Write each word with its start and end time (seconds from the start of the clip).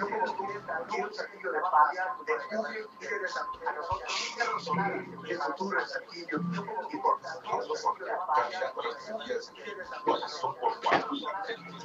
Yo 0.00 0.08
como 0.08 0.24
tú 0.34 0.46
quiero 0.88 1.08
un 1.08 1.14
saquillo 1.14 1.52
de 1.52 1.60
paz, 1.60 1.92
de 2.24 2.32
estudio, 2.32 2.88
quieres 2.98 3.36
a 3.36 3.44
nosotros, 3.74 4.14
el 5.28 5.38
futuro 5.38 5.78
es 5.78 5.94
aquí, 5.94 6.24
yo 6.32 6.38
como 6.38 6.88
que 6.88 6.96
por 6.96 7.20
todos 7.20 7.68
los 7.68 7.84
calidad 8.34 8.72
con 8.72 8.84
las 8.86 9.06
tuyas, 9.06 9.52
corazón 10.02 10.56
por 10.58 10.80
cuatro, 10.80 11.10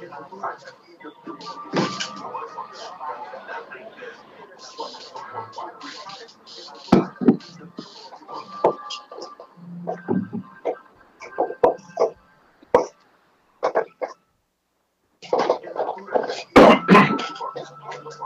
el 0.00 0.14
futuro 0.14 0.50
es 0.56 0.64
aquí, 0.66 0.96
yo 1.02 1.12
como 9.86 10.25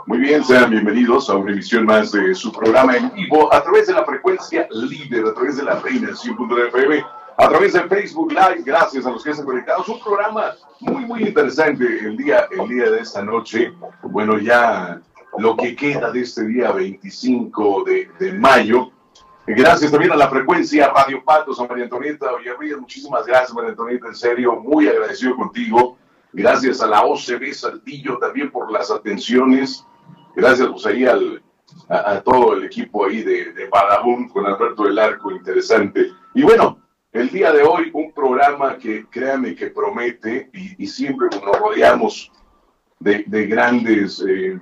Muy 0.05 0.19
bien, 0.19 0.43
sean 0.43 0.69
bienvenidos 0.69 1.29
a 1.29 1.35
una 1.35 1.51
emisión 1.51 1.85
más 1.85 2.11
de 2.11 2.35
su 2.35 2.51
programa 2.51 2.97
en 2.97 3.11
vivo 3.13 3.53
a 3.53 3.61
través 3.63 3.87
de 3.87 3.93
la 3.93 4.05
frecuencia 4.05 4.67
líder, 4.71 5.25
a 5.25 5.33
través 5.33 5.57
de 5.57 5.63
la 5.63 5.79
reina 5.79 6.09
100.9 6.09 6.67
FM, 6.67 7.05
a 7.37 7.49
través 7.49 7.73
de 7.73 7.81
Facebook 7.83 8.31
Live. 8.31 8.63
Gracias 8.63 9.05
a 9.05 9.11
los 9.11 9.23
que 9.23 9.31
están 9.31 9.45
conectados. 9.45 9.87
Un 9.87 10.01
programa 10.01 10.55
muy, 10.79 11.05
muy 11.05 11.23
interesante 11.23 11.85
el 11.85 12.17
día, 12.17 12.47
el 12.51 12.67
día 12.67 12.91
de 12.91 12.99
esta 12.99 13.21
noche. 13.21 13.73
Bueno, 14.03 14.37
ya 14.37 15.01
lo 15.37 15.55
que 15.55 15.75
queda 15.75 16.11
de 16.11 16.21
este 16.21 16.45
día 16.45 16.71
25 16.71 17.83
de, 17.85 18.09
de 18.19 18.33
mayo. 18.33 18.91
Gracias 19.47 19.91
también 19.91 20.11
a 20.11 20.15
la 20.15 20.29
frecuencia 20.29 20.91
Radio 20.93 21.23
Patos, 21.23 21.59
a 21.59 21.65
María 21.65 21.85
Antonieta 21.85 22.27
Villarreal. 22.37 22.81
Muchísimas 22.81 23.25
gracias, 23.25 23.53
María 23.53 23.71
Antonieta. 23.71 24.07
En 24.07 24.15
serio, 24.15 24.55
muy 24.57 24.87
agradecido 24.87 25.35
contigo. 25.35 25.97
Gracias 26.33 26.81
a 26.81 26.87
la 26.87 27.03
OCB 27.03 27.53
Saltillo 27.53 28.17
también 28.17 28.51
por 28.51 28.71
las 28.71 28.89
atenciones. 28.89 29.85
Gracias 30.35 30.67
pues 30.69 30.85
ahí 30.85 31.05
a, 31.05 32.21
todo 32.21 32.53
el 32.53 32.65
equipo 32.65 33.05
ahí 33.05 33.21
de, 33.21 33.53
de 33.53 33.69
con 34.31 34.45
Alberto 34.45 34.83
del 34.83 34.99
Arco, 34.99 35.31
interesante. 35.31 36.11
Y 36.33 36.43
bueno, 36.43 36.79
el 37.11 37.29
día 37.29 37.51
de 37.51 37.63
hoy 37.63 37.89
un 37.93 38.13
programa 38.13 38.77
que 38.77 39.05
créanme 39.09 39.55
que 39.55 39.67
promete 39.67 40.49
y, 40.53 40.87
siempre 40.87 41.27
nos 41.31 41.43
rodeamos 41.43 42.31
de, 42.99 43.23
de 43.27 43.47
grandes 43.47 44.23
eh, 44.27 44.59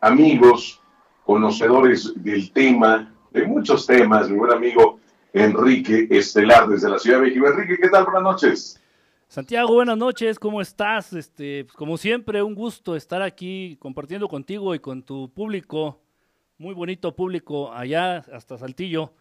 amigos, 0.00 0.80
conocedores 1.24 2.12
del 2.16 2.50
tema, 2.52 3.14
de 3.30 3.46
muchos 3.46 3.86
temas, 3.86 4.30
mi 4.30 4.38
buen 4.38 4.52
amigo 4.52 4.98
Enrique 5.32 6.08
Estelar 6.10 6.68
desde 6.68 6.90
la 6.90 6.98
Ciudad 6.98 7.18
de 7.18 7.26
México. 7.26 7.46
Enrique, 7.46 7.78
¿qué 7.80 7.88
tal? 7.88 8.04
Buenas 8.04 8.22
noches. 8.22 8.81
Santiago, 9.32 9.72
buenas 9.72 9.96
noches, 9.96 10.38
¿cómo 10.38 10.60
estás? 10.60 11.14
Este, 11.14 11.64
pues, 11.64 11.74
como 11.74 11.96
siempre, 11.96 12.42
un 12.42 12.54
gusto 12.54 12.94
estar 12.94 13.22
aquí 13.22 13.78
compartiendo 13.80 14.28
contigo 14.28 14.74
y 14.74 14.78
con 14.78 15.02
tu 15.02 15.32
público, 15.32 16.02
muy 16.58 16.74
bonito 16.74 17.16
público 17.16 17.72
allá 17.72 18.18
hasta 18.30 18.58
Saltillo. 18.58 19.14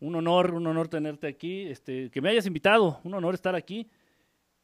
Un 0.00 0.16
honor, 0.16 0.52
un 0.52 0.66
honor 0.66 0.88
tenerte 0.88 1.28
aquí, 1.28 1.62
este, 1.62 2.10
que 2.10 2.20
me 2.20 2.28
hayas 2.28 2.44
invitado, 2.44 3.00
un 3.04 3.14
honor 3.14 3.32
estar 3.32 3.54
aquí. 3.54 3.88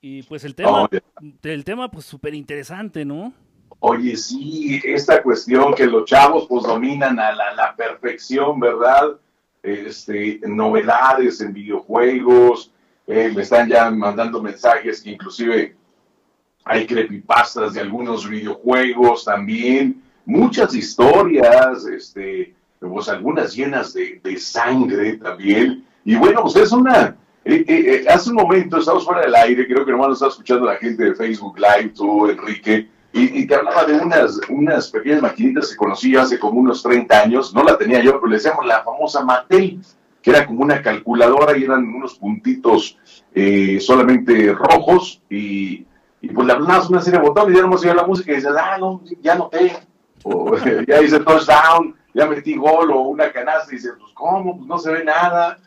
Y 0.03 0.23
pues 0.25 0.45
el 0.45 0.55
tema, 0.55 0.83
Oye. 0.83 1.03
el 1.45 1.65
tema 1.65 1.91
pues 1.91 2.05
súper 2.05 2.35
interesante, 2.35 3.03
¿no? 3.07 3.33
Oye, 3.79 4.19
sí, 4.19 4.83
esta 4.85 5.23
cuestión 5.23 5.73
que 5.73 5.87
los 5.87 6.05
chavos 6.05 6.45
pues 6.47 6.65
dominan 6.65 7.19
a 7.19 7.33
la, 7.33 7.55
la 7.55 7.75
perfección, 7.75 8.61
¿verdad? 8.61 9.19
Este, 9.63 10.41
novedades 10.47 11.41
en 11.41 11.55
videojuegos, 11.55 12.71
eh, 13.11 13.33
me 13.35 13.43
están 13.43 13.69
ya 13.69 13.91
mandando 13.91 14.41
mensajes 14.41 15.03
que 15.03 15.11
inclusive 15.11 15.77
hay 16.65 16.87
creepypastas 16.87 17.75
de 17.75 17.81
algunos 17.81 18.29
videojuegos 18.29 19.25
también, 19.25 20.03
muchas 20.25 20.75
historias, 20.75 21.85
este, 21.87 22.55
pues 22.79 23.09
algunas 23.09 23.55
llenas 23.55 23.93
de, 23.93 24.21
de 24.23 24.37
sangre 24.39 25.17
también. 25.17 25.85
Y 26.05 26.15
bueno, 26.15 26.43
pues 26.43 26.57
es 26.57 26.73
una, 26.73 27.17
eh, 27.45 27.65
eh, 27.67 28.05
eh, 28.05 28.05
hace 28.09 28.31
un 28.31 28.37
momento 28.37 28.79
estamos 28.79 29.05
fuera 29.05 29.23
del 29.23 29.35
aire, 29.35 29.67
creo 29.67 29.85
que 29.85 29.93
nomás 29.93 30.09
nos 30.09 30.19
está 30.19 30.29
escuchando 30.29 30.67
la 30.67 30.77
gente 30.77 31.05
de 31.05 31.15
Facebook 31.15 31.59
Live, 31.59 31.93
tú, 31.97 32.29
Enrique, 32.29 32.89
y, 33.13 33.41
y 33.41 33.47
te 33.47 33.55
hablaba 33.55 33.85
de 33.85 33.95
unas, 33.95 34.41
unas 34.51 34.89
pequeñas 34.89 35.23
maquinitas 35.23 35.71
que 35.71 35.77
conocí 35.77 36.15
hace 36.17 36.39
como 36.39 36.61
unos 36.61 36.83
30 36.83 37.21
años, 37.21 37.55
no 37.55 37.65
la 37.65 37.77
tenía 37.77 38.01
yo, 38.03 38.13
pero 38.13 38.29
le 38.29 38.37
decíamos 38.37 38.67
la 38.67 38.85
famosa 38.85 39.25
Mattel, 39.25 39.81
que 40.23 40.31
era 40.31 40.47
como 40.47 40.63
una 40.63 40.83
calculadora 40.83 41.57
y 41.57 41.65
eran 41.65 41.85
unos 41.87 42.15
puntitos 42.15 42.99
eh, 43.35 43.79
solamente 43.81 44.53
rojos 44.53 45.23
y, 45.31 45.87
pues 46.35 46.47
le 46.47 46.53
hablabas 46.53 46.91
una 46.91 47.01
serie 47.01 47.19
de 47.19 47.27
botones 47.27 47.55
y 47.55 47.57
ya 47.57 47.63
nomás 47.63 47.83
oía 47.83 47.95
la 47.95 48.07
música 48.07 48.33
y 48.33 48.37
dices, 48.37 48.53
ah, 48.59 48.77
no, 48.79 49.03
ya 49.23 49.35
noté, 49.35 49.77
o 50.23 50.55
ya 50.87 51.01
hice 51.03 51.21
touchdown, 51.21 51.95
ya 52.13 52.27
metí 52.27 52.57
gol 52.57 52.91
o 52.91 53.01
una 53.03 53.33
canasta 53.33 53.73
y 53.73 53.77
dices, 53.77 53.93
pues 53.99 54.13
cómo, 54.13 54.57
pues 54.57 54.69
no 54.69 54.79
se 54.79 54.93
ve 54.93 55.05
nada. 55.05 55.59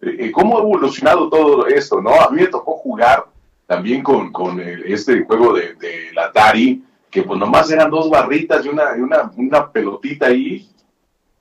Eh, 0.00 0.16
eh, 0.18 0.32
¿Cómo 0.32 0.56
ha 0.56 0.62
evolucionado 0.62 1.28
todo 1.28 1.66
esto, 1.66 2.00
no? 2.00 2.10
A 2.20 2.30
mí 2.30 2.40
me 2.40 2.48
tocó 2.48 2.78
jugar 2.78 3.26
también 3.66 4.02
con, 4.02 4.32
con 4.32 4.58
este 4.60 5.22
juego 5.24 5.54
de, 5.54 5.74
de 5.74 6.12
la 6.12 6.24
Atari, 6.24 6.82
que 7.10 7.22
pues 7.22 7.38
nomás 7.38 7.70
eran 7.70 7.90
dos 7.90 8.08
barritas 8.08 8.64
y 8.64 8.68
una, 8.68 8.96
y 8.96 9.00
una, 9.00 9.30
una 9.36 9.70
pelotita 9.70 10.26
ahí, 10.26 10.68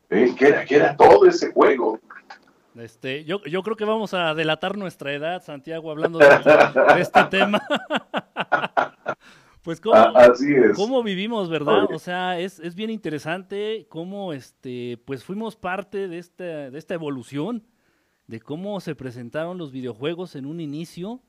eh, 0.09 0.33
que, 0.37 0.47
era, 0.47 0.65
que 0.65 0.75
era 0.75 0.95
todo 0.95 1.25
ese 1.25 1.51
juego. 1.51 1.99
Este, 2.79 3.23
yo, 3.25 3.43
yo 3.43 3.61
creo 3.63 3.75
que 3.75 3.85
vamos 3.85 4.13
a 4.13 4.33
delatar 4.33 4.77
nuestra 4.77 5.13
edad, 5.13 5.43
Santiago, 5.43 5.91
hablando 5.91 6.19
de, 6.19 6.25
de 6.27 7.01
este 7.01 7.23
tema. 7.29 7.61
pues 9.61 9.81
cómo, 9.81 9.95
A- 9.95 10.11
así 10.31 10.53
es. 10.53 10.75
cómo 10.75 11.03
vivimos, 11.03 11.49
¿verdad? 11.49 11.85
Oye. 11.85 11.95
O 11.95 11.99
sea, 11.99 12.39
es, 12.39 12.59
es 12.59 12.75
bien 12.75 12.89
interesante 12.89 13.85
cómo 13.89 14.33
este, 14.33 14.97
pues 15.05 15.23
fuimos 15.23 15.55
parte 15.55 16.07
de 16.07 16.17
esta, 16.17 16.69
de 16.71 16.77
esta 16.77 16.93
evolución, 16.93 17.67
de 18.27 18.39
cómo 18.39 18.79
se 18.79 18.95
presentaron 18.95 19.57
los 19.57 19.71
videojuegos 19.71 20.35
en 20.35 20.45
un 20.45 20.59
inicio. 20.61 21.21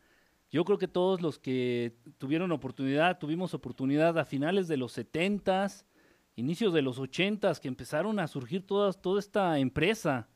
Yo 0.50 0.64
creo 0.64 0.78
que 0.78 0.88
todos 0.88 1.20
los 1.22 1.38
que 1.38 1.96
tuvieron 2.18 2.50
oportunidad, 2.52 3.18
tuvimos 3.18 3.54
oportunidad 3.54 4.18
a 4.18 4.24
finales 4.24 4.68
de 4.68 4.76
los 4.76 4.96
70s, 4.98 5.84
inicios 6.36 6.72
de 6.72 6.82
los 6.82 6.98
80s, 7.00 7.60
que 7.60 7.68
empezaron 7.68 8.18
a 8.18 8.26
surgir 8.26 8.66
todas, 8.66 9.00
toda 9.00 9.20
esta 9.20 9.58
empresa, 9.58 10.28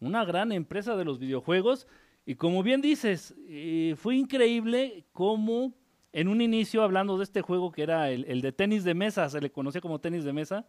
una 0.00 0.24
gran 0.24 0.52
empresa 0.52 0.96
de 0.96 1.04
los 1.04 1.18
videojuegos. 1.18 1.86
Y 2.26 2.36
como 2.36 2.62
bien 2.62 2.80
dices, 2.80 3.34
eh, 3.48 3.94
fue 3.96 4.16
increíble 4.16 5.06
cómo 5.12 5.74
en 6.12 6.28
un 6.28 6.40
inicio, 6.40 6.82
hablando 6.82 7.16
de 7.18 7.24
este 7.24 7.42
juego 7.42 7.70
que 7.72 7.82
era 7.82 8.10
el, 8.10 8.24
el 8.26 8.40
de 8.40 8.52
tenis 8.52 8.84
de 8.84 8.94
mesa, 8.94 9.28
se 9.28 9.40
le 9.40 9.52
conocía 9.52 9.80
como 9.80 10.00
tenis 10.00 10.24
de 10.24 10.32
mesa, 10.32 10.66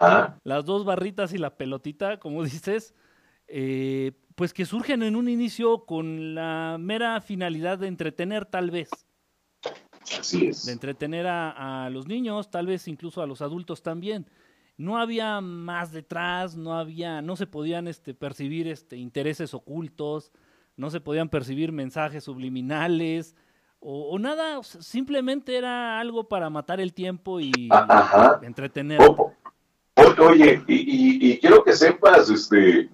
Ah, 0.00 0.38
las 0.42 0.64
dos 0.64 0.84
barritas 0.84 1.32
y 1.32 1.38
la 1.38 1.56
pelotita, 1.56 2.18
como 2.18 2.42
dices, 2.44 2.94
eh, 3.46 4.12
pues 4.34 4.52
que 4.52 4.64
surgen 4.66 5.02
en 5.02 5.16
un 5.16 5.28
inicio 5.28 5.84
con 5.86 6.34
la 6.34 6.76
mera 6.80 7.20
finalidad 7.20 7.78
de 7.78 7.86
entretener 7.88 8.46
tal 8.46 8.70
vez, 8.70 8.90
así 10.18 10.46
es. 10.48 10.64
de 10.64 10.72
entretener 10.72 11.26
a, 11.26 11.84
a 11.86 11.90
los 11.90 12.06
niños, 12.08 12.50
tal 12.50 12.66
vez 12.66 12.88
incluso 12.88 13.22
a 13.22 13.26
los 13.26 13.40
adultos 13.42 13.82
también. 13.82 14.26
No 14.76 14.98
había 14.98 15.40
más 15.40 15.92
detrás, 15.92 16.56
no 16.56 16.74
había, 16.74 17.22
no 17.22 17.36
se 17.36 17.46
podían 17.46 17.86
este, 17.86 18.12
percibir 18.14 18.66
este, 18.66 18.96
intereses 18.96 19.54
ocultos, 19.54 20.32
no 20.76 20.90
se 20.90 21.00
podían 21.00 21.28
percibir 21.28 21.70
mensajes 21.70 22.24
subliminales 22.24 23.36
o, 23.78 24.10
o 24.10 24.18
nada, 24.18 24.58
o 24.58 24.62
sea, 24.64 24.82
simplemente 24.82 25.56
era 25.56 26.00
algo 26.00 26.28
para 26.28 26.50
matar 26.50 26.80
el 26.80 26.92
tiempo 26.92 27.38
y 27.38 27.68
Ah, 27.70 27.86
Ajá. 27.88 28.40
entretener. 28.42 29.00
O- 29.00 29.32
oye, 30.28 30.60
y, 30.66 30.74
y- 30.74 31.32
y 31.32 31.38
quiero 31.38 31.62
que 31.62 31.72
sepas 31.74 32.28
este, 32.30 32.88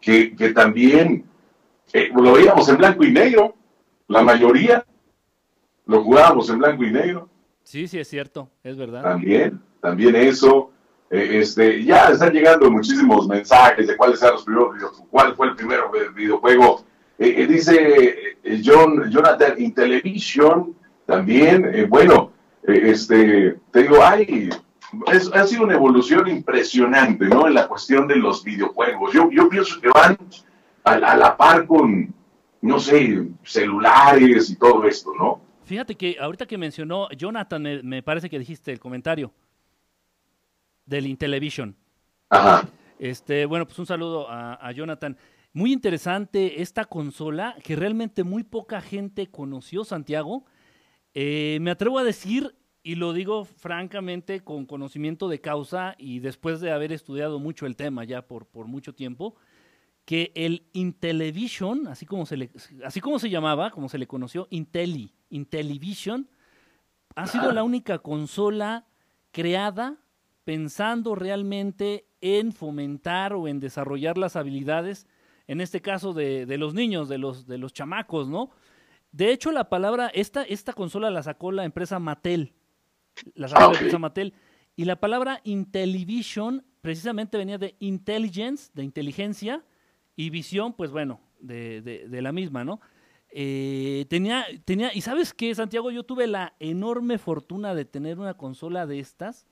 que, 0.00 0.34
que 0.34 0.52
también 0.52 1.24
eh, 1.92 2.10
lo 2.14 2.32
veíamos 2.32 2.68
en 2.68 2.76
blanco 2.78 3.04
y 3.04 3.12
negro, 3.12 3.54
la 4.08 4.22
mayoría 4.22 4.84
lo 5.86 6.02
jugábamos 6.02 6.48
en 6.50 6.58
blanco 6.58 6.84
y 6.84 6.90
negro, 6.90 7.28
Sí, 7.62 7.86
sí, 7.86 8.00
es 8.00 8.08
cierto, 8.08 8.50
es 8.64 8.76
verdad. 8.76 9.02
también, 9.02 9.60
también 9.80 10.16
eso. 10.16 10.72
Eh, 11.10 11.40
este, 11.40 11.82
ya 11.84 12.08
están 12.10 12.32
llegando 12.32 12.70
muchísimos 12.70 13.26
mensajes 13.26 13.86
de 13.88 13.96
cuáles 13.96 14.22
eran 14.22 14.34
los 14.34 14.44
primeros 14.44 15.02
cuál 15.10 15.34
fue 15.34 15.48
el 15.48 15.56
primer 15.56 15.80
vi- 15.92 16.22
videojuego. 16.22 16.84
Eh, 17.18 17.34
eh, 17.38 17.46
dice 17.46 18.14
John, 18.64 19.10
Jonathan, 19.10 19.54
in 19.60 19.74
television 19.74 20.74
también, 21.06 21.86
bueno, 21.88 22.30
este, 22.62 23.56
te 23.72 23.82
digo, 23.82 24.02
hay, 24.04 24.48
es- 25.12 25.30
ha 25.34 25.44
sido 25.46 25.64
una 25.64 25.74
evolución 25.74 26.28
impresionante, 26.28 27.26
¿no? 27.26 27.48
En 27.48 27.54
la 27.54 27.66
cuestión 27.66 28.06
de 28.06 28.16
los 28.16 28.44
videojuegos. 28.44 29.12
Yo, 29.12 29.28
yo 29.32 29.48
pienso 29.48 29.80
que 29.80 29.88
van 29.88 30.16
a, 30.84 30.92
a 30.92 31.16
la 31.16 31.36
par 31.36 31.66
con, 31.66 32.14
no 32.62 32.78
sé, 32.78 33.26
celulares 33.42 34.50
y 34.50 34.56
todo 34.56 34.84
esto, 34.84 35.10
¿no? 35.18 35.40
Fíjate 35.64 35.94
que 35.96 36.16
ahorita 36.20 36.46
que 36.46 36.56
mencionó 36.58 37.08
Jonathan, 37.10 37.62
me, 37.62 37.82
me 37.82 38.02
parece 38.02 38.30
que 38.30 38.38
dijiste 38.38 38.72
el 38.72 38.78
comentario 38.80 39.32
del 40.90 41.06
Intellivision. 41.06 41.74
Ajá. 42.28 42.68
Este, 42.98 43.46
bueno, 43.46 43.64
pues 43.64 43.78
un 43.78 43.86
saludo 43.86 44.28
a, 44.28 44.54
a 44.54 44.72
Jonathan. 44.72 45.16
Muy 45.52 45.72
interesante 45.72 46.60
esta 46.60 46.84
consola 46.84 47.56
que 47.64 47.76
realmente 47.76 48.24
muy 48.24 48.44
poca 48.44 48.80
gente 48.80 49.28
conoció, 49.28 49.84
Santiago. 49.84 50.44
Eh, 51.14 51.58
me 51.62 51.70
atrevo 51.70 51.98
a 51.98 52.04
decir 52.04 52.54
y 52.82 52.96
lo 52.96 53.12
digo 53.12 53.44
francamente 53.44 54.40
con 54.40 54.66
conocimiento 54.66 55.28
de 55.28 55.40
causa 55.40 55.94
y 55.98 56.18
después 56.20 56.60
de 56.60 56.72
haber 56.72 56.92
estudiado 56.92 57.38
mucho 57.38 57.66
el 57.66 57.76
tema 57.76 58.04
ya 58.04 58.26
por, 58.26 58.46
por 58.46 58.66
mucho 58.66 58.94
tiempo, 58.94 59.36
que 60.04 60.32
el 60.34 60.66
Intellivision, 60.72 61.88
así 61.88 62.06
como 62.06 62.26
se 62.26 62.36
le, 62.36 62.50
así 62.84 63.00
como 63.00 63.18
se 63.18 63.30
llamaba, 63.30 63.70
como 63.70 63.88
se 63.88 63.98
le 63.98 64.06
conoció, 64.06 64.46
Intelli, 64.50 65.14
Intellivision, 65.28 66.28
ha 67.14 67.26
sido 67.26 67.52
la 67.52 67.62
única 67.62 67.98
consola 67.98 68.86
creada 69.30 69.98
pensando 70.50 71.14
realmente 71.14 72.06
en 72.20 72.50
fomentar 72.50 73.34
o 73.34 73.46
en 73.46 73.60
desarrollar 73.60 74.18
las 74.18 74.34
habilidades, 74.34 75.06
en 75.46 75.60
este 75.60 75.80
caso 75.80 76.12
de, 76.12 76.44
de 76.44 76.58
los 76.58 76.74
niños, 76.74 77.08
de 77.08 77.18
los, 77.18 77.46
de 77.46 77.56
los 77.56 77.72
chamacos, 77.72 78.28
¿no? 78.28 78.50
De 79.12 79.30
hecho, 79.30 79.52
la 79.52 79.68
palabra, 79.68 80.08
esta, 80.12 80.42
esta 80.42 80.72
consola 80.72 81.08
la 81.08 81.22
sacó 81.22 81.52
la 81.52 81.64
empresa 81.64 82.00
Mattel. 82.00 82.52
La 83.36 83.46
sacó 83.46 83.70
la 83.70 83.78
empresa 83.78 84.00
Mattel. 84.00 84.34
Y 84.74 84.86
la 84.86 84.96
palabra 84.96 85.40
Intellivision 85.44 86.64
precisamente 86.80 87.38
venía 87.38 87.56
de 87.56 87.76
intelligence, 87.78 88.72
de 88.74 88.82
inteligencia, 88.82 89.64
y 90.16 90.30
visión, 90.30 90.72
pues 90.72 90.90
bueno, 90.90 91.20
de, 91.38 91.80
de, 91.80 92.08
de 92.08 92.22
la 92.22 92.32
misma, 92.32 92.64
¿no? 92.64 92.80
Eh, 93.30 94.04
tenía, 94.10 94.44
tenía, 94.64 94.92
y 94.92 95.02
sabes 95.02 95.32
qué, 95.32 95.54
Santiago, 95.54 95.92
yo 95.92 96.02
tuve 96.02 96.26
la 96.26 96.54
enorme 96.58 97.18
fortuna 97.18 97.72
de 97.72 97.84
tener 97.84 98.18
una 98.18 98.34
consola 98.34 98.84
de 98.86 98.98
estas 98.98 99.46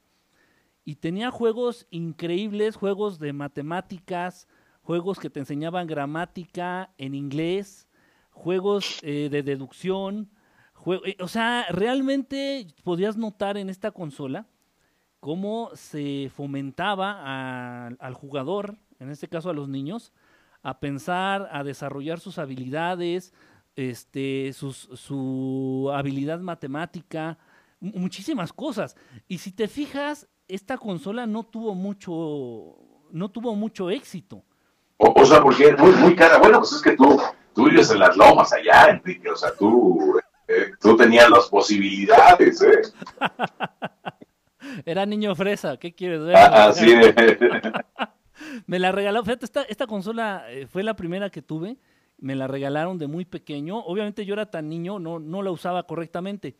y 0.88 0.94
tenía 0.96 1.30
juegos 1.30 1.86
increíbles, 1.90 2.76
juegos 2.76 3.18
de 3.18 3.34
matemáticas, 3.34 4.48
juegos 4.80 5.18
que 5.18 5.28
te 5.28 5.38
enseñaban 5.38 5.86
gramática 5.86 6.94
en 6.96 7.14
inglés, 7.14 7.86
juegos 8.30 8.98
eh, 9.02 9.28
de 9.30 9.42
deducción, 9.42 10.30
eh, 11.04 11.16
o 11.20 11.28
sea, 11.28 11.66
realmente 11.68 12.68
podías 12.84 13.18
notar 13.18 13.58
en 13.58 13.68
esta 13.68 13.90
consola 13.90 14.46
cómo 15.20 15.68
se 15.74 16.30
fomentaba 16.34 17.88
al 17.88 18.14
jugador, 18.14 18.78
en 18.98 19.10
este 19.10 19.28
caso 19.28 19.50
a 19.50 19.52
los 19.52 19.68
niños, 19.68 20.14
a 20.62 20.80
pensar, 20.80 21.50
a 21.52 21.64
desarrollar 21.64 22.18
sus 22.18 22.38
habilidades, 22.38 23.34
este, 23.76 24.54
sus, 24.54 24.88
su 24.94 25.90
habilidad 25.92 26.40
matemática, 26.40 27.36
muchísimas 27.78 28.54
cosas. 28.54 28.96
Y 29.28 29.36
si 29.36 29.52
te 29.52 29.68
fijas, 29.68 30.28
esta 30.48 30.78
consola 30.78 31.26
no 31.26 31.44
tuvo 31.44 31.74
mucho, 31.74 32.76
no 33.10 33.28
tuvo 33.30 33.54
mucho 33.54 33.90
éxito. 33.90 34.42
O, 34.96 35.12
o 35.20 35.24
sea, 35.24 35.40
porque 35.42 35.68
es 35.68 35.78
muy, 35.78 35.92
muy 35.92 36.16
cara. 36.16 36.38
Bueno, 36.38 36.58
pues 36.58 36.72
es 36.72 36.82
que 36.82 36.96
tú 36.96 37.20
tú 37.58 37.64
vives 37.64 37.90
en 37.90 37.98
las 37.98 38.16
lomas 38.16 38.52
allá, 38.52 38.88
Enrique, 38.88 39.28
o 39.28 39.34
sea, 39.34 39.50
tú, 39.52 40.16
eh, 40.46 40.70
tú 40.80 40.96
tenías 40.96 41.28
las 41.28 41.48
posibilidades, 41.48 42.62
¿eh? 42.62 42.82
Era 44.86 45.04
niño 45.04 45.34
fresa, 45.34 45.76
¿qué 45.76 45.92
quieres 45.92 46.22
ver? 46.22 46.36
Ah, 46.36 46.72
sí. 46.72 46.94
me 48.66 48.78
la 48.78 48.92
regaló, 48.92 49.24
fíjate, 49.24 49.44
esta, 49.44 49.62
esta 49.62 49.88
consola 49.88 50.44
eh, 50.50 50.68
fue 50.68 50.84
la 50.84 50.94
primera 50.94 51.30
que 51.30 51.42
tuve, 51.42 51.78
me 52.18 52.36
la 52.36 52.46
regalaron 52.46 52.96
de 52.96 53.08
muy 53.08 53.24
pequeño, 53.24 53.80
obviamente 53.80 54.24
yo 54.24 54.34
era 54.34 54.52
tan 54.52 54.68
niño, 54.68 55.00
no, 55.00 55.18
no 55.18 55.42
la 55.42 55.50
usaba 55.50 55.82
correctamente. 55.82 56.54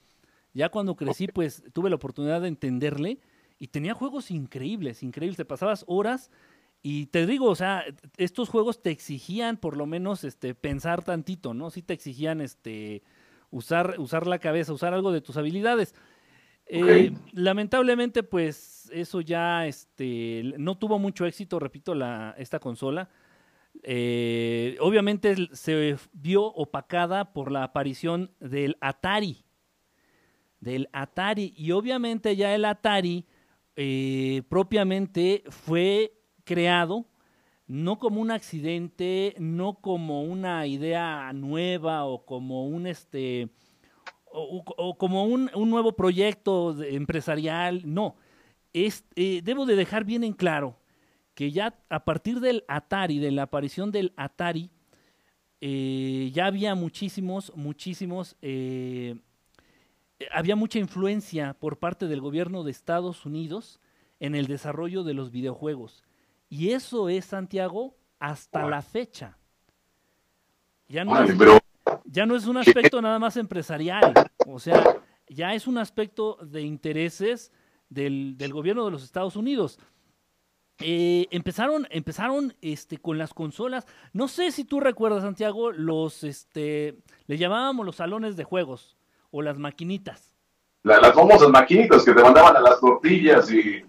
Ya 0.53 0.69
cuando 0.69 0.97
crecí, 0.97 1.29
pues 1.29 1.63
tuve 1.73 1.91
la 1.91 1.97
oportunidad 1.97 2.41
de 2.41 2.49
entenderle 2.49 3.21
y 3.59 3.69
tenía 3.69 3.95
juegos 3.95 4.31
increíbles, 4.31 5.03
increíbles, 5.03 5.37
te 5.37 5.45
pasabas 5.45 5.85
horas 5.89 6.31
y 6.83 7.07
te 7.07 7.27
digo, 7.27 7.47
o 7.47 7.55
sea, 7.55 7.85
estos 8.17 8.49
juegos 8.49 8.83
te 8.83 8.91
exigían 8.91 9.57
por 9.57 9.77
lo 9.77 9.87
menos 9.87 10.23
este, 10.25 10.55
pensar 10.55 11.03
tantito, 11.03 11.55
¿no? 11.55 11.71
Sí 11.71 11.83
te 11.83 11.95
exigían 11.95 12.41
este, 12.41 13.03
usar, 13.51 13.97
usar 13.99 14.27
la 14.27 14.39
cabeza, 14.39 14.73
usar 14.73 14.95
algo 14.95 15.11
de 15.11 15.21
tus 15.21 15.37
habilidades. 15.37 15.95
Eh, 16.67 17.13
lamentablemente, 17.33 18.23
pues 18.23 18.91
eso 18.93 19.21
ya 19.21 19.67
este, 19.67 20.55
no 20.59 20.79
tuvo 20.79 20.99
mucho 20.99 21.27
éxito, 21.27 21.59
repito, 21.59 21.95
la, 21.95 22.35
esta 22.39 22.61
consola. 22.61 23.09
Eh, 23.83 24.77
obviamente 24.81 25.49
se 25.53 25.97
vio 26.13 26.45
opacada 26.45 27.33
por 27.33 27.51
la 27.51 27.65
aparición 27.65 28.31
del 28.39 28.77
Atari. 28.81 29.45
Del 30.61 30.89
Atari. 30.93 31.55
Y 31.57 31.73
obviamente 31.73 32.37
ya 32.37 32.55
el 32.55 32.65
Atari 32.65 33.27
eh, 33.81 34.43
propiamente 34.49 35.45
fue 35.51 36.13
creado 36.43 37.07
no 37.69 38.01
como 38.01 38.21
un 38.21 38.33
accidente, 38.33 39.37
no 39.39 39.81
como 39.81 40.25
una 40.25 40.67
idea 40.67 41.33
nueva 41.33 42.05
o 42.05 42.27
como 42.27 42.67
un 42.67 42.89
este 42.89 43.51
o, 44.33 44.99
como 44.99 45.27
un, 45.27 45.49
un, 45.55 45.71
nuevo 45.71 45.93
proyecto 45.93 46.83
empresarial, 46.83 47.83
no. 47.85 48.17
Es, 48.73 49.05
eh, 49.15 49.43
debo 49.45 49.65
de 49.65 49.77
dejar 49.77 50.05
bien 50.05 50.25
en 50.25 50.33
claro 50.33 50.77
que 51.35 51.53
ya 51.53 51.79
a 51.89 52.05
partir 52.05 52.41
del 52.41 52.65
Atari, 52.67 53.21
de 53.21 53.31
la 53.31 53.45
aparición 53.45 53.93
del 53.93 54.13
Atari, 54.17 54.71
eh, 55.61 56.33
ya 56.35 56.47
había 56.47 56.75
muchísimos, 56.75 57.53
muchísimos, 57.55 58.37
había 60.33 60.57
mucha 60.57 60.79
influencia 60.79 61.55
por 61.55 61.79
parte 61.79 62.07
del 62.07 62.21
gobierno 62.21 62.65
de 62.65 62.71
Estados 62.71 63.25
Unidos 63.25 63.81
en 64.21 64.35
el 64.35 64.47
desarrollo 64.47 65.05
de 65.05 65.15
los 65.15 65.31
videojuegos. 65.31 66.05
Y 66.49 66.71
eso 66.71 67.09
es, 67.09 67.27
Santiago, 67.27 67.97
hasta 68.19 68.67
la 68.67 68.83
fecha. 68.83 69.39
Ya 70.89 71.05
no, 71.05 71.23
es, 71.23 71.37
ya 72.05 72.27
no 72.27 72.35
es 72.35 72.47
un 72.47 72.57
aspecto 72.57 73.03
nada 73.03 73.19
más 73.19 73.37
empresarial, 73.37 74.15
o 74.47 74.59
sea, 74.59 74.83
ya 75.29 75.53
es 75.53 75.67
un 75.67 75.77
aspecto 75.77 76.39
de 76.41 76.63
intereses 76.63 77.53
del, 77.91 78.39
del 78.39 78.53
gobierno 78.55 78.87
de 78.87 78.91
los 78.91 79.05
Estados 79.05 79.37
Unidos. 79.37 79.79
Eh, 80.81 81.27
empezaron, 81.31 81.87
empezaron 81.91 82.55
este, 82.63 82.97
con 82.97 83.19
las 83.19 83.35
consolas. 83.35 83.87
No 84.15 84.29
sé 84.29 84.51
si 84.51 84.65
tú 84.65 84.81
recuerdas, 84.81 85.23
Santiago, 85.23 85.73
los, 85.73 86.25
este, 86.25 86.97
le 87.27 87.37
llamábamos 87.37 87.85
los 87.85 87.97
salones 87.97 88.37
de 88.37 88.45
juegos 88.45 88.98
o 89.31 89.43
las 89.43 89.59
maquinitas. 89.59 90.35
La, 90.83 91.01
las 91.01 91.15
famosas 91.15 91.49
maquinitas 91.49 92.05
que 92.05 92.15
te 92.15 92.23
mandaban 92.23 92.57
a 92.57 92.61
las 92.61 92.81
tortillas 92.81 93.51
y 93.51 93.85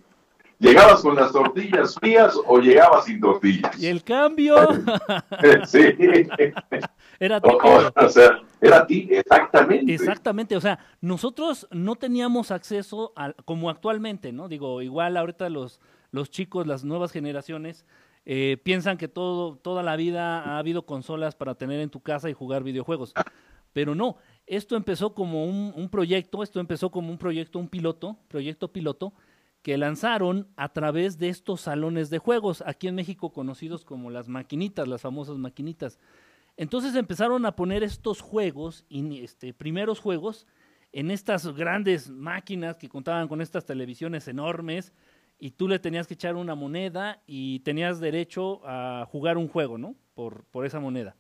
¿Llegabas 0.59 1.01
con 1.01 1.15
las 1.15 1.31
tortillas 1.31 1.95
frías 1.95 2.37
o 2.45 2.59
llegabas 2.59 3.05
sin 3.05 3.21
tortillas? 3.21 3.81
Y 3.81 3.87
el 3.87 4.03
cambio. 4.03 4.57
sí. 5.65 5.79
Era 7.19 7.39
ti. 7.39 7.49
O, 7.95 8.09
sea, 8.09 8.41
era 8.61 8.87
ti, 8.87 9.07
exactamente. 9.11 9.93
Exactamente. 9.93 10.55
O 10.55 10.61
sea, 10.61 10.79
nosotros 11.01 11.67
no 11.71 11.95
teníamos 11.95 12.51
acceso 12.51 13.11
a, 13.15 13.33
como 13.43 13.69
actualmente, 13.69 14.31
¿no? 14.31 14.47
Digo, 14.47 14.81
igual 14.81 15.17
ahorita 15.17 15.49
los, 15.49 15.81
los 16.11 16.29
chicos, 16.29 16.65
las 16.65 16.85
nuevas 16.85 17.11
generaciones, 17.11 17.85
eh, 18.25 18.57
piensan 18.63 18.97
que 18.97 19.09
todo, 19.09 19.57
toda 19.57 19.83
la 19.83 19.97
vida 19.97 20.41
ha 20.41 20.59
habido 20.59 20.85
consolas 20.85 21.35
para 21.35 21.55
tener 21.55 21.81
en 21.81 21.89
tu 21.89 22.01
casa 22.01 22.29
y 22.29 22.33
jugar 22.33 22.63
videojuegos. 22.63 23.13
Pero 23.73 23.95
no, 23.95 24.17
esto 24.49 24.75
empezó 24.75 25.13
como 25.13 25.45
un, 25.45 25.89
proyecto, 25.89 26.41
esto 26.41 26.59
empezó 26.59 26.89
como 26.89 27.11
un 27.11 27.19
proyecto, 27.19 27.59
un 27.59 27.69
piloto, 27.69 28.17
proyecto 28.27 28.73
piloto, 28.73 29.13
que 29.61 29.77
lanzaron 29.77 30.47
a 30.55 30.69
través 30.69 31.19
de 31.19 31.29
estos 31.29 31.61
salones 31.61 32.09
de 32.09 32.17
juegos, 32.17 32.63
aquí 32.65 32.87
en 32.87 32.95
México 32.95 33.31
conocidos 33.31 33.85
como 33.85 34.09
las 34.09 34.27
maquinitas, 34.27 34.87
las 34.87 35.01
famosas 35.01 35.37
maquinitas. 35.37 35.99
Entonces 36.57 36.95
empezaron 36.95 37.45
a 37.45 37.55
poner 37.55 37.83
estos 37.83 38.21
juegos, 38.21 38.85
este, 38.89 39.53
primeros 39.53 39.99
juegos, 39.99 40.47
en 40.91 41.11
estas 41.11 41.47
grandes 41.55 42.09
máquinas 42.09 42.77
que 42.77 42.89
contaban 42.89 43.27
con 43.27 43.41
estas 43.41 43.67
televisiones 43.67 44.27
enormes 44.27 44.93
y 45.37 45.51
tú 45.51 45.67
le 45.67 45.77
tenías 45.77 46.07
que 46.07 46.15
echar 46.15 46.35
una 46.35 46.55
moneda 46.55 47.21
y 47.27 47.59
tenías 47.59 47.99
derecho 47.99 48.61
a 48.65 49.05
jugar 49.11 49.37
un 49.37 49.47
juego, 49.47 49.77
¿no? 49.77 49.93
Por, 50.15 50.45
por 50.45 50.65
esa 50.65 50.79
moneda. 50.79 51.15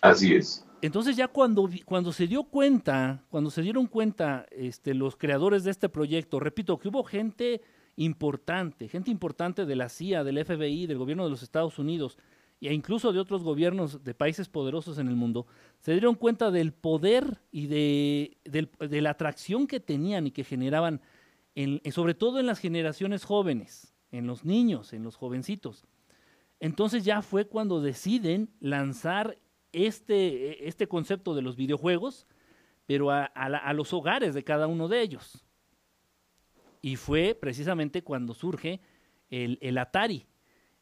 Así 0.00 0.34
es. 0.34 0.66
Entonces 0.82 1.14
ya 1.14 1.28
cuando, 1.28 1.70
cuando 1.84 2.12
se 2.12 2.26
dio 2.26 2.42
cuenta, 2.42 3.24
cuando 3.30 3.50
se 3.50 3.62
dieron 3.62 3.86
cuenta 3.86 4.46
este, 4.50 4.94
los 4.94 5.14
creadores 5.16 5.62
de 5.62 5.70
este 5.70 5.88
proyecto, 5.88 6.40
repito, 6.40 6.76
que 6.76 6.88
hubo 6.88 7.04
gente 7.04 7.62
importante, 7.94 8.88
gente 8.88 9.12
importante 9.12 9.64
de 9.64 9.76
la 9.76 9.88
CIA, 9.88 10.24
del 10.24 10.44
FBI, 10.44 10.86
del 10.86 10.98
gobierno 10.98 11.22
de 11.22 11.30
los 11.30 11.44
Estados 11.44 11.78
Unidos 11.78 12.18
e 12.60 12.74
incluso 12.74 13.12
de 13.12 13.20
otros 13.20 13.44
gobiernos 13.44 14.02
de 14.02 14.14
países 14.14 14.48
poderosos 14.48 14.98
en 14.98 15.06
el 15.06 15.14
mundo, 15.14 15.46
se 15.78 15.92
dieron 15.92 16.16
cuenta 16.16 16.50
del 16.50 16.72
poder 16.72 17.40
y 17.52 17.66
de, 17.66 18.38
de 18.44 19.00
la 19.00 19.10
atracción 19.10 19.68
que 19.68 19.78
tenían 19.78 20.26
y 20.26 20.32
que 20.32 20.42
generaban, 20.42 21.00
en, 21.54 21.80
sobre 21.92 22.14
todo 22.14 22.40
en 22.40 22.46
las 22.46 22.58
generaciones 22.58 23.24
jóvenes, 23.24 23.94
en 24.10 24.26
los 24.26 24.44
niños, 24.44 24.92
en 24.92 25.04
los 25.04 25.14
jovencitos. 25.14 25.86
Entonces 26.58 27.04
ya 27.04 27.22
fue 27.22 27.46
cuando 27.46 27.80
deciden 27.80 28.50
lanzar 28.60 29.38
este, 29.72 30.68
este 30.68 30.86
concepto 30.86 31.34
de 31.34 31.42
los 31.42 31.56
videojuegos, 31.56 32.26
pero 32.86 33.10
a, 33.10 33.30
a, 33.34 33.46
a 33.46 33.72
los 33.72 33.92
hogares 33.92 34.34
de 34.34 34.44
cada 34.44 34.66
uno 34.66 34.88
de 34.88 35.00
ellos. 35.00 35.44
Y 36.80 36.96
fue 36.96 37.34
precisamente 37.34 38.02
cuando 38.02 38.34
surge 38.34 38.80
el, 39.30 39.58
el 39.60 39.78
Atari. 39.78 40.26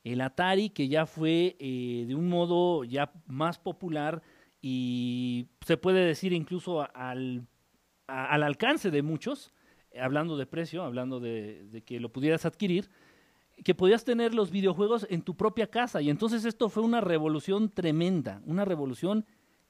El 0.03 0.23
Atari 0.23 0.71
que 0.71 0.89
ya 0.89 1.07
fue 1.07 1.57
eh, 1.59 2.05
de 2.09 2.15
un 2.15 2.29
modo 2.29 2.85
ya 2.85 3.13
más 3.27 3.59
popular 3.59 4.23
y 4.63 5.49
se 5.67 5.77
puede 5.77 6.05
decir 6.05 6.33
incluso 6.33 6.89
al, 6.95 7.47
al 8.07 8.43
alcance 8.43 8.91
de 8.91 9.03
muchos 9.03 9.53
hablando 10.01 10.37
de 10.37 10.47
precio, 10.47 10.85
hablando 10.85 11.21
de 11.21 11.83
que 11.85 11.99
lo 11.99 12.13
pudieras 12.13 12.47
adquirir, 12.47 12.89
que 13.65 13.75
podías 13.75 14.05
tener 14.05 14.35
los 14.35 14.51
videojuegos 14.51 15.07
en 15.11 15.23
tu 15.23 15.37
propia 15.37 15.67
casa. 15.67 16.01
Y 16.01 16.11
entonces 16.11 16.45
esto 16.45 16.69
fue 16.69 16.83
una 16.83 17.01
revolución 17.01 17.69
tremenda, 17.69 18.43
una 18.47 18.65
revolución 18.65 19.27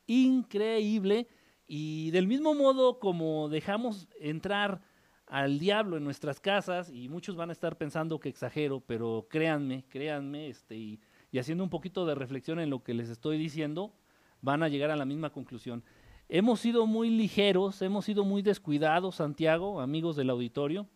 increíble. 0.06 1.28
Y 1.66 2.10
del 2.10 2.26
mismo 2.26 2.54
modo 2.54 2.98
como 2.98 3.48
dejamos 3.48 4.08
entrar 4.20 4.82
al 5.26 5.60
diablo 5.60 5.96
en 5.96 6.02
nuestras 6.04 6.40
casas, 6.40 6.90
y 6.90 7.08
muchos 7.08 7.36
van 7.36 7.50
a 7.50 7.52
estar 7.52 7.78
pensando 7.78 8.18
que 8.18 8.28
exagero, 8.28 8.80
pero 8.80 9.28
créanme, 9.30 9.84
créanme, 9.88 10.48
este, 10.48 10.76
y, 10.76 11.00
y 11.30 11.38
haciendo 11.38 11.62
un 11.62 11.70
poquito 11.70 12.04
de 12.04 12.16
reflexión 12.16 12.58
en 12.58 12.68
lo 12.68 12.82
que 12.82 12.94
les 12.94 13.08
estoy 13.08 13.38
diciendo, 13.38 13.94
van 14.40 14.64
a 14.64 14.68
llegar 14.68 14.90
a 14.90 14.96
la 14.96 15.04
misma 15.04 15.30
conclusión. 15.30 15.84
Hemos 16.28 16.58
sido 16.60 16.86
muy 16.86 17.10
ligeros, 17.10 17.80
hemos 17.82 18.04
sido 18.04 18.24
muy 18.24 18.42
descuidados, 18.42 19.16
Santiago, 19.16 19.80
amigos 19.80 20.16
del 20.16 20.30
auditorio, 20.30 20.88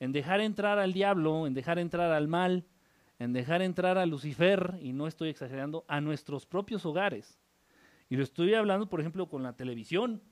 en 0.00 0.12
dejar 0.12 0.40
entrar 0.40 0.78
al 0.78 0.92
diablo, 0.92 1.46
en 1.46 1.54
dejar 1.54 1.78
entrar 1.78 2.12
al 2.12 2.28
mal, 2.28 2.64
en 3.18 3.32
dejar 3.32 3.62
entrar 3.62 3.98
a 3.98 4.06
Lucifer, 4.06 4.78
y 4.80 4.92
no 4.92 5.06
estoy 5.06 5.28
exagerando, 5.28 5.84
a 5.88 6.00
nuestros 6.00 6.46
propios 6.46 6.84
hogares. 6.84 7.38
Y 8.08 8.16
lo 8.16 8.22
estoy 8.22 8.54
hablando, 8.54 8.88
por 8.88 9.00
ejemplo, 9.00 9.28
con 9.28 9.42
la 9.42 9.54
televisión, 9.54 10.22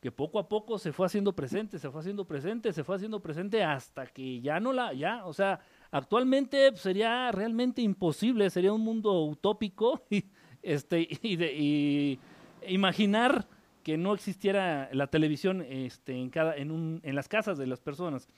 que 0.00 0.12
poco 0.12 0.38
a 0.38 0.48
poco 0.48 0.78
se 0.78 0.92
fue 0.92 1.06
haciendo 1.06 1.34
presente, 1.34 1.78
se 1.78 1.90
fue 1.90 2.00
haciendo 2.00 2.24
presente, 2.24 2.72
se 2.72 2.84
fue 2.84 2.96
haciendo 2.96 3.20
presente 3.20 3.64
hasta 3.64 4.06
que 4.06 4.40
ya 4.40 4.60
no 4.60 4.72
la, 4.72 4.92
ya, 4.92 5.24
o 5.24 5.32
sea, 5.32 5.60
actualmente 5.90 6.74
sería 6.76 7.32
realmente 7.32 7.82
imposible, 7.82 8.48
sería 8.50 8.72
un 8.72 8.82
mundo 8.82 9.24
utópico 9.24 10.04
y, 10.10 10.24
este, 10.62 11.08
y, 11.22 11.36
de, 11.36 11.52
y 11.52 12.20
imaginar 12.68 13.48
que 13.82 13.96
no 13.96 14.14
existiera 14.14 14.88
la 14.92 15.08
televisión 15.08 15.62
este, 15.62 16.12
en, 16.12 16.30
cada, 16.30 16.56
en, 16.56 16.70
un, 16.70 17.00
en 17.02 17.14
las 17.14 17.28
casas 17.28 17.58
de 17.58 17.66
las 17.66 17.80
personas. 17.80 18.28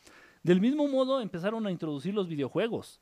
Del 0.43 0.61
mismo 0.61 0.89
modo 0.89 1.21
empezaron 1.21 1.67
a 1.67 1.71
introducir 1.71 2.15
los 2.15 2.29
videojuegos. 2.29 3.01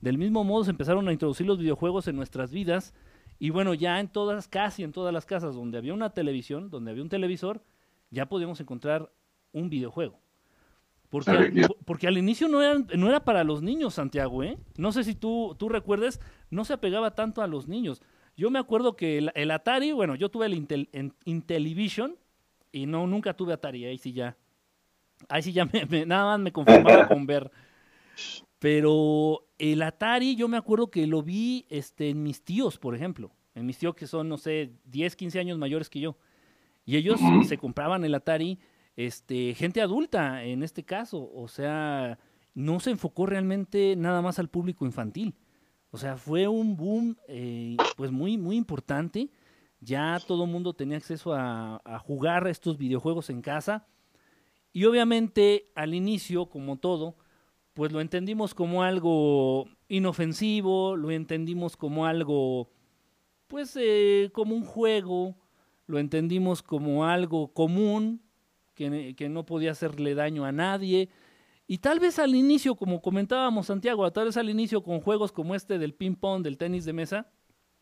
Del 0.00 0.18
mismo 0.18 0.42
modo 0.42 0.64
se 0.64 0.70
empezaron 0.70 1.06
a 1.08 1.12
introducir 1.12 1.46
los 1.46 1.58
videojuegos 1.58 2.08
en 2.08 2.16
nuestras 2.16 2.50
vidas. 2.52 2.92
Y 3.38 3.50
bueno, 3.50 3.74
ya 3.74 4.00
en 4.00 4.08
todas, 4.08 4.48
casi 4.48 4.82
en 4.82 4.92
todas 4.92 5.12
las 5.12 5.26
casas 5.26 5.54
donde 5.54 5.78
había 5.78 5.94
una 5.94 6.10
televisión, 6.10 6.70
donde 6.70 6.90
había 6.90 7.02
un 7.02 7.08
televisor, 7.08 7.62
ya 8.10 8.28
podíamos 8.28 8.60
encontrar 8.60 9.12
un 9.52 9.70
videojuego. 9.70 10.18
Porque, 11.08 11.30
al, 11.30 11.52
porque 11.84 12.06
al 12.08 12.16
inicio 12.16 12.48
no 12.48 12.62
era, 12.62 12.78
no 12.96 13.08
era 13.08 13.22
para 13.22 13.44
los 13.44 13.62
niños, 13.62 13.94
Santiago, 13.94 14.42
¿eh? 14.42 14.58
No 14.76 14.92
sé 14.92 15.04
si 15.04 15.14
tú, 15.14 15.54
tú 15.58 15.68
recuerdes, 15.68 16.20
no 16.50 16.64
se 16.64 16.72
apegaba 16.72 17.14
tanto 17.14 17.42
a 17.42 17.46
los 17.46 17.68
niños. 17.68 18.02
Yo 18.34 18.50
me 18.50 18.58
acuerdo 18.58 18.96
que 18.96 19.18
el, 19.18 19.30
el 19.34 19.50
Atari, 19.50 19.92
bueno, 19.92 20.14
yo 20.14 20.30
tuve 20.30 20.46
el 20.46 20.54
Intel, 20.54 20.88
en, 20.92 21.14
Intellivision 21.26 22.16
y 22.72 22.86
no, 22.86 23.06
nunca 23.06 23.36
tuve 23.36 23.52
Atari, 23.52 23.84
ahí 23.84 23.98
sí 23.98 24.14
ya. 24.14 24.38
Ahí 25.28 25.42
sí 25.42 25.52
ya 25.52 25.64
me, 25.72 25.86
me, 25.86 26.06
nada 26.06 26.24
más 26.24 26.40
me 26.40 26.52
conformaba 26.52 27.08
con 27.08 27.26
ver. 27.26 27.50
Pero 28.58 29.48
el 29.58 29.82
Atari, 29.82 30.36
yo 30.36 30.46
me 30.46 30.56
acuerdo 30.56 30.90
que 30.90 31.06
lo 31.06 31.22
vi 31.22 31.66
este, 31.68 32.10
en 32.10 32.22
mis 32.22 32.44
tíos, 32.44 32.78
por 32.78 32.94
ejemplo. 32.94 33.32
En 33.54 33.66
mis 33.66 33.78
tíos 33.78 33.94
que 33.94 34.06
son, 34.06 34.28
no 34.28 34.38
sé, 34.38 34.72
10, 34.84 35.16
15 35.16 35.40
años 35.40 35.58
mayores 35.58 35.90
que 35.90 36.00
yo. 36.00 36.16
Y 36.84 36.96
ellos 36.96 37.20
uh 37.20 37.24
-huh. 37.24 37.44
se 37.44 37.58
compraban 37.58 38.04
el 38.04 38.14
Atari, 38.14 38.58
este, 38.96 39.54
gente 39.54 39.80
adulta 39.80 40.44
en 40.44 40.62
este 40.62 40.84
caso. 40.84 41.30
O 41.34 41.48
sea, 41.48 42.18
no 42.54 42.80
se 42.80 42.90
enfocó 42.90 43.26
realmente 43.26 43.96
nada 43.96 44.22
más 44.22 44.38
al 44.38 44.48
público 44.48 44.86
infantil. 44.86 45.34
O 45.90 45.98
sea, 45.98 46.16
fue 46.16 46.48
un 46.48 46.76
boom 46.76 47.16
eh, 47.28 47.76
pues 47.96 48.10
muy, 48.10 48.38
muy 48.38 48.56
importante. 48.56 49.30
Ya 49.80 50.18
todo 50.26 50.44
el 50.44 50.50
mundo 50.50 50.72
tenía 50.72 50.96
acceso 50.96 51.34
a, 51.34 51.82
a, 51.84 51.98
jugar 51.98 52.46
estos 52.46 52.78
videojuegos 52.78 53.28
en 53.28 53.42
casa. 53.42 53.88
Y 54.72 54.84
obviamente 54.84 55.70
al 55.74 55.94
inicio, 55.94 56.46
como 56.46 56.78
todo, 56.78 57.16
pues 57.74 57.92
lo 57.92 58.00
entendimos 58.00 58.54
como 58.54 58.82
algo 58.82 59.68
inofensivo, 59.88 60.96
lo 60.96 61.10
entendimos 61.10 61.76
como 61.76 62.06
algo, 62.06 62.70
pues 63.48 63.76
eh, 63.80 64.30
como 64.32 64.54
un 64.54 64.64
juego, 64.64 65.36
lo 65.86 65.98
entendimos 65.98 66.62
como 66.62 67.04
algo 67.04 67.52
común, 67.52 68.22
que, 68.74 69.14
que 69.16 69.28
no 69.28 69.44
podía 69.44 69.72
hacerle 69.72 70.14
daño 70.14 70.44
a 70.44 70.52
nadie. 70.52 71.10
Y 71.66 71.78
tal 71.78 72.00
vez 72.00 72.18
al 72.18 72.34
inicio, 72.34 72.74
como 72.74 73.00
comentábamos 73.00 73.66
Santiago, 73.66 74.10
tal 74.12 74.26
vez 74.26 74.36
al 74.36 74.50
inicio 74.50 74.82
con 74.82 75.00
juegos 75.00 75.32
como 75.32 75.54
este 75.54 75.78
del 75.78 75.94
ping 75.94 76.14
pong, 76.14 76.42
del 76.42 76.58
tenis 76.58 76.84
de 76.84 76.92
mesa. 76.92 77.30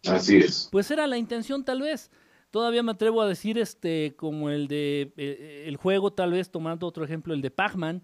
Así 0.07 0.37
es. 0.37 0.69
Pues 0.71 0.91
era 0.91 1.07
la 1.07 1.19
intención 1.19 1.65
tal 1.65 1.83
vez. 1.83 2.11
Todavía 2.51 2.83
me 2.83 2.93
atrevo 2.93 3.23
a 3.23 3.27
decir 3.27 3.59
este 3.59 4.15
como 4.17 4.51
el 4.51 4.69
de 4.69 5.13
eh, 5.17 5.65
el 5.67 5.77
juego 5.77 6.13
tal 6.13 6.33
vez 6.33 6.51
tomando 6.51 6.87
otro 6.87 7.05
ejemplo 7.05 7.33
el 7.33 7.43
de 7.43 7.51
Pac-Man 7.51 8.03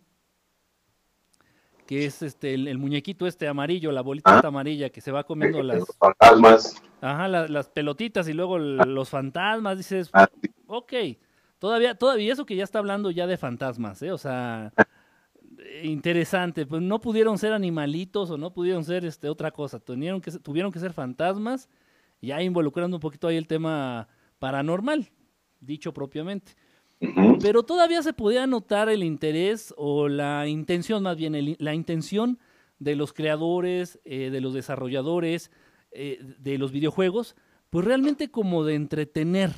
que 1.86 2.04
es 2.04 2.20
este 2.22 2.54
el, 2.54 2.68
el, 2.68 2.78
muñequito 2.78 3.26
este 3.26 3.48
amarillo, 3.48 3.92
la 3.92 4.02
bolita 4.02 4.40
ah, 4.40 4.46
amarilla 4.46 4.90
que 4.90 5.00
se 5.00 5.12
va 5.12 5.24
comiendo 5.24 5.62
las 5.62 5.84
fantasmas. 5.98 6.82
Ajá, 7.00 7.28
la, 7.28 7.46
las 7.46 7.68
pelotitas 7.68 8.28
y 8.28 8.32
luego 8.32 8.56
el, 8.56 8.76
los 8.76 9.08
fantasmas, 9.08 9.78
dices, 9.78 10.10
ah, 10.12 10.28
sí. 10.42 10.50
ok, 10.66 10.92
todavía, 11.58 11.94
todavía 11.94 12.32
eso 12.32 12.44
que 12.44 12.56
ya 12.56 12.64
está 12.64 12.80
hablando 12.80 13.10
ya 13.10 13.26
de 13.26 13.36
fantasmas, 13.36 14.02
¿eh? 14.02 14.10
O 14.10 14.18
sea, 14.18 14.72
interesante, 15.82 16.66
pues 16.66 16.82
no 16.82 17.00
pudieron 17.00 17.38
ser 17.38 17.52
animalitos 17.52 18.30
o 18.30 18.36
no 18.36 18.52
pudieron 18.52 18.84
ser 18.84 19.04
este 19.04 19.28
otra 19.28 19.52
cosa, 19.52 19.78
tuvieron 19.78 20.20
que, 20.20 20.32
tuvieron 20.32 20.72
que 20.72 20.80
ser 20.80 20.92
fantasmas, 20.92 21.68
ya 22.20 22.42
involucrando 22.42 22.96
un 22.96 23.00
poquito 23.00 23.28
ahí 23.28 23.36
el 23.36 23.46
tema 23.46 24.08
paranormal, 24.38 25.10
dicho 25.60 25.92
propiamente. 25.92 26.52
Pero 27.40 27.62
todavía 27.62 28.02
se 28.02 28.12
podía 28.12 28.46
notar 28.46 28.88
el 28.88 29.02
interés 29.02 29.74
o 29.76 30.08
la 30.08 30.46
intención, 30.46 31.02
más 31.02 31.16
bien, 31.16 31.34
el, 31.34 31.56
la 31.58 31.74
intención 31.74 32.38
de 32.78 32.96
los 32.96 33.12
creadores, 33.12 34.00
eh, 34.04 34.30
de 34.30 34.40
los 34.40 34.54
desarrolladores 34.54 35.50
eh, 35.90 36.18
de 36.38 36.58
los 36.58 36.72
videojuegos, 36.72 37.36
pues 37.70 37.84
realmente 37.84 38.30
como 38.30 38.64
de 38.64 38.74
entretener, 38.74 39.52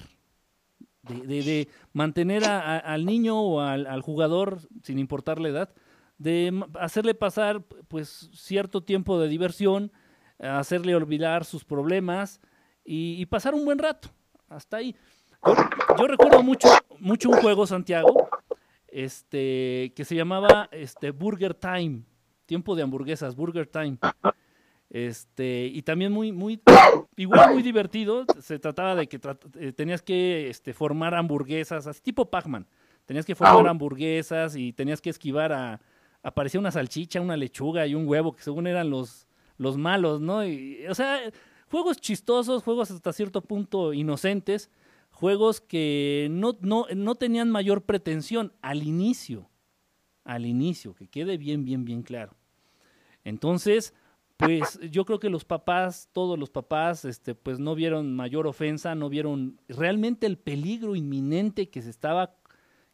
de, 1.02 1.26
de, 1.26 1.42
de 1.42 1.68
mantener 1.92 2.44
a, 2.44 2.60
a, 2.60 2.78
al 2.78 3.04
niño 3.06 3.40
o 3.40 3.60
al, 3.60 3.86
al, 3.86 4.02
jugador, 4.02 4.60
sin 4.82 4.98
importar 4.98 5.40
la 5.40 5.48
edad, 5.48 5.74
de 6.18 6.64
hacerle 6.74 7.14
pasar 7.14 7.62
pues 7.86 8.30
cierto 8.32 8.82
tiempo 8.82 9.20
de 9.20 9.28
diversión, 9.28 9.92
hacerle 10.38 10.94
olvidar 10.94 11.44
sus 11.44 11.64
problemas 11.64 12.40
y, 12.84 13.20
y 13.20 13.26
pasar 13.26 13.54
un 13.54 13.64
buen 13.64 13.78
rato. 13.78 14.10
Hasta 14.48 14.78
ahí. 14.78 14.94
Yo, 15.46 15.54
yo, 15.98 16.06
recuerdo 16.06 16.42
mucho, 16.42 16.68
mucho 16.98 17.28
un 17.30 17.36
juego, 17.36 17.66
Santiago, 17.66 18.28
este, 18.88 19.92
que 19.94 20.04
se 20.04 20.14
llamaba 20.16 20.68
este, 20.72 21.10
Burger 21.10 21.54
Time, 21.54 22.02
tiempo 22.46 22.74
de 22.74 22.82
hamburguesas, 22.82 23.36
Burger 23.36 23.66
Time. 23.66 23.98
Este, 24.90 25.66
y 25.66 25.82
también 25.82 26.12
muy, 26.12 26.32
muy, 26.32 26.60
igual 27.16 27.52
muy 27.52 27.62
divertido. 27.62 28.24
Se 28.40 28.58
trataba 28.58 28.94
de 28.94 29.06
que 29.06 29.18
trat 29.18 29.44
eh, 29.56 29.72
tenías 29.72 30.02
que 30.02 30.48
este, 30.48 30.72
formar 30.72 31.14
hamburguesas, 31.14 31.86
así 31.86 32.00
tipo 32.00 32.30
Pac-Man. 32.30 32.66
Tenías 33.04 33.24
que 33.24 33.34
formar 33.34 33.66
hamburguesas 33.68 34.56
y 34.56 34.72
tenías 34.72 35.00
que 35.00 35.10
esquivar 35.10 35.52
a. 35.52 35.80
Aparecía 36.22 36.58
una 36.58 36.72
salchicha, 36.72 37.20
una 37.20 37.36
lechuga 37.36 37.86
y 37.86 37.94
un 37.94 38.08
huevo, 38.08 38.34
que 38.34 38.42
según 38.42 38.66
eran 38.66 38.90
los, 38.90 39.28
los 39.56 39.78
malos, 39.78 40.20
¿no? 40.20 40.44
Y, 40.44 40.84
o 40.88 40.94
sea, 40.94 41.20
juegos 41.70 41.98
chistosos, 41.98 42.62
juegos 42.62 42.90
hasta 42.90 43.12
cierto 43.12 43.42
punto 43.42 43.92
inocentes 43.92 44.70
juegos 45.18 45.60
que 45.60 46.28
no, 46.30 46.56
no, 46.60 46.86
no 46.94 47.16
tenían 47.16 47.50
mayor 47.50 47.82
pretensión 47.82 48.52
al 48.62 48.84
inicio, 48.84 49.50
al 50.22 50.46
inicio, 50.46 50.94
que 50.94 51.08
quede 51.08 51.36
bien, 51.38 51.64
bien, 51.64 51.84
bien 51.84 52.02
claro. 52.02 52.36
Entonces, 53.24 53.94
pues 54.36 54.78
yo 54.92 55.04
creo 55.04 55.18
que 55.18 55.28
los 55.28 55.44
papás, 55.44 56.08
todos 56.12 56.38
los 56.38 56.50
papás, 56.50 57.04
este, 57.04 57.34
pues 57.34 57.58
no 57.58 57.74
vieron 57.74 58.14
mayor 58.14 58.46
ofensa, 58.46 58.94
no 58.94 59.08
vieron 59.08 59.60
realmente 59.66 60.28
el 60.28 60.38
peligro 60.38 60.94
inminente 60.94 61.68
que 61.68 61.82
se 61.82 61.90
estaba, 61.90 62.36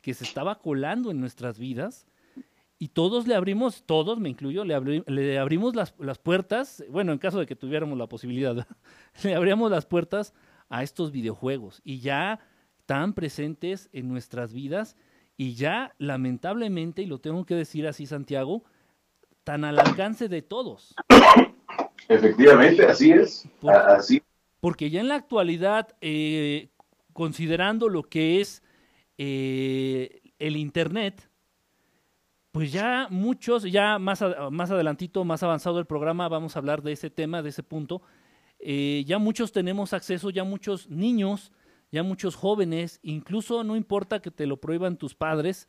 que 0.01 0.15
se 0.15 0.25
estaba 0.25 0.61
colando 0.61 1.11
en 1.11 1.21
nuestras 1.21 1.59
vidas. 1.59 2.07
Y 2.85 2.89
todos 2.89 3.27
le 3.27 3.35
abrimos, 3.35 3.85
todos, 3.87 4.21
me 4.21 4.29
incluyo, 4.29 4.63
le, 4.63 4.75
abri 4.75 5.03
le 5.07 5.39
abrimos 5.39 5.75
las, 5.75 5.95
las, 5.99 6.19
puertas, 6.19 6.85
bueno, 6.91 7.13
en 7.13 7.19
caso 7.19 7.41
de 7.41 7.47
que 7.47 7.57
tuviéramos 7.57 7.97
la 7.97 8.09
posibilidad, 8.09 8.55
le 9.25 9.35
abríamos 9.35 9.71
las 9.71 9.87
puertas 9.87 10.35
a 10.69 10.83
estos 10.83 11.11
videojuegos 11.11 11.81
y 11.83 12.01
ya 12.01 12.41
tan 12.85 13.15
presentes 13.15 13.89
en 13.95 14.11
nuestras 14.11 14.53
vidas 14.53 14.99
y 15.39 15.55
ya 15.55 15.95
lamentablemente, 15.97 17.01
y 17.01 17.07
lo 17.07 17.21
tengo 17.21 17.47
que 17.47 17.55
decir 17.55 17.87
así 17.87 18.05
Santiago, 18.05 18.65
tan 19.45 19.65
al 19.65 19.79
alcance 19.79 20.29
de 20.29 20.43
todos. 20.43 20.95
Efectivamente, 22.11 22.85
así 22.85 23.13
es. 23.13 23.49
Porque, 23.63 23.79
así. 23.79 24.23
porque 24.61 24.91
ya 24.91 25.01
en 25.01 25.09
la 25.09 25.15
actualidad, 25.15 25.97
eh, 26.03 26.69
considerando 27.15 27.89
lo 27.89 28.03
que 28.03 28.43
es 28.43 28.63
eh, 29.17 30.21
el 30.39 30.59
Internet, 30.59 31.31
pues 32.55 32.71
ya 32.71 33.09
muchos, 33.11 33.65
ya 33.65 33.99
más, 33.99 34.23
a, 34.23 34.49
más 34.49 34.71
adelantito, 34.71 35.25
más 35.25 35.43
avanzado 35.43 35.81
el 35.81 35.87
programa, 35.87 36.29
vamos 36.29 36.55
a 36.55 36.61
hablar 36.61 36.83
de 36.83 36.93
ese 36.93 37.11
tema, 37.11 37.43
de 37.43 37.49
ese 37.49 37.65
punto, 37.65 38.01
eh, 38.61 39.03
ya 39.09 39.19
muchos 39.19 39.51
tenemos 39.51 39.93
acceso, 39.93 40.31
ya 40.31 40.45
muchos 40.45 40.89
niños, 40.89 41.51
ya 41.91 42.05
muchos 42.05 42.37
jóvenes, 42.37 43.01
incluso 43.03 43.65
no 43.65 43.75
importa 43.75 44.23
que 44.23 44.31
te 44.31 44.47
lo 44.47 44.61
prohíban 44.61 44.99
tus 44.99 45.17
padres, 45.17 45.67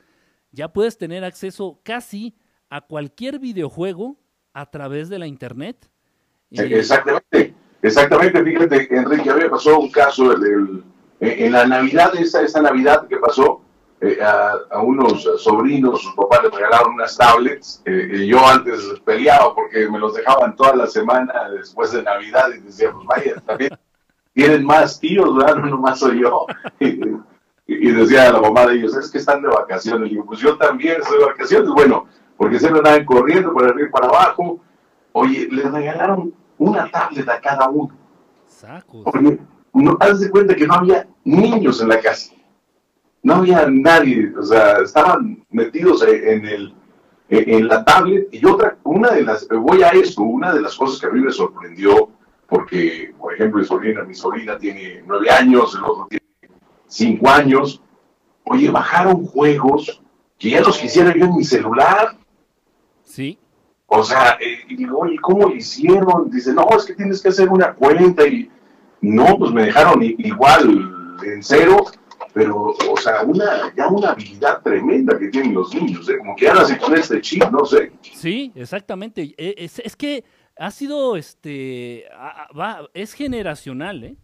ya 0.51 0.73
puedes 0.73 0.95
tener 0.99 1.23
acceso 1.23 1.79
casi 1.81 2.37
a 2.69 2.81
cualquier 2.81 3.39
videojuego 3.39 4.19
a 4.53 4.69
través 4.69 5.09
de 5.09 5.17
la 5.17 5.25
internet. 5.25 5.89
Exactamente, 6.51 7.55
exactamente. 7.81 8.43
Fíjate, 8.43 8.95
Enrique, 8.95 9.31
a 9.31 9.33
mí 9.33 9.41
me 9.41 9.49
pasó 9.49 9.79
un 9.79 9.89
caso 9.89 10.35
en 11.19 11.51
la 11.51 11.65
Navidad, 11.65 12.15
esa, 12.15 12.43
esa 12.43 12.61
Navidad 12.61 13.07
que 13.07 13.17
pasó, 13.17 13.64
eh, 14.05 14.19
a, 14.21 14.81
unos 14.81 15.23
sobrinos, 15.37 16.03
sus 16.03 16.13
papás 16.13 16.43
les 16.43 16.51
regalaron 16.53 16.93
unas 16.93 17.17
tablets. 17.17 17.81
Eh, 17.85 18.09
y 18.13 18.27
yo 18.27 18.45
antes 18.45 18.79
peleaba 19.03 19.55
porque 19.55 19.89
me 19.89 19.97
los 19.97 20.13
dejaban 20.13 20.55
toda 20.55 20.75
la 20.75 20.85
semana 20.85 21.49
después 21.49 21.91
de 21.91 22.03
Navidad 22.03 22.49
y 22.55 22.59
decía, 22.59 22.91
pues 22.91 23.05
vaya, 23.07 23.41
también 23.41 23.71
tienen 24.33 24.63
más 24.63 24.99
tíos, 24.99 25.35
¿verdad? 25.35 25.55
No 25.61 25.67
nomás 25.67 25.99
soy 25.99 26.21
yo. 26.21 26.45
Y, 27.67 27.89
decía 27.89 28.31
la 28.31 28.39
mamá 28.39 28.67
de 28.67 28.75
ellos, 28.75 28.95
es 28.95 29.09
que 29.09 29.17
están 29.17 29.41
de 29.41 29.47
vacaciones. 29.47 30.11
Y 30.11 30.15
yo, 30.17 30.23
pues 30.23 30.39
yo 30.39 30.55
también 30.55 31.01
estoy 31.01 31.17
de 31.17 31.25
vacaciones. 31.25 31.67
Bueno, 31.71 32.05
porque 32.37 32.59
siempre 32.59 32.77
andaban 32.77 33.03
corriendo 33.05 33.51
para 33.55 33.69
arriba 33.69 33.87
y 33.87 33.91
para 33.91 34.05
abajo. 34.05 34.59
Oye, 35.13 35.47
les 35.49 35.71
regalaron 35.71 36.31
una 36.59 36.91
tablet 36.91 37.27
a 37.27 37.41
cada 37.41 37.67
uno. 37.67 37.91
Sacos. 38.45 39.01
Oye, 39.05 39.39
no, 39.73 39.97
haz 39.99 40.19
de 40.19 40.29
cuenta 40.29 40.53
que 40.53 40.67
no 40.67 40.75
había 40.75 41.07
niños 41.23 41.81
en 41.81 41.89
la 41.89 41.99
casa 41.99 42.34
no 43.25 43.37
había 43.37 43.65
nadie, 43.67 44.31
o 44.37 44.43
sea, 44.43 44.77
estaban 44.83 45.43
metidos 45.49 46.03
en 46.03 46.45
el 46.45 46.75
en 47.27 47.67
la 47.67 47.83
tablet 47.83 48.27
y 48.31 48.45
otra, 48.45 48.77
una 48.83 49.09
de 49.09 49.23
las, 49.23 49.47
voy 49.47 49.81
a 49.81 49.89
esto, 49.89 50.21
una 50.21 50.53
de 50.53 50.61
las 50.61 50.75
cosas 50.75 51.01
que 51.01 51.07
a 51.07 51.09
mí 51.09 51.21
me 51.21 51.31
sorprendió, 51.31 52.11
porque, 52.47 53.15
por 53.17 53.33
ejemplo, 53.33 53.59
mi 53.61 53.65
sobrina, 53.65 54.03
mi 54.03 54.13
sobrina 54.13 54.59
tiene 54.59 55.01
nueve 55.07 55.31
años, 55.31 55.73
el 55.73 55.83
otro 55.83 56.05
tiene 56.07 56.23
cinco 56.87 57.27
años, 57.27 57.81
oye, 58.43 58.69
bajaron 58.69 59.25
juegos 59.25 60.03
que 60.37 60.51
ya 60.51 60.61
los 60.61 60.77
quisiera 60.77 61.11
yo 61.17 61.25
en 61.25 61.35
mi 61.35 61.43
celular. 61.43 62.15
Sí. 63.03 63.39
O 63.87 64.03
sea, 64.03 64.37
eh, 64.39 64.59
y 64.69 64.75
digo, 64.75 64.99
oye, 64.99 65.17
¿cómo 65.19 65.49
lo 65.49 65.55
hicieron? 65.55 66.29
Dice, 66.29 66.53
no, 66.53 66.67
es 66.77 66.85
que 66.85 66.93
tienes 66.93 67.23
que 67.23 67.29
hacer 67.29 67.49
una 67.49 67.73
cuenta 67.73 68.27
y 68.27 68.51
no, 69.01 69.35
pues 69.39 69.51
me 69.51 69.63
dejaron 69.63 70.03
igual 70.03 71.17
en 71.23 71.41
cero 71.41 71.87
pero, 72.35 72.75
o 72.91 72.97
sea, 72.97 73.23
una, 73.23 73.73
ya 73.77 73.87
una 73.87 74.09
habilidad 74.09 74.61
tremenda 74.61 75.17
que 75.17 75.29
tienen 75.29 75.53
los 75.53 75.73
niños, 75.73 76.09
¿eh? 76.09 76.17
como 76.17 76.35
que 76.35 76.49
ahora 76.49 76.65
se 76.65 76.77
con 76.77 76.93
este 76.93 77.21
chip, 77.21 77.41
no 77.49 77.63
sé. 77.63 77.93
Sí, 78.01 78.51
exactamente. 78.55 79.33
E, 79.37 79.55
es, 79.57 79.79
es 79.79 79.95
que 79.95 80.25
ha 80.57 80.69
sido, 80.69 81.15
este, 81.15 82.03
va, 82.59 82.89
es 82.93 83.13
generacional, 83.13 84.03
¿eh? 84.03 84.17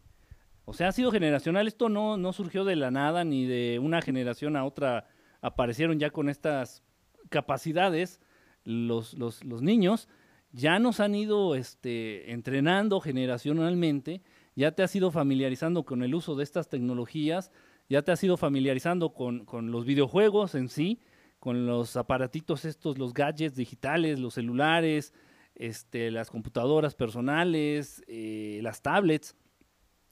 O 0.65 0.73
sea, 0.73 0.89
ha 0.89 0.91
sido 0.91 1.09
generacional. 1.09 1.67
Esto 1.67 1.87
no, 1.87 2.17
no 2.17 2.33
surgió 2.33 2.65
de 2.65 2.75
la 2.75 2.91
nada, 2.91 3.23
ni 3.23 3.45
de 3.45 3.79
una 3.79 4.01
generación 4.01 4.57
a 4.57 4.65
otra 4.65 5.07
aparecieron 5.39 5.97
ya 5.97 6.09
con 6.09 6.27
estas 6.27 6.83
capacidades 7.29 8.19
los, 8.65 9.13
los, 9.13 9.41
los 9.45 9.61
niños. 9.61 10.09
Ya 10.51 10.79
nos 10.79 10.99
han 10.99 11.15
ido 11.15 11.55
este, 11.55 12.33
entrenando 12.33 12.99
generacionalmente, 12.99 14.21
ya 14.53 14.73
te 14.73 14.83
has 14.83 14.93
ido 14.97 15.11
familiarizando 15.11 15.85
con 15.85 16.03
el 16.03 16.13
uso 16.13 16.35
de 16.35 16.43
estas 16.43 16.67
tecnologías 16.67 17.53
ya 17.91 18.01
te 18.01 18.13
has 18.13 18.23
ido 18.23 18.37
familiarizando 18.37 19.13
con, 19.13 19.45
los 19.69 19.85
videojuegos 19.85 20.55
en 20.55 20.69
sí, 20.69 21.01
con 21.39 21.65
los 21.65 21.97
aparatitos 21.97 22.63
estos, 22.63 22.97
los 22.97 23.13
gadgets 23.13 23.57
digitales, 23.57 24.17
los 24.17 24.35
celulares, 24.35 25.13
este, 25.55 26.09
las 26.09 26.29
computadoras 26.29 26.95
personales, 26.95 28.01
eh, 28.07 28.61
las 28.63 28.81
tablets. 28.81 29.35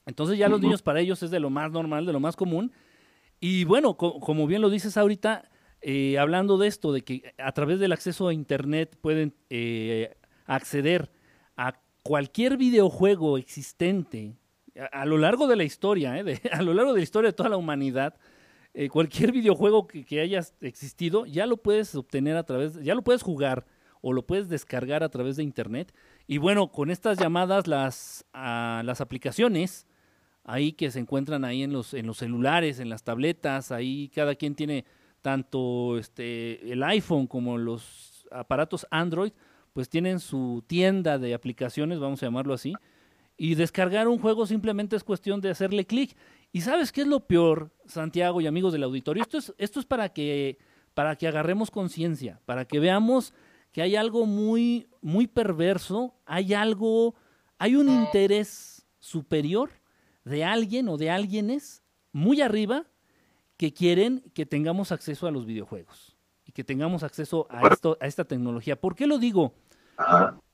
Entonces 0.04 0.36
ya 0.36 0.50
los 0.50 0.60
niños 0.60 0.82
para 0.82 1.00
ellos 1.00 1.22
es 1.22 1.30
de 1.30 1.40
lo 1.40 1.48
más 1.48 1.72
normal, 1.72 2.04
de 2.04 2.12
lo 2.12 2.20
más 2.20 2.36
común. 2.36 2.70
Y 3.40 3.64
bueno, 3.64 3.96
como 3.96 4.46
bien 4.46 4.60
lo 4.60 4.68
dices 4.68 4.98
ahorita, 4.98 5.50
eh, 5.80 6.18
hablando 6.18 6.58
de 6.58 6.68
esto, 6.68 6.92
de 6.92 7.00
que 7.00 7.32
a 7.38 7.52
través 7.52 7.80
del 7.80 7.92
acceso 7.92 8.28
a 8.28 8.34
Internet 8.34 8.98
pueden 9.00 9.34
eh, 9.48 10.18
acceder 10.44 11.10
a 11.56 11.80
cualquier 12.02 12.58
videojuego 12.58 13.38
existente 13.38 14.36
a, 14.92 15.04
lo 15.04 15.18
largo 15.18 15.46
de 15.46 15.56
la 15.56 15.64
historia, 15.64 16.18
¿eh? 16.18 16.40
a 16.52 16.62
lo 16.62 16.74
largo 16.74 16.92
de 16.92 17.00
la 17.00 17.04
historia 17.04 17.30
de 17.30 17.36
toda 17.36 17.48
la 17.48 17.56
humanidad, 17.56 18.14
eh, 18.72 18.88
cualquier 18.88 19.32
videojuego 19.32 19.86
que, 19.86 20.04
que, 20.04 20.20
haya 20.20 20.40
existido, 20.60 21.26
ya 21.26 21.46
lo 21.46 21.56
puedes 21.56 21.94
obtener 21.94 22.36
a 22.36 22.44
través, 22.44 22.80
ya 22.82 22.94
lo 22.94 23.02
puedes 23.02 23.22
jugar 23.22 23.66
o 24.00 24.12
lo 24.12 24.26
puedes 24.26 24.48
descargar 24.48 25.02
a 25.02 25.08
través 25.08 25.36
de 25.36 25.42
internet. 25.42 25.92
Y 26.26 26.38
bueno, 26.38 26.70
con 26.70 26.90
estas 26.90 27.18
llamadas, 27.18 27.66
las, 27.66 28.24
las 28.32 29.00
aplicaciones, 29.00 29.86
ahí 30.44 30.72
que 30.72 30.90
se 30.90 31.00
encuentran 31.00 31.44
ahí 31.44 31.62
en 31.62 31.72
los, 31.72 31.94
en 31.94 32.06
los 32.06 32.18
celulares, 32.18 32.80
en 32.80 32.88
las 32.88 33.02
tabletas, 33.02 33.72
ahí 33.72 34.10
cada 34.14 34.34
quien 34.34 34.54
tiene 34.54 34.84
tanto 35.22 35.98
este, 35.98 36.72
el 36.72 36.82
iPhone 36.82 37.26
como 37.26 37.58
los 37.58 38.26
aparatos 38.30 38.86
Android, 38.90 39.32
pues 39.72 39.88
tienen 39.88 40.18
su 40.18 40.64
tienda 40.66 41.18
de 41.18 41.34
aplicaciones, 41.34 41.98
vamos 41.98 42.22
a 42.22 42.26
llamarlo 42.26 42.54
así, 42.54 42.74
y 43.42 43.54
descargar 43.54 44.06
un 44.06 44.18
juego 44.18 44.46
simplemente 44.46 44.96
es 44.96 45.02
cuestión 45.02 45.40
de 45.40 45.48
hacerle 45.48 45.86
clic. 45.86 46.14
¿Y 46.52 46.60
sabes 46.60 46.92
qué 46.92 47.00
es 47.00 47.06
lo 47.06 47.20
peor, 47.20 47.70
Santiago 47.86 48.42
y 48.42 48.46
amigos 48.46 48.74
del 48.74 48.82
auditorio? 48.82 49.22
Esto 49.22 49.38
es, 49.38 49.54
esto 49.56 49.80
es 49.80 49.86
para, 49.86 50.10
que, 50.10 50.58
para 50.92 51.16
que 51.16 51.26
agarremos 51.26 51.70
conciencia, 51.70 52.38
para 52.44 52.66
que 52.66 52.78
veamos 52.78 53.32
que 53.72 53.80
hay 53.80 53.96
algo 53.96 54.26
muy, 54.26 54.90
muy 55.00 55.26
perverso, 55.26 56.12
hay 56.26 56.52
algo, 56.52 57.14
hay 57.56 57.76
un 57.76 57.88
interés 57.88 58.86
superior 58.98 59.70
de 60.26 60.44
alguien 60.44 60.90
o 60.90 60.98
de 60.98 61.08
alguienes 61.08 61.82
muy 62.12 62.42
arriba 62.42 62.88
que 63.56 63.72
quieren 63.72 64.22
que 64.34 64.44
tengamos 64.44 64.92
acceso 64.92 65.26
a 65.26 65.30
los 65.30 65.46
videojuegos 65.46 66.14
y 66.44 66.52
que 66.52 66.62
tengamos 66.62 67.02
acceso 67.02 67.46
a, 67.48 67.68
esto, 67.68 67.96
a 68.02 68.06
esta 68.06 68.26
tecnología. 68.26 68.78
¿Por 68.78 68.94
qué 68.94 69.06
lo 69.06 69.16
digo? 69.16 69.54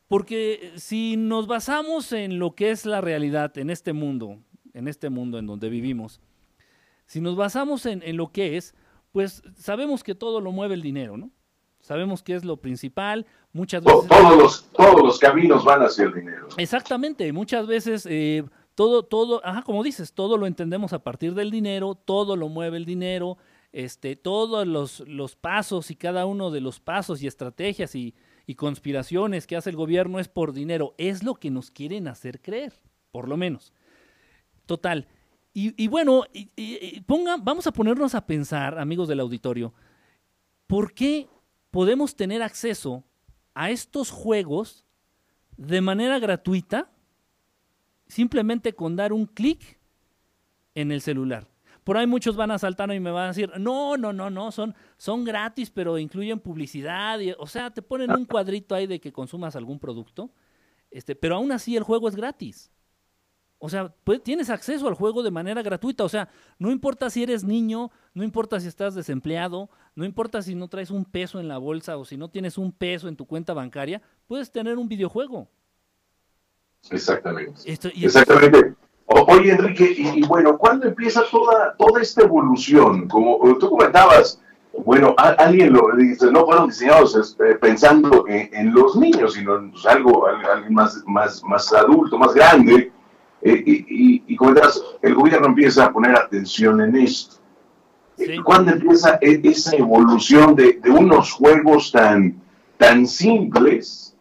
Porque 0.08 0.72
si 0.76 1.16
nos 1.16 1.46
basamos 1.46 2.12
en 2.12 2.38
lo 2.38 2.54
que 2.54 2.70
es 2.70 2.86
la 2.86 3.00
realidad 3.00 3.56
en 3.58 3.70
este 3.70 3.92
mundo, 3.92 4.38
en 4.72 4.88
este 4.88 5.10
mundo 5.10 5.38
en 5.38 5.46
donde 5.46 5.68
vivimos, 5.68 6.20
si 7.06 7.20
nos 7.20 7.36
basamos 7.36 7.86
en, 7.86 8.16
lo 8.16 8.30
que 8.30 8.56
es, 8.56 8.74
pues 9.12 9.42
sabemos 9.56 10.04
que 10.04 10.14
todo 10.14 10.40
lo 10.40 10.52
mueve 10.52 10.74
el 10.74 10.82
dinero, 10.82 11.16
¿no? 11.16 11.30
Sabemos 11.80 12.22
que 12.22 12.34
es 12.34 12.44
lo 12.44 12.56
principal, 12.56 13.26
muchas 13.52 13.84
veces... 13.84 14.08
Todos 14.08 14.36
los, 14.36 14.72
todos 14.72 15.02
los 15.02 15.18
caminos 15.18 15.64
van 15.64 15.82
hacia 15.82 16.04
el 16.04 16.14
dinero. 16.14 16.48
Exactamente, 16.56 17.32
muchas 17.32 17.66
veces 17.66 18.06
eh, 18.10 18.44
todo, 18.74 19.04
todo, 19.04 19.40
ajá, 19.44 19.62
como 19.62 19.84
dices, 19.84 20.12
todo 20.12 20.36
lo 20.36 20.46
entendemos 20.46 20.92
a 20.92 21.00
partir 21.00 21.34
del 21.34 21.50
dinero, 21.50 21.94
todo 21.94 22.34
lo 22.34 22.48
mueve 22.48 22.76
el 22.76 22.84
dinero, 22.84 23.38
este, 23.72 24.16
todos 24.16 24.66
los, 24.66 25.00
los 25.00 25.36
pasos 25.36 25.90
y 25.90 25.96
cada 25.96 26.26
uno 26.26 26.50
de 26.50 26.60
los 26.60 26.80
pasos 26.80 27.22
y 27.22 27.28
estrategias 27.28 27.94
y, 27.94 28.14
y 28.46 28.54
conspiraciones 28.54 29.46
que 29.46 29.56
hace 29.56 29.70
el 29.70 29.76
gobierno 29.76 30.20
es 30.20 30.28
por 30.28 30.52
dinero. 30.52 30.94
Es 30.98 31.22
lo 31.22 31.34
que 31.34 31.50
nos 31.50 31.70
quieren 31.70 32.06
hacer 32.08 32.40
creer, 32.40 32.72
por 33.10 33.28
lo 33.28 33.36
menos. 33.36 33.72
Total. 34.66 35.06
Y, 35.58 35.88
bueno, 35.88 36.24
vamos 37.42 37.66
a 37.66 37.72
ponernos 37.72 38.14
a 38.14 38.26
pensar, 38.26 38.78
amigos 38.78 39.08
del 39.08 39.20
auditorio, 39.20 39.72
¿por 40.66 40.92
qué 40.92 41.28
podemos 41.70 42.14
tener 42.14 42.42
acceso 42.42 43.04
a 43.54 43.70
estos 43.70 44.10
juegos 44.10 44.84
de 45.56 45.80
manera 45.80 46.18
gratuita 46.18 46.90
simplemente 48.06 48.74
con 48.74 48.96
dar 48.96 49.14
un 49.14 49.24
clic 49.24 49.78
en 50.74 50.92
el 50.92 51.00
celular? 51.00 51.48
Por 51.86 51.96
ahí 51.96 52.06
muchos 52.08 52.34
van 52.34 52.50
a 52.50 52.58
saltar 52.58 52.92
y 52.92 52.98
me 52.98 53.12
van 53.12 53.26
a 53.26 53.28
decir, 53.28 53.48
no, 53.60 53.96
no, 53.96 54.12
no, 54.12 54.28
no, 54.28 54.50
son, 54.50 54.74
son 54.96 55.22
gratis, 55.22 55.70
pero 55.70 55.98
incluyen 55.98 56.40
publicidad. 56.40 57.20
Y, 57.20 57.32
o 57.38 57.46
sea, 57.46 57.70
te 57.70 57.80
ponen 57.80 58.10
un 58.10 58.24
cuadrito 58.24 58.74
ahí 58.74 58.88
de 58.88 58.98
que 58.98 59.12
consumas 59.12 59.54
algún 59.54 59.78
producto, 59.78 60.32
este, 60.90 61.14
pero 61.14 61.36
aún 61.36 61.52
así 61.52 61.76
el 61.76 61.84
juego 61.84 62.08
es 62.08 62.16
gratis. 62.16 62.72
O 63.58 63.68
sea, 63.68 63.94
pues, 64.02 64.20
tienes 64.20 64.50
acceso 64.50 64.88
al 64.88 64.94
juego 64.94 65.22
de 65.22 65.30
manera 65.30 65.62
gratuita. 65.62 66.02
O 66.02 66.08
sea, 66.08 66.28
no 66.58 66.72
importa 66.72 67.08
si 67.08 67.22
eres 67.22 67.44
niño, 67.44 67.92
no 68.14 68.24
importa 68.24 68.58
si 68.58 68.66
estás 68.66 68.96
desempleado, 68.96 69.70
no 69.94 70.04
importa 70.04 70.42
si 70.42 70.56
no 70.56 70.66
traes 70.66 70.90
un 70.90 71.04
peso 71.04 71.38
en 71.38 71.46
la 71.46 71.58
bolsa 71.58 71.96
o 71.98 72.04
si 72.04 72.16
no 72.16 72.28
tienes 72.28 72.58
un 72.58 72.72
peso 72.72 73.06
en 73.06 73.14
tu 73.14 73.26
cuenta 73.26 73.54
bancaria, 73.54 74.02
puedes 74.26 74.50
tener 74.50 74.76
un 74.76 74.88
videojuego. 74.88 75.48
Exactamente. 76.90 77.60
Exactamente. 77.64 78.74
Oye, 79.06 79.52
Enrique, 79.52 79.94
y, 79.96 80.26
bueno, 80.26 80.58
¿cuándo 80.58 80.86
empieza 80.88 81.22
toda, 81.30 81.74
toda 81.76 82.02
esta 82.02 82.22
evolución? 82.22 83.06
Como 83.08 83.38
tú 83.58 83.70
comentabas, 83.70 84.40
bueno, 84.84 85.14
alguien 85.16 85.72
lo 85.72 85.94
dice, 85.96 86.30
no 86.30 86.44
fueron 86.44 86.68
diseñados 86.68 87.14
este, 87.16 87.54
pensando 87.54 88.24
en, 88.28 88.74
los 88.74 88.96
niños, 88.96 89.34
sino 89.34 89.56
en 89.56 89.70
pues, 89.70 89.86
algo, 89.86 90.26
más, 90.70 91.02
más, 91.06 91.42
más 91.44 91.72
adulto, 91.72 92.18
más 92.18 92.34
grande. 92.34 92.92
Eh, 93.42 93.62
y, 93.64 94.24
y, 94.26 94.36
comentabas, 94.36 94.82
el 95.02 95.14
gobierno 95.14 95.46
empieza 95.46 95.84
a 95.84 95.92
poner 95.92 96.16
atención 96.16 96.80
en 96.80 96.96
esto. 96.96 97.36
¿Cuándo 98.44 98.72
empieza 98.72 99.18
e, 99.20 99.40
esa 99.44 99.76
evolución 99.76 100.56
de, 100.56 100.80
unos 100.88 101.32
juegos 101.32 101.92
tan, 101.92 102.40
tan 102.78 103.06
simples, 103.06 104.16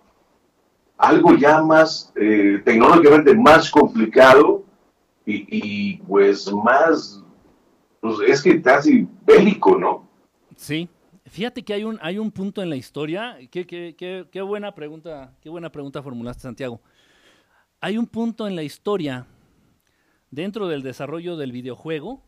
algo 0.98 1.36
ya 1.36 1.62
más 1.62 2.12
eh, 2.16 2.62
tecnológicamente 2.64 3.34
más 3.36 3.72
complicado? 3.72 4.65
Y, 5.26 5.98
pues 5.98 6.52
más, 6.52 7.24
pues 8.02 8.18
es 8.28 8.44
que 8.44 8.62
casi 8.62 9.08
bélico, 9.26 9.78
¿no? 9.78 10.08
Sí, 10.56 10.90
Fíjate 11.28 11.64
que 11.64 11.74
hay 11.74 11.84
un, 11.84 11.98
hay 12.04 12.20
un 12.20 12.32
punto 12.32 12.62
en 12.62 12.70
la 12.70 12.76
historia, 12.76 13.38
qué, 13.50 13.66
qué 13.66 14.42
buena 14.42 14.76
pregunta, 14.76 15.36
qué 15.42 15.50
buena 15.50 15.72
pregunta 15.72 16.04
formulaste, 16.04 16.44
Santiago. 16.44 16.80
Hay 17.82 17.98
un 17.98 18.06
punto 18.06 18.48
en 18.48 18.56
la 18.56 18.62
historia 18.62 19.26
dentro 20.30 20.68
del 20.68 20.84
desarrollo 20.84 21.36
del 21.36 21.52
videojuego 21.52 22.22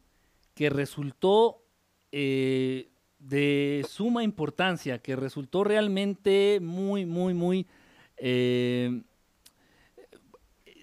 que 0.55 0.69
resultó 0.69 1.63
eh, 2.11 2.89
de 3.19 3.85
suma 3.87 4.23
importancia, 4.23 4.99
que 4.99 5.15
resultó 5.15 5.63
realmente 5.63 6.59
muy, 6.61 7.05
muy, 7.05 7.33
muy... 7.33 7.67
Eh, 8.17 9.03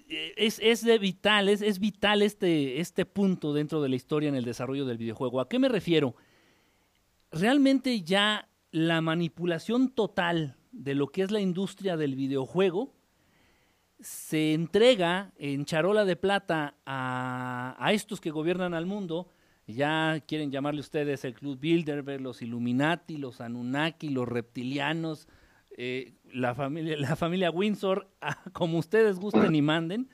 es, 0.07 0.59
es, 0.61 0.83
de 0.83 0.97
vital, 0.97 1.49
es, 1.49 1.79
vital 1.79 2.21
este, 2.21 2.79
este 2.79 3.05
punto 3.05 3.53
dentro 3.53 3.81
de 3.81 3.89
la 3.89 3.95
historia 3.95 4.29
en 4.29 4.35
el 4.35 4.45
desarrollo 4.45 4.85
del 4.85 4.97
videojuego. 4.97 5.41
¿A 5.41 5.49
qué 5.49 5.59
me 5.59 5.69
refiero? 5.69 6.15
Realmente 7.31 8.01
ya 8.01 8.49
la 8.71 9.01
manipulación 9.01 9.89
total 9.89 10.57
de 10.71 10.95
lo 10.95 11.07
que 11.07 11.23
es 11.23 11.31
la 11.31 11.39
industria 11.39 11.97
del 11.97 12.15
videojuego 12.15 12.93
se 13.99 14.53
entrega 14.53 15.31
en 15.37 15.65
charola 15.65 16.05
de 16.05 16.15
plata 16.17 16.75
a, 16.85 17.75
a 17.79 17.93
estos 17.93 18.19
que 18.19 18.29
gobiernan 18.29 18.73
al 18.73 18.85
mundo, 18.85 19.29
ya 19.67 20.21
quieren 20.27 20.51
llamarle 20.51 20.81
ustedes 20.81 21.23
el 21.25 21.33
Club 21.33 21.59
Bilderberg, 21.59 22.21
los 22.21 22.41
Illuminati, 22.41 23.17
los 23.17 23.41
Anunnaki, 23.41 24.09
los 24.09 24.27
reptilianos, 24.27 25.27
eh, 25.77 26.13
la, 26.31 26.55
familia, 26.55 26.97
la 26.99 27.15
familia 27.15 27.51
Windsor, 27.51 28.09
como 28.53 28.79
ustedes 28.79 29.19
gusten 29.19 29.53
y 29.55 29.61
manden, 29.61 30.09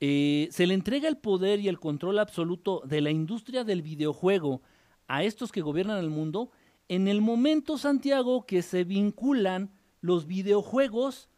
eh, 0.00 0.48
se 0.50 0.66
le 0.66 0.74
entrega 0.74 1.08
el 1.08 1.16
poder 1.16 1.60
y 1.60 1.68
el 1.68 1.80
control 1.80 2.18
absoluto 2.18 2.82
de 2.84 3.00
la 3.00 3.10
industria 3.10 3.64
del 3.64 3.82
videojuego 3.82 4.60
a 5.08 5.22
estos 5.22 5.52
que 5.52 5.62
gobiernan 5.62 5.98
el 5.98 6.10
mundo 6.10 6.50
en 6.88 7.08
el 7.08 7.20
momento, 7.20 7.78
Santiago, 7.78 8.46
que 8.46 8.62
se 8.62 8.84
vinculan 8.84 9.72
los 10.00 10.26
videojuegos 10.26 11.28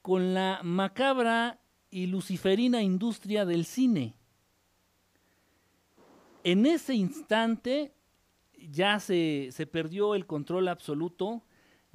con 0.00 0.32
la 0.32 0.60
macabra 0.62 1.60
y 1.90 2.06
luciferina 2.06 2.82
industria 2.82 3.44
del 3.44 3.64
cine. 3.64 4.14
En 6.44 6.64
ese 6.64 6.94
instante 6.94 7.92
ya 8.70 8.98
se, 9.00 9.48
se, 9.50 9.66
perdió 9.66 10.14
el 10.14 10.26
control 10.26 10.68
absoluto, 10.68 11.42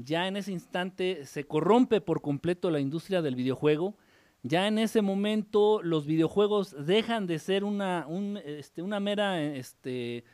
ya 0.03 0.27
en 0.27 0.37
ese 0.37 0.51
instante 0.51 1.25
se 1.25 1.45
corrompe 1.45 2.01
por 2.01 2.21
completo 2.21 2.69
la 2.69 2.79
industria 2.79 3.21
del 3.21 3.35
videojuego, 3.35 3.97
ya 4.43 4.67
en 4.67 4.77
ese 4.77 5.01
momento 5.01 5.81
los 5.81 6.05
videojuegos 6.05 6.75
dejan 6.85 7.27
de 7.27 7.39
ser 7.39 7.63
una, 7.63 8.05
un, 8.07 8.37
este, 8.45 8.81
una, 8.81 8.99
mera, 8.99 9.41
este, 9.41 10.25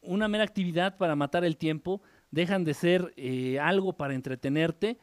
una 0.00 0.26
mera 0.26 0.42
actividad 0.42 0.96
para 0.96 1.14
matar 1.14 1.44
el 1.44 1.56
tiempo, 1.56 2.02
dejan 2.32 2.64
de 2.64 2.74
ser 2.74 3.14
eh, 3.16 3.60
algo 3.60 3.96
para 3.96 4.14
entretenerte 4.14 4.98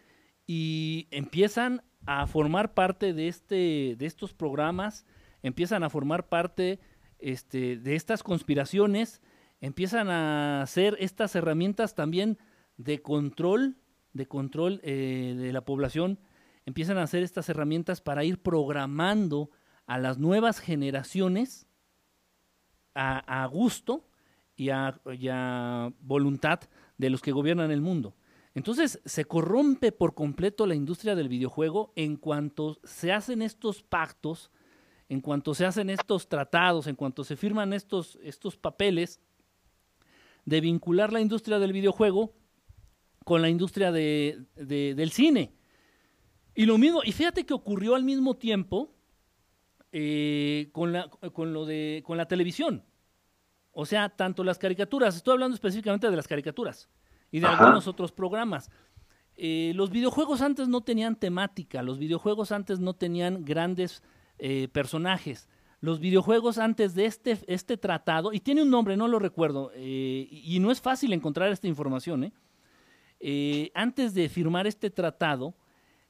y 0.45 1.08
empiezan 1.12 1.82
a 2.06 2.28
formar 2.28 2.74
parte 2.74 3.13
de, 3.13 3.30
este, 3.30 3.95
de 3.97 4.06
estos 4.06 4.34
programas, 4.34 5.06
empiezan 5.43 5.84
a 5.84 5.89
formar 5.89 6.28
parte 6.28 6.80
este, 7.19 7.78
de 7.78 7.95
estas 7.95 8.21
conspiraciones, 8.21 9.21
empiezan 9.62 10.10
a 10.10 10.65
ser 10.67 10.97
estas 11.00 11.36
herramientas 11.36 11.95
también 11.95 12.38
de 12.76 13.02
control, 13.02 13.78
de 14.13 14.28
control 14.28 14.82
eh, 14.84 15.36
de 15.38 15.54
la 15.54 15.62
población, 15.62 16.19
empiezan 16.65 16.97
a 16.97 17.04
hacer 17.04 17.24
estas 17.24 17.50
herramientas 17.50 18.02
para 18.02 18.24
ir 18.24 18.41
programando 18.41 19.50
a 19.86 19.97
las 19.97 20.17
nuevas 20.17 20.60
generaciones 20.60 21.67
a, 22.93 23.47
gusto 23.52 24.06
y 24.56 24.69
a, 24.69 25.00
y 25.17 25.30
a 25.30 25.93
voluntad 26.02 26.60
de 26.97 27.10
los 27.10 27.21
que 27.21 27.32
gobiernan 27.32 27.71
el 27.71 27.82
mundo. 27.82 28.15
Entonces 28.54 29.00
se 29.06 29.26
corrompe 29.26 29.91
por 29.91 30.13
completo 30.13 30.67
la 30.67 30.76
industria 30.76 31.15
del 31.15 31.30
videojuego 31.30 31.93
en 31.95 32.17
cuanto 32.17 32.80
se 32.84 33.13
hacen 33.13 33.41
estos 33.41 33.82
pactos, 33.82 34.52
en 35.08 35.21
cuanto 35.21 35.54
se 35.54 35.65
hacen 35.65 35.89
estos 35.89 36.28
tratados, 36.28 36.88
en 36.88 36.95
cuanto 36.95 37.24
se 37.24 37.38
firman 37.38 37.71
estos, 37.71 38.19
estos 38.24 38.58
papeles 38.58 39.21
de 40.45 40.62
vincular 40.62 41.13
la 41.13 41.21
industria 41.21 41.60
del 41.60 41.74
videojuego 41.74 42.34
con 43.24 43.42
la 43.42 43.50
industria 43.50 43.92
de, 43.92 44.46
de, 44.56 44.96
del 44.96 45.12
cine. 45.12 45.54
Y 46.56 46.66
lo 46.66 46.78
mismo, 46.78 47.02
y 47.04 47.12
fíjate 47.12 47.46
que 47.46 47.54
ocurrió 47.54 47.96
al 47.96 48.04
mismo 48.04 48.36
tiempo 48.36 48.94
eh, 49.92 50.70
con, 50.72 50.92
la, 50.92 51.10
con, 51.10 51.54
lo 51.54 51.66
de, 51.66 52.04
con 52.06 52.18
la 52.18 52.28
televisión. 52.28 52.84
O 53.72 53.86
sea, 53.86 54.10
tanto 54.10 54.44
las 54.44 54.58
caricaturas, 54.58 55.16
estoy 55.16 55.34
hablando 55.34 55.56
específicamente 55.56 56.10
de 56.10 56.16
las 56.16 56.28
caricaturas 56.28 56.90
y 57.32 57.40
de 57.40 57.48
Ajá. 57.48 57.64
algunos 57.64 57.88
otros 57.88 58.12
programas. 58.12 58.70
Eh, 59.36 59.72
los 59.76 59.92
videojuegos 59.92 60.42
antes 60.42 60.68
no 60.68 60.82
tenían 60.82 61.16
temática, 61.16 61.82
los 61.82 61.98
videojuegos 61.98 62.52
antes 62.52 62.80
no 62.80 62.94
tenían 62.96 63.46
grandes 63.46 64.04
eh, 64.40 64.68
personajes. 64.72 65.48
Los 65.80 66.00
videojuegos 66.00 66.58
antes 66.60 66.94
de 66.94 67.06
este, 67.06 67.40
este 67.48 67.76
tratado, 67.76 68.34
y 68.34 68.40
tiene 68.40 68.62
un 68.62 68.70
nombre, 68.70 68.98
no 68.98 69.08
lo 69.08 69.18
recuerdo, 69.18 69.72
eh, 69.74 70.28
y 70.30 70.60
no 70.60 70.70
es 70.70 70.80
fácil 70.80 71.12
encontrar 71.12 71.52
esta 71.52 71.68
información, 71.68 72.26
¿eh? 72.26 72.34
Eh 73.22 73.72
antes 73.74 74.14
de 74.14 74.30
firmar 74.30 74.68
este 74.68 74.90
tratado, 74.90 75.56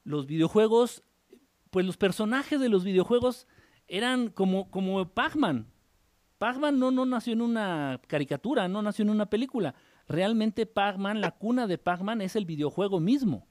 los 0.04 0.26
videojuegos, 0.26 1.02
pues 1.70 1.86
los 1.86 1.96
personajes 1.96 2.60
de 2.60 2.68
los 2.68 2.84
videojuegos 2.84 3.46
eran 3.86 4.28
como, 4.28 4.70
como 4.70 5.06
Pac-Man. 5.08 5.66
Pac-Man 6.38 6.78
no, 6.78 6.90
no 6.90 7.06
nació 7.06 7.34
en 7.34 7.42
una 7.42 8.00
caricatura, 8.08 8.66
no 8.68 8.82
nació 8.82 9.04
en 9.04 9.10
una 9.10 9.26
película 9.26 9.74
realmente 10.08 10.66
Pac-Man, 10.66 11.20
la 11.20 11.32
cuna 11.32 11.66
de 11.66 11.78
Pac-Man 11.78 12.20
es 12.20 12.36
el 12.36 12.44
videojuego 12.44 13.00
mismo. 13.00 13.46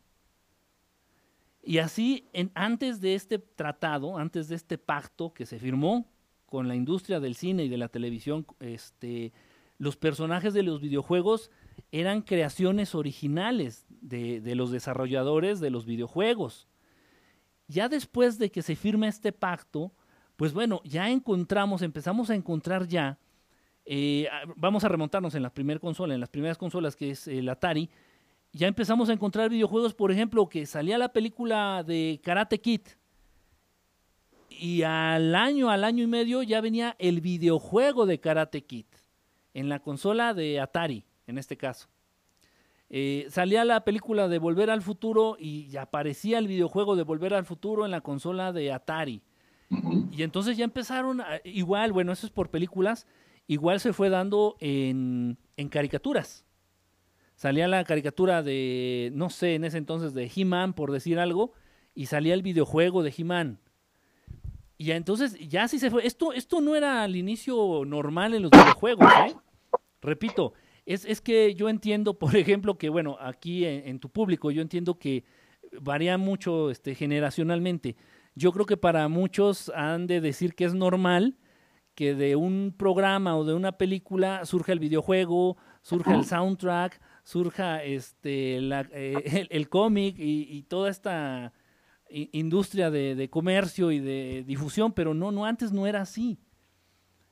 Y 1.63 1.78
así, 1.78 2.28
antes 2.56 3.02
de 3.02 3.15
este 3.15 3.38
tratado, 3.39 4.17
antes 4.17 4.47
de 4.47 4.56
este 4.56 4.78
pacto 4.78 5.34
que 5.34 5.45
se 5.45 5.60
firmó 5.60 6.12
con 6.45 6.67
la 6.67 6.76
industria 6.76 7.19
del 7.19 7.36
cine 7.36 7.65
y 7.65 7.69
de 7.69 7.78
la 7.78 7.89
televisión, 7.89 8.45
este, 8.60 9.32
los 9.78 9.95
personajes 9.95 10.54
de 10.54 10.63
los 10.63 10.82
videojuegos 10.82 11.52
eran 11.91 12.21
creaciones 12.21 12.95
originales 12.95 13.86
de, 13.89 14.41
de 14.41 14.56
los 14.56 14.71
desarrolladores 14.71 15.60
de 15.60 15.69
los 15.69 15.86
videojuegos. 15.86 16.67
Ya 17.67 17.89
después 17.89 18.38
de 18.38 18.51
que 18.51 18.62
se 18.62 18.75
firma 18.75 19.08
este 19.08 19.32
pacto, 19.32 19.93
pues 20.36 20.54
bueno, 20.54 20.82
ya 20.84 21.10
encontramos, 21.10 21.82
empezamos 21.82 22.30
a 22.30 22.36
encontrar 22.36 22.88
ya 22.88 23.19
eh, 23.86 24.27
vamos 24.56 24.84
a 24.84 24.89
remontarnos 24.89 25.36
en 25.36 25.43
la 25.43 25.54
primera 25.54 25.80
consola, 25.80 26.13
en 26.13 26.19
las 26.19 26.30
primeras 26.30 26.58
consolas 26.58 26.95
que 26.95 27.12
es 27.12 27.27
el 27.27 27.49
Atari, 27.49 27.89
ya 28.54 28.67
empezamos 28.67 29.10
a 29.10 29.13
encontrar 29.13 29.49
videojuegos, 29.49 29.93
por 29.93 30.12
ejemplo, 30.12 30.47
que 30.49 30.65
salía 30.65 30.97
la 30.97 31.13
película 31.13 31.84
de 31.86 32.19
Karate 32.23 32.60
Kid 32.60 32.82
y 34.49 34.84
al 34.84 35.34
año, 35.36 35.69
al 35.69 35.84
año 35.84 36.04
y 36.04 36.08
medio 36.08 36.43
ya 36.43 36.62
venía 36.62 36.95
el 36.99 37.21
videojuego 37.21 38.06
de 38.06 38.19
Karate 38.19 38.63
Kid 38.65 38.86
en 39.54 39.69
la 39.69 39.80
consola 39.80 40.34
de 40.34 40.60
Atari, 40.60 41.06
en 41.32 41.39
este 41.39 41.58
caso. 41.58 41.88
Eh, 42.91 43.26
salía 43.30 43.65
la 43.65 43.84
película 43.84 44.28
de 44.28 44.38
Volver 44.38 44.70
al 44.70 44.82
Futuro 44.82 45.38
y 45.39 45.76
aparecía 45.78 46.38
el 46.38 46.48
videojuego 46.48 46.96
de 46.96 47.04
Volver 47.04 47.34
al 47.34 47.46
Futuro 47.46 47.86
en 47.86 47.91
la 47.91 48.02
consola 48.02 48.52
de 48.52 48.72
Atari. 48.72 49.24
Y 50.12 50.24
entonces 50.24 50.58
ya 50.58 50.65
empezaron, 50.65 51.24
igual, 51.46 51.94
bueno, 51.94 52.12
eso 52.12 52.28
es 52.28 52.32
por 52.32 52.50
películas, 52.50 53.08
igual 53.48 53.80
se 53.80 53.94
fue 53.94 54.10
dando 54.10 54.58
en, 54.60 55.38
en 55.56 55.70
caricaturas. 55.70 56.46
Salía 57.36 57.70
la 57.70 57.84
caricatura 57.86 58.44
de, 58.44 59.12
no 59.13 59.30
sé, 59.30 59.56
en 59.56 59.63
ese 59.63 59.78
entonces 59.78 60.13
de 60.13 60.30
He-Man, 60.36 60.74
por 60.74 60.91
decir 60.91 61.17
algo, 61.17 61.54
y 61.96 62.08
salía 62.08 62.34
el 62.34 62.41
videojuego 62.41 63.02
de 63.02 63.13
He-Man. 63.17 63.60
Y 64.78 64.86
ya, 64.86 64.96
entonces, 64.98 65.38
ya 65.48 65.67
sí 65.70 65.80
se 65.80 65.89
fue. 65.89 66.06
Esto, 66.06 66.34
esto 66.34 66.60
no 66.60 66.76
era 66.76 67.04
al 67.04 67.15
inicio 67.15 67.84
normal 67.86 68.34
en 68.34 68.41
los 68.41 68.52
videojuegos, 68.52 69.10
¿eh? 69.28 69.36
Repito, 70.02 70.54
es, 70.86 71.06
es 71.06 71.22
que 71.22 71.54
yo 71.56 71.70
entiendo, 71.70 72.17
por 72.20 72.36
ejemplo, 72.36 72.78
que, 72.78 72.89
bueno, 72.89 73.17
aquí 73.20 73.65
en, 73.65 73.88
en 73.88 74.00
tu 74.00 74.10
público, 74.10 74.52
yo 74.52 74.62
entiendo 74.62 74.98
que 74.98 75.24
varía 75.80 76.17
mucho 76.17 76.70
este, 76.70 76.96
generacionalmente. 76.96 77.96
Yo 78.36 78.52
creo 78.52 78.65
que 78.65 78.78
para 78.78 79.08
muchos 79.08 79.70
han 79.76 80.08
de 80.08 80.22
decir 80.22 80.56
que 80.56 80.65
es 80.65 80.74
normal 80.74 81.38
que 81.96 82.15
de 82.15 82.36
un 82.36 82.74
programa 82.78 83.38
o 83.38 83.44
de 83.44 83.54
una 83.54 83.74
película 83.74 84.46
surja 84.46 84.72
el 84.72 84.80
videojuego, 84.80 85.58
surja 85.82 86.15
el 86.15 86.26
soundtrack, 86.26 87.02
surja 87.24 87.84
este, 87.84 88.62
la, 88.62 88.88
eh, 88.91 89.22
el, 89.26 89.48
el 89.52 89.70
cómic 89.70 90.17
y, 90.17 90.48
y, 90.50 90.63
toda 90.63 90.89
esta 90.89 91.54
industria 92.10 92.89
de, 92.89 93.15
de, 93.15 93.30
comercio 93.30 93.91
y 93.91 94.00
de 94.00 94.44
difusión, 94.46 94.94
pero 94.94 95.13
no, 95.13 95.32
no, 95.32 95.46
antes 95.46 95.72
no 95.72 95.86
era 95.86 96.02
así. 96.02 96.39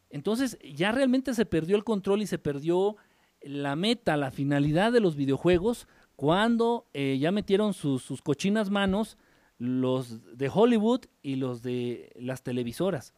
Entonces 0.09 0.57
ya 0.73 0.91
realmente 0.91 1.33
se 1.33 1.45
perdió 1.45 1.75
el 1.75 1.83
control 1.83 2.21
y 2.21 2.27
se 2.27 2.37
perdió 2.37 2.97
la 3.41 3.75
meta, 3.75 4.17
la 4.17 4.31
finalidad 4.31 4.91
de 4.91 4.99
los 4.99 5.15
videojuegos 5.15 5.87
cuando 6.15 6.85
eh, 6.93 7.17
ya 7.19 7.31
metieron 7.31 7.73
sus, 7.73 8.03
sus 8.03 8.21
cochinas 8.21 8.69
manos 8.69 9.17
los 9.57 10.37
de 10.37 10.49
Hollywood 10.53 11.01
y 11.21 11.35
los 11.35 11.61
de 11.61 12.11
las 12.15 12.43
televisoras. 12.43 13.13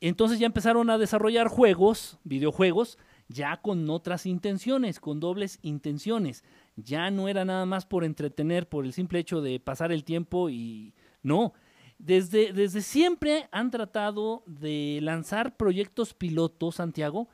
Entonces 0.00 0.38
ya 0.38 0.46
empezaron 0.46 0.88
a 0.88 0.98
desarrollar 0.98 1.48
juegos, 1.48 2.18
videojuegos, 2.24 2.98
ya 3.28 3.58
con 3.58 3.88
otras 3.90 4.26
intenciones, 4.26 4.98
con 4.98 5.20
dobles 5.20 5.58
intenciones. 5.62 6.42
Ya 6.76 7.10
no 7.10 7.28
era 7.28 7.44
nada 7.44 7.66
más 7.66 7.86
por 7.86 8.04
entretener, 8.04 8.68
por 8.68 8.84
el 8.84 8.92
simple 8.92 9.18
hecho 9.18 9.40
de 9.40 9.60
pasar 9.60 9.92
el 9.92 10.04
tiempo 10.04 10.48
y 10.50 10.94
no. 11.22 11.52
Desde, 11.98 12.52
desde 12.54 12.80
siempre 12.80 13.48
han 13.52 13.70
tratado 13.70 14.42
de 14.46 15.00
lanzar 15.02 15.56
proyectos 15.56 16.14
pilotos, 16.14 16.76
Santiago, 16.76 17.28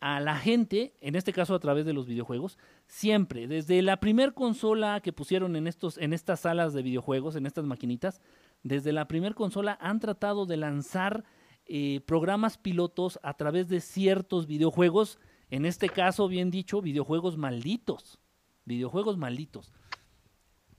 a 0.00 0.20
la 0.20 0.36
gente, 0.36 0.94
en 1.00 1.16
este 1.16 1.32
caso 1.32 1.54
a 1.54 1.58
través 1.58 1.84
de 1.84 1.92
los 1.92 2.06
videojuegos, 2.06 2.58
siempre, 2.86 3.48
desde 3.48 3.82
la 3.82 3.98
primer 3.98 4.32
consola 4.32 5.00
que 5.00 5.12
pusieron 5.12 5.56
en, 5.56 5.66
estos, 5.66 5.98
en 5.98 6.12
estas 6.12 6.40
salas 6.40 6.72
de 6.72 6.82
videojuegos, 6.82 7.34
en 7.36 7.46
estas 7.46 7.64
maquinitas, 7.64 8.20
desde 8.62 8.92
la 8.92 9.08
primer 9.08 9.34
consola 9.34 9.76
han 9.80 9.98
tratado 9.98 10.46
de 10.46 10.56
lanzar 10.56 11.24
eh, 11.66 12.00
programas 12.06 12.58
pilotos 12.58 13.18
a 13.22 13.34
través 13.34 13.68
de 13.68 13.80
ciertos 13.80 14.46
videojuegos, 14.46 15.18
en 15.50 15.66
este 15.66 15.88
caso, 15.88 16.28
bien 16.28 16.50
dicho, 16.50 16.80
videojuegos 16.80 17.36
malditos, 17.36 18.20
videojuegos 18.64 19.16
malditos. 19.16 19.72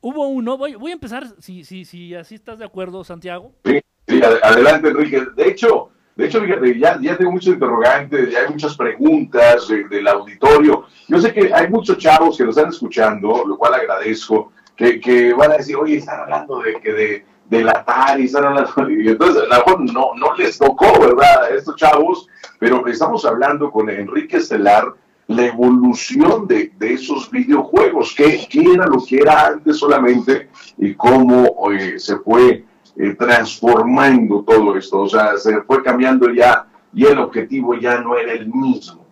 Hubo 0.01 0.27
uno, 0.29 0.57
voy, 0.57 0.75
voy 0.75 0.91
a 0.91 0.93
empezar, 0.93 1.27
si, 1.39 1.65
si, 1.65 1.83
si 1.83 2.15
así 2.15 2.35
estás 2.35 2.59
de 2.59 2.65
acuerdo, 2.65 3.03
Santiago. 3.03 3.53
Sí, 3.65 3.81
sí 4.07 4.21
adelante, 4.23 4.89
Enrique. 4.89 5.25
De 5.35 5.49
hecho, 5.49 5.91
de 6.19 6.25
hecho, 6.25 6.41
fíjate, 6.41 6.77
ya, 6.77 6.99
ya 7.01 7.15
tengo 7.15 7.31
muchos 7.31 7.53
interrogantes, 7.53 8.29
ya 8.29 8.39
hay 8.39 8.49
muchas 8.49 8.75
preguntas 8.75 9.69
del 9.89 10.05
auditorio. 10.05 10.83
Yo 11.07 11.17
sé 11.21 11.31
que 11.31 11.49
hay 11.53 11.69
muchos 11.69 11.97
chavos 11.97 12.37
que 12.37 12.43
nos 12.43 12.57
están 12.57 12.73
escuchando, 12.73 13.45
lo 13.47 13.57
cual 13.57 13.75
agradezco, 13.75 14.51
que, 14.75 14.99
que 14.99 15.33
van 15.33 15.53
a 15.53 15.55
decir, 15.55 15.77
oye, 15.77 15.95
están 15.95 16.19
hablando 16.19 16.59
de 16.59 16.73
que 16.81 16.91
de, 16.91 17.25
del 17.49 17.69
Atari, 17.69 18.25
están 18.25 18.43
hablando, 18.43 18.89
y 18.89 19.07
entonces 19.07 19.43
a 19.43 19.45
lo 19.45 19.49
mejor 19.49 19.93
no, 19.93 20.11
no 20.15 20.35
les 20.35 20.57
tocó, 20.57 20.91
¿verdad?, 20.99 21.43
a 21.45 21.49
estos 21.55 21.77
chavos, 21.77 22.27
pero 22.59 22.85
estamos 22.87 23.23
hablando 23.23 23.71
con 23.71 23.89
Enrique 23.89 24.37
Estelar 24.37 24.93
la 25.27 25.45
evolución 25.45 26.47
de, 26.47 26.73
de 26.77 26.95
esos 26.95 27.31
videojuegos, 27.31 28.13
qué, 28.17 28.45
era 28.51 28.87
lo 28.87 29.01
que 29.05 29.19
era 29.19 29.47
antes 29.47 29.77
solamente 29.77 30.49
y 30.77 30.95
cómo 30.95 31.71
eh, 31.71 31.97
se 31.97 32.17
fue 32.17 32.65
eh, 33.01 33.15
transformando 33.15 34.43
todo 34.43 34.75
esto, 34.75 34.99
o 34.99 35.07
sea, 35.07 35.37
se 35.37 35.61
fue 35.61 35.81
cambiando 35.81 36.33
ya 36.33 36.67
y 36.93 37.05
el 37.05 37.17
objetivo 37.19 37.73
ya 37.75 38.01
no 38.01 38.17
era 38.17 38.33
el 38.33 38.47
mismo. 38.47 39.07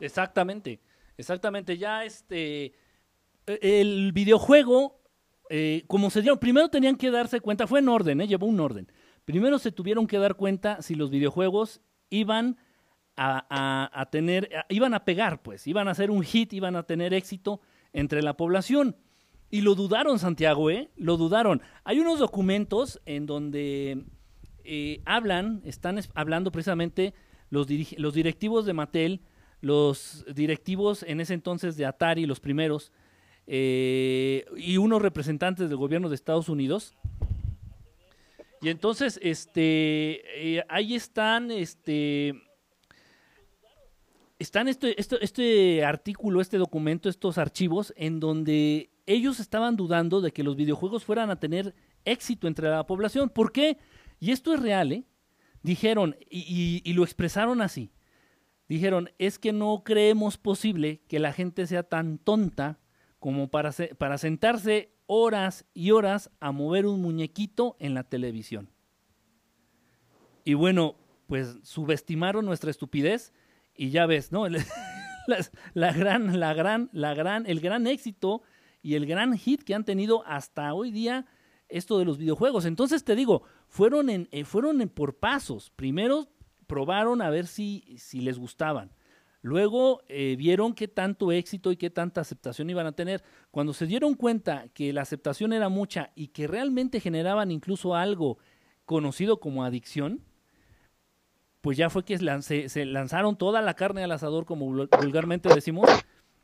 Exactamente, 0.00 0.80
exactamente, 1.14 1.76
ya 1.76 2.06
este, 2.06 2.72
e, 3.46 3.80
el 3.82 4.12
videojuego, 4.14 5.02
eh, 5.50 5.84
como 5.88 6.08
se 6.08 6.22
dieron, 6.22 6.38
primero 6.38 6.70
tenían 6.70 6.96
que 6.96 7.10
darse 7.10 7.42
cuenta, 7.42 7.66
fue 7.66 7.80
en 7.80 7.90
orden, 7.90 8.22
eh, 8.22 8.26
llevó 8.26 8.46
un 8.46 8.60
orden, 8.60 8.90
primero 9.26 9.58
se 9.58 9.72
tuvieron 9.72 10.06
que 10.06 10.16
dar 10.16 10.34
cuenta 10.34 10.80
si 10.80 10.94
los 10.94 11.10
videojuegos 11.10 11.82
iban 12.08 12.56
a, 13.14 13.90
a, 13.92 14.06
tener, 14.06 14.48
iban 14.70 14.94
a 14.94 15.04
pegar, 15.04 15.42
pues, 15.42 15.66
iban 15.66 15.88
a 15.88 15.94
ser 15.94 16.10
un 16.10 16.22
hit, 16.22 16.54
iban 16.54 16.76
a 16.76 16.84
tener 16.84 17.12
éxito 17.12 17.60
entre 17.92 18.22
la 18.22 18.38
población. 18.38 18.96
Y 19.50 19.62
lo 19.62 19.74
dudaron, 19.74 20.18
Santiago, 20.18 20.70
¿eh? 20.70 20.90
Lo 20.96 21.16
dudaron. 21.16 21.62
Hay 21.84 22.00
unos 22.00 22.18
documentos 22.18 23.00
en 23.06 23.26
donde 23.26 24.04
eh, 24.64 25.00
hablan, 25.06 25.62
están 25.64 25.98
hablando 26.14 26.52
precisamente 26.52 27.14
los, 27.48 27.66
directivos 27.66 28.66
de 28.66 28.74
Mattel, 28.74 29.22
los 29.62 30.26
directivos 30.34 31.02
en 31.02 31.20
ese 31.20 31.32
entonces 31.32 31.78
de 31.78 31.86
Atari, 31.86 32.26
los 32.26 32.40
primeros, 32.40 32.92
eh, 33.46 34.44
y 34.58 34.76
unos 34.76 35.00
representantes 35.00 35.70
del 35.70 35.78
gobierno 35.78 36.10
de 36.10 36.14
Estados 36.14 36.50
Unidos. 36.50 36.94
Y 38.60 38.68
entonces, 38.68 39.18
este, 39.22 40.56
eh, 40.58 40.64
ahí 40.68 40.94
están, 40.94 41.50
este, 41.50 42.34
están 44.38 44.68
este, 44.68 45.00
este, 45.00 45.24
este 45.24 45.84
artículo, 45.84 46.42
este 46.42 46.58
documento, 46.58 47.08
estos 47.08 47.38
archivos, 47.38 47.94
en 47.96 48.20
donde 48.20 48.90
ellos 49.08 49.40
estaban 49.40 49.76
dudando 49.76 50.20
de 50.20 50.32
que 50.32 50.42
los 50.42 50.54
videojuegos 50.54 51.04
fueran 51.04 51.30
a 51.30 51.40
tener 51.40 51.74
éxito 52.04 52.46
entre 52.46 52.68
la 52.68 52.86
población. 52.86 53.30
¿Por 53.30 53.52
qué? 53.52 53.78
Y 54.20 54.32
esto 54.32 54.52
es 54.52 54.60
real, 54.60 54.92
¿eh? 54.92 55.04
Dijeron, 55.62 56.16
y, 56.30 56.92
lo 56.92 57.02
expresaron 57.02 57.60
así, 57.60 57.90
dijeron, 58.68 59.10
es 59.18 59.38
que 59.38 59.52
no 59.52 59.82
creemos 59.84 60.38
posible 60.38 61.02
que 61.08 61.18
la 61.18 61.32
gente 61.32 61.66
sea 61.66 61.82
tan 61.82 62.18
tonta 62.18 62.78
como 63.18 63.50
para, 63.50 63.72
para 63.98 64.18
sentarse 64.18 64.94
horas 65.06 65.66
y 65.74 65.90
horas 65.90 66.30
a 66.38 66.52
mover 66.52 66.86
un 66.86 67.02
muñequito 67.02 67.76
en 67.80 67.94
la 67.94 68.04
televisión. 68.04 68.70
Y 70.44 70.54
bueno, 70.54 70.96
pues 71.26 71.58
subestimaron 71.62 72.44
nuestra 72.44 72.70
estupidez 72.70 73.32
y 73.74 73.90
ya 73.90 74.06
ves, 74.06 74.30
¿no? 74.32 74.46
la, 75.74 75.92
gran, 75.92 76.38
la 76.38 76.54
gran, 76.54 76.88
la 76.92 77.14
gran, 77.14 77.46
el 77.46 77.60
gran 77.60 77.86
éxito 77.86 78.42
y 78.82 78.94
el 78.94 79.06
gran 79.06 79.36
hit 79.36 79.62
que 79.62 79.74
han 79.74 79.84
tenido 79.84 80.24
hasta 80.26 80.72
hoy 80.74 80.90
día 80.90 81.26
esto 81.68 81.98
de 81.98 82.04
los 82.04 82.18
videojuegos. 82.18 82.64
Entonces 82.64 83.04
te 83.04 83.14
digo, 83.14 83.42
fueron, 83.68 84.10
en, 84.10 84.28
eh, 84.30 84.44
fueron 84.44 84.80
en 84.80 84.88
por 84.88 85.16
pasos. 85.18 85.70
Primero 85.76 86.28
probaron 86.66 87.22
a 87.22 87.30
ver 87.30 87.46
si, 87.46 87.96
si 87.98 88.20
les 88.20 88.38
gustaban. 88.38 88.92
Luego 89.40 90.02
eh, 90.08 90.34
vieron 90.36 90.74
qué 90.74 90.88
tanto 90.88 91.30
éxito 91.30 91.70
y 91.70 91.76
qué 91.76 91.90
tanta 91.90 92.20
aceptación 92.20 92.70
iban 92.70 92.86
a 92.86 92.92
tener. 92.92 93.22
Cuando 93.50 93.72
se 93.72 93.86
dieron 93.86 94.14
cuenta 94.14 94.68
que 94.74 94.92
la 94.92 95.02
aceptación 95.02 95.52
era 95.52 95.68
mucha 95.68 96.10
y 96.14 96.28
que 96.28 96.46
realmente 96.46 97.00
generaban 97.00 97.50
incluso 97.50 97.94
algo 97.94 98.38
conocido 98.84 99.38
como 99.38 99.64
adicción, 99.64 100.24
pues 101.60 101.76
ya 101.76 101.90
fue 101.90 102.04
que 102.04 102.18
se 102.18 102.84
lanzaron 102.86 103.36
toda 103.36 103.62
la 103.62 103.74
carne 103.74 104.02
al 104.02 104.12
asador, 104.12 104.44
como 104.44 104.66
vulgarmente 104.66 105.48
decimos, 105.52 105.88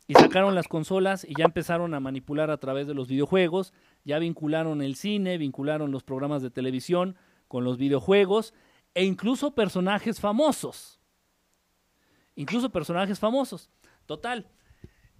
y 0.07 0.15
sacaron 0.15 0.55
las 0.55 0.69
consolas 0.69 1.25
y 1.25 1.35
ya 1.37 1.45
empezaron 1.45 1.95
a 1.95 2.01
manipular 2.01 2.51
a 2.51 2.59
través 2.59 2.87
de 2.87 2.95
los 2.95 3.09
videojuegos, 3.09 3.73
ya 4.05 4.19
vincularon 4.19 4.83
el 4.83 4.97
cine, 4.97 5.39
vincularon 5.39 5.91
los 5.91 6.03
programas 6.03 6.43
de 6.43 6.51
televisión 6.51 7.17
con 7.49 7.65
los 7.65 7.79
videojuegos 7.79 8.53
e 8.95 9.05
incluso 9.05 9.55
personajes 9.55 10.21
famosos. 10.21 11.01
Incluso 12.37 12.71
personajes 12.71 13.19
famosos. 13.19 13.71
Total. 14.07 14.47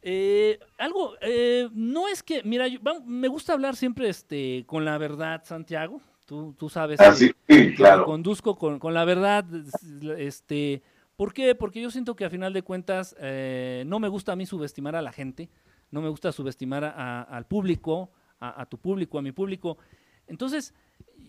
Eh, 0.03 0.59
algo, 0.79 1.15
eh, 1.23 1.69
no 1.73 2.09
es 2.09 2.23
que, 2.23 2.43
mira, 2.45 2.67
me 3.07 3.29
gusta 3.29 3.55
hablar 3.55 3.77
siempre 3.77 4.09
este, 4.09 4.65
con 4.67 4.85
la 4.85 4.99
verdad, 4.99 5.43
Santiago. 5.45 6.03
Tú, 6.27 6.55
tú 6.59 6.69
sabes 6.69 7.01
ah, 7.01 7.15
que, 7.47 7.75
claro. 7.75 8.05
conduzco 8.05 8.57
con, 8.57 8.79
con 8.79 8.93
la 8.95 9.05
verdad, 9.05 9.47
este, 10.19 10.83
¿Por 11.17 11.33
qué? 11.33 11.55
Porque 11.55 11.81
yo 11.81 11.91
siento 11.91 12.17
que 12.17 12.25
a 12.25 12.31
final 12.31 12.53
de 12.53 12.63
cuentas 12.63 13.15
eh, 13.21 13.85
no 13.87 14.01
me 14.01 14.09
gusta 14.09 14.33
a 14.33 14.37
mí 14.37 14.47
subestimar 14.47 14.97
a 14.97 15.03
la 15.03 15.13
gente, 15.13 15.49
no 15.91 16.03
me 16.03 16.09
gusta 16.09 16.33
subestimar 16.33 16.85
al 16.85 17.47
público, 17.47 18.11
a, 18.41 18.67
tu 18.67 18.79
público, 18.79 19.19
a 19.19 19.23
mi 19.23 19.31
público. 19.31 19.79
Entonces, 20.27 20.75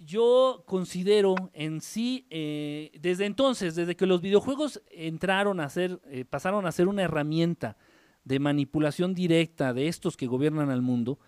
yo 0.04 0.64
considero 0.66 1.36
en 1.54 1.82
sí, 1.82 2.26
eh, 2.32 2.92
desde 3.00 3.26
entonces, 3.26 3.76
desde 3.76 3.96
que 3.96 4.08
los 4.08 4.22
videojuegos 4.22 4.82
entraron 4.90 5.60
a 5.60 5.70
ser, 5.70 6.02
eh, 6.06 6.26
pasaron 6.26 6.66
a 6.66 6.72
ser 6.72 6.88
una 6.88 7.04
herramienta 7.04 7.78
de 8.24 8.40
manipulación 8.40 9.14
directa 9.14 9.72
de 9.72 9.88
estos 9.88 10.18
que 10.18 10.26
gobiernan 10.26 10.72
al 10.72 10.82
mundo, 10.82 11.20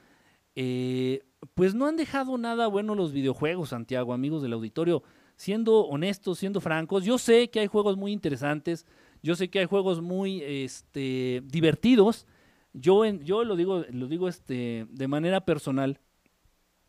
pues 1.53 1.75
no 1.75 1.85
han 1.85 1.97
dejado 1.97 2.39
nada 2.39 2.65
bueno 2.65 2.95
los 2.95 3.11
videojuegos, 3.11 3.69
Santiago, 3.69 4.13
amigos 4.13 4.41
del 4.41 4.53
auditorio 4.53 5.03
siendo 5.37 5.85
honestos, 5.85 6.39
siendo 6.39 6.59
francos, 6.59 7.05
yo 7.05 7.17
sé 7.17 7.49
que 7.49 7.61
hay 7.61 7.67
juegos 7.67 7.95
muy 7.95 8.11
interesantes, 8.11 8.85
yo 9.23 9.35
sé 9.35 9.49
que 9.49 9.59
hay 9.59 9.65
juegos 9.65 10.01
muy 10.01 10.41
este, 10.43 11.41
divertidos. 11.45 12.27
Yo, 12.73 13.05
yo 13.05 13.43
lo 13.43 13.55
digo, 13.55 13.85
lo 13.89 14.07
digo 14.07 14.27
este, 14.27 14.85
de 14.89 15.07
manera 15.07 15.41
personal. 15.45 15.99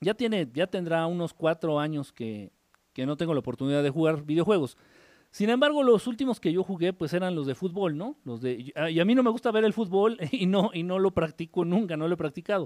Ya, 0.00 0.14
tiene, 0.14 0.48
ya 0.52 0.66
tendrá 0.66 1.06
unos 1.06 1.32
cuatro 1.32 1.78
años 1.78 2.12
que, 2.12 2.52
que 2.92 3.06
no 3.06 3.16
tengo 3.16 3.34
la 3.34 3.40
oportunidad 3.40 3.82
de 3.82 3.90
jugar 3.90 4.24
videojuegos. 4.24 4.76
Sin 5.30 5.50
embargo, 5.50 5.82
los 5.82 6.06
últimos 6.06 6.40
que 6.40 6.52
yo 6.52 6.64
jugué 6.64 6.92
pues 6.92 7.12
eran 7.12 7.34
los 7.34 7.46
de 7.46 7.54
fútbol, 7.54 7.96
¿no? 7.96 8.16
Los 8.24 8.40
de 8.40 8.72
y 8.90 9.00
a 9.00 9.04
mí 9.04 9.14
no 9.14 9.22
me 9.22 9.30
gusta 9.30 9.50
ver 9.50 9.64
el 9.64 9.74
fútbol 9.74 10.18
y 10.32 10.46
no 10.46 10.70
y 10.72 10.82
no 10.82 10.98
lo 10.98 11.11
practico 11.11 11.64
nunca, 11.64 11.96
no 11.96 12.08
lo 12.08 12.14
he 12.14 12.16
practicado. 12.18 12.64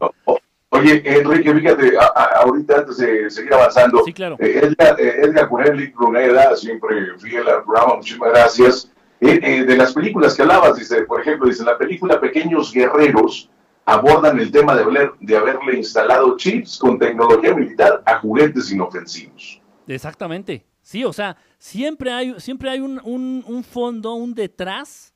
Oye, 0.74 1.02
Enrique, 1.04 1.52
fíjate, 1.52 1.92
ahorita 2.36 2.78
antes 2.78 2.96
de 2.96 3.28
seguir 3.28 3.52
avanzando, 3.52 4.02
sí, 4.06 4.12
claro. 4.14 4.36
eh, 4.38 4.60
Edgar, 4.62 4.98
eh, 4.98 5.20
Edgar 5.22 5.50
Bruneda, 5.50 6.56
siempre 6.56 7.18
fiel 7.18 7.46
al 7.46 7.62
programa, 7.62 7.96
muchísimas 7.96 8.30
gracias. 8.30 8.90
Eh, 9.20 9.38
eh, 9.42 9.64
de 9.64 9.76
las 9.76 9.92
películas 9.92 10.34
que 10.34 10.40
hablabas, 10.40 10.78
dice, 10.78 11.02
por 11.02 11.20
ejemplo, 11.20 11.46
dice, 11.46 11.62
la 11.62 11.76
película 11.76 12.18
Pequeños 12.18 12.72
Guerreros 12.72 13.50
abordan 13.84 14.40
el 14.40 14.50
tema 14.50 14.74
de, 14.74 15.10
de 15.20 15.36
haberle 15.36 15.76
instalado 15.76 16.38
chips 16.38 16.78
con 16.78 16.98
tecnología 16.98 17.54
militar 17.54 18.02
a 18.06 18.18
juguetes 18.20 18.72
inofensivos. 18.72 19.60
Exactamente, 19.86 20.64
sí, 20.80 21.04
o 21.04 21.12
sea, 21.12 21.36
siempre 21.58 22.10
hay, 22.10 22.40
siempre 22.40 22.70
hay 22.70 22.80
un, 22.80 22.98
un, 23.04 23.44
un 23.46 23.62
fondo, 23.62 24.14
un 24.14 24.32
detrás, 24.34 25.12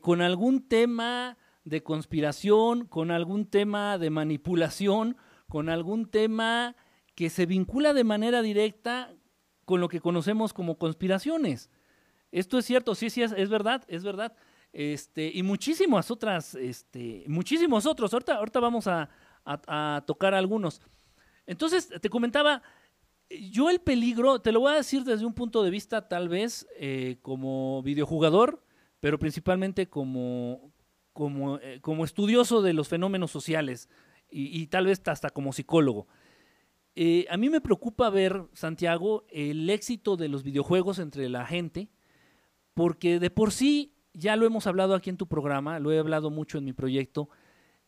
con 0.00 0.20
algún 0.20 0.68
tema 0.68 1.38
de 1.64 1.82
conspiración, 1.82 2.86
con 2.86 3.10
algún 3.10 3.46
tema 3.46 3.98
de 3.98 4.10
manipulación, 4.10 5.16
con 5.48 5.68
algún 5.68 6.10
tema 6.10 6.76
que 7.14 7.30
se 7.30 7.46
vincula 7.46 7.92
de 7.92 8.04
manera 8.04 8.42
directa 8.42 9.14
con 9.64 9.80
lo 9.80 9.88
que 9.88 10.00
conocemos 10.00 10.52
como 10.52 10.78
conspiraciones. 10.78 11.70
Esto 12.30 12.58
es 12.58 12.64
cierto, 12.64 12.94
sí, 12.94 13.10
sí, 13.10 13.22
es, 13.22 13.48
verdad, 13.48 13.84
es 13.88 14.02
verdad. 14.02 14.34
este, 14.72 15.30
y 15.32 15.42
muchísimas 15.42 16.10
otras, 16.10 16.54
este, 16.54 17.24
muchísimos 17.28 17.86
otros. 17.86 18.12
Ahorita, 18.12 18.36
ahorita 18.36 18.60
vamos 18.60 18.86
a, 18.86 19.10
a 19.44 20.02
tocar 20.06 20.34
algunos. 20.34 20.80
Entonces, 21.46 21.90
te 22.00 22.08
comentaba, 22.08 22.62
yo 23.28 23.70
el 23.70 23.80
peligro, 23.80 24.40
te 24.40 24.52
lo 24.52 24.60
voy 24.60 24.72
a 24.72 24.76
decir 24.76 25.04
desde 25.04 25.26
un 25.26 25.34
punto 25.34 25.62
de 25.62 25.70
vista 25.70 26.08
tal 26.08 26.28
vez 26.28 26.66
eh, 26.76 27.18
como 27.22 27.82
videojugador, 27.82 28.64
pero 29.00 29.18
principalmente 29.18 29.88
como, 29.88 30.71
como, 31.12 31.58
eh, 31.58 31.80
como 31.80 32.04
estudioso 32.04 32.62
de 32.62 32.72
los 32.72 32.88
fenómenos 32.88 33.30
sociales 33.30 33.88
y, 34.34 34.66
tal 34.68 34.86
vez 34.86 35.02
hasta 35.06 35.28
como 35.28 35.52
psicólogo. 35.52 36.06
Eh, 36.94 37.26
a 37.28 37.36
mí 37.36 37.50
me 37.50 37.60
preocupa 37.60 38.08
ver, 38.08 38.44
Santiago, 38.54 39.24
el 39.28 39.68
éxito 39.68 40.16
de 40.16 40.28
los 40.28 40.42
videojuegos 40.42 40.98
entre 40.98 41.28
la 41.28 41.44
gente, 41.44 41.90
porque 42.72 43.20
de 43.20 43.28
por 43.28 43.52
sí, 43.52 43.94
ya 44.14 44.36
lo 44.36 44.46
hemos 44.46 44.66
hablado 44.66 44.94
aquí 44.94 45.10
en 45.10 45.18
tu 45.18 45.26
programa, 45.26 45.80
lo 45.80 45.92
he 45.92 45.98
hablado 45.98 46.30
mucho 46.30 46.56
en 46.56 46.64
mi 46.64 46.72
proyecto, 46.72 47.28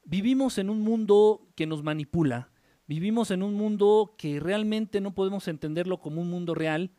vivimos 0.04 0.58
en 0.58 0.68
un 0.68 0.82
mundo 0.82 1.48
que 1.54 1.66
nos 1.66 1.82
manipula, 1.82 2.50
Vivimos 2.86 3.30
en 3.30 3.42
un 3.42 3.54
mundo 3.54 4.14
que 4.18 4.40
realmente 4.40 5.00
no 5.00 5.14
podemos 5.14 5.48
entenderlo 5.48 6.00
como 6.00 6.20
un 6.20 6.28
mundo 6.28 6.54
real. 6.54 6.90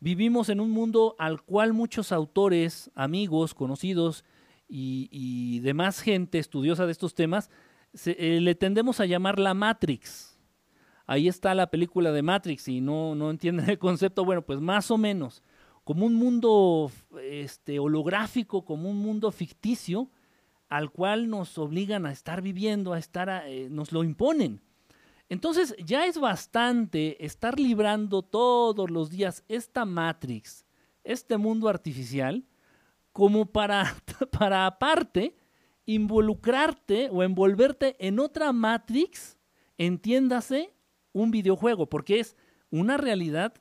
Vivimos 0.00 0.48
en 0.48 0.60
un 0.60 0.70
mundo 0.70 1.14
al 1.18 1.42
cual 1.42 1.74
muchos 1.74 2.10
autores, 2.10 2.90
amigos, 2.94 3.52
conocidos 3.52 4.24
y, 4.68 5.60
demás 5.60 6.00
gente 6.00 6.38
estudiosa 6.38 6.86
de 6.86 6.92
estos 6.92 7.14
temas 7.14 7.50
eh, 8.04 8.40
le 8.40 8.54
tendemos 8.54 9.00
a 9.00 9.06
llamar 9.06 9.38
la 9.38 9.54
Matrix. 9.54 10.38
Ahí 11.06 11.28
está 11.28 11.54
la 11.54 11.70
película 11.70 12.12
de 12.12 12.22
Matrix 12.22 12.68
y 12.68 12.80
no, 12.80 13.14
no 13.14 13.30
entienden 13.30 13.70
el 13.70 13.78
concepto. 13.78 14.24
Bueno, 14.24 14.42
pues 14.42 14.60
más 14.60 14.90
o 14.90 14.98
menos, 14.98 15.42
como 15.84 16.04
un 16.04 16.14
mundo 16.14 16.90
este, 17.22 17.78
holográfico, 17.78 18.64
como 18.64 18.90
un 18.90 18.98
mundo 18.98 19.30
ficticio, 19.30 20.10
al 20.68 20.90
cual 20.90 21.30
nos 21.30 21.58
obligan 21.58 22.06
a 22.06 22.12
estar 22.12 22.42
viviendo, 22.42 22.92
a 22.92 22.98
estar, 22.98 23.44
eh, 23.46 23.68
nos 23.70 23.92
lo 23.92 24.02
imponen. 24.02 24.60
Entonces 25.28 25.74
ya 25.78 26.06
es 26.06 26.18
bastante 26.18 27.24
estar 27.24 27.58
librando 27.58 28.22
todos 28.22 28.90
los 28.90 29.10
días 29.10 29.44
esta 29.48 29.84
Matrix, 29.84 30.64
este 31.02 31.36
mundo 31.36 31.68
artificial, 31.68 32.44
como 33.12 33.46
para, 33.46 33.94
para 34.38 34.66
aparte 34.66 35.36
involucrarte 35.86 37.08
o 37.10 37.22
envolverte 37.22 37.96
en 38.04 38.18
otra 38.18 38.52
Matrix, 38.52 39.38
entiéndase, 39.78 40.74
un 41.12 41.30
videojuego, 41.30 41.88
porque 41.88 42.20
es 42.20 42.36
una 42.70 42.98
realidad 42.98 43.54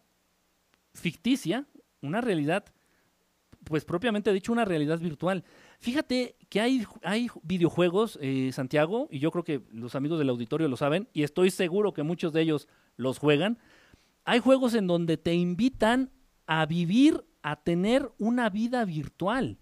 ficticia, 0.94 1.66
una 2.02 2.20
realidad, 2.20 2.66
pues 3.64 3.86
propiamente 3.86 4.34
dicho, 4.34 4.52
una 4.52 4.66
realidad 4.66 5.00
virtual. 5.00 5.46
Fíjate 5.80 6.36
que 6.50 6.60
hay, 6.60 6.86
hay 7.04 7.28
videojuegos, 7.44 8.20
eh, 8.22 8.52
Santiago, 8.52 9.08
y 9.10 9.20
yo 9.20 9.32
creo 9.32 9.44
que 9.44 9.62
los 9.72 9.96
amigos 9.96 10.20
del 10.20 10.30
auditorio 10.30 10.68
lo 10.68 10.78
saben, 10.78 11.08
y 11.14 11.24
estoy 11.24 11.52
seguro 11.52 11.94
que 11.94 12.04
muchos 12.04 12.34
de 12.34 12.42
ellos 12.42 12.68
los 12.98 13.20
juegan. 13.20 13.58
Hay 14.26 14.40
juegos 14.40 14.74
en 14.74 14.88
donde 14.88 15.18
te 15.18 15.34
invitan 15.34 16.12
a 16.48 16.66
vivir, 16.66 17.24
a 17.42 17.62
tener 17.64 18.12
una 18.18 18.50
vida 18.50 18.84
virtual. 18.84 19.60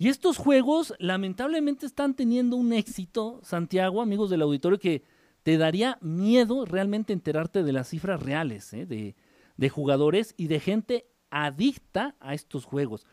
Y 0.00 0.08
estos 0.08 0.38
juegos 0.38 0.94
lamentablemente 0.98 1.84
están 1.84 2.14
teniendo 2.14 2.56
un 2.56 2.72
éxito, 2.72 3.38
Santiago, 3.44 4.02
amigos 4.02 4.30
del 4.30 4.40
auditorio, 4.42 4.78
que 4.78 5.04
te 5.42 5.58
daría 5.58 5.98
miedo 6.00 6.64
realmente 6.64 7.12
enterarte 7.12 7.62
de 7.62 7.72
las 7.72 7.88
cifras 7.88 8.20
reales 8.20 8.72
eh, 8.72 8.86
de, 8.86 9.14
de 9.58 9.68
jugadores 9.68 10.34
y 10.38 10.46
de 10.46 10.58
gente 10.58 11.06
adicta 11.30 12.16
a 12.18 12.32
estos 12.32 12.64
juegos. 12.64 13.06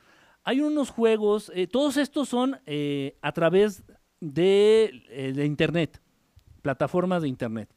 Hay 0.45 0.61
unos 0.61 0.89
juegos, 0.91 1.51
eh, 1.53 1.67
todos 1.67 1.97
estos 1.97 2.29
son 2.29 2.61
eh, 2.65 3.17
a 3.21 3.33
través 3.33 3.83
de, 4.21 5.03
eh, 5.09 5.33
de, 5.33 5.45
Internet, 5.45 6.01
plataformas 6.61 7.21
de 7.21 7.27
Internet, 7.27 7.69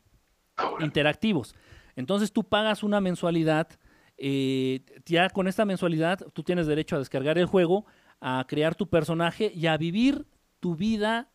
interactivos. 0.78 1.56
Entonces 1.96 2.32
tú 2.32 2.44
pagas 2.44 2.84
una 2.84 3.00
mensualidad, 3.00 3.68
ya 5.04 5.30
con 5.30 5.48
esta 5.48 5.64
mensualidad 5.64 6.20
tú 6.32 6.44
tienes 6.44 6.68
derecho 6.68 6.94
a 6.94 7.00
descargar 7.00 7.38
el 7.38 7.46
juego, 7.46 7.86
a 8.20 8.44
crear 8.48 8.74
tu 8.74 8.88
personaje 8.88 9.50
y 9.54 9.66
a 9.66 9.76
vivir 9.76 10.26
tu 10.60 10.76
vida 10.76 11.30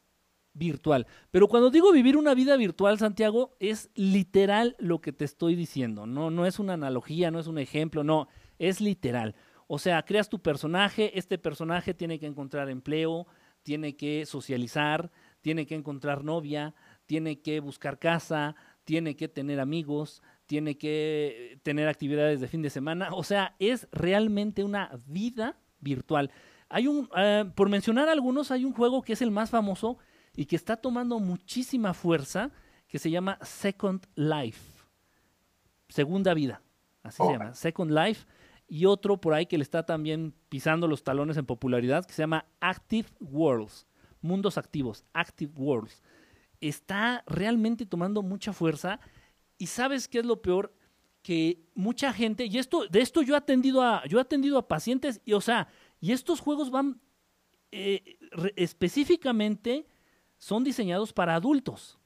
virtual. 0.53 1.05
Pero 1.31 1.47
cuando 1.47 1.69
digo 1.69 1.91
vivir 1.91 2.17
una 2.17 2.33
vida 2.33 2.55
virtual, 2.55 2.97
Santiago, 2.97 3.55
es 3.59 3.89
literal 3.95 4.75
lo 4.79 5.01
que 5.01 5.11
te 5.11 5.25
estoy 5.25 5.55
diciendo. 5.55 6.05
No, 6.05 6.31
no 6.31 6.45
es 6.45 6.59
una 6.59 6.73
analogía, 6.73 7.31
no 7.31 7.39
es 7.39 7.47
un 7.47 7.57
ejemplo, 7.59 8.03
no, 8.03 8.27
es 8.57 8.81
literal. 8.81 9.35
O 9.67 9.79
sea, 9.79 10.03
creas 10.03 10.29
tu 10.29 10.41
personaje, 10.41 11.17
este 11.17 11.37
personaje 11.37 11.93
tiene 11.93 12.19
que 12.19 12.27
encontrar 12.27 12.69
empleo, 12.69 13.27
tiene 13.63 13.95
que 13.95 14.25
socializar, 14.25 15.11
tiene 15.41 15.65
que 15.65 15.75
encontrar 15.75 16.23
novia, 16.23 16.75
tiene 17.05 17.41
que 17.41 17.59
buscar 17.59 17.99
casa, 17.99 18.55
tiene 18.83 19.15
que 19.15 19.27
tener 19.27 19.59
amigos, 19.59 20.21
tiene 20.45 20.77
que 20.77 21.59
tener 21.63 21.87
actividades 21.87 22.39
de 22.39 22.47
fin 22.47 22.61
de 22.61 22.69
semana. 22.69 23.09
O 23.11 23.23
sea, 23.23 23.55
es 23.59 23.87
realmente 23.91 24.63
una 24.63 24.91
vida 25.07 25.57
virtual. 25.79 26.31
Hay 26.69 26.87
un, 26.87 27.09
eh, 27.15 27.45
por 27.55 27.69
mencionar 27.69 28.09
algunos, 28.09 28.51
hay 28.51 28.65
un 28.65 28.73
juego 28.73 29.01
que 29.01 29.13
es 29.13 29.21
el 29.21 29.31
más 29.31 29.49
famoso 29.49 29.97
y 30.35 30.45
que 30.45 30.55
está 30.55 30.77
tomando 30.77 31.19
muchísima 31.19 31.93
fuerza, 31.93 32.51
que 32.87 32.99
se 32.99 33.09
llama 33.09 33.37
Second 33.41 34.05
Life. 34.15 34.59
Segunda 35.89 36.33
vida, 36.33 36.61
así 37.03 37.23
se 37.23 37.31
llama, 37.31 37.53
Second 37.53 37.91
Life 37.91 38.25
y 38.67 38.85
otro 38.85 39.19
por 39.19 39.33
ahí 39.33 39.45
que 39.45 39.57
le 39.57 39.63
está 39.63 39.85
también 39.85 40.33
pisando 40.49 40.87
los 40.87 41.03
talones 41.03 41.37
en 41.37 41.45
popularidad, 41.45 42.05
que 42.05 42.13
se 42.13 42.23
llama 42.23 42.45
Active 42.59 43.07
Worlds, 43.19 43.85
mundos 44.21 44.57
activos, 44.57 45.05
Active 45.13 45.53
Worlds. 45.55 46.01
Está 46.61 47.23
realmente 47.27 47.85
tomando 47.85 48.23
mucha 48.23 48.53
fuerza 48.53 48.99
y 49.57 49.67
sabes 49.67 50.07
qué 50.07 50.19
es 50.19 50.25
lo 50.25 50.41
peor 50.41 50.73
que 51.21 51.59
mucha 51.73 52.13
gente 52.13 52.45
y 52.45 52.57
esto 52.59 52.85
de 52.87 53.01
esto 53.01 53.23
yo 53.23 53.33
he 53.33 53.37
atendido 53.37 53.81
a 53.81 54.05
yo 54.05 54.19
he 54.19 54.21
atendido 54.21 54.59
a 54.59 54.67
pacientes 54.67 55.21
y 55.25 55.33
o 55.33 55.41
sea 55.41 55.67
y 56.05 56.11
estos 56.11 56.39
juegos 56.39 56.69
van 56.69 57.01
eh, 57.71 58.17
específicamente 58.55 59.87
son 60.37 60.63
diseñados 60.63 61.13
para 61.13 61.35
adultos 61.35 61.97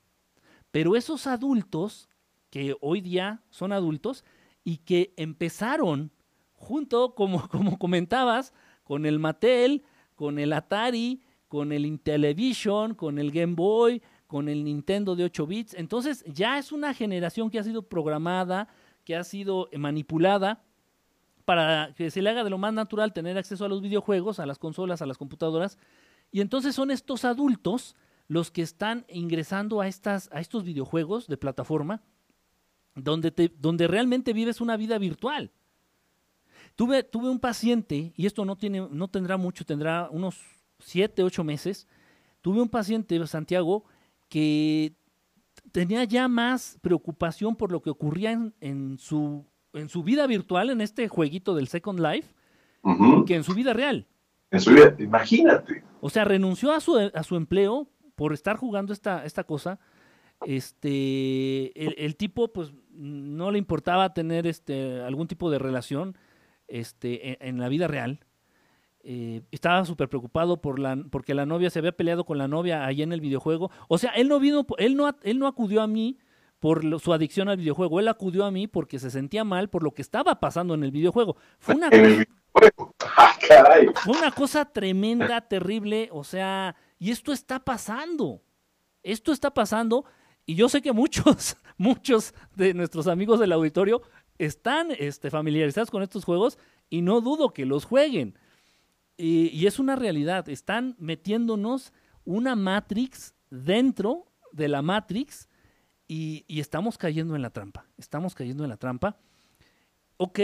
pero 0.72 0.96
esos 0.96 1.28
adultos 1.28 2.10
que 2.50 2.76
hoy 2.82 3.02
día 3.02 3.44
son 3.50 3.72
adultos 3.72 4.24
y 4.64 4.78
que 4.78 5.14
empezaron 5.18 6.12
junto, 6.54 7.16
como, 7.16 7.48
como 7.50 7.78
comentabas, 7.78 8.54
con 8.84 9.06
el 9.06 9.20
Mattel, 9.20 9.84
con 10.16 10.40
el 10.40 10.54
Atari, 10.54 11.22
con 11.48 11.72
el 11.72 11.86
Intellivision, 11.86 12.94
con 12.96 13.18
el 13.18 13.32
Game 13.32 13.56
Boy, 13.56 14.02
con 14.28 14.50
el 14.50 14.64
Nintendo 14.64 15.16
de 15.16 15.24
8 15.26 15.48
bits. 15.48 15.74
Entonces 15.74 16.24
ya 16.28 16.58
es 16.58 16.72
una 16.72 16.94
generación 16.94 17.50
que 17.50 17.60
ha 17.60 17.64
sido 17.64 17.84
programada, 17.84 18.68
que 19.04 19.16
ha 19.16 19.24
sido 19.24 19.70
manipulada 19.78 20.64
para 21.50 21.96
que 21.96 22.12
se 22.12 22.22
le 22.22 22.30
haga 22.30 22.44
de 22.44 22.52
lo 22.52 22.60
más 22.60 22.74
natural 22.74 23.12
tener 23.12 23.36
acceso 23.36 23.66
a 23.66 23.70
los 23.70 23.82
videojuegos, 23.82 24.40
a 24.40 24.46
las 24.46 24.60
consolas, 24.60 25.02
a 25.02 25.08
las 25.08 25.18
computadoras. 25.18 25.80
Y 26.32 26.42
entonces 26.42 26.76
son 26.76 26.92
estos 26.92 27.26
adultos 27.26 27.96
los 28.28 28.52
que 28.52 28.62
están 28.62 29.04
ingresando 29.10 29.82
a, 29.82 29.88
estas, 29.88 30.30
a 30.32 30.42
estos 30.42 30.64
videojuegos 30.64 31.26
de 31.26 31.38
plataforma 31.38 32.04
donde, 32.94 33.52
donde 33.58 33.88
realmente 33.88 34.32
vives 34.32 34.62
una 34.62 34.78
vida 34.78 35.00
virtual. 35.00 35.50
Tuve, 36.76 37.02
tuve 37.02 37.30
un 37.32 37.40
paciente, 37.40 38.14
y 38.16 38.28
esto 38.28 38.46
no, 38.46 38.56
tiene, 38.56 38.88
no 38.92 39.08
tendrá 39.08 39.36
mucho, 39.38 39.66
tendrá 39.66 40.08
unos 40.12 40.40
siete, 40.78 41.24
ocho 41.24 41.44
meses. 41.44 41.88
Tuve 42.42 42.62
un 42.62 42.70
paciente, 42.70 43.26
Santiago, 43.26 43.86
que 44.28 44.94
tenía 45.72 46.04
ya 46.04 46.28
más 46.28 46.78
preocupación 46.82 47.56
por 47.56 47.72
lo 47.72 47.82
que 47.82 47.90
ocurría 47.90 48.52
en, 48.62 49.00
su, 49.00 49.48
en 49.74 49.90
su 49.90 50.04
vida 50.04 50.28
virtual, 50.28 50.70
en 50.70 50.82
este 50.82 51.08
jueguito 51.08 51.56
del 51.56 51.68
Second 51.68 52.00
Life, 52.00 52.34
que 53.26 53.36
en 53.36 53.44
su 53.44 53.54
vida 53.54 53.74
real. 53.74 54.08
En 54.52 54.60
su 54.60 54.72
vida, 54.72 54.96
imagínate. 55.00 55.84
O 56.02 56.10
sea, 56.10 56.26
renunció 56.26 56.72
a 56.72 56.80
su, 56.80 56.98
a 56.98 57.24
su 57.24 57.36
empleo 57.36 57.90
por 58.16 58.34
estar 58.34 58.58
jugando 58.58 58.94
esta, 58.94 59.26
esta 59.26 59.44
cosa. 59.44 59.80
Este, 60.46 61.72
el, 61.80 61.96
el, 61.98 62.16
tipo, 62.16 62.52
pues, 62.54 62.72
no 62.92 63.52
le 63.52 63.58
importaba 63.58 64.14
tener 64.14 64.48
este, 64.48 65.02
algún 65.02 65.28
tipo 65.28 65.52
de 65.52 65.60
relación 65.60 66.18
este, 66.68 67.46
en, 67.46 67.60
la 67.60 67.70
vida 67.70 67.88
real. 67.88 68.20
Eh, 69.02 69.42
estaba 69.52 69.86
súper 69.86 70.10
preocupado 70.10 70.62
por 70.62 70.80
la, 70.80 70.98
porque 71.10 71.34
la 71.34 71.46
novia 71.46 71.70
se 71.70 71.80
había 71.80 71.92
peleado 71.92 72.26
con 72.26 72.38
la 72.38 72.48
novia 72.48 72.86
ahí 72.86 73.02
en 73.02 73.12
el 73.12 73.22
videojuego. 73.22 73.72
O 73.88 73.98
sea, 73.98 74.12
él 74.12 74.30
no 74.30 74.40
vino, 74.40 74.66
él 74.78 74.96
no, 74.96 75.16
él 75.24 75.40
no 75.40 75.48
acudió 75.48 75.82
a 75.82 75.88
mí 75.88 76.18
por 76.60 77.00
su 77.00 77.14
adicción 77.14 77.50
al 77.50 77.58
videojuego, 77.58 78.00
él 78.00 78.08
acudió 78.08 78.46
a 78.46 78.52
mí 78.52 78.68
porque 78.68 79.00
se 79.00 79.10
sentía 79.10 79.44
mal 79.44 79.70
por 79.70 79.84
lo 79.84 79.94
que 79.94 80.02
estaba 80.02 80.40
pasando 80.40 80.74
en 80.74 80.84
el 80.84 80.92
videojuego. 80.92 81.38
Fue 81.58 81.76
una, 81.76 81.90
cosa, 82.52 82.86
ah, 83.18 83.36
fue 84.04 84.18
una 84.18 84.32
cosa 84.32 84.66
tremenda, 84.66 85.42
terrible, 85.42 86.10
o 86.12 86.24
sea, 86.24 86.76
y 87.00 87.12
esto 87.12 87.32
está 87.32 87.60
pasando. 87.60 88.42
Esto 89.02 89.32
está 89.32 89.54
pasando 89.54 90.04
y 90.46 90.56
yo 90.56 90.68
sé 90.68 90.82
que 90.82 90.92
muchos, 90.92 91.56
muchos 91.78 92.34
de 92.56 92.74
nuestros 92.74 93.08
amigos 93.08 93.40
del 93.40 93.54
auditorio 93.54 94.02
están 94.38 94.90
este, 94.98 95.30
familiarizados 95.32 95.92
con 95.92 96.04
estos 96.04 96.26
juegos 96.26 96.58
y 96.90 97.02
no 97.02 97.22
dudo 97.22 97.54
que 97.54 97.66
los 97.66 97.86
jueguen. 97.86 98.38
y 99.18 99.66
es 99.66 99.80
una 99.80 99.98
realidad. 99.98 100.48
Están 100.48 100.96
metiéndonos 100.98 101.94
una 102.24 102.56
Matrix 102.56 103.36
dentro 103.50 104.32
de 104.54 104.70
la 104.70 104.82
Matrix 104.82 105.49
y, 106.10 106.44
estamos 106.60 106.98
cayendo 106.98 107.36
en 107.36 107.44
la 107.44 107.52
trampa. 107.52 107.86
Estamos 107.98 108.34
cayendo 108.34 108.64
en 108.64 108.72
la 108.72 108.78
trampa. 108.78 109.16
Ok, 110.18 110.40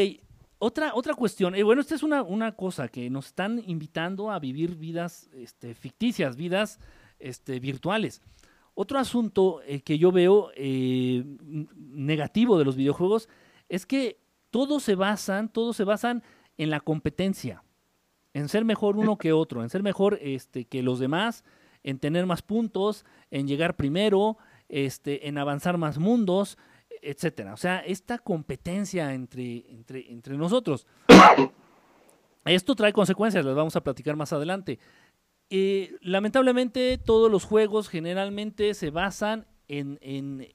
otra, 0.60 0.94
otra 0.94 1.16
cuestión. 1.16 1.56
Eh, 1.56 1.64
bueno, 1.64 1.82
esta 1.82 1.96
es 1.96 2.04
una, 2.04 2.22
una, 2.22 2.52
cosa 2.54 2.88
que 2.88 3.10
nos 3.10 3.28
están 3.28 3.62
invitando 3.66 4.32
a 4.32 4.38
vivir 4.40 4.76
vidas 4.76 5.28
este, 5.34 5.74
ficticias, 5.74 6.36
vidas 6.36 6.80
este, 7.20 7.60
virtuales. 7.60 8.22
Otro 8.76 9.00
asunto 9.00 9.62
eh, 9.66 9.82
que 9.82 9.98
yo 9.98 10.12
veo 10.12 10.52
eh, 10.56 11.24
negativo 11.76 12.60
de 12.60 12.66
los 12.66 12.76
videojuegos 12.76 13.28
es 13.68 13.88
que 13.88 14.20
todos 14.52 14.84
se 14.84 14.94
basan, 14.94 15.50
todos 15.50 15.76
se 15.76 15.84
basan 15.84 16.22
en 16.58 16.70
la 16.70 16.80
competencia, 16.80 17.64
en 18.34 18.50
ser 18.50 18.66
mejor 18.66 18.98
uno 18.98 19.18
que 19.18 19.34
otro, 19.34 19.64
en 19.64 19.70
ser 19.72 19.82
mejor 19.82 20.20
este, 20.22 20.66
que 20.66 20.84
los 20.84 21.00
demás, 21.00 21.44
en 21.84 21.98
tener 21.98 22.28
más 22.28 22.44
puntos, 22.44 23.04
en 23.32 23.48
llegar 23.48 23.76
primero, 23.76 24.38
este, 24.70 25.28
en 25.28 25.38
avanzar 25.38 25.78
más 25.78 25.98
mundos, 25.98 26.58
etcétera. 27.02 27.54
O 27.54 27.58
sea, 27.58 27.80
esta 27.80 28.18
competencia 28.18 29.14
entre, 29.14 29.70
entre, 29.72 30.12
entre 30.12 30.38
nosotros. 30.38 30.88
Esto 32.46 32.76
trae 32.76 32.94
consecuencias, 32.94 33.46
las 33.46 33.56
vamos 33.56 33.76
a 33.76 33.84
platicar 33.84 34.16
más 34.16 34.34
adelante. 34.34 34.80
Eh, 35.50 35.96
lamentablemente, 36.02 36.98
todos 36.98 37.32
los 37.32 37.44
juegos 37.44 37.90
generalmente 37.90 38.74
se 38.74 38.90
basan 38.92 39.48
en, 39.68 39.98
en, 40.02 40.48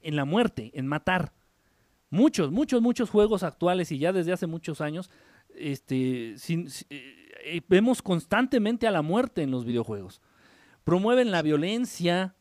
en, 0.00 0.16
la 0.16 0.24
muerte, 0.24 0.70
en 0.74 0.86
matar. 0.86 1.32
Muchos, 2.10 2.50
muchos, 2.50 2.82
muchos 2.82 3.10
juegos 3.10 3.42
actuales 3.42 3.90
y 3.92 3.98
ya 3.98 4.12
desde 4.12 4.32
hace 4.32 4.46
muchos 4.46 4.80
años, 4.80 5.10
este, 5.54 6.36
eh, 6.90 7.60
vemos 7.68 8.02
constantemente 8.02 8.86
a 8.86 8.90
la 8.90 9.02
muerte 9.02 9.42
en 9.42 9.50
los 9.50 9.64
videojuegos 9.64 10.20
promueven 10.86 11.32
la 11.32 11.42
violencia, 11.42 12.36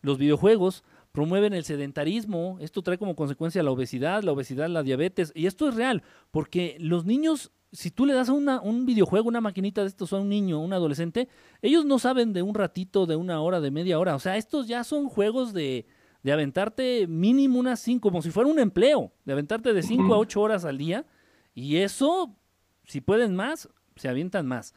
los 0.00 0.18
videojuegos, 0.18 0.84
promueven 1.12 1.54
el 1.54 1.64
sedentarismo, 1.64 2.58
esto 2.60 2.82
trae 2.82 2.98
como 2.98 3.16
consecuencia 3.16 3.62
la 3.62 3.70
obesidad, 3.70 4.22
la 4.22 4.32
obesidad, 4.32 4.68
la 4.68 4.82
diabetes, 4.82 5.32
y 5.34 5.46
esto 5.46 5.68
es 5.68 5.74
real, 5.74 6.02
porque 6.30 6.76
los 6.80 7.04
niños, 7.04 7.50
si 7.72 7.90
tú 7.90 8.06
le 8.06 8.14
das 8.14 8.28
una, 8.28 8.60
un 8.60 8.86
videojuego, 8.86 9.28
una 9.28 9.40
maquinita 9.40 9.82
de 9.82 9.88
estos 9.88 10.12
a 10.12 10.18
un 10.18 10.28
niño, 10.28 10.60
un 10.60 10.72
adolescente, 10.72 11.28
ellos 11.62 11.84
no 11.84 11.98
saben 11.98 12.32
de 12.32 12.42
un 12.42 12.54
ratito, 12.54 13.06
de 13.06 13.16
una 13.16 13.40
hora, 13.40 13.60
de 13.60 13.70
media 13.70 13.98
hora, 13.98 14.14
o 14.14 14.18
sea, 14.20 14.36
estos 14.36 14.68
ya 14.68 14.84
son 14.84 15.08
juegos 15.08 15.52
de, 15.52 15.86
de 16.22 16.32
aventarte 16.32 17.06
mínimo 17.08 17.58
unas 17.58 17.80
cinco, 17.80 18.10
como 18.10 18.22
si 18.22 18.30
fuera 18.30 18.50
un 18.50 18.58
empleo, 18.58 19.12
de 19.24 19.32
aventarte 19.32 19.72
de 19.72 19.82
cinco 19.82 20.14
a 20.14 20.18
ocho 20.18 20.40
horas 20.40 20.64
al 20.64 20.78
día, 20.78 21.06
y 21.54 21.76
eso, 21.76 22.36
si 22.84 23.00
pueden 23.00 23.34
más, 23.34 23.68
se 23.96 24.08
avientan 24.08 24.46
más. 24.46 24.74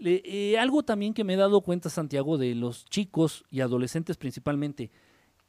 Eh, 0.00 0.56
algo 0.58 0.82
también 0.82 1.14
que 1.14 1.24
me 1.24 1.34
he 1.34 1.36
dado 1.36 1.60
cuenta, 1.60 1.88
Santiago, 1.88 2.38
de 2.38 2.54
los 2.54 2.84
chicos 2.86 3.44
y 3.50 3.60
adolescentes 3.60 4.16
principalmente, 4.16 4.90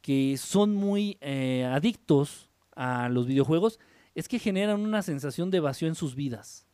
que 0.02 0.38
son 0.38 0.76
muy 0.76 1.18
eh, 1.22 1.66
adictos 1.66 2.50
a 2.76 3.10
los 3.10 3.26
videojuegos, 3.26 3.80
es 4.16 4.28
que 4.28 4.40
generan 4.40 4.80
una 4.82 5.02
sensación 5.02 5.52
de 5.52 5.60
vacío 5.60 5.88
en 5.88 5.96
sus 5.96 6.16
vidas. 6.16 6.66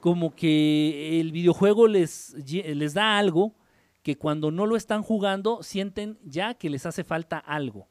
Como 0.00 0.34
que 0.34 1.20
el 1.20 1.32
videojuego 1.32 1.88
les, 1.88 2.34
les 2.52 2.94
da 2.94 3.18
algo 3.18 3.54
que 4.02 4.16
cuando 4.16 4.50
no 4.50 4.66
lo 4.66 4.76
están 4.76 5.02
jugando 5.02 5.62
sienten 5.62 6.18
ya 6.22 6.54
que 6.54 6.70
les 6.70 6.86
hace 6.86 7.02
falta 7.02 7.38
algo. 7.38 7.88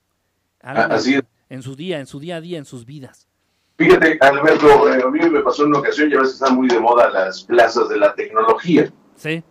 Así 0.59 1.15
En 1.49 1.61
su 1.61 1.75
día, 1.75 1.99
en 1.99 2.05
su 2.05 2.19
día 2.19 2.38
a 2.38 2.41
día, 2.41 2.57
en 2.57 2.65
sus 2.65 2.86
vidas. 2.86 3.27
Fíjate, 3.78 4.17
Alberto, 4.21 4.89
eh, 4.89 5.03
a 5.03 5.09
mí 5.09 5.19
me 5.30 5.41
pasó 5.41 5.63
en 5.63 5.69
una 5.69 5.80
ocasión, 5.80 6.09
ya 6.09 6.19
ves 6.19 6.30
que 6.30 6.34
están 6.36 6.55
muy 6.55 6.67
de 6.67 6.80
moda 6.80 7.09
las 7.09 7.43
plazas 7.43 7.89
de 7.89 7.97
la 7.97 8.15
tecnología. 8.15 8.91
Sí. 9.15 9.43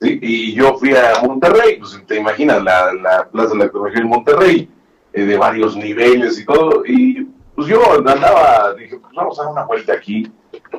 Y 0.00 0.54
yo 0.54 0.74
fui 0.78 0.94
a 0.94 1.20
Monterrey, 1.22 1.78
pues 1.78 2.00
te 2.06 2.16
imaginas 2.16 2.62
la, 2.62 2.92
la 2.94 3.28
plaza 3.28 3.50
de 3.50 3.58
la 3.58 3.64
tecnología 3.64 4.00
en 4.00 4.08
Monterrey, 4.08 4.70
eh, 5.12 5.24
de 5.24 5.36
varios 5.36 5.76
niveles 5.76 6.38
y 6.38 6.44
todo. 6.44 6.84
Y 6.86 7.26
pues 7.54 7.68
yo 7.68 7.92
andaba, 7.92 8.74
dije, 8.74 8.98
pues 8.98 9.12
vamos 9.14 9.38
a 9.38 9.44
dar 9.44 9.52
una 9.52 9.64
vuelta 9.64 9.94
aquí. 9.94 10.30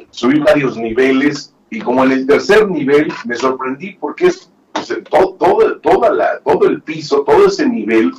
Subí 0.10 0.40
varios 0.40 0.78
niveles 0.78 1.54
y 1.70 1.80
como 1.80 2.04
en 2.04 2.12
el 2.12 2.28
tercer 2.28 2.70
nivel 2.70 3.12
me 3.26 3.36
sorprendí 3.36 3.94
porque 4.00 4.28
es 4.28 4.52
pues, 4.74 4.94
todo, 5.10 5.36
todo, 5.36 5.80
toda 5.80 6.12
la, 6.12 6.40
todo 6.40 6.68
el 6.68 6.82
piso, 6.82 7.24
todo 7.24 7.48
ese 7.48 7.68
nivel 7.68 8.12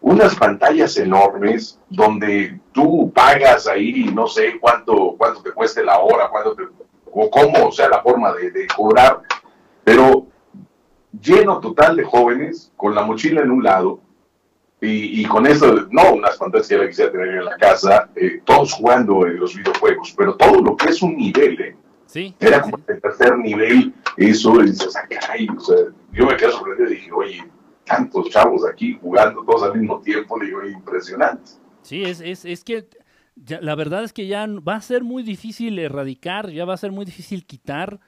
unas 0.00 0.34
pantallas 0.36 0.96
enormes 0.96 1.78
donde 1.88 2.60
tú 2.72 3.12
pagas 3.12 3.66
ahí, 3.66 4.10
no 4.14 4.26
sé 4.26 4.58
cuánto, 4.60 5.14
cuánto 5.18 5.42
te 5.42 5.52
cueste 5.52 5.84
la 5.84 5.98
hora, 5.98 6.28
cuánto 6.30 6.56
o 7.12 7.30
cómo 7.30 7.72
sea 7.72 7.88
la 7.88 8.02
forma 8.02 8.32
de, 8.32 8.66
cobrar, 8.74 9.22
pero 9.82 10.26
lleno 11.20 11.58
total 11.58 11.96
de 11.96 12.04
jóvenes 12.04 12.70
con 12.76 12.94
la 12.94 13.02
mochila 13.02 13.40
en 13.40 13.50
un 13.50 13.62
lado 13.62 14.00
y, 14.80 15.24
con 15.24 15.44
eso, 15.46 15.88
no 15.90 16.12
unas 16.12 16.36
pantallas 16.36 16.68
que 16.68 16.76
yo 16.76 16.86
quisiera 16.86 17.10
tener 17.10 17.28
en 17.28 17.44
la 17.44 17.56
casa, 17.56 18.08
eh, 18.14 18.40
todos 18.44 18.72
jugando 18.74 19.26
en 19.26 19.40
los 19.40 19.56
videojuegos, 19.56 20.14
pero 20.16 20.36
todo 20.36 20.62
lo 20.62 20.76
que 20.76 20.90
es 20.90 21.02
un 21.02 21.16
nivel, 21.16 21.60
¿eh? 21.60 21.76
Sí, 22.06 22.34
Era 22.38 22.62
como 22.62 22.78
el 22.86 23.00
tercer 23.00 23.36
nivel, 23.36 23.92
eso, 24.16 24.62
y 24.62 24.66
dices, 24.66 24.94
caray, 25.10 25.48
o 25.48 25.60
sea, 25.60 25.76
yo 26.12 26.26
me 26.26 26.36
quedé 26.36 26.52
sorprendido 26.52 26.90
y 26.90 26.94
dije, 26.94 27.12
oye, 27.12 27.44
tantos 27.88 28.28
chavos 28.30 28.64
aquí 28.66 28.98
jugando 29.00 29.44
todos 29.44 29.64
al 29.64 29.78
mismo 29.78 30.00
tiempo, 30.00 30.38
digo, 30.38 30.64
impresionante. 30.66 31.52
Sí, 31.82 32.04
es, 32.04 32.20
es, 32.20 32.44
es 32.44 32.62
que 32.64 32.88
la 33.60 33.74
verdad 33.74 34.04
es 34.04 34.12
que 34.12 34.26
ya 34.26 34.46
va 34.46 34.76
a 34.76 34.80
ser 34.80 35.04
muy 35.04 35.22
difícil 35.22 35.78
erradicar, 35.78 36.50
ya 36.50 36.64
va 36.64 36.74
a 36.74 36.78
ser 36.78 36.92
muy 36.92 37.04
difícil 37.04 37.46
quitar 37.46 38.00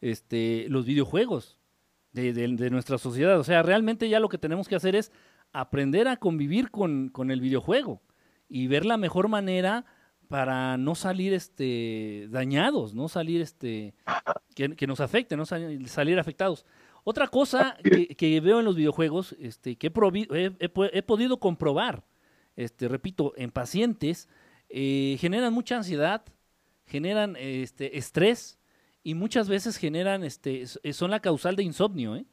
este, 0.00 0.66
los 0.68 0.86
videojuegos 0.86 1.58
de, 2.12 2.32
de, 2.32 2.70
nuestra 2.70 2.98
sociedad. 2.98 3.38
O 3.38 3.44
sea, 3.44 3.62
realmente 3.62 4.08
ya 4.08 4.20
lo 4.20 4.28
que 4.28 4.38
tenemos 4.38 4.68
que 4.68 4.76
hacer 4.76 4.96
es 4.96 5.12
aprender 5.52 6.08
a 6.08 6.16
convivir 6.16 6.70
con, 6.70 7.08
con 7.08 7.30
el 7.30 7.40
videojuego 7.40 8.02
y 8.48 8.66
ver 8.66 8.84
la 8.84 8.96
mejor 8.96 9.28
manera 9.28 9.84
para 10.28 10.76
no 10.76 10.94
salir 10.94 11.32
este 11.32 12.26
dañados, 12.30 12.94
no 12.94 13.08
salir 13.08 13.40
este 13.40 13.94
que, 14.54 14.74
que 14.76 14.86
nos 14.86 15.00
afecte, 15.00 15.36
no 15.36 15.46
salir 15.46 16.18
afectados. 16.18 16.66
Otra 17.10 17.26
cosa 17.26 17.74
que, 17.82 18.40
veo 18.42 18.58
en 18.58 18.66
los 18.66 18.76
videojuegos, 18.76 19.34
este, 19.40 19.76
que 19.76 19.86
he, 19.86 21.02
podido 21.02 21.40
comprobar, 21.40 22.04
este, 22.54 22.86
repito, 22.86 23.32
en 23.36 23.50
pacientes, 23.50 24.28
eh, 24.68 25.16
generan 25.18 25.54
mucha 25.54 25.76
ansiedad, 25.76 26.22
generan 26.84 27.34
este, 27.38 27.96
estrés 27.96 28.58
y 29.02 29.14
muchas 29.14 29.48
veces 29.48 29.78
generan, 29.78 30.22
este, 30.22 30.66
son 30.66 31.10
la 31.10 31.20
causal 31.20 31.56
de 31.56 31.62
insomnio, 31.62 32.14
¿eh? 32.14 32.26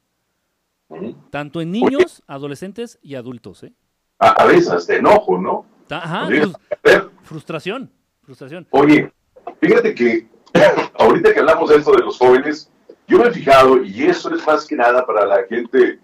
Tanto 1.30 1.62
en 1.62 1.72
niños, 1.72 2.22
adolescentes 2.26 2.98
y 3.00 3.14
adultos, 3.14 3.62
¿eh? 3.62 3.72
A, 4.18 4.44
veces 4.44 4.86
de 4.88 4.96
enojo, 4.96 5.38
¿no? 5.38 5.64
Ajá, 5.88 6.28
frustración, 7.22 7.90
frustración. 8.20 8.66
Oye, 8.72 9.10
fíjate 9.58 9.94
que 9.94 10.28
ahorita 10.98 11.32
que 11.32 11.40
hablamos 11.40 11.70
de 11.70 11.76
esto 11.76 11.92
de 11.92 12.04
los 12.04 12.18
jóvenes, 12.18 12.70
yo 13.06 13.18
me 13.18 13.28
he 13.28 13.32
fijado, 13.32 13.82
y 13.82 14.04
eso 14.04 14.34
es 14.34 14.46
más 14.46 14.66
que 14.66 14.76
nada 14.76 15.06
para 15.06 15.24
la 15.26 15.44
gente, 15.48 15.98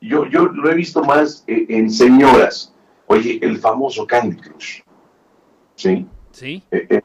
yo, 0.00 0.26
yo 0.26 0.46
lo 0.46 0.70
he 0.70 0.74
visto 0.74 1.02
más 1.02 1.44
eh, 1.46 1.66
en 1.68 1.90
señoras. 1.90 2.72
Oye, 3.06 3.38
el 3.42 3.58
famoso 3.58 4.06
Candy 4.06 4.36
Crush. 4.36 4.80
¿Sí? 5.74 6.06
Sí. 6.30 6.62
Eh, 6.70 6.86
eh, 6.90 7.02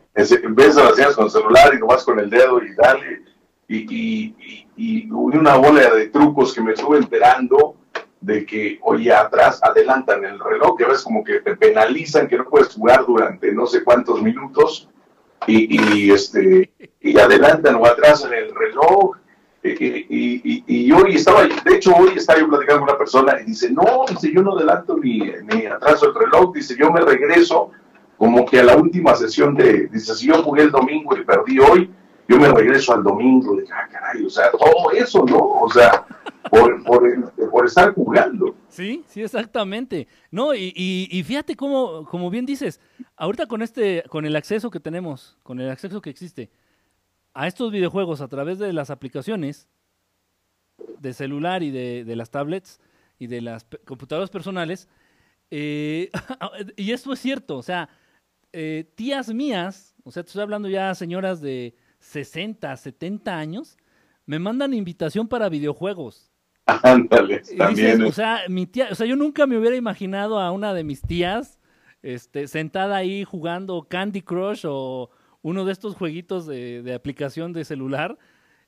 ves 0.49 0.77
a 0.77 0.83
las 0.83 0.95
señoras 0.95 1.15
con 1.15 1.25
el 1.25 1.31
celular 1.31 1.73
y 1.73 1.79
nomás 1.79 2.03
con 2.03 2.19
el 2.19 2.29
dedo 2.29 2.61
y 2.63 2.73
dale. 2.75 3.23
Y, 3.67 3.77
y, 3.95 4.67
y, 4.75 5.11
una 5.11 5.55
bola 5.55 5.93
de 5.93 6.07
trucos 6.07 6.53
que 6.53 6.61
me 6.61 6.73
estuve 6.73 6.97
enterando 6.97 7.75
de 8.19 8.45
que, 8.45 8.79
oye, 8.81 9.13
atrás 9.13 9.59
adelantan 9.63 10.25
el 10.25 10.39
reloj, 10.39 10.75
que 10.77 10.85
ves 10.85 11.03
como 11.03 11.23
que 11.23 11.39
te 11.39 11.55
penalizan 11.55 12.27
que 12.27 12.37
no 12.37 12.45
puedes 12.45 12.73
jugar 12.73 13.05
durante 13.05 13.53
no 13.53 13.65
sé 13.67 13.83
cuántos 13.83 14.21
minutos 14.21 14.89
y, 15.47 16.05
y 16.05 16.11
este, 16.11 16.71
y 16.99 17.17
adelantan 17.17 17.75
o 17.75 17.85
atrasan 17.85 18.33
el 18.33 18.53
reloj 18.53 19.18
y, 19.63 20.63
y, 20.67 20.91
hoy 20.91 21.15
estaba, 21.15 21.43
de 21.43 21.75
hecho 21.75 21.93
hoy 21.95 22.11
estaba 22.15 22.39
yo 22.39 22.47
platicando 22.47 22.81
con 22.81 22.89
una 22.89 22.97
persona 22.97 23.41
y 23.41 23.45
dice, 23.45 23.69
no, 23.71 24.05
dice, 24.09 24.31
yo 24.33 24.41
no 24.41 24.55
adelanto 24.55 24.97
ni, 24.97 25.19
ni 25.19 25.65
atraso 25.65 26.07
el 26.07 26.15
reloj, 26.15 26.53
dice, 26.53 26.75
yo 26.79 26.89
me 26.91 27.01
regreso 27.01 27.71
como 28.17 28.45
que 28.45 28.59
a 28.59 28.63
la 28.63 28.77
última 28.77 29.15
sesión 29.15 29.55
de, 29.55 29.87
dice, 29.87 30.15
si 30.15 30.27
yo 30.27 30.41
jugué 30.43 30.63
el 30.63 30.71
domingo 30.71 31.15
y 31.17 31.23
perdí 31.23 31.59
hoy, 31.59 31.89
yo 32.27 32.37
me 32.37 32.47
regreso 32.47 32.93
al 32.93 33.03
domingo, 33.03 33.55
de, 33.55 33.65
ah, 33.73 33.87
caray, 33.91 34.23
o 34.23 34.29
sea, 34.29 34.51
todo 34.51 34.91
eso, 34.91 35.25
¿no? 35.25 35.39
O 35.39 35.69
sea, 35.71 36.05
por, 36.49 36.83
por, 36.83 37.33
por 37.49 37.65
estar 37.65 37.93
jugando. 37.93 38.55
Sí, 38.67 39.03
sí, 39.07 39.23
exactamente. 39.23 40.07
No, 40.29 40.53
y, 40.53 40.71
y, 40.75 41.23
fíjate 41.23 41.55
cómo, 41.55 42.05
como 42.05 42.29
bien 42.29 42.45
dices, 42.45 42.79
ahorita 43.17 43.47
con 43.47 43.61
este, 43.61 44.03
con 44.09 44.25
el 44.25 44.35
acceso 44.35 44.69
que 44.69 44.79
tenemos, 44.79 45.37
con 45.41 45.59
el 45.59 45.69
acceso 45.69 46.01
que 46.01 46.11
existe, 46.11 46.51
a 47.33 47.47
estos 47.47 47.71
videojuegos 47.71 48.21
a 48.21 48.27
través 48.27 48.59
de 48.59 48.73
las 48.73 48.89
aplicaciones 48.89 49.67
de 50.99 51.13
celular 51.13 51.63
y 51.63 51.71
de, 51.71 52.15
las 52.15 52.29
tablets 52.29 52.79
y 53.17 53.27
de 53.27 53.41
las 53.41 53.65
computadoras 53.85 54.29
personales. 54.29 54.87
Eh, 55.51 56.09
y 56.75 56.91
esto 56.91 57.13
es 57.13 57.19
cierto, 57.19 57.57
o 57.57 57.63
sea, 57.63 57.89
eh, 58.53 58.91
tías 58.95 59.33
mías, 59.33 59.95
o 60.03 60.11
sea, 60.11 60.23
te 60.23 60.27
estoy 60.27 60.41
hablando 60.41 60.67
ya 60.69 60.93
señoras 60.95 61.41
de 61.41 61.75
60, 61.99 62.75
70 62.75 63.37
años, 63.37 63.77
me 64.25 64.39
mandan 64.39 64.73
invitación 64.73 65.27
para 65.27 65.49
videojuegos. 65.49 66.31
Ándale, 66.65 67.41
también. 67.57 67.97
dices, 67.97 68.09
o 68.09 68.11
sea, 68.11 68.41
mi 68.47 68.67
tía, 68.67 68.89
o 68.91 68.95
sea, 68.95 69.07
yo 69.07 69.15
nunca 69.15 69.47
me 69.47 69.57
hubiera 69.57 69.75
imaginado 69.75 70.39
a 70.39 70.51
una 70.51 70.73
de 70.73 70.83
mis 70.83 71.01
tías 71.01 71.59
este, 72.03 72.47
sentada 72.47 72.95
ahí 72.95 73.23
jugando 73.23 73.87
Candy 73.89 74.21
Crush 74.21 74.65
o 74.65 75.09
uno 75.41 75.65
de 75.65 75.71
estos 75.71 75.95
jueguitos 75.95 76.45
de, 76.45 76.81
de 76.83 76.93
aplicación 76.93 77.53
de 77.53 77.65
celular. 77.65 78.17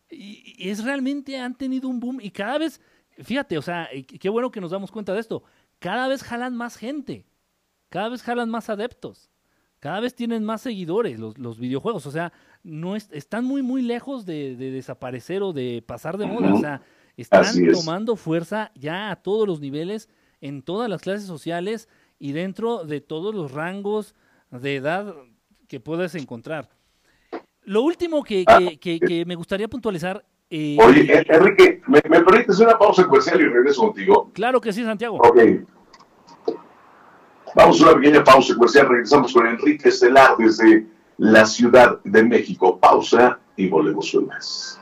Y, 0.10 0.56
y 0.58 0.70
es 0.70 0.84
realmente, 0.84 1.38
han 1.38 1.56
tenido 1.58 1.88
un 1.88 2.00
boom 2.00 2.20
y 2.22 2.32
cada 2.32 2.58
vez, 2.58 2.82
fíjate, 3.24 3.58
o 3.58 3.62
sea, 3.62 3.90
qué 4.20 4.30
bueno 4.30 4.52
que 4.52 4.60
nos 4.62 4.72
damos 4.72 4.92
cuenta 4.92 5.14
de 5.14 5.20
esto, 5.22 5.44
cada 5.80 6.08
vez 6.08 6.22
jalan 6.22 6.56
más 6.56 6.76
gente, 6.76 7.26
cada 7.90 8.10
vez 8.10 8.22
jalan 8.22 8.50
más 8.50 8.70
adeptos, 8.70 9.30
cada 9.80 10.00
vez 10.02 10.14
tienen 10.14 10.44
más 10.44 10.62
seguidores 10.62 11.18
los, 11.20 11.38
los 11.38 11.58
videojuegos, 11.60 12.06
o 12.06 12.12
sea, 12.12 12.34
no 12.62 12.96
es- 12.98 13.10
están 13.12 13.46
muy, 13.46 13.62
muy 13.62 13.82
lejos 13.82 14.26
de, 14.26 14.56
de 14.58 14.70
desaparecer 14.72 15.42
o 15.44 15.54
de 15.54 15.82
pasar 15.86 16.18
de 16.18 16.26
moda, 16.28 16.54
o 16.54 16.60
sea, 16.60 16.82
están 17.18 17.46
es. 17.46 17.72
tomando 17.80 18.16
fuerza 18.18 18.72
ya 18.76 19.12
a 19.12 19.16
todos 19.16 19.48
los 19.48 19.60
niveles, 19.62 20.10
en 20.42 20.62
todas 20.62 20.90
las 20.90 21.02
clases 21.02 21.26
sociales 21.26 21.88
y 22.20 22.34
dentro 22.34 22.84
de 22.84 23.00
todos 23.00 23.34
los 23.34 23.52
rangos 23.52 24.14
de 24.52 24.76
edad 24.76 25.16
que 25.72 25.80
puedas 25.80 26.14
encontrar. 26.16 26.68
Lo 27.64 27.82
último 27.84 28.24
que, 28.26 28.44
que- 28.44 28.78
que- 28.78 29.00
que 29.00 29.26
me 29.26 29.36
gustaría 29.36 29.70
puntualizar, 29.70 30.22
eh, 30.50 30.76
Oye, 30.86 31.04
eh, 31.14 31.26
Enrique, 31.30 31.82
¿me, 31.88 32.02
me 32.10 32.20
permites 32.20 32.60
una 32.60 32.78
pausa 32.78 33.06
comercial 33.08 33.40
y 33.40 33.46
regreso 33.46 33.84
contigo? 33.84 34.30
claro 34.34 34.60
que 34.60 34.74
sí, 34.74 34.84
Santiago. 34.84 35.16
Ok. 35.16 35.40
Vamos 37.56 37.80
a 37.82 37.84
una 37.86 37.96
pequeña 37.96 38.22
pausa 38.22 38.54
comercial. 38.54 38.90
Regresamos 38.90 39.32
con 39.34 39.48
Enrique 39.48 39.88
Estelar 39.88 40.36
desde 40.38 40.88
la 41.18 41.46
Ciudad 41.46 42.02
de 42.04 42.22
México. 42.24 42.78
Pausa 42.78 43.40
y 43.56 43.70
volvemos 43.70 44.12
con 44.12 44.28
más. 44.28 44.78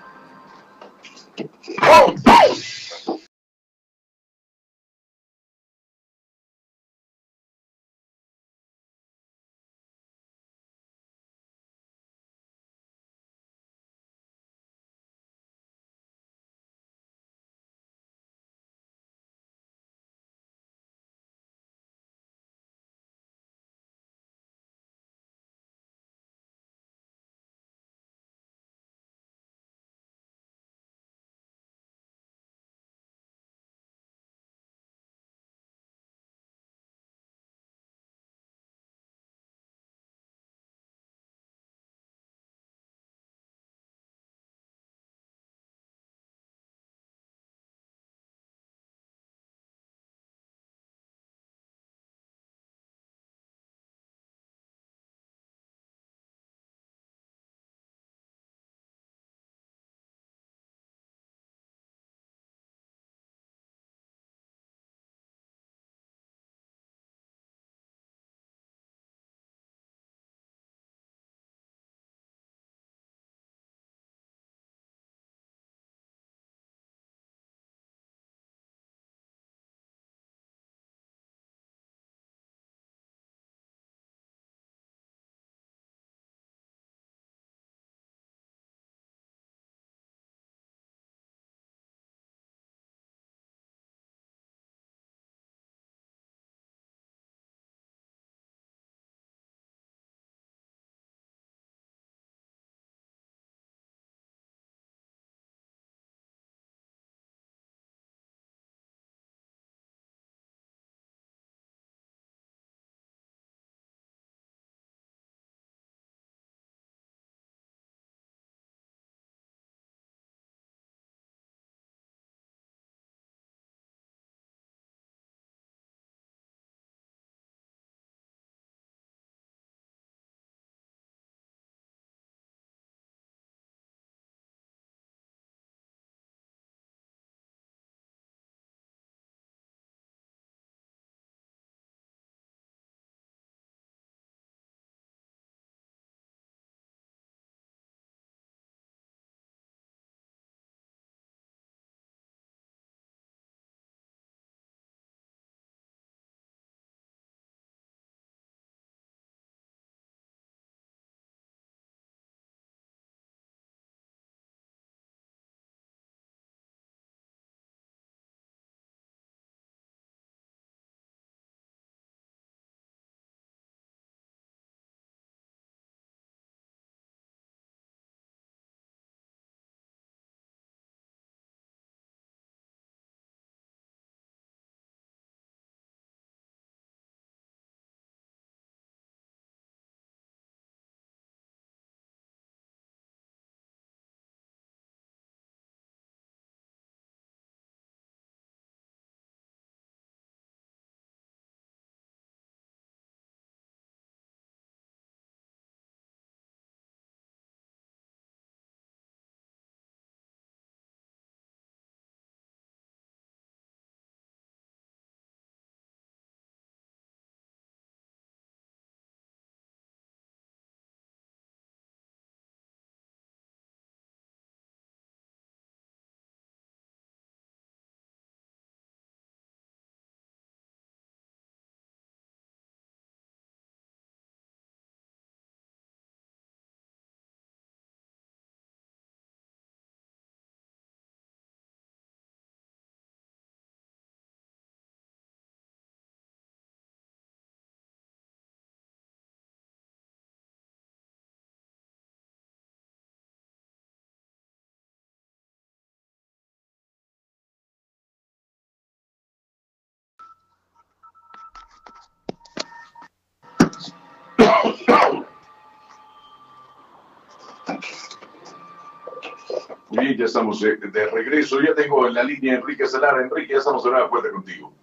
Ya 270.18 270.26
estamos 270.26 270.60
de, 270.62 270.78
regreso. 271.12 271.62
Ya 271.62 271.74
tengo 271.76 272.08
en 272.08 272.14
la 272.14 272.24
línea 272.24 272.56
Enrique 272.56 272.88
Salara. 272.88 273.22
Enrique, 273.22 273.54
ya 273.54 273.60
estamos 273.60 273.84
de 273.84 273.92
nueva 273.92 274.10
cuenta 274.10 274.32
contigo. 274.32 274.74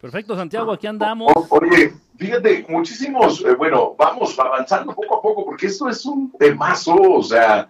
Perfecto, 0.00 0.34
Santiago, 0.34 0.72
aquí 0.72 0.86
andamos. 0.86 1.30
oye, 1.50 1.92
fíjate, 2.16 2.64
muchísimos, 2.68 3.44
eh, 3.44 3.54
bueno, 3.54 3.94
vamos 3.98 4.38
avanzando 4.38 4.94
poco 4.94 5.18
a 5.18 5.22
poco, 5.22 5.44
porque 5.44 5.66
esto 5.66 5.90
es 5.90 6.06
un 6.06 6.32
temazo, 6.38 6.94
o 6.94 7.22
sea, 7.22 7.68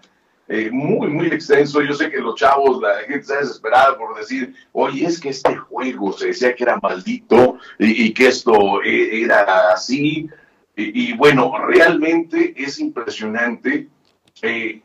eh, 0.53 0.69
muy, 0.73 1.07
muy 1.07 1.29
extenso. 1.29 1.81
Yo 1.81 1.95
sé 1.95 2.11
que 2.11 2.19
los 2.19 2.35
chavos, 2.35 2.83
la 2.83 3.03
gente 3.03 3.21
está 3.21 3.39
desesperada 3.39 3.97
por 3.97 4.17
decir, 4.17 4.53
oye, 4.73 5.07
es 5.07 5.21
que 5.21 5.29
este 5.29 5.55
juego 5.55 6.13
se 6.13 6.27
decía 6.27 6.57
que 6.57 6.65
era 6.65 6.77
maldito 6.83 7.59
y, 7.79 8.13
que 8.13 8.27
esto 8.27 8.83
eh, 8.83 9.23
era 9.23 9.73
así. 9.73 10.29
Y, 10.75 11.13
bueno, 11.13 11.53
realmente 11.69 12.53
es 12.57 12.81
impresionante. 12.81 13.87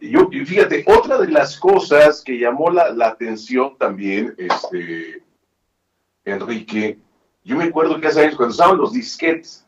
Yo, 0.01 0.29
fíjate, 0.29 0.83
otra 0.87 1.17
de 1.17 1.29
las 1.29 1.57
cosas 1.57 2.21
que 2.21 2.37
llamó 2.37 2.69
la, 2.69 2.89
la 2.89 3.07
atención 3.07 3.77
también, 3.77 4.35
este, 4.37 5.23
Enrique, 6.25 6.99
yo 7.43 7.55
me 7.55 7.65
acuerdo 7.65 8.01
que 8.01 8.07
hace 8.07 8.21
años, 8.21 8.35
cuando 8.35 8.53
estaban 8.53 8.77
los 8.77 8.91
disquetes, 8.91 9.65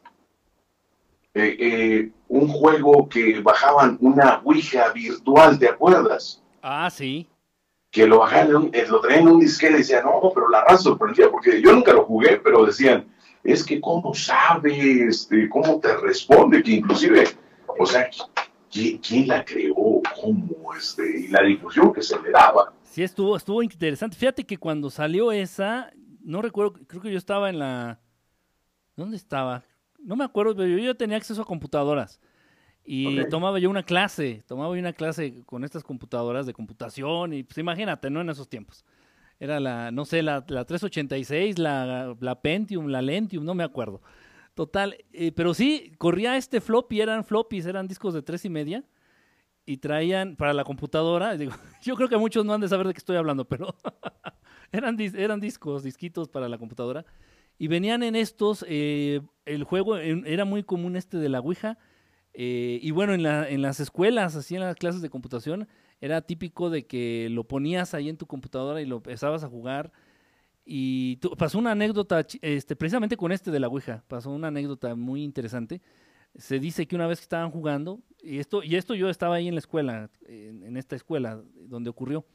eh, 1.35 1.55
eh, 1.59 2.09
un 2.27 2.47
juego 2.47 3.07
que 3.07 3.39
bajaban 3.41 3.97
una 4.01 4.41
Ouija 4.43 4.91
virtual, 4.91 5.59
¿te 5.59 5.69
acuerdas? 5.69 6.41
Ah, 6.63 6.89
sí. 6.89 7.27
Que 7.91 8.07
lo 8.07 8.19
bajaban, 8.19 8.71
eh, 8.73 8.87
lo 8.89 8.99
traían 8.99 9.27
en 9.27 9.33
un 9.33 9.39
disquete 9.39 9.75
y 9.75 9.77
decían, 9.77 10.05
no, 10.05 10.31
pero 10.33 10.49
la 10.49 10.63
raza 10.63 10.77
sorprendía, 10.79 11.29
porque 11.29 11.61
yo 11.61 11.71
nunca 11.73 11.93
lo 11.93 12.05
jugué, 12.05 12.41
pero 12.43 12.65
decían, 12.65 13.05
es 13.43 13.63
que 13.63 13.79
cómo 13.79 14.15
sabe, 14.15 15.07
este, 15.07 15.47
cómo 15.47 15.79
te 15.79 15.95
responde, 15.97 16.63
que 16.63 16.71
inclusive, 16.71 17.27
o 17.77 17.85
sea, 17.85 18.09
¿quién, 18.71 19.27
la 19.27 19.43
creó? 19.43 20.01
¿Cómo? 20.21 20.73
Este, 20.77 21.21
y 21.21 21.27
la 21.27 21.41
difusión 21.43 21.93
que 21.93 22.01
se 22.01 22.19
le 22.21 22.31
daba. 22.31 22.73
Sí, 22.83 23.03
estuvo, 23.03 23.35
estuvo 23.37 23.61
interesante. 23.63 24.17
Fíjate 24.17 24.45
que 24.45 24.57
cuando 24.57 24.89
salió 24.89 25.31
esa, 25.31 25.91
no 26.23 26.41
recuerdo, 26.41 26.73
creo 26.87 27.01
que 27.01 27.11
yo 27.11 27.17
estaba 27.17 27.49
en 27.49 27.59
la... 27.59 27.99
¿Dónde 28.95 29.17
estaba? 29.17 29.63
No 29.99 30.15
me 30.15 30.23
acuerdo, 30.23 30.55
pero 30.55 30.67
yo 30.67 30.77
ya 30.77 30.93
tenía 30.93 31.17
acceso 31.17 31.41
a 31.41 31.45
computadoras. 31.45 32.19
Y 32.89 33.25
tomaba 33.25 33.59
yo 33.59 33.69
una 33.69 33.83
clase, 33.83 34.43
tomaba 34.47 34.73
yo 34.73 34.79
una 34.79 34.93
clase 34.93 35.43
con 35.45 35.65
estas 35.65 35.83
computadoras 35.83 36.45
de 36.45 36.53
computación 36.53 37.33
y 37.33 37.43
pues 37.43 37.57
imagínate, 37.57 38.09
¿no? 38.09 38.21
En 38.21 38.29
esos 38.29 38.47
tiempos. 38.47 38.85
Era 39.39 39.59
la, 39.59 39.91
no 39.91 40.05
sé, 40.05 40.23
la, 40.23 40.45
la 40.47 40.63
386, 40.63 41.59
la, 41.59 42.15
la 42.19 42.41
Pentium, 42.41 42.87
la 42.87 43.01
Lentium, 43.01 43.43
no 43.43 43.53
me 43.53 43.65
acuerdo. 43.65 44.01
Total, 44.57 44.97
eh, 45.13 45.31
pero 45.33 45.53
sí, 45.53 45.91
corría 45.99 46.35
este 46.35 46.61
floppy, 46.61 46.99
eran 46.99 47.23
floppies, 47.23 47.67
eran 47.67 47.87
discos 47.87 48.15
de 48.15 48.23
tres 48.23 48.43
y 48.43 48.49
media 48.49 48.83
y 49.67 49.77
traían 49.77 50.35
para 50.35 50.51
la 50.51 50.63
computadora, 50.63 51.37
digo, 51.37 51.51
yo 51.83 51.95
creo 51.95 52.09
que 52.09 52.17
muchos 52.17 52.43
no 52.43 52.55
han 52.55 52.61
de 52.61 52.67
saber 52.67 52.87
de 52.87 52.93
qué 52.93 52.97
estoy 52.97 53.17
hablando, 53.17 53.45
pero 53.45 53.75
eran, 54.71 54.97
discos, 55.39 55.83
disquitos 55.83 56.27
para 56.27 56.49
la 56.49 56.57
computadora. 56.57 57.05
Y 57.59 57.67
venían 57.67 58.01
en 58.01 58.15
estos, 58.15 58.65
eh, 58.67 59.21
el 59.45 59.63
juego 59.63 59.95
era 59.97 60.43
muy 60.43 60.63
común 60.63 60.95
este 60.95 61.17
de 61.17 61.29
la 61.29 61.39
Ouija. 61.39 61.77
Eh, 62.33 62.79
y 62.81 62.89
bueno, 62.89 63.13
en, 63.13 63.21
la, 63.21 63.47
en 63.47 63.61
las 63.61 63.79
escuelas, 63.79 64.35
así 64.35 64.55
en 64.55 64.61
las 64.61 64.75
clases 64.75 65.03
de 65.03 65.11
computación, 65.11 65.67
era 66.01 66.21
típico 66.21 66.71
de 66.71 66.87
que 66.87 67.27
lo 67.29 67.43
ponías 67.43 67.93
ahí 67.93 68.09
en 68.09 68.17
tu 68.17 68.25
computadora 68.25 68.81
y 68.81 68.87
lo 68.87 68.95
empezabas 68.95 69.43
a 69.43 69.49
jugar. 69.49 69.91
Y 70.69 71.15
pasó 71.37 71.59
una 71.59 71.71
anécdota, 71.71 72.25
este, 72.41 72.75
precisamente 72.75 73.15
con 73.15 73.31
este 73.31 73.51
de 73.51 73.59
la 73.61 73.69
Ouija, 73.69 74.03
pasó 74.09 74.31
una 74.31 74.49
anécdota 74.49 74.95
muy 74.95 75.23
interesante. 75.23 75.81
Se 76.35 76.59
dice 76.59 76.85
que 76.85 76.95
una 76.97 77.07
vez 77.07 77.19
que 77.19 77.23
estaban 77.23 77.51
jugando, 77.51 78.01
y 78.21 78.39
esto, 78.39 78.61
y 78.61 78.75
esto 78.75 78.93
yo 78.93 79.09
estaba 79.09 79.35
ahí 79.35 79.47
en 79.47 79.55
la 79.55 79.59
escuela, 79.59 80.09
en 80.27 80.75
esta 80.75 80.97
escuela 80.97 81.41
donde 81.55 81.89
ocurrió, 81.89 82.25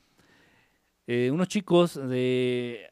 eh, 1.07 1.31
unos 1.31 1.49
chicos 1.49 1.95
de, 1.95 2.87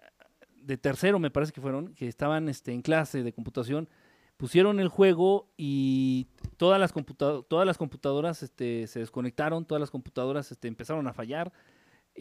de, 0.56 0.76
tercero, 0.76 1.18
me 1.18 1.30
parece 1.30 1.52
que 1.52 1.62
fueron, 1.62 1.94
que 1.94 2.06
estaban 2.06 2.50
este, 2.50 2.72
en 2.72 2.82
clase 2.82 3.22
de 3.22 3.32
computación, 3.32 3.88
pusieron 4.36 4.78
el 4.78 4.88
juego 4.88 5.48
y 5.56 6.26
todas 6.58 6.78
las, 6.78 6.92
todas 7.48 7.66
las 7.66 7.78
computadoras 7.78 8.42
este, 8.42 8.86
se 8.88 8.98
desconectaron, 8.98 9.64
todas 9.64 9.80
las 9.80 9.90
computadoras 9.90 10.52
este, 10.52 10.68
empezaron 10.68 11.06
a 11.06 11.14
fallar. 11.14 11.50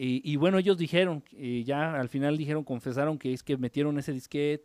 Y, 0.02 0.36
bueno, 0.36 0.56
ellos 0.56 0.78
dijeron, 0.78 1.22
ya 1.64 2.00
al 2.00 2.08
final 2.08 2.38
dijeron, 2.38 2.64
confesaron 2.64 3.18
que 3.18 3.34
es 3.34 3.42
que 3.42 3.58
metieron 3.58 3.98
ese 3.98 4.14
disquete, 4.14 4.64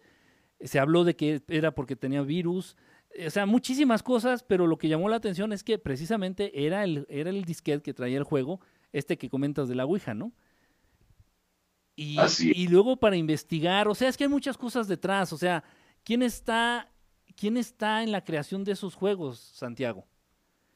se 0.62 0.80
habló 0.80 1.04
de 1.04 1.18
que 1.18 1.42
era 1.50 1.76
porque 1.76 1.98
tenía 1.98 2.22
virus, 2.22 2.78
o 3.26 3.30
sea, 3.30 3.46
muchísimas 3.46 4.02
cosas, 4.02 4.44
pero 4.44 4.66
lo 4.66 4.78
que 4.78 4.88
llamó 4.88 5.10
la 5.10 5.18
atención 5.18 5.52
es 5.52 5.62
que 5.62 5.78
precisamente 5.78 6.66
era 6.66 6.86
el, 6.86 7.06
era 7.10 7.32
el 7.32 7.44
disquete 7.44 7.84
que 7.84 7.94
traía 7.94 8.18
el 8.18 8.24
juego, 8.24 8.62
este 8.94 9.18
que 9.18 9.30
comentas 9.30 9.68
de 9.68 9.76
la 9.76 9.84
Ouija, 9.84 10.14
¿no? 10.14 10.32
Y, 11.98 12.68
luego 12.70 12.98
para 12.98 13.18
investigar, 13.18 13.90
o 13.90 13.96
sea, 13.96 14.08
es 14.08 14.16
que 14.16 14.26
hay 14.26 14.30
muchas 14.30 14.58
cosas 14.58 14.88
detrás, 14.88 15.34
o 15.34 15.38
sea, 15.38 15.66
¿quién 16.04 16.24
está, 16.24 16.92
quién 17.36 17.58
está 17.58 18.04
en 18.04 18.14
la 18.14 18.24
creación 18.24 18.64
de 18.64 18.72
esos 18.72 18.96
juegos, 18.96 19.40
Santiago? 19.40 20.06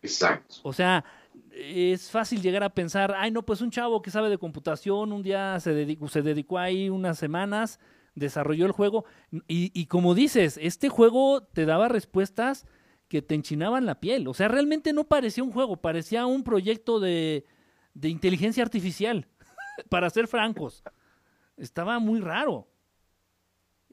Exacto. 0.02 0.56
O 0.64 0.74
sea, 0.74 1.06
es 1.54 2.10
fácil 2.10 2.42
llegar 2.42 2.64
a 2.64 2.74
pensar, 2.74 3.14
ay, 3.18 3.32
no, 3.32 3.46
pues 3.46 3.62
un 3.62 3.72
chavo 3.72 4.02
que 4.02 4.12
sabe 4.12 4.30
de 4.30 4.38
computación, 4.38 5.12
un 5.12 5.24
día 5.24 5.60
se 5.60 5.74
dedicó, 5.74 6.08
se 6.08 6.22
dedicó 6.22 6.58
ahí 6.58 6.90
unas 6.90 7.18
semanas, 7.18 7.80
desarrolló 8.16 8.66
el 8.66 8.72
juego, 8.72 9.06
y, 9.48 9.72
y 9.74 9.86
como 9.88 10.16
dices, 10.16 10.60
este 10.62 10.90
juego 10.90 11.44
te 11.44 11.66
daba 11.66 11.88
respuestas 11.88 12.66
que 13.08 13.22
te 13.22 13.36
enchinaban 13.36 13.86
la 13.86 14.00
piel, 14.00 14.28
o 14.28 14.34
sea, 14.34 14.48
realmente 14.48 14.94
no 14.94 15.06
parecía 15.06 15.44
un 15.44 15.52
juego, 15.52 15.78
parecía 15.78 16.26
un 16.26 16.44
proyecto 16.44 17.00
de, 17.00 17.46
de 17.94 18.10
inteligencia 18.10 18.64
artificial, 18.64 19.28
para 19.90 20.10
ser 20.10 20.28
francos. 20.28 20.84
Estaba 21.58 22.00
muy 22.00 22.20
raro. 22.22 22.68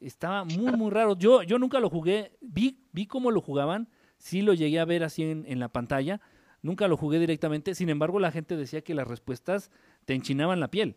Estaba 0.00 0.44
muy, 0.44 0.72
muy 0.72 0.90
raro. 0.90 1.16
Yo, 1.16 1.42
yo 1.42 1.58
nunca 1.58 1.80
lo 1.80 1.90
jugué. 1.90 2.36
Vi, 2.40 2.86
vi 2.92 3.06
cómo 3.06 3.30
lo 3.30 3.40
jugaban. 3.40 3.88
Sí 4.18 4.42
lo 4.42 4.54
llegué 4.54 4.78
a 4.78 4.84
ver 4.84 5.02
así 5.04 5.22
en, 5.22 5.58
la 5.58 5.68
pantalla. 5.68 6.20
Nunca 6.66 6.88
lo 6.88 6.96
jugué 6.96 7.20
directamente. 7.20 7.76
Sin 7.76 7.88
embargo, 7.90 8.18
la 8.18 8.32
gente 8.32 8.56
decía 8.56 8.82
que 8.82 8.92
las 8.92 9.06
respuestas 9.06 9.70
te 10.04 10.14
enchinaban 10.14 10.58
la 10.58 10.68
piel. 10.68 10.96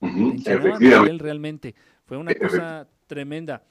te 0.00 0.06
enchinaban 0.06 0.82
la 0.82 1.02
piel 1.02 1.18
realmente. 1.18 1.74
Fue 2.06 2.16
una 2.16 2.34
cosa 2.34 2.88
tremenda. 3.06 3.62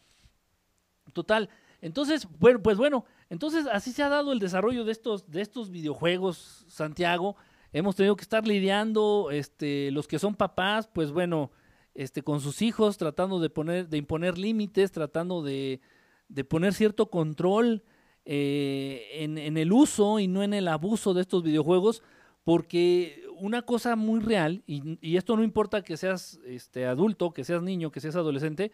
Total. 1.12 1.50
Entonces, 1.82 2.28
bueno, 2.38 2.62
pues 2.62 2.78
bueno, 2.78 3.06
entonces 3.32 3.66
así 3.66 3.92
se 3.92 4.04
ha 4.04 4.10
dado 4.10 4.32
el 4.32 4.38
desarrollo 4.38 4.86
de 4.86 4.92
estos, 4.92 5.32
de 5.32 5.42
estos 5.42 5.72
videojuegos, 5.72 6.66
Santiago. 6.68 7.36
Hemos 7.72 7.96
tenido 7.96 8.16
que 8.16 8.22
estar 8.22 8.48
lidiando, 8.48 9.30
este, 9.32 9.90
los 9.90 10.08
que 10.08 10.20
son 10.20 10.36
papás, 10.36 10.88
pues 10.88 11.12
bueno, 11.12 11.52
este, 11.96 12.22
con 12.22 12.42
sus 12.42 12.62
hijos, 12.62 13.00
tratando 13.00 13.40
de 13.40 13.50
poner, 13.50 13.90
de 13.90 13.98
imponer 13.98 14.38
límites, 14.38 14.92
tratando 14.92 15.42
de, 15.42 15.82
de 16.28 16.44
poner 16.44 16.76
cierto 16.76 17.10
control 17.10 17.84
eh, 18.26 19.08
en, 19.20 19.58
el 19.58 19.72
uso 19.72 20.20
y 20.20 20.28
no 20.28 20.44
en 20.44 20.54
el 20.54 20.68
abuso 20.68 21.14
de 21.14 21.22
estos 21.22 21.44
videojuegos, 21.44 22.04
porque 22.44 23.24
una 23.38 23.62
cosa 23.62 23.96
muy 23.96 24.20
real, 24.20 24.64
y, 24.68 24.98
y 25.02 25.18
esto 25.18 25.36
no 25.36 25.44
importa 25.44 25.82
que 25.82 25.98
seas 25.98 26.40
este, 26.46 26.86
adulto, 26.86 27.32
que 27.32 27.44
seas 27.44 27.62
niño, 27.62 27.92
que 27.92 28.02
seas 28.02 28.16
adolescente, 28.16 28.72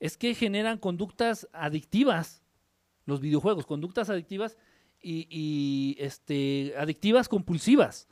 es 0.00 0.16
que 0.16 0.34
generan 0.34 0.78
conductas 0.78 1.48
adictivas 1.52 2.42
los 3.06 3.20
videojuegos, 3.20 3.66
conductas 3.66 4.10
adictivas 4.10 4.58
y, 5.00 5.26
y 5.30 5.96
este, 5.98 6.74
adictivas 6.76 7.28
compulsivas. 7.28 8.08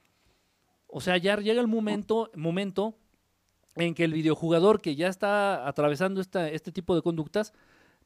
O 0.87 1.01
sea, 1.01 1.17
ya 1.19 1.37
llega 1.37 1.61
el 1.61 1.67
momento, 1.67 2.31
momento 2.35 2.97
en 3.75 3.95
que 3.95 4.05
el 4.05 4.13
videojugador 4.13 4.81
que 4.81 4.95
ya 4.95 5.09
está 5.09 5.67
atravesando 5.69 6.21
esta, 6.21 6.49
este 6.49 6.71
tipo 6.71 6.95
de 6.95 7.03
conductas 7.03 7.53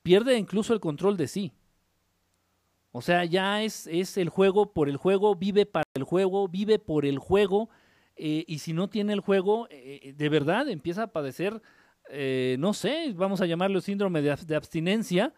pierde 0.02 0.38
incluso 0.38 0.72
el 0.72 0.80
control 0.80 1.16
de 1.18 1.28
sí. 1.28 1.52
O 2.90 3.02
sea, 3.02 3.24
ya 3.24 3.62
es, 3.62 3.86
es 3.86 4.16
el 4.16 4.28
juego 4.28 4.72
por 4.72 4.88
el 4.88 4.96
juego, 4.96 5.34
vive 5.34 5.66
para 5.66 5.84
el 5.94 6.04
juego, 6.04 6.48
vive 6.48 6.78
por 6.78 7.04
el 7.04 7.18
juego, 7.18 7.68
eh, 8.16 8.44
y 8.46 8.58
si 8.58 8.72
no 8.72 8.88
tiene 8.88 9.12
el 9.12 9.20
juego, 9.20 9.68
eh, 9.70 10.14
de 10.16 10.28
verdad 10.28 10.68
empieza 10.68 11.04
a 11.04 11.12
padecer, 11.12 11.62
eh, 12.10 12.56
no 12.58 12.72
sé, 12.72 13.12
vamos 13.14 13.40
a 13.40 13.46
llamarlo 13.46 13.80
síndrome 13.80 14.22
de, 14.22 14.54
abstinencia, 14.54 15.34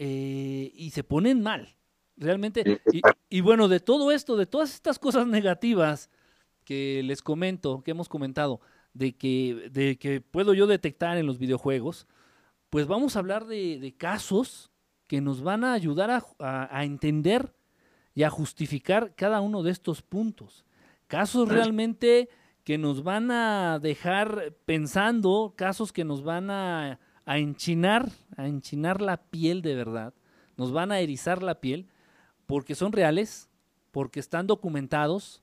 y 0.00 0.90
se 0.92 1.02
ponen 1.02 1.42
mal, 1.42 1.74
realmente. 2.16 2.80
Y, 2.92 3.02
y 3.28 3.40
bueno, 3.40 3.66
de 3.66 3.80
todo 3.80 4.12
esto, 4.12 4.36
de 4.36 4.46
todas 4.46 4.72
estas 4.72 5.00
cosas 5.00 5.26
negativas 5.26 6.08
que 6.64 7.02
les 7.02 7.20
comento, 7.20 7.82
que 7.82 7.90
hemos 7.90 8.08
comentado, 8.08 8.60
de 8.92 9.16
que, 9.16 9.70
de 9.72 9.96
que 9.98 10.20
puedo 10.20 10.54
yo 10.54 10.66
detectar 10.66 11.16
en 11.16 11.26
los 11.26 11.38
videojuegos, 11.38 12.06
pues 12.70 12.86
vamos 12.86 13.16
a 13.16 13.20
hablar 13.20 13.46
de, 13.46 13.94
casos 13.96 14.70
que 15.08 15.20
nos 15.22 15.42
van 15.42 15.64
a 15.64 15.72
ayudar 15.72 16.10
a, 16.10 16.22
a, 16.38 16.84
entender 16.84 17.54
y 18.14 18.22
a 18.22 18.30
justificar 18.30 19.14
cada 19.16 19.40
uno 19.40 19.62
de 19.62 19.72
estos 19.72 20.02
puntos. 20.02 20.64
Casos 21.08 21.48
realmente 21.48 22.28
que 22.62 22.76
nos 22.76 23.02
van 23.02 23.30
a 23.30 23.78
dejar 23.80 24.54
pensando, 24.66 25.54
casos 25.56 25.92
que 25.92 26.04
nos 26.04 26.22
van 26.22 26.50
a, 26.50 27.00
a 27.24 27.38
enchinar, 27.38 28.10
a 28.36 28.46
enchinar 28.46 29.00
la 29.00 29.16
piel 29.16 29.62
de 29.62 29.74
verdad, 29.74 30.12
nos 30.58 30.72
van 30.72 30.92
a 30.92 31.00
erizar 31.00 31.42
la 31.42 31.60
piel, 31.60 31.88
porque 32.46 32.74
son 32.74 32.92
reales, 32.92 33.48
porque 33.90 34.20
están 34.20 34.46
documentados, 34.46 35.42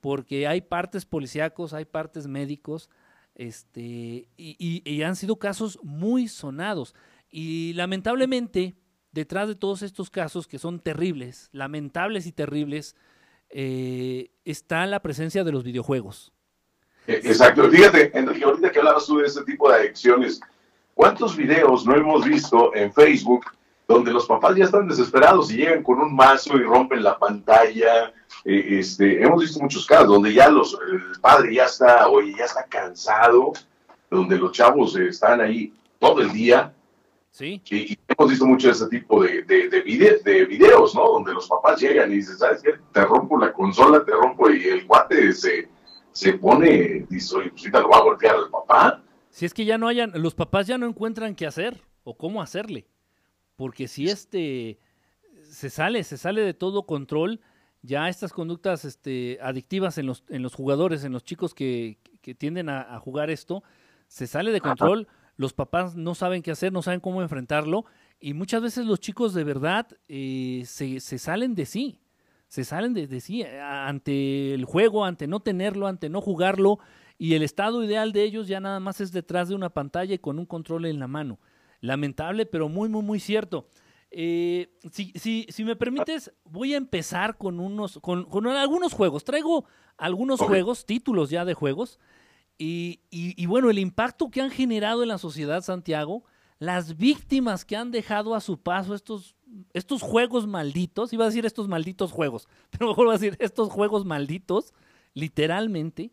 porque 0.00 0.46
hay 0.46 0.60
partes 0.60 1.04
policíacos, 1.04 1.74
hay 1.74 1.84
partes 1.84 2.28
médicos, 2.28 2.88
este, 3.34 4.28
y, 4.36 4.82
y 4.84 5.02
han 5.02 5.16
sido 5.16 5.36
casos 5.36 5.80
muy 5.82 6.28
sonados. 6.28 6.94
Y 7.30 7.72
lamentablemente, 7.72 8.76
detrás 9.12 9.46
de 9.46 9.54
todos 9.54 9.82
estos 9.82 10.10
casos 10.10 10.48
que 10.48 10.58
son 10.58 10.80
terribles, 10.80 11.48
lamentables 11.52 12.26
y 12.26 12.32
terribles, 12.32 12.96
eh, 13.50 14.30
está 14.44 14.86
la 14.86 15.02
presencia 15.02 15.44
de 15.44 15.52
los 15.52 15.62
videojuegos. 15.62 16.32
Eh, 17.06 17.20
exacto. 17.22 17.70
Fíjate, 17.70 18.16
Enrique, 18.16 18.44
ahorita 18.44 18.72
que 18.72 18.78
hablabas 18.78 19.06
tú 19.06 19.18
de 19.18 19.26
este 19.26 19.44
tipo 19.44 19.70
de 19.70 19.76
adicciones, 19.76 20.40
¿cuántos 20.94 21.36
videos 21.36 21.84
no 21.84 21.94
hemos 21.94 22.24
visto 22.24 22.74
en 22.74 22.92
Facebook 22.92 23.44
donde 23.86 24.12
los 24.12 24.26
papás 24.26 24.56
ya 24.56 24.64
están 24.64 24.88
desesperados 24.88 25.52
y 25.52 25.58
llegan 25.58 25.82
con 25.82 26.00
un 26.00 26.14
mazo 26.14 26.56
y 26.56 26.62
rompen 26.62 27.02
la 27.02 27.18
pantalla? 27.18 28.12
Eh, 28.44 28.78
este, 28.78 29.22
hemos 29.22 29.42
visto 29.42 29.60
muchos 29.60 29.84
casos 29.84 30.08
donde 30.08 30.32
ya 30.32 30.48
los, 30.48 30.78
el 30.90 31.20
padre 31.20 31.54
ya 31.54 31.66
está, 31.66 32.08
oye, 32.08 32.34
ya 32.38 32.46
está 32.46 32.64
cansado, 32.64 33.52
donde 34.10 34.38
los 34.38 34.52
chavos 34.52 34.96
están 34.96 35.42
ahí 35.42 35.74
todo 35.98 36.22
el 36.22 36.32
día 36.32 36.72
Sí. 37.32 37.62
Y, 37.70 37.98
hemos 38.08 38.30
visto 38.30 38.46
mucho 38.46 38.70
ese 38.70 38.86
tipo 38.88 39.22
de, 39.22 39.42
de, 39.44 39.68
de, 39.70 40.44
videos, 40.44 40.94
¿no? 40.94 41.12
Donde 41.12 41.32
los 41.32 41.48
papás 41.48 41.80
llegan 41.80 42.12
y 42.12 42.16
dicen, 42.16 42.36
¿sabes 42.36 42.62
qué? 42.62 42.74
Te 42.92 43.04
rompo 43.06 43.38
la 43.38 43.54
consola, 43.54 44.04
te 44.04 44.12
rompo 44.12 44.50
y 44.50 44.62
el 44.64 44.86
cuate 44.86 45.32
se, 45.32 45.66
se 46.12 46.34
pone, 46.34 47.06
dice, 47.08 47.34
oye, 47.36 47.50
pues 47.50 47.72
lo 47.72 47.88
va 47.88 47.96
a 47.96 48.02
golpear 48.02 48.36
al 48.36 48.50
papá. 48.50 49.02
Si 49.30 49.46
es 49.46 49.54
que 49.54 49.64
ya 49.64 49.78
no 49.78 49.88
hayan, 49.88 50.12
los 50.14 50.34
papás 50.34 50.66
ya 50.66 50.76
no 50.76 50.86
encuentran 50.86 51.34
qué 51.34 51.46
hacer 51.46 51.80
o 52.04 52.18
cómo 52.18 52.42
hacerle. 52.42 52.86
Porque 53.56 53.88
si 53.88 54.08
este 54.08 54.78
se 55.42 55.70
sale, 55.70 56.04
se 56.04 56.18
sale 56.18 56.42
de 56.42 56.52
todo 56.52 56.84
control, 56.84 57.40
ya 57.80 58.10
estas 58.10 58.34
conductas 58.34 58.84
este, 58.84 59.38
adictivas 59.40 59.96
en 59.96 60.04
los, 60.04 60.22
en 60.28 60.42
los 60.42 60.54
jugadores, 60.54 61.02
en 61.04 61.12
los 61.12 61.24
chicos 61.24 61.54
que, 61.54 61.96
que 62.20 62.34
tienden 62.34 62.68
a, 62.68 62.98
jugar 63.00 63.30
esto, 63.30 63.62
se 64.06 64.26
sale 64.26 64.52
de 64.52 64.60
control 64.60 65.08
los 65.36 65.52
papás 65.52 65.96
no 65.96 66.14
saben 66.14 66.42
qué 66.42 66.50
hacer, 66.50 66.72
no 66.72 66.82
saben 66.82 67.00
cómo 67.00 67.22
enfrentarlo 67.22 67.84
y 68.20 68.34
muchas 68.34 68.62
veces 68.62 68.86
los 68.86 69.00
chicos 69.00 69.34
de 69.34 69.44
verdad 69.44 69.88
eh, 70.08 70.62
se, 70.66 71.00
salen 71.00 71.54
de 71.54 71.66
sí, 71.66 72.00
se 72.46 72.64
salen 72.64 72.94
de, 72.94 73.20
sí 73.20 73.42
ante 73.42 74.54
el 74.54 74.64
juego, 74.64 75.04
ante 75.04 75.26
no 75.26 75.40
tenerlo, 75.40 75.86
ante 75.86 76.08
no 76.08 76.20
jugarlo 76.20 76.78
y 77.18 77.34
el 77.34 77.42
estado 77.42 77.82
ideal 77.84 78.12
de 78.12 78.22
ellos 78.22 78.48
ya 78.48 78.60
nada 78.60 78.80
más 78.80 79.00
es 79.00 79.12
detrás 79.12 79.48
de 79.48 79.54
una 79.54 79.70
pantalla 79.70 80.14
y 80.14 80.18
con 80.18 80.38
un 80.38 80.46
control 80.46 80.86
en 80.86 80.98
la 80.98 81.08
mano. 81.08 81.38
Lamentable, 81.80 82.46
pero 82.46 82.68
muy, 82.68 82.88
muy, 82.88 83.02
muy 83.02 83.18
cierto. 83.18 83.66
Eh, 84.10 84.70
si, 84.92 85.12
si, 85.16 85.46
si, 85.48 85.64
me 85.64 85.74
permites, 85.74 86.32
voy 86.44 86.74
a 86.74 86.76
empezar 86.76 87.38
con 87.38 87.58
unos, 87.58 87.98
con, 88.00 88.24
con 88.24 88.46
algunos 88.46 88.92
juegos. 88.92 89.24
Traigo 89.24 89.64
algunos 89.96 90.40
juegos, 90.40 90.84
títulos 90.84 91.30
ya 91.30 91.44
de 91.44 91.54
juegos, 91.54 91.98
y, 92.58 93.46
bueno, 93.46 93.70
el 93.70 93.78
impacto 93.78 94.30
que 94.30 94.40
han 94.40 94.50
generado 94.50 95.02
en 95.02 95.08
la 95.08 95.18
sociedad, 95.18 95.62
Santiago, 95.62 96.24
las 96.58 96.96
víctimas 96.96 97.64
que 97.64 97.76
han 97.76 97.90
dejado 97.90 98.34
a 98.34 98.40
su 98.40 98.60
paso 98.60 98.94
estos, 98.94 99.34
estos 99.72 100.00
juegos 100.00 100.46
malditos, 100.46 101.12
iba 101.12 101.24
a 101.24 101.28
decir 101.28 101.44
estos 101.44 101.66
malditos 101.66 102.12
juegos, 102.12 102.48
pero 102.70 102.88
mejor 102.88 103.06
voy 103.06 103.14
a 103.16 103.18
decir 103.18 103.36
estos 103.40 103.68
juegos 103.70 104.04
malditos, 104.04 104.72
literalmente, 105.12 106.12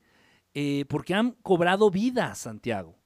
eh, 0.54 0.86
porque 0.90 1.14
han 1.14 1.32
cobrado 1.44 1.92
vidas, 1.92 2.40
Santiago. 2.40 2.98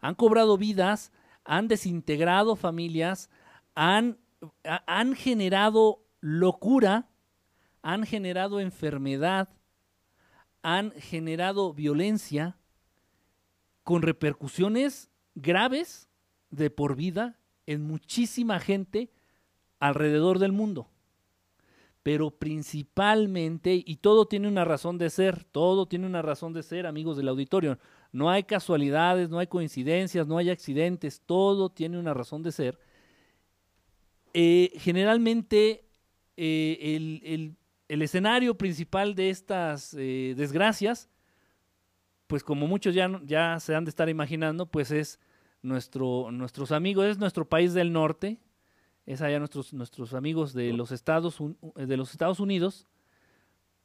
Han 0.00 0.14
cobrado 0.14 0.56
vidas, 0.56 1.12
han 1.44 1.68
desintegrado 1.68 2.56
familias, 2.56 3.28
han, 3.74 4.18
han 4.64 5.14
generado 5.14 6.04
locura, 6.20 7.10
han 7.82 8.04
generado 8.06 8.60
enfermedad, 8.60 9.50
han 10.62 10.92
generado 10.92 11.74
violencia 11.74 12.56
con 13.82 14.02
repercusiones 14.02 15.10
graves 15.34 16.08
de 16.50 16.70
por 16.70 16.96
vida 16.96 17.38
en 17.66 17.82
muchísima 17.82 18.60
gente 18.60 19.10
alrededor 19.80 20.38
del 20.38 20.52
mundo. 20.52 20.88
Pero 22.02 22.30
principalmente, 22.30 23.80
y 23.84 23.96
todo 23.96 24.26
tiene 24.26 24.48
una 24.48 24.64
razón 24.64 24.98
de 24.98 25.10
ser, 25.10 25.44
todo 25.44 25.86
tiene 25.86 26.06
una 26.06 26.22
razón 26.22 26.52
de 26.52 26.62
ser, 26.62 26.86
amigos 26.86 27.16
del 27.16 27.28
auditorio. 27.28 27.78
No 28.10 28.30
hay 28.30 28.42
casualidades, 28.42 29.30
no 29.30 29.38
hay 29.38 29.46
coincidencias, 29.46 30.26
no 30.26 30.36
hay 30.36 30.50
accidentes, 30.50 31.22
todo 31.24 31.70
tiene 31.70 31.98
una 31.98 32.12
razón 32.12 32.42
de 32.42 32.52
ser. 32.52 32.78
Eh, 34.34 34.72
generalmente 34.76 35.84
eh, 36.36 36.96
el, 36.96 37.22
el 37.24 37.56
escenario 38.00 38.56
principal 38.56 39.14
de 39.14 39.28
estas 39.28 39.92
eh, 39.98 40.34
desgracias, 40.36 41.10
pues 42.26 42.42
como 42.42 42.66
muchos 42.66 42.94
ya, 42.94 43.20
ya 43.24 43.60
se 43.60 43.74
han 43.74 43.84
de 43.84 43.90
estar 43.90 44.08
imaginando, 44.08 44.64
pues 44.64 44.90
es 44.90 45.20
nuestro, 45.60 46.30
nuestros 46.30 46.72
amigos, 46.72 47.04
es 47.04 47.18
nuestro 47.18 47.46
país 47.46 47.74
del 47.74 47.92
norte, 47.92 48.38
es 49.04 49.20
allá 49.20 49.38
nuestros, 49.38 49.74
nuestros 49.74 50.14
amigos 50.14 50.54
de 50.54 50.72
los 50.72 50.92
Estados, 50.92 51.36
de 51.76 51.96
los 51.98 52.12
Estados 52.12 52.40
Unidos, 52.40 52.86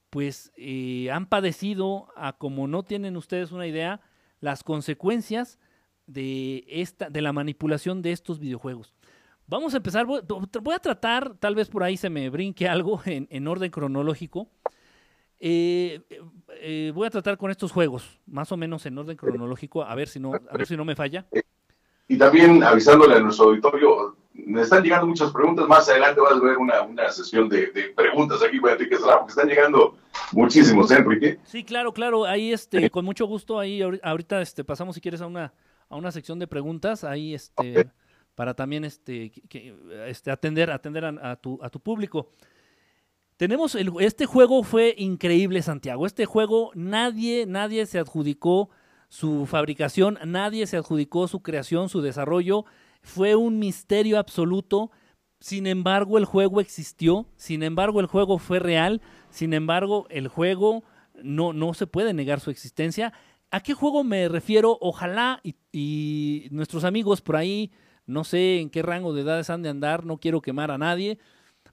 pues 0.10 0.54
eh, 0.56 1.10
han 1.12 1.28
padecido, 1.28 2.08
a 2.16 2.38
como 2.38 2.68
no 2.68 2.84
tienen 2.84 3.18
ustedes 3.18 3.52
una 3.52 3.68
idea, 3.68 4.00
las 4.40 4.64
consecuencias 4.64 5.60
de, 6.06 6.64
esta, 6.70 7.10
de 7.10 7.22
la 7.22 7.34
manipulación 7.34 8.02
de 8.02 8.12
estos 8.14 8.40
videojuegos. 8.40 8.94
Vamos 9.50 9.74
a 9.74 9.78
empezar, 9.78 10.06
voy, 10.06 10.20
a 10.76 10.80
tratar, 10.80 11.34
tal 11.40 11.56
vez 11.56 11.70
por 11.70 11.82
ahí 11.82 11.96
se 11.96 12.10
me 12.10 12.30
brinque 12.30 12.68
algo 12.68 13.02
en, 13.06 13.48
orden 13.48 13.72
cronológico. 13.72 14.50
Eh, 15.40 16.02
eh, 16.60 16.92
voy 16.94 17.08
a 17.08 17.10
tratar 17.10 17.38
con 17.38 17.50
estos 17.50 17.72
juegos, 17.72 18.20
más 18.26 18.52
o 18.52 18.58
menos 18.58 18.86
en 18.86 18.98
orden 18.98 19.16
cronológico, 19.16 19.84
a 19.84 19.96
ver 19.96 20.10
si 20.10 20.20
no, 20.20 20.34
a 20.34 20.58
ver 20.58 20.68
si 20.68 20.76
no 20.76 20.84
me 20.84 20.96
falla. 20.96 21.26
Y 22.10 22.18
también 22.18 22.62
avisándole 22.62 23.16
a 23.16 23.20
nuestro 23.20 23.46
auditorio, 23.46 24.18
me 24.34 24.64
están 24.64 24.84
llegando 24.84 25.08
muchas 25.08 25.32
preguntas, 25.32 25.68
más 25.68 25.88
adelante 25.88 26.20
vas 26.20 26.34
a 26.34 26.40
ver 26.40 26.58
una, 26.58 27.12
sesión 27.12 27.48
de, 27.48 27.68
preguntas 27.96 28.44
aquí 28.44 28.60
para 28.60 28.74
Enrique 28.74 28.98
Sala, 28.98 29.20
porque 29.20 29.32
están 29.32 29.48
llegando 29.48 29.98
muchísimos, 30.34 30.92
¿eh, 30.92 30.96
Enrique? 30.96 31.40
Sí, 31.46 31.64
claro, 31.64 31.94
claro, 31.94 32.26
ahí 32.26 32.52
este, 32.52 32.90
con 32.90 33.06
mucho 33.06 33.26
gusto, 33.28 33.60
ahí 33.60 33.82
ahorita 33.82 34.42
este, 34.42 34.66
pasamos 34.66 34.96
si 34.96 35.02
quieres 35.02 35.22
a 35.22 35.28
una, 35.28 35.54
a 35.90 35.96
una 35.96 36.12
sección 36.12 36.38
de 36.40 36.48
preguntas, 36.48 37.04
ahí 37.04 37.34
este 37.34 37.90
para 38.38 38.54
también 38.54 38.86
este, 38.86 39.32
este 40.06 40.30
atender, 40.30 40.70
atender 40.70 41.04
a, 41.06 41.36
tu, 41.38 41.58
a 41.60 41.72
tu 41.72 41.80
público. 41.80 42.30
Tenemos 43.36 43.74
este 43.74 44.28
juego 44.28 44.62
fue 44.62 44.94
increíble, 44.96 45.64
Santiago. 45.64 46.06
Este 46.06 46.28
juego 46.28 46.70
nadie, 46.76 47.48
nadie 47.48 47.88
se 47.88 47.98
adjudicó 47.98 48.70
su 49.10 49.48
fabricación, 49.48 50.20
nadie 50.24 50.68
se 50.68 50.78
adjudicó 50.78 51.28
su 51.28 51.42
creación, 51.42 51.90
su 51.90 52.02
desarrollo. 52.02 52.66
Fue 53.02 53.34
un 53.34 53.58
misterio 53.58 54.20
absoluto. 54.20 54.92
Sin 55.40 55.66
embargo, 55.66 56.20
el 56.20 56.26
juego 56.26 56.62
existió. 56.62 57.26
Sin 57.38 57.64
embargo, 57.64 58.02
el 58.02 58.06
juego 58.06 58.38
fue 58.38 58.60
real. 58.60 59.02
Sin 59.32 59.56
embargo, 59.56 60.06
el 60.12 60.28
juego 60.28 60.84
no, 61.24 61.54
no 61.54 61.74
se 61.74 61.88
puede 61.88 62.14
negar 62.14 62.40
su 62.40 62.52
existencia. 62.52 63.14
¿A 63.50 63.62
qué 63.62 63.74
juego 63.74 64.04
me 64.04 64.30
refiero? 64.30 64.78
Ojalá 64.80 65.42
y 65.72 66.50
nuestros 66.52 66.84
amigos 66.84 67.22
por 67.22 67.36
ahí 67.36 67.72
no 68.08 68.24
sé 68.24 68.62
en 68.62 68.70
qué 68.70 68.82
rango 68.82 69.14
de 69.14 69.22
edades 69.22 69.50
han 69.50 69.62
de 69.62 69.70
andar, 69.70 70.06
no 70.06 70.18
quiero 70.18 70.42
quemar 70.42 70.72
a 70.72 70.78
nadie. 70.78 71.20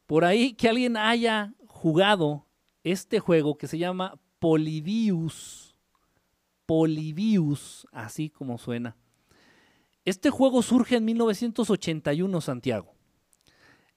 Por 0.07 0.25
ahí 0.25 0.53
que 0.55 0.69
alguien 0.69 0.97
haya 0.97 1.55
jugado 1.69 2.47
este 2.83 3.21
juego 3.21 3.57
que 3.57 3.69
se 3.69 3.79
llama 3.79 4.19
Polybius. 4.41 5.79
Polybius, 6.67 7.87
así 7.93 8.31
como 8.31 8.59
suena. 8.59 8.97
Este 10.05 10.29
juego 10.29 10.61
surge 10.61 10.97
en 10.97 11.05
1981, 11.05 12.41
Santiago. 12.41 12.95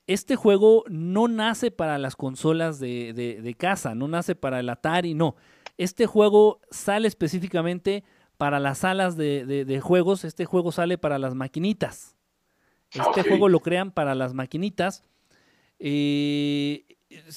Este 0.06 0.36
juego 0.36 0.84
no 0.88 1.28
nace 1.28 1.72
para 1.72 1.98
las 1.98 2.16
consolas 2.16 2.80
de, 2.80 3.56
casa, 3.58 3.96
no 3.96 4.08
nace 4.08 4.36
para 4.36 4.60
el 4.60 4.70
Atari, 4.70 5.16
no. 5.16 5.36
Este 5.78 6.06
juego 6.06 6.62
sale 6.70 7.08
específicamente 7.08 8.04
para 8.38 8.60
las 8.60 8.80
salas 8.80 9.18
de 9.18 9.82
juegos, 9.84 10.24
este 10.24 10.46
juego 10.46 10.72
sale 10.72 10.98
para 10.98 11.18
las 11.18 11.34
maquinitas. 11.36 12.17
Este 12.92 13.24
juego 13.24 13.50
lo 13.50 13.60
crean 13.60 13.92
para 13.92 14.16
las 14.16 14.34
maquinitas. 14.34 15.04
Eh, 15.80 16.86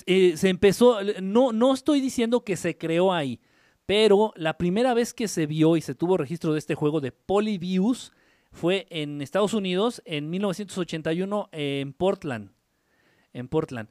eh, 0.06 0.36
se 0.36 0.48
empezó, 0.48 0.98
no, 1.20 1.52
no 1.52 1.74
estoy 1.74 2.00
diciendo 2.00 2.44
que 2.44 2.56
se 2.56 2.76
creó 2.76 3.12
ahí, 3.12 3.40
pero 3.86 4.32
la 4.36 4.56
primera 4.56 4.94
vez 4.94 5.12
que 5.12 5.28
se 5.28 5.46
vio 5.46 5.76
y 5.76 5.80
se 5.80 5.94
tuvo 5.94 6.16
registro 6.16 6.52
de 6.52 6.58
este 6.58 6.74
juego 6.74 7.00
de 7.00 7.12
Polybius 7.12 8.12
fue 8.52 8.86
en 8.90 9.20
Estados 9.20 9.54
Unidos 9.54 10.02
en 10.04 10.30
1981 10.30 11.48
en 11.52 11.92
Portland. 11.92 12.50
En 13.32 13.48
Portland. 13.48 13.88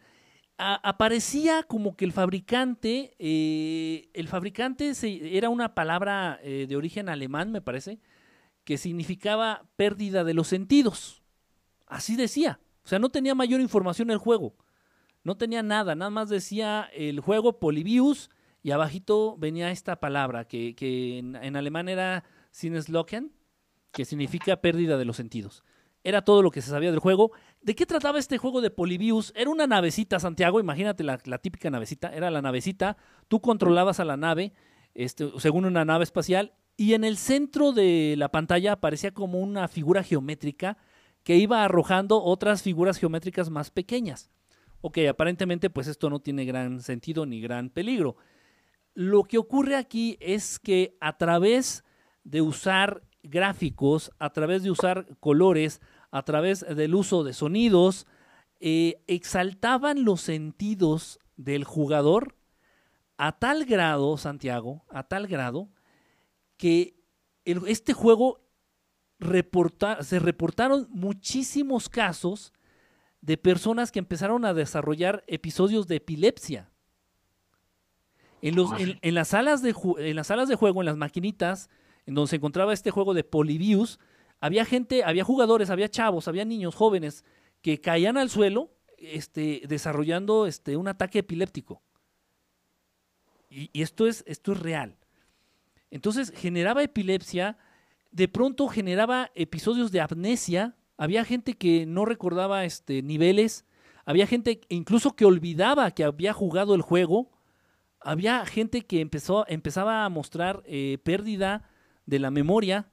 aparecía 0.58 1.64
como 1.64 1.96
que 1.96 2.04
el 2.04 2.12
fabricante, 2.12 3.16
eh, 3.20 4.10
el 4.14 4.28
fabricante 4.28 4.92
era 5.38 5.50
una 5.50 5.74
palabra 5.74 6.40
de 6.44 6.76
origen 6.76 7.08
alemán, 7.08 7.52
me 7.54 7.62
parece, 7.62 8.00
que 8.66 8.78
significaba 8.78 9.70
pérdida 9.78 10.26
de 10.26 10.34
los 10.34 10.48
sentidos. 10.48 11.19
Así 11.90 12.16
decía. 12.16 12.62
O 12.86 12.88
sea, 12.88 13.00
no 13.00 13.10
tenía 13.10 13.36
mayor 13.36 13.60
información 13.60 14.10
el 14.10 14.18
juego. 14.18 14.56
No 15.24 15.36
tenía 15.36 15.62
nada, 15.62 15.96
nada 15.96 16.10
más 16.10 16.30
decía 16.30 16.90
el 16.94 17.20
juego 17.20 17.60
Polybius 17.60 18.30
y 18.64 18.72
abajito 18.72 19.36
venía 19.38 19.70
esta 19.70 20.00
palabra 20.00 20.46
que, 20.46 20.76
que 20.76 21.20
en, 21.20 21.56
alemán 21.56 21.90
era 21.90 22.24
Sinneslocken, 22.52 23.34
que 23.92 24.06
significa 24.06 24.62
pérdida 24.62 24.98
de 24.98 25.06
los 25.06 25.18
sentidos. 25.18 25.64
Era 26.04 26.24
todo 26.24 26.42
lo 26.42 26.52
que 26.52 26.62
se 26.62 26.70
sabía 26.70 26.92
del 26.92 27.02
juego. 27.02 27.32
¿De 27.62 27.76
qué 27.76 27.86
trataba 27.86 28.18
este 28.18 28.38
juego 28.38 28.62
de 28.62 28.72
Polybius? 28.72 29.34
Era 29.36 29.50
una 29.50 29.68
navecita, 29.68 30.20
Santiago, 30.20 30.60
imagínate 30.60 31.04
la, 31.04 31.20
la 31.26 31.38
típica 31.40 31.70
navecita, 31.70 32.14
era 32.16 32.32
la 32.32 32.42
navecita, 32.42 32.96
tú 33.28 33.42
controlabas 33.42 34.00
a 34.00 34.06
la 34.06 34.16
nave, 34.16 34.54
este, 34.94 35.30
según 35.38 35.66
una 35.66 35.84
nave 35.84 36.06
espacial, 36.06 36.54
y 36.78 36.94
en 36.94 37.04
el 37.04 37.18
centro 37.18 37.74
de 37.74 38.16
la 38.18 38.32
pantalla 38.32 38.72
aparecía 38.72 39.12
como 39.12 39.40
una 39.40 39.68
figura 39.68 40.02
geométrica 40.02 40.78
que 41.24 41.38
iba 41.38 41.64
arrojando 41.64 42.24
otras 42.24 42.62
figuras 42.62 42.98
geométricas 42.98 43.50
más 43.50 43.72
pequeñas. 43.72 44.30
Ok, 44.82 45.00
aparentemente 45.10 45.70
pues 45.70 45.88
esto 45.88 46.10
no 46.10 46.20
tiene 46.20 46.46
gran 46.46 46.82
sentido 46.82 47.26
ni 47.26 47.42
gran 47.42 47.70
peligro. 47.70 48.16
Lo 48.94 49.24
que 49.24 49.38
ocurre 49.38 49.76
aquí 49.76 50.18
es 50.20 50.60
que 50.60 50.98
a 51.00 51.18
través 51.18 51.84
de 52.24 52.42
usar 52.42 53.04
gráficos, 53.24 54.12
a 54.20 54.32
través 54.32 54.64
de 54.64 54.72
usar 54.72 55.08
colores, 55.20 55.82
a 56.12 56.24
través 56.24 56.66
del 56.76 56.96
uso 56.96 57.24
de 57.24 57.34
sonidos, 57.34 58.08
eh, 58.60 59.04
exaltaban 59.08 60.04
los 60.04 60.22
sentidos 60.22 61.20
del 61.38 61.64
jugador 61.64 62.36
a 63.18 63.38
tal 63.38 63.66
grado, 63.66 64.18
Santiago, 64.18 64.86
a 64.90 65.04
tal 65.04 65.28
grado, 65.28 65.70
que 66.58 66.96
este 67.46 67.94
juego 67.94 68.49
se 69.20 70.20
reportaron 70.20 70.88
muchísimos 70.90 71.90
casos 71.90 72.54
de 73.22 73.38
personas 73.38 73.92
que 73.92 74.00
empezaron 74.00 74.46
a 74.46 74.54
desarrollar 74.54 75.24
episodios 75.28 75.88
de 75.88 75.98
epilepsia. 75.98 76.72
En, 78.42 78.56
los, 78.56 78.72
en, 78.80 78.98
en, 79.02 79.14
las 79.16 79.30
salas 79.30 79.62
de, 79.62 79.76
en 79.98 80.16
las 80.16 80.28
salas 80.28 80.48
de 80.48 80.56
juego, 80.56 80.82
en 80.82 80.86
las 80.86 80.96
maquinitas, 80.96 81.70
en 82.06 82.16
donde 82.16 82.30
se 82.30 82.38
encontraba 82.38 82.74
este 82.74 82.92
juego 82.92 83.14
de 83.14 83.26
Polybius, 83.26 84.00
había 84.40 84.64
gente, 84.64 85.04
había 85.04 85.26
jugadores, 85.26 85.70
había 85.70 85.90
chavos, 85.90 86.30
había 86.30 86.46
niños 86.46 86.74
jóvenes 86.74 87.26
que 87.62 87.82
caían 87.82 88.18
al 88.18 88.30
suelo 88.30 88.72
este, 88.98 89.62
desarrollando 89.68 90.46
este, 90.46 90.78
un 90.78 90.88
ataque 90.88 91.20
epiléptico. 91.20 91.82
Y, 93.50 93.70
y, 93.74 93.82
esto, 93.82 94.08
es, 94.08 94.24
esto 94.28 94.54
es 94.54 94.60
real. 94.60 94.98
Entonces 95.92 96.32
generaba 96.34 96.84
epilepsia, 96.84 97.58
de 98.12 98.28
pronto 98.28 98.68
generaba 98.68 99.32
episodios 99.36 99.92
de 99.92 100.02
amnesia, 100.02 100.76
había 100.98 101.24
gente 101.26 101.56
que 101.56 101.86
no 101.86 102.06
recordaba 102.06 102.66
este, 102.66 103.02
niveles, 103.02 103.66
había 104.06 104.28
gente 104.28 104.62
incluso 104.70 105.16
que 105.16 105.26
olvidaba 105.26 105.92
que 105.92 106.04
había 106.04 106.34
jugado 106.34 106.76
el 106.76 106.82
juego, 106.82 107.32
había 108.00 108.46
gente 108.46 108.86
que 108.86 109.02
empezó, 109.02 109.46
empezaba 109.48 110.06
a 110.06 110.10
mostrar 110.10 110.64
eh, 110.66 110.98
pérdida 111.04 111.70
de 112.06 112.20
la 112.20 112.32
memoria 112.32 112.92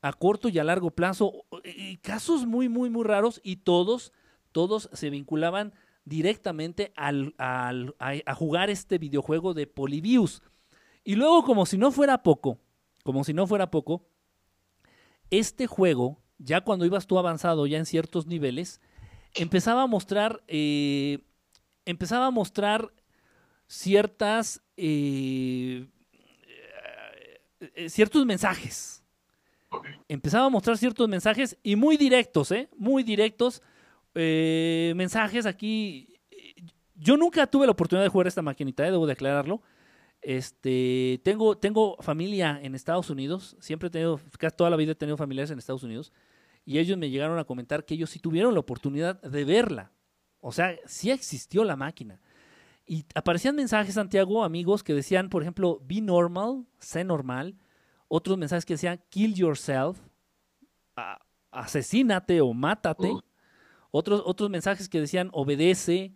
a 0.00 0.12
corto 0.12 0.50
y 0.50 0.58
a 0.58 0.64
largo 0.64 0.90
plazo, 0.90 1.44
casos 2.02 2.44
muy, 2.44 2.68
muy, 2.68 2.90
muy 2.90 3.04
raros 3.04 3.40
y 3.42 3.56
todos, 3.56 4.12
todos 4.52 4.90
se 4.92 5.08
vinculaban 5.08 5.72
directamente 6.04 6.92
al, 6.94 7.34
a, 7.38 8.34
jugar 8.34 8.68
este 8.68 8.98
videojuego 8.98 9.54
de 9.54 9.66
Polybius. 9.66 10.42
Y 11.04 11.14
luego, 11.14 11.42
como 11.44 11.64
si 11.64 11.78
no 11.78 11.90
fuera 11.90 12.22
poco, 12.22 12.58
como 13.02 13.24
si 13.24 13.32
no 13.32 13.46
fuera 13.46 13.70
poco, 13.70 14.06
este 15.30 15.66
juego, 15.66 16.22
ya 16.38 16.60
cuando 16.62 16.84
ibas 16.84 17.06
tú 17.06 17.18
avanzado 17.18 17.66
ya 17.66 17.78
en 17.78 17.86
ciertos 17.86 18.26
niveles, 18.26 18.80
empezaba 19.34 19.82
a 19.82 19.86
mostrar, 19.86 20.42
eh, 20.46 21.18
empezaba 21.84 22.26
a 22.26 22.30
mostrar 22.30 22.92
ciertas, 23.66 24.62
eh, 24.76 25.86
eh, 27.60 27.88
ciertos 27.88 28.24
mensajes. 28.24 29.02
Empezaba 30.08 30.46
a 30.46 30.50
mostrar 30.50 30.78
ciertos 30.78 31.08
mensajes 31.08 31.58
y 31.62 31.74
muy 31.74 31.96
directos, 31.96 32.52
¿eh? 32.52 32.68
Muy 32.76 33.02
directos. 33.02 33.62
mensajes 34.14 35.44
aquí. 35.46 36.20
Yo 36.94 37.16
nunca 37.16 37.48
tuve 37.48 37.66
la 37.66 37.72
oportunidad 37.72 38.04
de 38.04 38.08
jugar 38.08 38.28
esta 38.28 38.42
maquinita, 38.42 38.84
debo 38.84 39.08
declararlo. 39.08 39.60
Este, 40.24 41.20
tengo, 41.22 41.58
tengo 41.58 41.98
familia 42.00 42.58
en 42.62 42.74
Estados 42.74 43.10
Unidos, 43.10 43.58
siempre 43.60 43.88
he 43.88 43.90
tenido, 43.90 44.18
casi 44.38 44.56
toda 44.56 44.70
la 44.70 44.76
vida 44.76 44.92
he 44.92 44.94
tenido 44.94 45.18
familiares 45.18 45.50
en 45.50 45.58
Estados 45.58 45.82
Unidos, 45.82 46.14
y 46.64 46.78
ellos 46.78 46.96
me 46.96 47.10
llegaron 47.10 47.38
a 47.38 47.44
comentar 47.44 47.84
que 47.84 47.92
ellos 47.92 48.08
sí 48.08 48.18
tuvieron 48.20 48.54
la 48.54 48.60
oportunidad 48.60 49.20
de 49.20 49.44
verla. 49.44 49.92
O 50.40 50.50
sea, 50.50 50.78
sí 50.86 51.10
existió 51.10 51.62
la 51.62 51.76
máquina. 51.76 52.22
Y 52.86 53.04
aparecían 53.14 53.54
mensajes, 53.54 53.94
Santiago, 53.94 54.44
amigos, 54.44 54.82
que 54.82 54.94
decían, 54.94 55.28
por 55.28 55.42
ejemplo, 55.42 55.82
be 55.84 56.00
normal, 56.00 56.64
sé 56.78 57.04
normal. 57.04 57.58
Otros 58.08 58.38
mensajes 58.38 58.64
que 58.64 58.74
decían, 58.74 59.02
kill 59.10 59.34
yourself, 59.34 59.98
asesínate 61.50 62.40
o 62.40 62.54
mátate. 62.54 63.08
Uh. 63.08 63.20
Otros, 63.90 64.22
otros 64.24 64.48
mensajes 64.48 64.88
que 64.88 65.00
decían, 65.00 65.28
obedece, 65.34 66.14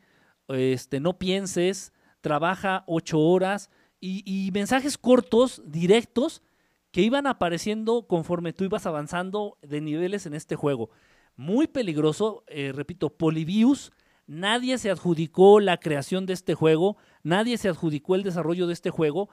este, 0.48 0.98
no 0.98 1.18
pienses, 1.18 1.92
trabaja 2.22 2.84
ocho 2.86 3.20
horas 3.20 3.70
y, 4.00 4.50
mensajes 4.52 4.96
cortos, 4.98 5.62
directos, 5.66 6.42
que 6.90 7.02
iban 7.02 7.26
apareciendo 7.26 8.06
conforme 8.06 8.52
tú 8.52 8.64
ibas 8.64 8.86
avanzando 8.86 9.58
de 9.62 9.80
niveles 9.80 10.26
en 10.26 10.34
este 10.34 10.56
juego. 10.56 10.90
Muy 11.36 11.66
peligroso, 11.66 12.44
eh, 12.46 12.72
repito, 12.74 13.10
Polybius, 13.10 13.92
nadie 14.26 14.78
se 14.78 14.90
adjudicó 14.90 15.60
la 15.60 15.78
creación 15.78 16.26
de 16.26 16.32
este 16.32 16.54
juego, 16.54 16.96
nadie 17.22 17.58
se 17.58 17.68
adjudicó 17.68 18.14
el 18.14 18.22
desarrollo 18.22 18.66
de 18.66 18.72
este 18.72 18.90
juego. 18.90 19.28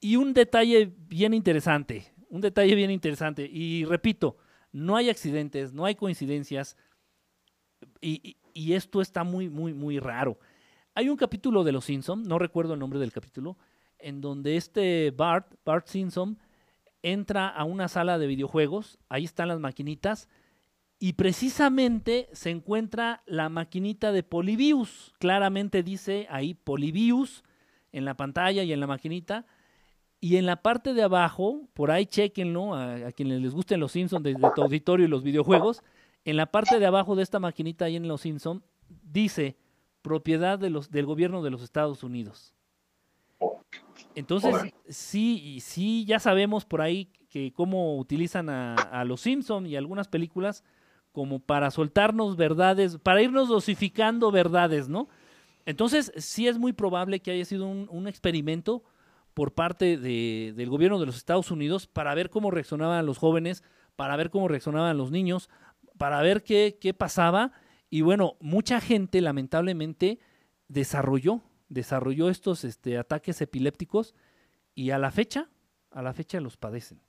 Y 0.00 0.16
un 0.16 0.32
detalle 0.32 0.94
bien 1.08 1.34
interesante, 1.34 2.14
un 2.28 2.40
detalle 2.40 2.74
bien 2.74 2.90
interesante, 2.90 3.48
y 3.50 3.84
repito, 3.84 4.36
no 4.72 4.96
hay 4.96 5.10
accidentes, 5.10 5.72
no 5.72 5.84
hay 5.84 5.94
coincidencias, 5.94 6.76
y 8.00 8.72
esto 8.72 9.00
está 9.00 9.24
muy, 9.24 9.48
muy, 9.48 9.74
muy 9.74 9.98
raro. 9.98 10.38
Hay 10.98 11.10
un 11.10 11.18
capítulo 11.18 11.62
de 11.62 11.72
Los 11.72 11.84
Simpson, 11.84 12.22
no 12.22 12.38
recuerdo 12.38 12.72
el 12.72 12.80
nombre 12.80 12.98
del 12.98 13.12
capítulo, 13.12 13.58
en 13.98 14.22
donde 14.22 14.56
este 14.56 15.10
Bart, 15.10 15.52
Bart 15.62 15.88
Simpson, 15.88 16.38
entra 17.02 17.48
a 17.48 17.64
una 17.64 17.88
sala 17.88 18.16
de 18.16 18.26
videojuegos, 18.26 18.98
ahí 19.10 19.24
están 19.24 19.48
las 19.48 19.60
maquinitas, 19.60 20.26
y 20.98 21.12
precisamente 21.12 22.30
se 22.32 22.48
encuentra 22.48 23.22
la 23.26 23.50
maquinita 23.50 24.10
de 24.10 24.22
Polybius. 24.22 25.12
Claramente 25.18 25.82
dice 25.82 26.28
ahí 26.30 26.54
Polybius 26.54 27.44
en 27.92 28.06
la 28.06 28.16
pantalla 28.16 28.62
y 28.62 28.72
en 28.72 28.80
la 28.80 28.86
maquinita. 28.86 29.44
Y 30.18 30.38
en 30.38 30.46
la 30.46 30.62
parte 30.62 30.94
de 30.94 31.02
abajo, 31.02 31.68
por 31.74 31.90
ahí 31.90 32.06
chequenlo, 32.06 32.74
a, 32.74 32.94
a 33.08 33.12
quienes 33.12 33.42
les 33.42 33.52
gusten 33.52 33.80
los 33.80 33.92
Simpsons 33.92 34.24
de, 34.24 34.34
tu 34.54 34.62
auditorio 34.62 35.04
y 35.04 35.10
los 35.10 35.22
videojuegos, 35.22 35.82
en 36.24 36.38
la 36.38 36.46
parte 36.46 36.78
de 36.78 36.86
abajo 36.86 37.16
de 37.16 37.22
esta 37.22 37.38
maquinita 37.38 37.84
ahí 37.84 37.96
en 37.96 38.08
los 38.08 38.22
Simpsons, 38.22 38.62
dice 38.88 39.58
propiedad 40.06 40.56
de 40.56 40.70
los, 40.70 40.88
del 40.92 41.04
gobierno 41.04 41.42
de 41.42 41.50
los 41.50 41.62
Estados 41.62 42.04
Unidos. 42.04 42.54
Entonces, 44.14 44.54
sí, 44.88 45.58
sí, 45.60 46.04
ya 46.04 46.20
sabemos 46.20 46.64
por 46.64 46.80
ahí 46.80 47.06
que 47.28 47.52
cómo 47.52 47.98
utilizan 47.98 48.48
a, 48.48 48.74
a 48.74 49.04
los 49.04 49.20
Simpson 49.20 49.66
y 49.66 49.74
algunas 49.74 50.06
películas 50.06 50.62
como 51.10 51.40
para 51.40 51.72
soltarnos 51.72 52.36
verdades, 52.36 52.98
para 52.98 53.20
irnos 53.20 53.48
dosificando 53.48 54.30
verdades, 54.30 54.88
¿no? 54.88 55.08
Entonces, 55.64 56.12
sí 56.18 56.46
es 56.46 56.56
muy 56.56 56.72
probable 56.72 57.18
que 57.18 57.32
haya 57.32 57.44
sido 57.44 57.66
un, 57.66 57.88
un 57.90 58.06
experimento 58.06 58.84
por 59.34 59.54
parte 59.54 59.96
de, 59.96 60.54
del 60.56 60.70
gobierno 60.70 61.00
de 61.00 61.06
los 61.06 61.16
Estados 61.16 61.50
Unidos 61.50 61.88
para 61.88 62.14
ver 62.14 62.30
cómo 62.30 62.52
reaccionaban 62.52 63.04
los 63.06 63.18
jóvenes, 63.18 63.64
para 63.96 64.14
ver 64.14 64.30
cómo 64.30 64.46
reaccionaban 64.46 64.96
los 64.96 65.10
niños, 65.10 65.50
para 65.98 66.22
ver 66.22 66.44
qué, 66.44 66.78
qué 66.80 66.94
pasaba 66.94 67.50
y 67.96 68.02
bueno, 68.02 68.36
mucha 68.40 68.78
gente 68.78 69.22
lamentablemente 69.22 70.18
desarrolló, 70.68 71.40
desarrolló 71.70 72.28
estos 72.28 72.62
este, 72.62 72.98
ataques 72.98 73.40
epilépticos 73.40 74.14
y 74.74 74.90
a 74.90 74.98
la 74.98 75.10
fecha, 75.10 75.48
a 75.92 76.02
la 76.02 76.12
fecha 76.12 76.38
los 76.40 76.58
padecen. 76.58 77.00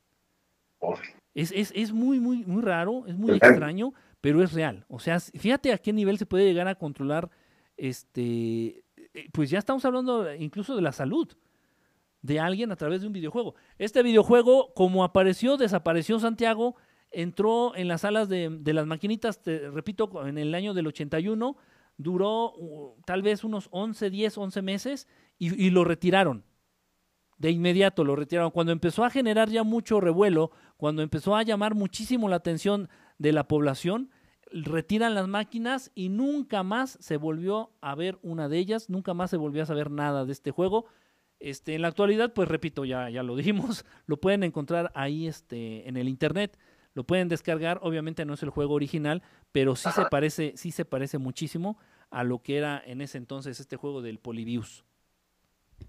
Es, 1.34 1.52
es, 1.52 1.74
es 1.76 1.92
muy, 1.92 2.22
muy, 2.22 2.46
muy 2.46 2.62
raro, 2.62 3.06
es 3.06 3.18
muy 3.18 3.32
extraño, 3.36 3.94
pero 4.22 4.42
es 4.42 4.54
real. 4.54 4.86
O 4.88 5.00
sea, 5.00 5.20
fíjate 5.20 5.74
a 5.74 5.78
qué 5.78 5.92
nivel 5.92 6.18
se 6.18 6.26
puede 6.26 6.46
llegar 6.46 6.70
a 6.70 6.76
controlar, 6.76 7.30
este, 7.76 8.86
eh, 8.96 9.28
pues 9.34 9.50
ya 9.50 9.60
estamos 9.60 9.84
hablando 9.84 10.34
incluso 10.36 10.74
de 10.74 10.84
la 10.84 10.94
salud 10.94 11.28
de 12.22 12.40
alguien 12.40 12.72
a 12.72 12.78
través 12.78 13.02
de 13.02 13.08
un 13.08 13.14
videojuego. 13.14 13.56
Este 13.78 14.04
videojuego, 14.04 14.74
como 14.74 15.04
apareció, 15.04 15.58
desapareció 15.58 16.18
Santiago, 16.18 16.78
entró 17.12 17.76
en 17.76 17.88
las 17.88 18.02
salas 18.02 18.30
de, 18.30 18.60
las 18.64 18.86
maquinitas, 18.86 19.42
repito, 19.46 20.28
en 20.28 20.38
el 20.38 20.54
año 20.54 20.74
del 20.74 20.88
81, 20.88 21.58
duró 21.98 22.54
uh, 22.56 22.96
tal 23.06 23.22
vez 23.22 23.44
unos 23.44 23.70
11, 23.72 24.10
10, 24.10 24.38
11 24.38 24.62
meses 24.62 25.08
y, 25.38 25.66
y, 25.66 25.70
lo 25.70 25.84
retiraron. 25.84 26.44
De 27.38 27.52
inmediato 27.52 28.04
lo 28.04 28.16
retiraron. 28.16 28.52
Cuando 28.52 28.72
empezó 28.72 29.04
a 29.04 29.10
generar 29.10 29.50
ya 29.50 29.64
mucho 29.64 30.00
revuelo, 30.00 30.52
cuando 30.78 31.02
empezó 31.02 31.36
a 31.36 31.44
llamar 31.44 31.76
muchísimo 31.76 32.30
la 32.30 32.38
atención 32.38 32.90
de 33.18 33.32
la 33.32 33.48
población, 33.48 34.12
retiran 34.52 35.16
las 35.16 35.28
máquinas 35.28 35.92
y 35.96 36.10
nunca 36.10 36.64
más 36.64 36.98
se 37.02 37.18
volvió 37.18 37.72
a 37.82 37.96
ver 37.96 38.18
una 38.22 38.48
de 38.50 38.58
ellas, 38.58 38.90
nunca 38.90 39.14
más 39.14 39.30
se 39.30 39.38
volvió 39.38 39.64
a 39.64 39.66
saber 39.66 39.92
nada 39.92 40.26
de 40.26 40.32
este 40.32 40.52
juego. 40.52 40.86
Este, 41.40 41.76
en 41.76 41.84
la 41.84 41.90
actualidad, 41.90 42.34
pues 42.34 42.48
repito, 42.48 42.86
ya, 42.86 43.10
ya 43.10 43.24
lo 43.24 43.36
dijimos, 43.36 43.86
lo 44.08 44.18
pueden 44.18 44.44
encontrar 44.44 44.92
ahí 44.96 45.28
este, 45.28 45.88
en 45.88 45.98
el 45.98 46.08
internet, 46.08 46.58
lo 46.98 47.04
pueden 47.04 47.28
descargar, 47.28 47.80
obviamente 47.84 48.26
no 48.26 48.34
es 48.34 48.42
el 48.42 48.50
juego 48.50 48.74
original, 48.74 49.22
pero 49.52 49.76
sí 49.76 49.88
se 49.94 50.06
parece, 50.10 50.54
sí 50.56 50.72
se 50.72 50.84
parece 50.84 51.20
muchísimo 51.20 51.78
a 52.10 52.24
lo 52.24 52.42
que 52.42 52.58
era 52.58 52.82
en 52.84 53.02
ese 53.02 53.20
entonces 53.20 53.60
este 53.60 53.76
juego 53.76 54.02
del 54.02 54.18
Polybius. 54.18 54.84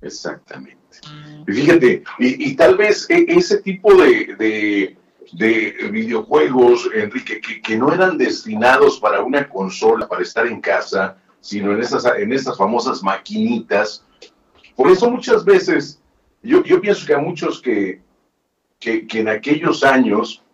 Exactamente. 0.02 0.98
Y 1.46 1.52
fíjate, 1.52 2.04
y, 2.18 2.54
tal 2.56 2.76
vez 2.76 3.08
e, 3.08 3.24
ese 3.26 3.62
tipo 3.62 3.94
de, 3.94 4.98
videojuegos, 5.90 6.90
Enrique, 6.94 7.40
que, 7.40 7.78
no 7.78 7.90
eran 7.90 8.18
destinados 8.18 9.00
para 9.00 9.22
una 9.22 9.48
consola, 9.48 10.06
para 10.06 10.20
estar 10.20 10.46
en 10.46 10.60
casa, 10.60 11.16
sino 11.40 11.72
en 11.72 11.80
esas, 11.80 12.04
en 12.04 12.34
esas 12.34 12.58
famosas 12.58 13.02
maquinitas. 13.02 14.04
Por 14.76 14.90
eso 14.90 15.10
muchas 15.10 15.42
veces, 15.42 16.02
yo, 16.42 16.62
yo 16.64 16.82
pienso 16.82 17.06
que 17.06 17.14
a 17.14 17.18
muchos 17.18 17.62
que, 17.62 18.02
que, 18.78 19.06
en 19.10 19.30
aquellos 19.30 19.82
años 19.82 20.44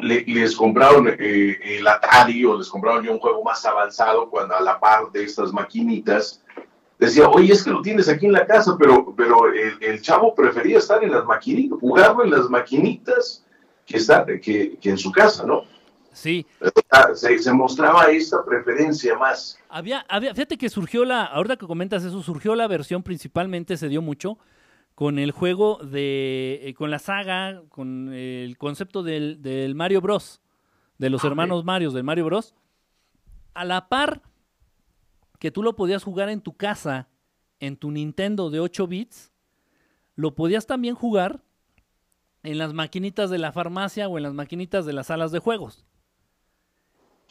les 0.00 0.56
compraron 0.56 1.08
eh, 1.08 1.58
el 1.78 1.86
Atari 1.86 2.44
o 2.44 2.56
les 2.56 2.68
compraron 2.68 3.04
ya 3.04 3.10
un 3.10 3.18
juego 3.18 3.42
más 3.42 3.64
avanzado 3.64 4.28
cuando 4.28 4.54
a 4.54 4.60
la 4.60 4.78
par 4.78 5.10
de 5.12 5.24
estas 5.24 5.52
maquinitas, 5.52 6.42
decía, 6.98 7.28
oye, 7.28 7.52
es 7.52 7.64
que 7.64 7.70
lo 7.70 7.82
tienes 7.82 8.08
aquí 8.08 8.26
en 8.26 8.32
la 8.32 8.46
casa, 8.46 8.76
pero, 8.78 9.14
pero 9.16 9.52
el, 9.52 10.00
chavo 10.02 10.34
prefería 10.34 10.78
estar 10.78 11.02
en 11.02 11.12
las 11.12 11.24
maquinitas, 11.24 11.78
jugarlo 11.80 12.24
en 12.24 12.30
las 12.30 12.48
maquinitas 12.48 13.44
que, 13.84 13.96
está, 13.96 14.24
que, 14.26 14.76
que 14.80 14.90
en 14.90 14.98
su 14.98 15.12
casa, 15.12 15.44
¿no? 15.44 15.62
Sí. 16.12 16.46
Se, 17.14 17.38
se, 17.38 17.52
mostraba 17.52 18.06
esta 18.06 18.42
preferencia 18.42 19.18
más. 19.18 19.58
Había, 19.68 20.00
había, 20.08 20.32
fíjate 20.34 20.56
que 20.56 20.70
surgió 20.70 21.04
la, 21.04 21.24
ahorita 21.24 21.58
que 21.58 21.66
comentas 21.66 22.04
eso, 22.04 22.22
surgió 22.22 22.54
la 22.54 22.66
versión 22.66 23.02
principalmente, 23.02 23.76
se 23.76 23.88
dio 23.88 24.00
mucho, 24.00 24.38
con 24.96 25.18
el 25.18 25.30
juego 25.30 25.76
de, 25.76 26.58
eh, 26.62 26.74
con 26.74 26.90
la 26.90 26.98
saga, 26.98 27.62
con 27.68 28.14
el 28.14 28.56
concepto 28.56 29.02
del, 29.02 29.42
del 29.42 29.74
Mario 29.74 30.00
Bros, 30.00 30.40
de 30.96 31.10
los 31.10 31.22
ah, 31.22 31.26
hermanos 31.26 31.66
Mario, 31.66 31.90
del 31.90 32.02
Mario 32.02 32.24
Bros. 32.24 32.54
A 33.52 33.66
la 33.66 33.90
par 33.90 34.22
que 35.38 35.50
tú 35.50 35.62
lo 35.62 35.76
podías 35.76 36.02
jugar 36.02 36.30
en 36.30 36.40
tu 36.40 36.56
casa, 36.56 37.10
en 37.60 37.76
tu 37.76 37.90
Nintendo 37.90 38.48
de 38.48 38.58
8 38.58 38.86
bits, 38.86 39.32
lo 40.14 40.34
podías 40.34 40.66
también 40.66 40.94
jugar 40.94 41.44
en 42.42 42.56
las 42.56 42.72
maquinitas 42.72 43.28
de 43.28 43.36
la 43.36 43.52
farmacia 43.52 44.08
o 44.08 44.16
en 44.16 44.22
las 44.22 44.32
maquinitas 44.32 44.86
de 44.86 44.94
las 44.94 45.08
salas 45.08 45.30
de 45.30 45.40
juegos. 45.40 45.84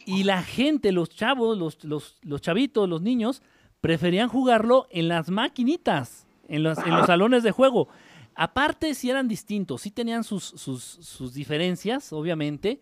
Y 0.05 0.23
la 0.23 0.43
gente, 0.43 0.91
los 0.91 1.09
chavos, 1.09 1.57
los, 1.57 1.83
los, 1.83 2.19
los 2.21 2.41
chavitos, 2.41 2.87
los 2.87 3.01
niños, 3.01 3.41
preferían 3.81 4.29
jugarlo 4.29 4.85
en 4.91 5.07
las 5.07 5.31
maquinitas, 5.31 6.24
en 6.47 6.63
los, 6.63 6.77
en 6.79 6.91
los 6.91 7.05
salones 7.05 7.43
de 7.43 7.51
juego. 7.51 7.87
Aparte, 8.35 8.93
si 8.93 9.09
eran 9.09 9.27
distintos, 9.27 9.81
sí 9.81 9.91
tenían 9.91 10.23
sus, 10.23 10.43
sus, 10.43 10.83
sus 10.83 11.33
diferencias, 11.33 12.11
obviamente, 12.11 12.81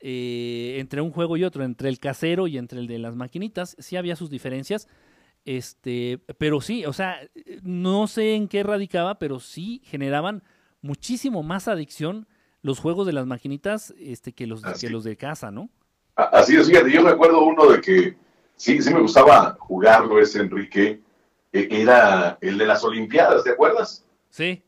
eh, 0.00 0.76
entre 0.78 1.00
un 1.00 1.10
juego 1.10 1.36
y 1.36 1.44
otro, 1.44 1.64
entre 1.64 1.88
el 1.88 1.98
casero 1.98 2.46
y 2.46 2.58
entre 2.58 2.78
el 2.78 2.86
de 2.86 2.98
las 2.98 3.16
maquinitas, 3.16 3.76
sí 3.78 3.96
había 3.96 4.16
sus 4.16 4.30
diferencias. 4.30 4.88
Este, 5.44 6.18
pero 6.38 6.60
sí, 6.60 6.86
o 6.86 6.92
sea, 6.92 7.18
no 7.62 8.06
sé 8.06 8.34
en 8.34 8.48
qué 8.48 8.62
radicaba, 8.62 9.18
pero 9.18 9.40
sí 9.40 9.82
generaban 9.84 10.42
muchísimo 10.80 11.42
más 11.42 11.68
adicción 11.68 12.28
los 12.62 12.78
juegos 12.78 13.06
de 13.06 13.12
las 13.12 13.26
maquinitas 13.26 13.94
este, 13.98 14.32
que, 14.32 14.46
los, 14.46 14.62
que 14.62 14.88
los 14.88 15.04
de 15.04 15.16
casa, 15.16 15.50
¿no? 15.50 15.68
Así 16.16 16.56
es, 16.56 16.68
fíjate, 16.68 16.90
yo 16.90 17.02
me 17.02 17.10
acuerdo 17.10 17.44
uno 17.44 17.66
de 17.66 17.80
que 17.80 18.16
sí, 18.56 18.80
sí 18.80 18.94
me 18.94 19.00
gustaba 19.00 19.56
jugarlo 19.58 20.18
ese 20.18 20.40
Enrique, 20.40 21.00
era 21.54 22.36
el 22.40 22.58
de 22.58 22.66
las 22.66 22.84
Olimpiadas, 22.84 23.44
¿te 23.44 23.50
acuerdas? 23.50 24.04
Sí. 24.30 24.62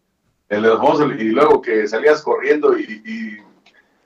El 0.49 0.63
de 0.63 0.69
los 0.69 1.01
y 1.19 1.25
luego 1.25 1.61
que 1.61 1.89
salías 1.89 2.23
corriendo 2.23 2.79
y, 2.79 3.43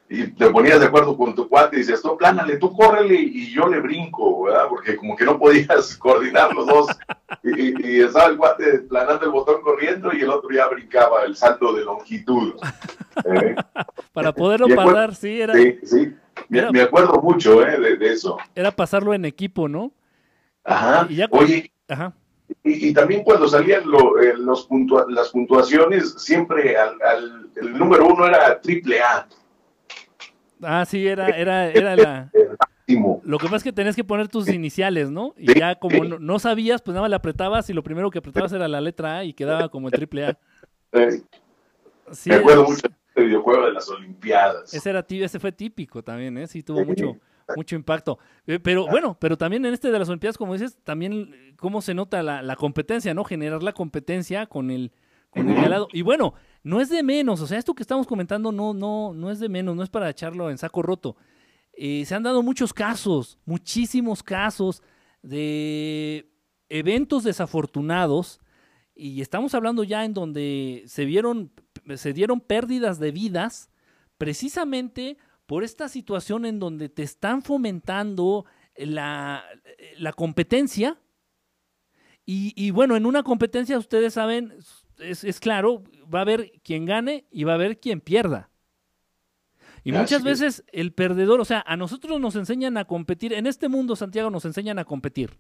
y, 0.08 0.26
te 0.32 0.50
ponías 0.50 0.80
de 0.80 0.86
acuerdo 0.86 1.16
con 1.16 1.36
tu 1.36 1.48
cuate 1.48 1.76
y 1.76 1.80
dices, 1.80 2.02
tú 2.02 2.16
plánale, 2.16 2.56
tú 2.56 2.72
córrele 2.74 3.14
y 3.14 3.52
yo 3.52 3.68
le 3.68 3.78
brinco, 3.80 4.42
¿verdad? 4.42 4.66
Porque 4.68 4.96
como 4.96 5.14
que 5.14 5.24
no 5.24 5.38
podías 5.38 5.96
coordinar 5.98 6.52
los 6.54 6.66
dos. 6.66 6.86
y, 7.44 8.00
estaba 8.00 8.26
el 8.26 8.36
cuate 8.36 8.80
planando 8.88 9.26
el 9.26 9.30
botón 9.30 9.60
corriendo 9.60 10.12
y 10.12 10.22
el 10.22 10.30
otro 10.30 10.50
ya 10.50 10.66
brincaba 10.66 11.24
el 11.24 11.36
salto 11.36 11.74
de 11.74 11.84
longitud. 11.84 12.54
¿eh? 13.24 13.54
Para 14.12 14.32
poderlo 14.32 14.74
parar, 14.74 15.14
sí, 15.14 15.40
era. 15.40 15.54
Sí, 15.54 15.78
sí. 15.84 16.16
Me, 16.48 16.80
acuerdo 16.80 17.20
mucho 17.20 17.64
¿eh? 17.64 17.96
de, 17.96 18.12
eso. 18.12 18.38
Era 18.54 18.70
pasarlo 18.72 19.14
en 19.14 19.26
equipo, 19.26 19.68
¿no? 19.68 19.92
Ajá. 20.64 21.06
Y 21.08 21.20
Oye, 21.30 21.70
Ajá. 21.86 22.14
Y, 22.62 22.92
también 22.92 23.24
cuando 23.24 23.48
salían 23.48 23.84
eh, 23.84 24.34
los 24.36 24.68
las 25.08 25.30
puntuaciones, 25.30 26.14
siempre 26.22 26.76
al, 26.76 27.50
el 27.56 27.78
número 27.78 28.06
uno 28.06 28.26
era 28.26 28.61
triple 28.61 29.00
A. 29.00 29.26
Ah, 30.62 30.84
sí, 30.84 31.06
era, 31.06 31.28
era, 31.28 31.68
era 31.70 31.96
la... 31.96 32.30
Lo 33.22 33.38
que 33.38 33.44
pasa 33.44 33.56
es 33.56 33.62
que 33.62 33.72
tenías 33.72 33.96
que 33.96 34.04
poner 34.04 34.28
tus 34.28 34.48
iniciales, 34.48 35.11
¿no? 35.11 35.34
Y 35.38 35.58
ya 35.58 35.76
como 35.76 36.04
no, 36.04 36.38
sabías, 36.38 36.82
pues 36.82 36.92
nada 36.92 37.02
más 37.02 37.11
le 37.11 37.16
apretabas 37.16 37.70
y 37.70 37.72
lo 37.72 37.82
primero 37.82 38.11
que 38.11 38.18
apretabas 38.18 38.52
era 38.52 38.68
la 38.68 38.80
letra 38.80 39.18
A 39.18 39.24
y 39.24 39.32
quedaba 39.32 39.68
como 39.68 39.88
el 39.88 39.92
triple 39.92 40.26
A. 40.26 40.38
Sí, 42.11 42.30
Me 42.30 42.36
acuerdo 42.36 42.64
mucho 42.64 42.88
este 43.08 43.22
videojuego 43.22 43.66
de 43.66 43.72
las 43.72 43.88
Olimpiadas. 43.88 44.74
Ese, 44.74 44.90
era, 44.90 45.06
ese 45.08 45.38
fue 45.38 45.52
típico 45.52 46.02
también, 46.02 46.36
¿eh? 46.38 46.46
Sí, 46.48 46.62
tuvo 46.62 46.84
mucho, 46.84 47.16
mucho 47.57 47.76
impacto. 47.76 48.18
Eh, 48.46 48.59
pero 48.59 48.86
bueno, 48.86 49.16
pero 49.20 49.36
también 49.36 49.64
en 49.64 49.74
este 49.74 49.90
de 49.90 49.98
las 49.98 50.09
Olimpiadas, 50.09 50.38
como 50.38 50.55
dices, 50.55 50.78
también 50.84 51.55
cómo 51.57 51.82
se 51.82 51.94
nota 51.94 52.22
la, 52.22 52.57
competencia, 52.57 53.14
¿no? 53.14 53.24
Generar 53.24 53.62
la 53.62 53.72
competencia 53.72 54.46
con 54.46 54.70
el, 54.70 54.92
con 55.30 55.48
el 55.48 55.70
lado. 55.70 55.88
Y 55.92 56.03
bueno, 56.03 56.34
no 56.62 56.80
es 56.80 56.88
de 56.88 57.03
menos, 57.03 57.40
o 57.40 57.46
sea, 57.46 57.59
esto 57.59 57.74
que 57.74 57.82
estamos 57.82 58.07
comentando 58.07 58.53
no, 58.53 58.74
no, 58.74 59.12
no 59.14 59.30
es 59.30 59.38
de 59.38 59.48
menos, 59.48 59.76
no 59.76 59.82
es 59.82 59.90
para 59.90 60.11
echarlo 60.11 60.51
en 60.51 60.59
saco 60.59 60.82
roto. 60.82 61.16
Eh, 61.72 62.05
se 62.05 62.14
han 62.14 62.22
dado 62.22 62.42
muchos 62.42 62.72
casos, 62.74 63.38
muchísimos 63.44 64.22
casos 64.22 64.82
de 65.22 66.30
eventos 66.68 67.24
desafortunados 67.24 68.40
y 68.94 69.22
estamos 69.22 69.55
hablando 69.55 69.82
ya 69.82 70.05
en 70.05 70.12
donde 70.12 70.84
se 70.86 71.05
vieron, 71.05 71.53
se 71.94 72.12
dieron 72.12 72.40
pérdidas 72.40 72.98
de 72.98 73.12
vidas 73.12 73.70
precisamente 74.18 75.16
por 75.51 75.64
esta 75.64 75.88
situación 75.88 76.44
en 76.44 76.61
donde 76.61 76.88
te 76.88 77.03
están 77.03 77.42
fomentando 77.42 78.44
la, 78.76 79.44
la 79.98 80.12
competencia. 80.12 80.96
Y, 82.24 82.53
y, 82.55 82.70
bueno, 82.70 82.94
en 82.94 83.05
una 83.05 83.24
competencia 83.24 83.76
ustedes 83.76 84.14
saben, 84.14 84.55
es, 85.01 85.24
es, 85.24 85.40
claro, 85.40 85.82
va 86.12 86.20
a 86.20 86.22
haber 86.22 86.53
quien 86.62 86.86
gane 86.86 87.26
y 87.32 87.42
va 87.42 87.53
a 87.53 87.55
haber 87.57 87.80
quien 87.80 88.01
pierda. 88.01 88.51
Y 89.82 89.90
muchas 89.90 90.22
veces 90.22 90.62
el 90.70 90.92
perdedor, 90.92 91.40
o 91.40 91.44
sea, 91.44 91.64
a 91.66 91.76
nosotros 91.76 92.20
nos 92.20 92.36
enseñan 92.36 92.76
a 92.76 92.84
competir, 92.84 93.32
en 93.32 93.48
este 93.48 93.68
mundo, 93.68 93.96
Santiago, 93.96 94.30
nos 94.30 94.44
enseñan 94.44 94.78
a 94.78 94.84
competir. 94.84 95.38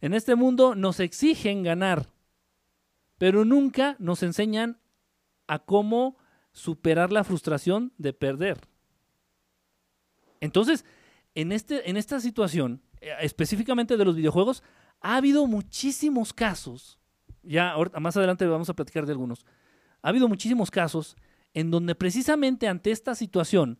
En 0.00 0.12
este 0.12 0.34
mundo 0.34 0.74
nos 0.74 0.98
exigen 0.98 1.62
ganar 1.62 2.08
pero 3.18 3.44
nunca 3.44 3.96
nos 3.98 4.22
enseñan 4.22 4.78
a 5.48 5.58
cómo 5.58 6.16
superar 6.52 7.12
la 7.12 7.24
frustración 7.24 7.92
de 7.98 8.12
perder. 8.12 8.67
Entonces, 10.40 10.84
en, 11.34 11.52
este, 11.52 11.88
en 11.88 11.96
esta 11.96 12.20
situación, 12.20 12.82
eh, 13.00 13.12
específicamente 13.20 13.96
de 13.96 14.04
los 14.04 14.16
videojuegos, 14.16 14.62
ha 15.00 15.16
habido 15.16 15.46
muchísimos 15.46 16.32
casos, 16.32 16.98
ya 17.42 17.74
más 18.00 18.16
adelante 18.16 18.46
vamos 18.46 18.68
a 18.68 18.74
platicar 18.74 19.06
de 19.06 19.12
algunos, 19.12 19.46
ha 20.02 20.08
habido 20.08 20.28
muchísimos 20.28 20.70
casos 20.70 21.16
en 21.54 21.70
donde 21.70 21.94
precisamente 21.94 22.68
ante 22.68 22.90
esta 22.90 23.14
situación 23.14 23.78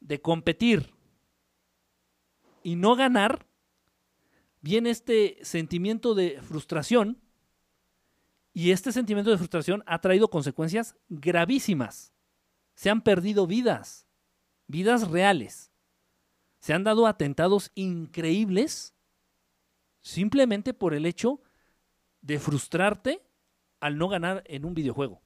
de 0.00 0.20
competir 0.20 0.92
y 2.62 2.76
no 2.76 2.96
ganar, 2.96 3.46
viene 4.60 4.90
este 4.90 5.38
sentimiento 5.42 6.14
de 6.14 6.40
frustración 6.42 7.20
y 8.52 8.72
este 8.72 8.90
sentimiento 8.90 9.30
de 9.30 9.38
frustración 9.38 9.84
ha 9.86 10.00
traído 10.00 10.28
consecuencias 10.28 10.96
gravísimas. 11.08 12.12
Se 12.74 12.90
han 12.90 13.02
perdido 13.02 13.46
vidas, 13.46 14.08
vidas 14.66 15.08
reales. 15.08 15.70
Se 16.66 16.74
han 16.74 16.82
dado 16.82 17.06
atentados 17.06 17.70
increíbles 17.76 18.92
simplemente 20.00 20.74
por 20.74 20.94
el 20.94 21.06
hecho 21.06 21.40
de 22.22 22.40
frustrarte 22.40 23.22
al 23.78 23.96
no 23.96 24.08
ganar 24.08 24.42
en 24.46 24.64
un 24.64 24.74
videojuego. 24.74 25.22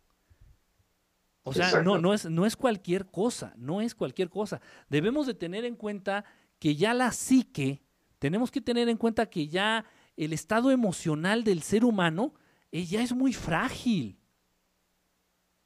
O 1.43 1.55
sea, 1.55 1.81
no, 1.81 1.97
no, 1.97 2.13
es, 2.13 2.27
no 2.27 2.45
es 2.45 2.57
cualquier 2.57 3.07
cosa, 3.07 3.55
no 3.57 3.81
es 3.81 3.95
cualquier 3.95 4.29
cosa. 4.29 4.61
Debemos 4.91 5.27
de 5.27 5.33
tener 5.33 5.65
en 5.65 5.77
cuenta 5.77 6.27
que 6.59 6.77
ya 6.77 6.93
la 6.93 7.11
psique, 7.11 7.87
tenemos 8.19 8.51
que 8.51 8.61
tener 8.61 8.91
en 8.91 8.99
cuenta 8.99 9.25
que 9.25 9.49
ya 9.49 9.87
el 10.19 10.35
estado 10.35 10.71
emocional 10.71 11.43
del 11.43 11.63
ser 11.63 11.87
humano 11.87 12.35
ella 12.71 13.01
es 13.01 13.15
muy 13.15 13.33
frágil. 13.33 14.20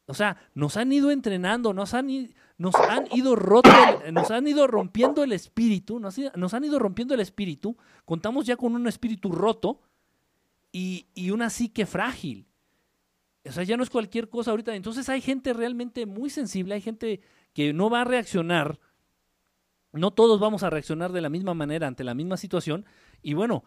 O 0.06 0.14
sea, 0.14 0.36
nos 0.54 0.76
han 0.76 0.92
ido 0.92 1.10
entrenando, 1.10 1.72
nos 1.72 1.94
han, 1.94 2.08
nos 2.58 2.74
han, 2.74 3.06
ido, 3.12 3.36
roto, 3.36 3.70
nos 4.12 4.30
han 4.30 4.46
ido 4.46 4.66
rompiendo 4.66 5.22
el 5.22 5.32
espíritu, 5.32 5.98
nos, 5.98 6.16
nos 6.36 6.52
han 6.52 6.64
ido 6.64 6.78
rompiendo 6.78 7.14
el 7.14 7.20
espíritu, 7.20 7.76
contamos 8.04 8.44
ya 8.44 8.56
con 8.56 8.74
un 8.74 8.86
espíritu 8.86 9.32
roto, 9.32 9.80
y, 10.74 11.06
y 11.14 11.30
una 11.30 11.50
psique 11.50 11.86
frágil. 11.86 12.48
O 13.46 13.52
sea, 13.52 13.62
ya 13.62 13.76
no 13.76 13.84
es 13.84 13.90
cualquier 13.90 14.28
cosa 14.28 14.50
ahorita. 14.50 14.74
Entonces 14.74 15.08
hay 15.08 15.20
gente 15.20 15.52
realmente 15.52 16.04
muy 16.04 16.30
sensible, 16.30 16.74
hay 16.74 16.80
gente 16.80 17.20
que 17.52 17.72
no 17.72 17.88
va 17.88 18.00
a 18.00 18.04
reaccionar, 18.04 18.80
no 19.92 20.10
todos 20.10 20.40
vamos 20.40 20.64
a 20.64 20.70
reaccionar 20.70 21.12
de 21.12 21.20
la 21.20 21.28
misma 21.28 21.54
manera 21.54 21.86
ante 21.86 22.02
la 22.02 22.14
misma 22.14 22.36
situación. 22.36 22.84
Y 23.22 23.34
bueno, 23.34 23.64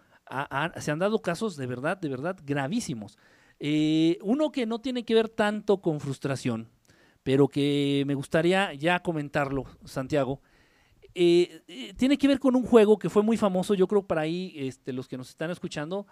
se 0.80 0.92
han 0.92 1.00
dado 1.00 1.22
casos 1.22 1.56
de 1.56 1.66
verdad, 1.66 1.98
de 1.98 2.10
verdad 2.10 2.38
gravísimos. 2.44 3.18
Eh, 3.60 4.18
uno 4.22 4.52
que 4.52 4.66
no 4.66 4.80
tiene 4.80 5.04
que 5.04 5.16
ver 5.16 5.30
tanto 5.30 5.82
con 5.82 6.00
frustración, 6.00 6.70
pero 7.24 7.48
que 7.48 8.04
me 8.06 8.14
gustaría 8.14 8.74
ya 8.74 9.02
comentarlo, 9.02 9.66
Santiago, 9.86 10.42
eh, 11.16 11.64
eh, 11.68 11.94
tiene 11.98 12.18
que 12.18 12.28
ver 12.28 12.40
con 12.40 12.56
un 12.56 12.64
juego 12.64 13.00
que 13.00 13.10
fue 13.10 13.24
muy 13.24 13.38
famoso, 13.38 13.74
yo 13.74 13.88
creo 13.88 14.04
para 14.06 14.22
ahí 14.22 14.54
este, 14.56 14.94
los 14.94 15.08
que 15.08 15.18
nos 15.18 15.30
están 15.30 15.50
escuchando 15.50 16.06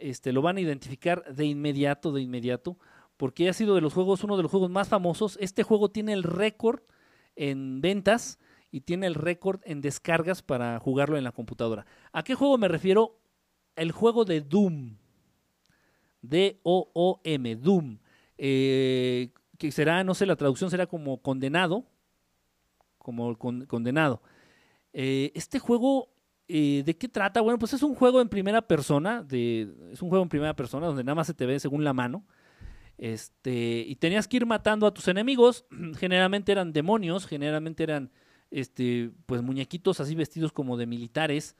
este, 0.00 0.32
lo 0.32 0.42
van 0.42 0.56
a 0.56 0.60
identificar 0.60 1.24
de 1.32 1.44
inmediato, 1.44 2.12
de 2.12 2.22
inmediato, 2.22 2.78
porque 3.16 3.48
ha 3.48 3.52
sido 3.52 3.74
de 3.74 3.80
los 3.80 3.94
juegos, 3.94 4.24
uno 4.24 4.36
de 4.36 4.42
los 4.42 4.50
juegos 4.50 4.70
más 4.70 4.88
famosos. 4.88 5.38
Este 5.40 5.62
juego 5.62 5.90
tiene 5.90 6.12
el 6.12 6.22
récord 6.22 6.80
en 7.36 7.80
ventas 7.80 8.38
y 8.70 8.82
tiene 8.82 9.06
el 9.06 9.14
récord 9.14 9.60
en 9.64 9.80
descargas 9.80 10.42
para 10.42 10.78
jugarlo 10.78 11.16
en 11.16 11.24
la 11.24 11.32
computadora. 11.32 11.86
¿A 12.12 12.22
qué 12.22 12.34
juego 12.34 12.58
me 12.58 12.68
refiero? 12.68 13.18
El 13.76 13.92
juego 13.92 14.24
de 14.24 14.40
Doom. 14.40 14.96
D-O-O-M, 16.22 17.56
Doom. 17.56 17.98
Eh, 18.38 19.30
que 19.58 19.72
será, 19.72 20.04
no 20.04 20.14
sé, 20.14 20.26
la 20.26 20.36
traducción 20.36 20.70
será 20.70 20.86
como 20.86 21.20
condenado. 21.20 21.84
Como 22.98 23.36
condenado. 23.38 24.22
Eh, 24.92 25.32
este 25.34 25.58
juego, 25.58 26.08
eh, 26.46 26.82
¿de 26.84 26.96
qué 26.96 27.08
trata? 27.08 27.40
Bueno, 27.40 27.58
pues 27.58 27.72
es 27.74 27.82
un 27.82 27.94
juego 27.94 28.20
en 28.20 28.28
primera 28.28 28.62
persona. 28.62 29.22
De, 29.22 29.68
es 29.92 30.02
un 30.02 30.08
juego 30.08 30.22
en 30.22 30.28
primera 30.28 30.54
persona 30.54 30.86
donde 30.86 31.04
nada 31.04 31.14
más 31.14 31.26
se 31.26 31.34
te 31.34 31.46
ve 31.46 31.58
según 31.60 31.84
la 31.84 31.92
mano. 31.92 32.24
Este, 32.98 33.84
y 33.86 33.94
tenías 33.96 34.26
que 34.26 34.38
ir 34.38 34.46
matando 34.46 34.86
a 34.86 34.94
tus 34.94 35.08
enemigos. 35.08 35.64
Generalmente 35.98 36.52
eran 36.52 36.72
demonios, 36.72 37.26
generalmente 37.26 37.82
eran 37.82 38.10
este, 38.50 39.10
pues 39.26 39.42
muñequitos 39.42 40.00
así 40.00 40.14
vestidos 40.14 40.52
como 40.52 40.76
de 40.76 40.86
militares. 40.86 41.56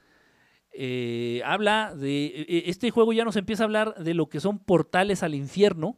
Eh, 0.71 1.41
habla 1.45 1.93
de. 1.95 2.25
E, 2.25 2.45
e, 2.47 2.63
este 2.69 2.91
juego 2.91 3.13
ya 3.13 3.25
nos 3.25 3.35
empieza 3.35 3.63
a 3.63 3.65
hablar 3.65 3.95
de 3.95 4.13
lo 4.13 4.29
que 4.29 4.39
son 4.39 4.59
portales 4.59 5.23
al 5.23 5.35
infierno. 5.35 5.97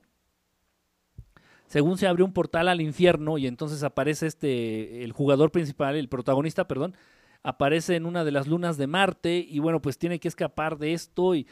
Según 1.68 1.98
se 1.98 2.08
abre 2.08 2.24
un 2.24 2.34
portal 2.34 2.68
al 2.68 2.82
infierno 2.82 3.38
y 3.38 3.48
entonces 3.48 3.84
aparece 3.84 4.28
este, 4.28 5.04
el 5.04 5.14
jugador 5.14 5.52
principal, 5.52 5.96
el 5.96 6.10
protagonista, 6.10 6.68
perdón, 6.68 6.96
aparece 7.44 7.96
en 7.96 8.06
una 8.06 8.26
de 8.26 8.32
las 8.32 8.48
lunas 8.48 8.78
de 8.78 8.88
Marte 8.88 9.46
y 9.48 9.60
bueno, 9.60 9.82
pues 9.82 9.98
tiene 9.98 10.20
que 10.20 10.28
escapar 10.28 10.78
de 10.78 10.94
esto 10.94 11.34
y, 11.34 11.48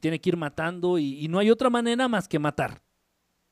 tiene 0.00 0.20
que 0.20 0.28
ir 0.28 0.36
matando 0.36 0.98
y 0.98 1.26
no 1.28 1.38
hay 1.38 1.50
otra 1.50 1.70
manera 1.70 2.06
más 2.06 2.28
que 2.28 2.38
matar. 2.38 2.82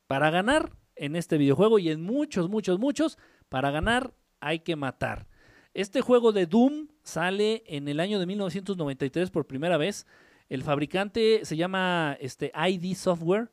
Para 0.07 0.29
ganar 0.29 0.73
en 0.95 1.15
este 1.15 1.37
videojuego 1.37 1.79
y 1.79 1.89
en 1.89 2.03
muchos, 2.03 2.49
muchos, 2.49 2.79
muchos, 2.79 3.17
para 3.49 3.71
ganar 3.71 4.13
hay 4.39 4.59
que 4.59 4.75
matar. 4.75 5.27
Este 5.73 6.01
juego 6.01 6.31
de 6.31 6.45
Doom 6.45 6.87
sale 7.03 7.63
en 7.65 7.87
el 7.87 7.99
año 7.99 8.19
de 8.19 8.25
1993 8.25 9.31
por 9.31 9.47
primera 9.47 9.77
vez. 9.77 10.05
El 10.49 10.63
fabricante 10.63 11.45
se 11.45 11.55
llama 11.55 12.17
este, 12.19 12.51
ID 12.55 12.95
Software. 12.95 13.49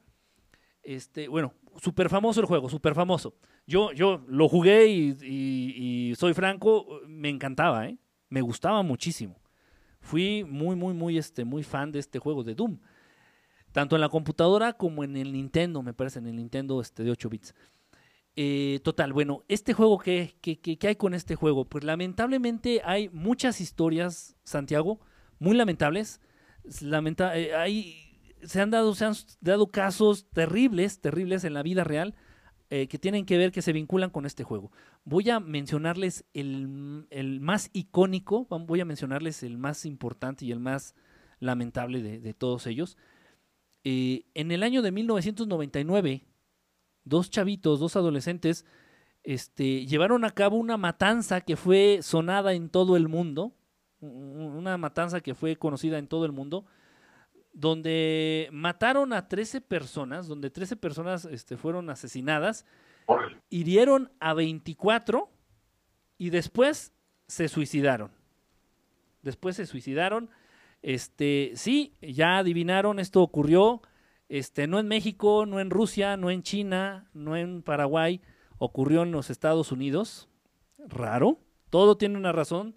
Este, 0.82 1.28
bueno, 1.28 1.54
súper 1.80 2.08
famoso 2.08 2.40
el 2.40 2.46
juego, 2.46 2.68
súper 2.68 2.94
famoso. 2.94 3.34
Yo, 3.66 3.92
yo 3.92 4.24
lo 4.26 4.48
jugué 4.48 4.88
y, 4.88 6.14
soy 6.16 6.34
franco, 6.34 7.00
me 7.06 7.28
encantaba, 7.28 7.86
¿eh? 7.86 7.98
me 8.28 8.40
gustaba 8.40 8.82
muchísimo. 8.82 9.40
Fui 10.00 10.44
muy, 10.44 10.74
muy, 10.74 10.94
muy, 10.94 11.18
este, 11.18 11.44
muy 11.44 11.62
fan 11.62 11.92
de 11.92 11.98
este 11.98 12.18
juego 12.18 12.42
de 12.42 12.54
Doom 12.54 12.78
tanto 13.72 13.96
en 13.96 14.00
la 14.00 14.08
computadora 14.08 14.72
como 14.72 15.04
en 15.04 15.16
el 15.16 15.32
Nintendo, 15.32 15.82
me 15.82 15.92
parece, 15.92 16.18
en 16.18 16.26
el 16.26 16.36
Nintendo 16.36 16.80
este, 16.80 17.04
de 17.04 17.10
8 17.10 17.28
bits. 17.28 17.54
Eh, 18.40 18.78
total, 18.84 19.12
bueno, 19.12 19.42
este 19.48 19.72
juego, 19.72 19.98
¿qué, 19.98 20.36
¿qué, 20.40 20.78
hay 20.86 20.94
con 20.94 21.12
este 21.12 21.34
juego? 21.34 21.64
Pues 21.64 21.82
lamentablemente 21.82 22.80
hay 22.84 23.08
muchas 23.08 23.60
historias, 23.60 24.36
Santiago, 24.44 25.00
muy 25.40 25.56
lamentables. 25.56 26.20
Lamenta 26.80 27.36
eh, 27.36 27.52
hay, 27.56 28.22
se, 28.44 28.60
han 28.60 28.70
dado, 28.70 28.94
se 28.94 29.06
han 29.06 29.14
dado 29.40 29.72
casos 29.72 30.28
terribles, 30.30 31.00
terribles 31.00 31.42
en 31.42 31.52
la 31.52 31.64
vida 31.64 31.82
real 31.82 32.14
eh, 32.70 32.86
que 32.86 32.96
tienen 32.96 33.26
que 33.26 33.38
ver, 33.38 33.50
que 33.50 33.60
se 33.60 33.72
vinculan 33.72 34.10
con 34.10 34.24
este 34.24 34.44
juego. 34.44 34.70
Voy 35.02 35.28
a 35.30 35.40
mencionarles 35.40 36.24
el, 36.32 37.08
el, 37.10 37.40
más 37.40 37.70
icónico, 37.72 38.46
voy 38.48 38.80
a 38.80 38.84
mencionarles 38.84 39.42
el 39.42 39.58
más 39.58 39.84
importante 39.84 40.44
y 40.44 40.52
el 40.52 40.60
más 40.60 40.94
lamentable 41.40 42.02
de, 42.02 42.20
de 42.20 42.34
todos 42.34 42.68
ellos. 42.68 42.98
En 43.82 44.52
el 44.52 44.62
año 44.62 44.80
de 44.82 44.92
1999, 44.92 46.22
dos 47.08 47.30
chavitos, 47.30 47.80
dos 47.80 47.96
adolescentes, 47.96 48.64
este, 49.24 49.86
llevaron 49.86 50.24
a 50.24 50.30
cabo 50.30 50.56
una 50.56 50.76
matanza 50.76 51.40
que 51.40 51.56
fue 51.56 52.00
sonada 52.02 52.52
en 52.52 52.68
todo 52.70 52.96
el 52.96 53.08
mundo, 53.08 53.52
una 54.00 54.78
matanza 54.78 55.20
que 55.20 55.34
fue 55.34 55.56
conocida 55.56 55.98
en 55.98 56.06
todo 56.06 56.24
el 56.24 56.32
mundo, 56.32 56.66
donde 57.52 58.48
mataron 58.52 59.12
a 59.12 59.28
13 59.28 59.60
personas, 59.60 60.28
donde 60.28 60.50
13 60.50 60.76
personas 60.76 61.24
este, 61.24 61.56
fueron 61.56 61.90
asesinadas, 61.90 62.64
hirieron 63.50 64.12
a 64.20 64.34
24 64.34 65.28
y 66.18 66.30
después 66.30 66.92
se 67.26 67.48
suicidaron. 67.48 68.12
Después 69.22 69.56
se 69.56 69.66
suicidaron 69.66 70.30
este, 70.82 71.52
sí, 71.54 71.94
ya 72.00 72.38
adivinaron, 72.38 72.98
esto 72.98 73.22
ocurrió, 73.22 73.82
este, 74.28 74.66
no 74.66 74.78
en 74.78 74.88
México, 74.88 75.46
no 75.46 75.60
en 75.60 75.70
Rusia, 75.70 76.16
no 76.16 76.30
en 76.30 76.42
China, 76.42 77.08
no 77.14 77.36
en 77.36 77.62
Paraguay, 77.62 78.20
ocurrió 78.58 79.02
en 79.02 79.12
los 79.12 79.30
Estados 79.30 79.72
Unidos. 79.72 80.28
Raro, 80.86 81.38
todo 81.70 81.96
tiene 81.96 82.16
una 82.18 82.32
razón, 82.32 82.76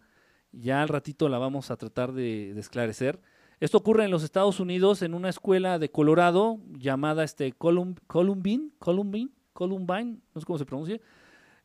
ya 0.52 0.82
al 0.82 0.90
ratito 0.90 1.30
la 1.30 1.38
vamos 1.38 1.72
a 1.72 1.78
tratar 1.78 2.14
de, 2.14 2.58
esclarecer. 2.58 3.22
Esto 3.60 3.78
ocurre 3.78 4.06
en 4.06 4.12
los 4.12 4.24
Estados 4.24 4.60
Unidos 4.60 5.02
en 5.02 5.14
una 5.14 5.30
escuela 5.30 5.78
de 5.78 5.92
Colorado 5.92 6.60
llamada 6.78 7.24
este 7.24 7.52
Columbine, 7.52 8.72
Columbine, 8.80 9.30
Columbine, 9.54 10.18
no 10.34 10.42
sé 10.42 10.46
cómo 10.46 10.58
se 10.58 10.66
pronuncia. 10.66 11.00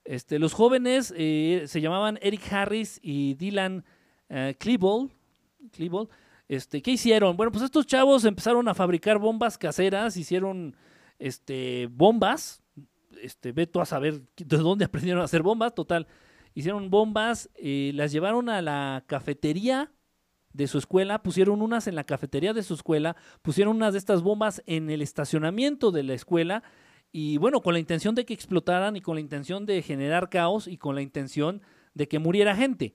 Este, 0.05 0.39
los 0.39 0.53
jóvenes 0.53 1.13
eh, 1.17 1.65
se 1.67 1.81
llamaban 1.81 2.19
Eric 2.23 2.53
Harris 2.53 3.01
y 3.03 3.35
Dylan 3.35 3.85
uh, 4.31 4.53
Klebold, 4.59 5.11
este, 6.49 6.81
¿Qué 6.81 6.93
hicieron? 6.93 7.37
Bueno, 7.37 7.51
pues 7.51 7.65
estos 7.65 7.87
chavos 7.87 8.25
empezaron 8.25 8.69
a 8.69 8.75
fabricar 8.75 9.19
bombas 9.19 9.59
caseras, 9.59 10.17
hicieron 10.17 10.77
este, 11.19 11.89
bombas, 11.91 12.63
este, 13.21 13.53
ve 13.53 13.67
tú 13.67 13.81
a 13.81 13.87
saber 13.87 14.23
de 14.37 14.57
dónde 14.57 14.85
aprendieron 14.87 15.23
a 15.23 15.25
hacer 15.25 15.43
bombas, 15.43 15.75
total. 15.75 16.07
Hicieron 16.55 16.89
bombas, 16.89 17.51
eh, 17.57 17.91
las 17.95 18.13
llevaron 18.13 18.49
a 18.49 18.63
la 18.63 19.05
cafetería 19.07 19.93
de 20.53 20.67
su 20.69 20.79
escuela, 20.79 21.23
pusieron 21.23 21.61
unas 21.61 21.87
en 21.87 21.95
la 21.97 22.05
cafetería 22.05 22.55
de 22.55 22.63
su 22.63 22.75
escuela, 22.75 23.17
pusieron 23.43 23.77
unas 23.77 23.93
de 23.93 23.99
estas 23.99 24.23
bombas 24.23 24.63
en 24.67 24.89
el 24.89 25.03
estacionamiento 25.03 25.91
de 25.91 26.03
la 26.03 26.15
escuela 26.15 26.63
y 27.13 27.37
bueno, 27.39 27.61
con 27.61 27.75
la 27.75 27.79
intención 27.79 28.15
de 28.15 28.25
que 28.25 28.33
explotaran 28.35 28.97
y 28.97 29.03
con 29.03 29.17
la 29.17 29.21
intención 29.21 29.67
de 29.67 29.83
generar 29.83 30.31
caos 30.31 30.67
y 30.67 30.79
con 30.79 30.95
la 30.95 31.03
intención 31.03 31.61
de 31.95 32.09
que 32.09 32.19
muriera 32.19 32.57
gente. 32.57 32.95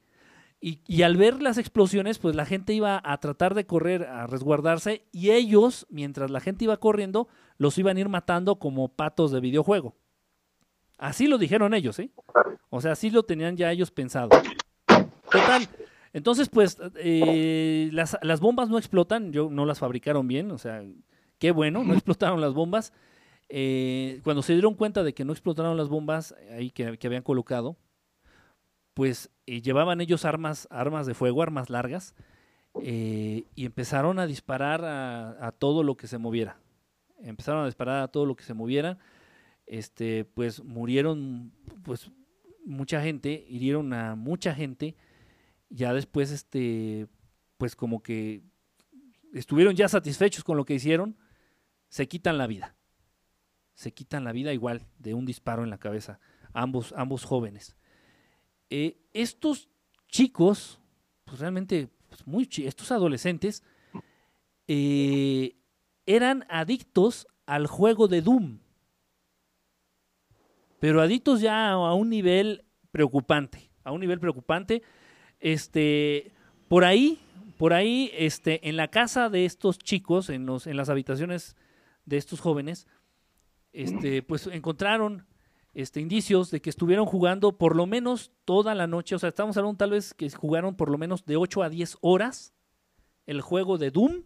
Y, 0.63 1.01
al 1.01 1.17
ver 1.17 1.41
las 1.41 1.57
explosiones, 1.57 2.19
pues 2.19 2.35
la 2.35 2.45
gente 2.45 2.73
iba 2.73 3.01
a 3.03 3.17
tratar 3.19 3.55
de 3.55 3.65
correr, 3.65 4.03
a 4.03 4.27
resguardarse, 4.27 5.07
y 5.11 5.31
ellos, 5.31 5.87
mientras 5.89 6.29
la 6.29 6.39
gente 6.39 6.65
iba 6.65 6.77
corriendo, 6.77 7.27
los 7.57 7.79
iban 7.79 7.97
a 7.97 8.01
ir 8.01 8.09
matando 8.09 8.57
como 8.57 8.89
patos 8.89 9.31
de 9.31 9.39
videojuego. 9.39 9.95
Así 10.99 11.25
lo 11.25 11.39
dijeron 11.39 11.73
ellos, 11.73 11.97
¿eh? 11.97 12.11
O 12.69 12.79
sea, 12.79 12.91
así 12.91 13.09
lo 13.09 13.23
tenían 13.23 13.57
ya 13.57 13.71
ellos 13.71 13.89
pensado. 13.89 14.29
Total. 15.31 15.67
Entonces, 16.13 16.47
pues, 16.47 16.77
eh, 16.97 17.89
las, 17.91 18.19
las, 18.21 18.39
bombas 18.39 18.69
no 18.69 18.77
explotan, 18.77 19.33
yo, 19.33 19.49
no 19.49 19.65
las 19.65 19.79
fabricaron 19.79 20.27
bien, 20.27 20.51
o 20.51 20.59
sea, 20.59 20.83
qué 21.39 21.49
bueno, 21.49 21.83
no 21.83 21.93
explotaron 21.93 22.39
las 22.39 22.53
bombas. 22.53 22.93
Eh, 23.49 24.21
cuando 24.23 24.43
se 24.43 24.53
dieron 24.53 24.75
cuenta 24.75 25.03
de 25.03 25.15
que 25.15 25.25
no 25.25 25.33
explotaron 25.33 25.75
las 25.75 25.89
bombas 25.89 26.35
ahí 26.51 26.69
que, 26.69 26.99
que 26.99 27.07
habían 27.07 27.23
colocado, 27.23 27.77
pues 28.93 29.29
eh, 29.45 29.61
llevaban 29.61 30.01
ellos 30.01 30.25
armas, 30.25 30.67
armas 30.71 31.05
de 31.05 31.13
fuego, 31.13 31.41
armas 31.41 31.69
largas, 31.69 32.15
eh, 32.81 33.45
y 33.55 33.65
empezaron 33.65 34.19
a 34.19 34.27
disparar 34.27 34.83
a, 34.85 35.51
todo 35.57 35.83
lo 35.83 35.95
que 35.97 36.07
se 36.07 36.17
moviera. 36.17 36.57
Empezaron 37.19 37.63
a 37.63 37.65
disparar 37.65 38.01
a 38.01 38.07
todo 38.07 38.25
lo 38.25 38.35
que 38.35 38.43
se 38.43 38.53
moviera. 38.53 38.97
Este, 39.65 40.25
pues 40.25 40.63
murieron, 40.63 41.53
pues 41.83 42.11
mucha 42.65 43.01
gente, 43.01 43.45
hirieron 43.47 43.93
a 43.93 44.15
mucha 44.15 44.53
gente. 44.53 44.95
Ya 45.69 45.93
después, 45.93 46.31
este, 46.31 47.07
pues 47.57 47.75
como 47.75 48.01
que 48.01 48.43
estuvieron 49.33 49.75
ya 49.75 49.87
satisfechos 49.87 50.43
con 50.43 50.57
lo 50.57 50.65
que 50.65 50.73
hicieron, 50.73 51.17
se 51.89 52.07
quitan 52.07 52.37
la 52.37 52.47
vida. 52.47 52.75
Se 53.73 53.93
quitan 53.93 54.23
la 54.23 54.31
vida 54.31 54.53
igual 54.53 54.85
de 54.99 55.13
un 55.13 55.25
disparo 55.25 55.63
en 55.63 55.69
la 55.69 55.77
cabeza, 55.77 56.19
ambos, 56.53 56.93
ambos 56.97 57.23
jóvenes. 57.23 57.75
Eh, 58.73 58.95
estos 59.11 59.67
chicos, 60.07 60.79
pues 61.25 61.39
realmente, 61.39 61.89
pues 62.07 62.25
muy 62.25 62.49
estos 62.59 62.89
adolescentes, 62.93 63.63
eh, 64.65 65.57
eran 66.05 66.45
adictos 66.49 67.27
al 67.45 67.67
juego 67.67 68.07
de 68.07 68.21
Doom. 68.21 68.59
Pero 70.79 71.01
adictos 71.01 71.41
ya 71.41 71.71
a 71.71 71.93
un 71.93 72.09
nivel 72.09 72.63
preocupante, 72.91 73.69
a 73.83 73.91
un 73.91 73.99
nivel 73.99 74.21
preocupante. 74.21 74.83
Este, 75.41 76.31
por 76.69 76.85
ahí, 76.85 77.19
por 77.57 77.73
ahí, 77.73 78.09
este, 78.13 78.69
en 78.69 78.77
la 78.77 78.87
casa 78.87 79.29
de 79.29 79.43
estos 79.43 79.79
chicos, 79.79 80.29
en, 80.29 80.45
los, 80.45 80.65
en 80.65 80.77
las 80.77 80.87
habitaciones 80.87 81.57
de 82.05 82.15
estos 82.15 82.39
jóvenes, 82.39 82.87
este, 83.73 84.23
pues 84.23 84.47
encontraron 84.47 85.27
este, 85.73 86.01
indicios 86.01 86.51
de 86.51 86.61
que 86.61 86.69
estuvieron 86.69 87.05
jugando 87.05 87.57
por 87.57 87.75
lo 87.75 87.85
menos 87.85 88.31
toda 88.45 88.75
la 88.75 88.87
noche. 88.87 89.15
O 89.15 89.19
sea, 89.19 89.29
estamos 89.29 89.57
hablando 89.57 89.77
tal 89.77 89.91
vez 89.91 90.13
que 90.13 90.29
jugaron 90.29 90.75
por 90.75 90.89
lo 90.89 90.97
menos 90.97 91.25
de 91.25 91.37
8 91.37 91.63
a 91.63 91.69
10 91.69 91.97
horas 92.01 92.53
el 93.25 93.41
juego 93.41 93.77
de 93.77 93.91
Doom 93.91 94.23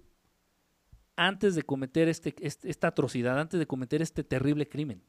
antes 1.15 1.55
de 1.55 1.63
cometer 1.63 2.09
este, 2.09 2.35
este, 2.39 2.69
esta 2.69 2.87
atrocidad, 2.87 3.39
antes 3.39 3.59
de 3.59 3.67
cometer 3.67 4.01
este 4.01 4.23
terrible 4.23 4.67
crimen. 4.67 5.01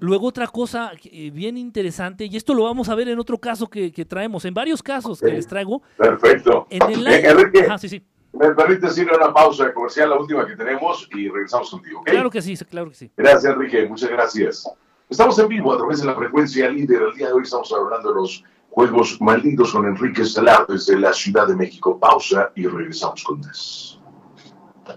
Luego 0.00 0.26
otra 0.26 0.48
cosa 0.48 0.90
eh, 1.04 1.30
bien 1.30 1.56
interesante, 1.56 2.24
y 2.26 2.36
esto 2.36 2.54
lo 2.54 2.64
vamos 2.64 2.88
a 2.88 2.96
ver 2.96 3.08
en 3.08 3.20
otro 3.20 3.38
caso 3.38 3.68
que, 3.68 3.92
que 3.92 4.04
traemos, 4.04 4.44
en 4.44 4.52
varios 4.52 4.82
casos 4.82 5.20
que 5.20 5.28
les 5.28 5.46
traigo. 5.46 5.80
Perfecto. 5.96 6.66
En 6.70 6.82
el 6.90 7.06
Enrique, 7.06 7.60
Ajá, 7.66 7.78
sí, 7.78 7.88
sí. 7.88 8.04
Me 8.32 8.54
permites 8.54 8.96
ir 8.98 9.10
a 9.10 9.16
una 9.16 9.32
pausa 9.32 9.72
comercial, 9.72 10.10
la 10.10 10.18
última 10.18 10.46
que 10.46 10.56
tenemos, 10.56 11.08
y 11.14 11.28
regresamos 11.28 11.70
contigo. 11.70 12.00
¿ok? 12.00 12.06
Claro 12.06 12.30
que 12.30 12.42
sí, 12.42 12.56
claro 12.56 12.88
que 12.88 12.94
sí. 12.94 13.10
Gracias, 13.16 13.52
Enrique. 13.52 13.86
Muchas 13.86 14.10
gracias. 14.10 14.68
Estamos 15.08 15.38
en 15.38 15.48
vivo 15.48 15.72
a 15.72 15.76
través 15.76 16.00
de 16.00 16.06
la 16.06 16.14
frecuencia 16.14 16.68
líder. 16.68 17.02
El 17.02 17.14
día 17.14 17.26
de 17.28 17.32
hoy 17.32 17.42
estamos 17.42 17.72
hablando 17.72 18.10
de 18.10 18.14
los 18.14 18.44
Juegos 18.70 19.20
Malditos 19.20 19.72
con 19.72 19.86
Enrique 19.86 20.22
Estelar 20.22 20.66
desde 20.68 20.98
la 20.98 21.12
Ciudad 21.12 21.48
de 21.48 21.56
México. 21.56 21.98
Pausa 21.98 22.52
y 22.54 22.66
regresamos 22.66 23.24
con 23.24 23.40
más. 23.40 23.98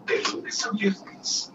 De 0.05 0.21
lunes 0.31 0.65
a 0.65 0.71
viernes. 0.71 1.53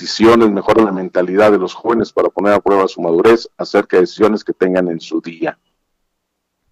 Decisiones, 0.00 0.50
mejora 0.50 0.84
la 0.84 0.92
mentalidad 0.92 1.50
de 1.50 1.58
los 1.58 1.74
jóvenes 1.74 2.12
para 2.12 2.28
poner 2.28 2.52
a 2.52 2.60
prueba 2.60 2.86
su 2.86 3.00
madurez 3.00 3.48
acerca 3.56 3.96
de 3.96 4.02
decisiones 4.02 4.44
que 4.44 4.52
tengan 4.52 4.88
en 4.88 5.00
su 5.00 5.20
día 5.20 5.58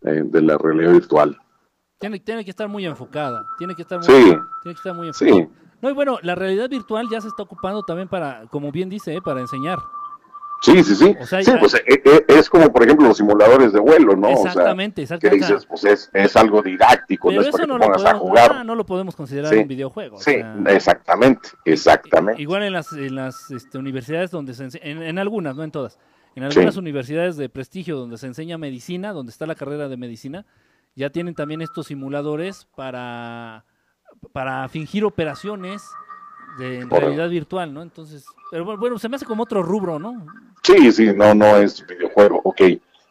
eh, 0.02 0.22
de 0.24 0.42
la 0.42 0.58
realidad 0.58 0.92
virtual. 0.92 1.38
Tiene, 1.98 2.20
tiene 2.20 2.44
que 2.44 2.50
estar 2.50 2.68
muy 2.68 2.84
enfocada, 2.84 3.42
tiene 3.56 3.74
que 3.74 3.82
estar 3.82 3.98
muy, 3.98 4.06
Sí, 4.06 4.12
tiene 4.22 4.40
que 4.62 4.70
estar 4.72 4.94
muy 4.94 5.08
enfocada. 5.08 5.32
sí, 5.32 5.48
No, 5.80 5.90
y 5.90 5.92
bueno, 5.94 6.18
la 6.22 6.34
realidad 6.34 6.68
virtual 6.68 7.08
ya 7.10 7.20
se 7.20 7.28
está 7.28 7.42
ocupando 7.42 7.82
también 7.82 8.08
para, 8.08 8.46
como 8.48 8.70
bien 8.70 8.90
dice, 8.90 9.14
eh, 9.14 9.22
para 9.22 9.40
enseñar. 9.40 9.78
Sí, 10.64 10.82
sí, 10.84 10.94
sí. 10.94 11.16
O 11.20 11.26
sea, 11.26 11.42
Sí, 11.42 11.52
pues 11.60 11.74
eh, 11.74 11.82
eh, 11.86 12.24
es 12.28 12.48
como 12.48 12.72
por 12.72 12.82
ejemplo 12.84 13.06
los 13.08 13.16
simuladores 13.18 13.72
de 13.72 13.80
vuelo, 13.80 14.16
¿no? 14.16 14.28
Exactamente, 14.28 15.02
O 15.02 15.06
sea, 15.06 15.16
exactamente. 15.16 15.46
que 15.46 15.52
dices, 15.54 15.66
pues 15.66 15.84
es, 15.84 16.10
es 16.12 16.36
algo 16.36 16.62
didáctico, 16.62 17.28
Pero 17.28 17.42
no 17.42 17.46
es 17.48 17.52
para 17.52 17.64
que 17.64 17.68
no 17.68 17.74
te 17.74 17.78
lo, 17.78 17.84
pongas 17.86 18.00
a 18.02 18.04
podemos, 18.12 18.22
jugar. 18.28 18.52
ah, 18.52 18.64
no 18.64 18.74
lo 18.74 18.86
podemos 18.86 19.16
considerar 19.16 19.52
Sí, 19.52 19.58
un 19.60 19.68
videojuego. 19.68 20.16
o 20.16 20.20
Sí, 20.20 20.32
sea, 20.32 20.56
exactamente, 20.68 21.48
exactamente. 21.64 22.40
Igual 22.42 22.62
en 22.64 22.72
las, 22.72 22.92
en 22.92 23.14
las 23.14 23.50
este, 23.50 23.78
universidades 23.78 24.30
donde 24.30 24.54
se 24.54 24.64
en, 24.82 25.02
en 25.02 25.18
algunas, 25.18 25.54
no 25.56 25.62
en 25.64 25.70
todas, 25.70 25.98
en 26.34 26.44
algunas 26.44 26.74
Sí. 26.74 26.80
universidades 26.80 27.36
de 27.36 27.48
prestigio 27.48 27.96
donde 27.96 28.18
se 28.18 28.26
enseña 28.26 28.58
medicina, 28.58 29.12
donde 29.12 29.30
está 29.30 29.46
la 29.46 29.54
carrera 29.54 29.88
de 29.88 29.96
medicina, 29.96 30.46
ya 30.96 31.10
tienen 31.10 31.34
también 31.34 31.60
estos 31.60 31.86
simuladores 31.88 32.66
para, 32.76 33.64
para 34.32 34.68
fingir 34.68 35.04
operaciones 35.04 35.82
de 36.58 36.86
Correcto. 36.88 37.00
realidad 37.00 37.28
virtual, 37.28 37.74
¿no? 37.74 37.82
Entonces, 37.82 38.24
pero 38.50 38.64
bueno, 38.64 38.80
bueno, 38.80 38.98
se 38.98 39.08
me 39.08 39.16
hace 39.16 39.26
como 39.26 39.42
otro 39.42 39.62
rubro, 39.62 39.98
¿no? 39.98 40.26
Sí, 40.62 40.92
sí, 40.92 41.12
no, 41.14 41.34
no 41.34 41.56
es 41.56 41.86
videojuego. 41.86 42.40
Ok, 42.44 42.62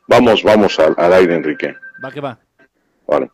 vamos, 0.08 0.44
vamos 0.44 0.80
al, 0.80 0.96
al 0.98 1.14
aire, 1.14 1.36
Enrique. 1.36 1.76
Va 2.04 2.12
que 2.12 2.22
va. 2.22 2.40
Vale. 3.08 3.32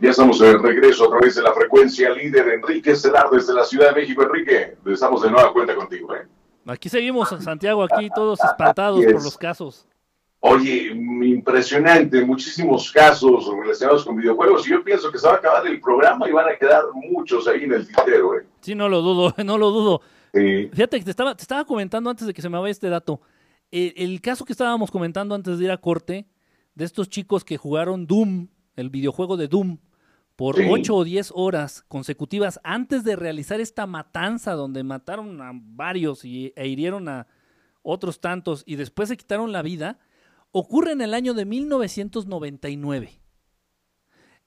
Ya 0.00 0.10
estamos 0.10 0.38
de 0.40 0.56
regreso 0.56 1.04
a 1.04 1.10
través 1.10 1.36
de 1.36 1.42
la 1.42 1.52
frecuencia 1.52 2.10
líder 2.10 2.48
Enrique 2.48 2.96
Celar 2.96 3.28
desde 3.30 3.52
la 3.54 3.64
Ciudad 3.64 3.94
de 3.94 4.00
México. 4.00 4.22
Enrique, 4.22 4.76
estamos 4.86 5.22
de 5.22 5.30
nueva 5.30 5.52
cuenta 5.52 5.74
contigo. 5.74 6.14
¿eh? 6.16 6.26
Aquí 6.66 6.88
seguimos, 6.88 7.28
Santiago, 7.40 7.82
aquí 7.84 8.08
todos 8.14 8.40
espantados 8.42 9.04
por 9.04 9.22
los 9.22 9.36
casos. 9.36 9.86
Oye, 10.42 10.86
impresionante, 10.86 12.24
muchísimos 12.24 12.90
casos 12.90 13.46
relacionados 13.60 14.04
con 14.04 14.16
videojuegos. 14.16 14.66
Y 14.66 14.70
yo 14.70 14.82
pienso 14.82 15.12
que 15.12 15.18
se 15.18 15.26
va 15.26 15.34
a 15.34 15.36
acabar 15.36 15.66
el 15.66 15.80
programa 15.80 16.28
y 16.28 16.32
van 16.32 16.48
a 16.48 16.56
quedar 16.56 16.84
muchos 16.94 17.46
ahí 17.46 17.64
en 17.64 17.72
el 17.72 17.86
tintero. 17.86 18.38
¿eh? 18.38 18.46
Sí, 18.60 18.74
no 18.74 18.88
lo 18.88 19.02
dudo, 19.02 19.34
no 19.44 19.58
lo 19.58 19.70
dudo. 19.70 20.00
Fíjate 20.32 20.98
que 20.98 21.04
te 21.04 21.10
estaba, 21.10 21.34
te 21.34 21.42
estaba 21.42 21.64
comentando 21.64 22.08
antes 22.08 22.26
de 22.26 22.32
que 22.32 22.40
se 22.40 22.48
me 22.48 22.58
vaya 22.58 22.70
este 22.70 22.88
dato. 22.88 23.20
El, 23.70 23.92
el, 23.96 24.20
caso 24.20 24.44
que 24.44 24.52
estábamos 24.52 24.90
comentando 24.90 25.34
antes 25.34 25.58
de 25.58 25.64
ir 25.64 25.70
a 25.70 25.76
corte, 25.76 26.26
de 26.74 26.84
estos 26.84 27.08
chicos 27.10 27.44
que 27.44 27.56
jugaron 27.56 28.06
Doom, 28.06 28.48
el 28.76 28.90
videojuego 28.90 29.36
de 29.36 29.48
Doom, 29.48 29.78
por 30.40 30.56
ocho 30.58 30.96
o 30.96 31.04
diez 31.04 31.30
horas 31.34 31.84
consecutivas 31.86 32.60
antes 32.64 33.04
de 33.04 33.14
realizar 33.14 33.60
esta 33.60 33.86
matanza 33.86 34.54
donde 34.54 34.82
mataron 34.82 35.42
a 35.42 35.50
varios 35.52 36.24
y, 36.24 36.54
e 36.56 36.66
hirieron 36.66 37.10
a 37.10 37.26
otros 37.82 38.22
tantos 38.22 38.62
y 38.64 38.76
después 38.76 39.10
se 39.10 39.18
quitaron 39.18 39.52
la 39.52 39.60
vida, 39.60 39.98
ocurre 40.52 40.92
en 40.92 41.00
el 41.00 41.14
año 41.14 41.34
de 41.34 41.44
1999. 41.44 43.20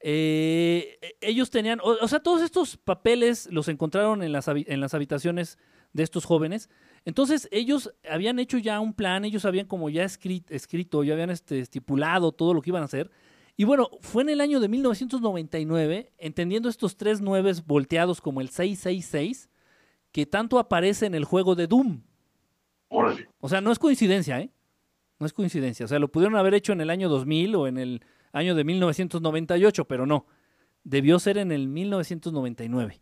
Eh, 0.06 1.00
ellos 1.22 1.50
tenían, 1.50 1.80
o, 1.82 2.08
sea, 2.08 2.20
todos 2.20 2.42
estos 2.42 2.78
papeles 2.78 3.48
los 3.52 3.68
encontraron 3.70 4.22
en 4.22 4.32
las, 4.32 4.48
en 4.48 4.80
las 4.82 4.94
habitaciones 4.94 5.58
de 5.94 6.04
estos 6.04 6.26
jóvenes. 6.26 6.70
Entonces 7.06 7.48
ellos 7.52 7.94
habían 8.10 8.40
hecho 8.40 8.58
ya 8.58 8.80
un 8.80 8.94
plan, 8.94 9.24
ellos 9.24 9.46
habían 9.46 9.66
como 9.66 9.90
ya 9.90 10.04
escrito, 10.04 10.54
escrito 10.54 11.04
ya 11.04 11.14
habían 11.14 11.30
este, 11.30 11.60
estipulado 11.60 12.32
todo 12.32 12.54
lo 12.54 12.62
que 12.62 12.72
iban 12.72 12.82
a 12.82 12.86
hacer 12.86 13.12
y 13.56 13.66
bueno, 13.66 13.90
fue 14.02 14.24
en 14.24 14.30
el 14.30 14.42
año 14.42 14.60
de 14.60 14.68
1999, 14.68 16.12
entendiendo 16.18 16.70
estos 16.70 16.98
tres 16.98 17.22
nueves 17.22 17.66
volteados 17.66 18.20
como 18.20 18.42
el 18.42 18.50
666, 18.50 19.50
que 20.12 20.26
tanto 20.26 20.58
aparece 20.58 21.06
en 21.06 21.14
el 21.14 21.26
juego 21.26 21.54
de 21.56 21.68
Doom. 21.68 22.02
O 23.40 23.50
sea, 23.50 23.62
no 23.62 23.72
es 23.72 23.80
coincidencia, 23.80 24.40
¿eh? 24.40 24.52
No 25.24 25.28
es 25.28 25.34
coincidencia. 25.34 25.86
O 25.86 25.88
sea, 25.88 26.00
lo 26.00 26.10
pudieron 26.10 26.36
haber 26.36 26.54
hecho 26.54 26.74
en 26.74 26.82
el 26.82 26.90
año 26.90 27.08
2000 27.08 27.56
o 27.56 27.68
en 27.68 27.78
el 27.78 28.04
año 28.34 28.56
de 28.56 28.66
1998, 28.66 29.86
pero 29.86 30.06
no. 30.06 30.26
Debió 30.84 31.18
ser 31.18 31.38
en 31.38 31.54
el 31.54 31.70
1999. 31.70 33.02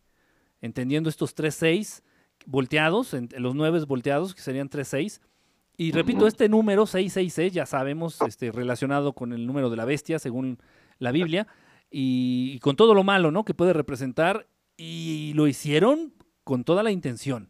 Entendiendo 0.62 1.10
estos 1.10 1.36
3-6 1.36 2.04
volteados, 2.46 3.16
los 3.38 3.56
nueve 3.56 3.84
volteados, 3.86 4.36
que 4.36 4.42
serían 4.42 4.70
3-6, 4.70 5.20
y 5.78 5.92
repito, 5.94 6.28
este 6.28 6.48
número 6.48 6.86
666 6.86 7.54
ya 7.54 7.66
sabemos, 7.66 8.22
este, 8.22 8.52
relacionado 8.52 9.14
con 9.14 9.34
el 9.34 9.48
número 9.48 9.70
de 9.70 9.78
la 9.78 9.86
bestia, 9.86 10.20
según 10.20 10.60
la 11.00 11.12
Biblia, 11.12 11.48
y, 11.90 12.60
con 12.60 12.76
todo 12.76 12.94
lo 12.94 13.04
malo 13.04 13.32
¿no? 13.32 13.44
que 13.46 13.54
puede 13.56 13.74
representar, 13.74 14.48
y 14.78 15.34
lo 15.34 15.48
hicieron 15.48 16.14
con 16.44 16.64
toda 16.64 16.84
la 16.84 16.92
intención, 16.92 17.50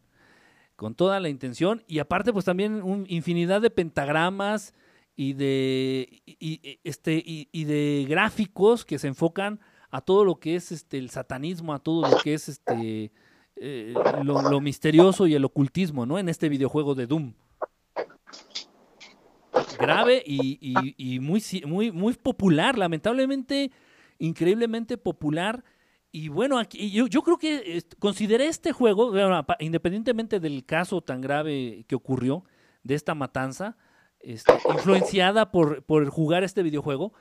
con 0.82 0.96
toda 0.96 1.20
la 1.20 1.30
intención, 1.30 1.84
y 1.86 2.00
aparte 2.00 2.34
pues 2.34 2.44
también 2.44 2.82
una 2.82 3.06
infinidad 3.08 3.62
de 3.62 3.70
pentagramas 3.70 4.74
y 5.16 5.34
de, 5.34 6.24
este, 6.84 7.22
y, 7.24 7.64
de 7.66 8.08
gráficos 8.10 8.84
que 8.84 8.98
se 8.98 9.06
enfocan 9.06 9.60
a 9.92 10.02
todo 10.02 10.26
lo 10.26 10.40
que 10.40 10.56
es 10.56 10.72
este, 10.72 10.98
el 10.98 11.12
satanismo, 11.12 11.76
a 11.76 11.78
todo 11.78 12.10
lo 12.10 12.18
que 12.18 12.34
es 12.34 12.50
este, 12.50 13.12
eh, 13.58 13.94
lo, 14.24 14.42
lo, 14.42 14.60
misterioso 14.60 15.28
y 15.28 15.36
el 15.36 15.46
ocultismo 15.46 16.08
¿no? 16.08 16.18
en 16.18 16.30
este 16.30 16.50
videojuego 16.50 16.96
de 16.96 17.06
Doom 17.06 17.34
grave 19.78 20.24
y, 20.26 21.20
muy, 21.20 21.44
muy, 21.68 21.92
muy 21.92 22.14
popular, 22.14 22.76
lamentablemente, 22.76 23.70
increíblemente 24.18 24.98
popular. 24.98 25.64
Y 26.12 26.28
bueno, 26.28 26.60
aquí, 26.60 26.92
yo, 26.92 27.08
yo 27.08 27.22
creo 27.22 27.38
que 27.38 27.84
consideré 28.00 28.48
este 28.48 28.74
juego, 28.74 29.14
independientemente 29.60 30.40
del 30.40 30.66
caso 30.66 31.02
tan 31.02 31.22
grave 31.22 31.86
que 31.88 31.96
ocurrió, 31.96 32.44
de 32.84 32.96
esta 32.96 33.16
matanza, 33.16 33.78
este, 34.20 34.54
influenciada 34.74 35.52
por, 35.52 35.84
por 35.84 36.10
jugar 36.10 36.44
este 36.44 36.64
videojuego, 36.64 37.14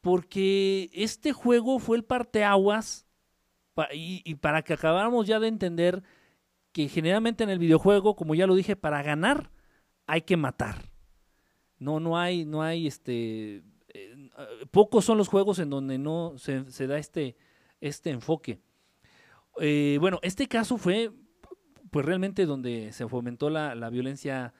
porque 0.00 0.90
este 0.92 1.32
juego 1.32 1.78
fue 1.78 1.96
el 1.96 2.04
parteaguas 2.04 3.06
y, 3.92 4.22
y 4.24 4.34
para 4.36 4.62
que 4.62 4.72
acabáramos 4.72 5.26
ya 5.26 5.38
de 5.40 5.48
entender 5.48 6.02
que 6.72 6.88
generalmente 6.88 7.44
en 7.44 7.50
el 7.50 7.58
videojuego, 7.58 8.16
como 8.16 8.34
ya 8.34 8.46
lo 8.46 8.54
dije, 8.54 8.76
para 8.76 9.02
ganar 9.02 9.50
hay 10.06 10.22
que 10.22 10.36
matar. 10.36 10.76
No, 11.78 12.00
no 12.00 12.18
hay, 12.18 12.44
no 12.44 12.62
hay, 12.62 12.86
este, 12.86 13.62
eh, 13.88 14.30
pocos 14.70 15.04
son 15.04 15.18
los 15.18 15.28
juegos 15.28 15.58
en 15.58 15.70
donde 15.70 15.98
no 15.98 16.34
se, 16.36 16.86
da 16.86 16.98
este, 16.98 17.36
este 17.84 18.10
enfoque. 18.10 18.60
Eh, 19.60 19.98
bueno, 20.00 20.18
este 20.22 20.48
caso 20.48 20.78
fue, 20.78 21.12
pues 21.90 22.04
realmente 22.04 22.46
donde 22.46 22.92
se 22.92 23.06
fomentó 23.06 23.50
la, 23.50 23.74
la 23.74 23.90
violencia 23.90 24.54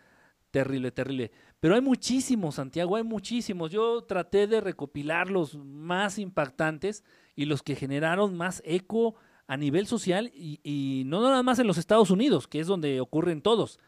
terrible, 0.50 0.92
terrible. 0.92 1.32
Pero 1.58 1.74
hay 1.74 1.80
muchísimos, 1.80 2.56
Santiago, 2.56 2.96
hay 2.96 3.02
muchísimos. 3.02 3.70
Yo 3.70 4.04
traté 4.04 4.46
de 4.46 4.60
recopilar 4.60 5.30
los 5.30 5.56
más 5.56 6.18
impactantes 6.18 7.02
y 7.34 7.46
los 7.46 7.62
que 7.62 7.74
generaron 7.74 8.36
más 8.36 8.62
eco 8.64 9.14
a 9.46 9.56
nivel 9.56 9.86
social 9.86 10.30
y, 10.34 10.60
y, 10.62 11.04
no 11.06 11.22
nada 11.22 11.42
más 11.42 11.58
en 11.58 11.66
los 11.66 11.78
Estados 11.78 12.10
Unidos, 12.10 12.46
que 12.46 12.60
es 12.60 12.66
donde 12.66 13.00
ocurren 13.00 13.42
todos, 13.42 13.78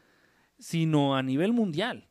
sino 0.59 1.15
a 1.15 1.23
nivel 1.23 1.53
mundial. 1.53 2.09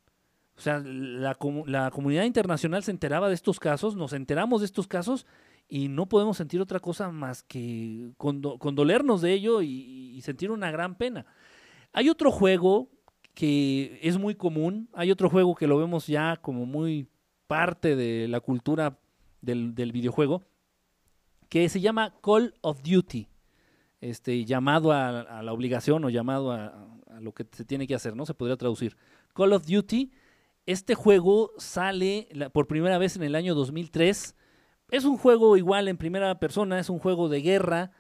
O 0.57 0.61
sea, 0.61 0.79
la, 0.79 1.37
la, 1.67 1.91
comunidad 1.91 2.25
internacional 2.25 2.83
se 2.83 2.93
enteraba 2.93 3.29
de 3.29 3.35
estos 3.35 3.61
casos, 3.61 3.95
nos 3.95 4.13
enteramos 4.15 4.63
de 4.63 4.67
estos 4.67 4.87
casos 4.87 5.27
y 5.69 5.89
no 5.89 6.09
podemos 6.09 6.37
sentir 6.37 6.61
otra 6.61 6.81
cosa 6.81 7.11
más 7.11 7.43
que 7.43 8.11
condolernos 8.17 9.21
de 9.21 9.33
ello 9.33 9.63
y, 9.63 10.21
sentir 10.23 10.51
una 10.51 10.71
gran 10.71 10.97
pena. 10.97 11.27
Hay 11.93 12.09
otro 12.09 12.31
juego 12.31 12.89
que 13.35 13.99
es 14.03 14.19
muy 14.19 14.35
común, 14.35 14.89
hay 14.95 15.11
otro 15.11 15.29
juego 15.29 15.55
que 15.55 15.67
lo 15.67 15.79
vemos 15.79 16.07
ya 16.07 16.37
como 16.37 16.67
muy 16.67 17.09
parte 17.47 17.95
de 17.95 18.29
la 18.29 18.41
cultura 18.41 18.99
del, 19.41 19.73
videojuego, 19.93 20.43
que 21.49 21.69
se 21.69 21.81
llama 21.81 22.15
Call 22.23 22.55
of 22.63 22.83
Duty, 22.83 23.29
este, 24.01 24.45
llamado 24.45 24.93
a, 24.93 25.43
la 25.43 25.53
obligación 25.53 26.05
o 26.05 26.11
llamado 26.11 26.51
a, 26.51 26.89
a 27.09 27.21
lo 27.21 27.33
que 27.33 27.47
se 27.53 27.65
tiene 27.65 27.87
que 27.87 27.95
hacer, 27.95 28.17
¿no? 28.17 28.27
Se 28.27 28.35
podría 28.35 28.57
traducir. 28.57 28.97
Call 29.35 29.53
of 29.53 29.67
Duty 29.67 30.11
este 30.67 30.97
juego 30.97 31.53
sale 31.59 32.29
por 32.53 32.67
primera 32.67 32.99
vez 32.99 33.15
en 33.15 33.23
el 33.23 33.37
año 33.37 33.55
2003. 33.55 34.35
Es 34.91 35.05
un 35.05 35.17
juego 35.17 35.57
igual 35.57 35.89
en 35.89 35.97
primera 35.97 36.39
persona, 36.39 36.79
es 36.79 36.91
un 36.91 36.99
juego 36.99 37.29
de 37.29 37.41
guerra, 37.41 37.91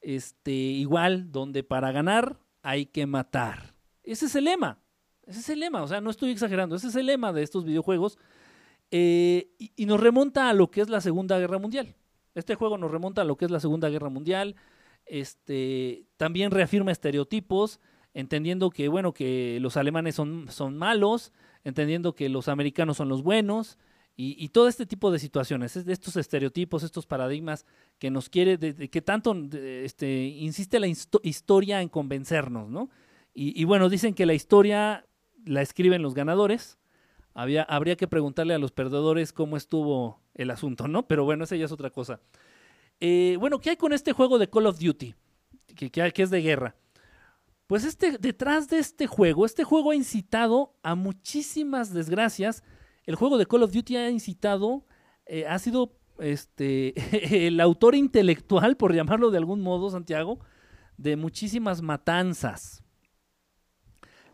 este, 0.00 0.52
igual, 0.52 1.32
donde 1.32 1.64
para 1.64 1.90
ganar 1.90 2.38
hay 2.62 2.86
que 2.86 3.06
matar. 3.06 3.74
Ese 4.04 4.26
es 4.26 4.36
el 4.36 4.44
lema. 4.44 4.78
Ese 5.26 5.40
es 5.40 5.48
el 5.48 5.60
lema, 5.60 5.82
o 5.82 5.88
sea, 5.88 6.00
no 6.00 6.10
estoy 6.10 6.30
exagerando, 6.30 6.76
ese 6.76 6.86
es 6.86 6.94
el 6.94 7.06
lema 7.06 7.32
de 7.32 7.42
estos 7.42 7.64
videojuegos. 7.64 8.16
Eh, 8.92 9.50
y, 9.58 9.86
nos 9.86 9.98
remonta 9.98 10.48
a 10.48 10.52
lo 10.52 10.70
que 10.70 10.80
es 10.80 10.88
la 10.88 11.00
Segunda 11.00 11.36
Guerra 11.38 11.58
Mundial. 11.58 11.96
Este 12.36 12.54
juego 12.54 12.78
nos 12.78 12.92
remonta 12.92 13.22
a 13.22 13.24
lo 13.24 13.36
que 13.36 13.44
es 13.44 13.50
la 13.50 13.58
Segunda 13.58 13.88
Guerra 13.88 14.08
Mundial. 14.08 14.54
Este, 15.04 16.06
también 16.16 16.52
reafirma 16.52 16.92
estereotipos, 16.92 17.80
entendiendo 18.14 18.70
que, 18.70 18.86
bueno, 18.86 19.12
que 19.12 19.58
los 19.60 19.76
alemanes 19.76 20.14
son, 20.14 20.46
son 20.48 20.76
malos, 20.76 21.32
entendiendo 21.64 22.14
que 22.14 22.28
los 22.28 22.46
americanos 22.46 22.98
son 22.98 23.08
los 23.08 23.24
buenos 23.24 23.78
y, 24.18 24.48
todo 24.48 24.66
este 24.66 24.86
tipo 24.86 25.12
de 25.12 25.18
situaciones, 25.18 25.76
estos 25.76 26.16
estereotipos, 26.16 26.82
estos 26.82 27.04
paradigmas 27.04 27.66
que 27.98 28.10
nos 28.10 28.30
quiere, 28.30 28.56
de, 28.56 28.88
que 28.88 29.02
tanto 29.02 29.36
este, 29.52 30.24
insiste 30.24 30.80
la 30.80 30.86
historia 30.86 31.82
en 31.82 31.90
convencernos, 31.90 32.70
¿no? 32.70 32.88
Y, 33.34 33.64
bueno, 33.64 33.90
dicen 33.90 34.14
que 34.14 34.24
la 34.24 34.32
historia 34.32 35.04
la 35.44 35.60
escriben 35.60 36.00
los 36.00 36.14
ganadores. 36.14 36.78
Había, 37.34 37.62
habría 37.64 37.96
que 37.96 38.08
preguntarle 38.08 38.54
a 38.54 38.58
los 38.58 38.72
perdedores 38.72 39.34
cómo 39.34 39.58
estuvo 39.58 40.22
el 40.32 40.50
asunto, 40.50 40.88
¿no? 40.88 41.06
Pero 41.06 41.26
bueno, 41.26 41.44
esa 41.44 41.54
ya 41.56 41.66
es 41.66 41.72
otra 41.72 41.90
cosa. 41.90 42.18
Eh, 43.00 43.36
bueno, 43.38 43.60
¿qué 43.60 43.68
hay 43.68 43.76
con 43.76 43.92
este 43.92 44.12
juego 44.12 44.38
de 44.38 44.48
Call 44.48 44.64
of 44.64 44.78
Duty? 44.78 45.14
Que, 45.74 45.90
que 45.90 46.22
es 46.22 46.30
de 46.30 46.40
guerra. 46.40 46.74
Pues 47.66 47.84
este, 47.84 48.16
detrás 48.16 48.70
de 48.70 48.78
este 48.78 49.06
juego, 49.06 49.44
este 49.44 49.64
juego 49.64 49.90
ha 49.90 49.94
incitado 49.94 50.74
a 50.82 50.94
muchísimas 50.94 51.92
desgracias. 51.92 52.62
El 53.06 53.14
juego 53.14 53.38
de 53.38 53.46
Call 53.46 53.62
of 53.62 53.72
Duty 53.72 53.96
ha 53.96 54.10
incitado, 54.10 54.84
eh, 55.26 55.46
ha 55.46 55.58
sido 55.58 55.96
este, 56.18 56.94
el 57.46 57.60
autor 57.60 57.94
intelectual, 57.94 58.76
por 58.76 58.94
llamarlo 58.94 59.30
de 59.30 59.38
algún 59.38 59.60
modo, 59.60 59.90
Santiago, 59.90 60.40
de 60.96 61.16
muchísimas 61.16 61.82
matanzas. 61.82 62.82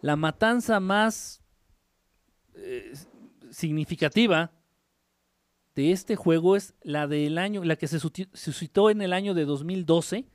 La 0.01 0.17
matanza 0.17 0.81
más 0.81 1.43
eh, 2.55 2.93
significativa 3.51 4.51
de 5.75 5.93
este 5.93 6.17
juego 6.17 6.57
es 6.57 6.75
la 6.83 7.07
del 7.07 7.39
año, 7.39 7.63
la 7.65 7.77
que 7.77 7.87
se 7.87 8.01
suscitó 8.01 8.91
en 8.91 9.01
el 9.01 9.13
año 9.13 9.35
de 9.35 9.45
2012 9.45 10.27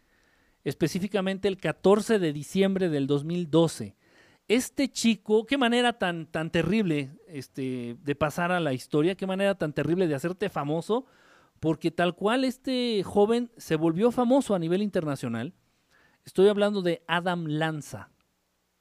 específicamente 0.67 1.47
el 1.47 1.57
14 1.57 2.19
de 2.19 2.33
diciembre 2.33 2.89
del 2.89 3.07
2012. 3.07 3.95
Este 4.47 4.89
chico, 4.89 5.45
qué 5.45 5.57
manera 5.57 5.93
tan, 5.93 6.25
tan 6.25 6.49
terrible 6.51 7.11
este, 7.27 7.97
de 8.01 8.15
pasar 8.15 8.51
a 8.53 8.61
la 8.61 8.73
historia, 8.73 9.15
qué 9.15 9.27
manera 9.27 9.55
tan 9.55 9.73
terrible 9.73 10.07
de 10.07 10.15
hacerte 10.15 10.49
famoso 10.49 11.05
porque 11.59 11.91
tal 11.91 12.15
cual 12.15 12.43
este 12.43 13.03
joven 13.03 13.51
se 13.57 13.75
volvió 13.75 14.11
famoso 14.11 14.55
a 14.55 14.59
nivel 14.59 14.81
internacional. 14.81 15.53
Estoy 16.23 16.47
hablando 16.47 16.81
de 16.81 17.03
Adam 17.07 17.45
Lanza. 17.45 18.09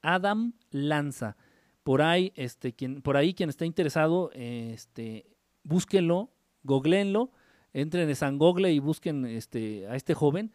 Adam 0.03 0.53
Lanza. 0.71 1.37
Por 1.83 2.03
ahí, 2.03 2.33
este, 2.37 2.73
quien, 2.73 3.03
por 3.03 3.17
ahí 3.17 3.35
quien 3.35 3.49
está 3.49 3.65
interesado, 3.65 4.31
este, 4.35 5.27
búsquenlo, 5.63 6.31
googleenlo, 6.63 7.31
entren 7.73 8.09
en 8.09 8.17
San 8.17 8.39
Google 8.39 8.73
y 8.73 8.79
busquen 8.79 9.25
este, 9.25 9.87
a 9.89 9.97
este 9.97 10.15
joven. 10.15 10.53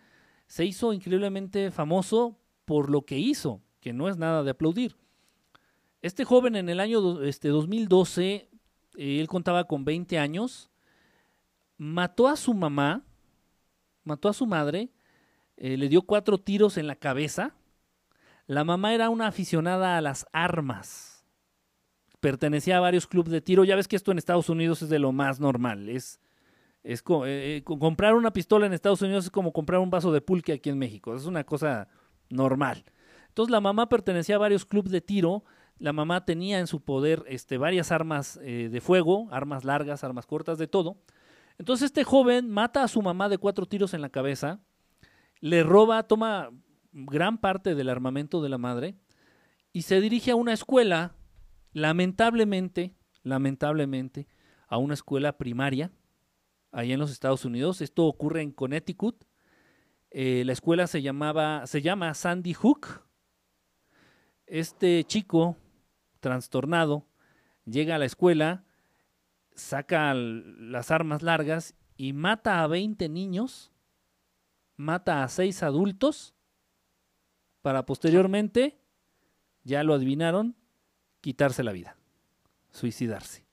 Se 0.48 0.66
hizo 0.66 0.94
increíblemente 0.94 1.72
famoso 1.72 2.38
por 2.66 2.90
lo 2.90 3.06
que 3.06 3.18
hizo, 3.18 3.62
que 3.82 3.92
no 3.92 4.08
es 4.08 4.18
nada 4.18 4.44
de 4.44 4.52
aplaudir. 4.52 4.96
Este 6.02 6.24
joven 6.24 6.56
en 6.56 6.70
el 6.70 6.80
año 6.80 7.22
este, 7.24 7.50
2012, 7.50 8.50
él 8.96 9.28
contaba 9.28 9.66
con 9.66 9.84
20 9.84 10.18
años, 10.18 10.70
mató 11.78 12.28
a 12.28 12.38
su 12.38 12.54
mamá, 12.54 13.04
mató 14.04 14.30
a 14.30 14.34
su 14.34 14.46
madre, 14.46 14.90
eh, 15.58 15.76
le 15.76 15.90
dio 15.90 16.04
cuatro 16.04 16.38
tiros 16.38 16.78
en 16.78 16.88
la 16.88 16.96
cabeza. 16.96 17.54
La 18.48 18.64
mamá 18.64 18.94
era 18.94 19.10
una 19.10 19.28
aficionada 19.28 19.98
a 19.98 20.02
las 20.02 20.26
armas 20.32 21.12
pertenecía 22.22 22.78
a 22.78 22.80
varios 22.80 23.08
clubes 23.08 23.32
de 23.32 23.42
tiro. 23.42 23.66
Ya 23.66 23.76
ves 23.76 23.90
que 23.90 23.98
esto 23.98 24.12
en 24.12 24.18
Estados 24.18 24.48
Unidos 24.48 24.82
es 24.82 24.90
de 24.90 25.00
lo 25.00 25.12
más 25.12 25.42
normal. 25.42 25.90
Es, 25.90 26.22
es 26.84 27.04
eh, 27.26 27.58
eh, 27.58 27.64
comprar 27.64 28.14
una 28.14 28.32
pistola 28.32 28.66
en 28.68 28.74
Estados 28.74 29.02
Unidos 29.02 29.26
es 29.26 29.32
como 29.32 29.52
comprar 29.52 29.82
un 29.82 29.90
vaso 29.90 30.14
de 30.14 30.22
pulque 30.22 30.54
aquí 30.54 30.70
en 30.70 30.78
México. 30.78 31.14
Es 31.16 31.26
una 31.26 31.44
cosa 31.44 31.90
normal. 32.30 32.86
Entonces 33.32 33.50
la 33.52 33.62
mamá 33.62 33.88
pertenecía 33.88 34.36
a 34.36 34.40
varios 34.40 34.66
clubes 34.66 34.92
de 34.92 35.00
tiro. 35.00 35.46
La 35.80 35.94
mamá 35.94 36.26
tenía 36.26 36.60
en 36.60 36.68
su 36.68 36.84
poder 36.84 37.24
este, 37.28 37.58
varias 37.58 37.90
armas 37.94 38.38
eh, 38.44 38.68
de 38.70 38.82
fuego, 38.82 39.30
armas 39.32 39.64
largas, 39.64 40.04
armas 40.04 40.26
cortas, 40.26 40.58
de 40.58 40.68
todo. 40.68 40.98
Entonces 41.58 41.86
este 41.86 42.04
joven 42.04 42.50
mata 42.50 42.84
a 42.84 42.90
su 42.90 43.02
mamá 43.02 43.30
de 43.30 43.38
cuatro 43.38 43.66
tiros 43.66 43.94
en 43.94 44.02
la 44.02 44.10
cabeza, 44.10 44.60
le 45.40 45.64
roba, 45.64 46.04
toma 46.04 46.50
gran 46.92 47.38
parte 47.38 47.74
del 47.74 47.88
armamento 47.88 48.42
de 48.42 48.50
la 48.50 48.58
madre 48.58 48.96
y 49.72 49.84
se 49.84 50.02
dirige 50.02 50.32
a 50.32 50.36
una 50.36 50.52
escuela 50.52 51.16
lamentablemente, 51.72 52.96
lamentablemente, 53.24 54.28
a 54.68 54.78
una 54.78 54.94
escuela 54.94 55.38
primaria 55.38 55.90
allá 56.74 56.94
en 56.94 57.00
los 57.00 57.12
Estados 57.12 57.46
Unidos. 57.46 57.80
Esto 57.80 58.06
ocurre 58.06 58.42
en 58.42 58.52
Connecticut. 58.52 59.24
Eh, 60.10 60.44
la 60.46 60.52
escuela 60.52 60.88
se 60.88 61.02
llamaba, 61.02 61.66
se 61.66 61.82
llama 61.82 62.14
Sandy 62.14 62.54
Hook. 62.54 63.06
Este 64.52 65.06
chico 65.06 65.56
trastornado 66.20 67.08
llega 67.64 67.96
a 67.96 67.98
la 67.98 68.04
escuela, 68.04 68.66
saca 69.56 70.14
las 70.14 70.92
armas 70.92 71.22
largas 71.22 71.74
y 71.96 72.12
mata 72.12 72.62
a 72.62 72.68
20 72.68 73.08
niños, 73.08 73.72
mata 74.76 75.24
a 75.24 75.30
6 75.30 75.64
adultos, 75.64 76.36
para 77.62 77.86
posteriormente, 77.86 78.78
ya 79.64 79.86
lo 79.86 79.94
adivinaron, 79.94 80.58
quitarse 81.22 81.64
la 81.64 81.72
vida, 81.72 81.96
suicidarse. 82.72 83.46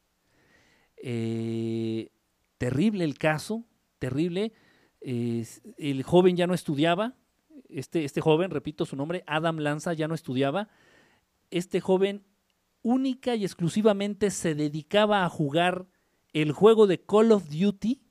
Eh, 0.97 2.11
terrible 2.59 3.05
el 3.05 3.19
caso, 3.19 3.63
terrible. 4.01 4.53
el 5.01 6.03
joven 6.03 6.37
ya 6.37 6.49
no 6.49 6.55
estudiaba, 6.55 7.15
este, 7.69 8.05
este 8.05 8.21
joven, 8.21 8.51
repito 8.51 8.85
su 8.85 8.97
nombre, 8.97 9.23
Adam 9.29 9.59
Lanza, 9.59 9.93
ya 9.93 10.09
no 10.09 10.17
estudiaba. 10.17 10.69
Este 11.51 11.81
joven 11.81 12.25
única 12.83 13.35
y 13.35 13.45
exclusivamente 13.45 14.31
se 14.31 14.55
dedicaba 14.55 15.25
a 15.25 15.29
jugar 15.29 15.87
el 16.33 16.53
juego 16.53 16.87
de 16.87 17.01
Call 17.05 17.33
of 17.33 17.49
Duty. 17.49 18.03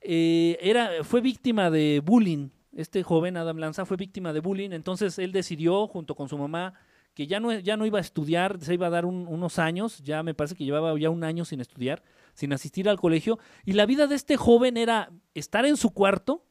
Eh, 0.00 0.58
era, 0.60 1.04
fue 1.04 1.20
víctima 1.20 1.70
de 1.70 2.00
bullying. 2.04 2.50
Este 2.72 3.02
joven, 3.02 3.36
Adam 3.36 3.58
Lanza, 3.58 3.86
fue 3.86 3.96
víctima 3.96 4.32
de 4.32 4.40
bullying. 4.40 4.70
Entonces 4.70 5.18
él 5.18 5.32
decidió, 5.32 5.86
junto 5.86 6.14
con 6.14 6.28
su 6.28 6.36
mamá, 6.36 6.74
que 7.14 7.26
ya 7.26 7.40
no, 7.40 7.52
ya 7.52 7.76
no 7.76 7.86
iba 7.86 7.98
a 7.98 8.02
estudiar, 8.02 8.60
se 8.60 8.74
iba 8.74 8.88
a 8.88 8.90
dar 8.90 9.06
unos 9.06 9.58
años, 9.58 9.98
ya 10.02 10.22
me 10.22 10.34
parece 10.34 10.56
que 10.56 10.64
llevaba 10.64 10.98
ya 10.98 11.10
un 11.10 11.22
año 11.22 11.44
sin 11.44 11.60
estudiar, 11.60 12.02
sin 12.34 12.52
asistir 12.52 12.88
al 12.88 12.98
colegio, 12.98 13.38
y 13.64 13.74
la 13.74 13.86
vida 13.86 14.08
de 14.08 14.16
este 14.16 14.36
joven 14.36 14.76
era 14.76 15.12
estar 15.32 15.64
en 15.64 15.76
su 15.76 15.90
cuarto 15.90 16.44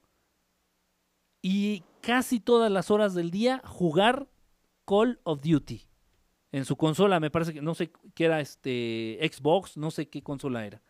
y 1.42 1.84
casi 2.02 2.40
todas 2.40 2.72
las 2.72 2.90
horas 2.92 3.14
del 3.14 3.30
día 3.30 3.62
jugar 3.66 4.30
Call 4.86 5.20
of 5.24 5.42
Duty 5.42 5.82
en 6.54 6.66
su 6.66 6.78
consola, 6.78 7.20
me 7.20 7.32
parece 7.32 7.52
que 7.52 7.62
no 7.62 7.74
sé 7.74 7.92
qué 8.14 8.26
era 8.26 8.40
este 8.40 9.20
Xbox, 9.22 9.76
no 9.76 9.90
sé 9.90 10.08
qué 10.08 10.22
consola 10.22 10.66
era. 10.66 10.84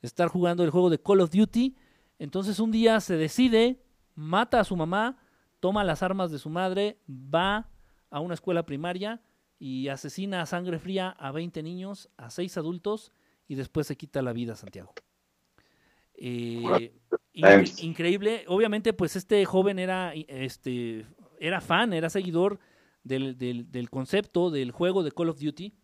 Estar 0.00 0.28
jugando 0.28 0.64
el 0.64 0.70
juego 0.70 0.88
de 0.88 0.98
Call 0.98 1.20
of 1.20 1.30
Duty, 1.30 1.76
entonces 2.18 2.58
un 2.60 2.72
día 2.72 2.98
se 3.00 3.16
decide, 3.16 3.82
mata 4.14 4.58
a 4.58 4.64
su 4.64 4.74
mamá, 4.74 5.18
toma 5.60 5.84
las 5.84 6.02
armas 6.02 6.30
de 6.30 6.38
su 6.38 6.48
madre, 6.48 6.98
va 7.08 7.68
a 8.08 8.20
una 8.20 8.32
escuela 8.32 8.64
primaria 8.64 9.20
y 9.58 9.88
asesina 9.88 10.40
a 10.40 10.46
sangre 10.46 10.78
fría 10.78 11.10
a 11.10 11.30
20 11.30 11.62
niños, 11.62 12.08
a 12.16 12.30
6 12.30 12.56
adultos 12.56 13.12
y 13.48 13.54
después 13.54 13.86
se 13.86 13.96
quita 13.96 14.22
la 14.22 14.32
vida 14.32 14.56
Santiago. 14.56 14.94
Eh, 16.14 16.94
increíble. 17.34 18.44
Obviamente, 18.48 18.94
pues 18.94 19.14
este 19.14 19.44
joven 19.44 19.78
era, 19.78 20.14
este, 20.14 21.04
era 21.38 21.60
fan, 21.60 21.92
era 21.92 22.08
seguidor 22.08 22.58
del, 23.06 23.36
del, 23.38 23.90
concepto 23.90 24.50
del 24.50 24.70
juego 24.70 25.02
de 25.02 25.12
Call 25.12 25.28
of 25.28 25.40
Duty. 25.40 25.74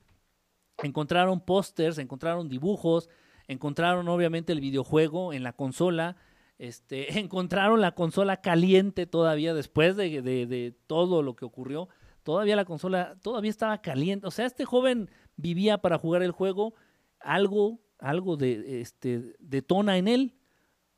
Encontraron 0.83 1.41
pósters, 1.41 1.99
encontraron 1.99 2.49
dibujos, 2.49 3.09
encontraron 3.49 4.09
obviamente 4.09 4.53
el 4.53 4.61
videojuego 4.61 5.33
en 5.33 5.43
la 5.43 5.53
consola. 5.53 6.17
Este, 6.59 7.19
encontraron 7.21 7.81
la 7.81 7.95
consola 7.95 8.39
caliente 8.39 9.07
todavía 9.07 9.55
después 9.55 9.97
de, 9.97 10.23
de 10.23 10.75
todo 10.87 11.23
lo 11.23 11.37
que 11.37 11.45
ocurrió 11.45 11.89
todavía 12.23 12.57
la 12.57 12.65
consola 12.65 13.17
todavía 13.23 13.51
estaba 13.51 13.81
caliente. 13.81 14.27
O 14.27 14.31
sea, 14.31 14.47
este 14.47 14.65
joven 14.65 15.11
vivía 15.37 15.79
para 15.79 15.99
jugar 15.99 16.23
el 16.23 16.33
juego, 16.33 16.75
algo, 17.21 17.81
algo 17.99 18.37
de, 18.37 18.81
este, 18.81 19.35
detona 19.39 19.99
en 19.99 20.09
él, 20.09 20.35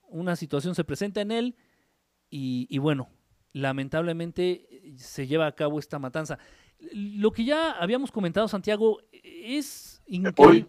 una 0.08 0.36
situación 0.36 0.74
se 0.74 0.84
presenta 0.84 1.20
en 1.20 1.32
él 1.32 1.56
y, 2.30 2.78
bueno, 2.78 3.10
lamentablemente 3.52 4.73
se 4.96 5.26
lleva 5.26 5.46
a 5.46 5.52
cabo 5.52 5.78
esta 5.78 5.98
matanza. 5.98 6.38
Lo 6.92 7.32
que 7.32 7.44
ya 7.44 7.72
habíamos 7.72 8.10
comentado, 8.10 8.48
Santiago, 8.48 8.98
es 9.12 10.02
increíble. 10.06 10.66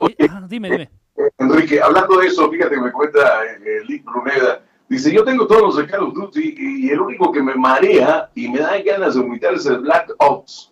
dime, 0.48 0.70
dime. 0.70 0.90
Enrique, 1.38 1.82
hablando 1.82 2.18
de 2.20 2.28
eso, 2.28 2.50
fíjate, 2.50 2.80
me 2.80 2.92
cuenta 2.92 3.20
eh, 3.46 3.84
Lick 3.88 4.04
Bruneda 4.04 4.62
Dice, 4.88 5.12
yo 5.12 5.24
tengo 5.24 5.48
todos 5.48 5.62
los 5.62 5.78
de 5.78 5.88
Call 5.88 6.04
of 6.04 6.14
Duty 6.14 6.56
y 6.58 6.90
el 6.90 7.00
único 7.00 7.32
que 7.32 7.42
me 7.42 7.56
marea 7.56 8.30
y 8.36 8.48
me 8.50 8.60
da 8.60 8.80
ganas 8.82 9.16
de 9.16 9.22
vomitar 9.22 9.56
es 9.56 9.66
el 9.66 9.80
Black 9.80 10.14
Ops. 10.20 10.72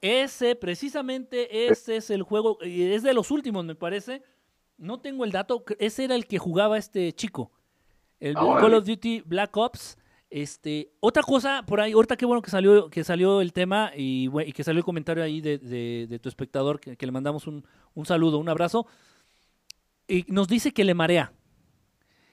Ese, 0.00 0.56
precisamente, 0.56 1.68
ese 1.68 1.96
es 1.96 2.10
el 2.10 2.24
juego, 2.24 2.58
es 2.60 3.04
de 3.04 3.14
los 3.14 3.30
últimos, 3.30 3.64
me 3.64 3.76
parece. 3.76 4.22
No 4.78 5.00
tengo 5.00 5.24
el 5.24 5.30
dato, 5.30 5.64
ese 5.78 6.04
era 6.04 6.16
el 6.16 6.26
que 6.26 6.38
jugaba 6.38 6.76
este 6.76 7.12
chico. 7.12 7.52
El 8.18 8.36
ah, 8.36 8.56
Call 8.58 8.74
of 8.74 8.84
Duty 8.84 9.22
Black 9.24 9.56
Ops. 9.56 9.96
Este, 10.32 10.90
otra 11.00 11.22
cosa 11.22 11.62
por 11.66 11.78
ahí, 11.82 11.92
ahorita 11.92 12.16
qué 12.16 12.24
bueno 12.24 12.40
que 12.40 12.50
salió, 12.50 12.88
que 12.88 13.04
salió 13.04 13.42
el 13.42 13.52
tema 13.52 13.92
y, 13.94 14.30
que 14.54 14.64
salió 14.64 14.78
el 14.78 14.84
comentario 14.84 15.22
ahí 15.22 15.42
de, 15.42 16.18
tu 16.22 16.28
espectador, 16.30 16.80
que, 16.80 16.96
le 16.98 17.12
mandamos 17.12 17.46
un, 17.46 17.66
un 17.92 18.06
saludo, 18.06 18.38
un 18.38 18.48
abrazo. 18.48 18.86
Y 20.08 20.24
nos 20.28 20.48
dice 20.48 20.72
que 20.72 20.84
le 20.84 20.94
marea. 20.94 21.34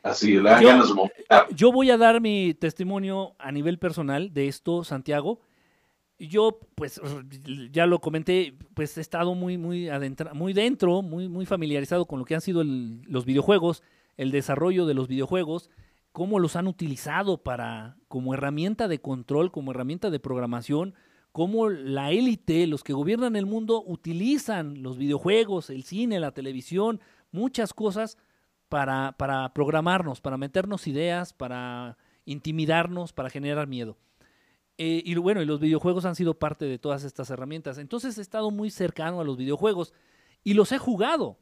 Así, 0.01 0.35
la 0.35 0.61
yo, 0.61 1.09
yo 1.53 1.73
voy 1.73 1.91
a 1.91 1.97
dar 1.97 2.21
mi 2.21 2.53
testimonio 2.53 3.35
a 3.37 3.51
nivel 3.51 3.79
personal 3.79 4.33
de 4.33 4.47
esto, 4.47 4.85
Santiago. 4.85 5.41
Yo, 6.17 6.57
pues, 6.75 7.01
ya 7.69 7.85
lo 7.85 7.99
comenté, 7.99 8.53
pues 8.75 8.97
he 8.97 9.01
estado 9.01 9.35
muy, 9.35 9.57
muy, 9.57 9.89
adentra, 9.89 10.33
muy 10.33 10.53
dentro, 10.53 11.01
muy, 11.01 11.27
muy 11.27 11.45
familiarizado 11.45 12.05
con 12.05 12.19
lo 12.19 12.23
que 12.23 12.35
han 12.35 12.41
sido 12.41 12.63
los 12.63 13.25
videojuegos, 13.25 13.83
el 14.15 14.31
desarrollo 14.31 14.85
de 14.85 14.93
los 14.93 15.09
videojuegos, 15.09 15.69
cómo 16.11 16.39
los 16.39 16.55
han 16.55 16.67
utilizado 16.67 17.43
para, 17.43 17.97
como 18.07 18.33
herramienta 18.33 18.87
de 18.87 18.99
control, 18.99 19.51
como 19.51 19.71
herramienta 19.71 20.09
de 20.09 20.19
programación, 20.19 20.95
cómo 21.31 21.69
la 21.69 22.11
élite, 22.11 22.67
los 22.67 22.83
que 22.83 22.93
gobiernan 22.93 23.35
el 23.35 23.45
mundo, 23.45 23.83
utilizan 23.85 24.81
los 24.81 24.97
videojuegos, 24.97 25.69
el 25.69 25.83
cine, 25.83 26.19
la 26.19 26.31
televisión, 26.31 26.99
muchas 27.31 27.73
cosas 27.73 28.17
para, 28.67 29.15
para 29.17 29.53
programarnos, 29.53 30.21
para 30.21 30.37
meternos 30.37 30.87
ideas, 30.87 31.33
para 31.33 31.97
intimidarnos, 32.25 33.13
para 33.13 33.29
generar 33.29 33.67
miedo. 33.67 33.97
Eh, 34.77 35.03
y 35.03 35.13
bueno, 35.15 35.43
los 35.43 35.59
videojuegos 35.59 36.05
han 36.05 36.15
sido 36.15 36.39
parte 36.39 36.65
de 36.65 36.79
todas 36.79 37.03
estas 37.03 37.29
herramientas. 37.29 37.77
Entonces 37.77 38.17
he 38.17 38.21
estado 38.21 38.49
muy 38.49 38.69
cercano 38.71 39.19
a 39.19 39.25
los 39.25 39.35
videojuegos 39.35 39.93
y 40.43 40.53
los 40.53 40.71
he 40.71 40.77
jugado. 40.77 41.37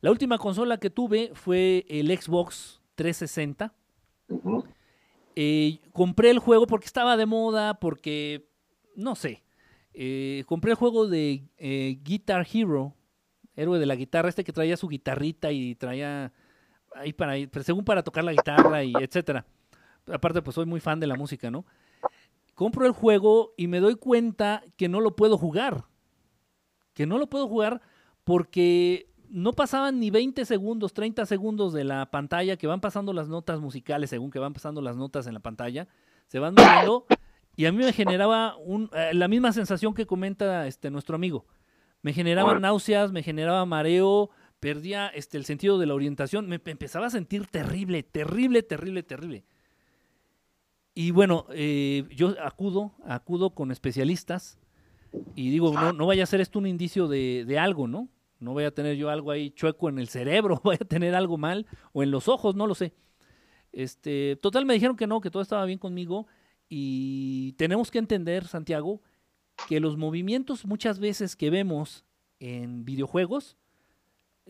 La 0.00 0.10
última 0.10 0.38
consola 0.38 0.78
que 0.78 0.90
tuve 0.90 1.30
fue 1.34 1.86
el 1.88 2.08
Xbox 2.16 2.77
360. 2.98 3.72
Eh, 5.36 5.78
compré 5.92 6.30
el 6.30 6.40
juego 6.40 6.66
porque 6.66 6.86
estaba 6.86 7.16
de 7.16 7.26
moda, 7.26 7.78
porque, 7.78 8.50
no 8.96 9.14
sé, 9.14 9.44
eh, 9.94 10.42
compré 10.46 10.72
el 10.72 10.76
juego 10.76 11.06
de 11.06 11.44
Guitar 12.02 12.44
Hero, 12.52 12.96
héroe 13.54 13.78
de 13.78 13.86
la 13.86 13.94
guitarra, 13.94 14.28
este 14.28 14.42
que 14.42 14.52
traía 14.52 14.76
su 14.76 14.88
guitarrita 14.88 15.52
y 15.52 15.76
traía 15.76 16.32
ahí 16.96 17.12
para, 17.12 17.34
según 17.62 17.84
para 17.84 18.02
tocar 18.02 18.24
la 18.24 18.32
guitarra 18.32 18.82
y 18.82 18.92
etcétera. 19.00 19.46
Aparte, 20.12 20.42
pues 20.42 20.54
soy 20.54 20.66
muy 20.66 20.80
fan 20.80 20.98
de 20.98 21.06
la 21.06 21.14
música, 21.14 21.50
¿no? 21.50 21.64
Compro 22.54 22.84
el 22.84 22.92
juego 22.92 23.54
y 23.56 23.68
me 23.68 23.78
doy 23.78 23.94
cuenta 23.94 24.64
que 24.76 24.88
no 24.88 25.00
lo 25.00 25.14
puedo 25.14 25.38
jugar. 25.38 25.84
Que 26.94 27.06
no 27.06 27.18
lo 27.18 27.28
puedo 27.28 27.46
jugar 27.46 27.80
porque 28.24 29.08
no 29.30 29.52
pasaban 29.52 30.00
ni 30.00 30.10
20 30.10 30.44
segundos, 30.44 30.92
30 30.92 31.26
segundos 31.26 31.72
de 31.72 31.84
la 31.84 32.10
pantalla 32.10 32.56
que 32.56 32.66
van 32.66 32.80
pasando 32.80 33.12
las 33.12 33.28
notas 33.28 33.60
musicales, 33.60 34.10
según 34.10 34.30
que 34.30 34.38
van 34.38 34.52
pasando 34.52 34.80
las 34.80 34.96
notas 34.96 35.26
en 35.26 35.34
la 35.34 35.40
pantalla, 35.40 35.88
se 36.26 36.38
van 36.38 36.54
moviendo 36.54 37.06
y 37.56 37.66
a 37.66 37.72
mí 37.72 37.78
me 37.78 37.92
generaba 37.92 38.56
un, 38.56 38.90
eh, 38.94 39.10
la 39.14 39.26
misma 39.26 39.52
sensación 39.52 39.92
que 39.92 40.06
comenta 40.06 40.66
este, 40.66 40.90
nuestro 40.90 41.16
amigo. 41.16 41.46
Me 42.02 42.12
generaba 42.12 42.58
náuseas, 42.60 43.10
me 43.10 43.24
generaba 43.24 43.66
mareo, 43.66 44.30
perdía 44.60 45.08
este, 45.08 45.36
el 45.36 45.44
sentido 45.44 45.78
de 45.78 45.86
la 45.86 45.94
orientación, 45.94 46.48
me 46.48 46.60
empezaba 46.64 47.06
a 47.06 47.10
sentir 47.10 47.46
terrible, 47.46 48.04
terrible, 48.04 48.62
terrible, 48.62 49.02
terrible. 49.02 49.44
Y 50.94 51.10
bueno, 51.10 51.46
eh, 51.50 52.04
yo 52.14 52.36
acudo, 52.42 52.92
acudo 53.04 53.50
con 53.50 53.72
especialistas 53.72 54.58
y 55.34 55.50
digo, 55.50 55.72
no, 55.72 55.92
no 55.92 56.06
vaya 56.06 56.22
a 56.22 56.26
ser 56.26 56.40
esto 56.40 56.58
un 56.58 56.66
indicio 56.66 57.08
de, 57.08 57.44
de 57.44 57.58
algo, 57.58 57.88
¿no? 57.88 58.08
No 58.38 58.52
voy 58.52 58.64
a 58.64 58.70
tener 58.70 58.96
yo 58.96 59.10
algo 59.10 59.30
ahí 59.30 59.50
chueco 59.50 59.88
en 59.88 59.98
el 59.98 60.08
cerebro, 60.08 60.60
voy 60.64 60.76
a 60.76 60.84
tener 60.84 61.14
algo 61.14 61.38
mal 61.38 61.66
o 61.92 62.02
en 62.02 62.10
los 62.10 62.28
ojos, 62.28 62.54
no 62.54 62.66
lo 62.66 62.74
sé. 62.74 62.94
Este, 63.72 64.36
total 64.36 64.64
me 64.64 64.74
dijeron 64.74 64.96
que 64.96 65.06
no, 65.06 65.20
que 65.20 65.30
todo 65.30 65.42
estaba 65.42 65.64
bien 65.64 65.78
conmigo 65.78 66.26
y 66.68 67.52
tenemos 67.52 67.90
que 67.90 67.98
entender, 67.98 68.46
Santiago, 68.46 69.02
que 69.68 69.80
los 69.80 69.96
movimientos 69.96 70.64
muchas 70.64 70.98
veces 70.98 71.36
que 71.36 71.50
vemos 71.50 72.04
en 72.40 72.84
videojuegos 72.84 73.56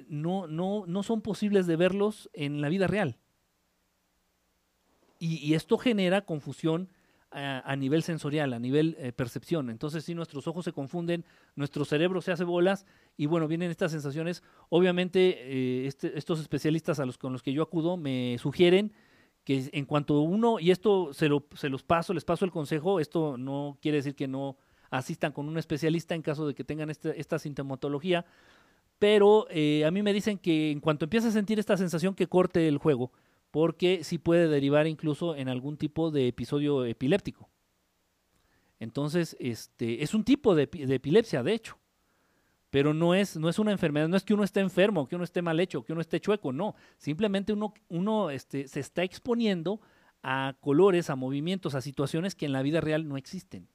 no, 0.08 0.46
no, 0.46 0.84
no 0.86 1.02
son 1.02 1.22
posibles 1.22 1.66
de 1.66 1.76
verlos 1.76 2.30
en 2.32 2.60
la 2.60 2.68
vida 2.68 2.86
real. 2.86 3.16
Y, 5.20 5.54
esto 5.54 5.78
genera 5.78 6.24
confusión 6.24 6.90
a, 7.30 7.76
nivel 7.76 8.02
sensorial, 8.02 8.52
a 8.52 8.58
nivel 8.58 8.96
eh, 8.98 9.12
percepción. 9.12 9.70
Entonces, 9.70 10.04
si 10.04 10.14
nuestros 10.14 10.46
ojos 10.46 10.64
se 10.64 10.72
confunden, 10.72 11.24
nuestro 11.56 11.84
cerebro 11.84 12.20
se 12.22 12.32
hace 12.32 12.44
bolas 12.44 12.86
y 13.16 13.26
bueno, 13.26 13.48
vienen 13.48 13.70
estas 13.70 13.92
sensaciones. 13.92 14.42
Obviamente, 14.70 15.36
eh, 15.40 15.86
este, 15.86 16.16
estos 16.18 16.40
especialistas 16.40 17.00
a 17.00 17.06
los 17.06 17.18
con 17.18 17.32
los 17.32 17.42
que 17.42 17.52
yo 17.52 17.62
acudo 17.62 17.96
me 17.96 18.36
sugieren 18.38 18.92
que 19.44 19.68
en 19.72 19.86
cuanto 19.86 20.20
uno, 20.20 20.58
y 20.60 20.70
esto 20.70 21.14
se, 21.14 21.28
lo, 21.28 21.46
se 21.54 21.68
los 21.68 21.82
paso, 21.82 22.12
les 22.12 22.24
paso 22.24 22.44
el 22.44 22.50
consejo, 22.50 23.00
esto 23.00 23.38
no 23.38 23.78
quiere 23.80 23.96
decir 23.96 24.14
que 24.14 24.28
no 24.28 24.58
asistan 24.90 25.32
con 25.32 25.48
un 25.48 25.56
especialista 25.56 26.14
en 26.14 26.22
caso 26.22 26.46
de 26.46 26.54
que 26.54 26.64
tengan 26.64 26.90
este, 26.90 27.18
esta 27.18 27.38
sintomatología, 27.38 28.26
pero 28.98 29.46
eh, 29.50 29.84
a 29.86 29.90
mí 29.90 30.02
me 30.02 30.12
dicen 30.12 30.38
que 30.38 30.70
en 30.70 30.80
cuanto 30.80 31.04
empiece 31.06 31.28
a 31.28 31.30
sentir 31.30 31.58
esta 31.58 31.76
sensación 31.76 32.14
que 32.14 32.26
corte 32.26 32.68
el 32.68 32.78
juego, 32.78 33.12
porque 33.50 34.04
sí 34.04 34.18
puede 34.18 34.48
derivar 34.48 34.86
incluso 34.86 35.34
en 35.34 35.48
algún 35.48 35.76
tipo 35.76 36.10
de 36.10 36.28
episodio 36.28 36.84
epiléptico. 36.84 37.48
Entonces, 38.78 39.36
este, 39.40 40.02
es 40.02 40.14
un 40.14 40.24
tipo 40.24 40.54
de, 40.54 40.68
epilepsia, 40.72 41.42
de 41.42 41.54
hecho. 41.54 41.78
Pero 42.70 42.92
no 42.92 43.14
es, 43.14 43.36
no 43.36 43.48
es 43.48 43.58
una 43.58 43.72
enfermedad, 43.72 44.08
no 44.08 44.16
es 44.16 44.24
que 44.24 44.34
uno 44.34 44.44
esté 44.44 44.60
enfermo, 44.60 45.08
que 45.08 45.14
uno 45.14 45.24
esté 45.24 45.40
mal 45.40 45.58
hecho, 45.58 45.82
que 45.84 45.92
uno 45.92 46.02
esté 46.02 46.20
chueco, 46.20 46.52
no. 46.52 46.74
Simplemente 46.98 47.52
uno, 47.52 47.72
uno 47.88 48.30
este, 48.30 48.68
se 48.68 48.80
está 48.80 49.02
exponiendo 49.02 49.80
a 50.22 50.54
colores, 50.60 51.08
a 51.08 51.16
movimientos, 51.16 51.74
a 51.74 51.80
situaciones 51.80 52.34
que 52.34 52.44
en 52.44 52.52
la 52.52 52.62
vida 52.62 52.80
real 52.82 53.08
no 53.08 53.16
existen. 53.16 53.68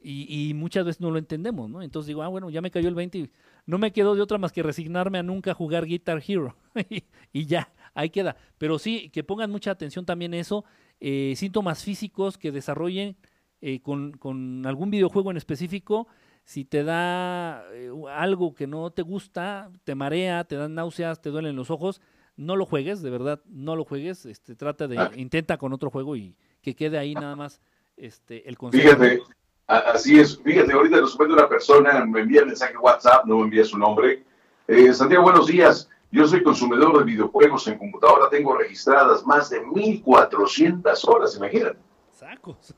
Y, 0.00 0.52
muchas 0.54 0.84
veces 0.84 1.00
no 1.00 1.10
lo 1.10 1.18
entendemos, 1.18 1.68
¿no? 1.68 1.82
Entonces 1.82 2.06
digo, 2.06 2.22
ah, 2.22 2.28
bueno, 2.28 2.50
ya 2.50 2.60
me 2.60 2.70
cayó 2.70 2.88
el 2.88 2.94
20 2.94 3.18
y 3.18 3.30
no 3.66 3.78
me 3.78 3.92
quedó 3.92 4.14
de 4.14 4.22
otra 4.22 4.38
más 4.38 4.52
que 4.52 4.62
resignarme 4.62 5.18
a 5.18 5.24
nunca 5.24 5.54
jugar 5.54 5.86
Guitar 5.86 6.22
Hero. 6.26 6.54
y, 7.32 7.46
ya, 7.46 7.72
ahí 7.98 8.10
queda. 8.10 8.36
Pero 8.58 8.78
sí, 8.78 9.10
que 9.10 9.24
pongan 9.24 9.50
mucha 9.50 9.72
atención 9.72 10.06
también 10.06 10.32
eso. 10.32 10.64
Eh, 11.00 11.34
síntomas 11.36 11.82
físicos 11.82 12.38
que 12.38 12.52
desarrollen 12.52 13.16
eh, 13.60 13.80
con, 13.82 14.62
algún 14.66 14.90
videojuego 14.90 15.30
en 15.30 15.36
específico. 15.36 16.06
Si 16.44 16.64
te 16.64 16.84
da 16.84 17.64
eh, 17.72 17.90
algo 18.10 18.54
que 18.54 18.66
no 18.66 18.90
te 18.90 19.02
gusta, 19.02 19.70
te 19.84 19.94
marea, 19.94 20.44
te 20.44 20.56
dan 20.56 20.74
náuseas, 20.74 21.20
te 21.20 21.30
duelen 21.30 21.56
los 21.56 21.70
ojos, 21.70 22.00
no 22.36 22.56
lo 22.56 22.64
juegues, 22.64 23.02
de 23.02 23.10
verdad, 23.10 23.42
no 23.46 23.74
lo 23.74 23.84
juegues. 23.84 24.24
Este, 24.24 24.54
trata 24.54 24.86
de, 24.86 24.98
ah. 24.98 25.10
intenta 25.16 25.58
con 25.58 25.72
otro 25.72 25.90
juego 25.90 26.16
y 26.16 26.36
que 26.62 26.74
quede 26.76 26.98
ahí 26.98 27.14
nada 27.14 27.36
más 27.36 27.60
este, 27.96 28.48
el 28.48 28.56
consejo. 28.56 28.88
Fíjate, 28.88 29.22
Así 29.66 30.18
es. 30.18 30.38
Fíjate, 30.38 30.72
ahorita 30.72 30.96
nos 30.98 31.18
de 31.18 31.24
una 31.24 31.46
persona, 31.46 32.02
me 32.06 32.20
envía 32.20 32.42
mensaje 32.42 32.78
WhatsApp, 32.78 33.26
no 33.26 33.38
me 33.38 33.44
envía 33.44 33.64
su 33.64 33.76
nombre. 33.76 34.24
Eh, 34.66 34.94
Santiago, 34.94 35.24
buenos 35.24 35.46
días. 35.46 35.90
Yo 36.10 36.26
soy 36.26 36.42
consumidor 36.42 36.98
de 36.98 37.04
videojuegos 37.04 37.66
en 37.68 37.78
computadora, 37.78 38.30
tengo 38.30 38.56
registradas 38.56 39.26
más 39.26 39.50
de 39.50 39.60
1400 39.60 41.04
horas, 41.04 41.36
imagínate. 41.36 41.78
Sacos. 42.12 42.74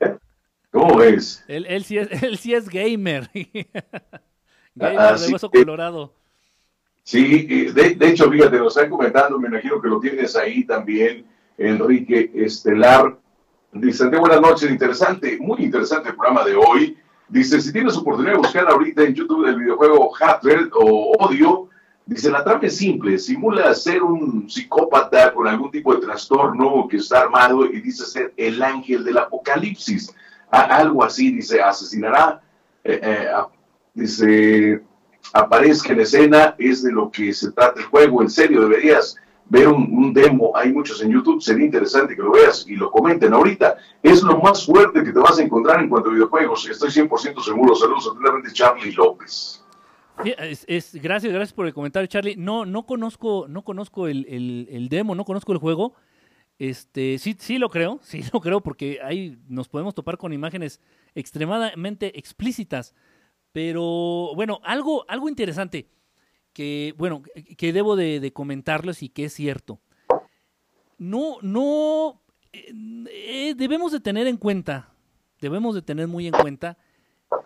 ¿Eh? 0.00 0.16
¿Cómo 0.70 0.96
ves? 0.96 1.44
Él, 1.48 1.84
sí, 1.84 1.98
es, 1.98 2.22
él 2.22 2.38
sí 2.38 2.54
es 2.54 2.68
gamer. 2.68 3.30
gamer 4.74 5.18
de 5.18 5.32
hueso 5.32 5.50
colorado. 5.50 6.12
Sí, 7.02 7.70
de, 7.72 7.94
de, 7.94 8.08
hecho, 8.08 8.30
fíjate, 8.30 8.58
nos 8.58 8.76
están 8.76 8.90
comentando, 8.90 9.38
me 9.38 9.48
imagino 9.48 9.80
que 9.80 9.88
lo 9.88 10.00
tienes 10.00 10.34
ahí 10.34 10.64
también, 10.64 11.24
Enrique 11.56 12.32
Estelar. 12.34 13.16
Dice, 13.70 14.08
de 14.08 14.18
buenas 14.18 14.40
noches, 14.40 14.70
interesante, 14.70 15.38
muy 15.38 15.62
interesante 15.62 16.08
el 16.08 16.16
programa 16.16 16.44
de 16.44 16.56
hoy. 16.56 16.98
Dice, 17.28 17.60
si 17.60 17.72
tienes 17.72 17.96
oportunidad 17.96 18.32
de 18.32 18.38
buscar 18.38 18.68
ahorita 18.68 19.04
en 19.04 19.14
YouTube 19.14 19.46
el 19.46 19.56
videojuego 19.56 20.10
Hatred 20.18 20.70
o 20.72 21.12
Odio, 21.18 21.68
dice, 22.06 22.30
la 22.30 22.44
trama 22.44 22.60
es 22.62 22.76
simple, 22.76 23.18
simula 23.18 23.74
ser 23.74 24.02
un 24.02 24.48
psicópata 24.48 25.34
con 25.34 25.48
algún 25.48 25.70
tipo 25.70 25.94
de 25.94 26.00
trastorno 26.00 26.86
que 26.88 26.98
está 26.98 27.22
armado 27.22 27.66
y 27.66 27.80
dice 27.80 28.06
ser 28.06 28.32
el 28.36 28.62
ángel 28.62 29.04
del 29.04 29.18
apocalipsis. 29.18 30.14
algo 30.50 31.02
así, 31.02 31.32
dice, 31.32 31.60
asesinará, 31.60 32.40
eh, 32.84 33.00
eh, 33.02 33.28
dice, 33.92 34.82
aparezca 35.32 35.92
en 35.92 36.00
escena, 36.00 36.54
es 36.58 36.82
de 36.84 36.92
lo 36.92 37.10
que 37.10 37.34
se 37.34 37.50
trata 37.50 37.80
el 37.80 37.86
juego, 37.86 38.22
en 38.22 38.30
serio, 38.30 38.62
deberías 38.62 39.16
ver 39.48 39.68
un, 39.68 40.12
demo, 40.12 40.52
hay 40.56 40.72
muchos 40.72 41.02
en 41.02 41.10
YouTube, 41.10 41.42
sería 41.42 41.66
interesante 41.66 42.16
que 42.16 42.22
lo 42.22 42.32
veas 42.32 42.64
y 42.68 42.76
lo 42.76 42.90
comenten 42.90 43.32
ahorita. 43.32 43.76
Es 44.02 44.22
lo 44.22 44.38
más 44.38 44.64
fuerte 44.66 45.04
que 45.04 45.12
te 45.12 45.18
vas 45.18 45.38
a 45.38 45.42
encontrar 45.42 45.80
en 45.80 45.88
cuanto 45.88 46.10
a 46.10 46.12
videojuegos, 46.12 46.68
estoy 46.68 46.90
100% 46.90 47.42
seguro. 47.42 47.74
Saludos 47.74 48.08
atentamente, 48.10 48.52
Charlie 48.52 48.92
López. 48.92 49.62
Gracias, 50.24 50.94
gracias 50.94 51.52
por 51.52 51.66
el 51.66 51.74
comentario, 51.74 52.06
Charlie. 52.06 52.36
No, 52.36 52.64
no 52.64 52.86
conozco, 52.86 53.46
no 53.48 53.62
conozco 53.62 54.08
el, 54.08 54.88
demo, 54.90 55.14
no 55.14 55.24
conozco 55.24 55.52
el 55.52 55.58
juego. 55.58 55.94
Este, 56.58 57.18
sí, 57.18 57.36
sí 57.38 57.58
lo 57.58 57.68
creo, 57.68 58.00
sí 58.02 58.22
lo 58.32 58.40
creo, 58.40 58.60
porque 58.60 59.00
ahí 59.02 59.38
nos 59.48 59.68
podemos 59.68 59.94
topar 59.94 60.16
con 60.16 60.32
imágenes 60.32 60.80
extremadamente 61.14 62.18
explícitas. 62.18 62.94
Pero 63.52 64.32
bueno, 64.34 64.60
algo, 64.64 65.04
algo 65.08 65.28
interesante 65.28 65.88
que, 66.52 66.94
bueno, 66.96 67.22
que 67.58 67.72
debo 67.72 67.96
de, 67.96 68.32
comentarles 68.32 69.02
y 69.02 69.08
que 69.08 69.26
es 69.26 69.34
cierto. 69.34 69.80
No, 70.98 71.36
no, 71.42 72.22
eh, 72.52 73.54
debemos 73.54 73.92
de 73.92 74.00
tener 74.00 74.26
en 74.26 74.38
cuenta, 74.38 74.94
debemos 75.40 75.74
de 75.74 75.82
tener 75.82 76.08
muy 76.08 76.26
en 76.26 76.32
cuenta 76.32 76.78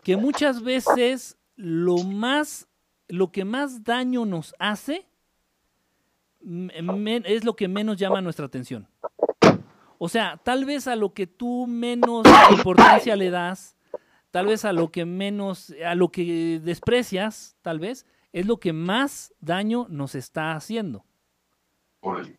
que 0.04 0.16
muchas 0.16 0.62
veces 0.62 1.36
lo 1.60 1.98
más, 1.98 2.68
lo 3.08 3.30
que 3.30 3.44
más 3.44 3.84
daño 3.84 4.24
nos 4.24 4.54
hace 4.58 5.06
es 6.40 7.44
lo 7.44 7.54
que 7.54 7.68
menos 7.68 7.98
llama 7.98 8.22
nuestra 8.22 8.46
atención. 8.46 8.88
O 9.98 10.08
sea, 10.08 10.40
tal 10.42 10.64
vez 10.64 10.88
a 10.88 10.96
lo 10.96 11.12
que 11.12 11.26
tú 11.26 11.66
menos 11.66 12.26
importancia 12.50 13.14
le 13.14 13.28
das, 13.28 13.76
tal 14.30 14.46
vez 14.46 14.64
a 14.64 14.72
lo 14.72 14.90
que 14.90 15.04
menos, 15.04 15.74
a 15.84 15.94
lo 15.94 16.10
que 16.10 16.60
desprecias, 16.64 17.56
tal 17.60 17.78
vez, 17.78 18.06
es 18.32 18.46
lo 18.46 18.58
que 18.58 18.72
más 18.72 19.34
daño 19.40 19.86
nos 19.90 20.14
está 20.14 20.52
haciendo. 20.52 21.04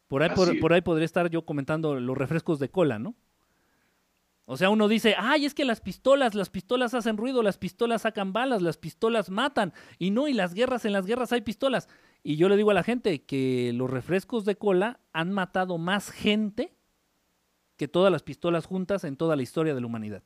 Por 0.08 0.24
ahí, 0.24 0.32
por, 0.60 0.74
ahí 0.74 0.82
podría 0.82 1.06
estar 1.06 1.30
yo 1.30 1.46
comentando 1.46 2.00
los 2.00 2.18
refrescos 2.18 2.58
de 2.58 2.72
cola, 2.72 2.98
¿no? 2.98 3.14
O 4.52 4.58
sea, 4.58 4.70
uno 4.70 4.90
dice, 4.90 5.16
ay, 5.18 5.46
es 5.46 5.54
que 5.54 5.64
las 5.64 5.80
pistolas, 5.80 6.36
las 6.36 6.50
pistolas 6.50 6.94
hacen 6.94 7.16
ruido, 7.16 7.42
las 7.42 7.58
pistolas 7.58 8.02
sacan 8.02 8.34
balas, 8.34 8.62
las 8.62 8.76
pistolas 8.76 9.30
matan, 9.30 9.72
y 9.98 10.12
no, 10.12 10.28
y 10.28 10.34
las 10.34 10.54
guerras, 10.54 10.84
en 10.84 10.92
las 10.92 11.06
guerras 11.06 11.32
hay 11.32 11.40
pistolas. 11.40 11.88
Y 12.22 12.36
yo 12.36 12.50
le 12.50 12.58
digo 12.58 12.70
a 12.70 12.74
la 12.74 12.84
gente 12.84 13.24
que 13.24 13.72
los 13.74 13.90
refrescos 13.90 14.44
de 14.44 14.58
cola 14.58 15.00
han 15.14 15.32
matado 15.32 15.78
más 15.78 16.12
gente 16.12 16.76
que 17.78 17.88
todas 17.88 18.12
las 18.12 18.24
pistolas 18.24 18.66
juntas 18.66 19.06
en 19.06 19.16
toda 19.16 19.38
la 19.38 19.42
historia 19.42 19.74
de 19.74 19.80
la 19.80 19.88
humanidad. 19.88 20.22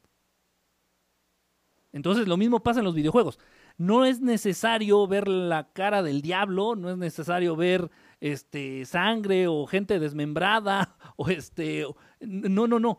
Entonces 1.91 2.27
lo 2.27 2.35
mismo 2.35 2.63
pasa 2.63 2.79
en 2.79 2.85
los 2.85 2.95
videojuegos 2.95 3.37
no 3.77 4.05
es 4.05 4.21
necesario 4.21 5.05
ver 5.07 5.27
la 5.27 5.71
cara 5.73 6.01
del 6.01 6.21
diablo, 6.21 6.75
no 6.75 6.89
es 6.89 6.97
necesario 6.97 7.55
ver 7.55 7.89
este 8.21 8.85
sangre 8.85 9.47
o 9.47 9.65
gente 9.67 9.99
desmembrada 9.99 10.95
o 11.17 11.29
este 11.29 11.85
no, 12.21 12.67
no, 12.67 12.79
no. 12.79 12.97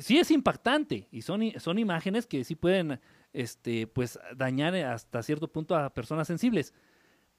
Sí 0.00 0.18
es 0.18 0.30
impactante 0.30 1.08
y 1.10 1.22
son, 1.22 1.42
son 1.58 1.78
imágenes 1.78 2.26
que 2.26 2.44
sí 2.44 2.54
pueden 2.54 3.00
este 3.32 3.86
pues 3.86 4.18
dañar 4.36 4.74
hasta 4.76 5.22
cierto 5.22 5.50
punto 5.50 5.76
a 5.76 5.92
personas 5.92 6.26
sensibles. 6.26 6.74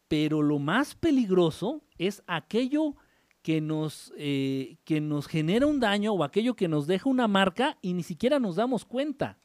pero 0.07 0.41
lo 0.41 0.57
más 0.57 0.95
peligroso 0.95 1.83
es 1.97 2.23
aquello 2.25 2.95
que 3.41 3.61
nos, 3.61 4.13
eh, 4.17 4.77
que 4.83 5.01
nos 5.01 5.27
genera 5.27 5.65
un 5.65 5.79
daño 5.79 6.13
o 6.13 6.23
aquello 6.23 6.55
que 6.55 6.67
nos 6.67 6.87
deja 6.87 7.09
una 7.09 7.27
marca 7.27 7.77
y 7.81 7.93
ni 7.93 8.03
siquiera 8.03 8.39
nos 8.39 8.55
damos 8.55 8.85
cuenta. 8.85 9.37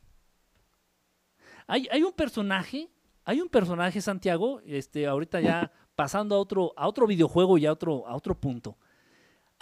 Hay, 1.66 1.88
hay 1.90 2.02
un 2.02 2.12
personaje, 2.12 2.90
hay 3.24 3.40
un 3.40 3.48
personaje, 3.48 4.00
Santiago, 4.00 4.60
este, 4.66 5.06
ahorita 5.06 5.40
ya 5.40 5.72
pasando 5.94 6.34
a 6.34 6.38
otro, 6.38 6.72
a 6.76 6.88
otro 6.88 7.06
videojuego 7.06 7.56
y 7.58 7.66
a 7.66 7.72
otro, 7.72 8.06
a 8.06 8.16
otro 8.16 8.34
punto. 8.34 8.76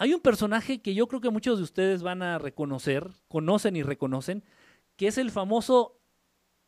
Hay 0.03 0.13
un 0.13 0.19
personaje 0.19 0.81
que 0.81 0.93
yo 0.93 1.07
creo 1.07 1.21
que 1.21 1.29
muchos 1.29 1.59
de 1.59 1.63
ustedes 1.63 2.03
van 2.03 2.21
a 2.21 2.37
reconocer, 2.37 3.09
conocen 3.29 3.77
y 3.77 3.83
reconocen, 3.83 4.43
que 4.97 5.07
es 5.07 5.17
el 5.17 5.31
famoso 5.31 5.97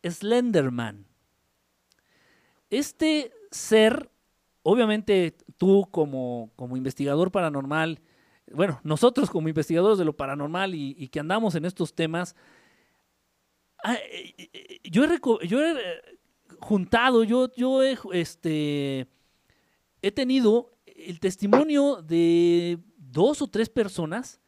Slenderman. 0.09 1.05
Este 2.69 3.33
ser, 3.51 4.09
obviamente 4.63 5.35
tú 5.57 5.85
como, 5.91 6.53
como 6.55 6.77
investigador 6.77 7.29
paranormal, 7.29 7.99
bueno, 8.53 8.79
nosotros 8.85 9.29
como 9.29 9.49
investigadores 9.49 9.97
de 9.97 10.05
lo 10.05 10.15
paranormal 10.15 10.73
y, 10.73 11.09
que 11.09 11.19
andamos 11.19 11.55
en 11.55 11.65
estos 11.65 11.93
temas, 11.93 12.37
ah, 13.83 13.95
eh, 13.95 14.33
eh, 14.53 14.79
yo 14.89 15.03
he, 15.03 15.13
eh, 15.13 16.01
juntado, 16.61 17.25
yo, 17.25 17.51
yo 17.53 17.83
este, 17.83 19.09
he 20.01 20.11
tenido 20.11 20.71
el 20.85 21.19
testimonio 21.19 22.01
de 22.01 22.79
dos 23.15 23.41
o 23.41 23.47
tres 23.47 23.69
personas 23.69 24.41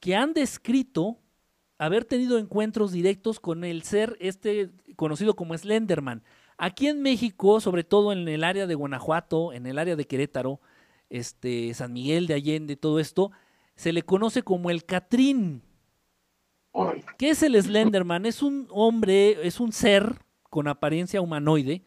que 0.00 0.16
han 0.16 0.34
descrito 0.34 1.16
haber 1.78 2.04
tenido 2.04 2.38
encuentros 2.38 2.92
directos 2.92 3.40
con 3.40 3.64
el 3.64 3.84
ser 3.84 4.16
este 4.20 4.70
conocido 4.96 5.34
como 5.34 5.56
Slenderman. 5.56 6.22
Aquí 6.58 6.88
en 6.88 7.02
México, 7.02 7.60
sobre 7.60 7.84
todo 7.84 8.12
en 8.12 8.28
el 8.28 8.44
área 8.44 8.66
de 8.66 8.74
Guanajuato, 8.74 9.52
en 9.52 9.66
el 9.66 9.78
área 9.78 9.96
de 9.96 10.06
Querétaro, 10.06 10.60
este, 11.08 11.72
San 11.74 11.92
Miguel 11.92 12.26
de 12.26 12.34
Allende, 12.34 12.76
todo 12.76 12.98
esto, 12.98 13.30
se 13.76 13.92
le 13.92 14.02
conoce 14.02 14.42
como 14.42 14.70
el 14.70 14.84
Catrín. 14.84 15.62
¿Qué 17.16 17.30
es 17.30 17.42
el 17.42 17.60
Slenderman? 17.60 18.26
Es 18.26 18.42
un 18.42 18.66
hombre, 18.70 19.46
es 19.46 19.60
un 19.60 19.72
ser 19.72 20.16
con 20.50 20.68
apariencia 20.68 21.20
humanoide, 21.20 21.82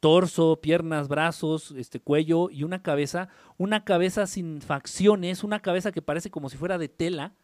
torso, 0.00 0.60
piernas, 0.60 1.08
brazos, 1.08 1.72
este 1.76 2.00
cuello 2.00 2.50
y 2.50 2.62
una 2.62 2.82
cabeza, 2.82 3.28
una 3.56 3.84
cabeza 3.84 4.26
sin 4.26 4.60
facciones, 4.60 5.44
una 5.44 5.60
cabeza 5.60 5.92
que 5.92 6.02
parece 6.02 6.30
como 6.30 6.48
si 6.48 6.56
fuera 6.56 6.78
de 6.78 6.88
tela. 6.88 7.34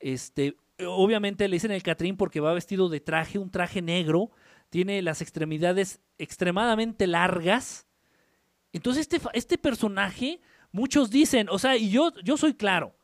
Este, 0.00 0.56
obviamente 0.86 1.48
le 1.48 1.56
dicen 1.56 1.70
el 1.70 1.82
Catrín 1.82 2.16
porque 2.16 2.40
va 2.40 2.52
vestido 2.52 2.88
de 2.88 3.00
traje, 3.00 3.38
un 3.38 3.50
traje 3.50 3.82
negro, 3.82 4.30
tiene 4.70 5.00
las 5.02 5.22
extremidades 5.22 6.00
extremadamente 6.18 7.06
largas. 7.06 7.86
Entonces 8.72 9.02
este, 9.02 9.20
este 9.34 9.58
personaje, 9.58 10.40
muchos 10.72 11.10
dicen, 11.10 11.48
o 11.50 11.58
sea, 11.58 11.76
y 11.76 11.90
yo, 11.90 12.12
yo 12.24 12.36
soy 12.36 12.54
claro, 12.54 12.94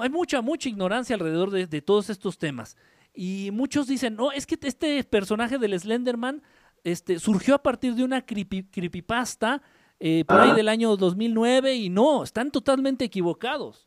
hay 0.00 0.08
mucha, 0.08 0.40
mucha 0.40 0.68
ignorancia 0.68 1.14
alrededor 1.14 1.50
de, 1.50 1.66
de 1.66 1.82
todos 1.82 2.10
estos 2.10 2.38
temas. 2.38 2.76
Y 3.12 3.50
muchos 3.52 3.88
dicen, 3.88 4.14
no, 4.14 4.30
es 4.30 4.46
que 4.46 4.56
este 4.62 5.02
personaje 5.02 5.58
del 5.58 5.78
Slenderman 5.78 6.42
este, 6.84 7.18
surgió 7.18 7.54
a 7.54 7.62
partir 7.62 7.94
de 7.94 8.04
una 8.04 8.24
creepypasta 8.24 9.62
eh, 9.98 10.24
por 10.26 10.40
ahí 10.40 10.52
del 10.54 10.68
año 10.68 10.96
2009 10.96 11.74
y 11.74 11.90
no, 11.90 12.24
están 12.24 12.50
totalmente 12.50 13.04
equivocados. 13.04 13.86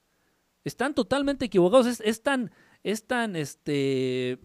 Están 0.63 0.93
totalmente 0.93 1.45
equivocados. 1.45 1.99
Es, 1.99 2.21
tan, 2.21 2.51
es 2.83 3.07
tan, 3.07 3.35
este, 3.35 4.39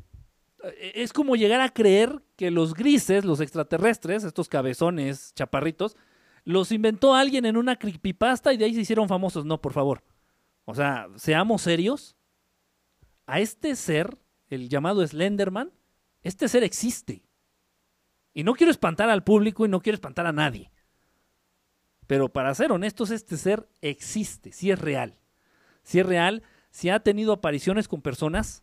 es 0.81 1.13
como 1.13 1.37
llegar 1.37 1.61
a 1.61 1.69
creer 1.69 2.23
que 2.37 2.51
los 2.51 2.75
grises, 2.75 3.25
los 3.25 3.41
extraterrestres, 3.41 4.25
estos 4.25 4.49
cabezones 4.49 5.33
chaparritos, 5.35 5.97
los 6.45 6.73
inventó 6.73 7.15
alguien 7.15 7.45
en 7.45 7.57
una 7.57 7.77
creepypasta 7.77 8.53
y 8.53 8.57
de 8.57 8.65
ahí 8.65 8.75
se 8.75 8.81
hicieron 8.81 9.09
famosos. 9.09 9.45
No, 9.45 9.61
por 9.61 9.75
favor. 9.75 10.03
O 10.65 10.75
sea, 10.75 11.09
seamos 11.17 11.63
serios. 11.63 12.17
A 13.27 13.41
este 13.41 13.77
ser, 13.77 14.17
el 14.49 14.71
llamado 14.71 15.07
Slenderman, 15.07 15.71
este 16.23 16.49
ser 16.49 16.65
existe. 16.65 17.28
Y 18.39 18.45
no 18.45 18.55
quiero 18.55 18.71
espantar 18.71 19.11
al 19.11 19.25
público 19.25 19.67
y 19.67 19.69
no 19.69 19.81
quiero 19.81 19.97
espantar 19.97 20.25
a 20.29 20.33
nadie. 20.33 20.71
Pero 22.07 22.33
para 22.33 22.55
ser 22.55 22.71
honestos, 22.71 23.11
este 23.11 23.37
ser 23.37 23.69
existe, 23.81 24.53
sí 24.53 24.71
es 24.71 24.79
real. 24.79 25.19
Sí 25.83 25.99
es 25.99 26.07
real, 26.07 26.45
sí 26.71 26.89
ha 26.89 27.01
tenido 27.01 27.33
apariciones 27.33 27.89
con 27.89 28.01
personas. 28.01 28.63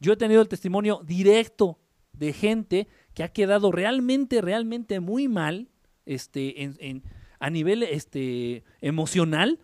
Yo 0.00 0.12
he 0.12 0.18
tenido 0.18 0.42
el 0.42 0.48
testimonio 0.48 1.00
directo 1.02 1.78
de 2.12 2.34
gente 2.34 2.88
que 3.14 3.22
ha 3.22 3.32
quedado 3.32 3.72
realmente, 3.72 4.42
realmente 4.42 5.00
muy 5.00 5.28
mal 5.28 5.70
este, 6.04 6.64
en, 6.64 7.02
a 7.40 7.48
nivel 7.48 7.84
este, 7.84 8.64
emocional 8.82 9.60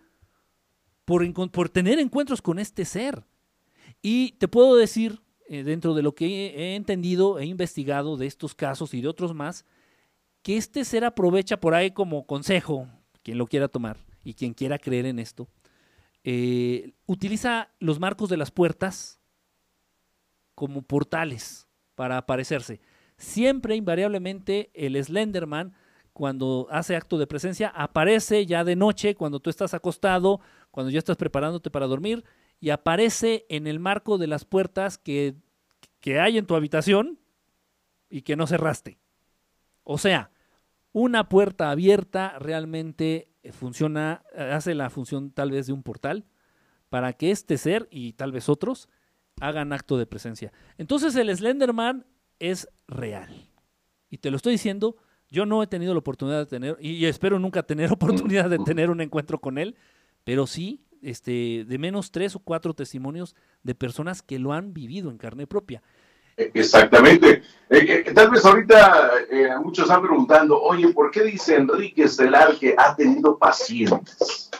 por, 1.05 1.31
por 1.51 1.69
tener 1.69 1.99
encuentros 1.99 2.41
con 2.41 2.59
este 2.59 2.87
ser. 2.87 3.27
Y 4.01 4.33
te 4.39 4.49
puedo 4.49 4.77
decir 4.77 5.21
eh, 5.49 5.63
dentro 5.63 5.95
de 5.95 6.03
lo 6.03 6.15
que 6.15 6.27
he 6.27 6.75
entendido, 6.77 7.39
he 7.39 7.47
investigado 7.47 8.17
de 8.17 8.27
estos 8.27 8.55
casos 8.55 8.95
y 8.95 9.01
de 9.01 9.09
otros 9.09 9.35
más, 9.35 9.65
que 10.43 10.57
este 10.57 10.85
ser 10.85 11.05
aprovecha 11.05 11.59
por 11.59 11.75
ahí 11.75 11.91
como 11.91 12.27
consejo, 12.27 12.89
quien 13.23 13.39
lo 13.39 13.47
quiera 13.47 13.69
tomar 13.69 13.99
y 14.25 14.35
quien 14.35 14.55
quiera 14.55 14.79
creer 14.79 15.07
en 15.07 15.19
esto, 15.19 15.49
eh, 16.25 16.93
utiliza 17.07 17.71
los 17.79 17.99
marcos 17.99 18.29
de 18.29 18.37
las 18.37 18.51
puertas 18.51 19.21
como 20.55 20.83
portales 20.83 21.67
para 21.95 22.19
aparecerse. 22.19 22.81
Siempre, 23.17 23.77
invariablemente, 23.77 24.71
el 24.75 25.03
Slenderman, 25.03 25.75
cuando 26.13 26.67
hace 26.71 26.95
acto 26.97 27.19
de 27.19 27.27
presencia, 27.27 27.69
aparece 27.69 28.47
ya 28.47 28.65
de 28.65 28.77
noche, 28.77 29.15
cuando 29.15 29.41
tú 29.41 29.51
estás 29.51 29.75
acostado, 29.75 30.41
cuando 30.71 30.91
ya 30.91 30.99
estás 30.99 31.17
preparándote 31.17 31.71
para 31.71 31.87
dormir, 31.87 32.25
y 32.63 32.71
aparece 32.71 33.45
en 33.49 33.67
el 33.67 33.81
marco 33.81 34.19
de 34.19 34.29
las 34.29 34.45
puertas 34.45 34.97
que, 34.97 35.35
que 35.99 36.21
hay 36.21 36.39
en 36.39 36.47
tu 36.47 36.55
habitación 36.55 37.19
y 38.09 38.23
que 38.23 38.37
no 38.37 38.47
cerraste. 38.47 39.01
O 39.83 39.99
sea, 39.99 40.31
una 40.93 41.29
puerta 41.29 41.73
abierta 41.73 42.39
realmente 42.39 43.33
funciona, 43.51 44.23
hace 44.37 44.77
la 44.77 44.91
función 44.91 45.33
tal 45.33 45.51
vez 45.51 45.67
de 45.67 45.73
un 45.73 45.83
portal 45.83 46.25
para 46.89 47.15
que 47.15 47.33
este 47.33 47.59
ser 47.59 47.89
y 47.91 48.13
tal 48.13 48.31
vez 48.31 48.49
otros 48.49 48.89
hagan 49.41 49.73
acto 49.73 49.99
de 49.99 50.07
presencia. 50.07 50.53
Entonces 50.79 51.17
el 51.17 51.37
Slenderman 51.37 52.07
es 52.39 52.69
real. 52.87 53.51
Y 54.09 54.19
te 54.19 54.31
lo 54.31 54.37
estoy 54.37 54.53
diciendo, 54.53 54.95
yo 55.29 55.47
no 55.47 55.65
he 55.65 55.67
tenido 55.67 55.95
la 55.95 55.99
oportunidad 55.99 56.39
de 56.39 56.47
tener, 56.47 56.77
y 56.81 57.07
espero 57.07 57.41
nunca 57.41 57.65
tener 57.65 57.91
oportunidad 57.93 58.49
de 58.49 58.61
tener 58.61 58.89
un 58.89 59.01
encuentro 59.01 59.41
con 59.41 59.59
él, 59.59 59.75
pero 60.23 60.47
sí 60.47 60.85
este, 61.03 61.65
de 61.67 61.79
menos 61.79 62.11
tres 62.11 62.37
o 62.37 62.39
cuatro 62.39 62.75
testimonios 62.75 63.37
de 63.63 63.75
personas 63.75 64.23
que 64.23 64.39
lo 64.39 64.53
han 64.53 64.73
vivido 64.73 65.11
en 65.11 65.19
carne 65.19 65.47
propia. 65.47 65.83
E, 66.37 66.51
exactamente. 66.55 67.43
Eh, 67.69 68.05
eh, 68.07 68.13
tal 68.15 68.31
vez 68.31 68.45
ahorita 68.45 69.11
eh, 69.31 69.51
muchos 69.63 69.85
están 69.85 70.03
preguntando, 70.03 70.61
oye, 70.61 70.89
¿por 70.89 71.11
qué 71.11 71.25
dice 71.25 71.57
Enrique 71.57 72.05
Estelar 72.05 72.57
que 72.59 72.75
ha 72.77 72.95
tenido 72.95 73.37
pacientes? 73.37 74.51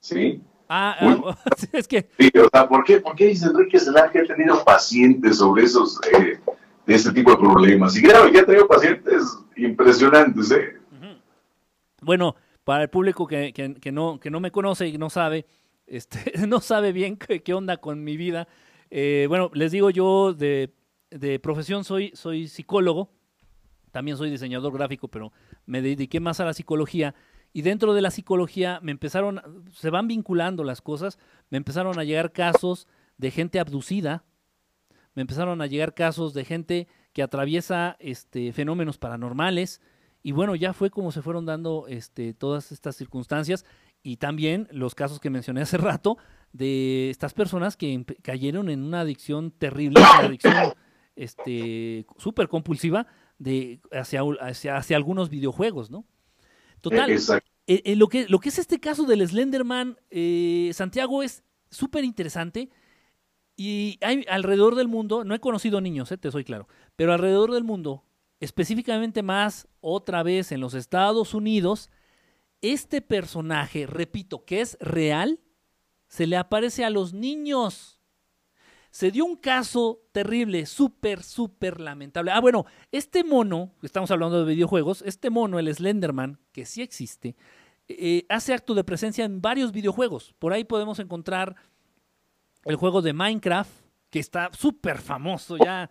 ¿Sí? 0.00 0.42
Ah, 0.68 0.96
ah 1.00 1.36
es 1.72 1.86
que... 1.86 2.08
Sí, 2.18 2.30
o 2.38 2.48
sea, 2.48 2.68
¿por 2.68 2.84
qué, 2.84 3.00
¿por 3.00 3.14
qué 3.14 3.26
dice 3.26 3.46
Enrique 3.46 3.76
Estelar 3.76 4.10
que 4.10 4.20
ha 4.20 4.24
tenido 4.24 4.64
pacientes 4.64 5.38
sobre 5.38 5.64
esos, 5.64 6.00
de 6.00 6.94
este 6.94 7.12
tipo 7.12 7.32
de 7.32 7.38
problemas? 7.38 7.96
Y 7.96 8.02
claro, 8.02 8.30
que 8.30 8.38
ha 8.38 8.46
tenido 8.46 8.66
pacientes 8.66 9.22
impresionantes, 9.56 10.50
¿eh? 10.52 10.76
Bueno, 12.02 12.34
para 12.64 12.82
el 12.84 12.90
público 12.90 13.26
que, 13.26 13.92
no, 13.92 14.40
me 14.40 14.50
conoce 14.50 14.88
y 14.88 14.98
no 14.98 15.10
sabe, 15.10 15.46
este, 15.86 16.32
no 16.46 16.60
sabe 16.60 16.92
bien 16.92 17.16
qué, 17.16 17.54
onda 17.54 17.78
con 17.78 18.04
mi 18.04 18.16
vida. 18.16 18.48
Eh, 18.90 19.26
bueno, 19.28 19.50
les 19.54 19.72
digo 19.72 19.90
yo 19.90 20.34
de, 20.34 20.72
profesión 21.42 21.84
soy, 21.84 22.12
soy 22.14 22.48
psicólogo, 22.48 23.10
también 23.90 24.16
soy 24.16 24.30
diseñador 24.30 24.72
gráfico, 24.72 25.08
pero 25.08 25.32
me 25.66 25.82
dediqué 25.82 26.20
más 26.20 26.40
a 26.40 26.44
la 26.44 26.54
psicología 26.54 27.14
y 27.52 27.62
dentro 27.62 27.94
de 27.94 28.02
la 28.02 28.10
psicología 28.10 28.78
me 28.82 28.92
empezaron, 28.92 29.40
se 29.72 29.90
van 29.90 30.06
vinculando 30.06 30.62
las 30.62 30.80
cosas, 30.80 31.18
me 31.48 31.58
empezaron 31.58 31.98
a 31.98 32.04
llegar 32.04 32.32
casos 32.32 32.86
de 33.18 33.30
gente 33.30 33.58
abducida, 33.58 34.24
me 35.14 35.22
empezaron 35.22 35.60
a 35.60 35.66
llegar 35.66 35.94
casos 35.94 36.32
de 36.32 36.44
gente 36.44 36.88
que 37.12 37.22
atraviesa 37.22 37.96
este, 37.98 38.52
fenómenos 38.52 38.98
paranormales, 38.98 39.80
y 40.22 40.32
bueno, 40.32 40.54
ya 40.54 40.72
fue 40.72 40.90
como 40.90 41.12
se 41.12 41.22
fueron 41.22 41.46
dando 41.46 41.86
este, 41.88 42.34
todas 42.34 42.72
estas 42.72 42.96
circunstancias 42.96 43.64
y 44.02 44.16
también 44.16 44.68
los 44.70 44.94
casos 44.94 45.20
que 45.20 45.30
mencioné 45.30 45.62
hace 45.62 45.78
rato 45.78 46.18
de 46.52 47.10
estas 47.10 47.32
personas 47.32 47.76
que 47.76 48.04
cayeron 48.22 48.70
en 48.70 48.82
una 48.82 49.00
adicción 49.00 49.50
terrible, 49.50 50.00
una 50.00 50.26
adicción 50.26 50.74
este, 51.16 52.06
súper 52.18 52.48
compulsiva 52.48 53.06
de, 53.38 53.80
hacia, 53.92 54.22
hacia, 54.40 54.96
algunos 54.96 55.30
videojuegos, 55.30 55.90
¿no? 55.90 56.04
Total, 56.80 57.10
eh, 57.10 57.20
eh, 57.66 57.96
lo, 57.96 58.08
que, 58.08 58.26
lo 58.28 58.38
que 58.40 58.48
es 58.48 58.58
este 58.58 58.80
caso 58.80 59.04
del 59.04 59.26
Slenderman, 59.26 59.98
eh, 60.10 60.70
Santiago, 60.72 61.22
es 61.22 61.44
súper 61.70 62.04
interesante. 62.04 62.70
Y 63.56 63.98
hay 64.00 64.24
alrededor 64.30 64.74
del 64.74 64.88
mundo, 64.88 65.24
no 65.24 65.34
he 65.34 65.40
conocido 65.40 65.82
niños, 65.82 66.12
te 66.18 66.30
soy 66.30 66.44
claro, 66.44 66.66
pero 66.96 67.12
alrededor 67.12 67.52
del 67.52 67.64
mundo 67.64 68.04
específicamente 68.40 69.22
más 69.22 69.68
otra 69.80 70.22
vez 70.22 70.50
en 70.50 70.60
los 70.60 70.74
Estados 70.74 71.34
Unidos, 71.34 71.90
este 72.62 73.00
personaje, 73.00 73.86
repito, 73.86 74.44
que 74.44 74.60
es 74.60 74.76
real, 74.80 75.40
se 76.08 76.26
le 76.26 76.36
aparece 76.36 76.84
a 76.84 76.90
los 76.90 77.12
niños. 77.12 77.98
Se 78.90 79.12
dio 79.12 79.24
un 79.24 79.36
caso 79.36 80.02
terrible, 80.10 80.66
súper, 80.66 81.22
súper 81.22 81.80
lamentable. 81.80 82.32
Ah, 82.32 82.40
bueno, 82.40 82.66
este 82.90 83.22
mono, 83.22 83.72
estamos 83.82 84.10
hablando 84.10 84.44
de 84.44 84.52
videojuegos, 84.52 85.02
este 85.06 85.30
mono, 85.30 85.58
el 85.58 85.72
Slenderman, 85.72 86.40
que 86.50 86.66
sí 86.66 86.82
existe, 86.82 87.36
eh, 87.88 88.26
hace 88.28 88.52
acto 88.52 88.74
de 88.74 88.82
presencia 88.82 89.24
en 89.24 89.40
varios 89.40 89.70
videojuegos. 89.70 90.34
Por 90.38 90.52
ahí 90.52 90.64
podemos 90.64 90.98
encontrar 90.98 91.54
el 92.64 92.76
juego 92.76 93.00
de 93.00 93.12
Minecraft, 93.12 93.70
que 94.10 94.18
está 94.18 94.50
súper 94.52 94.98
famoso 94.98 95.56
ya. 95.56 95.88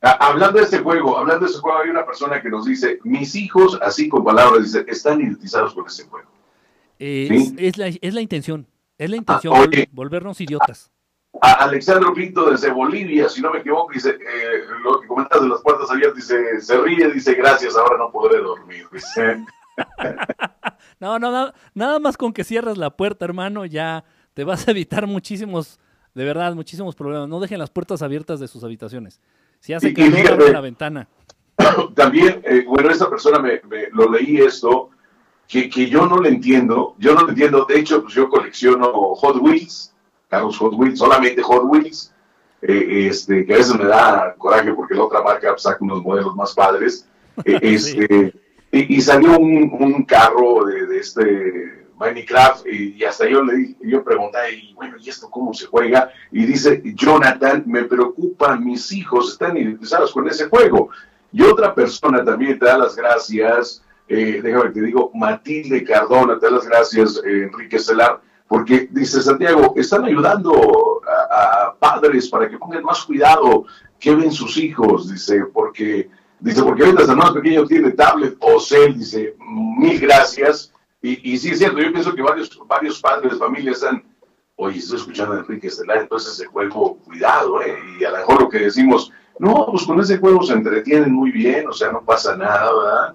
Hablando 0.00 0.58
de 0.58 0.64
este 0.64 0.78
juego, 0.78 1.18
hablando 1.18 1.46
de 1.46 1.50
ese 1.50 1.60
juego, 1.60 1.78
hay 1.78 1.90
una 1.90 2.06
persona 2.06 2.40
que 2.40 2.48
nos 2.48 2.64
dice, 2.64 2.98
mis 3.04 3.34
hijos, 3.34 3.78
así 3.82 4.08
con 4.08 4.24
palabras, 4.24 4.64
dice, 4.64 4.84
están 4.88 5.20
identificados 5.20 5.74
con 5.74 5.86
ese 5.86 6.04
juego. 6.04 6.28
Eh, 6.98 7.28
es, 7.58 7.76
la, 7.76 7.88
es, 7.88 8.14
la, 8.14 8.20
intención, 8.20 8.66
es 8.96 9.10
la 9.10 9.16
ah, 9.16 9.18
intención, 9.18 9.70
volvernos 9.92 10.40
idiotas. 10.40 10.90
A 11.40 11.64
Alexandro 11.64 12.12
Pinto 12.14 12.50
desde 12.50 12.72
Bolivia, 12.72 13.28
si 13.28 13.40
no 13.40 13.52
me 13.52 13.58
equivoco, 13.58 13.92
dice, 13.92 14.10
eh, 14.10 14.64
lo 14.82 15.00
que 15.00 15.06
comentas 15.06 15.40
de 15.40 15.48
las 15.48 15.60
puertas 15.60 15.90
abiertas, 15.90 16.16
dice, 16.16 16.60
se 16.60 16.78
ríe, 16.78 17.12
dice, 17.12 17.34
gracias, 17.34 17.76
ahora 17.76 17.98
no 17.98 18.10
podré 18.10 18.38
dormir. 18.38 18.86
no, 21.00 21.18
no, 21.18 21.52
nada 21.74 21.98
más 22.00 22.16
con 22.16 22.32
que 22.32 22.44
cierras 22.44 22.78
la 22.78 22.96
puerta, 22.96 23.24
hermano, 23.24 23.66
ya 23.66 24.04
te 24.34 24.44
vas 24.44 24.66
a 24.66 24.70
evitar 24.72 25.06
muchísimos, 25.06 25.78
de 26.14 26.24
verdad, 26.24 26.54
muchísimos 26.54 26.96
problemas. 26.96 27.28
No 27.28 27.40
dejen 27.40 27.58
las 27.58 27.70
puertas 27.70 28.02
abiertas 28.02 28.40
de 28.40 28.48
sus 28.48 28.64
habitaciones. 28.64 29.20
Si 29.60 29.72
hace 29.72 29.92
que 29.92 30.08
no 30.08 30.48
la 30.48 30.60
ventana. 30.60 31.08
También, 31.94 32.40
eh, 32.44 32.64
bueno, 32.66 32.90
esta 32.90 33.10
persona 33.10 33.38
me, 33.38 33.60
lo 33.92 34.10
leí 34.10 34.38
esto, 34.38 34.90
que, 35.46 35.68
que, 35.68 35.88
yo 35.88 36.06
no 36.06 36.20
le 36.20 36.28
entiendo, 36.28 36.94
yo 36.98 37.14
no 37.14 37.24
le 37.24 37.30
entiendo, 37.30 37.64
de 37.64 37.78
hecho, 37.78 38.02
pues 38.02 38.14
yo 38.14 38.28
colecciono 38.28 39.14
Hot 39.14 39.36
Wheels, 39.40 39.94
carros 40.28 40.58
Hot 40.58 40.74
Wheels, 40.74 40.98
solamente 40.98 41.42
Hot 41.42 41.64
Wheels, 41.64 42.12
eh, 42.62 43.06
este, 43.08 43.46
que 43.46 43.54
a 43.54 43.58
veces 43.58 43.76
me 43.76 43.84
da 43.84 44.34
coraje 44.36 44.72
porque 44.72 44.94
la 44.94 45.04
otra 45.04 45.22
marca 45.22 45.56
saca 45.56 45.78
unos 45.80 46.02
modelos 46.02 46.34
más 46.34 46.54
padres, 46.54 47.06
eh, 47.44 47.58
este, 47.62 48.34
y, 48.70 49.00
salió 49.00 49.38
un, 49.38 50.04
carro 50.04 50.66
de, 50.66 50.98
este 50.98 51.77
Minecraft 51.98 52.66
y, 52.66 53.04
hasta 53.04 53.28
yo 53.28 53.42
le 53.42 53.74
yo 53.80 54.04
pregunté, 54.04 54.38
y 54.54 54.74
bueno, 54.74 54.96
¿y 54.98 55.08
esto 55.08 55.28
cómo 55.28 55.52
se 55.52 55.66
juega? 55.66 56.10
Y 56.30 56.46
dice, 56.46 56.82
Jonathan, 56.94 57.64
me 57.66 57.84
preocupa, 57.84 58.56
mis 58.56 58.92
hijos 58.92 59.32
están 59.32 59.56
identificados 59.56 60.12
con 60.12 60.28
ese 60.28 60.48
juego. 60.48 60.90
Y 61.32 61.42
otra 61.42 61.74
persona 61.74 62.24
también 62.24 62.58
te 62.58 62.66
da 62.66 62.78
las 62.78 62.96
gracias, 62.96 63.82
eh, 64.08 64.40
déjame 64.42 64.70
te 64.70 64.80
digo, 64.80 65.10
Matilde 65.14 65.84
Cardona, 65.84 66.38
te 66.38 66.46
da 66.46 66.52
las 66.52 66.66
gracias, 66.66 67.20
Enrique 67.24 67.78
Celar, 67.78 68.20
porque 68.46 68.88
dice 68.90 69.20
Santiago, 69.20 69.74
están 69.76 70.04
ayudando 70.04 71.02
a, 71.30 71.74
padres 71.78 72.28
para 72.28 72.48
que 72.48 72.58
pongan 72.58 72.82
más 72.82 73.04
cuidado 73.04 73.64
que 74.00 74.14
ven 74.14 74.32
sus 74.32 74.56
hijos, 74.56 75.10
dice, 75.10 75.44
porque 75.52 76.08
dice 76.40 76.62
porque 76.62 76.84
ahorita 76.84 77.02
el 77.02 77.16
más 77.16 77.32
pequeño 77.32 77.66
tiene 77.66 77.90
tablet 77.90 78.36
o 78.40 78.58
cel, 78.58 78.98
dice, 78.98 79.36
mil 79.38 80.00
gracias. 80.00 80.72
Y, 81.00 81.32
y 81.32 81.38
sí 81.38 81.50
es 81.50 81.58
cierto, 81.58 81.78
yo 81.78 81.92
pienso 81.92 82.14
que 82.14 82.22
varios, 82.22 82.58
varios 82.66 83.00
padres 83.00 83.32
de 83.32 83.38
familia 83.38 83.72
están, 83.72 84.02
oye, 84.56 84.78
estoy 84.78 84.98
escuchando 84.98 85.34
a 85.34 85.38
Enrique 85.38 85.68
Estelar, 85.68 85.98
entonces 85.98 86.32
ese 86.32 86.46
juego, 86.46 86.98
cuidado, 86.98 87.62
¿eh? 87.62 87.76
Y 88.00 88.04
a 88.04 88.10
lo 88.10 88.16
mejor 88.18 88.42
lo 88.42 88.48
que 88.48 88.58
decimos, 88.58 89.12
no, 89.38 89.66
pues 89.70 89.84
con 89.84 90.00
ese 90.00 90.18
juego 90.18 90.42
se 90.42 90.54
entretienen 90.54 91.12
muy 91.12 91.30
bien, 91.30 91.68
o 91.68 91.72
sea, 91.72 91.92
no 91.92 92.04
pasa 92.04 92.36
nada, 92.36 92.72
¿verdad? 92.72 93.14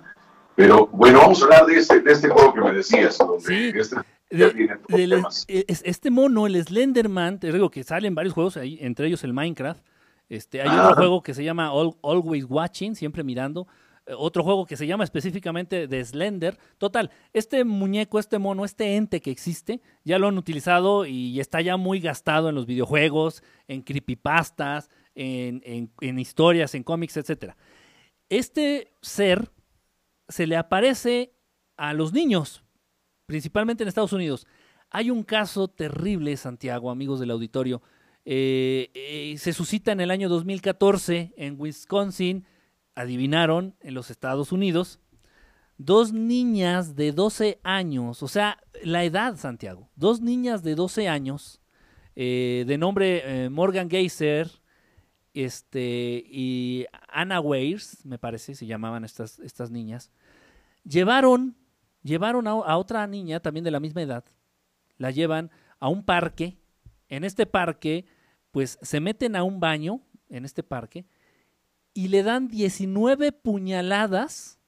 Pero 0.56 0.88
bueno, 0.88 1.20
vamos 1.20 1.42
a 1.42 1.46
hablar 1.46 1.66
de 1.66 1.78
este, 1.78 2.00
de 2.00 2.12
este 2.12 2.30
juego 2.30 2.54
que 2.54 2.62
me 2.62 2.74
decías, 2.74 3.18
donde 3.18 3.70
este 3.70 3.98
e, 5.48 5.66
este 5.68 6.10
mono, 6.10 6.48
el 6.48 6.64
Slenderman, 6.64 7.40
te 7.40 7.52
digo 7.52 7.70
que 7.70 7.84
salen 7.84 8.16
varios 8.16 8.34
juegos, 8.34 8.58
ahí, 8.58 8.78
entre 8.82 9.08
ellos 9.08 9.24
el 9.24 9.34
Minecraft. 9.34 9.84
Este, 10.30 10.62
hay 10.62 10.70
otro 10.70 10.96
juego 10.96 11.22
que 11.22 11.34
se 11.34 11.44
llama 11.44 11.70
Always 12.02 12.46
Watching, 12.50 12.96
siempre 12.96 13.24
mirando. 13.24 13.68
Otro 14.18 14.44
juego 14.44 14.66
que 14.66 14.76
se 14.76 14.86
llama 14.86 15.04
específicamente 15.04 15.88
de 15.88 16.04
Slender. 16.04 16.58
Total, 16.78 17.10
este 17.32 17.64
muñeco, 17.64 18.20
este 18.20 18.38
mono, 18.38 18.66
este 18.66 18.96
ente 18.96 19.22
que 19.22 19.32
existe, 19.32 19.82
ya 20.04 20.20
lo 20.20 20.28
han 20.28 20.38
utilizado 20.38 21.06
y 21.06 21.40
está 21.40 21.62
ya 21.62 21.78
muy 21.78 22.00
gastado 22.00 22.50
en 22.50 22.56
los 22.56 22.66
videojuegos, 22.66 23.44
en 23.68 23.82
creepypastas, 23.82 24.90
en, 25.16 25.62
en, 25.64 25.92
en 26.02 26.20
historias, 26.20 26.76
en 26.76 26.84
cómics, 26.84 27.18
etc. 27.18 27.54
Este 28.30 28.94
ser 29.02 29.52
se 30.28 30.48
le 30.48 30.58
aparece 30.58 31.34
a 31.78 31.94
los 31.94 32.14
niños, 32.14 32.64
principalmente 33.26 33.84
en 33.84 33.88
Estados 33.88 34.14
Unidos. 34.14 34.48
Hay 34.90 35.10
un 35.10 35.24
caso 35.24 35.68
terrible, 35.68 36.38
Santiago, 36.38 36.92
amigos 36.92 37.20
del 37.20 37.32
auditorio. 37.32 37.82
Eh, 38.26 38.90
eh, 38.94 39.36
se 39.38 39.52
suscita 39.52 39.92
en 39.92 40.00
el 40.00 40.12
año 40.12 40.30
2014 40.30 41.34
en 41.36 41.60
Wisconsin, 41.60 42.46
adivinaron, 42.96 43.76
en 43.82 43.94
los 43.94 44.10
Estados 44.10 44.52
Unidos, 44.52 45.00
dos 45.78 46.14
niñas 46.14 46.96
de 46.96 47.12
12 47.12 47.60
años, 47.64 48.24
o 48.24 48.28
sea, 48.28 48.60
la 48.84 49.04
edad, 49.04 49.38
Santiago, 49.38 49.90
dos 49.96 50.22
niñas 50.22 50.64
de 50.64 50.76
12 50.76 51.08
años, 51.08 51.60
eh, 52.16 52.64
de 52.68 52.78
nombre 52.78 53.50
Morgan 53.50 53.90
Geyser 53.90 54.50
este, 55.34 56.24
y 56.28 56.86
Anna 57.10 57.40
Weirs, 57.40 58.06
me 58.06 58.20
parece, 58.20 58.54
se 58.54 58.68
llamaban 58.68 59.04
estas, 59.04 59.40
estas 59.40 59.72
niñas, 59.72 60.12
llevaron 60.84 61.56
llevaron 62.04 62.48
a, 62.48 62.78
otra 62.78 63.08
niña 63.08 63.40
también 63.40 63.64
de 63.64 63.72
la 63.72 63.80
misma 63.80 64.02
edad, 64.02 64.26
la 64.98 65.10
llevan 65.10 65.50
a 65.80 65.88
un 65.88 66.04
parque, 66.04 66.58
en 67.10 67.24
este 67.24 67.46
parque, 67.46 68.06
pues 68.52 68.78
se 68.82 69.00
meten 69.00 69.36
a 69.36 69.44
un 69.44 69.60
baño, 69.60 70.02
en 70.30 70.46
este 70.46 70.64
parque, 70.64 71.06
y 71.94 72.08
le 72.08 72.24
dan 72.24 72.48
19 72.48 73.32
puñaladas 73.32 74.60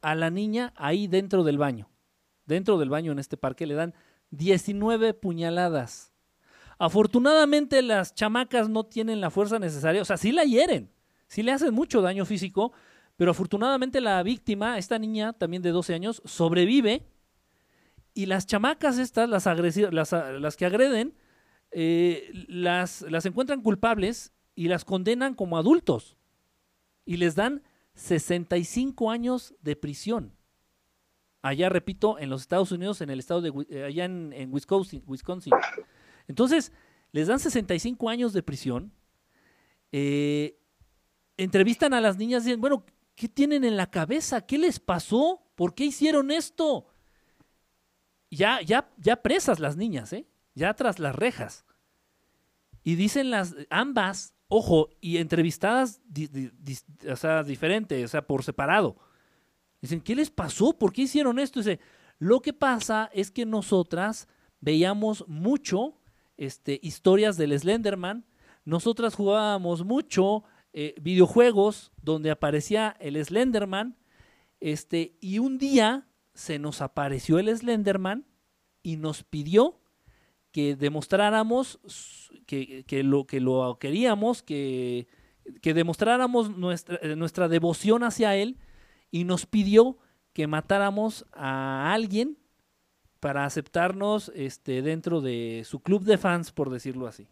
a 0.00 0.14
la 0.14 0.30
niña 0.30 0.72
ahí 0.76 1.06
dentro 1.06 1.44
del 1.44 1.58
baño. 1.58 1.90
Dentro 2.46 2.78
del 2.78 2.88
baño 2.88 3.12
en 3.12 3.18
este 3.18 3.36
parque 3.36 3.66
le 3.66 3.74
dan 3.74 3.94
19 4.30 5.14
puñaladas. 5.14 6.12
Afortunadamente 6.78 7.82
las 7.82 8.14
chamacas 8.14 8.68
no 8.68 8.84
tienen 8.84 9.20
la 9.20 9.30
fuerza 9.30 9.58
necesaria, 9.58 10.02
o 10.02 10.04
sea, 10.04 10.16
sí 10.16 10.30
la 10.30 10.44
hieren, 10.44 10.90
sí 11.26 11.42
le 11.42 11.52
hacen 11.52 11.72
mucho 11.72 12.02
daño 12.02 12.26
físico, 12.26 12.72
pero 13.16 13.30
afortunadamente 13.30 14.00
la 14.00 14.22
víctima, 14.22 14.76
esta 14.76 14.98
niña 14.98 15.32
también 15.32 15.62
de 15.62 15.70
12 15.70 15.94
años, 15.94 16.22
sobrevive 16.24 17.06
y 18.12 18.26
las 18.26 18.46
chamacas 18.46 18.98
estas, 18.98 19.28
las, 19.28 19.46
las, 19.46 20.12
las 20.12 20.56
que 20.56 20.66
agreden, 20.66 21.14
eh, 21.70 22.30
las, 22.48 23.02
las 23.02 23.24
encuentran 23.26 23.62
culpables 23.62 24.32
y 24.56 24.66
las 24.66 24.84
condenan 24.84 25.34
como 25.34 25.56
adultos 25.56 26.16
y 27.04 27.18
les 27.18 27.36
dan 27.36 27.62
65 27.94 29.08
años 29.12 29.54
de 29.62 29.76
prisión. 29.76 30.32
Allá, 31.42 31.68
repito, 31.68 32.18
en 32.18 32.28
los 32.28 32.40
Estados 32.40 32.72
Unidos, 32.72 33.00
en 33.00 33.10
el 33.10 33.20
estado 33.20 33.40
de, 33.40 33.52
eh, 33.70 33.84
allá 33.84 34.06
en, 34.06 34.52
Wisconsin, 34.52 35.04
Wisconsin. 35.06 35.52
Entonces, 36.26 36.72
les 37.12 37.28
dan 37.28 37.38
65 37.38 38.10
años 38.10 38.32
de 38.32 38.42
prisión. 38.42 38.90
Eh, 39.92 40.58
entrevistan 41.36 41.94
a 41.94 42.00
las 42.00 42.16
niñas 42.16 42.44
dicen, 42.44 42.60
bueno, 42.60 42.84
¿Qué 43.16 43.28
tienen 43.28 43.64
en 43.64 43.78
la 43.78 43.90
cabeza? 43.90 44.42
¿Qué 44.42 44.58
les 44.58 44.78
pasó? 44.78 45.42
¿Por 45.54 45.74
qué 45.74 45.86
hicieron 45.86 46.30
esto? 46.30 46.86
Ya, 48.30 48.60
ya, 48.60 48.90
ya 48.98 49.22
presas 49.22 49.58
las 49.58 49.76
niñas, 49.76 50.12
¿eh? 50.12 50.28
Ya 50.54 50.74
tras 50.74 50.98
las 50.98 51.16
rejas. 51.16 51.64
Y 52.82 52.94
dicen 52.94 53.30
las, 53.30 53.56
ambas, 53.70 54.34
ojo, 54.48 54.90
y 55.00 55.18
entrevistadas, 55.18 56.00
o 57.10 57.16
sea, 57.16 57.42
diferente, 57.42 58.04
o 58.04 58.08
sea, 58.08 58.26
por 58.26 58.42
separado. 58.42 58.96
Dicen, 59.80 60.00
¿qué 60.00 60.14
les 60.14 60.30
pasó? 60.30 60.72
¿Por 60.72 60.92
qué 60.92 61.02
hicieron 61.02 61.38
esto? 61.38 61.60
Dice, 61.60 61.80
lo 62.18 62.40
que 62.40 62.52
pasa 62.52 63.10
es 63.12 63.30
que 63.30 63.44
nosotras 63.44 64.28
veíamos 64.60 65.26
mucho 65.28 65.98
este, 66.36 66.78
historias 66.82 67.36
del 67.36 67.58
Slenderman, 67.58 68.24
nosotras 68.64 69.14
jugábamos 69.14 69.84
mucho 69.84 70.44
eh, 70.72 70.94
videojuegos 71.00 71.92
donde 72.02 72.30
aparecía 72.30 72.96
el 73.00 73.22
Slenderman, 73.24 73.96
este, 74.60 75.16
y 75.20 75.38
un 75.38 75.58
día 75.58 76.08
se 76.34 76.58
nos 76.58 76.82
apareció 76.82 77.38
el 77.38 77.54
Slenderman 77.56 78.26
y 78.82 78.96
nos 78.96 79.22
pidió 79.22 79.80
que 80.56 80.74
demostráramos 80.74 81.78
que, 82.46 83.02
lo, 83.04 83.26
que 83.26 83.40
lo 83.40 83.76
queríamos, 83.78 84.42
que, 84.42 85.06
que 85.60 85.74
demostráramos 85.74 86.48
nuestra, 86.48 86.98
eh, 87.02 87.14
nuestra 87.14 87.46
devoción 87.48 88.02
hacia 88.02 88.36
él 88.36 88.56
y 89.10 89.24
nos 89.24 89.44
pidió 89.44 89.98
que 90.32 90.46
matáramos 90.46 91.26
a 91.34 91.92
alguien 91.92 92.38
para 93.20 93.44
aceptarnos 93.44 94.32
este, 94.34 94.80
dentro 94.80 95.20
de 95.20 95.60
su 95.66 95.80
club 95.80 96.04
de 96.04 96.16
fans, 96.16 96.52
por 96.52 96.70
decirlo 96.70 97.06
así. 97.06 97.28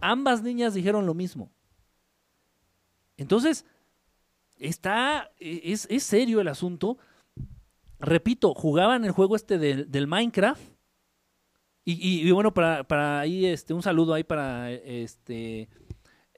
Ambas 0.00 0.42
niñas 0.42 0.72
dijeron 0.72 1.04
lo 1.04 1.12
mismo. 1.12 1.50
Entonces, 3.18 3.66
está, 4.56 5.30
es, 5.38 5.86
es 5.90 6.04
serio 6.04 6.40
el 6.40 6.48
asunto. 6.48 6.96
Repito, 7.98 8.54
jugaban 8.54 9.04
el 9.04 9.10
juego 9.10 9.36
este 9.36 9.58
del 9.58 10.06
Minecraft. 10.06 10.71
Y, 11.84 11.92
y- 11.94 12.28
y 12.28 12.30
bueno, 12.30 12.54
para, 12.54 12.84
para 12.84 13.20
ahí, 13.20 13.46
este, 13.46 13.74
un 13.74 13.82
saludo 13.82 14.14
ahí 14.14 14.22
para 14.24 14.70
este 14.70 15.68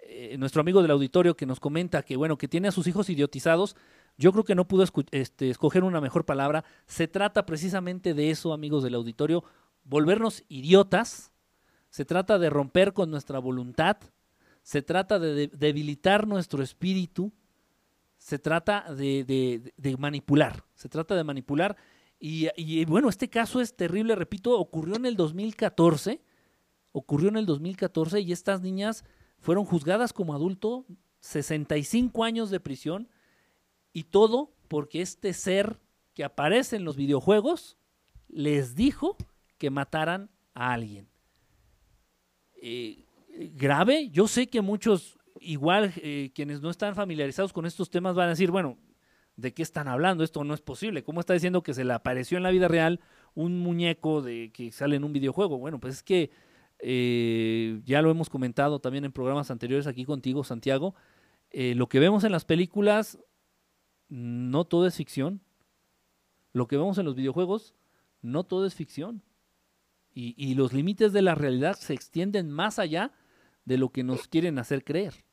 eh, 0.06 0.36
nuestro 0.38 0.60
amigo 0.60 0.80
del 0.82 0.90
auditorio 0.90 1.36
que 1.36 1.46
nos 1.46 1.60
comenta 1.60 2.02
que 2.02 2.16
bueno, 2.16 2.38
que 2.38 2.48
tiene 2.48 2.68
a 2.68 2.72
sus 2.72 2.86
hijos 2.86 3.10
idiotizados. 3.10 3.76
Yo 4.16 4.30
creo 4.32 4.44
que 4.44 4.54
no 4.54 4.68
pudo 4.68 4.84
este, 5.10 5.50
escoger 5.50 5.82
una 5.82 6.00
mejor 6.00 6.24
palabra. 6.24 6.64
Se 6.86 7.08
trata 7.08 7.46
precisamente 7.46 8.14
de 8.14 8.30
eso, 8.30 8.52
amigos 8.52 8.82
del 8.84 8.94
auditorio, 8.94 9.42
volvernos 9.82 10.44
idiotas. 10.48 11.32
Se 11.90 12.04
trata 12.04 12.38
de 12.38 12.48
romper 12.48 12.92
con 12.92 13.10
nuestra 13.10 13.38
voluntad. 13.40 13.96
Se 14.62 14.82
trata 14.82 15.18
de, 15.18 15.34
de- 15.34 15.48
debilitar 15.48 16.26
nuestro 16.28 16.62
espíritu. 16.62 17.32
Se 18.18 18.38
trata 18.38 18.84
de 18.94 19.96
manipular. 19.98 20.64
Se 20.74 20.88
trata 20.88 21.14
de 21.16 21.24
manipular. 21.24 21.76
Y, 22.18 22.84
bueno, 22.86 23.08
este 23.08 23.28
caso 23.28 23.60
es 23.60 23.76
terrible, 23.76 24.14
repito, 24.14 24.58
ocurrió 24.58 24.96
en 24.96 25.04
el 25.04 25.16
2014. 25.16 26.22
Ocurrió 26.92 27.28
en 27.28 27.36
el 27.36 27.46
2014 27.46 28.20
y 28.20 28.32
estas 28.32 28.62
niñas 28.62 29.04
fueron 29.40 29.64
juzgadas 29.64 30.12
como 30.12 30.34
adulto, 30.34 30.86
65 31.20 32.24
años 32.24 32.50
de 32.50 32.60
prisión 32.60 33.08
y 33.92 34.04
todo 34.04 34.54
porque 34.68 35.02
este 35.02 35.32
ser 35.32 35.80
que 36.14 36.24
aparece 36.24 36.76
en 36.76 36.84
los 36.84 36.96
videojuegos 36.96 37.76
les 38.28 38.74
dijo 38.74 39.16
que 39.58 39.70
mataran 39.70 40.30
a 40.54 40.72
alguien. 40.72 41.08
Eh, 42.54 43.04
grave, 43.54 44.08
yo 44.10 44.28
sé 44.28 44.48
que 44.48 44.60
muchos, 44.60 45.18
igual 45.40 45.92
eh, 45.96 46.30
quienes 46.34 46.60
no 46.60 46.70
están 46.70 46.94
familiarizados 46.94 47.52
con 47.52 47.66
estos 47.66 47.90
temas 47.90 48.14
van 48.14 48.26
a 48.26 48.30
decir, 48.30 48.50
bueno, 48.50 48.78
¿de 49.36 49.52
qué 49.52 49.62
están 49.62 49.88
hablando? 49.88 50.24
Esto 50.24 50.44
no 50.44 50.54
es 50.54 50.60
posible. 50.60 51.02
¿Cómo 51.02 51.20
está 51.20 51.32
diciendo 51.32 51.62
que 51.62 51.74
se 51.74 51.84
le 51.84 51.92
apareció 51.92 52.36
en 52.36 52.42
la 52.42 52.50
vida 52.50 52.68
real 52.68 53.00
un 53.34 53.58
muñeco 53.58 54.22
de 54.22 54.50
que 54.52 54.70
sale 54.72 54.96
en 54.96 55.04
un 55.04 55.12
videojuego? 55.12 55.58
Bueno, 55.58 55.80
pues 55.80 55.94
es 55.94 56.02
que 56.02 56.30
eh, 56.78 57.80
ya 57.84 58.02
lo 58.02 58.10
hemos 58.10 58.30
comentado 58.30 58.78
también 58.80 59.04
en 59.04 59.12
programas 59.12 59.50
anteriores 59.50 59.86
aquí 59.86 60.04
contigo, 60.04 60.44
Santiago. 60.44 60.94
eh, 61.50 61.74
lo 61.74 61.88
que 61.88 62.00
vemos 62.00 62.24
en 62.24 62.32
las 62.32 62.44
películas, 62.44 63.18
no 64.08 64.64
todo 64.64 64.86
es 64.86 64.96
ficción. 64.96 65.40
Lo 66.52 66.66
que 66.68 66.76
vemos 66.76 66.98
en 66.98 67.04
los 67.04 67.14
videojuegos, 67.14 67.74
no 68.22 68.44
todo 68.44 68.66
es 68.66 68.74
ficción. 68.74 69.22
Y, 70.16 70.54
los 70.54 70.72
límites 70.72 71.12
de 71.12 71.22
la 71.22 71.34
realidad 71.34 71.74
se 71.76 71.92
extienden 71.92 72.48
más 72.48 72.78
allá 72.78 73.10
de 73.64 73.78
lo 73.78 73.90
que 73.90 74.04
nos 74.04 74.28
quieren 74.28 74.60
hacer 74.60 74.84
creer. 74.84 75.24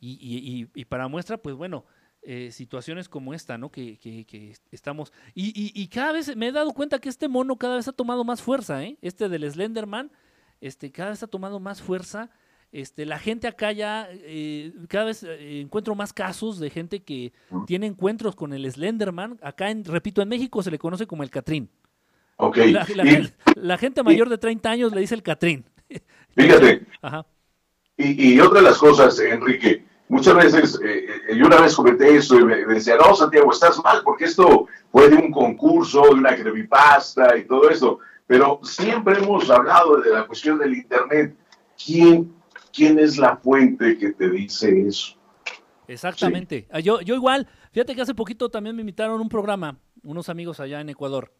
Y 0.00 0.84
para 0.86 1.08
muestra, 1.08 1.36
pues 1.36 1.54
bueno, 1.54 1.84
eh, 2.26 2.50
situaciones 2.52 3.08
como 3.08 3.34
esta, 3.34 3.58
¿no? 3.58 3.70
Que, 3.70 3.98
que- 3.98 4.24
que 4.24 4.54
estamos... 4.70 5.12
Y, 5.34 5.48
y- 5.48 5.72
y 5.74 5.88
cada 5.88 6.12
vez 6.12 6.34
me 6.36 6.48
he 6.48 6.52
dado 6.52 6.72
cuenta 6.72 6.98
que 6.98 7.08
este 7.08 7.28
mono 7.28 7.56
cada 7.56 7.76
vez 7.76 7.86
ha 7.88 7.92
tomado 7.92 8.24
más 8.24 8.40
fuerza, 8.42 8.82
¿eh? 8.82 8.96
Este 9.02 9.28
del 9.28 9.50
Slenderman, 9.50 10.10
este, 10.60 10.90
cada 10.90 11.10
vez 11.10 11.22
ha 11.22 11.26
tomado 11.26 11.60
más 11.60 11.82
fuerza. 11.82 12.30
Este, 12.72 13.04
la 13.06 13.18
gente 13.20 13.46
acá 13.46 13.70
ya, 13.72 14.08
eh, 14.10 14.72
cada 14.88 15.04
vez 15.04 15.22
eh, 15.22 15.60
encuentro 15.60 15.94
más 15.94 16.12
casos 16.12 16.58
de 16.58 16.70
gente 16.70 17.02
que 17.04 17.32
tiene 17.66 17.86
encuentros 17.86 18.34
con 18.34 18.52
el 18.52 18.68
Slenderman. 18.70 19.38
Acá, 19.42 19.70
en, 19.70 19.84
repito, 19.84 20.22
en 20.22 20.28
México 20.28 20.62
se 20.62 20.70
le 20.72 20.78
conoce 20.78 21.06
como 21.06 21.22
el 21.22 21.30
Catrín. 21.30 21.68
Ok. 22.36 22.56
La, 22.56 22.84
la 22.96 23.04
Y 23.04 23.08
gen- 23.10 23.32
la 23.54 23.78
gente 23.78 24.02
mayor 24.02 24.28
de 24.28 24.38
30 24.38 24.68
años 24.70 24.92
le 24.92 25.00
dice 25.02 25.14
el 25.14 25.22
Catrín. 25.22 25.64
fíjate, 26.34 26.86
Ajá. 27.02 27.26
Y, 27.96 28.34
y 28.34 28.40
otra 28.40 28.58
de 28.60 28.66
las 28.66 28.78
cosas, 28.78 29.20
Enrique, 29.20 29.84
muchas 30.14 30.34
veces, 30.36 30.80
eh, 30.84 31.06
eh, 31.28 31.36
yo 31.36 31.46
una 31.46 31.60
vez 31.60 31.74
comenté 31.74 32.16
eso 32.16 32.38
y 32.38 32.44
me, 32.44 32.64
me 32.66 32.74
decía, 32.74 32.96
no, 32.96 33.14
Santiago, 33.14 33.50
estás 33.52 33.82
mal, 33.82 34.02
porque 34.04 34.24
esto 34.24 34.66
fue 34.92 35.08
de 35.10 35.16
un 35.16 35.30
concurso, 35.30 36.02
de 36.04 36.10
una 36.10 36.34
creepypasta 36.36 37.36
y 37.36 37.44
todo 37.44 37.68
eso. 37.68 37.98
Pero 38.26 38.60
siempre 38.62 39.18
hemos 39.18 39.50
hablado 39.50 40.00
de 40.00 40.10
la 40.10 40.26
cuestión 40.26 40.58
del 40.58 40.74
Internet. 40.74 41.36
¿Quién, 41.84 42.32
quién 42.72 42.98
es 42.98 43.18
la 43.18 43.36
fuente 43.36 43.98
que 43.98 44.12
te 44.12 44.30
dice 44.30 44.86
eso? 44.86 45.16
Exactamente. 45.86 46.66
Ah, 46.70 46.80
Yo, 46.80 47.00
yo 47.02 47.14
igual, 47.14 47.46
fíjate 47.72 47.94
que 47.94 48.00
hace 48.02 48.14
poquito 48.14 48.48
también 48.48 48.74
me 48.76 48.80
invitaron 48.80 49.18
a 49.18 49.22
un 49.22 49.28
programa, 49.28 49.78
unos 50.02 50.28
amigos 50.30 50.58
allá 50.60 50.80
en 50.80 50.88
Ecuador. 50.88 51.30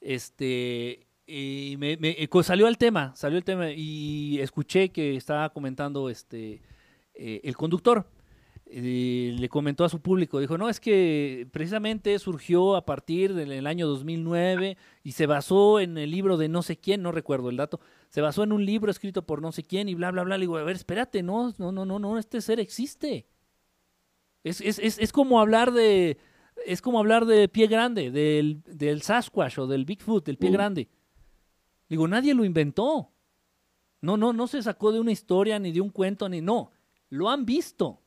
Este, 0.00 1.06
y 1.26 1.76
me, 1.78 1.96
me- 1.98 2.16
eh, 2.18 2.28
salió 2.42 2.66
el 2.66 2.78
tema, 2.78 3.14
salió 3.14 3.38
el 3.38 3.44
tema 3.44 3.70
y 3.70 4.40
escuché 4.40 4.88
que 4.90 5.14
estaba 5.16 5.48
comentando 5.50 6.08
este 6.08 6.60
eh, 7.14 7.40
el 7.44 7.56
conductor. 7.56 8.06
eh, 8.66 9.36
le 9.38 9.48
comentó 9.50 9.84
a 9.84 9.88
su 9.90 10.00
público, 10.00 10.40
dijo, 10.40 10.56
no, 10.56 10.68
es 10.70 10.80
que 10.80 11.46
precisamente 11.52 12.18
surgió 12.18 12.74
a 12.74 12.86
partir 12.86 13.34
del 13.34 13.66
año 13.66 13.86
2009 13.86 14.78
y 15.02 15.12
se 15.12 15.26
basó 15.26 15.78
en 15.78 15.98
el 15.98 16.10
libro 16.10 16.38
de 16.38 16.48
no 16.48 16.62
sé 16.62 16.78
quién, 16.78 17.02
no 17.02 17.12
recuerdo 17.12 17.50
el 17.50 17.58
dato, 17.58 17.80
se 18.08 18.22
basó 18.22 18.44
en 18.44 18.52
un 18.52 18.64
libro 18.64 18.90
escrito 18.90 19.26
por 19.26 19.42
no 19.42 19.52
sé 19.52 19.62
quién 19.62 19.88
y 19.90 19.94
bla, 19.94 20.10
bla, 20.10 20.22
bla. 20.24 20.38
Le 20.38 20.42
digo, 20.44 20.56
a 20.56 20.64
ver, 20.64 20.76
espérate, 20.76 21.22
no, 21.22 21.52
no, 21.58 21.70
no, 21.70 21.84
no, 21.84 21.98
no, 21.98 22.18
este 22.18 22.40
ser 22.40 22.60
existe. 22.60 23.26
Es, 24.44 24.60
es, 24.62 24.78
es, 24.78 24.98
es 24.98 25.12
como 25.12 25.38
hablar 25.40 25.72
de, 25.72 26.16
es 26.66 26.80
como 26.80 26.98
hablar 26.98 27.26
de 27.26 27.48
pie 27.48 27.66
grande, 27.66 28.10
del, 28.10 28.62
del 28.66 29.02
Sasquatch 29.02 29.58
o 29.58 29.66
del 29.66 29.84
Bigfoot, 29.84 30.24
del 30.24 30.38
pie 30.38 30.50
grande. 30.50 30.88
Digo, 31.88 32.08
nadie 32.08 32.34
lo 32.34 32.44
inventó. 32.44 33.12
No, 34.00 34.16
no, 34.16 34.32
no 34.32 34.46
se 34.46 34.62
sacó 34.62 34.92
de 34.92 34.98
una 34.98 35.12
historia, 35.12 35.58
ni 35.58 35.70
de 35.72 35.80
un 35.80 35.90
cuento, 35.90 36.28
ni 36.28 36.40
no. 36.40 36.72
Lo 37.12 37.28
han 37.28 37.44
visto. 37.44 38.00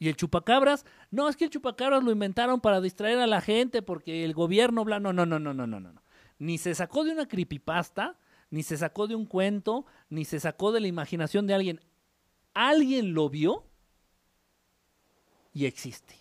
Y 0.00 0.08
el 0.08 0.16
chupacabras, 0.16 0.84
no, 1.12 1.28
es 1.28 1.36
que 1.36 1.44
el 1.44 1.50
chupacabras 1.50 2.02
lo 2.02 2.10
inventaron 2.10 2.60
para 2.60 2.80
distraer 2.80 3.20
a 3.20 3.28
la 3.28 3.40
gente 3.40 3.82
porque 3.82 4.24
el 4.24 4.34
gobierno, 4.34 4.84
bla, 4.84 4.98
no, 4.98 5.12
no, 5.12 5.24
no, 5.24 5.38
no, 5.38 5.54
no, 5.54 5.64
no, 5.64 5.78
no. 5.78 6.02
Ni 6.40 6.58
se 6.58 6.74
sacó 6.74 7.04
de 7.04 7.12
una 7.12 7.28
creepypasta, 7.28 8.18
ni 8.50 8.64
se 8.64 8.76
sacó 8.76 9.06
de 9.06 9.14
un 9.14 9.26
cuento, 9.26 9.86
ni 10.08 10.24
se 10.24 10.40
sacó 10.40 10.72
de 10.72 10.80
la 10.80 10.88
imaginación 10.88 11.46
de 11.46 11.54
alguien. 11.54 11.80
Alguien 12.52 13.14
lo 13.14 13.30
vio 13.30 13.64
y 15.52 15.66
existe. 15.66 16.16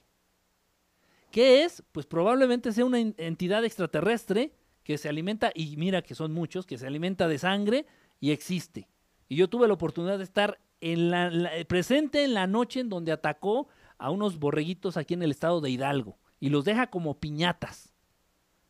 ¿Qué 1.31 1.63
es? 1.63 1.81
Pues 1.91 2.05
probablemente 2.05 2.71
sea 2.71 2.85
una 2.85 2.99
en- 2.99 3.15
entidad 3.17 3.65
extraterrestre 3.65 4.53
que 4.83 4.99
se 4.99 5.09
alimenta, 5.09 5.51
y 5.55 5.75
mira 5.75 6.03
que 6.03 6.13
son 6.13 6.33
muchos, 6.33 6.67
que 6.67 6.77
se 6.77 6.85
alimenta 6.85 7.27
de 7.27 7.39
sangre 7.39 7.87
y 8.19 8.29
existe. 8.29 8.87
Y 9.27 9.37
yo 9.37 9.49
tuve 9.49 9.67
la 9.67 9.73
oportunidad 9.73 10.19
de 10.19 10.23
estar 10.23 10.59
en 10.81 11.09
la, 11.11 11.31
presente 11.67 12.23
en 12.23 12.33
la 12.33 12.47
noche 12.47 12.79
en 12.81 12.89
donde 12.89 13.11
atacó 13.11 13.67
a 13.97 14.11
unos 14.11 14.37
borreguitos 14.39 14.97
aquí 14.97 15.13
en 15.15 15.23
el 15.23 15.31
estado 15.31 15.59
de 15.61 15.69
Hidalgo 15.71 16.17
y 16.39 16.49
los 16.49 16.65
deja 16.65 16.87
como 16.87 17.19
piñatas. 17.19 17.93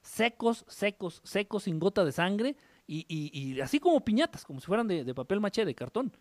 Secos, 0.01 0.63
secos, 0.69 1.21
secos, 1.25 1.63
sin 1.63 1.79
gota 1.79 2.05
de 2.05 2.11
sangre 2.13 2.55
y, 2.87 3.05
y- 3.09 3.31
y 3.55 3.59
así 3.61 3.79
como 3.79 3.99
piñatas, 4.05 4.45
como 4.45 4.61
si 4.61 4.67
fueran 4.67 4.87
de, 4.87 5.03
de 5.03 5.13
papel 5.13 5.41
maché, 5.41 5.65
de 5.65 5.75
cartón. 5.75 6.13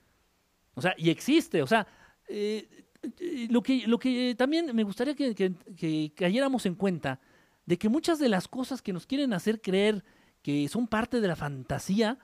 O 0.74 0.82
sea, 0.82 0.94
y 0.98 1.10
existe, 1.10 1.62
o 1.62 1.66
sea, 1.68 1.86
eh, 2.28 2.86
eh, 3.20 3.46
lo, 3.48 3.62
que, 3.62 3.86
lo 3.86 3.98
que 3.98 4.34
también 4.36 4.74
me 4.74 4.82
gustaría 4.82 5.14
que, 5.14 5.34
que- 5.36 5.52
que 5.76 6.12
cayéramos 6.16 6.66
en 6.66 6.74
cuenta 6.74 7.20
de 7.64 7.78
que 7.78 7.88
muchas 7.88 8.18
de 8.18 8.28
las 8.28 8.48
cosas 8.48 8.82
que 8.82 8.92
nos 8.92 9.06
quieren 9.06 9.32
hacer 9.32 9.60
creer 9.60 10.04
que 10.42 10.68
son 10.68 10.88
parte 10.88 11.20
de 11.20 11.28
la 11.28 11.36
fantasía, 11.36 12.18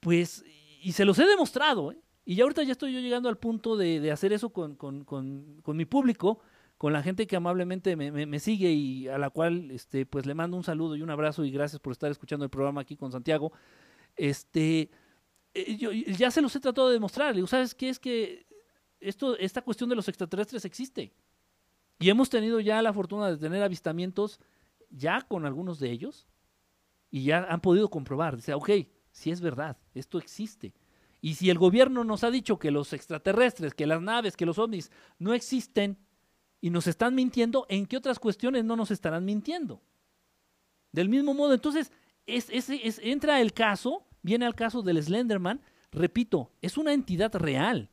pues, 0.00 0.44
y 0.82 0.92
se 0.92 1.04
los 1.04 1.18
he 1.18 1.26
demostrado, 1.26 1.92
¿eh? 1.92 1.98
Y 2.24 2.36
ya 2.36 2.44
ahorita 2.44 2.62
ya 2.62 2.72
estoy 2.72 2.92
yo 2.92 3.00
llegando 3.00 3.28
al 3.28 3.38
punto 3.38 3.76
de, 3.76 4.00
de 4.00 4.10
hacer 4.12 4.32
eso 4.32 4.50
con, 4.50 4.76
con- 4.76 5.04
con- 5.04 5.60
con 5.62 5.76
mi 5.76 5.84
público, 5.84 6.40
con 6.78 6.92
la 6.92 7.02
gente 7.02 7.26
que 7.26 7.36
amablemente 7.36 7.94
me, 7.96 8.10
me- 8.26 8.38
sigue 8.40 8.72
y 8.72 9.08
a 9.08 9.18
la 9.18 9.30
cual 9.30 9.70
este, 9.70 10.04
pues 10.06 10.26
le 10.26 10.34
mando 10.34 10.56
un 10.56 10.64
saludo 10.64 10.96
y 10.96 11.02
un 11.02 11.10
abrazo 11.10 11.44
y 11.44 11.50
gracias 11.50 11.80
por 11.80 11.92
estar 11.92 12.10
escuchando 12.10 12.44
el 12.44 12.50
programa 12.50 12.80
aquí 12.80 12.96
con 12.96 13.12
Santiago. 13.12 13.52
Este, 14.16 14.90
eh, 15.54 15.76
yo 15.76 15.92
ya 15.92 16.30
se 16.30 16.42
los 16.42 16.54
he 16.56 16.60
tratado 16.60 16.88
de 16.88 16.94
demostrar. 16.94 17.34
¿sabes 17.46 17.74
qué? 17.74 17.88
Es 17.88 17.98
que 17.98 18.46
esto, 19.00 19.36
esta 19.38 19.62
cuestión 19.62 19.90
de 19.90 19.96
los 19.96 20.08
extraterrestres 20.08 20.64
existe. 20.64 21.12
Y 21.98 22.08
hemos 22.10 22.30
tenido 22.30 22.58
ya 22.60 22.82
la 22.82 22.92
fortuna 22.92 23.30
de 23.30 23.36
tener 23.36 23.62
avistamientos 23.62 24.40
ya 24.90 25.22
con 25.22 25.46
algunos 25.46 25.78
de 25.78 25.90
ellos 25.90 26.26
y 27.10 27.24
ya 27.24 27.44
han 27.48 27.60
podido 27.60 27.88
comprobar. 27.90 28.34
Dice, 28.36 28.54
ok, 28.54 28.70
sí 29.12 29.30
es 29.30 29.40
verdad, 29.40 29.76
esto 29.94 30.18
existe. 30.18 30.74
Y 31.24 31.34
si 31.34 31.48
el 31.48 31.56
gobierno 31.56 32.02
nos 32.04 32.24
ha 32.24 32.30
dicho 32.32 32.58
que 32.58 32.70
los 32.72 32.92
extraterrestres, 32.92 33.74
que 33.74 33.86
las 33.86 34.02
naves, 34.02 34.36
que 34.36 34.44
los 34.44 34.58
ovnis 34.58 34.90
no 35.18 35.32
existen 35.32 35.96
y 36.60 36.68
nos 36.70 36.86
están 36.88 37.14
mintiendo, 37.14 37.64
¿en 37.68 37.86
qué 37.86 37.96
otras 37.96 38.18
cuestiones 38.18 38.64
no 38.64 38.74
nos 38.76 38.90
estarán 38.90 39.24
mintiendo? 39.24 39.80
Del 40.90 41.08
mismo 41.08 41.32
modo, 41.32 41.54
entonces, 41.54 41.92
es, 42.26 42.50
es- 42.50 42.98
entra 43.02 43.40
el 43.40 43.52
caso, 43.52 44.04
viene 44.20 44.44
al 44.46 44.54
caso 44.56 44.82
del 44.82 45.02
Slenderman, 45.02 45.60
repito, 45.92 46.50
es 46.60 46.76
una 46.76 46.92
entidad 46.92 47.32
real. 47.36 47.88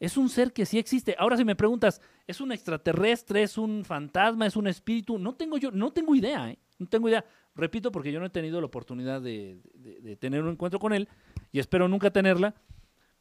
Es 0.00 0.16
un 0.16 0.28
ser 0.28 0.52
que 0.52 0.64
sí 0.64 0.78
existe. 0.78 1.16
Ahora 1.18 1.36
si 1.36 1.44
me 1.44 1.56
preguntas, 1.56 2.00
¿es 2.26 2.40
un 2.40 2.52
extraterrestre, 2.52 3.42
es 3.42 3.58
un 3.58 3.84
fantasma, 3.84 4.46
es 4.46 4.56
un 4.56 4.68
espíritu? 4.68 5.18
No 5.18 5.34
tengo 5.34 5.58
yo, 5.58 5.70
no 5.70 5.92
tengo 5.92 6.14
idea, 6.14 6.50
¿eh? 6.50 6.58
No 6.78 6.86
tengo 6.86 7.08
idea. 7.08 7.24
Repito, 7.54 7.90
porque 7.90 8.12
yo 8.12 8.20
no 8.20 8.26
he 8.26 8.30
tenido 8.30 8.60
la 8.60 8.68
oportunidad 8.68 9.20
de 9.20 10.16
tener 10.20 10.42
un 10.44 10.50
encuentro 10.52 10.78
con 10.78 10.92
él 10.92 11.08
y 11.52 11.58
espero 11.58 11.88
nunca 11.88 12.10
tenerla. 12.10 12.54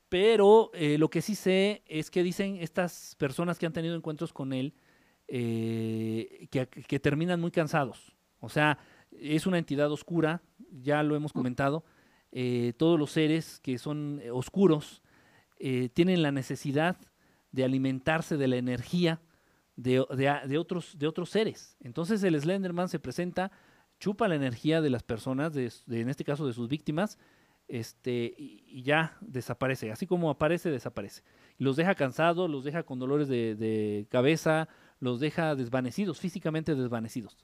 Pero 0.09 0.71
eh, 0.73 0.97
lo 0.97 1.09
que 1.09 1.21
sí 1.21 1.35
sé 1.35 1.83
es 1.85 2.09
que 2.09 2.23
dicen 2.23 2.57
estas 2.61 3.15
personas 3.17 3.59
que 3.59 3.65
han 3.65 3.73
tenido 3.73 3.95
encuentros 3.95 4.31
con 4.31 4.53
él 4.53 4.73
eh, 5.27 6.47
que, 6.49 6.99
terminan 6.99 7.41
muy 7.41 7.51
cansados. 7.51 8.15
O 8.39 8.47
sea, 8.49 8.77
es 9.11 9.45
una 9.47 9.57
entidad 9.57 9.91
oscura, 9.91 10.41
ya 10.71 11.03
lo 11.03 11.15
hemos 11.15 11.33
comentado. 11.33 11.83
eh, 12.31 12.73
todos 12.77 12.99
los 12.99 13.11
seres 13.11 13.59
que 13.61 13.77
son 13.77 14.21
oscuros 14.31 15.01
tienen 15.93 16.21
la 16.21 16.31
necesidad 16.31 16.97
de 17.51 17.63
alimentarse 17.63 18.37
de 18.37 18.47
la 18.47 18.57
energía 18.57 19.19
de, 19.75 20.05
de 20.47 20.57
otros, 20.57 20.97
de 20.99 21.07
otros 21.07 21.29
seres. 21.31 21.75
Entonces 21.81 22.21
el 22.23 22.39
Slenderman 22.39 22.89
se 22.89 22.99
presenta, 22.99 23.51
chupa 23.99 24.27
la 24.27 24.35
energía 24.35 24.81
de 24.81 24.89
las 24.91 25.01
personas, 25.03 25.53
de- 25.53 25.71
en 25.89 26.09
este 26.09 26.23
caso 26.23 26.45
de 26.45 26.53
sus 26.53 26.67
víctimas, 26.67 27.17
este, 27.68 28.34
y, 28.38 28.64
y 28.68 28.84
ya 28.84 29.18
desaparece. 29.22 29.91
Así 29.91 30.07
como 30.07 30.30
aparece, 30.30 30.69
desaparece. 30.69 31.23
Los 31.57 31.76
deja 31.76 31.95
cansados, 31.95 32.49
los 32.49 32.64
deja 32.64 32.84
con 32.84 32.99
dolores 32.99 33.27
de, 33.27 33.56
de 33.56 34.07
cabeza, 34.10 34.68
los 34.99 35.19
deja 35.19 35.56
desvanecidos, 35.56 36.19
físicamente 36.19 36.76
desvanecidos. 36.76 37.38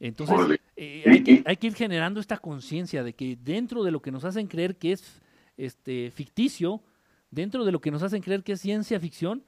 Entonces, 0.00 0.60
eh, 0.76 1.04
hay, 1.06 1.22
que, 1.22 1.42
hay 1.46 1.56
que 1.56 1.68
ir 1.68 1.74
generando 1.74 2.20
esta 2.20 2.36
conciencia 2.38 3.02
de 3.02 3.14
que 3.14 3.38
dentro 3.40 3.84
de 3.84 3.90
lo 3.90 4.02
que 4.02 4.10
nos 4.10 4.24
hacen 4.24 4.46
creer 4.46 4.76
que 4.76 4.92
es 4.92 5.22
este, 5.56 6.10
ficticio, 6.10 6.82
dentro 7.30 7.64
de 7.64 7.72
lo 7.72 7.80
que 7.80 7.90
nos 7.90 8.02
hacen 8.02 8.20
creer 8.20 8.42
que 8.42 8.52
es 8.52 8.60
ciencia 8.60 8.98
ficción, 8.98 9.44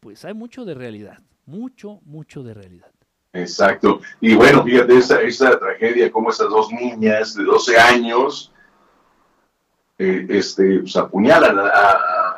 pues 0.00 0.24
hay 0.24 0.34
mucho 0.34 0.64
de 0.64 0.74
realidad, 0.74 1.22
mucho, 1.46 2.00
mucho 2.04 2.42
de 2.42 2.54
realidad. 2.54 2.92
Exacto. 3.32 4.00
Y 4.20 4.34
bueno, 4.34 4.64
fíjate 4.64 4.96
esa, 4.96 5.20
esa 5.22 5.58
tragedia, 5.58 6.10
como 6.10 6.30
esas 6.30 6.48
dos 6.50 6.70
niñas 6.72 7.34
de 7.34 7.44
12 7.44 7.78
años 7.78 8.52
eh, 10.00 10.26
este, 10.30 10.80
pues, 10.80 10.96
apuñalan 10.96 11.58
a, 11.58 11.62
a- 11.64 12.36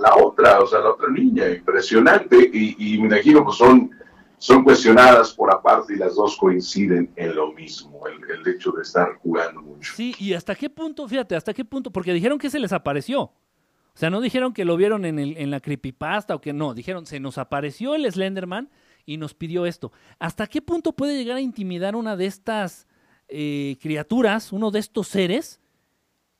la 0.00 0.14
otra, 0.16 0.60
o 0.60 0.66
sea, 0.66 0.78
a 0.78 0.82
la 0.82 0.90
otra 0.90 1.08
niña, 1.10 1.48
impresionante. 1.48 2.36
Y, 2.52 2.98
me 2.98 3.06
imagino, 3.08 3.44
pues 3.44 3.56
son, 3.56 3.90
son 4.38 4.64
cuestionadas 4.64 5.32
por 5.34 5.52
aparte 5.52 5.94
y 5.94 5.96
las 5.96 6.14
dos 6.14 6.36
coinciden 6.36 7.12
en 7.16 7.36
lo 7.36 7.52
mismo, 7.52 8.00
el, 8.08 8.18
el 8.30 8.54
hecho 8.54 8.72
de 8.72 8.82
estar 8.82 9.16
jugando 9.22 9.60
mucho. 9.62 9.92
Sí, 9.94 10.14
y 10.18 10.32
hasta 10.32 10.54
qué 10.54 10.70
punto, 10.70 11.06
fíjate, 11.06 11.36
hasta 11.36 11.52
qué 11.52 11.64
punto, 11.64 11.90
porque 11.92 12.12
dijeron 12.12 12.38
que 12.38 12.50
se 12.50 12.58
les 12.58 12.72
apareció. 12.72 13.20
O 13.22 13.98
sea, 14.00 14.08
no 14.10 14.20
dijeron 14.20 14.52
que 14.54 14.64
lo 14.64 14.76
vieron 14.76 15.04
en, 15.04 15.18
en 15.18 15.50
la 15.50 15.60
creepypasta 15.60 16.34
o 16.34 16.40
que 16.40 16.52
no, 16.52 16.74
dijeron, 16.74 17.04
se 17.06 17.20
nos 17.20 17.36
apareció 17.38 17.94
el 17.94 18.10
Slenderman 18.10 18.70
y 19.04 19.18
nos 19.18 19.34
pidió 19.34 19.66
esto. 19.66 19.92
¿Hasta 20.18 20.46
qué 20.46 20.62
punto 20.62 20.92
puede 20.92 21.16
llegar 21.16 21.36
a 21.36 21.40
intimidar 21.40 21.94
una 21.96 22.16
de 22.16 22.26
estas 22.26 22.86
eh, 23.28 23.76
criaturas, 23.80 24.52
uno 24.52 24.70
de 24.70 24.78
estos 24.78 25.08
seres? 25.08 25.60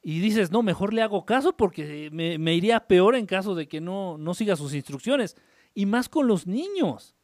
Y 0.02 0.20
dices, 0.20 0.50
no, 0.50 0.62
mejor 0.62 0.94
le 0.94 1.02
hago 1.02 1.26
caso 1.26 1.56
porque 1.56 2.08
me, 2.12 2.38
me 2.38 2.54
iría 2.54 2.86
peor 2.86 3.16
en 3.16 3.26
caso 3.26 3.54
de 3.54 3.68
que 3.68 3.80
no, 3.80 4.16
no 4.16 4.34
siga 4.34 4.56
sus 4.56 4.74
instrucciones. 4.74 5.36
Y 5.74 5.86
más 5.86 6.08
con 6.08 6.26
los 6.26 6.46
niños 6.46 7.14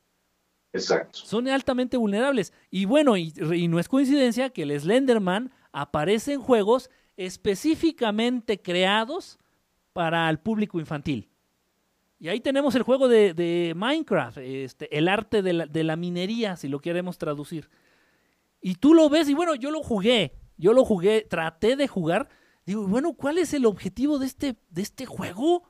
Exacto. 0.73 1.19
son 1.19 1.49
altamente 1.49 1.97
vulnerables. 1.97 2.53
Y 2.71 2.85
bueno, 2.85 3.17
y, 3.17 3.33
y 3.55 3.69
no 3.69 3.79
es 3.79 3.89
coincidencia 3.89 4.51
que 4.51 4.63
el 4.63 4.79
Slenderman 4.79 5.53
aparece 5.73 6.35
en 6.35 6.41
juegos 6.41 6.91
específicamente 7.17 8.61
creados 8.61 9.39
para 9.93 10.29
el 10.29 10.39
público 10.39 10.79
infantil. 10.79 11.31
Y 12.19 12.29
ahí 12.29 12.41
tenemos 12.41 12.75
el 12.75 12.83
juego 12.83 13.09
de, 13.09 13.35
de 13.35 13.75
Minecraft, 13.77 14.39
este, 14.39 14.95
el 14.97 15.09
arte 15.09 15.43
de 15.43 15.53
la, 15.53 15.67
de 15.67 15.85
la 15.85 15.97
minería, 15.97 16.57
si 16.57 16.69
lo 16.69 16.81
queremos 16.81 17.19
traducir. 17.19 17.69
Y 18.61 18.77
tú 18.77 18.95
lo 18.95 19.09
ves, 19.09 19.29
y 19.29 19.35
bueno, 19.35 19.55
yo 19.55 19.71
lo 19.71 19.83
jugué, 19.83 20.35
yo 20.57 20.73
lo 20.73 20.85
jugué, 20.85 21.27
traté 21.29 21.77
de 21.77 21.89
jugar. 21.89 22.29
Digo, 22.67 22.87
bueno, 22.89 23.15
¿cuál 23.15 23.39
es 23.39 23.55
el 23.55 23.65
objetivo 23.65 24.19
de 24.19 24.27
este, 24.27 24.57
de 24.69 24.83
este 24.83 25.07
juego? 25.07 25.63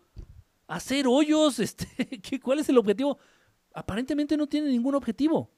¿Hacer 0.67 1.07
hoyos? 1.07 1.59
Este, 1.61 1.87
¿qué, 2.21 2.41
¿Cuál 2.41 2.59
es 2.61 2.69
el 2.69 2.79
objetivo? 2.79 3.19
Aparentemente 3.75 4.37
no 4.37 4.47
tiene 4.47 4.71
ningún 4.71 4.95
objetivo. 4.95 5.51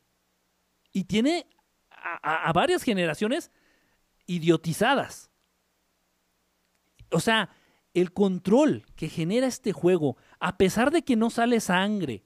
Y 0.92 1.04
tiene 1.04 1.46
a, 1.90 2.18
a- 2.22 2.48
a 2.48 2.52
varias 2.52 2.82
generaciones 2.82 3.50
idiotizadas. 4.26 5.30
O 7.10 7.20
sea, 7.20 7.50
el 7.94 8.12
control 8.12 8.84
que 8.96 9.08
genera 9.08 9.46
este 9.46 9.72
juego, 9.72 10.16
a 10.40 10.58
pesar 10.58 10.90
de 10.90 11.02
que 11.02 11.16
no 11.16 11.30
sale 11.30 11.60
sangre, 11.60 12.24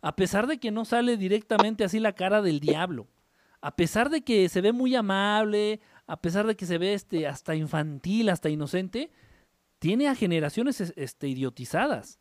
a 0.00 0.16
pesar 0.16 0.46
de 0.46 0.58
que 0.58 0.70
no 0.70 0.84
sale 0.84 1.16
directamente 1.16 1.84
así 1.84 1.98
la 2.00 2.14
cara 2.14 2.40
del 2.42 2.60
diablo, 2.60 3.08
a 3.60 3.76
pesar 3.76 4.08
de 4.10 4.22
que 4.22 4.48
se 4.48 4.60
ve 4.60 4.72
muy 4.72 4.94
amable, 4.96 5.80
a 6.06 6.20
pesar 6.20 6.46
de 6.46 6.56
que 6.56 6.66
se 6.66 6.78
ve 6.78 6.94
este, 6.94 7.26
hasta 7.26 7.54
infantil, 7.54 8.28
hasta 8.28 8.48
inocente, 8.50 9.10
tiene 9.78 10.08
a 10.08 10.14
generaciones 10.14 10.80
es- 10.80 10.92
este, 10.96 11.28
idiotizadas. 11.28 12.18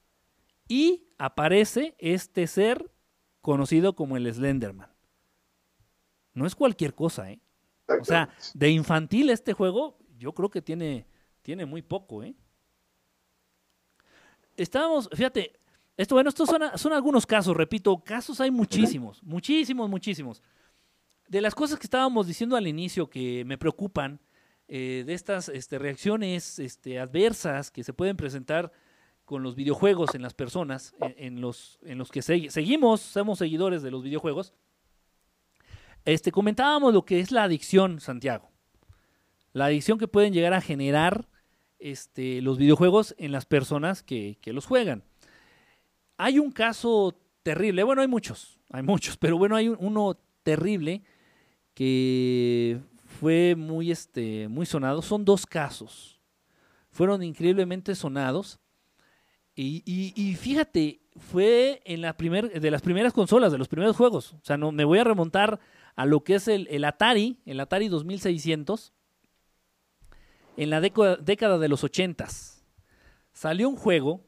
Y 0.68 1.08
aparece 1.18 1.96
este 2.00 2.48
ser 2.48 2.92
conocido 3.42 3.96
como 3.96 4.18
el 4.18 4.32
Slenderman. 4.34 4.90
No 6.34 6.46
es 6.46 6.56
cualquier 6.56 6.94
cosa, 6.96 7.30
¿eh? 7.32 7.40
O 8.00 8.06
sea, 8.06 8.30
de 8.54 8.70
infantil 8.70 9.30
este 9.30 9.54
juego, 9.54 9.98
yo 10.18 10.34
creo 10.34 10.50
que 10.50 10.62
tiene, 10.62 11.06
tiene 11.42 11.66
muy 11.66 11.82
poco, 11.82 12.24
¿eh? 12.24 12.36
Estábamos, 14.56 15.10
fíjate, 15.14 15.60
esto, 15.98 16.16
bueno, 16.16 16.30
estos 16.30 16.50
son, 16.50 16.62
son 16.76 16.94
algunos 16.94 17.26
casos, 17.26 17.56
repito, 17.56 17.98
casos 18.04 18.40
hay 18.42 18.52
muchísimos, 18.52 19.22
muchísimos, 19.24 19.90
muchísimos. 19.90 20.42
De 21.32 21.40
las 21.40 21.56
cosas 21.56 21.80
que 21.80 21.86
estábamos 21.86 22.28
diciendo 22.28 22.58
al 22.58 22.68
inicio 22.68 23.10
que 23.10 23.46
me 23.46 23.58
preocupan, 23.58 24.20
eh, 24.68 25.04
de 25.06 25.14
estas 25.14 25.48
este, 25.48 25.80
reacciones 25.80 26.60
este, 26.60 27.00
adversas 27.00 27.72
que 27.72 27.86
se 27.86 27.94
pueden 27.94 28.18
presentar 28.18 28.74
con 29.24 29.42
los 29.42 29.56
videojuegos 29.56 30.14
en 30.14 30.24
las 30.24 30.34
personas, 30.34 30.94
en, 31.00 31.14
en 31.18 31.40
los, 31.40 31.80
en 31.84 31.98
los 32.00 32.12
que 32.12 32.20
segui- 32.20 32.50
seguimos, 32.50 33.00
somos 33.00 33.40
seguidores 33.40 33.82
de 33.82 33.92
los 33.92 34.04
videojuegos, 34.04 34.54
este, 36.04 36.34
comentábamos 36.34 36.94
lo 36.94 37.06
que 37.06 37.22
es 37.22 37.32
la 37.32 37.44
adicción, 37.44 38.02
Santiago. 38.02 38.52
La 39.54 39.68
adicción 39.68 39.98
que 39.98 40.10
pueden 40.10 40.34
llegar 40.34 40.54
a 40.54 40.60
generar 40.60 41.30
este, 41.80 42.42
los 42.42 42.58
videojuegos 42.58 43.16
en 43.18 43.32
las 43.32 43.46
personas 43.46 44.04
que, 44.04 44.38
que 44.42 44.52
los 44.52 44.66
juegan. 44.66 45.06
Hay 46.18 46.40
un 46.40 46.52
caso 46.52 47.18
terrible, 47.42 47.84
bueno, 47.84 48.02
hay 48.02 48.10
muchos, 48.10 48.60
hay 48.70 48.84
muchos, 48.84 49.16
pero 49.16 49.38
bueno, 49.38 49.56
hay 49.56 49.70
un- 49.70 49.78
uno 49.80 50.20
terrible 50.44 51.04
que 51.74 52.80
fue 53.20 53.56
muy, 53.56 53.92
este, 53.92 54.48
muy 54.48 54.66
sonado. 54.66 55.02
Son 55.02 55.26
dos 55.26 55.46
casos. 55.46 56.20
Fueron 56.90 57.24
increíblemente 57.24 57.96
sonados. 57.96 58.60
Y, 59.56 59.84
y- 59.86 60.36
fíjate, 60.36 61.02
fue 61.18 61.82
en 61.86 62.02
la 62.02 62.16
primer, 62.18 62.60
de 62.60 62.72
las 62.72 62.82
primeras 62.82 63.14
consolas, 63.14 63.52
de 63.52 63.58
los 63.58 63.68
primeros 63.68 63.96
juegos. 63.96 64.34
O 64.34 64.40
sea, 64.44 64.58
no, 64.58 64.72
me 64.72 64.86
voy 64.86 65.00
a 65.00 65.04
remontar 65.04 65.60
a 65.96 66.06
lo 66.06 66.24
que 66.24 66.36
es 66.36 66.48
el, 66.48 66.68
el 66.72 66.84
Atari, 66.86 67.38
el 67.46 67.60
Atari 67.60 67.90
2600, 67.90 68.94
en 70.58 70.70
la 70.70 70.82
década, 70.82 71.58
de 71.58 71.68
los 71.68 71.84
80s. 71.84 72.64
Salió 73.34 73.70
un 73.70 73.76
juego, 73.76 74.26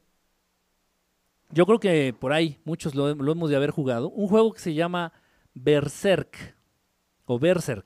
yo 1.49 1.65
creo 1.65 1.79
que 1.79 2.13
por 2.17 2.33
ahí 2.33 2.59
muchos 2.65 2.95
lo 2.95 3.09
hemos 3.09 3.49
de 3.49 3.55
haber 3.55 3.71
jugado, 3.71 4.09
un 4.09 4.27
juego 4.27 4.53
que 4.53 4.59
se 4.59 4.73
llama 4.73 5.13
Berserk, 5.53 6.55
o 7.25 7.39
Berserk. 7.39 7.85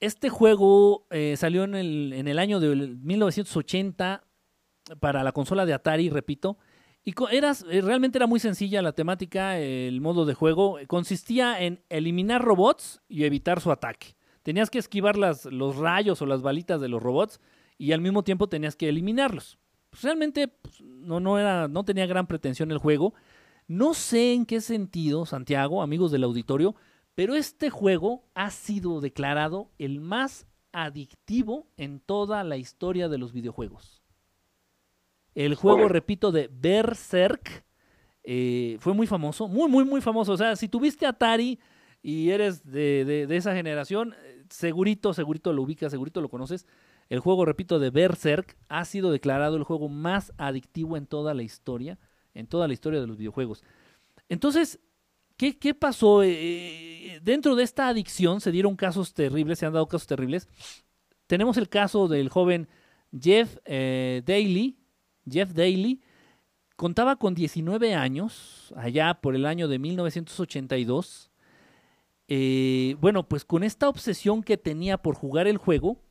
Este 0.00 0.28
juego 0.28 1.06
eh, 1.10 1.34
salió 1.36 1.64
en 1.64 1.74
el, 1.74 2.12
en 2.12 2.28
el 2.28 2.38
año 2.38 2.60
de 2.60 2.74
1980 2.74 4.24
para 5.00 5.22
la 5.24 5.32
consola 5.32 5.66
de 5.66 5.74
Atari, 5.74 6.08
repito, 6.08 6.58
y 7.08 7.14
eras, 7.30 7.64
eh, 7.70 7.80
realmente 7.80 8.18
era 8.18 8.26
muy 8.26 8.38
sencilla 8.38 8.82
la 8.82 8.92
temática, 8.92 9.58
el 9.58 10.00
modo 10.02 10.26
de 10.26 10.34
juego. 10.34 10.78
Consistía 10.88 11.58
en 11.58 11.82
eliminar 11.88 12.42
robots 12.42 13.00
y 13.08 13.24
evitar 13.24 13.60
su 13.60 13.72
ataque. 13.72 14.14
Tenías 14.42 14.68
que 14.68 14.78
esquivar 14.78 15.16
las, 15.16 15.46
los 15.46 15.76
rayos 15.76 16.20
o 16.20 16.26
las 16.26 16.42
balitas 16.42 16.80
de 16.80 16.88
los 16.88 17.02
robots 17.02 17.40
y 17.78 17.92
al 17.92 18.02
mismo 18.02 18.24
tiempo 18.24 18.48
tenías 18.48 18.76
que 18.76 18.90
eliminarlos. 18.90 19.58
Pues, 19.88 20.02
realmente 20.02 20.48
pues, 20.48 20.82
no, 20.82 21.18
no, 21.18 21.38
era, 21.38 21.66
no 21.66 21.84
tenía 21.84 22.06
gran 22.06 22.26
pretensión 22.26 22.70
el 22.70 22.78
juego. 22.78 23.14
No 23.66 23.94
sé 23.94 24.34
en 24.34 24.44
qué 24.44 24.60
sentido, 24.60 25.24
Santiago, 25.24 25.82
amigos 25.82 26.10
del 26.12 26.24
auditorio, 26.24 26.74
pero 27.18 27.34
este 27.34 27.68
juego 27.68 28.22
ha 28.34 28.48
sido 28.52 29.00
declarado 29.00 29.72
el 29.80 29.98
más 30.00 30.46
adictivo 30.70 31.66
en 31.76 31.98
toda 31.98 32.44
la 32.44 32.58
historia 32.58 33.08
de 33.08 33.18
los 33.18 33.32
videojuegos. 33.32 34.04
El 35.34 35.56
juego, 35.56 35.88
repito, 35.88 36.30
de 36.30 36.48
Berserk 36.48 37.64
eh, 38.22 38.76
fue 38.78 38.94
muy 38.94 39.08
famoso, 39.08 39.48
muy, 39.48 39.68
muy, 39.68 39.84
muy 39.84 40.00
famoso. 40.00 40.30
O 40.30 40.36
sea, 40.36 40.54
si 40.54 40.68
tuviste 40.68 41.06
Atari 41.06 41.58
y 42.02 42.30
eres 42.30 42.64
de, 42.64 43.04
de- 43.04 43.26
de 43.26 43.36
esa 43.36 43.52
generación, 43.52 44.14
eh, 44.22 44.44
segurito, 44.48 45.12
segurito 45.12 45.52
lo 45.52 45.62
ubicas, 45.62 45.90
segurito 45.90 46.20
lo 46.20 46.28
conoces. 46.28 46.68
El 47.08 47.18
juego, 47.18 47.44
repito, 47.44 47.80
de 47.80 47.90
Berserk 47.90 48.56
ha 48.68 48.84
sido 48.84 49.10
declarado 49.10 49.56
el 49.56 49.64
juego 49.64 49.88
más 49.88 50.32
adictivo 50.38 50.96
en 50.96 51.06
toda 51.06 51.34
la 51.34 51.42
historia, 51.42 51.98
en 52.34 52.46
toda 52.46 52.68
la 52.68 52.74
historia 52.74 53.00
de 53.00 53.08
los 53.08 53.16
videojuegos. 53.16 53.64
Entonces, 54.28 54.78
¿qué, 55.38 55.74
pasó? 55.74 56.22
Eh, 56.22 57.20
dentro 57.22 57.54
de 57.54 57.62
esta 57.62 57.88
adicción 57.88 58.40
se 58.40 58.50
dieron 58.50 58.76
casos 58.76 59.14
terribles, 59.14 59.58
se 59.58 59.66
han 59.66 59.72
dado 59.72 59.86
casos 59.86 60.06
terribles. 60.06 60.48
Tenemos 61.26 61.56
el 61.56 61.68
caso 61.68 62.08
del 62.08 62.28
joven 62.28 62.68
Jeff 63.18 63.56
eh, 63.64 64.22
Daly, 64.26 64.76
Jeff 65.30 65.52
Daly, 65.52 66.00
contaba 66.76 67.16
con 67.16 67.34
19 67.34 67.94
años, 67.94 68.72
allá 68.76 69.14
por 69.14 69.36
el 69.36 69.46
año 69.46 69.68
de 69.68 69.78
1982. 69.78 71.30
Eh, 72.26 72.96
bueno, 73.00 73.28
pues 73.28 73.44
con 73.44 73.62
esta 73.62 73.88
obsesión 73.88 74.42
que 74.42 74.56
tenía 74.56 74.98
por 74.98 75.14
jugar 75.14 75.46
el 75.46 75.56
juego, 75.56 76.02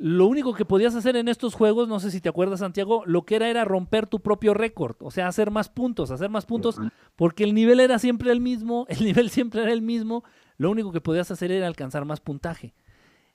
lo 0.00 0.28
único 0.28 0.54
que 0.54 0.64
podías 0.64 0.94
hacer 0.94 1.16
en 1.16 1.26
estos 1.26 1.54
juegos, 1.54 1.88
no 1.88 1.98
sé 1.98 2.12
si 2.12 2.20
te 2.20 2.28
acuerdas 2.28 2.60
Santiago, 2.60 3.02
lo 3.04 3.24
que 3.24 3.34
era 3.34 3.50
era 3.50 3.64
romper 3.64 4.06
tu 4.06 4.20
propio 4.20 4.54
récord, 4.54 4.94
o 5.00 5.10
sea, 5.10 5.26
hacer 5.26 5.50
más 5.50 5.68
puntos, 5.68 6.12
hacer 6.12 6.30
más 6.30 6.46
puntos, 6.46 6.76
porque 7.16 7.42
el 7.42 7.52
nivel 7.52 7.80
era 7.80 7.98
siempre 7.98 8.30
el 8.30 8.40
mismo, 8.40 8.86
el 8.88 9.04
nivel 9.04 9.28
siempre 9.28 9.62
era 9.62 9.72
el 9.72 9.82
mismo, 9.82 10.22
lo 10.56 10.70
único 10.70 10.92
que 10.92 11.00
podías 11.00 11.32
hacer 11.32 11.50
era 11.50 11.66
alcanzar 11.66 12.04
más 12.04 12.20
puntaje. 12.20 12.74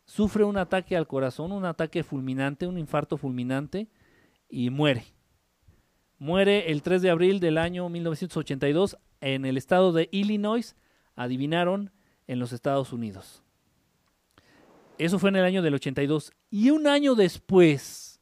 sufre 0.05 0.45
un 0.45 0.57
ataque 0.57 0.97
al 0.97 1.07
corazón, 1.07 1.53
un 1.53 1.65
ataque 1.65 2.03
fulminante, 2.03 2.67
un 2.67 2.79
infarto 2.79 3.17
fulminante 3.17 3.89
y 4.49 4.71
muere. 4.71 5.05
Muere 6.19 6.71
el 6.71 6.83
3 6.83 7.03
de 7.03 7.11
abril 7.11 7.41
del 7.41 7.59
año 7.59 7.89
1982 7.89 8.97
en 9.21 9.45
el 9.45 9.57
estado 9.57 9.93
de 9.93 10.09
Illinois, 10.13 10.77
adivinaron, 11.17 11.93
en 12.27 12.39
los 12.39 12.53
Estados 12.53 12.93
Unidos. 12.93 13.43
Eso 14.99 15.19
fue 15.19 15.31
en 15.31 15.37
el 15.37 15.45
año 15.45 15.63
del 15.63 15.75
82. 15.75 16.33
Y 16.51 16.71
un 16.71 16.87
año 16.87 17.15
después, 17.15 18.21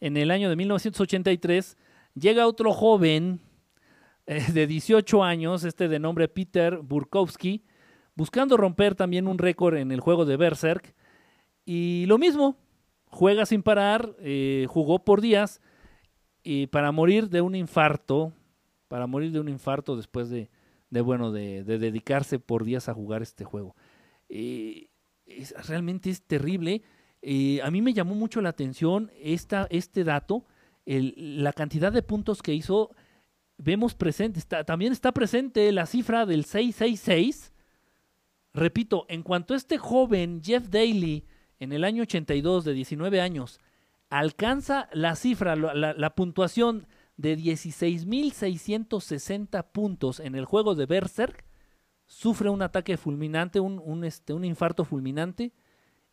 en 0.00 0.16
el 0.16 0.30
año 0.30 0.48
de 0.48 0.56
1983, 0.56 1.76
llega 2.14 2.46
otro 2.46 2.72
joven 2.72 3.40
eh, 4.28 4.44
de 4.52 4.66
18 4.66 5.24
años, 5.24 5.64
este 5.64 5.88
de 5.88 5.98
nombre 5.98 6.28
Peter 6.28 6.80
Burkowski, 6.82 7.64
buscando 8.14 8.58
romper 8.58 8.94
también 8.94 9.26
un 9.26 9.38
récord 9.38 9.74
en 9.78 9.90
el 9.90 10.00
juego 10.00 10.26
de 10.26 10.36
Berserk. 10.36 10.94
Y 11.64 12.04
lo 12.08 12.18
mismo, 12.18 12.58
juega 13.06 13.46
sin 13.46 13.62
parar, 13.62 14.14
eh, 14.20 14.66
jugó 14.68 15.02
por 15.02 15.22
días 15.22 15.62
y 16.42 16.66
para 16.66 16.92
morir 16.92 17.30
de 17.30 17.40
un 17.40 17.54
infarto, 17.54 18.34
para 18.88 19.06
morir 19.06 19.32
de 19.32 19.40
un 19.40 19.48
infarto 19.48 19.96
después 19.96 20.28
de, 20.28 20.50
de 20.90 21.00
bueno, 21.00 21.32
de, 21.32 21.64
de, 21.64 21.78
dedicarse 21.78 22.38
por 22.38 22.64
días 22.64 22.90
a 22.90 22.94
jugar 22.94 23.22
este 23.22 23.46
juego. 23.46 23.76
Realmente 25.66 26.10
es 26.10 26.20
terrible. 26.20 26.82
A 27.62 27.70
mí 27.70 27.80
me 27.80 27.94
llamó 27.94 28.14
mucho 28.14 28.42
la 28.42 28.50
atención 28.50 29.10
esta, 29.18 29.66
este 29.70 30.04
dato, 30.04 30.44
la 30.84 31.54
cantidad 31.54 31.90
de 31.90 32.02
puntos 32.02 32.42
que 32.42 32.52
hizo. 32.52 32.90
Vemos 33.58 33.94
presente, 33.94 34.40
también 34.64 34.92
está 34.92 35.12
presente 35.12 35.70
la 35.72 35.86
cifra 35.86 36.24
del 36.24 36.44
666 36.44 37.52
Repito, 38.58 39.06
en 39.08 39.22
cuanto 39.22 39.54
este 39.54 39.78
joven 39.78 40.42
Jeff 40.42 40.68
Daly 40.68 41.24
en 41.60 41.72
el 41.72 41.84
año 41.84 42.02
82 42.02 42.64
de 42.64 42.72
19 42.72 43.20
años 43.20 43.60
alcanza 44.10 44.88
la 44.92 45.14
cifra, 45.16 45.54
la, 45.54 46.14
puntuación 46.16 46.88
de 47.16 47.36
16.660 47.36 49.70
puntos 49.70 50.18
en 50.18 50.34
el 50.34 50.46
juego 50.46 50.74
de 50.74 50.86
Berserk, 50.86 51.44
sufre 52.06 52.48
un 52.48 52.62
ataque 52.62 52.96
fulminante, 52.96 53.60
un, 53.60 53.80
un, 53.84 54.02
este, 54.02 54.32
infarto 54.32 54.84
fulminante 54.84 55.52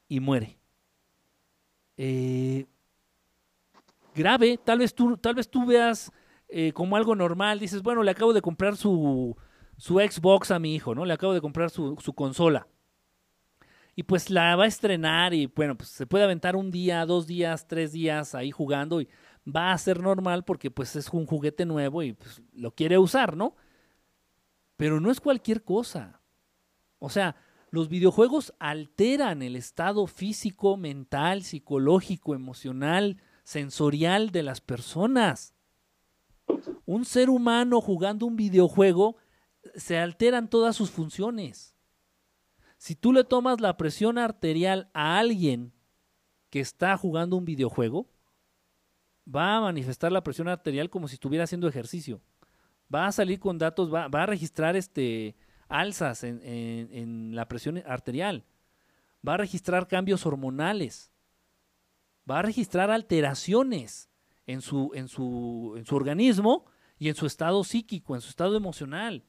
y 0.09 0.19
muere. 0.19 0.59
Eh, 1.97 2.65
grave, 4.13 4.59
tal 4.63 4.79
vez 4.79 4.93
tú, 4.93 5.15
tal 5.17 5.35
vez 5.35 5.49
tú 5.49 5.65
veas 5.65 6.11
eh, 6.47 6.73
como 6.73 6.95
algo 6.95 7.15
normal, 7.15 7.59
dices, 7.59 7.81
bueno, 7.81 8.03
le 8.03 8.11
acabo 8.11 8.33
de 8.33 8.41
comprar 8.41 8.77
su, 8.77 9.35
su 9.77 9.95
Xbox 9.95 10.51
a 10.51 10.59
mi 10.59 10.75
hijo, 10.75 10.95
¿no? 10.95 11.05
Le 11.05 11.13
acabo 11.13 11.33
de 11.33 11.41
comprar 11.41 11.69
su, 11.69 11.97
su, 11.99 12.13
consola. 12.13 12.67
Y 13.95 14.03
pues 14.03 14.29
la 14.29 14.55
va 14.55 14.65
a 14.65 14.67
estrenar 14.67 15.33
y 15.33 15.47
bueno, 15.47 15.75
pues 15.77 15.89
se 15.89 16.05
puede 16.05 16.25
aventar 16.25 16.55
un 16.55 16.69
día, 16.69 17.05
dos 17.05 17.27
días, 17.27 17.67
tres 17.67 17.91
días 17.91 18.35
ahí 18.35 18.51
jugando 18.51 19.01
y 19.01 19.07
va 19.47 19.71
a 19.71 19.77
ser 19.77 20.01
normal 20.01 20.43
porque 20.43 20.69
pues 20.69 20.95
es 20.95 21.09
un 21.09 21.25
juguete 21.25 21.65
nuevo 21.65 22.03
y 22.03 22.13
pues, 22.13 22.41
lo 22.53 22.71
quiere 22.71 22.97
usar, 22.97 23.37
¿no? 23.37 23.55
Pero 24.75 24.99
no 24.99 25.11
es 25.11 25.21
cualquier 25.21 25.63
cosa. 25.63 26.21
O 26.99 27.09
sea, 27.09 27.37
los 27.69 27.89
videojuegos 27.89 28.53
alteran 28.59 29.41
el 29.41 29.55
estado 29.55 30.07
físico, 30.07 30.77
mental, 30.77 31.43
psicológico, 31.43 32.35
emocional, 32.35 33.21
sensorial 33.43 34.31
de 34.31 34.43
las 34.43 34.61
personas. 34.61 35.54
Un 36.85 37.05
ser 37.05 37.29
humano 37.29 37.81
jugando 37.81 38.25
un 38.25 38.35
videojuego 38.35 39.17
se 39.75 39.97
alteran 39.97 40.49
todas 40.49 40.75
sus 40.75 40.91
funciones. 40.91 41.75
Si 42.77 42.95
tú 42.95 43.13
le 43.13 43.23
tomas 43.23 43.61
la 43.61 43.77
presión 43.77 44.17
arterial 44.17 44.89
a 44.93 45.17
alguien 45.17 45.73
que 46.49 46.59
está 46.59 46.97
jugando 46.97 47.35
un 47.35 47.45
videojuego, 47.45 48.07
va 49.33 49.57
a 49.57 49.61
manifestar 49.61 50.11
la 50.11 50.23
presión 50.23 50.47
arterial 50.47 50.89
como 50.89 51.07
si 51.07 51.15
estuviera 51.15 51.45
haciendo 51.45 51.67
ejercicio. 51.67 52.21
Va 52.93 53.07
a 53.07 53.11
salir 53.11 53.39
con 53.39 53.57
datos, 53.57 53.91
va, 53.91 54.05
a 54.05 54.25
registrar 54.25 54.75
este, 54.75 55.35
alzas 55.67 56.23
en, 56.23 56.41
en, 56.43 57.35
la 57.35 57.47
presión 57.47 57.81
arterial. 57.87 58.45
Va 59.27 59.33
a 59.33 59.37
registrar 59.37 59.87
cambios 59.87 60.25
hormonales. 60.25 61.11
Va 62.29 62.39
a 62.39 62.43
registrar 62.43 62.91
alteraciones 62.91 64.09
en 64.47 64.61
su, 64.61 64.91
en 64.93 65.07
su, 65.07 65.73
en 65.77 65.85
su 65.85 65.95
organismo 65.95 66.65
y 66.97 67.09
en 67.09 67.15
su 67.15 67.25
estado 67.25 67.63
psíquico, 67.63 68.15
en 68.15 68.21
su 68.21 68.29
estado 68.29 68.55
emocional 68.55 69.23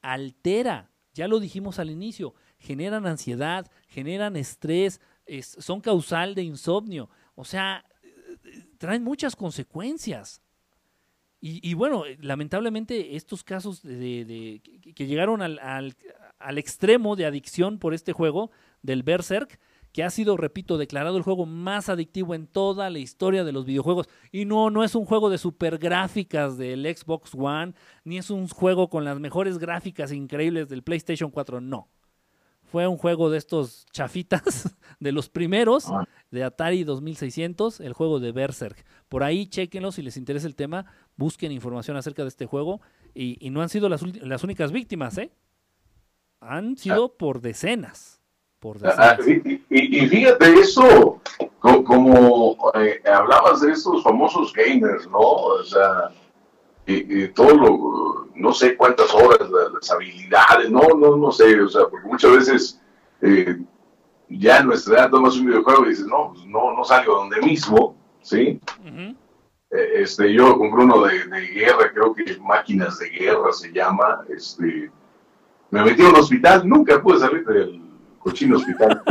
altera, 0.00 0.90
ya 1.12 1.28
lo 1.28 1.40
dijimos 1.40 1.78
al 1.78 1.90
inicio, 1.90 2.34
generan 2.58 3.06
ansiedad, 3.06 3.70
generan 3.88 4.36
estrés, 4.36 5.00
es, 5.26 5.56
son 5.58 5.80
causal 5.80 6.34
de 6.34 6.42
insomnio, 6.42 7.10
o 7.34 7.44
sea, 7.44 7.84
traen 8.78 9.02
muchas 9.02 9.36
consecuencias. 9.36 10.42
Y, 11.40 11.74
bueno, 11.74 12.02
lamentablemente 12.18 13.14
estos 13.14 13.44
casos 13.44 13.80
de, 13.80 14.60
que 14.96 15.06
llegaron 15.06 15.40
al, 15.40 15.60
al 15.60 16.58
extremo 16.58 17.14
de 17.14 17.26
adicción 17.26 17.78
por 17.78 17.94
este 17.94 18.12
juego 18.12 18.50
del 18.82 19.04
Berserk, 19.04 19.60
que 19.92 20.04
ha 20.04 20.10
sido, 20.10 20.36
repito, 20.36 20.78
declarado 20.78 21.16
el 21.16 21.22
juego 21.22 21.46
más 21.46 21.88
adictivo 21.88 22.34
en 22.34 22.46
toda 22.46 22.90
la 22.90 22.98
historia 22.98 23.44
de 23.44 23.52
los 23.52 23.64
videojuegos. 23.64 24.08
Y 24.32 24.44
no, 24.44 24.70
no 24.70 24.84
es 24.84 24.94
un 24.94 25.04
juego 25.04 25.30
de 25.30 25.38
super 25.38 25.78
gráficas 25.78 26.58
del 26.58 26.84
Xbox 26.84 27.34
One, 27.34 27.74
ni 28.04 28.18
es 28.18 28.30
un 28.30 28.48
juego 28.48 28.88
con 28.88 29.04
las 29.04 29.18
mejores 29.18 29.58
gráficas 29.58 30.12
increíbles 30.12 30.68
del 30.68 30.82
PlayStation 30.82 31.30
4, 31.30 31.60
no. 31.60 31.88
Fue 32.70 32.86
un 32.86 32.98
juego 32.98 33.30
de 33.30 33.38
estos 33.38 33.86
chafitas, 33.92 34.76
de 35.00 35.12
los 35.12 35.30
primeros, 35.30 35.86
de 36.30 36.44
Atari 36.44 36.84
2600, 36.84 37.80
el 37.80 37.94
juego 37.94 38.20
de 38.20 38.30
Berserk. 38.30 38.84
Por 39.08 39.22
ahí, 39.22 39.46
chequenlo 39.46 39.90
si 39.90 40.02
les 40.02 40.18
interesa 40.18 40.46
el 40.46 40.54
tema, 40.54 40.84
busquen 41.16 41.50
información 41.50 41.96
acerca 41.96 42.22
de 42.22 42.28
este 42.28 42.44
juego. 42.44 42.82
Y, 43.14 43.38
y 43.40 43.48
no 43.48 43.62
han 43.62 43.70
sido 43.70 43.88
las, 43.88 44.02
las 44.22 44.44
únicas 44.44 44.70
víctimas, 44.70 45.16
¿eh? 45.16 45.32
Han 46.40 46.76
sido 46.76 47.16
por 47.16 47.40
decenas. 47.40 48.17
Por 48.60 48.76
ah, 48.84 49.16
y, 49.24 49.62
y, 49.70 50.04
y, 50.04 50.08
fíjate 50.08 50.52
eso, 50.54 51.20
como, 51.60 51.84
como 51.84 52.56
eh, 52.74 53.00
hablabas 53.06 53.60
de 53.60 53.70
estos 53.70 54.02
famosos 54.02 54.52
gamers, 54.52 55.08
¿no? 55.08 55.20
O 55.20 55.62
sea, 55.62 56.10
y, 56.84 57.22
y, 57.22 57.28
todo 57.28 57.54
lo, 57.54 58.28
no 58.34 58.52
sé 58.52 58.76
cuántas 58.76 59.14
horas, 59.14 59.48
las 59.48 59.90
habilidades, 59.92 60.70
no, 60.72 60.80
no, 60.98 61.16
no 61.16 61.30
sé, 61.30 61.60
o 61.60 61.68
sea, 61.68 61.82
porque 61.88 62.08
muchas 62.08 62.32
veces 62.32 62.80
eh, 63.22 63.58
ya 64.28 64.58
en 64.58 64.66
nuestra 64.66 64.94
edad 64.94 65.10
tomas 65.10 65.36
un 65.36 65.46
videojuego 65.46 65.86
y 65.86 65.90
dices, 65.90 66.06
no, 66.06 66.32
pues 66.32 66.44
no, 66.46 66.74
no 66.74 66.82
salgo 66.82 67.14
donde 67.14 67.40
mismo, 67.40 67.94
¿sí? 68.22 68.60
Uh 68.82 68.88
-huh. 68.88 69.16
eh, 69.70 69.90
este, 70.02 70.32
yo 70.32 70.58
compré 70.58 70.82
uno 70.82 71.02
de, 71.02 71.26
de, 71.26 71.46
guerra, 71.46 71.92
creo 71.92 72.12
que 72.12 72.36
máquinas 72.38 72.98
de 72.98 73.08
guerra 73.10 73.52
se 73.52 73.72
llama, 73.72 74.24
este, 74.28 74.90
me 75.70 75.84
metí 75.84 76.02
a 76.02 76.08
un 76.08 76.16
hospital, 76.16 76.68
nunca 76.68 77.00
pude 77.00 77.20
salir 77.20 77.44
del 77.44 77.87
cochino 78.18 78.56
hospital. 78.56 79.02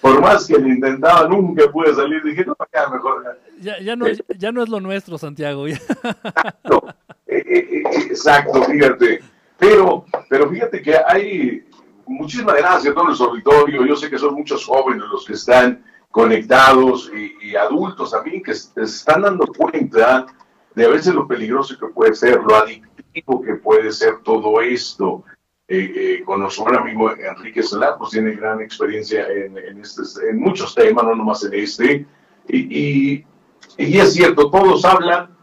Por 0.00 0.20
más 0.20 0.46
que 0.46 0.58
lo 0.58 0.68
intentaba, 0.68 1.26
nunca 1.28 1.70
pude 1.70 1.94
salir. 1.94 2.22
Dije, 2.22 2.44
no, 2.44 2.54
acá 2.58 2.90
mejor. 2.90 3.38
Ya, 3.60 3.80
ya, 3.80 3.96
no, 3.96 4.06
ya 4.36 4.52
no 4.52 4.62
es 4.62 4.68
lo 4.68 4.80
nuestro, 4.80 5.16
Santiago. 5.16 5.66
Exacto, 5.68 6.94
eh, 7.26 7.42
eh, 7.46 7.82
exacto, 8.10 8.62
fíjate. 8.64 9.22
Pero, 9.58 10.04
pero 10.28 10.50
fíjate 10.50 10.82
que 10.82 10.94
hay 10.94 11.66
muchísimas 12.06 12.56
gracias 12.56 12.92
a 12.92 12.94
todo 12.94 13.04
nuestro 13.04 13.30
auditorio. 13.30 13.86
Yo 13.86 13.96
sé 13.96 14.10
que 14.10 14.18
son 14.18 14.34
muchos 14.34 14.66
jóvenes 14.66 15.04
los 15.10 15.24
que 15.24 15.32
están 15.32 15.82
conectados 16.10 17.10
y, 17.12 17.56
adultos 17.56 18.10
también 18.10 18.42
que 18.42 18.54
se 18.54 18.82
están 18.82 19.22
dando 19.22 19.46
cuenta 19.46 20.26
de 20.74 20.84
a 20.84 20.88
veces 20.88 21.14
lo 21.14 21.26
peligroso 21.26 21.78
que 21.78 21.86
puede 21.86 22.14
ser, 22.14 22.40
lo 22.42 22.54
adictivo 22.56 23.42
que 23.42 23.54
puede 23.54 23.90
ser 23.90 24.20
todo 24.22 24.60
esto. 24.60 25.24
Eh, 25.66 25.92
eh, 25.96 26.24
con 26.24 26.40
nuestro 26.40 26.64
buen 26.64 26.76
amigo 26.76 27.10
Enrique 27.12 27.62
Solá, 27.62 27.96
pues 27.96 28.10
tiene 28.10 28.32
gran 28.32 28.60
experiencia 28.60 29.26
en, 29.28 29.56
en, 29.56 29.80
este, 29.80 30.02
en 30.28 30.38
muchos 30.38 30.74
temas, 30.74 31.04
no 31.04 31.14
nomás 31.14 31.42
en 31.44 31.54
este. 31.54 32.06
Y, 32.48 32.58
y, 32.58 33.26
y 33.78 33.98
es 33.98 34.12
cierto, 34.12 34.50
todos 34.50 34.84
hablan 34.84 35.34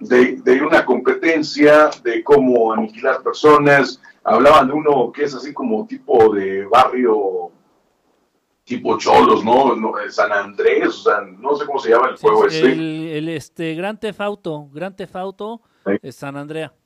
de, 0.00 0.36
de, 0.42 0.62
una 0.62 0.84
competencia, 0.84 1.90
de 2.02 2.24
cómo 2.24 2.72
aniquilar 2.72 3.22
personas. 3.22 4.00
Hablaban 4.24 4.66
de 4.66 4.72
uno 4.72 5.12
que 5.12 5.24
es 5.24 5.34
así 5.34 5.54
como 5.54 5.86
tipo 5.86 6.34
de 6.34 6.64
barrio 6.64 7.52
tipo 8.64 8.98
Cholos, 8.98 9.44
¿no? 9.44 9.76
San 10.10 10.32
Andrés, 10.32 10.88
o 10.88 11.02
sea, 11.02 11.20
no 11.20 11.56
sé 11.56 11.64
cómo 11.64 11.78
se 11.78 11.90
llama 11.90 12.10
el 12.10 12.16
juego 12.16 12.46
este. 12.46 12.72
El, 12.72 13.06
el, 13.08 13.28
este 13.30 13.74
Gran 13.74 13.98
Tefauto, 13.98 14.68
Gran 14.72 14.94
Tefauto 14.94 15.62
es 16.02 16.16
San 16.16 16.36
Andrea, 16.36 16.74
sí. 16.74 16.77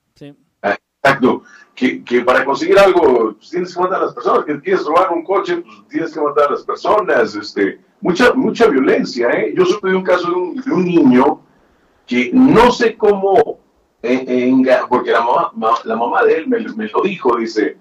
Exacto, 1.02 1.42
que, 1.74 2.04
que, 2.04 2.20
para 2.22 2.44
conseguir 2.44 2.78
algo 2.78 3.34
pues, 3.34 3.50
tienes 3.50 3.74
que 3.74 3.80
matar 3.80 4.02
a 4.02 4.06
las 4.06 4.14
personas, 4.14 4.44
que 4.44 4.60
quieres 4.60 4.84
robar 4.84 5.10
un 5.10 5.24
coche, 5.24 5.56
pues 5.56 5.76
tienes 5.88 6.12
que 6.12 6.20
matar 6.20 6.48
a 6.48 6.50
las 6.52 6.62
personas, 6.62 7.34
este, 7.34 7.80
mucha, 8.00 8.32
mucha 8.34 8.68
violencia, 8.68 9.28
¿eh? 9.30 9.52
Yo 9.56 9.64
supe 9.64 9.88
de 9.88 9.96
un 9.96 10.04
caso 10.04 10.28
de 10.28 10.34
un, 10.34 10.56
de 10.56 10.70
un 10.72 10.84
niño 10.84 11.40
que 12.06 12.30
no 12.32 12.70
sé 12.70 12.96
cómo, 12.96 13.58
en, 14.02 14.66
porque 14.88 15.10
la 15.10 15.22
mamá, 15.22 15.78
la 15.84 15.96
mamá 15.96 16.22
de 16.24 16.38
él 16.38 16.48
me, 16.48 16.60
lo 16.60 17.02
dijo, 17.02 17.36
dice, 17.36 17.76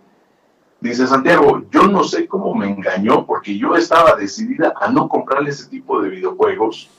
Dice 0.80 1.06
Santiago, 1.06 1.62
yo 1.70 1.84
no 1.84 2.04
sé 2.04 2.28
cómo 2.28 2.56
me 2.56 2.66
engañó 2.66 3.24
porque 3.28 3.56
yo 3.56 3.76
estaba 3.76 4.16
decidida 4.16 4.74
a 4.82 4.90
no 4.90 5.08
comprarle 5.08 5.52
ese 5.52 5.70
tipo 5.70 6.02
de 6.02 6.10
videojuegos. 6.10 6.90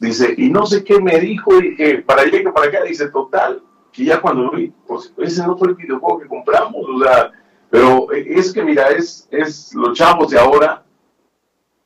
Dice, 0.00 0.34
y 0.36 0.50
no 0.50 0.66
sé 0.66 0.82
qué 0.82 1.00
me 1.00 1.20
dijo 1.20 1.52
y 1.62 1.98
para 1.98 2.22
allá 2.22 2.42
que 2.42 2.50
para 2.50 2.66
acá, 2.66 2.82
dice, 2.82 3.08
total, 3.10 3.62
que 3.96 4.04
ya 4.04 4.20
cuando 4.20 4.50
vi, 4.50 4.72
pues 4.86 5.12
ese 5.16 5.46
no 5.46 5.56
fue 5.56 5.68
el 5.68 5.74
videojuego 5.74 6.20
que 6.20 6.28
compramos, 6.28 6.84
o 6.86 7.02
sea, 7.02 7.32
pero 7.70 8.12
es 8.12 8.52
que 8.52 8.62
mira, 8.62 8.88
es, 8.88 9.26
es 9.30 9.74
los 9.74 9.96
chavos 9.96 10.30
de 10.30 10.38
ahora, 10.38 10.84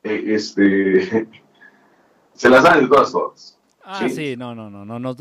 eh, 0.02 0.24
este, 0.26 1.28
se 2.34 2.48
las 2.48 2.64
dan 2.64 2.80
de 2.80 2.88
todas 2.88 3.12
todas. 3.12 3.58
Ah, 3.84 4.08
sí, 4.08 4.36
no, 4.36 4.54
no, 4.54 4.68
no, 4.68 4.84
no. 4.84 4.98
no. 4.98 5.16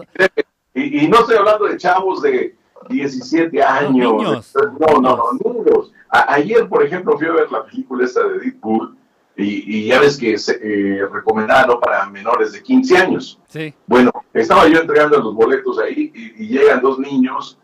Y, 0.74 1.06
y 1.06 1.08
no 1.08 1.20
estoy 1.20 1.38
hablando 1.38 1.66
de 1.66 1.78
chavos 1.78 2.22
de 2.22 2.56
17 2.90 3.62
años. 3.64 4.54
No, 4.80 5.00
no, 5.00 5.16
no, 5.16 5.34
niños. 5.34 5.94
ayer, 6.10 6.68
por 6.68 6.84
ejemplo, 6.84 7.18
fui 7.18 7.28
a 7.28 7.34
ver 7.34 7.52
la 7.52 7.66
película 7.66 8.06
esta 8.06 8.28
de 8.28 8.40
Deadpool 8.40 8.99
y, 9.40 9.64
y 9.66 9.86
ya 9.86 10.00
ves 10.00 10.18
que 10.18 10.34
es 10.34 10.50
eh, 10.50 11.02
recomendado 11.12 11.80
para 11.80 12.06
menores 12.10 12.52
de 12.52 12.62
15 12.62 12.98
años. 12.98 13.40
Sí. 13.48 13.74
Bueno, 13.88 14.12
estaba 14.34 14.68
yo 14.68 14.80
entregando 14.80 15.18
los 15.18 15.34
boletos 15.34 15.80
ahí 15.80 16.12
y, 16.14 16.44
y 16.44 16.48
llegan 16.48 16.82
dos 16.82 17.00
niños, 17.00 17.58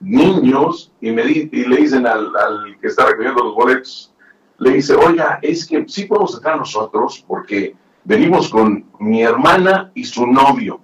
niños, 0.00 0.92
y, 1.00 1.10
me 1.12 1.22
di, 1.24 1.48
y 1.50 1.64
le 1.66 1.76
dicen 1.76 2.06
al, 2.06 2.34
al, 2.36 2.78
que 2.80 2.88
está 2.88 3.06
recogiendo 3.06 3.42
los 3.42 3.54
boletos, 3.54 4.12
le 4.58 4.72
dice, 4.72 4.94
oiga, 4.94 5.38
es 5.42 5.66
que 5.66 5.84
sí 5.88 6.04
podemos 6.04 6.34
entrar 6.34 6.58
nosotros 6.58 7.24
porque 7.26 7.74
venimos 8.04 8.48
con 8.48 8.84
mi 9.00 9.22
hermana 9.22 9.90
y 9.94 10.04
su 10.04 10.26
novio. 10.26 10.80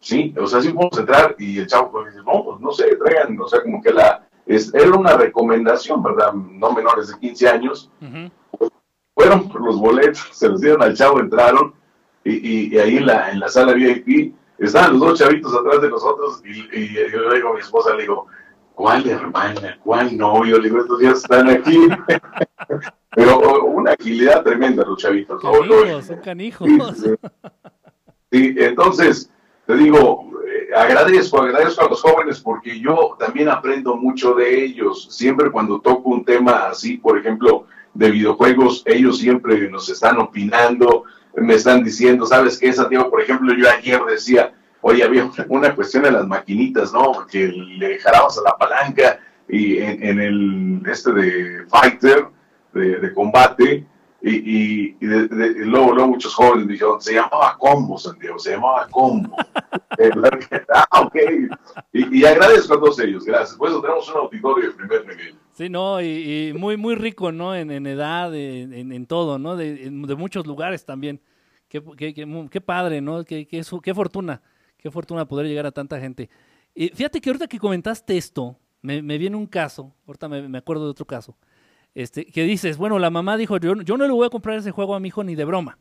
Sí, 0.00 0.32
o 0.40 0.46
sea, 0.46 0.60
sí 0.60 0.72
podemos 0.72 0.98
entrar 0.98 1.34
y 1.38 1.58
el 1.58 1.66
chavo 1.66 1.90
pues, 1.90 2.12
dice, 2.12 2.24
no, 2.24 2.44
pues 2.44 2.60
no 2.60 2.70
sé, 2.72 2.96
traigan, 2.96 3.40
o 3.40 3.48
sea, 3.48 3.62
como 3.62 3.82
que 3.82 3.92
la, 3.92 4.28
es, 4.46 4.72
era 4.72 4.96
una 4.96 5.16
recomendación, 5.16 6.02
¿verdad? 6.02 6.32
No 6.32 6.72
menores 6.72 7.08
de 7.08 7.18
15 7.18 7.48
años. 7.48 7.90
Uh 8.00 8.04
-huh. 8.04 8.30
Fueron 9.18 9.48
por 9.48 9.60
los 9.62 9.80
boletos, 9.80 10.28
se 10.30 10.48
los 10.48 10.60
dieron 10.60 10.80
al 10.80 10.94
chavo, 10.94 11.18
entraron 11.18 11.74
y, 12.22 12.34
y, 12.34 12.74
y, 12.74 12.78
ahí 12.78 12.98
en 12.98 13.06
la, 13.06 13.32
en 13.32 13.40
la 13.40 13.48
sala 13.48 13.72
VIP 13.72 14.32
estaban 14.58 14.92
los 14.92 15.00
dos 15.00 15.18
chavitos 15.18 15.52
atrás 15.52 15.82
de 15.82 15.90
nosotros 15.90 16.40
y, 16.44 16.60
y 16.72 16.94
yo 17.10 17.28
le 17.28 17.34
digo 17.34 17.48
a 17.48 17.54
mi 17.54 17.60
esposa, 17.60 17.96
le 17.96 18.02
digo, 18.02 18.28
¿cuál 18.76 19.08
hermana? 19.08 19.76
¿Cuál 19.82 20.16
novio? 20.16 20.58
Le 20.58 20.68
digo, 20.68 20.80
estos 20.80 21.00
días 21.00 21.16
están 21.16 21.50
aquí. 21.50 21.88
Pero 23.16 23.64
una 23.64 23.90
agilidad 23.90 24.44
tremenda 24.44 24.84
los 24.84 24.98
chavitos. 24.98 25.42
Canijos, 25.42 26.04
son 26.04 26.20
canijos. 26.20 26.68
Sí, 26.68 27.16
sí, 28.30 28.54
entonces 28.56 29.32
te 29.66 29.74
digo, 29.74 30.30
eh, 30.46 30.68
agradezco, 30.76 31.42
agradezco 31.42 31.84
a 31.84 31.88
los 31.88 32.00
jóvenes 32.00 32.38
porque 32.38 32.78
yo 32.78 33.16
también 33.18 33.48
aprendo 33.48 33.96
mucho 33.96 34.34
de 34.34 34.62
ellos. 34.62 35.08
Siempre 35.10 35.50
cuando 35.50 35.80
toco 35.80 36.10
un 36.10 36.24
tema 36.24 36.68
así, 36.68 36.98
por 36.98 37.18
ejemplo, 37.18 37.66
de 37.98 38.12
videojuegos, 38.12 38.84
ellos 38.86 39.18
siempre 39.18 39.68
nos 39.68 39.88
están 39.88 40.18
opinando, 40.18 41.02
me 41.36 41.54
están 41.54 41.82
diciendo, 41.82 42.26
¿sabes 42.26 42.56
qué, 42.56 42.72
Santiago? 42.72 43.10
Por 43.10 43.20
ejemplo, 43.20 43.52
yo 43.52 43.68
ayer 43.68 44.00
decía, 44.08 44.54
oye, 44.82 45.02
había 45.02 45.28
una 45.48 45.74
cuestión 45.74 46.04
de 46.04 46.12
las 46.12 46.24
maquinitas, 46.24 46.92
¿no? 46.92 47.26
Que 47.26 47.48
le 47.48 47.98
jarabas 47.98 48.38
a 48.38 48.42
la 48.42 48.56
palanca 48.56 49.18
y 49.48 49.78
en, 49.78 50.20
el 50.20 50.82
este 50.86 51.12
de 51.12 51.66
Fighter, 51.68 52.26
de 52.72 53.12
combate, 53.14 53.84
y, 54.20 54.30
y, 54.30 54.96
y, 55.00 55.06
de, 55.06 55.28
de, 55.28 55.46
y, 55.46 55.64
luego, 55.64 55.92
luego, 55.94 56.08
muchos 56.10 56.34
jóvenes 56.34 56.66
me 56.66 56.72
dijeron, 56.72 57.00
se 57.00 57.14
llamaba 57.14 57.56
Combo, 57.56 57.96
Santiago, 57.96 58.38
se 58.38 58.52
llamaba 58.52 58.88
Combo. 58.88 59.36
ah, 60.74 61.02
ok. 61.02 61.16
Y, 61.92 62.24
agradezco 62.24 62.74
a 62.74 62.80
todos 62.80 62.98
ellos, 62.98 63.24
gracias. 63.24 63.56
Por 63.56 63.68
eso 63.68 63.80
tenemos 63.80 64.08
un 64.08 64.16
auditorio 64.16 64.70
de 64.70 64.74
primer 64.74 65.06
nivel. 65.06 65.34
Sí, 65.52 65.68
no, 65.68 66.02
y, 66.02 66.52
muy, 66.56 66.76
muy 66.76 66.96
rico, 66.96 67.30
¿no? 67.30 67.54
En, 67.54 67.70
en 67.70 67.86
edad, 67.86 68.34
en, 68.34 68.92
en, 68.92 69.06
todo, 69.06 69.38
¿no? 69.38 69.56
De, 69.56 69.88
de, 69.88 70.14
muchos 70.16 70.46
lugares 70.46 70.84
también. 70.84 71.20
Qué, 71.68 71.80
qué, 71.96 72.12
qué, 72.12 72.48
qué 72.50 72.60
padre, 72.60 73.00
¿no? 73.00 73.24
Qué, 73.24 73.46
qué, 73.46 73.62
qué 73.82 73.94
fortuna, 73.94 74.42
qué 74.78 74.90
fortuna 74.90 75.28
poder 75.28 75.46
llegar 75.46 75.66
a 75.66 75.70
tanta 75.70 76.00
gente. 76.00 76.28
Y 76.74 76.88
fíjate 76.88 77.20
que 77.20 77.30
ahorita 77.30 77.46
que 77.46 77.58
comentaste 77.58 78.16
esto, 78.16 78.56
me, 78.82 79.00
me 79.00 79.16
viene 79.16 79.36
un 79.36 79.46
caso, 79.46 79.94
ahorita 80.08 80.28
me, 80.28 80.48
me 80.48 80.58
acuerdo 80.58 80.84
de 80.84 80.90
otro 80.90 81.04
caso 81.04 81.36
este, 81.94 82.26
que 82.26 82.44
dices, 82.44 82.76
bueno, 82.76 82.98
la 82.98 83.10
mamá 83.10 83.36
dijo, 83.36 83.56
yo, 83.58 83.74
yo 83.82 83.96
no 83.96 84.06
le 84.06 84.12
voy 84.12 84.26
a 84.26 84.30
comprar 84.30 84.58
ese 84.58 84.70
juego 84.70 84.94
a 84.94 85.00
mi 85.00 85.08
hijo 85.08 85.24
ni 85.24 85.34
de 85.34 85.44
broma. 85.44 85.78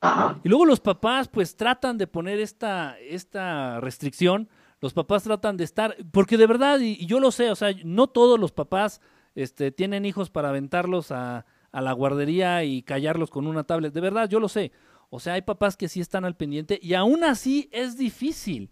Ajá. 0.00 0.40
Y 0.44 0.48
luego 0.48 0.64
los 0.64 0.80
papás 0.80 1.28
pues 1.28 1.56
tratan 1.56 1.98
de 1.98 2.06
poner 2.06 2.38
esta, 2.38 2.98
esta 3.00 3.80
restricción, 3.80 4.48
los 4.80 4.92
papás 4.92 5.24
tratan 5.24 5.56
de 5.56 5.64
estar, 5.64 5.96
porque 6.12 6.36
de 6.36 6.46
verdad, 6.46 6.78
y, 6.80 6.96
y 7.00 7.06
yo 7.06 7.18
lo 7.18 7.30
sé, 7.32 7.50
o 7.50 7.56
sea, 7.56 7.70
no 7.84 8.06
todos 8.06 8.38
los 8.38 8.52
papás 8.52 9.00
este, 9.34 9.70
tienen 9.72 10.04
hijos 10.04 10.30
para 10.30 10.50
aventarlos 10.50 11.10
a, 11.10 11.46
a, 11.72 11.80
la 11.80 11.92
guardería 11.92 12.64
y 12.64 12.82
callarlos 12.82 13.30
con 13.30 13.46
una 13.46 13.64
tablet, 13.64 13.92
de 13.92 14.00
verdad, 14.00 14.28
yo 14.28 14.40
lo 14.40 14.48
sé. 14.48 14.72
O 15.10 15.20
sea, 15.20 15.34
hay 15.34 15.42
papás 15.42 15.76
que 15.76 15.88
sí 15.88 16.00
están 16.00 16.24
al 16.24 16.36
pendiente 16.36 16.78
y 16.82 16.94
aún 16.94 17.24
así 17.24 17.68
es 17.72 17.96
difícil. 17.96 18.70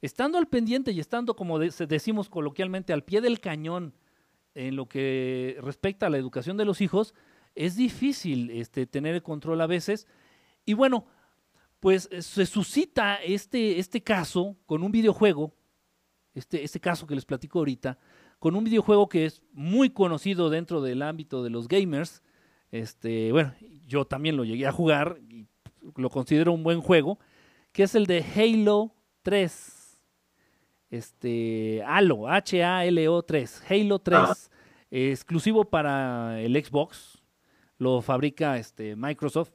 Estando 0.00 0.38
al 0.38 0.46
pendiente 0.46 0.92
y 0.92 1.00
estando, 1.00 1.34
como 1.34 1.58
de, 1.58 1.72
decimos 1.88 2.28
coloquialmente, 2.28 2.92
al 2.92 3.04
pie 3.04 3.20
del 3.20 3.40
cañón, 3.40 3.94
en 4.54 4.76
lo 4.76 4.86
que 4.86 5.56
respecta 5.62 6.06
a 6.06 6.10
la 6.10 6.18
educación 6.18 6.56
de 6.56 6.64
los 6.64 6.80
hijos, 6.80 7.14
es 7.54 7.76
difícil 7.76 8.50
este, 8.50 8.86
tener 8.86 9.14
el 9.14 9.22
control 9.22 9.60
a 9.60 9.66
veces. 9.66 10.06
Y 10.64 10.74
bueno, 10.74 11.06
pues 11.80 12.08
se 12.20 12.46
suscita 12.46 13.16
este, 13.16 13.78
este 13.78 14.02
caso 14.02 14.56
con 14.66 14.82
un 14.82 14.92
videojuego, 14.92 15.54
este, 16.34 16.64
este 16.64 16.80
caso 16.80 17.06
que 17.06 17.14
les 17.14 17.24
platico 17.24 17.58
ahorita, 17.58 17.98
con 18.38 18.54
un 18.54 18.64
videojuego 18.64 19.08
que 19.08 19.26
es 19.26 19.42
muy 19.52 19.90
conocido 19.90 20.50
dentro 20.50 20.80
del 20.80 21.02
ámbito 21.02 21.42
de 21.42 21.50
los 21.50 21.68
gamers. 21.68 22.22
Este, 22.70 23.32
bueno, 23.32 23.54
yo 23.86 24.04
también 24.04 24.36
lo 24.36 24.44
llegué 24.44 24.66
a 24.66 24.72
jugar 24.72 25.18
y 25.28 25.46
lo 25.96 26.10
considero 26.10 26.52
un 26.52 26.62
buen 26.62 26.80
juego, 26.80 27.18
que 27.72 27.84
es 27.84 27.94
el 27.94 28.06
de 28.06 28.24
Halo 28.36 28.94
3 29.22 29.77
este 30.90 31.82
Halo, 31.86 32.28
H-A-L-O 32.28 33.22
3, 33.22 33.62
Halo 33.68 33.98
3, 33.98 34.18
ah. 34.20 34.36
eh, 34.90 35.10
exclusivo 35.10 35.64
para 35.64 36.40
el 36.40 36.62
Xbox, 36.62 37.22
lo 37.78 38.00
fabrica 38.00 38.58
este, 38.58 38.96
Microsoft. 38.96 39.50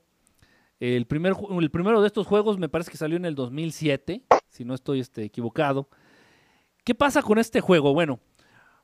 El, 0.80 1.05
primer, 1.05 1.34
el 1.60 1.72
primero 1.72 2.01
de 2.01 2.07
estos 2.07 2.27
juegos 2.27 2.57
me 2.57 2.69
parece 2.69 2.91
que 2.91 2.97
salió 2.97 3.18
en 3.18 3.26
el 3.26 3.35
2007, 3.35 4.23
si 4.49 4.65
no 4.65 4.73
estoy 4.73 4.99
este, 4.99 5.23
equivocado. 5.23 5.88
¿Qué 6.84 6.93
pasa 6.93 7.22
con 7.22 7.38
este 7.38 7.61
juego? 7.61 7.93
Bueno, 7.93 8.19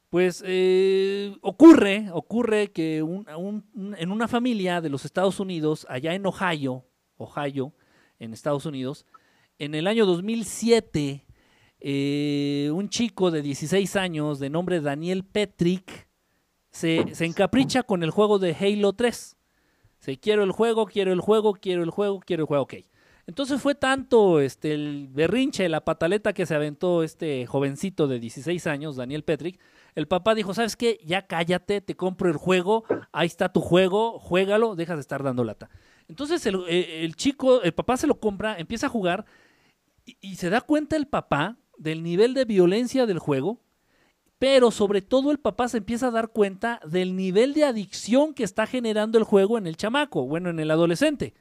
pues 0.09 0.43
eh, 0.45 1.35
ocurre, 1.41 2.09
ocurre 2.11 2.71
que 2.71 3.03
un, 3.03 3.27
un, 3.38 3.95
en 3.97 4.11
una 4.11 4.27
familia 4.27 4.81
de 4.81 4.89
los 4.89 5.05
Estados 5.05 5.39
Unidos, 5.39 5.85
allá 5.89 6.15
en 6.15 6.26
Ohio, 6.26 6.85
Ohio, 7.17 7.73
en 8.17 8.34
Estados 8.34 8.65
Unidos, 8.65 9.05
en 9.59 9.76
el 9.76 9.85
año 9.85 10.05
2007 10.05 11.26
eh, 11.80 12.69
un 12.73 12.89
chico 12.89 13.31
de 13.31 13.41
16 13.41 13.95
años 13.95 14.39
de 14.39 14.49
nombre 14.49 14.81
Daniel 14.81 15.23
Petrick 15.23 16.10
se, 16.72 17.15
se 17.15 17.26
encapricha 17.26 17.84
con 17.84 18.03
el 18.03 18.11
juego 18.11 18.39
de 18.39 18.56
Halo 18.60 18.93
3. 18.93 19.38
Se 19.99 20.18
quiero 20.18 20.43
el 20.43 20.51
juego, 20.51 20.85
quiero 20.85 21.14
el 21.14 21.19
juego, 21.19 21.53
quiero 21.53 21.84
el 21.84 21.89
juego, 21.89 22.19
quiero 22.19 22.43
el 22.43 22.47
juego, 22.47 22.64
ok. 22.64 22.73
Entonces 23.30 23.61
fue 23.61 23.76
tanto 23.76 24.39
este, 24.39 24.73
el 24.73 25.07
berrinche, 25.07 25.69
la 25.69 25.85
pataleta 25.85 26.34
que 26.34 26.47
se 26.47 26.56
aventó 26.56 27.03
este 27.03 27.45
jovencito 27.45 28.07
de 28.07 28.19
16 28.19 28.65
años, 28.65 28.95
Daniel 28.95 29.23
Petrick. 29.23 29.60
El 29.93 30.07
papá 30.07 30.34
dijo, 30.34 30.56
¿sabes 30.56 30.76
qué? 30.76 30.99
Ya 31.06 31.27
cállate, 31.27 31.80
te 31.81 31.95
compro 31.95 32.30
el 32.30 32.38
juego, 32.38 32.85
ahí 33.11 33.27
está 33.27 33.53
tu 33.53 33.61
juego, 33.61 34.18
juégalo, 34.18 34.76
dejas 34.76 34.97
de 34.97 35.01
estar 35.01 35.22
dando 35.22 35.43
lata. 35.43 35.69
Entonces 36.07 36.43
el, 36.47 36.64
eh, 36.68 37.06
el 37.06 37.15
chico, 37.15 37.61
el 37.61 37.72
papá 37.72 37.97
se 37.97 38.07
lo 38.07 38.19
compra, 38.19 38.57
empieza 38.57 38.88
a 38.88 38.89
jugar 38.89 39.26
y 40.22 40.35
se 40.38 40.49
da 40.49 40.61
cuenta 40.61 40.95
el 40.95 41.06
papá 41.06 41.59
del 41.80 42.03
nivel 42.03 42.34
de 42.34 42.45
violencia 42.45 43.06
del 43.06 43.19
juego, 43.19 43.61
pero 44.38 44.72
sobre 44.72 45.01
todo 45.01 45.31
el 45.31 45.39
papá 45.39 45.68
se 45.68 45.77
empieza 45.80 46.07
a 46.07 46.11
dar 46.11 46.30
cuenta 46.30 46.80
del 46.85 47.15
nivel 47.15 47.53
de 47.53 47.65
adicción 47.65 48.34
que 48.34 48.43
está 48.43 48.68
generando 48.68 49.18
el 49.18 49.23
juego 49.23 49.57
en 49.57 49.68
el 49.68 49.76
chamaco, 49.76 50.26
bueno, 50.26 50.49
en 50.49 50.60
el 50.60 50.72
adolescente. 50.72 51.34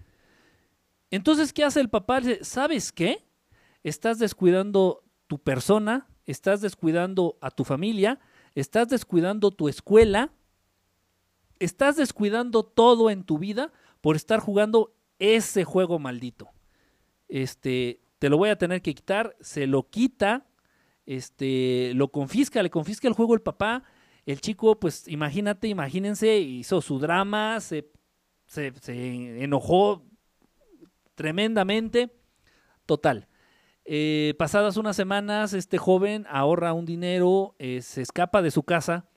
Entonces, 1.11 1.53
¿qué 1.53 1.65
hace 1.65 1.81
el 1.81 1.91
papá? 1.91 2.21
Dice, 2.21 2.45
¿sabes 2.45 2.93
qué? 2.93 3.25
Estás 3.83 4.19
descuidando 4.19 5.05
tu 5.27 5.39
persona, 5.39 6.09
estás 6.27 6.61
descuidando 6.61 7.39
a 7.41 7.51
tu 7.51 7.65
familia, 7.65 8.19
estás 8.55 8.89
descuidando 8.89 9.51
tu 9.51 9.69
escuela, 9.69 10.33
estás 11.59 11.97
descuidando 11.97 12.65
todo 12.65 13.11
en 13.11 13.25
tu 13.25 13.39
vida 13.39 13.73
por 14.01 14.17
estar 14.17 14.41
jugando 14.41 14.95
ese 15.19 15.65
juego 15.65 15.99
maldito. 15.99 16.51
Este, 17.29 18.01
te 18.19 18.29
lo 18.29 18.37
voy 18.37 18.51
a 18.51 18.59
tener 18.59 18.83
que 18.83 18.95
quitar, 18.95 19.37
se 19.41 19.67
lo 19.67 19.89
quita, 19.89 20.47
este, 21.07 21.93
lo 21.95 22.09
confisca, 22.09 22.63
le 22.63 22.71
confisca 22.71 23.09
el 23.09 23.15
juego 23.15 23.35
el 23.35 23.41
papá. 23.41 23.85
El 24.27 24.41
chico, 24.41 24.79
pues 24.79 25.09
imagínate, 25.09 25.69
imagínense, 25.69 26.39
hizo 26.39 26.83
su 26.83 26.99
drama, 26.99 27.61
se, 27.61 27.91
se, 28.47 28.73
se 28.81 29.43
enojó 29.43 30.05
tremendamente. 31.15 32.15
Total. 32.85 33.27
Eh, 33.85 34.35
pasadas 34.39 34.77
unas 34.77 34.97
semanas, 34.97 35.55
este 35.55 35.79
joven 35.79 36.27
ahorra 36.29 36.75
un 36.75 36.85
dinero, 36.85 37.55
eh, 37.59 37.81
se 37.81 38.03
escapa 38.03 38.43
de 38.43 38.51
su 38.51 38.63
casa 38.63 39.09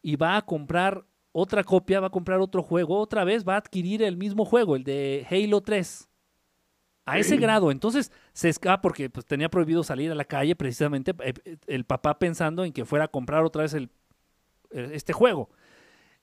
y 0.00 0.16
va 0.16 0.38
a 0.38 0.46
comprar 0.46 1.04
otra 1.32 1.62
copia, 1.62 2.00
va 2.00 2.06
a 2.06 2.10
comprar 2.10 2.40
otro 2.40 2.62
juego, 2.62 2.98
otra 2.98 3.24
vez 3.24 3.46
va 3.46 3.54
a 3.54 3.58
adquirir 3.58 4.02
el 4.02 4.16
mismo 4.16 4.46
juego, 4.46 4.76
el 4.76 4.84
de 4.84 5.26
Halo 5.30 5.60
3. 5.60 6.08
A 7.06 7.18
ese 7.18 7.36
grado, 7.36 7.70
entonces 7.70 8.10
se 8.32 8.48
escapa 8.48 8.80
porque 8.80 9.10
pues, 9.10 9.26
tenía 9.26 9.50
prohibido 9.50 9.84
salir 9.84 10.10
a 10.10 10.14
la 10.14 10.24
calle 10.24 10.56
precisamente 10.56 11.14
eh, 11.22 11.34
el 11.66 11.84
papá 11.84 12.18
pensando 12.18 12.64
en 12.64 12.72
que 12.72 12.86
fuera 12.86 13.04
a 13.04 13.08
comprar 13.08 13.44
otra 13.44 13.62
vez 13.62 13.74
el, 13.74 13.90
este 14.70 15.12
juego. 15.12 15.50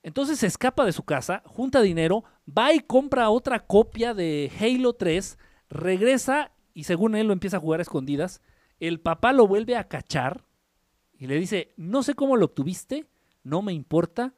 Entonces 0.02 0.40
se 0.40 0.48
escapa 0.48 0.84
de 0.84 0.92
su 0.92 1.04
casa, 1.04 1.44
junta 1.46 1.84
dinero, 1.84 2.24
va 2.48 2.74
y 2.74 2.80
compra 2.80 3.30
otra 3.30 3.60
copia 3.60 4.16
de 4.16 4.52
Halo 4.60 4.94
3, 4.94 5.38
regresa 5.70 6.52
y 6.74 6.86
según 6.86 7.16
él 7.16 7.28
lo 7.28 7.34
empieza 7.34 7.58
a 7.58 7.62
jugar 7.62 7.80
a 7.80 7.84
escondidas. 7.84 8.42
El 8.80 9.00
papá 9.00 9.34
lo 9.34 9.46
vuelve 9.46 9.76
a 9.76 9.88
cachar 9.88 10.46
y 11.16 11.28
le 11.28 11.40
dice, 11.40 11.74
no 11.78 12.02
sé 12.02 12.16
cómo 12.16 12.38
lo 12.38 12.46
obtuviste, 12.46 13.06
no 13.44 13.62
me 13.62 13.74
importa, 13.74 14.34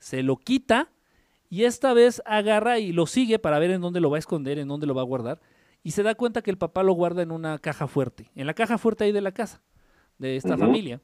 se 0.00 0.24
lo 0.24 0.36
quita 0.36 0.90
y 1.48 1.62
esta 1.62 1.94
vez 1.94 2.20
agarra 2.26 2.80
y 2.80 2.90
lo 2.90 3.06
sigue 3.06 3.38
para 3.38 3.60
ver 3.60 3.70
en 3.70 3.80
dónde 3.80 4.00
lo 4.00 4.10
va 4.10 4.16
a 4.16 4.18
esconder, 4.18 4.58
en 4.58 4.66
dónde 4.66 4.88
lo 4.88 4.94
va 4.96 5.02
a 5.02 5.04
guardar 5.04 5.40
y 5.86 5.92
se 5.92 6.02
da 6.02 6.16
cuenta 6.16 6.42
que 6.42 6.50
el 6.50 6.58
papá 6.58 6.82
lo 6.82 6.94
guarda 6.94 7.22
en 7.22 7.30
una 7.30 7.60
caja 7.60 7.86
fuerte, 7.86 8.28
en 8.34 8.48
la 8.48 8.54
caja 8.54 8.76
fuerte 8.76 9.04
ahí 9.04 9.12
de 9.12 9.20
la 9.20 9.30
casa, 9.30 9.62
de 10.18 10.34
esta 10.34 10.54
uh 10.54 10.56
-huh. 10.56 10.58
familia. 10.58 11.00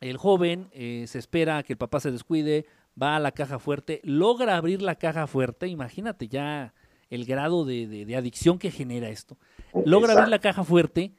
El 0.00 0.16
joven 0.16 0.68
eh, 0.72 1.04
se 1.06 1.20
espera 1.20 1.58
a 1.58 1.62
que 1.62 1.74
el 1.74 1.78
papá 1.78 2.00
se 2.00 2.10
descuide, 2.10 2.66
va 3.00 3.14
a 3.14 3.20
la 3.20 3.30
caja 3.30 3.60
fuerte, 3.60 4.00
logra 4.02 4.56
abrir 4.56 4.82
la 4.82 4.96
caja 4.96 5.28
fuerte, 5.28 5.68
imagínate 5.68 6.26
ya 6.26 6.74
el 7.10 7.24
grado 7.24 7.64
de, 7.64 7.86
de, 7.86 8.06
de 8.06 8.16
adicción 8.16 8.58
que 8.58 8.72
genera 8.72 9.08
esto. 9.08 9.38
Logra 9.72 10.14
Exacto. 10.14 10.18
abrir 10.18 10.30
la 10.30 10.40
caja 10.40 10.64
fuerte, 10.64 11.14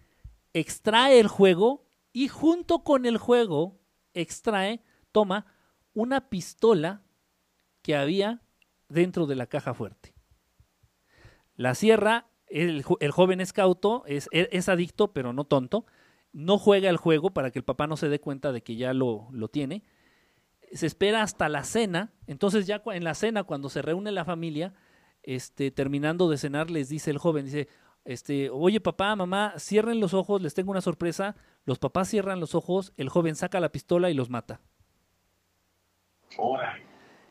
extrae 0.52 1.22
el 1.22 1.30
juego 1.30 1.86
y 2.11 2.28
junto 2.28 2.84
con 2.84 3.06
el 3.06 3.18
juego 3.18 3.80
extrae, 4.14 4.84
toma 5.14 5.45
una 5.94 6.28
pistola 6.30 7.02
que 7.82 7.95
había 7.95 8.41
dentro 8.90 9.26
de 9.26 9.36
la 9.36 9.45
caja 9.45 9.73
fuerte. 9.73 10.14
La 11.56 11.76
cierra, 11.76 12.30
el, 12.52 12.84
el 12.99 13.11
joven 13.11 13.41
es 13.41 13.53
cauto, 13.53 14.03
es, 14.06 14.28
es, 14.32 14.69
adicto, 14.69 15.14
pero 15.14 15.34
no 15.34 15.45
tonto. 15.45 15.86
No 16.34 16.57
juega 16.57 16.90
el 16.90 16.98
juego 16.98 17.32
para 17.32 17.52
que 17.52 17.60
el 17.60 17.65
papá 17.65 17.88
no 17.88 17.98
se 17.98 18.10
dé 18.10 18.19
cuenta 18.19 18.52
de 18.52 18.61
que 18.61 18.76
ya 18.76 18.94
lo, 18.94 19.28
lo 19.32 19.48
tiene. 19.48 19.84
Se 20.72 20.86
espera 20.86 21.23
hasta 21.23 21.49
la 21.49 21.64
cena. 21.64 22.14
Entonces, 22.28 22.68
ya 22.68 22.82
en 22.86 23.03
la 23.03 23.15
cena, 23.15 23.44
cuando 23.44 23.69
se 23.69 23.82
reúne 23.82 24.11
la 24.11 24.26
familia, 24.26 24.73
este, 25.23 25.72
terminando 25.72 26.30
de 26.30 26.38
cenar, 26.38 26.69
les 26.69 26.90
dice 26.90 27.11
el 27.11 27.18
joven, 27.18 27.45
dice, 27.45 27.68
este, 28.06 28.49
oye 28.49 28.80
papá, 28.80 29.15
mamá, 29.15 29.53
cierren 29.57 29.99
los 29.99 30.14
ojos, 30.14 30.41
les 30.41 30.53
tengo 30.53 30.72
una 30.72 30.82
sorpresa. 30.82 31.36
Los 31.65 31.80
papás 31.80 32.10
cierran 32.10 32.40
los 32.40 32.56
ojos, 32.56 32.94
el 32.98 33.10
joven 33.10 33.36
saca 33.36 33.60
la 33.60 33.72
pistola 33.72 34.10
y 34.10 34.14
los 34.14 34.30
mata. 34.30 34.61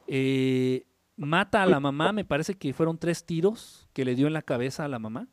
Eh, 0.07 0.87
mata 1.27 1.63
a 1.63 1.67
la 1.67 1.81
mamá, 1.81 2.13
me 2.13 2.25
parece 2.25 2.55
que 2.55 2.73
fueron 2.73 2.99
tres 2.99 3.27
tiros 3.27 3.89
que 3.93 4.05
le 4.05 4.15
dio 4.15 4.27
en 4.27 4.33
la 4.33 4.43
cabeza 4.43 4.85
a 4.85 4.89
la 4.89 4.99
mamá. 4.99 5.29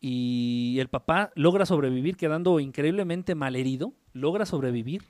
Y 0.00 0.76
el 0.80 0.88
papá 0.88 1.32
logra 1.34 1.64
sobrevivir 1.66 2.16
quedando 2.16 2.60
increíblemente 2.60 3.34
malherido, 3.34 3.94
logra 4.12 4.44
sobrevivir. 4.44 5.04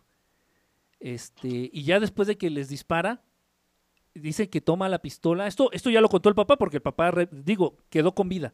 Este, 1.00 1.70
y 1.72 1.82
ya 1.82 1.98
después 1.98 2.28
de 2.28 2.38
que 2.38 2.50
les 2.50 2.68
dispara, 2.68 3.22
dice 4.14 4.48
que 4.50 4.60
toma 4.60 4.88
la 4.88 5.00
pistola. 5.00 5.46
Esto, 5.46 5.70
esto 5.72 5.90
ya 5.90 6.00
lo 6.00 6.08
contó 6.08 6.28
el 6.28 6.34
papá 6.34 6.56
porque 6.56 6.76
el 6.76 6.82
papá, 6.82 7.12
digo, 7.32 7.76
quedó 7.90 8.14
con 8.14 8.28
vida. 8.28 8.52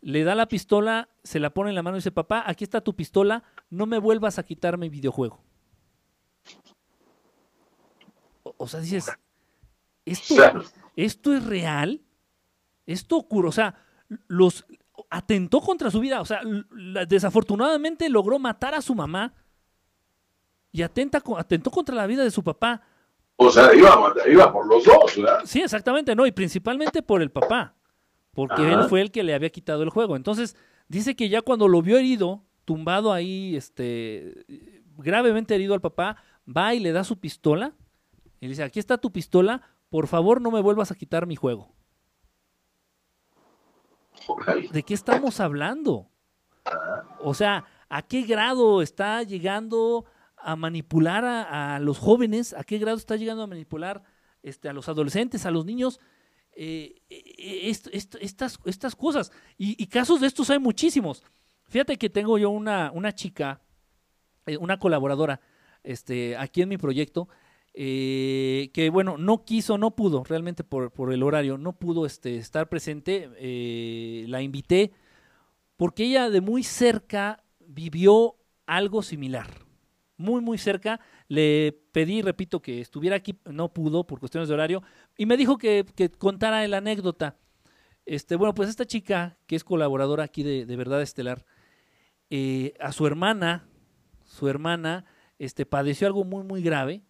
Le 0.00 0.24
da 0.24 0.34
la 0.34 0.48
pistola, 0.48 1.10
se 1.22 1.40
la 1.40 1.50
pone 1.50 1.70
en 1.70 1.76
la 1.76 1.82
mano 1.82 1.96
y 1.96 2.00
dice, 2.00 2.10
papá, 2.10 2.42
aquí 2.46 2.64
está 2.64 2.80
tu 2.80 2.96
pistola, 2.96 3.44
no 3.70 3.86
me 3.86 3.98
vuelvas 3.98 4.38
a 4.38 4.44
quitar 4.44 4.78
mi 4.78 4.88
videojuego. 4.88 5.40
O, 8.42 8.54
o 8.56 8.66
sea, 8.66 8.80
dices, 8.80 9.12
¿esto, 10.04 10.34
¿esto 10.96 11.34
es 11.34 11.44
real? 11.44 12.00
¿Esto 12.86 13.16
ocurre? 13.16 13.48
O 13.48 13.52
sea, 13.52 13.74
los 14.28 14.64
atentó 15.10 15.60
contra 15.60 15.90
su 15.90 16.00
vida. 16.00 16.20
O 16.20 16.24
sea, 16.24 16.40
desafortunadamente 17.06 18.08
logró 18.08 18.38
matar 18.38 18.74
a 18.74 18.82
su 18.82 18.94
mamá 18.94 19.34
y 20.70 20.82
atenta, 20.82 21.22
atentó 21.36 21.70
contra 21.70 21.94
la 21.94 22.06
vida 22.06 22.24
de 22.24 22.30
su 22.30 22.42
papá. 22.42 22.82
O 23.36 23.50
sea, 23.50 23.74
iba, 23.74 24.14
iba 24.26 24.52
por 24.52 24.66
los 24.66 24.84
dos, 24.84 25.16
¿verdad? 25.16 25.40
Sí, 25.44 25.60
exactamente, 25.60 26.14
no, 26.14 26.26
y 26.26 26.32
principalmente 26.32 27.02
por 27.02 27.22
el 27.22 27.30
papá, 27.30 27.74
porque 28.32 28.62
Ajá. 28.62 28.72
él 28.72 28.88
fue 28.88 29.00
el 29.00 29.10
que 29.10 29.22
le 29.22 29.34
había 29.34 29.50
quitado 29.50 29.82
el 29.82 29.90
juego. 29.90 30.16
Entonces, 30.16 30.56
dice 30.88 31.16
que 31.16 31.28
ya 31.28 31.42
cuando 31.42 31.68
lo 31.68 31.82
vio 31.82 31.98
herido, 31.98 32.44
tumbado 32.64 33.12
ahí, 33.12 33.56
este, 33.56 34.44
gravemente 34.96 35.54
herido 35.54 35.74
al 35.74 35.80
papá, 35.80 36.16
va 36.46 36.74
y 36.74 36.80
le 36.80 36.92
da 36.92 37.04
su 37.04 37.18
pistola 37.18 37.72
y 38.40 38.46
le 38.46 38.50
dice, 38.50 38.62
aquí 38.62 38.78
está 38.78 38.98
tu 38.98 39.12
pistola, 39.12 39.62
por 39.92 40.06
favor 40.06 40.40
no 40.40 40.50
me 40.50 40.62
vuelvas 40.62 40.90
a 40.90 40.94
quitar 40.94 41.26
mi 41.26 41.36
juego. 41.36 41.70
¿De 44.72 44.82
qué 44.84 44.94
estamos 44.94 45.38
hablando? 45.38 46.08
O 47.20 47.34
sea, 47.34 47.66
¿a 47.90 48.00
qué 48.00 48.22
grado 48.22 48.80
está 48.80 49.22
llegando 49.22 50.06
a 50.38 50.56
manipular 50.56 51.26
a, 51.26 51.74
a 51.74 51.78
los 51.78 51.98
jóvenes? 51.98 52.54
¿A 52.54 52.64
qué 52.64 52.78
grado 52.78 52.96
está 52.96 53.16
llegando 53.16 53.42
a 53.42 53.46
manipular 53.46 54.02
este, 54.42 54.70
a 54.70 54.72
los 54.72 54.88
adolescentes, 54.88 55.44
a 55.44 55.50
los 55.50 55.66
niños? 55.66 56.00
Eh, 56.56 57.02
est, 57.10 57.88
est, 57.92 58.14
estas, 58.18 58.58
estas 58.64 58.96
cosas. 58.96 59.30
Y, 59.58 59.76
y, 59.82 59.88
casos 59.88 60.22
de 60.22 60.26
estos 60.26 60.48
hay 60.48 60.58
muchísimos. 60.58 61.22
Fíjate 61.68 61.98
que 61.98 62.08
tengo 62.08 62.38
yo 62.38 62.48
una, 62.48 62.90
una 62.92 63.14
chica, 63.14 63.60
eh, 64.46 64.56
una 64.56 64.78
colaboradora, 64.78 65.42
este, 65.82 66.34
aquí 66.38 66.62
en 66.62 66.70
mi 66.70 66.78
proyecto, 66.78 67.28
eh, 67.74 68.70
que 68.74 68.90
bueno, 68.90 69.16
no 69.18 69.44
quiso, 69.44 69.78
no 69.78 69.96
pudo, 69.96 70.24
realmente 70.24 70.64
por, 70.64 70.92
por 70.92 71.12
el 71.12 71.22
horario, 71.22 71.58
no 71.58 71.72
pudo 71.78 72.06
este, 72.06 72.36
estar 72.36 72.68
presente, 72.68 73.30
eh, 73.38 74.24
la 74.28 74.42
invité 74.42 74.92
porque 75.76 76.04
ella 76.04 76.30
de 76.30 76.40
muy 76.40 76.62
cerca 76.62 77.42
vivió 77.58 78.36
algo 78.66 79.02
similar, 79.02 79.48
muy, 80.16 80.40
muy 80.40 80.56
cerca, 80.56 81.00
le 81.26 81.76
pedí, 81.92 82.22
repito, 82.22 82.62
que 82.62 82.80
estuviera 82.80 83.16
aquí, 83.16 83.36
no 83.46 83.72
pudo 83.72 84.06
por 84.06 84.20
cuestiones 84.20 84.48
de 84.48 84.54
horario, 84.54 84.82
y 85.16 85.26
me 85.26 85.36
dijo 85.36 85.58
que, 85.58 85.84
que 85.96 86.08
contara 86.10 86.66
la 86.68 86.76
anécdota. 86.76 87.36
Este, 88.06 88.36
bueno, 88.36 88.54
pues 88.54 88.68
esta 88.68 88.86
chica, 88.86 89.38
que 89.46 89.56
es 89.56 89.64
colaboradora 89.64 90.24
aquí 90.24 90.42
de, 90.42 90.66
de 90.66 90.76
Verdad 90.76 91.02
Estelar, 91.02 91.44
eh, 92.30 92.74
a 92.78 92.92
su 92.92 93.06
hermana, 93.06 93.66
su 94.24 94.48
hermana, 94.48 95.04
este, 95.38 95.66
padeció 95.66 96.06
algo 96.06 96.24
muy, 96.24 96.44
muy 96.44 96.62
grave, 96.62 97.02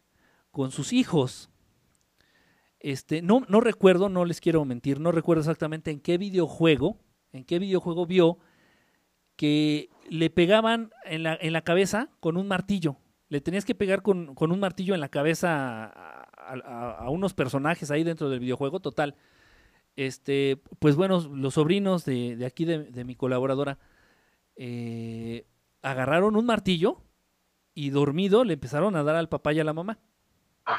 con 0.53 0.71
sus 0.71 0.93
hijos. 0.93 1.51
Este, 2.79 3.23
no, 3.23 3.45
no 3.49 3.61
recuerdo, 3.61 4.09
no 4.09 4.25
les 4.25 4.41
quiero 4.41 4.65
mentir, 4.65 5.01
no 5.01 5.11
recuerdo 5.11 5.41
exactamente 5.41 5.91
en 5.91 6.01
qué 6.01 6.19
videojuego, 6.19 6.99
en 7.33 7.45
qué 7.45 7.59
videojuego 7.59 8.07
vio 8.07 8.39
que 9.37 9.89
le 10.09 10.31
pegaban 10.31 10.93
en 11.05 11.25
la, 11.25 11.37
en 11.41 11.53
la 11.53 11.63
cabeza 11.63 12.11
con 12.21 12.37
un 12.37 12.47
martillo. 12.47 12.97
Le 13.29 13.41
tenías 13.41 13.65
que 13.65 13.75
pegar 13.75 14.03
con, 14.03 14.35
con 14.35 14.53
un 14.53 14.61
martillo 14.61 14.95
en 14.95 15.01
la 15.01 15.09
cabeza 15.09 15.87
a, 16.37 17.09
unos 17.09 17.35
personajes 17.35 17.91
ahí 17.91 18.05
dentro 18.05 18.29
del 18.29 18.41
videojuego, 18.41 18.81
total. 18.81 19.17
Este, 19.97 20.61
pues 20.79 20.97
bueno, 20.97 21.21
los 21.35 21.55
sobrinos 21.55 22.05
de, 22.05 22.37
de 22.37 22.47
aquí 22.47 22.65
de, 22.65 22.91
de 22.91 23.05
mi 23.05 23.15
colaboradora 23.15 23.79
eh, 24.57 25.47
agarraron 25.83 26.37
un 26.37 26.47
martillo 26.47 27.03
y 27.75 27.91
dormido 27.91 28.45
le 28.45 28.55
empezaron 28.55 28.97
a 28.97 29.03
dar 29.03 29.17
al 29.17 29.29
papá 29.29 29.53
y 29.53 29.61
a 29.61 29.65
la 29.65 29.73
mamá. 29.73 29.99
Ah. 30.67 30.79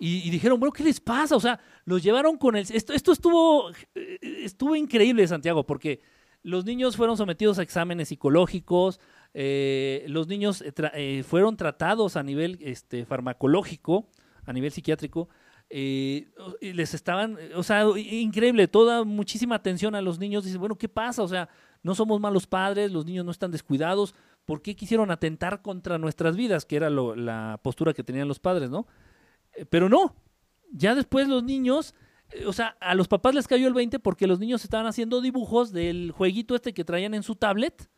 Y, 0.00 0.30
dijeron, 0.30 0.60
bueno, 0.60 0.72
¿qué 0.72 0.84
les 0.84 1.00
pasa? 1.00 1.34
O 1.34 1.40
sea, 1.40 1.58
los 1.84 2.02
llevaron 2.02 2.36
con 2.36 2.54
el... 2.54 2.64
Esto, 2.70 2.92
esto 2.92 3.12
estuvo, 3.12 3.70
eh, 3.94 4.18
estuvo 4.22 4.76
increíble, 4.76 5.26
Santiago, 5.26 5.66
porque 5.66 6.00
los 6.42 6.64
niños 6.64 6.96
fueron 6.96 7.16
sometidos 7.16 7.58
a 7.58 7.62
exámenes 7.62 8.08
psicológicos, 8.08 9.00
eh, 9.34 10.04
los 10.08 10.28
niños 10.28 10.62
eh, 10.64 11.24
fueron 11.26 11.56
tratados 11.56 12.16
a 12.16 12.22
nivel 12.22 12.58
este, 12.60 13.04
farmacológico, 13.04 14.08
a 14.46 14.52
nivel 14.52 14.70
psiquiátrico, 14.70 15.28
y 15.68 16.28
les 16.60 16.94
estaban, 16.94 17.36
o 17.54 17.62
sea, 17.62 17.84
increíble, 17.96 18.68
toda 18.68 19.04
muchísima 19.04 19.56
atención 19.56 19.94
a 19.94 20.00
los 20.00 20.18
niños. 20.18 20.44
Dicen, 20.44 20.60
bueno, 20.60 20.78
¿qué 20.78 20.88
pasa? 20.88 21.22
O 21.22 21.28
sea, 21.28 21.50
no 21.82 21.94
somos 21.94 22.20
malos 22.20 22.46
padres, 22.46 22.90
los 22.90 23.04
niños 23.04 23.24
no 23.24 23.30
están 23.30 23.50
descuidados, 23.50 24.14
¿por 24.48 24.62
qué 24.62 24.74
quisieron 24.74 25.10
atentar 25.10 25.60
contra 25.60 25.98
nuestras 25.98 26.34
vidas? 26.34 26.64
Que 26.64 26.76
era 26.76 26.88
lo- 26.88 27.14
la 27.14 27.60
postura 27.62 27.92
que 27.92 28.02
tenían 28.02 28.28
los 28.28 28.38
padres, 28.38 28.70
¿no? 28.70 28.86
Eh, 29.52 29.66
Pero 29.66 29.90
no, 29.90 30.14
ya 30.72 30.94
después 30.94 31.28
los 31.28 31.44
niños, 31.44 31.94
eh, 32.30 32.46
o 32.46 32.54
sea, 32.54 32.68
a 32.80 32.94
los 32.94 33.08
papás 33.08 33.34
les 33.34 33.46
cayó 33.46 33.68
el 33.68 33.74
20 33.74 33.98
porque 33.98 34.26
los 34.26 34.38
niños 34.40 34.64
estaban 34.64 34.86
haciendo 34.86 35.20
dibujos 35.20 35.70
del 35.70 36.12
jueguito 36.12 36.54
este 36.54 36.72
que 36.72 36.82
traían 36.82 37.12
en 37.12 37.22
su 37.22 37.34
tablet, 37.36 37.90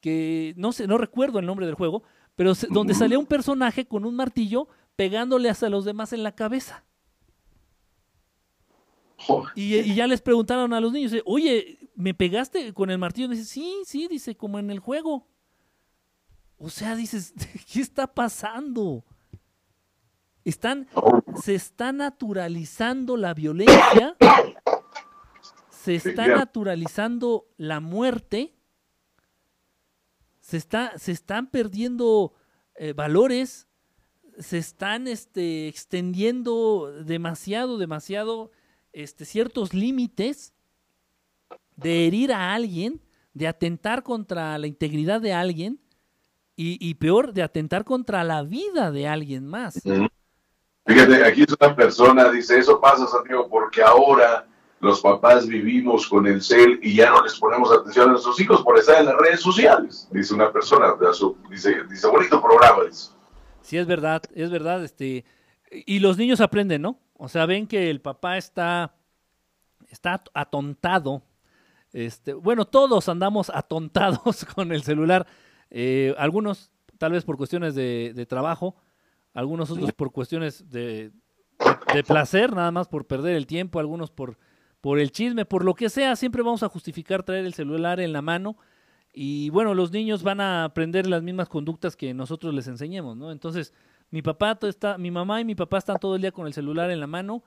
que 0.00 0.54
no 0.56 0.72
sé, 0.72 0.86
no 0.86 0.96
recuerdo 0.96 1.38
el 1.38 1.44
nombre 1.44 1.66
del 1.66 1.74
juego, 1.74 2.02
pero 2.34 2.54
se- 2.54 2.68
donde 2.70 2.94
salía 2.94 3.18
un 3.18 3.26
personaje 3.26 3.84
con 3.86 4.06
un 4.06 4.16
martillo 4.16 4.68
pegándole 4.96 5.50
hasta 5.50 5.68
los 5.68 5.84
demás 5.84 6.14
en 6.14 6.22
la 6.22 6.34
cabeza. 6.34 6.82
Y, 9.54 9.74
y 9.76 9.94
ya 9.94 10.06
les 10.06 10.22
preguntaron 10.22 10.72
a 10.72 10.80
los 10.80 10.92
niños, 10.92 11.12
eh, 11.12 11.22
oye, 11.26 11.90
¿me 11.94 12.14
pegaste 12.14 12.72
con 12.72 12.88
el 12.90 12.96
martillo? 12.96 13.28
dice, 13.28 13.44
sí, 13.44 13.82
sí, 13.84 14.08
dice, 14.08 14.34
como 14.34 14.58
en 14.58 14.70
el 14.70 14.78
juego. 14.78 15.26
O 16.62 16.68
sea, 16.68 16.94
dices, 16.94 17.32
¿qué 17.72 17.80
está 17.80 18.06
pasando? 18.06 19.04
Están, 20.44 20.88
Oh, 20.94 21.22
se 21.42 21.54
está 21.54 21.90
naturalizando 21.92 23.16
la 23.16 23.34
violencia, 23.34 24.16
se 25.70 25.94
está 25.94 26.26
naturalizando 26.26 27.46
la 27.56 27.80
muerte, 27.80 28.54
se, 30.40 30.58
está, 30.58 30.98
se 30.98 31.12
están 31.12 31.50
perdiendo 31.50 32.34
eh, 32.74 32.92
valores, 32.92 33.66
se 34.38 34.58
están 34.58 35.08
este, 35.08 35.68
extendiendo 35.68 36.92
demasiado, 37.04 37.78
demasiado 37.78 38.50
este, 38.92 39.24
ciertos 39.24 39.72
límites 39.72 40.52
de 41.76 42.06
herir 42.06 42.32
a 42.32 42.52
alguien, 42.54 43.00
de 43.32 43.46
atentar 43.46 44.02
contra 44.02 44.58
la 44.58 44.66
integridad 44.66 45.20
de 45.20 45.32
alguien 45.32 45.80
y, 46.62 46.76
y 46.78 46.92
peor, 46.92 47.32
de 47.32 47.42
atentar 47.42 47.84
contra 47.84 48.22
la 48.22 48.42
vida 48.42 48.90
de 48.90 49.08
alguien 49.08 49.46
más. 49.46 49.80
Fíjate, 50.84 51.24
aquí 51.24 51.44
es 51.44 51.56
una 51.58 51.74
persona, 51.74 52.30
dice, 52.30 52.58
eso 52.58 52.78
pasa, 52.78 53.06
Santiago, 53.06 53.48
porque 53.48 53.82
ahora 53.82 54.46
los 54.80 55.00
papás 55.00 55.46
vivimos 55.46 56.06
con 56.06 56.26
el 56.26 56.42
cel 56.42 56.78
y 56.82 56.96
ya 56.96 57.08
no 57.08 57.22
les 57.22 57.38
ponemos 57.38 57.72
atención 57.72 58.08
a 58.08 58.12
nuestros 58.12 58.38
hijos 58.40 58.62
por 58.62 58.78
estar 58.78 59.00
en 59.00 59.06
las 59.06 59.16
redes 59.16 59.40
sociales, 59.40 60.06
dice 60.10 60.34
una 60.34 60.52
persona, 60.52 60.94
dice, 61.48 61.76
dice, 61.88 62.06
bonito 62.08 62.42
programa, 62.42 62.84
dice. 62.84 63.12
Sí, 63.62 63.78
es 63.78 63.86
verdad, 63.86 64.22
es 64.34 64.50
verdad, 64.50 64.84
este, 64.84 65.24
y 65.70 65.98
los 66.00 66.18
niños 66.18 66.42
aprenden, 66.42 66.82
¿no? 66.82 66.98
O 67.14 67.30
sea, 67.30 67.46
ven 67.46 67.66
que 67.66 67.88
el 67.88 68.02
papá 68.02 68.36
está, 68.36 68.94
está 69.88 70.22
atontado, 70.34 71.22
este, 71.94 72.34
bueno, 72.34 72.66
todos 72.66 73.08
andamos 73.08 73.48
atontados 73.48 74.44
con 74.54 74.72
el 74.72 74.82
celular, 74.82 75.26
eh, 75.70 76.14
algunos 76.18 76.70
tal 76.98 77.12
vez 77.12 77.24
por 77.24 77.38
cuestiones 77.38 77.74
de, 77.74 78.12
de 78.14 78.26
trabajo, 78.26 78.76
algunos 79.32 79.70
otros 79.70 79.92
por 79.92 80.12
cuestiones 80.12 80.68
de, 80.70 81.12
placer, 82.06 82.52
nada 82.52 82.70
más 82.70 82.88
por 82.88 83.06
perder 83.06 83.36
el 83.36 83.46
tiempo, 83.46 83.80
algunos 83.80 84.10
por, 84.10 84.38
por 84.80 84.98
el 84.98 85.10
chisme, 85.12 85.44
por 85.44 85.64
lo 85.64 85.74
que 85.74 85.88
sea, 85.88 86.16
siempre 86.16 86.42
vamos 86.42 86.62
a 86.62 86.68
justificar 86.68 87.22
traer 87.22 87.46
el 87.46 87.54
celular 87.54 88.00
en 88.00 88.12
la 88.12 88.22
mano 88.22 88.56
y 89.12 89.50
bueno, 89.50 89.74
los 89.74 89.90
niños 89.92 90.22
van 90.22 90.40
a 90.40 90.64
aprender 90.64 91.06
las 91.06 91.22
mismas 91.22 91.48
conductas 91.48 91.96
que 91.96 92.12
nosotros 92.14 92.54
les 92.54 92.66
enseñemos, 92.68 93.16
¿no? 93.16 93.32
Entonces, 93.32 93.72
mi 94.10 94.22
papá 94.22 94.58
está, 94.62 94.98
mi 94.98 95.10
mamá 95.10 95.40
y 95.40 95.44
mi 95.44 95.54
papá 95.54 95.78
están 95.78 95.98
todo 95.98 96.16
el 96.16 96.22
día 96.22 96.32
con 96.32 96.46
el 96.46 96.52
celular 96.52 96.90
en 96.90 97.00
la 97.00 97.06
mano 97.06 97.42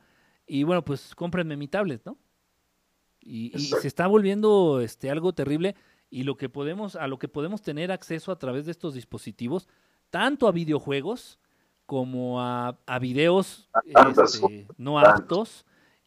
y 0.47 0.63
bueno, 0.63 0.83
pues 0.83 1.13
cómprenme 1.15 1.57
mi 1.57 1.67
tablet, 1.67 2.01
¿no? 2.05 2.17
Y, 3.21 3.55
y 3.55 3.59
se 3.59 3.87
está 3.87 4.07
volviendo 4.07 4.81
este 4.81 5.09
algo 5.09 5.31
terrible 5.33 5.75
y 6.13 6.23
lo 6.23 6.37
que 6.37 6.47
podemos 6.47 6.95
a 6.95 7.07
lo 7.07 7.17
que 7.17 7.27
podemos 7.27 7.63
tener 7.63 7.91
acceso 7.91 8.31
a 8.31 8.37
través 8.37 8.65
de 8.65 8.71
estos 8.71 8.93
dispositivos, 8.93 9.67
tanto 10.11 10.47
a 10.47 10.51
videojuegos 10.51 11.39
como 11.87 12.39
a, 12.39 12.77
a 12.85 12.99
videos 12.99 13.69
este, 14.43 14.67
no 14.77 14.99
aptos, 14.99 15.65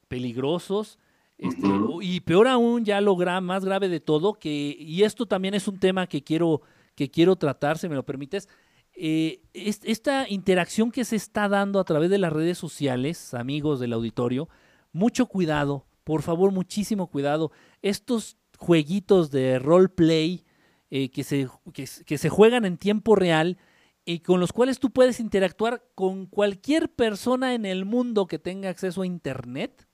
peligrosos, 0.09 0.99
este, 1.39 1.67
y 2.03 2.21
peor 2.21 2.47
aún, 2.49 2.85
ya 2.85 3.01
lo 3.01 3.15
gra- 3.17 3.41
más 3.43 3.65
grave 3.65 3.89
de 3.89 4.01
todo, 4.01 4.35
que, 4.35 4.77
y 4.79 5.03
esto 5.03 5.27
también 5.27 5.55
es 5.55 5.69
un 5.69 5.79
tema 5.79 6.07
que 6.07 6.23
quiero, 6.23 6.63
que 6.95 7.11
quiero 7.11 7.37
tratar, 7.37 7.77
si 7.77 7.89
me 7.89 7.95
lo 7.97 8.05
permites, 8.07 8.49
eh, 8.95 9.41
es- 9.53 9.81
esta 9.85 10.29
interacción 10.29 10.91
que 10.91 11.05
se 11.05 11.17
está 11.17 11.49
dando 11.49 11.81
a 11.81 11.85
través 11.85 12.09
de 12.11 12.19
las 12.19 12.33
redes 12.33 12.57
sociales, 12.59 13.35
amigos 13.35 13.81
del 13.81 13.93
auditorio, 13.93 14.49
mucho 14.93 15.27
cuidado, 15.27 15.85
por 16.05 16.23
favor, 16.23 16.53
muchísimo 16.53 17.09
cuidado. 17.09 17.51
Estos 17.83 18.37
jueguitos 18.59 19.31
de 19.31 19.59
roleplay 19.59 20.45
eh, 20.91 21.11
que, 21.11 21.25
se, 21.25 21.49
que, 21.73 22.19
se 22.19 22.29
juegan 22.29 22.65
en 22.65 22.79
tiempo 22.79 23.17
real 23.17 23.59
y 24.05 24.21
con 24.21 24.39
los 24.39 24.53
cuales 24.53 24.79
tú 24.79 24.93
puedes 24.93 25.19
interactuar 25.19 25.85
con 25.95 26.27
cualquier 26.27 26.95
persona 26.95 27.55
en 27.55 27.67
el 27.67 27.85
mundo 27.85 28.27
que 28.27 28.39
tenga 28.39 28.69
acceso 28.69 29.03
a 29.03 29.07
Internet. 29.07 29.89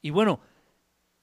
Y 0.00 0.10
bueno, 0.10 0.40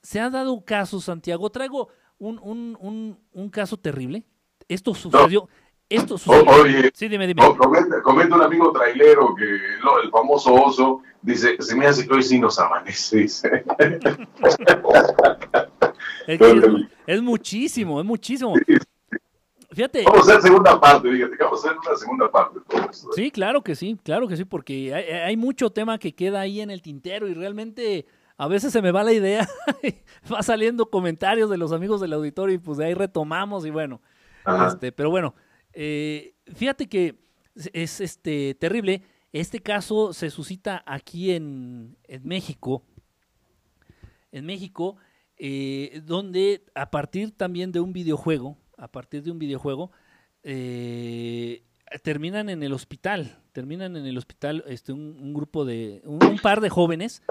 se 0.02 0.20
ha 0.20 0.28
dado 0.28 0.64
casos, 0.64 1.04
Santiago. 1.04 1.50
Traigo 1.50 1.88
un, 2.18 2.38
un, 2.40 2.76
un, 2.80 3.18
un 3.32 3.48
caso 3.48 3.78
terrible. 3.78 4.24
Esto 4.68 4.94
sucedió. 4.94 5.48
Esto 5.88 6.18
sucedió. 6.18 6.50
oye, 6.50 6.90
Sí, 6.94 7.08
dime, 7.08 7.26
dime. 7.28 7.42
comenta, 7.56 8.02
comenta 8.02 8.34
un 8.36 8.42
amigo 8.42 8.72
trailero 8.72 9.34
que 9.36 9.44
lo- 9.84 10.02
el 10.02 10.10
famoso 10.10 10.52
oso 10.54 11.00
dice, 11.22 11.56
se 11.60 11.76
me 11.76 11.86
hace 11.86 12.06
que 12.06 12.14
hoy 12.14 12.22
sí 12.24 12.38
nos 12.40 12.58
amanece, 12.58 13.18
dice. 13.18 13.64
Es, 16.26 16.38
que 16.38 16.50
es- 16.50 16.64
es 17.06 17.22
muchísimo, 17.22 18.00
es 18.00 18.06
muchísimo. 18.06 18.54
Fíjate, 19.70 20.04
Vamos 20.04 20.28
a 20.28 20.32
hacer 20.32 20.42
segunda 20.42 20.80
parte, 20.80 21.10
fíjate, 21.10 21.36
vamos 21.38 21.64
a 21.64 21.68
hacer 21.68 21.78
una 21.86 21.96
segunda 21.96 22.30
parte 22.30 22.58
de 22.58 22.64
todo 22.64 22.90
esto. 22.90 23.08
sí, 23.14 23.30
claro 23.30 23.62
que 23.62 23.74
sí, 23.76 23.96
claro 24.02 24.26
que 24.26 24.36
sí, 24.36 24.44
porque 24.44 24.92
hay, 24.94 25.04
hay 25.04 25.36
mucho 25.36 25.70
tema 25.70 25.98
que 25.98 26.14
queda 26.14 26.40
ahí 26.40 26.60
en 26.60 26.70
el 26.70 26.82
tintero 26.82 27.28
y 27.28 27.34
realmente 27.34 28.06
a 28.38 28.48
veces 28.48 28.72
se 28.72 28.80
me 28.82 28.90
va 28.90 29.04
la 29.04 29.12
idea, 29.12 29.46
va 30.32 30.42
saliendo 30.42 30.86
comentarios 30.90 31.48
de 31.50 31.58
los 31.58 31.72
amigos 31.72 32.00
del 32.00 32.12
auditorio 32.14 32.54
y 32.54 32.58
pues 32.58 32.78
de 32.78 32.86
ahí 32.86 32.94
retomamos 32.94 33.66
y 33.66 33.70
bueno, 33.70 34.00
este, 34.66 34.92
pero 34.92 35.10
bueno, 35.10 35.34
eh, 35.78 36.34
fíjate 36.54 36.88
que 36.88 37.16
es, 37.54 37.70
es, 37.74 38.00
este 38.00 38.54
terrible. 38.54 39.02
Este 39.32 39.60
caso 39.60 40.14
se 40.14 40.30
suscita 40.30 40.82
aquí 40.86 41.32
en, 41.32 41.98
México, 42.22 42.82
en 44.32 44.46
México, 44.46 44.96
eh, 45.36 46.00
donde 46.06 46.64
a 46.74 46.90
partir 46.90 47.32
también 47.32 47.70
de 47.72 47.80
un 47.80 47.92
videojuego, 47.92 48.56
a 48.78 48.88
partir 48.88 49.22
de 49.22 49.30
un 49.30 49.38
videojuego, 49.38 49.90
eh, 50.42 51.64
terminan 52.02 52.48
en 52.48 52.62
el 52.62 52.72
hospital, 52.72 53.38
terminan 53.52 53.96
en 53.96 54.06
el 54.06 54.16
hospital 54.16 54.64
este, 54.68 54.94
un, 54.94 55.18
un 55.20 55.34
grupo 55.34 55.66
de, 55.66 56.00
un, 56.06 56.24
un 56.24 56.38
par 56.38 56.62
de 56.62 56.70
jóvenes. 56.70 57.22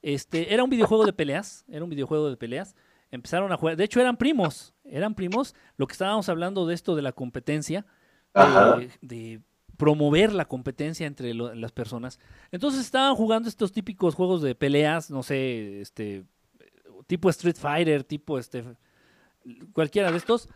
Este, 0.00 0.54
era 0.54 0.64
un 0.64 0.70
videojuego 0.70 1.04
de 1.04 1.12
peleas, 1.12 1.66
era 1.68 1.84
un 1.84 1.90
videojuego 1.90 2.30
de 2.30 2.38
peleas. 2.38 2.74
Empezaron 3.12 3.52
a 3.52 3.56
jugar, 3.56 3.76
de 3.76 3.84
hecho 3.84 4.00
eran 4.00 4.16
primos, 4.16 4.74
eran 4.84 5.14
primos. 5.14 5.54
Lo 5.76 5.86
que 5.86 5.92
estábamos 5.92 6.28
hablando 6.28 6.66
de 6.66 6.74
esto 6.74 6.96
de 6.96 7.02
la 7.02 7.12
competencia, 7.12 7.86
de, 8.34 8.90
de 9.00 9.40
promover 9.76 10.32
la 10.32 10.46
competencia 10.46 11.06
entre 11.06 11.32
lo- 11.34 11.54
las 11.54 11.70
personas. 11.72 12.18
Entonces 12.50 12.80
estaban 12.80 13.14
jugando 13.14 13.48
estos 13.48 13.70
típicos 13.70 14.14
juegos 14.16 14.42
de 14.42 14.54
peleas, 14.54 15.10
no 15.10 15.22
sé, 15.22 15.80
este 15.80 16.24
tipo 17.06 17.28
Street 17.30 17.56
Fighter, 17.56 18.02
tipo 18.02 18.38
este 18.38 18.64
cualquiera 19.72 20.10
de 20.10 20.16
estos. 20.16 20.48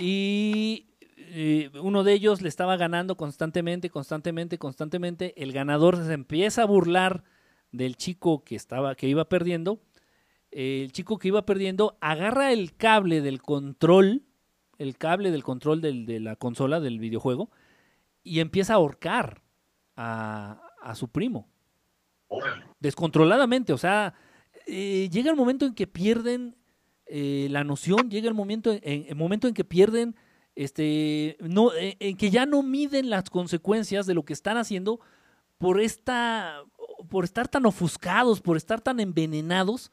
Y 0.00 0.88
eh, 1.16 1.70
uno 1.82 2.02
de 2.02 2.12
ellos 2.14 2.42
le 2.42 2.48
estaba 2.48 2.76
ganando 2.76 3.16
constantemente, 3.16 3.90
constantemente, 3.90 4.58
constantemente. 4.58 5.40
El 5.40 5.52
ganador 5.52 5.96
se 6.04 6.12
empieza 6.12 6.62
a 6.62 6.66
burlar 6.66 7.22
del 7.72 7.96
chico 7.96 8.42
que 8.42 8.56
estaba, 8.56 8.94
que 8.94 9.06
iba 9.06 9.28
perdiendo. 9.28 9.80
El 10.50 10.90
chico 10.92 11.18
que 11.18 11.28
iba 11.28 11.46
perdiendo 11.46 11.96
agarra 12.00 12.52
el 12.52 12.74
cable 12.76 13.20
del 13.20 13.40
control 13.42 14.22
el 14.78 14.96
cable 14.96 15.30
del 15.30 15.44
control 15.44 15.82
del- 15.82 16.06
de 16.06 16.20
la 16.20 16.36
consola 16.36 16.80
del 16.80 16.98
videojuego 16.98 17.50
y 18.24 18.40
empieza 18.40 18.72
a 18.72 18.76
ahorcar 18.76 19.42
a, 19.94 20.62
a 20.80 20.94
su 20.94 21.08
primo. 21.08 21.48
Descontroladamente, 22.78 23.72
o 23.74 23.78
sea, 23.78 24.14
eh, 24.66 25.08
llega 25.12 25.30
el 25.30 25.36
momento 25.36 25.66
en 25.66 25.74
que 25.74 25.86
pierden 25.86 26.56
eh, 27.06 27.48
la 27.50 27.62
noción, 27.64 28.08
llega 28.10 28.28
el 28.28 28.34
momento 28.34 28.72
en, 28.72 29.04
el 29.08 29.16
momento 29.16 29.48
en 29.48 29.54
que 29.54 29.64
pierden, 29.64 30.16
este, 30.54 31.36
no, 31.40 31.74
eh, 31.74 31.96
en 32.00 32.16
que 32.16 32.30
ya 32.30 32.46
no 32.46 32.62
miden 32.62 33.10
las 33.10 33.28
consecuencias 33.28 34.06
de 34.06 34.14
lo 34.14 34.24
que 34.24 34.32
están 34.32 34.56
haciendo 34.56 35.00
por 35.58 35.78
esta, 35.80 36.62
por 37.10 37.24
estar 37.24 37.48
tan 37.48 37.66
ofuscados, 37.66 38.40
por 38.40 38.56
estar 38.56 38.80
tan 38.80 38.98
envenenados 39.00 39.92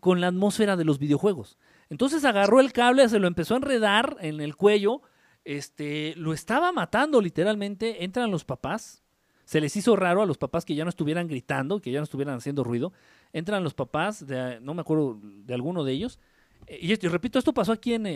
con 0.00 0.20
la 0.20 0.28
atmósfera 0.28 0.76
de 0.76 0.84
los 0.84 0.98
videojuegos. 0.98 1.58
Entonces 1.90 2.24
agarró 2.24 2.60
el 2.60 2.72
cable, 2.72 3.08
se 3.08 3.18
lo 3.18 3.26
empezó 3.28 3.54
a 3.54 3.58
enredar 3.58 4.16
en 4.20 4.40
el 4.40 4.56
cuello, 4.56 5.02
este, 5.44 6.14
lo 6.16 6.32
estaba 6.32 6.72
matando 6.72 7.20
literalmente, 7.20 8.04
entran 8.04 8.30
los 8.30 8.44
papás, 8.44 9.02
se 9.44 9.60
les 9.60 9.76
hizo 9.76 9.94
raro 9.94 10.22
a 10.22 10.26
los 10.26 10.38
papás 10.38 10.64
que 10.64 10.74
ya 10.74 10.84
no 10.84 10.88
estuvieran 10.88 11.28
gritando, 11.28 11.80
que 11.80 11.90
ya 11.92 12.00
no 12.00 12.04
estuvieran 12.04 12.36
haciendo 12.36 12.64
ruido, 12.64 12.92
entran 13.34 13.62
los 13.62 13.74
papás, 13.74 14.24
no 14.62 14.72
me 14.72 14.80
acuerdo 14.80 15.20
de 15.22 15.52
alguno 15.52 15.84
de 15.84 15.92
ellos, 15.92 16.18
eh, 16.66 16.78
y, 16.80 16.92
esto- 16.92 17.10
repito, 17.10 17.38
esto 17.38 17.52
pasó 17.52 17.72
aquí 17.72 17.92
en 17.92 18.06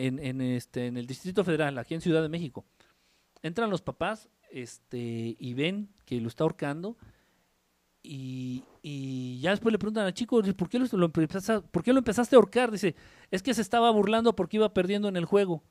este, 0.40 0.86
en 0.86 0.97
el 0.97 1.07
Distrito 1.07 1.45
Federal, 1.45 1.77
aquí 1.77 1.95
en 1.95 2.01
Ciudad 2.01 2.23
de 2.23 2.31
México. 2.31 2.65
Entran 3.43 3.69
los 3.69 3.82
papás 3.82 4.31
este, 4.51 5.36
y 5.39 5.53
ven 5.53 5.90
que 6.07 6.19
lo 6.20 6.28
está 6.28 6.45
ahorcando 6.45 6.97
y, 8.02 8.64
y 8.82 9.40
ya 9.40 9.50
después 9.50 9.72
le 9.72 9.78
preguntan 9.78 10.06
al 10.06 10.14
chico, 10.14 10.42
¿por 10.56 10.68
qué 10.68 10.78
lo, 10.78 10.86
lo 10.92 11.06
empezaste, 11.06 11.60
¿por 11.68 11.82
qué 11.82 11.92
lo 11.92 11.98
empezaste 11.98 12.36
a 12.36 12.38
ahorcar? 12.38 12.70
Dice, 12.70 12.94
es 13.30 13.42
que 13.42 13.54
se 13.54 13.62
estaba 13.62 13.90
burlando 13.90 14.34
porque 14.34 14.56
iba 14.56 14.72
perdiendo 14.72 15.08
en 15.08 15.16
el 15.16 15.24
juego. 15.24 15.62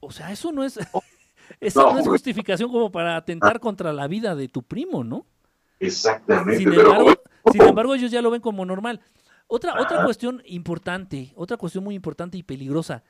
O 0.00 0.10
sea, 0.10 0.32
eso 0.32 0.52
no 0.52 0.64
es, 0.64 0.78
eso 1.60 1.82
No, 1.82 1.94
no 1.94 1.98
es 2.00 2.06
justificación 2.06 2.70
como 2.70 2.90
para 2.90 3.16
atentar 3.16 3.60
contra 3.60 3.92
la 3.92 4.06
vida 4.06 4.34
de 4.34 4.48
tu 4.48 4.62
primo, 4.62 5.04
¿no? 5.04 5.26
Exactamente. 5.78 6.58
Sin 6.58 6.72
embargo, 6.72 7.14
sin 7.50 7.62
embargo, 7.62 7.94
ellos 7.94 8.10
ya 8.10 8.22
lo 8.22 8.30
ven 8.30 8.40
como 8.40 8.64
normal. 8.64 9.00
Otra, 9.46 9.80
otra 9.80 10.04
cuestión 10.04 10.42
importante, 10.46 11.32
otra 11.34 11.56
cuestión 11.56 11.82
muy 11.82 11.96
importante 11.96 12.38
y 12.38 12.44
peligrosa, 12.44 13.02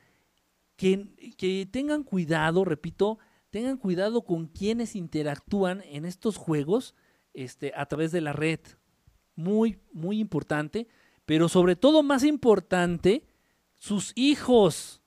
que, 0.77 1.35
que 1.37 1.69
tengan 1.71 2.03
cuidado, 2.03 2.65
repito, 2.65 3.19
tengan 3.51 3.77
cuidado 3.77 4.23
con 4.23 4.47
quienes 4.47 4.97
interactúan 4.97 5.83
en 5.83 6.07
estos 6.07 6.39
juegos 6.39 6.95
este, 7.35 7.73
a 7.77 7.87
través 7.87 8.13
de 8.13 8.21
la 8.21 8.33
red. 8.33 8.61
Muy, 9.37 9.79
muy 9.93 10.19
importante, 10.21 10.89
pero 11.25 11.49
sobre 11.49 11.77
todo 11.77 12.03
más 12.03 12.25
importante, 12.25 13.25
sus 13.79 14.13
hijos. 14.15 15.03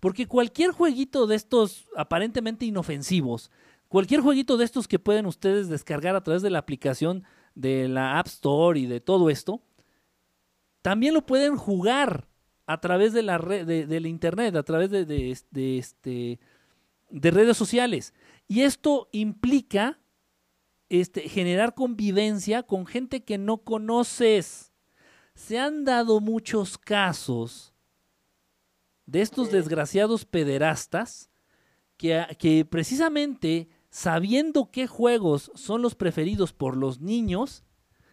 Porque 0.00 0.26
cualquier 0.26 0.72
jueguito 0.72 1.26
de 1.26 1.36
estos 1.36 1.88
aparentemente 1.96 2.66
inofensivos, 2.66 3.50
cualquier 3.88 4.20
jueguito 4.20 4.56
de 4.56 4.64
estos 4.64 4.88
que 4.88 4.98
pueden 4.98 5.26
ustedes 5.26 5.68
descargar 5.68 6.16
a 6.16 6.22
través 6.22 6.42
de 6.42 6.50
la 6.50 6.58
aplicación 6.58 7.24
de 7.54 7.88
la 7.88 8.18
App 8.18 8.26
Store 8.26 8.78
y 8.78 8.86
de 8.86 9.00
todo 9.00 9.30
esto, 9.30 9.62
también 10.82 11.14
lo 11.14 11.24
pueden 11.24 11.56
jugar 11.56 12.28
a 12.66 12.80
través 12.80 13.12
de 13.12 13.22
la 13.22 13.38
red, 13.38 13.66
de, 13.66 13.86
del 13.86 14.06
internet, 14.06 14.56
a 14.56 14.62
través 14.62 14.90
de, 14.90 15.04
de, 15.04 15.78
este, 15.78 16.40
de 17.10 17.30
redes 17.30 17.56
sociales. 17.56 18.14
Y 18.48 18.62
esto 18.62 19.08
implica 19.12 19.98
este, 20.92 21.26
generar 21.26 21.74
convivencia 21.74 22.62
con 22.62 22.84
gente 22.84 23.24
que 23.24 23.38
no 23.38 23.64
conoces. 23.64 24.74
Se 25.34 25.58
han 25.58 25.84
dado 25.84 26.20
muchos 26.20 26.76
casos 26.76 27.72
de 29.06 29.22
estos 29.22 29.50
desgraciados 29.50 30.26
pederastas 30.26 31.30
que, 31.96 32.26
que 32.38 32.66
precisamente 32.66 33.70
sabiendo 33.88 34.70
qué 34.70 34.86
juegos 34.86 35.50
son 35.54 35.80
los 35.80 35.94
preferidos 35.94 36.52
por 36.52 36.76
los 36.76 37.00
niños, 37.00 37.64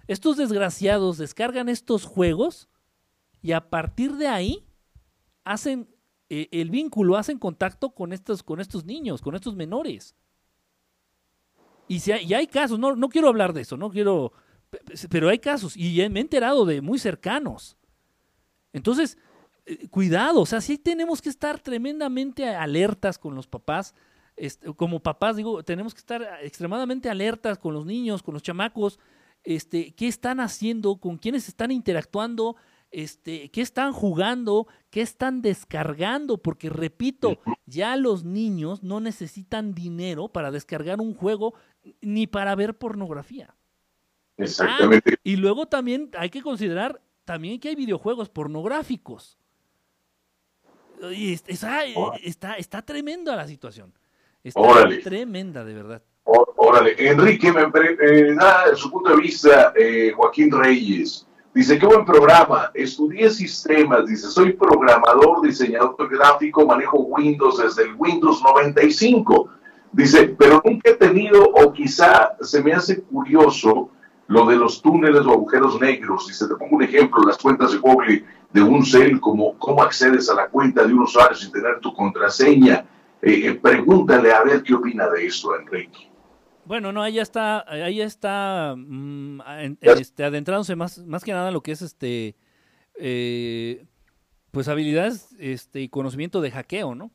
estos 0.07 0.37
desgraciados 0.37 1.17
descargan 1.17 1.67
estos 1.67 2.05
juegos 2.05 2.69
y 3.41 3.51
a 3.51 3.69
partir 3.69 4.15
de 4.15 4.29
ahí 4.29 4.65
hacen 5.43 5.93
eh, 6.29 6.47
el 6.53 6.69
vínculo, 6.69 7.17
hacen 7.17 7.39
contacto 7.39 7.89
con 7.89 8.13
estos, 8.13 8.41
con 8.41 8.61
estos 8.61 8.85
niños, 8.85 9.21
con 9.21 9.35
estos 9.35 9.57
menores. 9.57 10.15
Y, 11.89 11.99
si 11.99 12.13
hay, 12.13 12.25
y 12.25 12.33
hay 12.33 12.47
casos, 12.47 12.79
no, 12.79 12.95
no 12.95 13.09
quiero 13.09 13.27
hablar 13.27 13.51
de 13.51 13.61
eso, 13.61 13.75
no 13.75 13.89
quiero, 13.89 14.31
pe- 14.69 14.79
pe- 14.85 14.93
pero 15.09 15.27
hay 15.27 15.39
casos 15.39 15.75
y 15.75 15.97
me 16.09 16.19
he 16.19 16.21
enterado 16.21 16.65
de 16.65 16.79
muy 16.81 16.99
cercanos. 16.99 17.75
Entonces, 18.71 19.17
eh, 19.65 19.87
cuidado, 19.89 20.41
o 20.41 20.45
sea, 20.45 20.61
sí 20.61 20.77
tenemos 20.77 21.21
que 21.21 21.29
estar 21.29 21.59
tremendamente 21.59 22.47
alertas 22.47 23.17
con 23.17 23.35
los 23.35 23.47
papás. 23.47 23.93
Este, 24.35 24.73
como 24.73 25.01
papás, 25.01 25.35
digo, 25.35 25.63
tenemos 25.63 25.93
que 25.93 25.99
estar 25.99 26.25
extremadamente 26.43 27.09
alertas 27.09 27.57
con 27.57 27.73
los 27.73 27.85
niños, 27.85 28.23
con 28.23 28.33
los 28.35 28.43
chamacos, 28.43 28.99
este, 29.43 29.91
qué 29.95 30.07
están 30.07 30.39
haciendo, 30.39 30.97
con 30.97 31.17
quiénes 31.17 31.47
están 31.49 31.71
interactuando, 31.71 32.55
este, 32.91 33.49
qué 33.49 33.61
están 33.61 33.91
jugando, 33.93 34.67
qué 34.89 35.01
están 35.01 35.41
descargando, 35.41 36.37
porque 36.37 36.69
repito, 36.69 37.39
ya 37.65 37.95
los 37.97 38.23
niños 38.23 38.81
no 38.81 38.99
necesitan 38.99 39.73
dinero 39.73 40.29
para 40.29 40.51
descargar 40.51 40.99
un 41.01 41.13
juego 41.13 41.53
ni 42.01 42.27
para 42.27 42.55
ver 42.55 42.77
pornografía. 42.77 43.55
Exactamente. 44.37 45.17
Y 45.23 45.35
luego 45.35 45.67
también 45.67 46.11
hay 46.17 46.29
que 46.29 46.41
considerar 46.41 47.01
también 47.25 47.59
que 47.59 47.69
hay 47.69 47.75
videojuegos 47.75 48.29
pornográficos. 48.29 49.37
Y 51.11 51.33
es- 51.33 51.43
está, 51.47 51.81
Órale. 51.95 52.21
está, 52.27 52.53
está 52.55 52.81
tremenda 52.81 53.35
la 53.35 53.47
situación. 53.47 53.93
Está 54.43 54.59
Órale. 54.59 54.97
tremenda, 54.99 55.63
de 55.63 55.73
verdad. 55.73 56.03
Órale, 56.23 56.95
Enrique 56.97 57.51
me 57.51 57.61
eh, 57.63 58.35
da 58.35 58.75
su 58.75 58.91
punto 58.91 59.09
de 59.15 59.21
vista, 59.21 59.73
eh, 59.75 60.11
Joaquín 60.15 60.51
Reyes. 60.51 61.25
Dice, 61.53 61.79
qué 61.79 61.85
buen 61.85 62.05
programa. 62.05 62.69
Estudié 62.75 63.29
sistemas, 63.31 64.05
dice, 64.05 64.27
soy 64.29 64.53
programador, 64.53 65.41
diseñador 65.41 65.95
gráfico, 66.09 66.65
manejo 66.65 66.99
Windows 66.99 67.57
desde 67.57 67.83
el 67.83 67.95
Windows 67.97 68.41
95. 68.43 69.49
Dice, 69.91 70.35
pero 70.37 70.61
nunca 70.63 70.91
he 70.91 70.95
tenido, 70.95 71.43
o 71.43 71.73
quizá 71.73 72.35
se 72.41 72.61
me 72.63 72.73
hace 72.73 73.01
curioso, 73.01 73.89
lo 74.27 74.45
de 74.45 74.55
los 74.55 74.81
túneles 74.81 75.25
o 75.25 75.31
agujeros 75.31 75.79
negros. 75.81 76.27
Dice, 76.27 76.47
te 76.47 76.55
pongo 76.55 76.77
un 76.77 76.83
ejemplo, 76.83 77.23
las 77.23 77.37
cuentas 77.37 77.71
de 77.71 77.79
Google 77.79 78.23
de 78.51 78.61
un 78.61 78.85
cel, 78.85 79.19
como 79.19 79.57
cómo 79.57 79.81
accedes 79.81 80.29
a 80.29 80.35
la 80.35 80.47
cuenta 80.47 80.85
de 80.85 80.93
un 80.93 81.01
usuario 81.01 81.35
sin 81.35 81.51
tener 81.51 81.79
tu 81.79 81.93
contraseña. 81.93 82.85
Eh, 83.21 83.47
eh, 83.47 83.53
pregúntale 83.55 84.31
a 84.31 84.43
ver 84.43 84.63
qué 84.63 84.75
opina 84.75 85.09
de 85.09 85.25
esto, 85.25 85.57
Enrique. 85.59 86.09
Bueno, 86.65 86.91
no, 86.91 87.01
ahí 87.01 87.13
ya 87.13 87.23
está, 87.23 87.65
ahí 87.67 87.99
está 87.99 88.75
mm, 88.77 89.41
este, 89.81 90.23
adentrándose 90.23 90.75
más, 90.75 90.99
más 90.99 91.23
que 91.23 91.33
nada 91.33 91.47
en 91.47 91.53
lo 91.55 91.61
que 91.61 91.71
es 91.71 91.81
este 91.81 92.35
eh, 92.99 93.85
pues 94.51 94.67
habilidades 94.67 95.35
este, 95.39 95.81
y 95.81 95.89
conocimiento 95.89 96.41
de 96.41 96.51
hackeo, 96.51 96.95
¿no? 96.95 97.11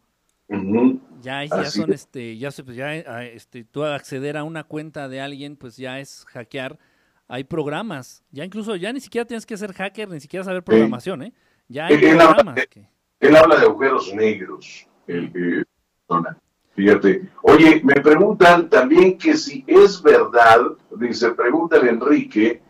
Ujú. 0.48 1.00
Ya, 1.24 1.44
ya 1.44 1.56
Así 1.56 1.80
son 1.80 1.90
es. 1.92 2.02
este, 2.02 2.36
ya 2.36 2.50
se, 2.50 2.62
pues 2.64 2.76
ya 2.76 2.88
ah, 3.06 3.24
este, 3.24 3.64
tú 3.64 3.82
acceder 3.84 4.36
a 4.36 4.44
una 4.44 4.64
cuenta 4.64 5.08
de 5.08 5.20
alguien, 5.20 5.56
pues 5.56 5.76
ya 5.76 5.98
es 6.00 6.24
hackear. 6.28 6.78
Hay 7.26 7.44
programas, 7.44 8.22
ya 8.30 8.44
incluso 8.44 8.76
ya 8.76 8.92
ni 8.92 9.00
siquiera 9.00 9.26
tienes 9.26 9.46
que 9.46 9.56
ser 9.56 9.72
hacker, 9.72 10.10
ni 10.10 10.20
siquiera 10.20 10.44
saber 10.44 10.62
programación, 10.62 11.22
¿eh? 11.22 11.32
Ya 11.68 11.86
hay 11.86 11.94
Eh, 11.94 12.00
eh, 12.10 12.14
la- 12.14 12.24
programas 12.26 12.66
que 12.68 12.86
Él 13.20 13.34
habla 13.36 13.56
de 13.56 13.62
agujeros 13.62 14.14
negros. 14.14 14.86
El, 15.06 15.24
eh, 15.34 15.64
persona. 16.06 16.36
Fíjate. 16.76 17.28
Oye, 17.42 17.80
me 17.84 17.94
preguntan 17.94 18.68
también 18.68 19.16
que 19.16 19.34
si 19.36 19.64
es 19.66 20.02
verdad, 20.02 20.60
dice, 20.98 21.30
pregúntale 21.30 21.88
Enrique, 21.88 22.60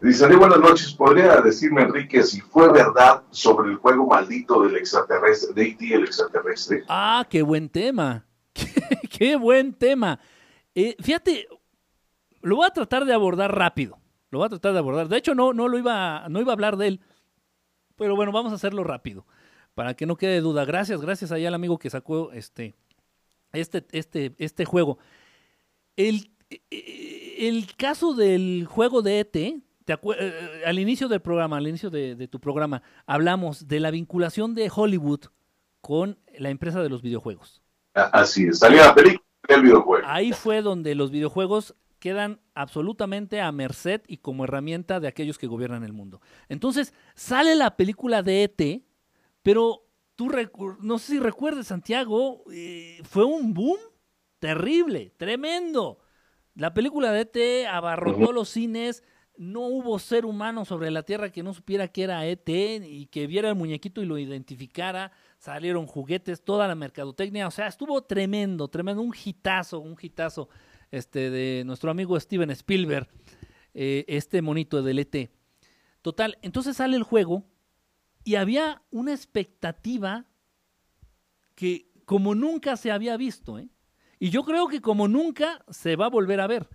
dice, 0.00 0.24
"Alé, 0.24 0.36
buenas 0.36 0.58
noches, 0.60 0.92
¿podría 0.92 1.40
decirme, 1.40 1.82
Enrique, 1.82 2.22
si 2.22 2.40
fue 2.40 2.72
verdad 2.72 3.22
sobre 3.30 3.70
el 3.70 3.76
juego 3.76 4.06
maldito 4.06 4.62
del 4.62 4.76
extraterrestre, 4.76 5.54
de 5.54 5.68
E.T. 5.70 5.94
el 5.94 6.04
extraterrestre? 6.04 6.84
Ah, 6.88 7.26
qué 7.28 7.42
buen 7.42 7.68
tema. 7.68 8.26
Qué, 9.10 9.36
buen 9.36 9.74
tema. 9.74 10.18
Eh, 10.74 10.96
fíjate, 11.00 11.48
lo 12.42 12.56
voy 12.56 12.66
a 12.66 12.70
tratar 12.70 13.04
de 13.04 13.12
abordar 13.12 13.54
rápido. 13.54 13.98
Lo 14.30 14.38
voy 14.38 14.46
a 14.46 14.50
tratar 14.50 14.72
de 14.72 14.78
abordar. 14.78 15.08
De 15.08 15.16
hecho, 15.16 15.34
no, 15.34 15.52
no 15.52 15.68
lo 15.68 15.78
iba, 15.78 16.26
no 16.28 16.40
iba 16.40 16.52
a 16.52 16.54
hablar 16.54 16.76
de 16.76 16.88
él. 16.88 17.00
Pero 17.96 18.16
bueno, 18.16 18.32
vamos 18.32 18.52
a 18.52 18.56
hacerlo 18.56 18.84
rápido. 18.84 19.26
Para 19.74 19.94
que 19.94 20.06
no 20.06 20.16
quede 20.16 20.40
duda. 20.40 20.64
Gracias, 20.64 21.00
gracias 21.00 21.32
ahí 21.32 21.46
al 21.46 21.54
amigo 21.54 21.78
que 21.78 21.90
sacó 21.90 22.32
este, 22.32 22.74
este, 23.52 23.84
este, 23.92 24.34
este 24.38 24.64
juego. 24.64 24.98
El, 25.96 26.30
eh, 26.50 27.36
el 27.40 27.74
caso 27.76 28.14
del 28.14 28.66
juego 28.68 29.02
de 29.02 29.20
ET, 29.20 29.62
te 29.84 29.92
acue- 29.94 30.16
eh, 30.18 30.62
al 30.66 30.78
inicio 30.78 31.08
del 31.08 31.20
programa, 31.20 31.56
al 31.56 31.66
inicio 31.68 31.90
de, 31.90 32.14
de 32.14 32.28
tu 32.28 32.40
programa, 32.40 32.82
hablamos 33.06 33.66
de 33.68 33.80
la 33.80 33.90
vinculación 33.90 34.54
de 34.54 34.70
Hollywood 34.74 35.20
con 35.80 36.18
la 36.38 36.50
empresa 36.50 36.82
de 36.82 36.88
los 36.88 37.02
videojuegos. 37.02 37.62
Así 37.94 38.46
es, 38.46 38.58
salió 38.58 38.78
la 38.84 38.94
película 38.94 39.24
del 39.48 39.62
videojuego. 39.62 40.06
Ahí 40.06 40.32
fue 40.32 40.62
donde 40.62 40.94
los 40.94 41.10
videojuegos 41.10 41.74
quedan 41.98 42.40
absolutamente 42.54 43.40
a 43.40 43.52
merced 43.52 44.00
y 44.06 44.18
como 44.18 44.44
herramienta 44.44 45.00
de 45.00 45.08
aquellos 45.08 45.38
que 45.38 45.46
gobiernan 45.46 45.84
el 45.84 45.92
mundo. 45.92 46.20
Entonces, 46.48 46.94
sale 47.14 47.54
la 47.56 47.76
película 47.76 48.22
de 48.22 48.44
ET, 48.44 48.82
pero 49.42 49.86
tú 50.16 50.30
no 50.80 50.98
sé 50.98 51.12
si 51.12 51.18
recuerdes, 51.18 51.66
Santiago, 51.66 52.44
eh, 52.52 53.00
fue 53.04 53.24
un 53.24 53.52
boom 53.54 53.78
terrible, 54.38 55.12
tremendo. 55.16 55.98
La 56.54 56.74
película 56.74 57.12
de 57.12 57.20
ET 57.20 57.66
abarrotó 57.66 58.32
los 58.32 58.48
cines, 58.48 59.02
no 59.40 59.62
hubo 59.62 59.98
ser 59.98 60.26
humano 60.26 60.66
sobre 60.66 60.90
la 60.90 61.02
Tierra 61.02 61.32
que 61.32 61.42
no 61.42 61.54
supiera 61.54 61.88
que 61.88 62.02
era 62.02 62.26
ET 62.26 62.46
y 62.46 63.06
que 63.06 63.26
viera 63.26 63.48
el 63.48 63.54
muñequito 63.54 64.02
y 64.02 64.04
lo 64.04 64.18
identificara. 64.18 65.12
Salieron 65.38 65.86
juguetes, 65.86 66.44
toda 66.44 66.68
la 66.68 66.74
mercadotecnia, 66.74 67.46
o 67.46 67.50
sea, 67.50 67.66
estuvo 67.66 68.02
tremendo, 68.02 68.68
tremendo, 68.68 69.00
un 69.00 69.14
hitazo, 69.14 69.80
un 69.80 69.96
hitazo 69.98 70.50
este, 70.90 71.30
de 71.30 71.64
nuestro 71.64 71.90
amigo 71.90 72.20
Steven 72.20 72.50
Spielberg, 72.50 73.08
eh, 73.72 74.04
este 74.08 74.42
monito 74.42 74.82
del 74.82 74.98
ET. 74.98 75.30
Total, 76.02 76.36
entonces 76.42 76.76
sale 76.76 76.98
el 76.98 77.02
juego 77.02 77.44
y 78.24 78.34
había 78.34 78.82
una 78.90 79.14
expectativa 79.14 80.26
que 81.54 81.90
como 82.04 82.34
nunca 82.34 82.76
se 82.76 82.90
había 82.90 83.16
visto, 83.16 83.58
¿eh? 83.58 83.70
Y 84.18 84.28
yo 84.28 84.44
creo 84.44 84.68
que 84.68 84.82
como 84.82 85.08
nunca 85.08 85.64
se 85.70 85.96
va 85.96 86.04
a 86.04 86.10
volver 86.10 86.42
a 86.42 86.46
ver. 86.46 86.68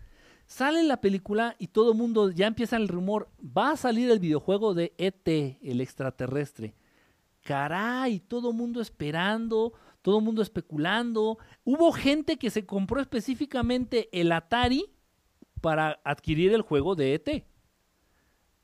Sale 0.48 0.84
la 0.84 1.02
película 1.02 1.56
y 1.58 1.68
todo 1.68 1.92
el 1.92 1.98
mundo 1.98 2.30
ya 2.32 2.48
empieza 2.48 2.78
el 2.78 2.88
rumor, 2.88 3.30
va 3.42 3.72
a 3.72 3.78
salir 3.78 4.12
el 4.12 4.20
videojuego 4.20 4.74
de 4.74 4.94
ET, 4.98 5.28
el 5.28 5.82
extraterrestre. 5.82 6.76
Caray, 7.42 8.20
todo 8.20 8.52
el 8.52 8.56
mundo 8.56 8.80
esperando, 8.80 9.74
todo 10.02 10.20
el 10.20 10.24
mundo 10.24 10.42
especulando. 10.42 11.40
Hubo 11.64 11.92
gente 11.92 12.38
que 12.38 12.50
se 12.50 12.66
compró 12.66 13.02
específicamente 13.02 14.10
el 14.12 14.32
Atari 14.32 14.86
para 15.62 16.00
adquirir 16.04 16.54
el 16.54 16.62
juego 16.62 16.96
de 16.96 17.16
ET. 17.16 17.46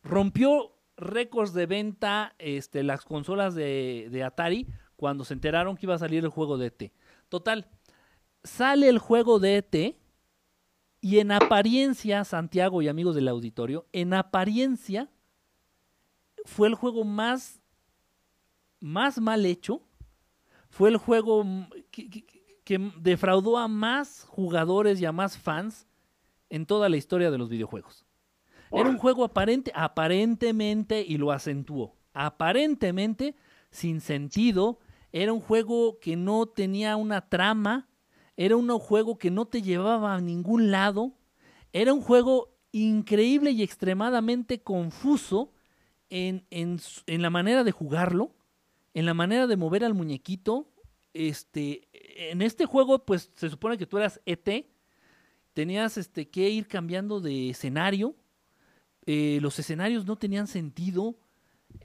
Rompió 0.04 0.78
récords 0.98 1.54
de 1.54 1.66
venta 1.66 2.36
este, 2.38 2.84
las 2.84 3.04
consolas 3.06 3.56
de, 3.56 4.08
de 4.12 4.24
Atari 4.24 4.68
cuando 4.96 5.26
se 5.26 5.34
enteraron 5.34 5.76
que 5.76 5.88
iba 5.88 5.96
a 5.96 6.00
salir 6.00 6.24
el 6.24 6.30
juego 6.30 6.60
de 6.60 6.68
ET. 6.68 6.92
Total, 7.28 7.68
sale 8.44 8.88
el 8.88 9.00
juego 9.00 9.40
de 9.40 9.58
ET 9.58 9.96
y 11.02 11.18
en 11.18 11.32
apariencia, 11.32 12.24
Santiago 12.24 12.84
y 12.84 12.88
amigos 12.88 13.16
del 13.16 13.28
auditorio, 13.28 13.88
en 13.92 14.14
apariencia 14.14 15.10
fue 16.46 16.68
el 16.68 16.76
juego 16.76 17.04
más, 17.04 17.60
más 18.80 19.20
mal 19.20 19.46
hecho, 19.46 19.82
fue 20.70 20.90
el 20.90 20.98
juego 20.98 21.44
que, 21.90 22.24
defraudó 23.02 23.58
a 23.58 23.68
más 23.68 24.26
jugadores 24.30 25.02
y 25.02 25.06
a 25.06 25.12
más 25.12 25.38
fans 25.38 25.88
en 26.50 26.66
toda 26.66 26.88
la 26.88 26.96
historia 26.96 27.32
de 27.32 27.38
los 27.38 27.50
videojuegos. 27.50 28.06
Era 28.72 28.88
un 28.88 28.98
juego 28.98 29.26
aparente, 29.26 29.72
aparentemente, 29.76 31.04
y 31.06 31.18
lo 31.18 31.32
acentuó, 31.32 31.98
aparentemente 32.14 33.36
sin 33.72 34.00
sentido, 34.00 34.80
era 35.12 35.34
un 35.34 35.42
juego 35.42 36.00
que 36.00 36.16
no 36.16 36.46
tenía 36.46 36.96
una 36.96 37.28
trama, 37.28 37.90
era 38.46 38.56
un 38.56 38.68
juego 38.80 39.20
que 39.20 39.30
no 39.30 39.46
te 39.46 39.62
llevaba 39.62 40.16
a 40.16 40.20
ningún 40.20 40.72
lado, 40.72 41.14
era 41.74 41.94
un 41.94 42.02
juego 42.02 42.58
increíble 42.72 43.52
y 43.52 43.62
extremadamente 43.62 44.64
confuso 44.64 45.54
en, 46.10 46.48
en, 46.50 46.80
en, 47.06 47.22
la 47.22 47.30
manera 47.30 47.64
de 47.64 47.72
jugarlo, 47.72 48.34
en 48.96 49.06
la 49.06 49.14
manera 49.14 49.46
de 49.46 49.58
mover 49.58 49.84
al 49.84 49.94
muñequito. 49.94 50.68
Este, 51.14 51.88
en 52.32 52.42
este 52.42 52.66
juego, 52.66 53.06
pues 53.06 53.32
se 53.36 53.48
supone 53.48 53.78
que 53.78 53.86
tú 53.86 54.00
eras 54.00 54.20
ET, 54.26 54.66
tenías 55.54 55.98
este, 55.98 56.28
que 56.28 56.50
ir 56.50 56.68
cambiando 56.68 57.20
de 57.20 57.52
escenario, 57.52 58.16
eh, 59.06 59.38
los 59.40 59.60
escenarios 59.60 60.08
no 60.08 60.16
tenían 60.16 60.48
sentido, 60.48 61.16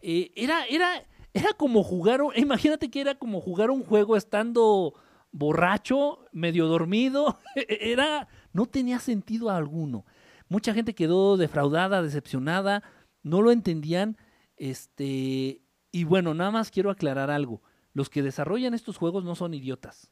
eh, 0.00 0.32
era, 0.34 0.64
era, 0.66 1.06
era 1.34 1.52
como 1.52 1.82
jugar, 1.82 2.22
imagínate 2.34 2.90
que 2.90 3.02
era 3.02 3.14
como 3.14 3.42
jugar 3.42 3.70
un 3.70 3.84
juego 3.84 4.16
estando 4.16 4.94
borracho, 5.36 6.26
medio 6.32 6.66
dormido, 6.66 7.38
era, 7.54 8.28
no 8.52 8.66
tenía 8.66 8.98
sentido 8.98 9.50
alguno. 9.50 10.04
Mucha 10.48 10.72
gente 10.72 10.94
quedó 10.94 11.36
defraudada, 11.36 12.02
decepcionada, 12.02 12.82
no 13.22 13.42
lo 13.42 13.50
entendían, 13.50 14.16
este, 14.56 15.62
y 15.92 16.04
bueno, 16.04 16.34
nada 16.34 16.50
más 16.50 16.70
quiero 16.70 16.90
aclarar 16.90 17.30
algo. 17.30 17.62
Los 17.92 18.08
que 18.08 18.22
desarrollan 18.22 18.74
estos 18.74 18.96
juegos 18.96 19.24
no 19.24 19.34
son 19.34 19.54
idiotas. 19.54 20.10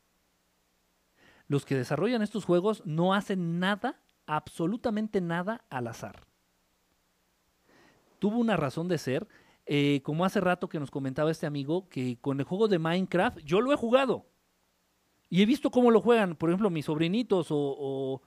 Los 1.46 1.64
que 1.64 1.76
desarrollan 1.76 2.22
estos 2.22 2.44
juegos 2.44 2.82
no 2.84 3.14
hacen 3.14 3.58
nada, 3.58 4.00
absolutamente 4.26 5.20
nada 5.20 5.64
al 5.70 5.86
azar. 5.86 6.26
Tuvo 8.18 8.38
una 8.38 8.56
razón 8.56 8.88
de 8.88 8.98
ser 8.98 9.28
eh, 9.66 10.00
como 10.02 10.24
hace 10.24 10.40
rato 10.40 10.68
que 10.68 10.80
nos 10.80 10.90
comentaba 10.90 11.30
este 11.30 11.46
amigo, 11.46 11.88
que 11.88 12.18
con 12.20 12.40
el 12.40 12.46
juego 12.46 12.68
de 12.68 12.78
Minecraft, 12.78 13.38
yo 13.38 13.60
lo 13.60 13.72
he 13.72 13.76
jugado. 13.76 14.26
Y 15.30 15.42
he 15.42 15.46
visto 15.46 15.70
cómo 15.70 15.90
lo 15.90 16.00
juegan, 16.00 16.36
por 16.36 16.50
ejemplo, 16.50 16.70
mis 16.70 16.84
sobrinitos 16.86 17.48
o, 17.50 18.20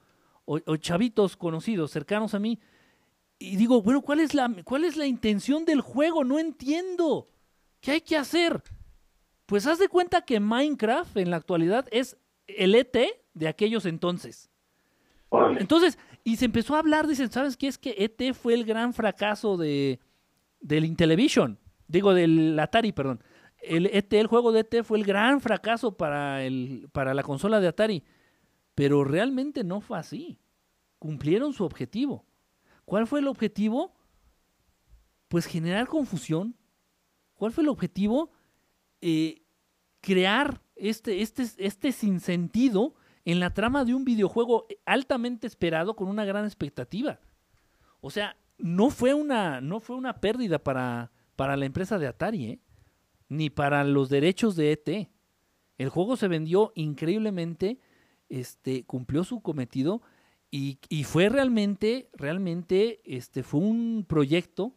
chavitos 0.79 1.37
conocidos, 1.37 1.91
cercanos 1.91 2.33
a 2.33 2.39
mí. 2.39 2.59
Y 3.39 3.55
digo, 3.55 3.81
bueno, 3.81 4.01
¿cuál 4.01 4.19
es, 4.19 4.33
la, 4.33 4.51
¿cuál 4.63 4.83
es 4.83 4.97
la 4.97 5.05
intención 5.05 5.63
del 5.65 5.81
juego? 5.81 6.23
No 6.23 6.39
entiendo. 6.39 7.27
¿Qué 7.79 7.91
hay 7.91 8.01
que 8.01 8.17
hacer? 8.17 8.63
Pues 9.45 9.67
haz 9.67 9.79
de 9.79 9.87
cuenta 9.87 10.21
que 10.21 10.39
Minecraft 10.39 11.15
en 11.17 11.29
la 11.29 11.37
actualidad 11.37 11.87
es 11.91 12.17
el 12.47 12.75
ET 12.75 12.97
de 13.33 13.47
aquellos 13.47 13.85
entonces. 13.85 14.49
Entonces, 15.59 15.97
y 16.23 16.37
se 16.37 16.45
empezó 16.45 16.75
a 16.75 16.79
hablar, 16.79 17.07
dicen, 17.07 17.31
¿sabes 17.31 17.57
qué? 17.57 17.67
Es 17.67 17.77
que 17.77 17.95
ET 17.97 18.33
fue 18.33 18.53
el 18.53 18.65
gran 18.65 18.93
fracaso 18.93 19.57
de, 19.57 19.99
del 20.59 20.85
Intellivision, 20.85 21.59
digo 21.87 22.13
del 22.13 22.57
Atari, 22.59 22.91
perdón. 22.91 23.23
El 23.67 23.87
ET, 23.87 24.11
el 24.13 24.27
juego 24.27 24.51
de 24.51 24.61
ET 24.61 24.83
fue 24.83 24.97
el 24.97 25.05
gran 25.05 25.41
fracaso 25.41 25.97
para, 25.97 26.43
el, 26.43 26.89
para 26.91 27.13
la 27.13 27.23
consola 27.23 27.59
de 27.59 27.67
Atari, 27.67 28.03
pero 28.75 29.03
realmente 29.03 29.63
no 29.63 29.81
fue 29.81 29.97
así. 29.97 30.39
Cumplieron 30.99 31.53
su 31.53 31.63
objetivo. 31.63 32.25
¿Cuál 32.85 33.07
fue 33.07 33.19
el 33.19 33.27
objetivo? 33.27 33.93
Pues 35.27 35.45
generar 35.45 35.87
confusión. 35.87 36.55
¿Cuál 37.33 37.51
fue 37.51 37.63
el 37.63 37.69
objetivo? 37.69 38.31
Eh, 39.01 39.43
crear 40.01 40.61
este, 40.75 41.21
este, 41.21 41.43
este 41.57 41.91
sinsentido 41.91 42.95
en 43.25 43.39
la 43.39 43.53
trama 43.53 43.83
de 43.83 43.93
un 43.93 44.05
videojuego 44.05 44.67
altamente 44.85 45.47
esperado 45.47 45.95
con 45.95 46.07
una 46.07 46.23
gran 46.23 46.45
expectativa. 46.45 47.19
O 47.99 48.09
sea, 48.09 48.37
no 48.57 48.89
fue 48.89 49.13
una, 49.13 49.59
no 49.59 49.79
fue 49.79 49.95
una 49.95 50.21
pérdida 50.21 50.59
para, 50.59 51.11
para 51.35 51.57
la 51.57 51.65
empresa 51.65 51.99
de 51.99 52.07
Atari, 52.07 52.45
¿eh? 52.45 52.59
Ni 53.29 53.49
para 53.49 53.83
los 53.83 54.09
derechos 54.09 54.55
de 54.55 54.71
ET. 54.71 55.09
El 55.77 55.89
juego 55.89 56.17
se 56.17 56.27
vendió 56.27 56.71
increíblemente, 56.75 57.79
este, 58.29 58.83
cumplió 58.83 59.23
su 59.23 59.41
cometido 59.41 60.01
y, 60.49 60.79
y, 60.89 61.03
fue 61.03 61.29
realmente, 61.29 62.09
realmente, 62.13 63.01
este, 63.03 63.43
fue 63.43 63.59
un 63.59 64.05
proyecto, 64.07 64.73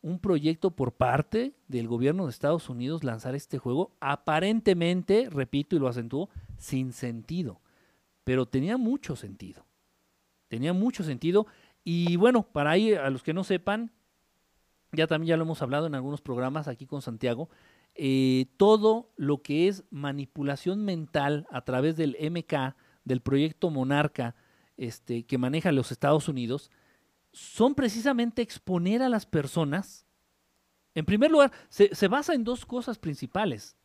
un 0.00 0.18
proyecto 0.18 0.70
por 0.70 0.92
parte 0.92 1.54
del 1.68 1.88
gobierno 1.88 2.24
de 2.24 2.30
Estados 2.30 2.68
Unidos 2.68 3.04
lanzar 3.04 3.34
este 3.34 3.58
juego, 3.58 3.92
aparentemente, 4.00 5.28
repito 5.30 5.76
y 5.76 5.78
lo 5.78 5.88
acentúo, 5.88 6.30
sin 6.58 6.92
sentido, 6.92 7.60
pero 8.24 8.46
tenía 8.46 8.76
mucho 8.76 9.14
sentido. 9.14 9.66
Tenía 10.48 10.72
mucho 10.72 11.04
sentido 11.04 11.46
y 11.84 12.16
bueno, 12.16 12.42
para 12.50 12.70
ahí, 12.70 12.94
a 12.94 13.10
los 13.10 13.22
que 13.22 13.34
no 13.34 13.44
sepan, 13.44 13.92
ya 14.92 15.06
también 15.06 15.28
ya 15.28 15.36
lo 15.36 15.42
hemos 15.42 15.60
hablado 15.60 15.86
en 15.86 15.94
algunos 15.94 16.22
programas 16.22 16.66
aquí 16.66 16.86
con 16.86 17.02
Santiago, 17.02 17.50
eh, 17.94 18.46
todo 18.56 19.12
lo 19.16 19.42
que 19.42 19.68
es 19.68 19.84
manipulación 19.90 20.84
mental 20.84 21.46
a 21.50 21.64
través 21.64 21.96
del 21.96 22.16
MK, 22.18 22.74
del 23.04 23.20
proyecto 23.20 23.70
Monarca, 23.70 24.34
este, 24.76 25.24
que 25.24 25.38
maneja 25.38 25.70
los 25.70 25.92
Estados 25.92 26.28
Unidos, 26.28 26.70
son 27.32 27.74
precisamente 27.74 28.42
exponer 28.42 29.02
a 29.02 29.08
las 29.08 29.26
personas. 29.26 30.06
En 30.94 31.04
primer 31.04 31.30
lugar, 31.30 31.52
se, 31.68 31.94
se 31.94 32.08
basa 32.08 32.34
en 32.34 32.44
dos 32.44 32.66
cosas 32.66 32.98
principales. 32.98 33.76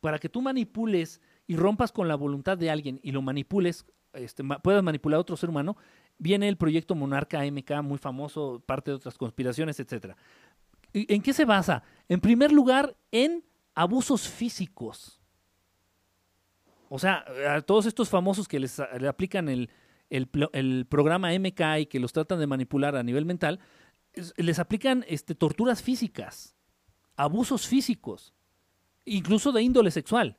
Para 0.00 0.18
que 0.18 0.28
tú 0.28 0.42
manipules 0.42 1.20
y 1.46 1.56
rompas 1.56 1.92
con 1.92 2.08
la 2.08 2.16
voluntad 2.16 2.58
de 2.58 2.70
alguien 2.70 3.00
y 3.02 3.12
lo 3.12 3.22
manipules, 3.22 3.86
este, 4.12 4.42
puedas 4.62 4.82
manipular 4.82 5.18
a 5.18 5.20
otro 5.20 5.36
ser 5.36 5.50
humano, 5.50 5.76
viene 6.18 6.48
el 6.48 6.56
proyecto 6.56 6.94
Monarca 6.94 7.44
MK, 7.44 7.82
muy 7.82 7.98
famoso, 7.98 8.62
parte 8.64 8.90
de 8.90 8.96
otras 8.96 9.18
conspiraciones, 9.18 9.80
etcétera. 9.80 10.16
¿En 10.92 11.22
qué 11.22 11.32
se 11.32 11.44
basa? 11.44 11.82
En 12.08 12.20
primer 12.20 12.52
lugar, 12.52 12.96
en 13.10 13.44
abusos 13.74 14.28
físicos. 14.28 15.20
O 16.88 16.98
sea, 16.98 17.24
a 17.48 17.62
todos 17.62 17.86
estos 17.86 18.10
famosos 18.10 18.46
que 18.46 18.60
les 18.60 18.80
le 18.98 19.08
aplican 19.08 19.48
el, 19.48 19.70
el, 20.10 20.86
programa 20.86 21.30
MK 21.32 21.60
y 21.80 21.86
que 21.86 21.98
los 22.00 22.12
tratan 22.12 22.38
de 22.38 22.46
manipular 22.46 22.96
a 22.96 23.02
nivel 23.02 23.24
mental, 23.24 23.60
les 24.36 24.58
aplican 24.58 25.04
este, 25.08 25.34
torturas 25.34 25.82
físicas, 25.82 26.54
abusos 27.16 27.66
físicos, 27.66 28.34
incluso 29.06 29.52
de 29.52 29.62
índole 29.62 29.90
sexual. 29.90 30.36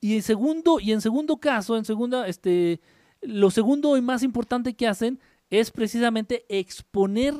Y 0.00 0.16
en 0.16 0.22
segundo, 0.22 0.80
y 0.80 0.92
en 0.92 1.00
segundo 1.00 1.36
caso, 1.36 1.76
en 1.76 1.84
segunda, 1.84 2.26
este, 2.26 2.80
lo 3.20 3.50
segundo 3.50 3.96
y 3.96 4.02
más 4.02 4.22
importante 4.22 4.74
que 4.74 4.86
hacen 4.86 5.20
es 5.50 5.70
precisamente 5.70 6.44
exponer 6.48 7.34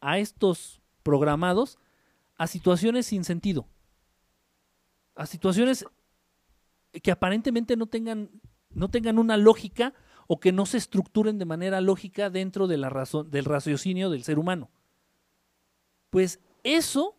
a 0.00 0.18
estos 0.18 0.81
programados 1.02 1.78
a 2.36 2.46
situaciones 2.46 3.06
sin 3.06 3.24
sentido. 3.24 3.66
a 5.14 5.26
situaciones 5.26 5.84
que 7.02 7.10
aparentemente 7.10 7.76
no 7.76 7.86
tengan, 7.86 8.30
no 8.70 8.88
tengan 8.88 9.18
una 9.18 9.36
lógica 9.36 9.94
o 10.26 10.40
que 10.40 10.52
no 10.52 10.66
se 10.66 10.78
estructuren 10.78 11.38
de 11.38 11.44
manera 11.44 11.80
lógica 11.80 12.30
dentro 12.30 12.66
de 12.66 12.76
la 12.78 12.88
razón, 12.88 13.30
del 13.30 13.44
raciocinio 13.44 14.10
del 14.10 14.24
ser 14.24 14.38
humano. 14.38 14.70
Pues 16.10 16.40
eso, 16.64 17.16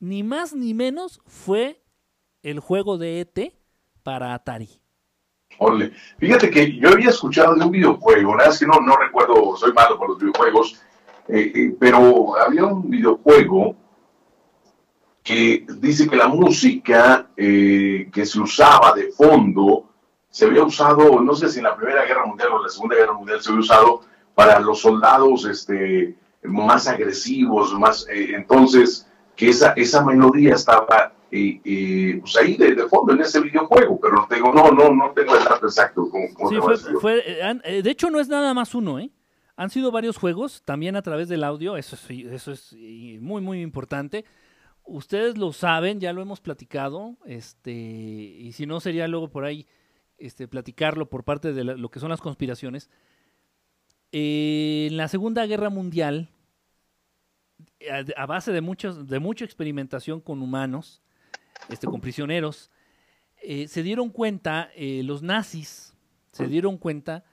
ni 0.00 0.22
más 0.22 0.54
ni 0.54 0.74
menos, 0.74 1.20
fue 1.26 1.82
el 2.42 2.60
juego 2.60 2.98
de 2.98 3.20
ET 3.20 3.54
para 4.02 4.34
Atari. 4.34 4.68
Ole. 5.58 5.92
Fíjate 6.18 6.50
que 6.50 6.76
yo 6.78 6.90
había 6.90 7.10
escuchado 7.10 7.54
de 7.54 7.64
un 7.64 7.70
videojuego, 7.70 8.36
nada 8.36 8.48
más 8.48 8.58
que 8.58 8.66
no, 8.66 8.80
no 8.80 8.96
recuerdo, 8.96 9.56
soy 9.56 9.72
malo 9.72 9.96
con 9.98 10.08
los 10.08 10.18
videojuegos, 10.18 10.82
eh, 11.28 11.52
eh, 11.54 11.76
pero 11.78 12.36
había 12.36 12.66
un 12.66 12.88
videojuego 12.90 13.76
que 15.22 15.64
dice 15.78 16.08
que 16.08 16.16
la 16.16 16.28
música 16.28 17.28
eh, 17.36 18.10
que 18.12 18.26
se 18.26 18.40
usaba 18.40 18.92
de 18.92 19.10
fondo 19.12 19.90
se 20.28 20.44
había 20.44 20.64
usado, 20.64 21.20
no 21.20 21.34
sé 21.34 21.48
si 21.48 21.58
en 21.58 21.64
la 21.64 21.76
Primera 21.76 22.04
Guerra 22.04 22.26
Mundial 22.26 22.50
o 22.52 22.56
en 22.56 22.62
la 22.64 22.68
Segunda 22.68 22.96
Guerra 22.96 23.14
Mundial 23.14 23.40
se 23.40 23.50
había 23.50 23.60
usado 23.60 24.00
para 24.34 24.58
los 24.60 24.80
soldados 24.80 25.46
este, 25.46 26.16
más 26.42 26.88
agresivos, 26.88 27.72
más 27.78 28.06
entonces 28.10 29.08
que 29.36 29.48
esa, 29.48 29.72
esa 29.76 30.04
melodía 30.04 30.54
estaba 30.54 31.12
pues 31.30 32.36
ahí 32.36 32.56
de, 32.56 32.76
fondo 32.88 33.12
en 33.12 33.20
ese 33.20 33.40
videojuego, 33.40 33.98
pero 34.00 34.14
no 34.14 34.26
tengo, 34.28 34.52
no, 34.52 34.70
no, 34.70 34.90
no 34.90 35.10
tengo 35.12 35.36
el 35.36 35.44
dato 35.44 35.66
exacto. 35.66 36.08
sí, 36.50 36.56
fue, 37.00 37.22
eh, 37.26 37.82
de 37.82 37.90
hecho 37.90 38.10
no 38.10 38.20
es 38.20 38.28
nada 38.28 38.52
más 38.54 38.74
uno, 38.74 38.98
¿eh? 38.98 39.10
Han 39.56 39.70
sido 39.70 39.92
varios 39.92 40.16
juegos, 40.16 40.62
también 40.64 40.96
a 40.96 41.02
través 41.02 41.28
del 41.28 41.44
audio, 41.44 41.76
eso 41.76 41.96
es, 42.52 42.76
muy, 43.20 43.40
muy 43.40 43.62
importante. 43.62 44.24
Ustedes 44.84 45.38
lo 45.38 45.52
saben, 45.52 46.00
ya 46.00 46.12
lo 46.12 46.22
hemos 46.22 46.40
platicado, 46.40 47.16
este, 47.24 47.72
y 47.72 48.52
si 48.52 48.66
no 48.66 48.80
sería 48.80 49.06
luego 49.06 49.28
por 49.28 49.44
ahí 49.44 49.66
este, 50.18 50.48
platicarlo 50.48 51.08
por 51.08 51.24
parte 51.24 51.52
de 51.52 51.64
lo 51.64 51.88
que 51.88 52.00
son 52.00 52.10
las 52.10 52.20
conspiraciones. 52.20 52.90
En 54.10 54.96
la 54.96 55.08
Segunda 55.08 55.46
Guerra 55.46 55.70
Mundial, 55.70 56.28
a, 58.16 58.26
base 58.26 58.52
de, 58.52 58.60
muchos, 58.60 59.06
de 59.06 59.18
mucha 59.18 59.44
experimentación 59.44 60.20
con 60.20 60.42
humanos, 60.42 61.02
este, 61.68 61.86
con 61.86 62.00
prisioneros, 62.00 62.70
eh, 63.42 63.68
se 63.68 63.82
dieron 63.82 64.10
cuenta, 64.10 64.70
eh, 64.74 65.02
los 65.04 65.22
nazis 65.22 65.94
se 66.32 66.46
dieron 66.48 66.78
cuenta 66.78 67.24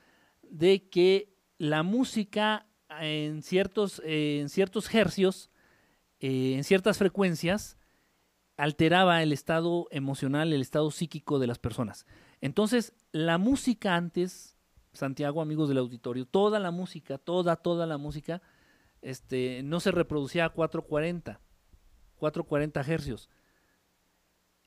de 0.44 0.90
que 0.90 1.31
la 1.62 1.84
música 1.84 2.66
en 3.00 3.44
ciertos, 3.44 4.02
en 4.04 4.50
ciertos 4.50 4.94
hercios, 4.94 5.52
eh, 6.20 6.56
en 6.56 6.64
ciertas 6.64 6.98
frecuencias, 6.98 7.78
alteraba 8.58 9.22
el 9.22 9.32
estado 9.32 9.88
emocional, 9.92 10.54
el 10.54 10.62
estado 10.62 10.90
psíquico 10.90 11.38
de 11.38 11.46
las 11.46 11.60
personas. 11.60 12.08
Entonces, 12.42 12.94
la 13.12 13.38
música 13.38 13.96
antes, 13.96 14.58
Santiago, 14.94 15.42
amigos 15.42 15.70
del 15.70 15.78
auditorio, 15.78 16.26
toda 16.26 16.60
la 16.60 16.72
música, 16.72 17.20
toda, 17.20 17.56
toda 17.58 17.86
la 17.86 17.98
música, 17.98 18.42
este, 19.04 19.62
no 19.64 19.80
se 19.80 19.92
reproducía 19.92 20.46
a 20.46 20.50
440, 20.50 21.40
440 22.16 22.82
hercios 22.82 23.30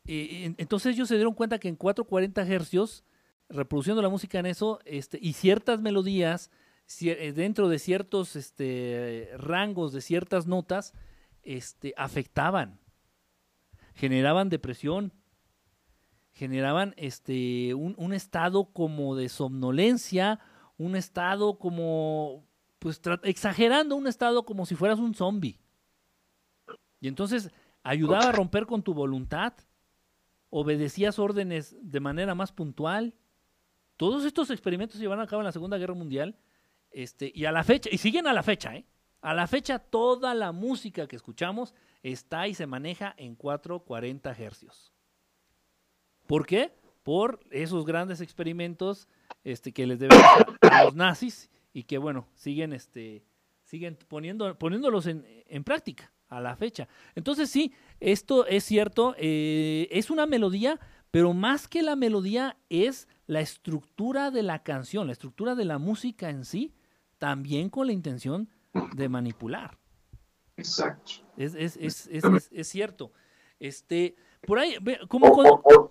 entonces 0.07 0.95
ellos 0.95 1.09
se 1.09 1.15
dieron 1.15 1.33
cuenta 1.35 1.59
que 1.59 1.69
en 1.69 1.77
440 1.77 2.43
hercios, 2.43 3.05
reproduciendo 3.49 4.03
la 4.03 4.11
música 4.11 4.39
en 4.39 4.47
eso, 4.47 4.81
este, 4.85 5.19
y 5.21 5.33
ciertas 5.33 5.81
melodías, 5.81 6.51
eh, 6.51 6.63
dentro 7.35 7.69
de 7.69 7.79
ciertos 7.79 8.37
este, 8.37 9.31
rangos 9.37 9.93
de 9.93 10.01
ciertas 10.01 10.47
notas, 10.47 10.95
este, 11.43 11.95
afectaban, 11.97 12.81
generaban 13.95 14.49
depresión, 14.49 15.13
generaban 16.33 16.95
este, 16.97 17.75
un, 17.75 17.95
un 17.97 18.13
estado 18.13 18.73
como 18.73 19.17
de 19.17 19.29
somnolencia, 19.29 20.41
un 20.77 20.97
estado 20.97 21.59
como, 21.59 22.47
pues 22.79 23.01
exagerando, 23.23 23.97
un 23.97 24.07
estado 24.07 24.45
como 24.45 24.67
si 24.67 24.75
fueras 24.75 24.99
un 24.99 25.15
zombie. 25.15 25.61
Y 27.01 27.09
entonces 27.09 27.51
ayudaba 27.83 28.31
a 28.31 28.33
romper 28.33 28.67
con 28.67 28.83
tu 28.83 28.95
voluntad 28.95 29.55
obedecías 30.57 31.19
órdenes 31.19 31.77
de 31.81 31.99
manera 31.99 32.37
más 32.37 32.53
puntual. 32.53 33.17
Todos 33.97 34.25
estos 34.25 34.51
experimentos 34.51 34.97
se 34.97 35.03
llevaron 35.03 35.25
a 35.25 35.27
cabo 35.27 35.43
en 35.43 35.47
la 35.47 35.53
Segunda 35.53 35.79
Guerra 35.79 35.95
Mundial 35.95 36.39
este, 36.95 37.31
y 37.35 37.45
a 37.45 37.53
la 37.53 37.65
fecha, 37.65 37.91
y 37.93 37.99
siguen 37.99 38.27
a 38.27 38.33
la 38.33 38.43
fecha, 38.43 38.75
¿eh? 38.75 38.87
A 39.21 39.35
la 39.35 39.47
fecha 39.47 39.79
toda 39.79 40.35
la 40.35 40.53
música 40.53 41.07
que 41.07 41.17
escuchamos 41.17 41.75
está 42.03 42.47
y 42.47 42.55
se 42.55 42.67
maneja 42.67 43.15
en 43.17 43.35
440 43.35 44.31
hercios. 44.33 44.93
¿Por 46.27 46.47
qué? 46.47 46.73
Por 47.03 47.41
esos 47.51 47.85
grandes 47.85 48.21
experimentos 48.21 49.09
este, 49.43 49.73
que 49.73 49.87
les 49.87 49.99
deben 49.99 50.19
a 50.61 50.85
los 50.85 50.95
nazis 50.95 51.51
y 51.73 51.85
que, 51.85 51.99
bueno, 51.99 52.29
siguen, 52.35 52.73
este, 52.73 53.25
siguen 53.65 53.99
poniendo, 54.09 54.59
poniéndolos 54.59 55.07
en, 55.07 55.27
en 55.47 55.65
práctica 55.65 56.13
a 56.29 56.41
la 56.41 56.57
fecha. 56.57 56.89
Entonces 57.15 57.51
sí, 57.51 57.73
esto 58.01 58.47
es 58.47 58.65
cierto, 58.65 59.15
eh, 59.19 59.89
es 59.91 60.11
una 60.11 60.27
melodía, 60.27 60.81
pero 61.11 61.33
más 61.33 61.69
que 61.69 61.83
la 61.83 61.97
melodía 61.97 62.57
es 62.69 63.09
la 63.27 63.41
estructura 63.41 64.31
de 64.31 64.43
la 64.43 64.63
canción, 64.63 65.07
la 65.07 65.13
estructura 65.13 65.55
de 65.55 65.65
la 65.65 65.79
música 65.79 66.31
en 66.31 66.45
sí, 66.45 66.75
también 67.25 67.71
con 67.71 67.87
la 67.87 67.95
intención 67.95 68.51
de 68.93 69.09
manipular. 69.09 69.79
Exacto. 70.59 71.13
Es, 71.39 71.55
es, 71.55 71.79
es, 71.79 72.07
es 72.53 72.69
cierto. 72.69 73.13
Este, 73.59 74.15
por 74.47 74.59
ahí, 74.59 74.77
¿cómo? 75.09 75.91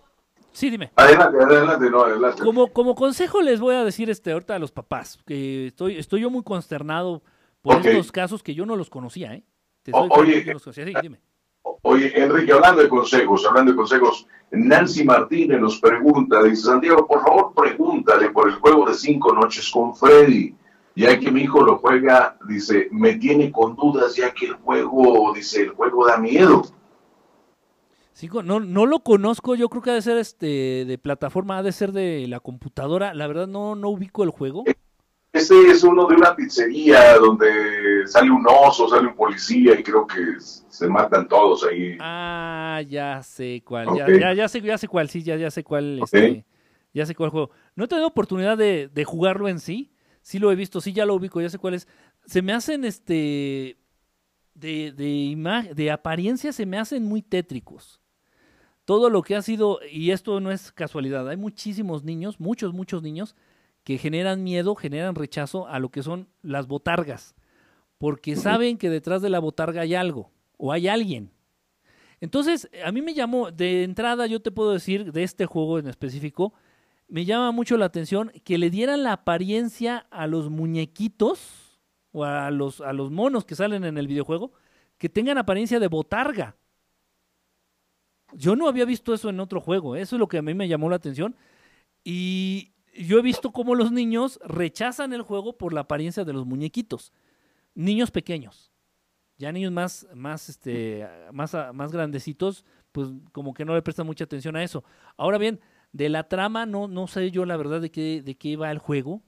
Sí, 0.52 0.70
dime. 0.70 0.92
Adelante, 0.96 1.44
adelante, 1.44 1.90
no, 1.90 2.04
adelante. 2.04 2.44
Como, 2.44 2.68
como 2.68 2.94
consejo 2.94 3.42
les 3.42 3.60
voy 3.60 3.74
a 3.74 3.84
decir 3.84 4.12
este 4.12 4.32
ahorita 4.32 4.54
a 4.54 4.60
los 4.60 4.72
papás, 4.72 5.18
que 5.26 5.66
estoy, 5.66 5.98
estoy 5.98 6.22
yo 6.22 6.30
muy 6.30 6.44
consternado 6.44 7.24
por 7.64 7.84
estos 7.84 8.12
casos 8.12 8.44
que 8.44 8.54
yo 8.54 8.68
no 8.68 8.76
los 8.76 8.92
conocía, 8.92 9.34
¿eh? 9.34 9.44
oye, 11.82 12.14
Enrique, 12.16 12.52
hablando 12.52 12.84
de 12.84 12.90
consejos, 12.90 13.44
hablando 13.48 13.72
de 13.72 13.76
consejos, 13.76 14.28
Nancy 14.52 15.04
Martínez 15.04 15.60
nos 15.60 15.80
pregunta, 15.80 16.44
dice 16.44 16.62
Santiago, 16.62 17.08
por 17.08 17.24
favor 17.24 17.54
pregúntale 17.56 18.30
por 18.30 18.50
el 18.50 18.56
juego 18.58 18.88
de 18.88 18.94
cinco 18.94 19.34
noches 19.34 19.72
con 19.72 19.96
Freddy, 19.96 20.56
ya 20.96 21.20
que 21.20 21.32
mi 21.32 21.42
hijo 21.42 21.62
lo 21.62 21.78
juega, 21.78 22.38
dice, 22.48 22.88
me 22.92 23.16
tiene 23.16 23.52
con 23.52 23.76
dudas 23.76 24.16
ya 24.16 24.34
que 24.34 24.48
el 24.48 24.54
juego, 24.54 25.34
dice, 25.34 25.62
el 25.62 25.70
juego 25.70 26.08
da 26.08 26.18
miedo. 26.18 26.64
Cinco, 28.14 28.44
no, 28.44 28.60
no 28.60 28.86
lo 28.86 29.00
conozco, 29.00 29.56
yo 29.56 29.70
creo 29.70 29.82
que 29.82 29.90
ha 29.90 29.96
de 29.96 30.02
ser 30.04 30.18
este 30.18 30.86
de 30.86 30.98
plataforma, 31.00 31.58
ha 31.58 31.64
de 31.64 31.72
ser 31.72 31.92
de 31.92 32.28
la 32.28 32.40
computadora, 32.40 33.14
la 33.14 33.26
verdad 33.26 33.48
no, 33.48 33.76
no 33.76 33.90
ubico 33.90 34.24
el 34.24 34.30
juego. 34.30 34.64
Este 35.34 35.72
es 35.72 35.84
uno 35.84 36.06
de 36.06 36.16
una 36.16 36.36
pizzería 36.36 37.18
donde 37.18 38.06
sale 38.06 38.30
un 38.30 38.46
oso, 38.48 38.88
sale 38.88 39.08
un 39.08 39.16
policía 39.16 39.80
y 39.80 39.82
creo 39.82 40.06
que 40.06 40.22
se 40.40 40.88
matan 40.88 41.28
todos 41.28 41.66
ahí. 41.66 41.98
Ah, 42.00 42.84
ya 42.88 43.24
sé 43.24 43.64
cuál, 43.66 43.88
ya, 43.98 44.34
ya, 44.34 44.48
sé, 44.48 44.62
ya 44.62 44.78
sé 44.78 44.88
cuál, 44.88 45.10
sí, 45.10 45.24
ya, 45.24 45.36
ya 45.36 45.50
sé 45.50 45.64
cuál, 45.64 46.02
este, 46.04 46.46
ya 46.94 47.08
sé 47.08 47.16
cuál 47.16 47.32
juego. 47.32 47.50
No 47.76 47.86
he 47.86 47.88
tenido 47.88 48.08
oportunidad 48.08 48.60
de, 48.60 48.90
de, 48.94 49.06
jugarlo 49.06 49.50
en 49.50 49.60
sí, 49.60 49.92
sí 50.24 50.40
lo 50.40 50.52
he 50.52 50.56
visto, 50.56 50.82
sí 50.82 50.94
ya 50.94 51.06
lo 51.06 51.14
ubico, 51.14 51.40
ya 51.40 51.50
sé 51.50 51.60
cuál 51.60 51.76
es. 51.76 51.88
Se 52.26 52.42
me 52.42 52.54
hacen, 52.54 52.86
este, 52.86 53.78
de, 54.56 54.92
de, 54.94 55.74
de 55.76 55.92
apariencia 55.92 56.52
se 56.52 56.66
me 56.66 56.80
hacen 56.80 57.06
muy 57.06 57.22
tétricos. 57.22 58.02
Todo 58.86 59.10
lo 59.10 59.22
que 59.22 59.36
ha 59.36 59.42
sido, 59.42 59.80
y 59.90 60.12
esto 60.12 60.40
no 60.40 60.52
es 60.52 60.72
casualidad, 60.72 61.30
hay 61.30 61.38
muchísimos 61.38 62.04
niños, 62.04 62.40
muchos, 62.40 62.74
muchos 62.74 63.02
niños 63.04 63.36
que 63.84 63.98
generan 63.98 64.44
miedo, 64.44 64.76
generan 64.76 65.16
rechazo 65.16 65.68
a 65.68 65.80
lo 65.80 65.90
que 65.90 66.04
son 66.04 66.28
las 66.42 66.68
botargas, 66.68 67.36
porque 67.98 68.36
saben 68.36 68.78
que 68.78 68.90
detrás 68.90 69.22
de 69.22 69.30
la 69.30 69.40
botarga 69.40 69.82
hay 69.82 69.96
algo 69.96 70.32
o 70.58 70.72
hay 70.72 70.88
alguien. 70.88 71.32
Entonces, 72.20 72.70
a 72.86 72.92
mí 72.92 73.02
me 73.02 73.14
llamó, 73.14 73.52
de 73.52 73.84
entrada 73.84 74.28
yo 74.28 74.42
te 74.42 74.52
puedo 74.52 74.72
decir, 74.72 75.12
de 75.12 75.24
este 75.24 75.46
juego 75.46 75.80
en 75.80 75.88
específico, 75.88 76.54
me 77.14 77.26
llama 77.26 77.52
mucho 77.52 77.78
la 77.78 77.86
atención 77.86 78.32
que 78.44 78.58
le 78.58 78.72
dieran 78.72 79.04
la 79.04 79.14
apariencia 79.14 80.08
a 80.10 80.26
los 80.26 80.50
muñequitos 80.50 81.80
o 82.12 82.24
a 82.24 82.50
los, 82.50 82.82
a 82.82 82.92
los 82.92 83.12
monos 83.12 83.46
que 83.46 83.54
salen 83.54 83.84
en 83.84 84.00
el 84.00 84.08
videojuego, 84.08 84.52
que 84.98 85.10
tengan 85.10 85.38
apariencia 85.38 85.80
de 85.80 85.88
botarga. 85.88 86.56
Yo 88.32 88.56
no 88.56 88.68
había 88.68 88.86
visto 88.86 89.14
eso 89.14 89.30
en 89.30 89.40
otro 89.40 89.62
juego, 89.62 89.96
eso 89.96 90.16
es 90.16 90.20
lo 90.20 90.28
que 90.28 90.40
a 90.40 90.42
mí 90.42 90.56
me 90.56 90.68
llamó 90.68 90.90
la 90.90 90.96
atención. 90.96 91.36
Y, 92.04 92.74
yo 92.98 93.20
he 93.20 93.22
visto 93.22 93.52
cómo 93.52 93.76
los 93.76 93.92
niños 93.92 94.40
rechazan 94.44 95.14
el 95.14 95.22
juego 95.22 95.56
por 95.56 95.72
la 95.72 95.82
apariencia 95.82 96.26
de 96.26 96.34
los 96.34 96.48
muñequitos. 96.48 97.14
Niños 97.76 98.10
pequeños. 98.10 98.72
Ya 99.38 99.52
niños 99.52 99.72
más, 99.72 100.08
más, 100.16 100.50
este, 100.50 101.08
más, 101.32 101.56
más 101.76 101.92
grandecitos, 101.92 102.66
pues 102.92 103.10
como 103.32 103.54
que 103.54 103.66
no 103.66 103.76
le 103.76 103.84
prestan 103.84 104.08
mucha 104.08 104.24
atención 104.24 104.56
a 104.56 104.64
eso. 104.64 104.84
Ahora 105.16 105.38
bien, 105.38 105.60
de 105.94 106.10
la 106.10 106.28
trama 106.28 106.66
no, 106.66 106.88
no 106.88 107.08
sé 107.08 107.32
yo 107.32 107.46
la 107.46 107.56
verdad 107.56 107.80
de 107.80 107.92
qué, 107.92 108.22
de 108.22 108.36
qué 108.36 108.58
va 108.58 108.72
el 108.72 108.80
juego. 108.80 109.22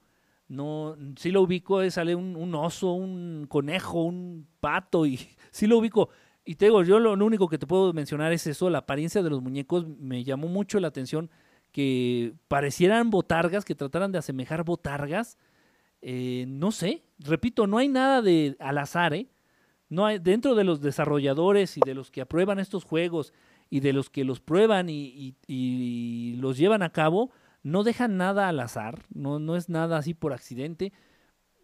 No, 0.48 0.96
sí 1.16 1.32
lo 1.32 1.42
ubico, 1.42 1.82
eh, 1.82 1.90
sale 1.90 2.14
un, 2.14 2.36
un, 2.36 2.54
oso, 2.54 2.92
un 2.94 3.48
conejo, 3.50 4.04
un 4.04 4.48
pato, 4.60 5.06
y 5.08 5.18
sí 5.52 5.66
lo 5.66 5.78
ubico. 5.78 6.10
Y 6.44 6.56
te 6.56 6.66
digo, 6.66 6.84
yo 6.84 7.00
lo, 7.00 7.14
único 7.14 7.48
que 7.48 7.58
te 7.58 7.66
puedo 7.66 7.92
mencionar 7.94 8.32
es 8.32 8.46
eso, 8.46 8.70
la 8.70 8.80
apariencia 8.80 9.24
de 9.24 9.32
los 9.32 9.42
muñecos 9.42 9.88
me 9.88 10.24
llamó 10.24 10.48
mucho 10.48 10.80
la 10.80 10.90
atención 10.90 11.32
que 11.72 12.36
parecieran 12.48 13.10
botargas, 13.10 13.66
que 13.66 13.74
trataran 13.74 14.12
de 14.12 14.20
asemejar 14.20 14.64
botargas. 14.64 15.40
Eh, 16.02 16.46
no 16.48 16.72
sé, 16.72 17.04
repito, 17.18 17.66
no 17.66 17.80
hay 17.80 17.88
nada 17.88 18.22
de 18.22 18.56
al 18.60 18.78
azar, 18.78 19.16
¿eh? 19.16 19.28
No 19.90 20.06
hay, 20.06 20.20
dentro 20.20 20.56
de 20.56 20.64
los 20.64 20.82
desarrolladores 20.82 21.78
y 21.78 21.82
de 21.84 21.96
los 21.96 22.12
que 22.12 22.22
aprueban 22.22 22.60
estos 22.60 22.84
juegos 22.84 23.34
y 23.70 23.80
de 23.80 23.94
los 23.94 24.10
que 24.10 24.24
los 24.24 24.40
prueban 24.40 24.90
y, 24.90 25.06
y- 25.08 25.36
y 25.48 26.36
los 26.38 26.58
llevan 26.58 26.82
a 26.84 26.92
cabo, 26.92 27.32
no 27.64 27.84
dejan 27.84 28.18
nada 28.18 28.48
al 28.48 28.60
azar, 28.60 29.04
no, 29.14 29.40
no 29.40 29.56
es 29.56 29.70
nada 29.70 29.98
así 29.98 30.14
por 30.14 30.34
accidente. 30.34 30.94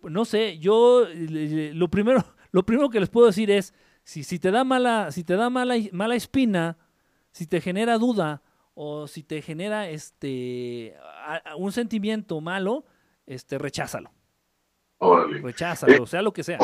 No 0.03 0.25
sé, 0.25 0.57
yo 0.57 1.05
eh, 1.07 1.71
lo 1.75 1.89
primero, 1.89 2.23
lo 2.51 2.65
primero 2.65 2.89
que 2.89 2.99
les 2.99 3.09
puedo 3.09 3.27
decir 3.27 3.51
es, 3.51 3.73
si, 4.03 4.23
si 4.23 4.39
te 4.39 4.49
da 4.51 4.63
mala, 4.63 5.11
si 5.11 5.23
te 5.23 5.35
da 5.35 5.49
mala, 5.51 5.75
mala 5.91 6.15
espina, 6.15 6.77
si 7.31 7.45
te 7.45 7.61
genera 7.61 7.97
duda 7.99 8.41
o 8.73 9.07
si 9.07 9.21
te 9.23 9.41
genera 9.43 9.89
este 9.89 10.95
a- 11.25 11.51
a- 11.51 11.55
un 11.55 11.71
sentimiento 11.71 12.41
malo, 12.41 12.85
este 13.27 13.59
recházalo, 13.59 14.11
Órale. 14.97 15.39
recházalo, 15.41 16.05
sea 16.07 16.21
lo 16.23 16.33
que 16.33 16.43
sea. 16.43 16.57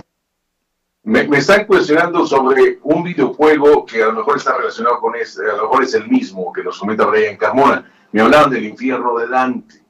Me, 1.07 1.25
me 1.25 1.37
están 1.37 1.65
cuestionando 1.65 2.27
sobre 2.27 2.79
un 2.83 3.01
videojuego 3.01 3.85
que 3.85 4.03
a 4.03 4.07
lo 4.07 4.13
mejor 4.15 4.35
está 4.35 4.57
relacionado 4.57 4.99
con 4.99 5.15
este, 5.15 5.49
a 5.49 5.55
lo 5.55 5.61
mejor 5.63 5.85
es 5.85 5.93
el 5.93 6.05
mismo 6.09 6.51
que 6.51 6.61
nos 6.61 6.77
comenta 6.77 7.05
Brian 7.05 7.37
Carmona. 7.37 7.89
Me 8.11 8.19
hablaban 8.19 8.49
del 8.49 8.65
infierno 8.65 9.17
de 9.17 9.25
Dante. 9.29 9.85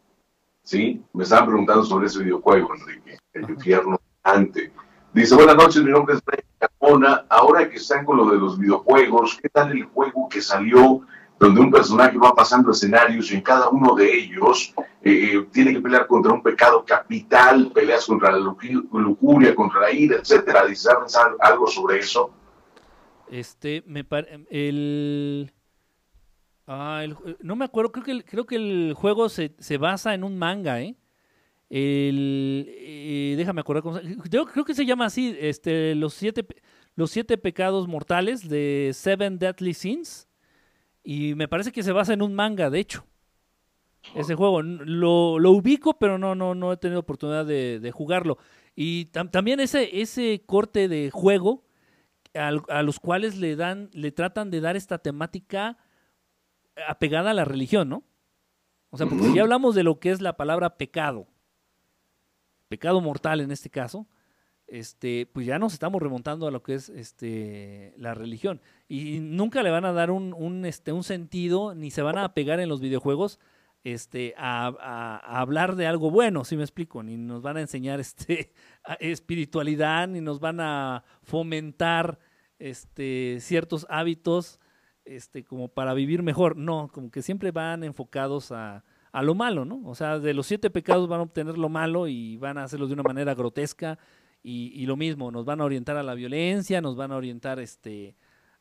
¿Sí? 0.62 1.04
Me 1.14 1.24
estaban 1.24 1.48
preguntando 1.48 1.84
sobre 1.84 2.06
ese 2.06 2.20
videojuego, 2.20 2.70
Enrique. 2.76 3.18
El 3.34 3.50
infierno 3.50 3.94
de 4.00 4.32
Dante. 4.32 4.72
Dice, 5.12 5.34
buenas 5.34 5.56
noches, 5.56 5.82
mi 5.82 5.90
nombre 5.90 6.14
es 6.14 6.24
Brian 6.24 6.46
Carmona. 6.60 7.26
Ahora 7.30 7.68
que 7.68 7.78
están 7.78 8.06
con 8.06 8.18
lo 8.18 8.30
de 8.30 8.38
los 8.38 8.60
videojuegos, 8.60 9.40
¿qué 9.42 9.50
tal 9.50 9.72
el 9.72 9.86
juego 9.86 10.30
que 10.30 10.44
salió 10.44 11.02
donde 11.40 11.62
un 11.62 11.70
personaje 11.72 12.18
va 12.18 12.34
pasando 12.34 12.72
escenarios 12.72 13.32
y 13.32 13.36
en 13.36 13.42
cada 13.42 13.70
uno 13.70 13.94
de 13.96 14.12
ellos 14.12 14.74
eh, 15.04 15.32
eh, 15.36 15.48
tiene 15.52 15.74
que 15.74 15.82
pelear 15.82 16.08
contra 16.08 16.34
un 16.34 16.42
pecado 16.42 16.84
capital, 16.86 17.72
peleas 17.74 18.06
contra 18.06 18.32
la 18.32 18.40
luju- 18.40 18.88
lujuria, 18.92 19.54
contra 19.54 19.82
la 19.82 19.92
ira, 19.92 20.18
etcétera. 20.18 20.66
Dice, 20.66 20.84
¿sabes 20.90 21.16
al- 21.16 21.36
algo 21.40 21.68
sobre 21.68 22.00
eso? 22.00 22.32
Este, 23.30 23.84
me 23.86 24.04
pare- 24.04 24.46
el, 24.50 25.52
ah, 26.66 27.02
el 27.04 27.16
ju- 27.16 27.38
no 27.42 27.56
me 27.56 27.66
acuerdo, 27.66 27.92
creo 27.92 28.04
que 28.06 28.12
el, 28.12 28.26
creo 28.26 28.46
que 28.46 28.56
el 28.56 28.94
juego 28.96 29.30
se, 29.30 29.54
se 29.60 29.78
basa 29.78 30.14
en 30.14 30.24
un 30.24 30.38
manga, 30.40 30.82
¿eh? 30.82 30.96
El, 31.70 32.66
eh, 32.70 33.36
déjame 33.38 33.62
acordar 33.62 33.84
cómo 33.84 33.98
se- 34.00 34.18
creo, 34.30 34.46
creo 34.46 34.66
que 34.66 34.74
se 34.74 34.86
llama 34.86 35.06
así, 35.06 35.36
este, 35.40 35.94
los 35.96 36.14
siete, 36.14 36.46
los 36.96 37.12
siete 37.12 37.38
pecados 37.38 37.88
mortales 37.88 38.48
de 38.48 38.92
Seven 38.94 39.38
Deadly 39.38 39.74
Sins, 39.74 40.27
y 41.10 41.36
me 41.36 41.48
parece 41.48 41.72
que 41.72 41.84
se 41.84 41.94
basa 41.94 42.12
en 42.14 42.22
un 42.22 42.34
manga, 42.36 42.70
de 42.70 42.80
hecho. 42.80 43.06
Ese 44.14 44.36
juego 44.36 44.62
lo, 44.62 45.40
lo 45.40 45.52
ubico, 45.52 45.98
pero 45.98 46.18
no, 46.18 46.36
no, 46.36 46.54
no 46.54 46.74
he 46.74 46.78
tenido 46.78 47.00
oportunidad 47.00 47.46
de, 47.46 47.80
de 47.80 47.92
jugarlo. 47.92 48.38
Y 48.76 49.06
tam- 49.12 49.32
también 49.32 49.62
ese, 49.62 50.02
ese 50.02 50.44
corte 50.46 50.90
de 50.90 51.10
juego 51.10 51.64
al- 52.34 52.62
a 52.68 52.84
los 52.84 53.00
cuales 53.00 53.38
le 53.38 53.56
dan, 53.56 53.90
le 53.94 54.12
tratan 54.12 54.52
de 54.52 54.60
dar 54.60 54.76
esta 54.76 54.98
temática 54.98 55.78
apegada 56.88 57.32
a 57.32 57.34
la 57.34 57.46
religión, 57.46 57.88
¿no? 57.88 58.04
O 58.90 58.98
sea, 58.98 59.08
porque 59.08 59.24
si 59.26 59.34
ya 59.36 59.44
hablamos 59.44 59.76
de 59.76 59.84
lo 59.84 60.00
que 60.00 60.12
es 60.12 60.20
la 60.22 60.36
palabra 60.36 60.78
pecado, 60.78 61.28
pecado 62.68 63.00
mortal 63.02 63.40
en 63.42 63.52
este 63.52 63.70
caso, 63.70 64.08
este, 64.68 65.26
pues 65.26 65.46
ya 65.46 65.58
nos 65.58 65.72
estamos 65.74 66.02
remontando 66.02 66.48
a 66.48 66.52
lo 66.52 66.62
que 66.64 66.74
es 66.76 66.90
este 66.90 67.94
la 67.98 68.14
religión. 68.14 68.62
Y 68.88 69.20
nunca 69.20 69.64
le 69.64 69.70
van 69.72 69.86
a 69.86 69.92
dar 69.92 70.12
un, 70.12 70.34
un, 70.34 70.66
este, 70.66 70.92
un 70.94 71.04
sentido, 71.04 71.76
ni 71.76 71.92
se 71.92 72.02
van 72.02 72.18
a 72.18 72.34
pegar 72.34 72.60
en 72.60 72.70
los 72.70 72.80
videojuegos 72.82 73.40
este, 73.84 74.34
a, 74.38 74.68
a- 74.68 75.18
a 75.18 75.40
hablar 75.42 75.76
de 75.76 75.88
algo 75.88 76.10
bueno, 76.12 76.44
si 76.46 76.56
me 76.58 76.64
explico, 76.64 77.04
ni 77.04 77.18
nos 77.18 77.42
van 77.42 77.58
a 77.58 77.62
enseñar 77.62 78.00
este, 78.02 78.54
espiritualidad, 79.00 80.08
ni 80.08 80.22
nos 80.22 80.40
van 80.40 80.60
a 80.60 81.04
fomentar 81.24 82.20
este, 82.60 83.38
ciertos 83.42 83.86
hábitos 83.90 84.60
este, 85.06 85.44
como 85.44 85.68
para 85.70 85.94
vivir 85.94 86.24
mejor. 86.24 86.58
No, 86.58 86.90
como 86.94 87.12
que 87.12 87.22
siempre 87.22 87.52
van 87.52 87.84
enfocados 87.84 88.52
a, 88.52 88.84
a 89.12 89.22
lo 89.22 89.36
malo, 89.36 89.66
¿no? 89.66 89.82
O 89.86 89.96
sea, 89.96 90.20
de 90.20 90.34
los 90.34 90.48
siete 90.48 90.70
pecados 90.70 91.08
van 91.08 91.20
a 91.20 91.24
obtener 91.24 91.58
lo 91.58 91.70
malo 91.70 92.08
y 92.08 92.38
van 92.38 92.58
a 92.58 92.64
hacerlo 92.64 92.88
de 92.88 92.94
una 92.94 93.04
manera 93.04 93.36
grotesca 93.36 93.98
y, 94.44 94.72
y 94.82 94.86
lo 94.86 94.96
mismo, 94.96 95.32
nos 95.32 95.46
van 95.46 95.62
a 95.62 95.66
orientar 95.66 95.98
a 95.98 96.04
la 96.04 96.14
violencia, 96.14 96.80
nos 96.82 96.96
van 96.96 97.12
a 97.12 97.18
orientar 97.18 97.60
este, 97.60 98.16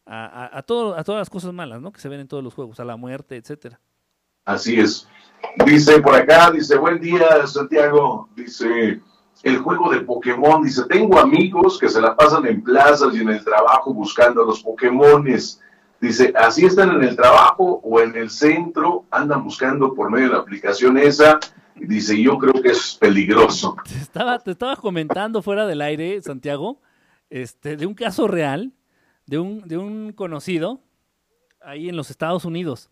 a, 0.07 0.27
a, 0.27 0.59
a 0.59 0.63
todo, 0.63 0.97
a 0.97 1.05
todas 1.05 1.21
las 1.21 1.31
cosas 1.31 1.53
malas, 1.53 1.81
¿no? 1.81 1.93
Que 1.93 2.01
se 2.01 2.09
ven 2.09 2.21
en 2.21 2.29
todos 2.29 2.43
los 2.43 2.55
juegos, 2.55 2.81
a 2.81 2.85
la 2.85 2.97
muerte, 2.97 3.37
etcétera. 3.37 3.81
Así 4.45 4.79
es. 4.79 5.09
Dice 5.65 6.01
por 6.01 6.15
acá, 6.15 6.51
dice, 6.51 6.77
buen 6.77 7.01
día, 7.01 7.47
Santiago. 7.47 8.29
Dice, 8.37 9.01
el 9.43 9.59
juego 9.59 9.91
de 9.91 10.01
Pokémon. 10.01 10.63
Dice, 10.63 10.85
tengo 10.89 11.19
amigos 11.19 11.79
que 11.79 11.89
se 11.89 12.01
la 12.01 12.17
pasan 12.17 12.47
en 12.47 12.63
plazas 12.63 13.15
y 13.15 13.21
en 13.21 13.31
el 13.31 13.45
trabajo 13.45 13.93
buscando 13.93 14.43
a 14.43 14.47
los 14.47 14.63
Pokémones. 14.63 15.61
Dice, 16.01 16.33
así 16.37 16.67
están 16.67 16.91
en 16.91 17.03
el 17.03 17.17
trabajo 17.17 17.81
o 17.83 18.01
en 18.01 18.17
el 18.17 18.31
centro, 18.31 19.05
andan 19.11 19.43
buscando 19.43 19.95
por 19.95 20.11
medio 20.11 20.29
de 20.29 20.35
la 20.35 20.41
aplicación 20.41 20.99
esa. 20.99 21.41
Dice, 21.75 22.21
yo 22.21 22.39
creo 22.39 22.63
que 22.63 22.71
es 22.71 22.95
peligroso. 22.95 23.77
Te 23.89 23.99
estaba, 23.99 24.39
te 24.39 24.51
estaba 24.53 24.77
comentando 24.77 25.43
fuera 25.43 25.67
del 25.67 25.81
aire, 25.83 26.21
Santiago, 26.23 26.81
este, 27.31 27.77
de 27.77 27.87
un 27.87 27.95
caso 27.95 28.29
real, 28.29 28.73
de 29.27 29.39
un, 29.39 29.61
de 29.67 29.77
un 29.79 30.13
conocido 30.13 30.81
ahí 31.61 31.89
en 31.89 31.97
los 31.97 32.11
Estados 32.11 32.45
Unidos. 32.45 32.91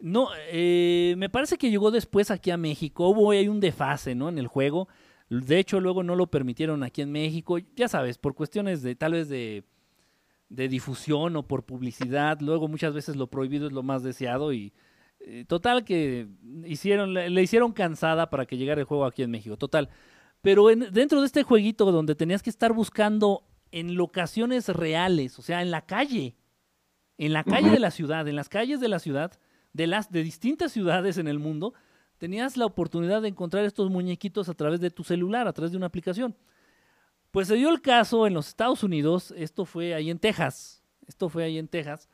No, 0.00 0.28
eh, 0.50 1.14
me 1.18 1.28
parece 1.28 1.58
que 1.58 1.70
llegó 1.70 1.90
después 1.90 2.30
aquí 2.30 2.50
a 2.50 2.56
México. 2.56 3.08
Hubo 3.08 3.32
ahí 3.32 3.48
un 3.48 3.58
desfase, 3.60 4.14
¿no? 4.14 4.28
En 4.28 4.38
el 4.38 4.46
juego. 4.46 4.88
De 5.28 5.58
hecho, 5.58 5.80
luego 5.80 6.02
no 6.04 6.14
lo 6.14 6.28
permitieron 6.28 6.82
aquí 6.84 7.02
en 7.02 7.10
México. 7.10 7.58
Ya 7.74 7.88
sabes, 7.88 8.16
por 8.16 8.34
cuestiones 8.34 8.82
de 8.82 8.94
tal 8.94 9.12
vez 9.12 9.28
de, 9.28 9.64
de 10.48 10.68
difusión 10.68 11.34
o 11.36 11.46
por 11.48 11.64
publicidad. 11.64 12.38
Luego 12.40 12.68
muchas 12.68 12.94
veces 12.94 13.16
lo 13.16 13.26
prohibido 13.26 13.66
es 13.66 13.72
lo 13.72 13.82
más 13.82 14.04
deseado 14.04 14.52
y 14.52 14.72
eh, 15.20 15.44
total 15.48 15.84
que 15.84 16.28
hicieron, 16.64 17.12
le, 17.12 17.28
le 17.28 17.42
hicieron 17.42 17.72
cansada 17.72 18.30
para 18.30 18.46
que 18.46 18.56
llegara 18.56 18.80
el 18.80 18.86
juego 18.86 19.04
aquí 19.04 19.24
en 19.24 19.32
México. 19.32 19.56
Total. 19.56 19.88
Pero 20.40 20.70
en- 20.70 20.92
dentro 20.92 21.18
de 21.20 21.26
este 21.26 21.42
jueguito 21.42 21.90
donde 21.90 22.14
tenías 22.14 22.40
que 22.44 22.50
estar 22.50 22.72
buscando 22.72 23.42
en 23.72 23.94
locaciones 23.94 24.68
reales, 24.68 25.38
o 25.38 25.42
sea, 25.42 25.62
en 25.62 25.70
la 25.70 25.86
calle, 25.86 26.36
en 27.18 27.32
la 27.32 27.44
calle 27.44 27.70
de 27.70 27.80
la 27.80 27.90
ciudad, 27.90 28.26
en 28.28 28.36
las 28.36 28.48
calles 28.48 28.80
de 28.80 28.88
la 28.88 28.98
ciudad, 28.98 29.38
de 29.72 29.86
las 29.86 30.10
de 30.10 30.22
distintas 30.22 30.72
ciudades 30.72 31.18
en 31.18 31.28
el 31.28 31.38
mundo, 31.38 31.74
tenías 32.18 32.56
la 32.56 32.66
oportunidad 32.66 33.22
de 33.22 33.28
encontrar 33.28 33.64
estos 33.64 33.90
muñequitos 33.90 34.48
a 34.48 34.54
través 34.54 34.80
de 34.80 34.90
tu 34.90 35.04
celular, 35.04 35.46
a 35.46 35.52
través 35.52 35.70
de 35.70 35.76
una 35.76 35.86
aplicación. 35.86 36.36
Pues 37.30 37.48
se 37.48 37.56
dio 37.56 37.70
el 37.70 37.80
caso 37.80 38.26
en 38.26 38.34
los 38.34 38.48
Estados 38.48 38.82
Unidos, 38.82 39.32
esto 39.36 39.64
fue 39.64 39.94
ahí 39.94 40.10
en 40.10 40.18
Texas, 40.18 40.82
esto 41.06 41.28
fue 41.28 41.44
ahí 41.44 41.58
en 41.58 41.68
Texas, 41.68 42.08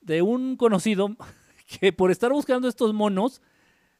de 0.00 0.22
un 0.22 0.56
conocido 0.56 1.16
que 1.80 1.92
por 1.92 2.10
estar 2.10 2.32
buscando 2.32 2.68
estos 2.68 2.92
monos, 2.92 3.40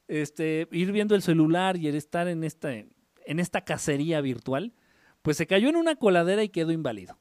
este, 0.08 0.68
ir 0.72 0.92
viendo 0.92 1.14
el 1.14 1.22
celular 1.22 1.76
y 1.76 1.88
estar 1.88 2.28
en 2.28 2.44
esta, 2.44 2.72
en 2.72 3.40
esta 3.40 3.64
cacería 3.64 4.20
virtual, 4.20 4.74
pues 5.22 5.36
se 5.36 5.46
cayó 5.46 5.68
en 5.68 5.76
una 5.76 5.96
coladera 5.96 6.42
y 6.42 6.48
quedó 6.48 6.72
inválido. 6.72 7.16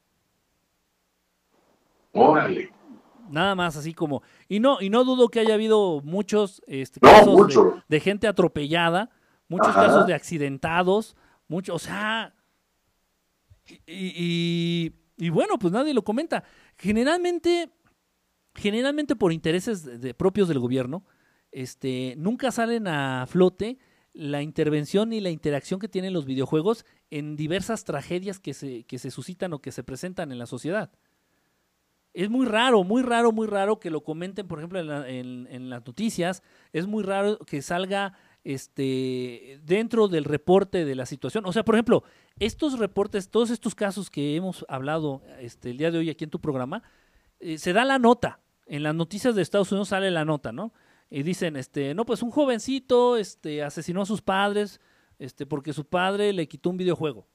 Órale. 2.14 2.72
Nada 3.30 3.56
más 3.56 3.78
así 3.78 3.94
como. 3.94 4.24
Y 4.50 4.60
no, 4.60 4.82
y 4.82 4.90
no 4.90 5.04
dudo 5.06 5.30
que 5.30 5.40
haya 5.40 5.54
habido 5.54 6.02
muchos 6.04 6.62
este, 6.68 7.00
No, 7.02 7.10
casos 7.10 7.84
de, 7.88 8.00
gente 8.00 8.28
atropellada, 8.28 9.10
muchos 9.48 9.70
Ajá. 9.70 9.86
casos 9.86 10.08
de 10.08 10.14
accidentados, 10.14 11.16
muchos, 11.48 11.76
o 11.76 11.80
sea. 11.80 12.34
Y, 13.68 13.80
y- 13.88 14.94
y 15.18 15.30
bueno, 15.30 15.58
pues 15.60 15.72
nadie 15.72 15.94
lo 15.94 16.04
comenta. 16.04 16.44
Generalmente, 16.78 17.70
generalmente 18.56 19.16
por 19.16 19.32
intereses 19.32 19.86
de- 19.86 19.98
de- 19.98 20.14
propios 20.14 20.48
del 20.50 20.60
gobierno, 20.60 21.06
este, 21.52 22.16
nunca 22.18 22.52
salen 22.52 22.88
a 22.88 23.26
flote 23.28 23.78
la 24.14 24.41
intervención 24.41 25.14
y 25.14 25.22
la 25.22 25.30
interacción 25.30 25.80
que 25.80 25.88
tienen 25.88 26.14
los 26.14 26.25
videojuegos 26.25 26.85
en 27.09 27.35
diversas 27.35 27.83
tragedias 27.85 28.40
que 28.40 28.53
se, 28.53 28.83
que 28.83 28.99
se 28.99 29.09
suscitan 29.11 29.53
o 29.53 29.59
que 29.59 29.72
se 29.72 29.83
presentan 29.83 30.31
en 30.31 30.40
la 30.40 30.45
sociedad. 30.45 30.91
Es 32.14 32.30
muy 32.30 32.45
raro, 32.45 32.83
muy 32.83 33.03
raro, 33.03 33.31
muy 33.31 33.48
raro 33.48 33.80
que 33.80 33.90
lo 33.90 34.01
comenten, 34.03 34.45
por 34.48 34.59
ejemplo, 34.59 34.80
en, 34.80 34.88
la- 34.88 35.07
en- 35.09 35.69
las 35.69 35.85
noticias. 35.85 36.43
Es 36.73 36.85
muy 36.88 37.03
raro 37.03 37.38
que 37.40 37.61
salga 37.61 38.14
este 38.43 39.59
dentro 39.64 40.09
del 40.09 40.25
reporte 40.25 40.83
de 40.83 40.95
la 40.95 41.06
situación. 41.06 41.45
O 41.45 41.53
sea, 41.53 41.64
por 41.64 41.75
ejemplo, 41.75 42.03
estos 42.38 42.80
reportes, 42.80 43.30
todos 43.30 43.49
estos 43.49 43.75
casos 43.75 44.09
que 44.09 44.35
hemos 44.35 44.65
hablado 44.67 45.22
este, 45.40 45.69
el 45.72 45.77
día 45.77 45.90
de 45.91 45.99
hoy 45.99 46.09
aquí 46.09 46.25
en 46.25 46.30
tu 46.31 46.41
programa, 46.41 46.83
eh, 47.40 47.57
se 47.57 47.72
da 47.72 47.85
la 47.85 47.98
nota. 47.98 48.40
En 48.65 48.83
las 48.83 48.95
noticias 48.95 49.33
de 49.35 49.41
Estados 49.41 49.72
Unidos 49.72 49.88
sale 49.90 50.11
la 50.11 50.25
nota, 50.25 50.51
¿no? 50.51 50.73
Y 51.11 51.23
dicen, 51.23 51.57
este, 51.57 51.93
no, 51.93 52.06
pues 52.06 52.23
un 52.23 52.31
jovencito 52.31 53.17
este, 53.17 53.61
asesinó 53.61 54.01
a 54.01 54.06
sus 54.06 54.22
padres 54.22 54.80
este, 55.22 55.45
porque 55.45 55.72
su 55.72 55.85
padre 55.85 56.33
le 56.33 56.48
quitó 56.48 56.72
un 56.72 56.77
videojuego. 56.77 57.27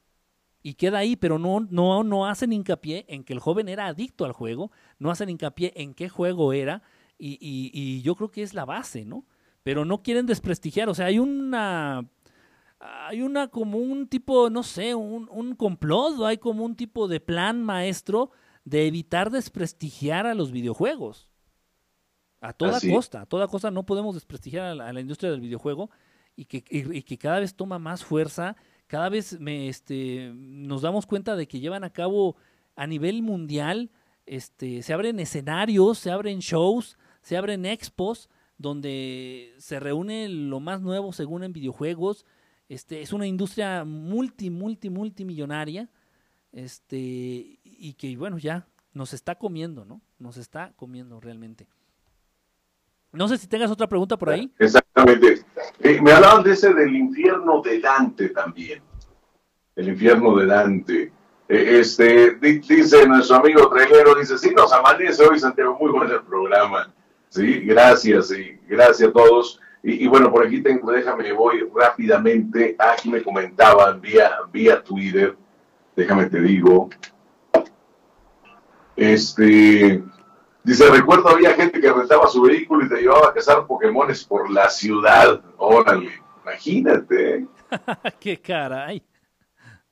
y 0.61 0.75
queda 0.75 0.99
ahí, 0.99 1.15
pero 1.15 1.39
no, 1.39 1.61
no, 1.71 2.03
no 2.03 2.27
hacen 2.27 2.53
hincapié 2.53 3.05
en 3.09 3.23
que 3.23 3.33
el 3.33 3.39
joven 3.39 3.69
era 3.69 3.87
adicto 3.87 4.25
al 4.25 4.33
juego, 4.33 4.73
no 4.99 5.13
hacen 5.13 5.29
hincapié 5.29 5.73
en 5.77 5.95
qué 5.95 6.09
juego 6.09 6.53
era, 6.53 6.83
y, 7.17 7.39
y, 7.41 8.03
yo 8.03 8.17
creo 8.17 8.33
que 8.33 8.43
es 8.43 8.53
la 8.53 8.65
base, 8.65 9.05
¿no? 9.05 9.25
Pero 9.63 9.85
no 9.85 10.03
quieren 10.03 10.27
desprestigiar, 10.27 10.89
o 10.89 10.95
sea, 10.95 11.07
hay 11.07 11.21
una, 11.21 12.11
hay 12.81 13.23
una 13.23 13.47
como 13.47 13.79
un 13.79 14.09
tipo, 14.09 14.51
no 14.51 14.65
sé, 14.65 14.97
un, 14.97 15.29
un 15.31 15.55
complot, 15.55 16.21
hay 16.25 16.39
como 16.39 16.65
un 16.65 16.75
tipo 16.75 17.07
de 17.07 17.21
plan 17.21 17.63
maestro 17.63 18.33
de 18.65 18.89
evitar 18.89 19.31
desprestigiar 19.31 20.27
a 20.27 20.35
los 20.35 20.51
videojuegos. 20.51 21.29
A 22.41 22.53
toda 22.53 22.79
costa, 22.81 23.23
a 23.23 23.27
toda 23.27 23.49
costa 23.49 23.71
no 23.71 23.85
podemos 23.85 24.15
desprestigiar 24.15 24.67
a 24.67 24.93
la, 24.93 25.01
industria 25.01 25.31
del 25.31 25.41
videojuego 25.41 25.91
y 26.37 26.45
que, 26.45 26.63
y 26.71 27.03
que 27.03 27.19
cada 27.19 27.41
vez 27.41 27.55
toma 27.55 27.79
más 27.79 28.05
fuerza 28.05 28.57
cada 28.87 29.09
vez 29.09 29.39
me, 29.41 29.69
este, 29.69 30.33
nos 30.35 30.83
damos 30.83 31.07
cuenta 31.07 31.37
de 31.37 31.49
que 31.49 31.61
llevan 31.61 31.85
a 31.85 31.91
cabo 31.91 32.37
a 32.77 32.87
nivel 32.87 33.23
mundial, 33.23 33.91
este, 34.27 34.83
se 34.83 34.93
abren 34.93 35.19
escenarios, 35.19 35.99
se 35.99 36.11
abren 36.11 36.39
shows, 36.39 36.97
se 37.23 37.37
abren 37.37 37.67
expos 37.67 38.29
donde 38.59 39.55
se 39.59 39.81
reúne 39.81 40.29
lo 40.29 40.61
más 40.61 40.81
nuevo 40.81 41.13
según 41.13 41.43
en 41.43 41.53
videojuegos. 41.53 42.25
Este, 42.69 43.03
es 43.03 43.13
una 43.13 43.27
industria 43.27 43.85
multi, 43.85 44.51
multi, 44.51 44.89
multimillonaria, 44.89 45.89
este, 46.53 47.59
y 47.65 47.95
que 47.95 48.17
bueno, 48.17 48.39
ya 48.39 48.69
nos 48.93 49.13
está 49.13 49.35
comiendo, 49.37 49.85
¿no? 49.85 50.01
Nos 50.19 50.37
está 50.37 50.73
comiendo 50.77 51.21
realmente. 51.21 51.69
No 53.17 53.29
sé 53.29 53.39
si 53.39 53.47
tengas 53.47 53.71
otra 53.71 53.87
pregunta 53.87 54.17
por 54.19 54.29
ahí. 54.29 54.53
Exactamente. 54.59 55.43
Eh, 55.81 56.01
me 56.03 56.13
hablaban 56.13 56.45
de 56.45 56.53
ese 56.53 56.75
del 56.75 56.95
infierno 56.95 57.63
de 57.63 57.81
Dante 57.81 58.29
también. 58.29 58.83
El 59.75 59.89
infierno 59.89 60.37
de 60.37 60.47
Dante. 60.47 61.13
Eh, 61.49 61.79
este, 61.81 62.35
dice 62.35 63.07
nuestro 63.07 63.37
amigo 63.37 63.69
trailero, 63.71 64.15
dice, 64.17 64.37
sí, 64.37 64.51
nos 64.55 64.71
amanece 64.73 65.25
hoy, 65.25 65.39
Santiago, 65.39 65.79
muy 65.81 65.91
bueno 65.93 66.13
el 66.13 66.23
programa. 66.25 66.93
Sí, 67.31 67.61
gracias, 67.61 68.31
y 68.33 68.59
gracias 68.69 69.09
a 69.09 69.13
todos. 69.13 69.61
Y, 69.83 70.07
bueno, 70.09 70.31
por 70.31 70.45
aquí 70.45 70.61
tengo, 70.61 70.91
déjame, 70.91 71.33
voy 71.33 71.67
rápidamente. 71.75 72.77
Aquí 72.79 73.09
me 73.09 73.23
comentaban 73.23 74.01
vía, 74.01 74.33
vía 74.53 74.83
Twitter, 74.83 75.37
déjame 75.95 76.27
te 76.27 76.41
digo. 76.41 76.91
Este, 78.97 80.03
Dice, 80.67 80.91
recuerdo 80.91 81.29
había 81.29 81.55
gente 81.55 81.81
que 81.81 81.93
rentaba 81.93 82.27
su 82.27 82.43
vehículo 82.43 82.85
y 82.85 82.89
te 82.89 82.97
llevaba 82.97 83.29
a 83.29 83.33
cazar 83.33 83.65
Pokémones 83.69 84.25
por 84.25 84.51
la 84.51 84.69
ciudad. 84.69 85.41
Órale, 85.59 86.11
imagínate. 86.43 87.47
Qué 88.19 88.37
caray. 88.41 89.01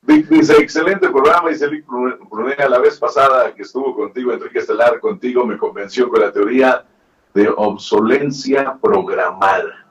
Dice, 0.02 0.56
excelente 0.58 1.08
programa, 1.10 1.50
dice 1.50 1.68
Lick 1.68 1.86
Brunea, 1.86 2.68
la 2.68 2.80
vez 2.80 2.98
pasada 2.98 3.54
que 3.54 3.62
estuvo 3.62 3.94
contigo, 3.94 4.32
Enrique 4.32 4.58
Estelar, 4.58 4.98
contigo 4.98 5.46
me 5.46 5.56
convenció 5.56 6.08
con 6.08 6.20
la 6.20 6.32
teoría 6.32 6.84
de 7.32 7.48
obsolencia 7.56 8.76
programada. 8.82 9.86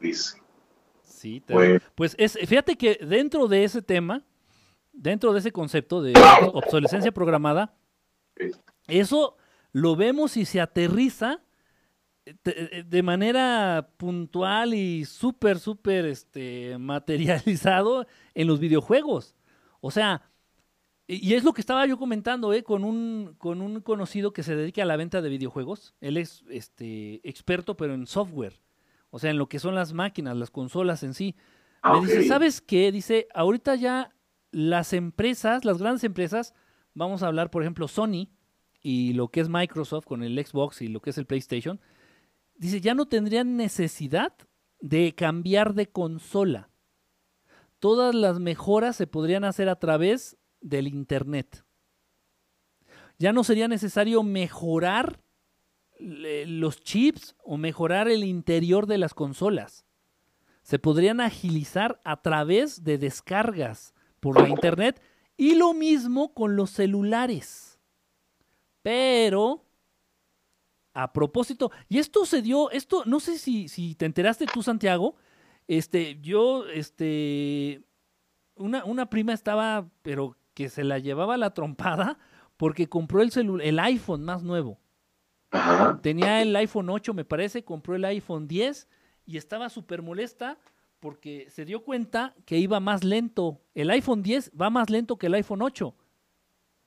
Dice. 0.00 0.42
Sí, 1.04 1.44
pues 1.94 2.16
es, 2.18 2.36
fíjate 2.44 2.76
que 2.76 2.98
dentro 3.02 3.46
de 3.46 3.62
ese 3.62 3.82
tema, 3.82 4.24
dentro 4.92 5.32
de 5.32 5.38
ese 5.38 5.52
concepto 5.52 6.02
de 6.02 6.12
obsolescencia 6.52 7.12
programada, 7.12 7.72
eso 8.88 9.36
lo 9.76 9.94
vemos 9.94 10.38
y 10.38 10.46
se 10.46 10.58
aterriza 10.58 11.42
eh, 12.24 12.34
eh, 12.46 12.84
de 12.86 13.02
manera 13.02 13.90
puntual 13.98 14.72
y 14.72 15.04
súper, 15.04 15.58
súper 15.58 16.06
este, 16.06 16.78
materializado 16.80 18.06
en 18.34 18.46
los 18.46 18.58
videojuegos. 18.58 19.36
O 19.82 19.90
sea, 19.90 20.22
y 21.06 21.34
es 21.34 21.44
lo 21.44 21.52
que 21.52 21.60
estaba 21.60 21.84
yo 21.84 21.98
comentando 21.98 22.54
eh, 22.54 22.62
con, 22.62 22.84
un, 22.84 23.34
con 23.36 23.60
un 23.60 23.82
conocido 23.82 24.32
que 24.32 24.42
se 24.42 24.56
dedica 24.56 24.80
a 24.80 24.86
la 24.86 24.96
venta 24.96 25.20
de 25.20 25.28
videojuegos. 25.28 25.94
Él 26.00 26.16
es 26.16 26.42
este, 26.48 27.20
experto, 27.28 27.76
pero 27.76 27.92
en 27.92 28.06
software. 28.06 28.58
O 29.10 29.18
sea, 29.18 29.30
en 29.30 29.36
lo 29.36 29.50
que 29.50 29.58
son 29.58 29.74
las 29.74 29.92
máquinas, 29.92 30.38
las 30.38 30.50
consolas 30.50 31.02
en 31.02 31.12
sí. 31.12 31.36
Me 31.84 32.00
dice, 32.00 32.26
¿sabes 32.26 32.62
qué? 32.62 32.90
Dice, 32.92 33.28
ahorita 33.34 33.74
ya 33.74 34.10
las 34.52 34.94
empresas, 34.94 35.66
las 35.66 35.76
grandes 35.76 36.02
empresas, 36.02 36.54
vamos 36.94 37.22
a 37.22 37.26
hablar, 37.26 37.50
por 37.50 37.62
ejemplo, 37.62 37.88
Sony, 37.88 38.30
y 38.88 39.14
lo 39.14 39.26
que 39.26 39.40
es 39.40 39.48
Microsoft 39.48 40.04
con 40.04 40.22
el 40.22 40.38
Xbox 40.46 40.80
y 40.80 40.86
lo 40.86 41.00
que 41.00 41.10
es 41.10 41.18
el 41.18 41.26
PlayStation, 41.26 41.80
dice, 42.54 42.80
ya 42.80 42.94
no 42.94 43.06
tendrían 43.06 43.56
necesidad 43.56 44.32
de 44.78 45.12
cambiar 45.16 45.74
de 45.74 45.88
consola. 45.88 46.70
Todas 47.80 48.14
las 48.14 48.38
mejoras 48.38 48.94
se 48.94 49.08
podrían 49.08 49.42
hacer 49.42 49.68
a 49.68 49.80
través 49.80 50.36
del 50.60 50.86
Internet. 50.86 51.64
Ya 53.18 53.32
no 53.32 53.42
sería 53.42 53.66
necesario 53.66 54.22
mejorar 54.22 55.18
los 55.98 56.80
chips 56.80 57.34
o 57.42 57.56
mejorar 57.56 58.06
el 58.06 58.22
interior 58.22 58.86
de 58.86 58.98
las 58.98 59.14
consolas. 59.14 59.84
Se 60.62 60.78
podrían 60.78 61.20
agilizar 61.20 62.00
a 62.04 62.22
través 62.22 62.84
de 62.84 62.98
descargas 62.98 63.94
por 64.20 64.40
la 64.40 64.48
Internet 64.48 65.02
y 65.36 65.56
lo 65.56 65.74
mismo 65.74 66.34
con 66.34 66.54
los 66.54 66.70
celulares. 66.70 67.75
Pero, 68.86 69.64
a 70.94 71.12
propósito, 71.12 71.72
y 71.88 71.98
esto 71.98 72.24
se 72.24 72.40
dio, 72.40 72.70
esto, 72.70 73.02
no 73.04 73.18
sé 73.18 73.36
si, 73.36 73.68
si 73.68 73.96
te 73.96 74.06
enteraste 74.06 74.46
tú, 74.46 74.62
Santiago, 74.62 75.16
este, 75.66 76.20
yo, 76.20 76.68
este, 76.68 77.82
una, 78.54 78.84
una 78.84 79.10
prima 79.10 79.32
estaba, 79.32 79.90
pero 80.02 80.36
que 80.54 80.68
se 80.68 80.84
la 80.84 81.00
llevaba 81.00 81.36
la 81.36 81.52
trompada 81.52 82.16
porque 82.56 82.88
compró 82.88 83.22
el, 83.22 83.60
el 83.60 83.78
iPhone 83.80 84.22
más 84.24 84.44
nuevo. 84.44 84.78
Tenía 86.00 86.40
el 86.40 86.54
iPhone 86.54 86.88
8, 86.88 87.12
me 87.12 87.24
parece, 87.24 87.64
compró 87.64 87.96
el 87.96 88.04
iPhone 88.04 88.46
10 88.46 88.86
y 89.24 89.36
estaba 89.36 89.68
súper 89.68 90.00
molesta 90.00 90.60
porque 91.00 91.48
se 91.50 91.64
dio 91.64 91.82
cuenta 91.82 92.36
que 92.44 92.58
iba 92.58 92.78
más 92.78 93.02
lento. 93.02 93.60
El 93.74 93.90
iPhone 93.90 94.22
10 94.22 94.52
va 94.52 94.70
más 94.70 94.90
lento 94.90 95.18
que 95.18 95.26
el 95.26 95.34
iPhone 95.34 95.62
8. 95.62 95.92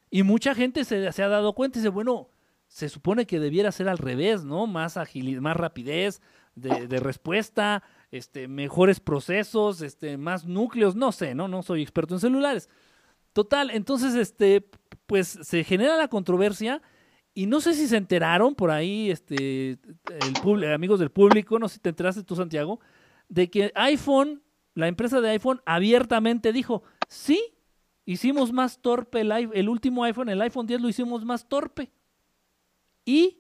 Y 0.09 0.23
mucha 0.23 0.55
gente 0.55 0.83
se, 0.85 1.07
ha 1.07 1.27
dado 1.27 1.53
cuenta 1.53 1.77
y 1.77 1.81
dice, 1.81 1.89
bueno, 1.89 2.29
se 2.67 2.89
supone 2.89 3.25
que 3.25 3.39
debiera 3.39 3.71
ser 3.71 3.89
al 3.89 3.97
revés, 3.97 4.43
¿no? 4.43 4.67
Más 4.67 4.97
agilidad, 4.97 5.41
más 5.41 5.57
rapidez 5.57 6.21
de, 6.55 6.99
respuesta, 6.99 7.83
este, 8.11 8.47
mejores 8.47 8.99
procesos, 8.99 9.81
este, 9.81 10.17
más 10.17 10.45
núcleos, 10.45 10.95
no 10.95 11.11
sé, 11.11 11.35
¿no? 11.35 11.47
No 11.47 11.63
soy 11.63 11.81
experto 11.81 12.15
en 12.15 12.19
celulares. 12.19 12.69
Total, 13.33 13.69
entonces, 13.71 14.15
este, 14.15 14.67
pues 15.05 15.39
se 15.41 15.63
genera 15.63 15.95
la 15.97 16.07
controversia 16.07 16.81
y 17.33 17.45
no 17.45 17.61
sé 17.61 17.73
si 17.73 17.87
se 17.87 17.97
enteraron 17.97 18.55
por 18.55 18.71
ahí, 18.71 19.11
este, 19.11 19.79
el 20.51 20.73
amigos 20.73 20.99
del 20.99 21.11
público, 21.11 21.59
no 21.59 21.69
sé 21.69 21.75
si 21.75 21.81
te 21.81 21.89
enteraste 21.89 22.23
tú, 22.23 22.35
Santiago, 22.35 22.79
de 23.29 23.49
que 23.49 23.71
iPhone, 23.75 24.41
la 24.73 24.87
empresa 24.87 25.21
de 25.21 25.29
iPhone 25.29 25.61
abiertamente 25.65 26.51
dijo, 26.51 26.83
sí, 27.07 27.41
Hicimos 28.09 28.51
más 28.51 28.81
torpe 28.81 29.21
el, 29.21 29.31
el 29.31 29.69
último 29.69 30.03
iPhone, 30.03 30.29
el 30.29 30.41
iPhone 30.41 30.65
10 30.65 30.81
lo 30.81 30.89
hicimos 30.89 31.23
más 31.25 31.47
torpe. 31.47 31.91
Y 33.05 33.37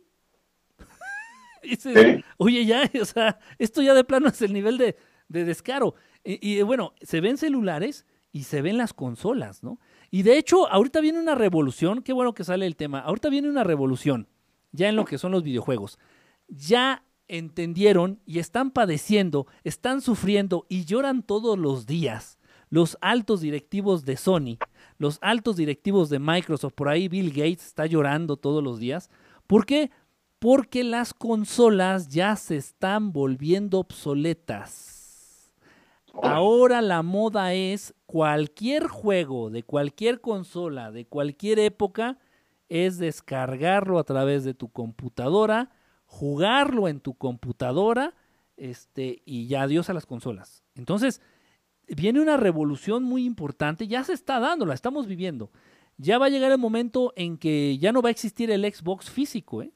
dices, 1.63 2.23
oye, 2.37 2.63
ya, 2.67 2.83
o 3.01 3.05
sea, 3.05 3.39
esto 3.57 3.81
ya 3.81 3.95
de 3.95 4.03
plano 4.03 4.27
es 4.27 4.39
el 4.43 4.53
nivel 4.53 4.77
de, 4.77 4.95
descaro. 5.27 5.95
Y, 6.23 6.61
bueno, 6.61 6.93
se 7.01 7.19
ven 7.19 7.37
celulares 7.37 8.05
y 8.31 8.43
se 8.43 8.61
ven 8.61 8.77
las 8.77 8.93
consolas, 8.93 9.63
¿no? 9.63 9.79
Y 10.11 10.21
de 10.21 10.37
hecho, 10.37 10.69
ahorita 10.71 11.01
viene 11.01 11.19
una 11.19 11.33
revolución, 11.33 12.03
qué 12.03 12.13
bueno 12.13 12.35
que 12.35 12.43
sale 12.43 12.67
el 12.67 12.75
tema, 12.75 12.99
ahorita 12.99 13.29
viene 13.29 13.49
una 13.49 13.63
revolución, 13.63 14.27
ya 14.71 14.87
en 14.87 14.95
lo 14.95 15.05
que 15.05 15.17
son 15.17 15.31
los 15.31 15.41
videojuegos. 15.41 15.97
Ya 16.47 17.03
entendieron 17.27 18.19
y 18.23 18.37
están 18.37 18.69
padeciendo, 18.69 19.47
están 19.63 20.01
sufriendo 20.01 20.67
y 20.69 20.85
lloran 20.85 21.23
todos 21.23 21.57
los 21.57 21.87
días 21.87 22.38
los 22.69 22.97
altos 23.01 23.41
directivos 23.41 24.05
de 24.05 24.17
Sony, 24.17 24.57
los 24.97 25.17
altos 25.21 25.55
directivos 25.55 26.09
de 26.09 26.19
Microsoft, 26.19 26.73
por 26.73 26.89
ahí 26.89 27.07
Bill 27.07 27.29
Gates 27.29 27.67
está 27.67 27.85
llorando 27.85 28.37
todos 28.37 28.63
los 28.63 28.79
días. 28.79 29.09
¿Por 29.47 29.65
qué? 29.65 29.91
Porque 30.39 30.83
las 30.83 31.13
consolas 31.13 32.09
ya 32.09 32.35
se 32.35 32.57
están 32.57 33.11
volviendo 33.11 33.79
obsoletas. 33.79 35.51
Ahora 36.21 36.81
la 36.81 37.01
moda 37.01 37.53
es 37.53 37.93
cualquier 38.05 38.87
juego 38.87 39.49
de 39.49 39.63
cualquier 39.63 40.21
consola, 40.21 40.91
de 40.91 41.05
cualquier 41.05 41.59
época, 41.59 42.17
es 42.67 42.97
descargarlo 42.97 43.99
a 43.99 44.03
través 44.03 44.43
de 44.43 44.53
tu 44.53 44.69
computadora, 44.69 45.71
jugarlo 46.05 46.87
en 46.87 46.99
tu 46.99 47.15
computadora, 47.15 48.13
este, 48.57 49.21
y 49.25 49.47
ya 49.47 49.63
adiós 49.63 49.89
a 49.89 49.93
las 49.93 50.05
consolas. 50.05 50.63
Entonces, 50.75 51.21
viene 51.95 52.19
una 52.19 52.37
revolución 52.37 53.03
muy 53.03 53.25
importante, 53.25 53.87
ya 53.87 54.03
se 54.03 54.13
está 54.13 54.39
dando, 54.39 54.65
la 54.65 54.73
estamos 54.73 55.07
viviendo. 55.07 55.51
Ya 55.97 56.17
va 56.17 56.27
a 56.27 56.29
llegar 56.29 56.51
el 56.51 56.57
momento 56.57 57.13
en 57.15 57.37
que 57.37 57.77
ya 57.77 57.91
no 57.91 58.01
va 58.01 58.09
a 58.09 58.11
existir 58.11 58.51
el 58.51 58.71
Xbox 58.71 59.09
físico, 59.09 59.61
¿eh? 59.61 59.71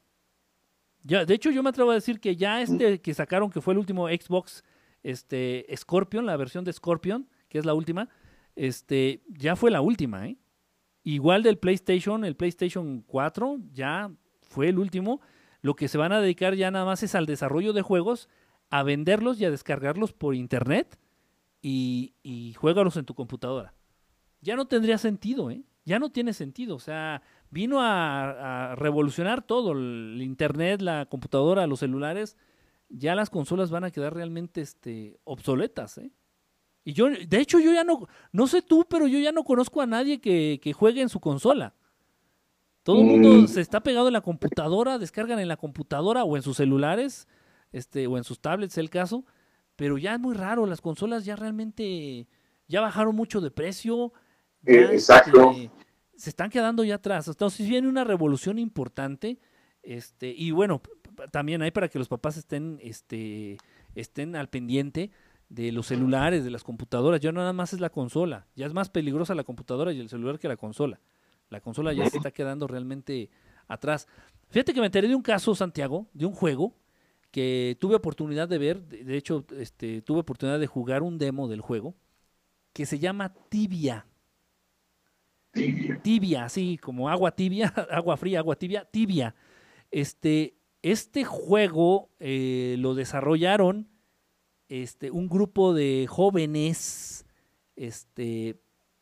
Ya, 1.06 1.25
de 1.25 1.33
hecho, 1.33 1.51
yo 1.51 1.61
me 1.64 1.69
atrevo 1.69 1.92
a 1.92 1.95
decir 1.95 2.22
que 2.22 2.38
ya 2.38 2.61
este 2.61 3.01
que 3.01 3.14
sacaron, 3.14 3.50
que 3.50 3.59
fue 3.59 3.74
el 3.74 3.77
último 3.77 4.08
Xbox 4.08 4.64
este, 5.03 5.66
Scorpion, 5.75 6.25
la 6.25 6.38
versión 6.38 6.64
de 6.64 6.72
Scorpion, 6.72 7.27
que 7.50 7.59
es 7.59 7.66
la 7.66 7.74
última, 7.74 8.08
este, 8.56 9.22
ya 9.27 9.58
fue 9.58 9.69
la 9.69 9.82
última, 9.82 10.27
¿eh? 10.27 10.38
Igual 11.03 11.43
del 11.43 11.58
PlayStation, 11.58 12.24
el 12.24 12.38
PlayStation 12.38 13.01
4 13.01 13.58
ya 13.74 14.09
fue 14.42 14.69
el 14.69 14.80
último. 14.80 15.19
Lo 15.61 15.75
que 15.75 15.90
se 15.90 15.98
van 15.98 16.14
a 16.14 16.22
dedicar 16.22 16.56
ya 16.56 16.72
nada 16.72 16.85
más 16.85 17.03
es 17.03 17.16
al 17.16 17.25
desarrollo 17.25 17.74
de 17.74 17.82
juegos, 17.82 18.30
a 18.69 18.83
venderlos 18.83 19.42
y 19.42 19.45
a 19.45 19.51
descargarlos 19.51 20.14
por 20.14 20.35
internet 20.35 20.98
y, 21.64 22.14
y 22.22 22.53
juégalos 22.53 22.95
en 22.98 23.06
tu 23.06 23.16
computadora. 23.16 23.74
Ya 24.42 24.56
no 24.56 24.66
tendría 24.67 25.00
sentido, 25.00 25.50
¿eh? 25.50 25.64
Ya 25.85 25.98
no 25.98 26.11
tiene 26.11 26.33
sentido. 26.33 26.75
O 26.75 26.80
sea, 26.80 27.24
vino 27.50 27.82
a, 27.82 28.74
a 28.74 28.75
revolucionar 28.75 29.42
todo. 29.42 29.72
El 29.72 30.19
internet, 30.22 30.82
la 30.82 31.08
computadora, 31.08 31.66
los 31.66 31.80
celulares. 31.80 32.38
Ya 32.90 33.16
las 33.16 33.30
consolas 33.32 33.72
van 33.72 33.85
a 33.85 33.92
quedar 33.92 34.14
realmente 34.14 34.61
este, 34.61 35.17
obsoletas, 35.24 35.98
¿eh? 35.98 36.11
Y 36.85 36.92
yo, 36.92 37.08
de 37.09 37.38
hecho, 37.40 37.59
yo 37.59 37.72
ya 37.74 37.85
no, 37.85 38.08
no 38.33 38.45
sé 38.45 38.61
tú, 38.61 38.85
pero 38.90 39.08
yo 39.08 39.17
ya 39.17 39.32
no 39.32 39.45
conozco 39.45 39.82
a 39.82 39.85
nadie 39.85 40.19
que, 40.19 40.59
que 40.61 40.74
juegue 40.74 41.01
en 41.01 41.08
su 41.09 41.22
consola. 41.22 41.74
Todo 42.83 43.00
el 43.00 43.06
mundo 43.08 43.30
Mm. 43.30 43.48
se 43.48 43.61
está 43.61 43.82
pegado 43.82 44.08
en 44.08 44.14
la 44.14 44.19
computadora, 44.19 44.98
descargan 44.98 45.40
en 45.40 45.48
la 45.48 45.56
computadora 45.56 46.25
o 46.25 46.35
en 46.35 46.43
sus 46.43 46.58
celulares, 46.58 47.30
este, 47.72 48.06
o 48.08 48.17
en 48.17 48.25
sus 48.25 48.42
tablets, 48.42 48.77
el 48.77 48.90
caso. 48.90 49.24
Pero 49.76 49.98
ya 49.98 50.14
es 50.14 50.19
muy 50.19 50.35
raro, 50.35 50.66
las 50.66 50.82
consolas 50.82 51.26
ya 51.26 51.35
realmente 51.35 52.27
ya 52.68 52.82
bajaron 52.82 53.16
mucho 53.16 53.42
de 53.42 53.52
precio. 53.52 54.14
Eh, 54.66 54.90
exacto. 54.92 55.52
este, 55.52 55.72
se 56.16 56.30
están 56.30 56.50
quedando 56.50 56.84
ya 56.84 56.95
atrás. 56.95 57.27
Entonces 57.27 57.68
viene 57.68 57.88
una 57.88 58.03
revolución 58.03 58.60
importante. 58.60 59.40
Este, 59.82 60.34
y 60.35 60.52
bueno, 60.52 60.82
también 61.32 61.61
hay 61.61 61.72
para 61.72 61.90
que 61.90 62.00
los 62.00 62.08
papás 62.08 62.38
estén, 62.38 62.80
este, 62.82 63.58
estén 63.95 64.35
al 64.35 64.50
pendiente 64.50 65.11
de 65.50 65.72
los 65.72 65.88
celulares, 65.88 66.43
de 66.43 66.52
las 66.52 66.64
computadoras. 66.64 67.19
Ya 67.19 67.32
no 67.32 67.42
nada 67.42 67.53
más 67.53 67.74
es 67.74 67.80
la 67.80 67.90
consola. 67.90 68.48
Ya 68.56 68.66
es 68.66 68.74
más 68.74 68.90
peligrosa 68.90 69.35
la 69.35 69.43
computadora 69.43 69.92
y 69.92 70.00
el 70.00 70.10
celular 70.10 70.40
que 70.40 70.48
la 70.48 70.58
consola. 70.58 71.00
La 71.50 71.61
consola 71.61 71.93
ya 71.93 72.10
se 72.10 72.18
está 72.18 72.32
quedando 72.32 72.68
realmente 72.68 73.30
atrás. 73.68 74.08
Fíjate 74.50 74.74
que 74.74 74.80
me 74.80 74.88
enteré 74.88 75.08
de 75.08 75.16
un 75.16 75.22
caso, 75.22 75.53
Santiago, 75.56 76.08
de 76.14 76.26
un 76.26 76.34
juego 76.34 76.76
que 77.34 77.76
tuve 77.80 77.95
oportunidad 77.95 78.48
de 78.48 78.60
ver. 78.60 78.84
De 78.88 79.18
hecho, 79.18 79.44
este, 79.58 80.03
tuve 80.03 80.20
oportunidad 80.20 80.60
de 80.60 80.68
jugar 80.68 81.02
un 81.02 81.18
demo 81.18 81.48
del 81.48 81.62
juego 81.62 81.95
que 82.74 82.86
se 82.86 83.00
llama 83.00 83.34
Tibia. 83.50 84.06
Tibia. 85.52 86.00
Tibia, 86.03 86.45
así 86.45 86.78
como 86.78 87.10
agua 87.10 87.32
tibia, 87.36 87.68
agua 87.92 88.18
fría, 88.18 88.38
agua 88.40 88.56
tibia, 88.56 88.86
tibia. 88.86 89.34
Este, 89.90 90.56
este 90.84 91.24
juego 91.24 92.12
eh, 92.20 92.76
lo 92.78 92.94
desarrollaron 92.94 93.88
este, 94.70 95.10
un 95.10 95.28
grupo 95.28 95.74
de 95.74 96.06
jóvenes 96.08 97.26
este, 97.76 98.60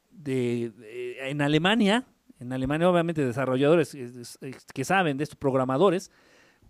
de, 0.09 0.71
de- 0.77 1.29
en 1.29 1.41
Alemania, 1.41 2.05
en 2.39 2.53
Alemania 2.53 2.89
obviamente 2.89 3.25
desarrolladores 3.25 3.93
es- 3.93 4.37
es- 4.41 4.65
que 4.73 4.85
saben 4.85 5.17
de 5.17 5.23
estos 5.25 5.37
programadores, 5.37 6.11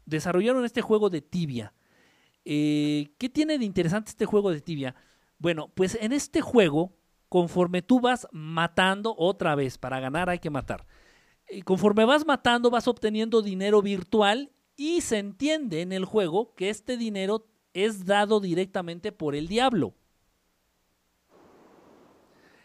desarrollaron 0.06 0.66
este 0.66 0.82
juego 0.82 1.10
de 1.10 1.22
tibia. 1.22 1.74
Eh, 2.46 3.14
¿Qué 3.18 3.30
tiene 3.30 3.58
de 3.58 3.66
interesante 3.66 4.10
este 4.10 4.26
juego 4.26 4.52
de 4.52 4.62
tibia? 4.62 4.96
Bueno, 5.38 5.72
pues 5.74 5.98
en 6.00 6.12
este 6.12 6.42
juego, 6.42 6.94
conforme 7.30 7.82
tú 7.82 8.00
vas 8.00 8.28
matando 8.32 9.16
otra 9.18 9.56
vez, 9.56 9.78
para 9.78 10.00
ganar 10.00 10.30
hay 10.30 10.40
que 10.40 10.50
matar. 10.50 10.86
Y 11.50 11.64
conforme 11.64 12.06
vas 12.06 12.26
matando, 12.26 12.70
vas 12.70 12.88
obteniendo 12.88 13.42
dinero 13.42 13.82
virtual 13.82 14.52
y 14.76 15.02
se 15.02 15.18
entiende 15.18 15.82
en 15.82 15.92
el 15.92 16.06
juego 16.06 16.56
que 16.56 16.70
este 16.70 16.98
dinero 16.98 17.48
es 17.74 18.06
dado 18.06 18.40
directamente 18.40 19.12
por 19.12 19.36
el 19.36 19.48
diablo. 19.48 19.94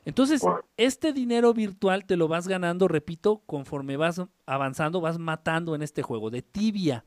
Entonces, 0.04 0.40
este 0.76 1.12
dinero 1.12 1.52
virtual 1.52 2.06
te 2.06 2.16
lo 2.16 2.28
vas 2.28 2.46
ganando, 2.46 2.86
repito, 2.86 3.42
conforme 3.44 3.96
vas 3.96 4.22
avanzando, 4.46 5.00
vas 5.00 5.18
matando 5.18 5.74
en 5.74 5.82
este 5.82 6.02
juego 6.02 6.30
de 6.30 6.42
tibia. 6.42 7.04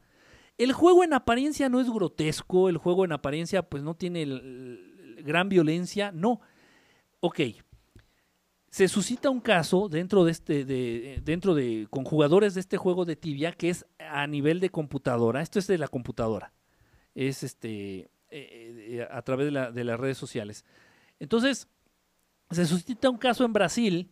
El 0.59 0.73
juego 0.73 1.03
en 1.03 1.13
apariencia 1.13 1.69
no 1.69 1.79
es 1.79 1.89
grotesco, 1.89 2.69
el 2.69 2.77
juego 2.77 3.05
en 3.05 3.13
apariencia 3.13 3.63
pues 3.63 3.81
no 3.81 3.95
tiene 3.95 4.25
gran 5.23 5.49
violencia, 5.49 6.11
no. 6.11 6.41
Ok, 7.21 7.39
se 8.69 8.87
suscita 8.87 9.29
un 9.29 9.39
caso 9.39 9.87
dentro 9.89 10.25
de 10.25 10.31
este, 10.31 10.65
de, 10.65 11.21
dentro 11.23 11.55
de, 11.55 11.87
con 11.89 12.03
jugadores 12.03 12.53
de 12.53 12.59
este 12.59 12.75
juego 12.77 13.05
de 13.05 13.15
tibia 13.15 13.53
que 13.53 13.69
es 13.69 13.85
a 13.99 14.27
nivel 14.27 14.59
de 14.59 14.69
computadora, 14.69 15.41
esto 15.41 15.59
es 15.59 15.67
de 15.67 15.77
la 15.77 15.87
computadora, 15.87 16.51
es 17.15 17.41
este, 17.43 17.99
eh, 18.01 18.09
eh, 18.29 19.07
a 19.09 19.21
través 19.21 19.45
de, 19.45 19.51
la- 19.51 19.71
de 19.71 19.83
las 19.85 19.97
redes 19.99 20.17
sociales. 20.17 20.65
Entonces, 21.19 21.67
se 22.51 22.65
suscita 22.65 23.09
un 23.09 23.17
caso 23.17 23.45
en 23.45 23.53
Brasil, 23.53 24.11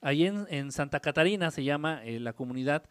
ahí 0.00 0.24
en, 0.26 0.46
en 0.48 0.72
Santa 0.72 1.00
Catarina 1.00 1.50
se 1.50 1.64
llama 1.64 2.02
eh, 2.04 2.18
la 2.18 2.32
comunidad, 2.32 2.84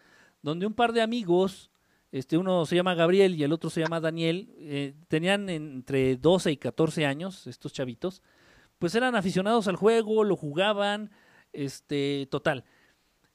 donde 0.43 0.67
un 0.67 0.73
par 0.75 0.93
de 0.93 1.01
amigos, 1.01 1.70
este, 2.11 2.37
uno 2.37 2.65
se 2.65 2.75
llama 2.75 2.93
Gabriel 2.93 3.35
y 3.35 3.43
el 3.43 3.53
otro 3.53 3.69
se 3.69 3.81
llama 3.81 4.01
Daniel, 4.01 4.53
eh, 4.57 4.93
tenían 5.07 5.49
entre 5.49 6.17
12 6.17 6.51
y 6.51 6.57
14 6.57 7.05
años, 7.05 7.47
estos 7.47 7.71
chavitos, 7.71 8.21
pues 8.79 8.95
eran 8.95 9.15
aficionados 9.15 9.67
al 9.67 9.77
juego, 9.77 10.23
lo 10.25 10.35
jugaban, 10.35 11.11
este, 11.53 12.27
total. 12.29 12.65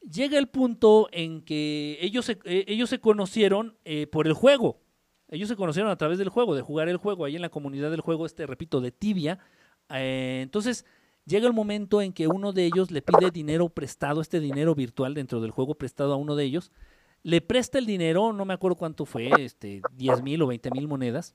Llega 0.03 0.39
el 0.39 0.49
punto 0.49 1.09
en 1.11 1.43
que 1.43 1.99
ellos 2.03 2.27
se, 2.27 2.39
eh, 2.45 2.65
ellos 2.69 2.91
se 2.91 3.01
conocieron 3.01 3.79
eh, 3.85 4.07
por 4.07 4.27
el 4.27 4.35
juego. 4.35 4.81
Ellos 5.29 5.49
se 5.49 5.57
conocieron 5.57 5.91
a 5.91 5.97
través 5.97 6.19
del 6.19 6.29
juego, 6.29 6.55
de 6.55 6.63
jugar 6.63 6.89
el 6.89 6.99
juego, 6.99 7.25
ahí 7.25 7.35
en 7.35 7.43
la 7.43 7.49
comunidad 7.49 7.91
del 7.91 8.03
juego, 8.03 8.27
este, 8.27 8.47
repito, 8.47 8.81
de 8.81 8.93
tibia. 8.93 9.41
Entonces, 9.89 10.85
llega 11.25 11.49
el 11.49 11.53
momento 11.53 12.03
en 12.03 12.13
que 12.13 12.29
uno 12.29 12.53
de 12.53 12.67
ellos 12.67 12.91
le 12.93 13.03
pide 13.03 13.31
dinero 13.33 13.69
prestado, 13.69 14.21
este 14.21 14.39
dinero 14.39 14.75
virtual 14.77 15.15
dentro 15.15 15.41
del 15.41 15.51
juego 15.51 15.75
prestado 15.75 16.13
a 16.13 16.17
uno 16.17 16.37
de 16.37 16.45
ellos. 16.45 16.71
Le 17.27 17.41
presta 17.41 17.81
el 17.81 17.87
dinero, 17.87 18.33
no 18.33 18.45
me 18.45 18.55
acuerdo 18.55 18.77
cuánto 18.77 19.05
fue, 19.05 19.29
este, 19.41 19.83
10 19.95 20.23
mil 20.23 20.43
o 20.43 20.47
20 20.47 20.71
mil 20.71 20.87
monedas. 20.87 21.35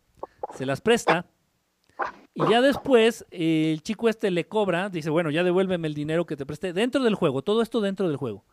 Se 0.56 0.66
las 0.66 0.80
presta. 0.80 1.26
Y 2.34 2.50
ya 2.50 2.62
después 2.62 3.26
el 3.30 3.84
chico 3.84 4.08
este 4.08 4.32
le 4.32 4.48
cobra, 4.48 4.88
dice, 4.88 5.10
bueno, 5.10 5.32
ya 5.32 5.44
devuélveme 5.44 5.90
el 5.90 5.94
dinero 5.94 6.26
que 6.26 6.38
te 6.38 6.46
presté 6.46 6.72
dentro 6.72 7.04
del 7.04 7.16
juego, 7.16 7.42
todo 7.42 7.62
esto 7.62 7.82
dentro 7.82 8.08
del 8.08 8.16
juego. 8.16 8.46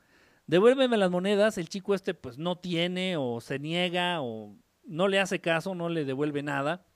Devuélveme 0.49 0.97
las 0.97 1.12
monedas, 1.12 1.58
el 1.58 1.68
chico 1.68 1.94
este 1.94 2.12
pues 2.12 2.39
no 2.39 2.58
tiene 2.58 3.17
o 3.17 3.41
se 3.41 3.60
niega 3.60 4.20
o 4.20 4.57
no 4.83 5.07
le 5.07 5.20
hace 5.20 5.41
caso, 5.41 5.76
no 5.76 5.89
le 5.89 6.05
devuelve 6.05 6.42
nada. 6.42 6.86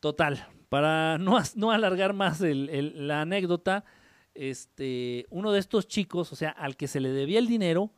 Total, 0.00 0.48
para 0.70 1.18
no, 1.18 1.38
no 1.56 1.72
alargar 1.72 2.14
más 2.14 2.40
la 2.40 3.20
anécdota, 3.20 3.84
este, 4.32 5.26
uno 5.28 5.52
de 5.52 5.58
estos 5.58 5.86
chicos, 5.88 6.32
o 6.32 6.36
sea, 6.36 6.52
al 6.52 6.78
que 6.78 6.88
se 6.88 7.00
le 7.00 7.10
debía 7.10 7.38
el 7.38 7.48
dinero, 7.48 7.92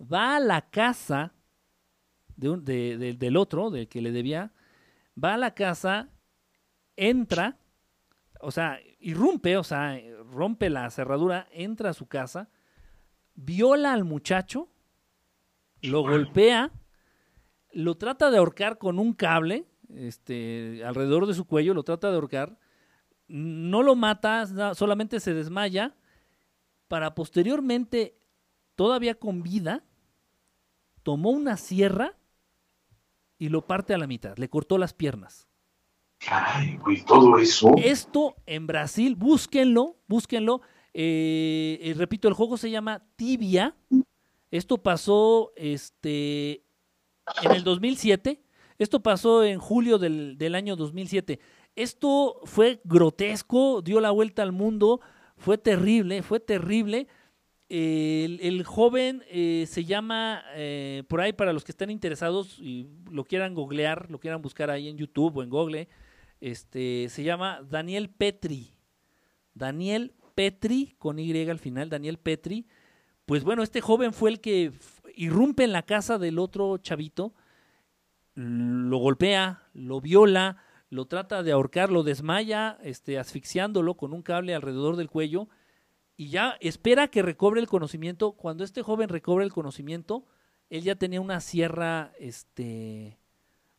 va 0.00 0.36
a 0.36 0.40
la 0.40 0.70
casa 0.70 1.34
de 2.36 2.50
un- 2.50 2.64
de- 2.64 2.96
de- 2.98 3.14
del 3.14 3.36
otro, 3.36 3.70
del 3.70 3.88
que 3.88 4.00
le 4.00 4.12
debía, 4.12 4.52
va 5.22 5.34
a 5.34 5.38
la 5.38 5.54
casa, 5.54 6.08
entra, 6.96 7.58
o 8.40 8.50
sea, 8.50 8.78
irrumpe, 9.00 9.56
o 9.56 9.64
sea, 9.64 10.00
rompe 10.30 10.70
la 10.70 10.88
cerradura, 10.90 11.48
entra 11.50 11.90
a 11.90 11.94
su 11.94 12.06
casa, 12.06 12.48
viola 13.34 13.92
al 13.92 14.04
muchacho, 14.04 14.68
lo 15.82 16.02
golpea, 16.02 16.72
lo 17.72 17.96
trata 17.96 18.30
de 18.30 18.38
ahorcar 18.38 18.78
con 18.78 18.98
un 18.98 19.12
cable, 19.12 19.66
este, 19.94 20.82
alrededor 20.84 21.26
de 21.26 21.34
su 21.34 21.44
cuello, 21.46 21.74
lo 21.74 21.82
trata 21.82 22.08
de 22.10 22.14
ahorcar, 22.14 22.58
no 23.26 23.82
lo 23.82 23.94
mata, 23.96 24.74
solamente 24.74 25.20
se 25.20 25.34
desmaya, 25.34 25.94
para 26.88 27.14
posteriormente, 27.14 28.16
todavía 28.74 29.14
con 29.16 29.42
vida, 29.42 29.84
tomó 31.02 31.30
una 31.30 31.56
sierra 31.56 32.16
y 33.38 33.48
lo 33.48 33.66
parte 33.66 33.94
a 33.94 33.98
la 33.98 34.06
mitad, 34.06 34.36
le 34.36 34.48
cortó 34.48 34.78
las 34.78 34.92
piernas. 34.92 35.48
Ay, 36.28 36.76
güey, 36.78 37.04
todo 37.04 37.38
eso. 37.38 37.72
Esto 37.76 38.36
en 38.46 38.66
Brasil, 38.66 39.14
búsquenlo, 39.14 39.96
búsquenlo. 40.08 40.60
Eh, 40.92 41.78
eh, 41.80 41.94
repito, 41.96 42.28
el 42.28 42.34
juego 42.34 42.56
se 42.56 42.70
llama 42.70 43.04
Tibia. 43.16 43.76
Esto 44.50 44.78
pasó 44.78 45.52
este, 45.56 46.64
en 47.42 47.52
el 47.52 47.62
2007. 47.62 48.42
Esto 48.78 49.00
pasó 49.00 49.44
en 49.44 49.58
julio 49.58 49.98
del, 49.98 50.36
del 50.38 50.54
año 50.54 50.76
2007. 50.76 51.38
Esto 51.76 52.40
fue 52.44 52.80
grotesco, 52.84 53.82
dio 53.82 54.00
la 54.00 54.10
vuelta 54.10 54.42
al 54.42 54.52
mundo, 54.52 55.00
fue 55.36 55.58
terrible, 55.58 56.22
fue 56.22 56.40
terrible. 56.40 57.06
El, 57.68 58.64
joven 58.64 59.22
eh, 59.28 59.66
se 59.68 59.84
llama, 59.84 60.42
eh, 60.54 61.02
por 61.06 61.20
ahí 61.20 61.34
para 61.34 61.52
los 61.52 61.64
que 61.64 61.72
estén 61.72 61.90
interesados 61.90 62.58
y 62.58 62.88
lo 63.10 63.24
quieran 63.24 63.54
googlear, 63.54 64.10
lo 64.10 64.18
quieran 64.18 64.40
buscar 64.40 64.70
ahí 64.70 64.88
en 64.88 64.96
YouTube 64.96 65.36
o 65.36 65.42
en 65.42 65.50
Google, 65.50 65.88
este, 66.40 67.08
se 67.10 67.22
llama 67.24 67.60
Daniel 67.68 68.08
Petri. 68.08 68.72
Daniel 69.52 70.14
Petri, 70.34 70.94
con 70.98 71.18
Y 71.18 71.48
al 71.48 71.58
final, 71.58 71.90
Daniel 71.90 72.18
Petri. 72.18 72.66
Pues 73.26 73.44
bueno, 73.44 73.62
este 73.62 73.82
joven 73.82 74.14
fue 74.14 74.30
el 74.30 74.40
que 74.40 74.72
irrumpe 75.14 75.64
en 75.64 75.72
la 75.72 75.82
casa 75.82 76.16
del 76.16 76.38
otro 76.38 76.78
chavito, 76.78 77.34
lo 78.34 78.98
golpea, 78.98 79.64
lo 79.74 80.00
viola, 80.00 80.62
lo 80.88 81.06
trata 81.06 81.42
de 81.42 81.52
ahorcar, 81.52 81.90
lo 81.90 82.02
desmaya, 82.02 82.78
este, 82.82 83.18
asfixiándolo 83.18 83.94
con 83.94 84.14
un 84.14 84.22
cable 84.22 84.54
alrededor 84.54 84.96
del 84.96 85.10
cuello 85.10 85.48
y 86.18 86.28
ya 86.30 86.56
espera 86.60 87.08
que 87.08 87.22
recobre 87.22 87.60
el 87.60 87.68
conocimiento. 87.68 88.32
Cuando 88.32 88.64
este 88.64 88.82
joven 88.82 89.08
recobre 89.08 89.44
el 89.44 89.52
conocimiento, 89.52 90.26
él 90.68 90.82
ya 90.82 90.96
tenía 90.96 91.20
una 91.22 91.40
sierra, 91.40 92.12
este, 92.18 93.16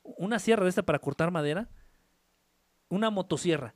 una 0.02 0.40
sierra 0.40 0.64
de 0.64 0.70
esta 0.70 0.84
para 0.84 1.00
cortar 1.00 1.30
madera, 1.32 1.70
una 2.90 3.10
motosierra. 3.12 3.76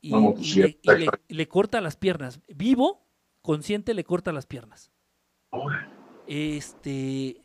Y, 0.00 0.12
Una 0.12 0.34
y 0.40 0.54
le, 0.56 0.78
y 0.82 0.88
le- 0.90 1.04
exacto. 1.04 1.24
le 1.28 1.48
corta 1.48 1.80
las 1.80 1.96
piernas. 1.96 2.40
Vivo, 2.48 3.06
consciente, 3.40 3.94
le 3.94 4.02
corta 4.02 4.32
las 4.32 4.46
piernas. 4.46 4.90
Este. 6.26 7.40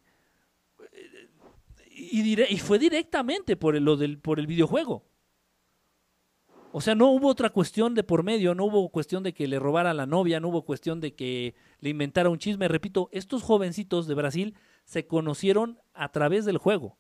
Y, 2.00 2.22
dire- 2.24 2.48
y 2.50 2.58
fue 2.58 2.80
directamente 2.80 3.56
por 3.58 3.76
el, 3.76 3.84
lo 3.84 3.96
del, 3.96 4.18
por 4.20 4.40
el 4.40 4.48
videojuego. 4.48 5.06
O 6.78 6.82
sea, 6.82 6.94
no 6.94 7.10
hubo 7.10 7.28
otra 7.30 7.50
cuestión 7.50 7.96
de 7.96 8.04
por 8.04 8.22
medio, 8.22 8.54
no 8.54 8.66
hubo 8.66 8.90
cuestión 8.90 9.24
de 9.24 9.34
que 9.34 9.48
le 9.48 9.58
robara 9.58 9.90
a 9.90 9.94
la 9.96 10.06
novia, 10.06 10.40
no 10.40 10.50
hubo 10.50 10.62
cuestión 10.64 11.02
de 11.02 11.16
que 11.16 11.56
le 11.80 11.90
inventara 11.90 12.30
un 12.30 12.38
chisme. 12.38 12.68
Repito, 12.68 13.10
estos 13.12 13.42
jovencitos 13.42 14.06
de 14.06 14.14
Brasil 14.14 14.54
se 14.86 15.08
conocieron 15.08 15.80
a 15.96 16.12
través 16.12 16.46
del 16.46 16.60
juego. 16.60 16.96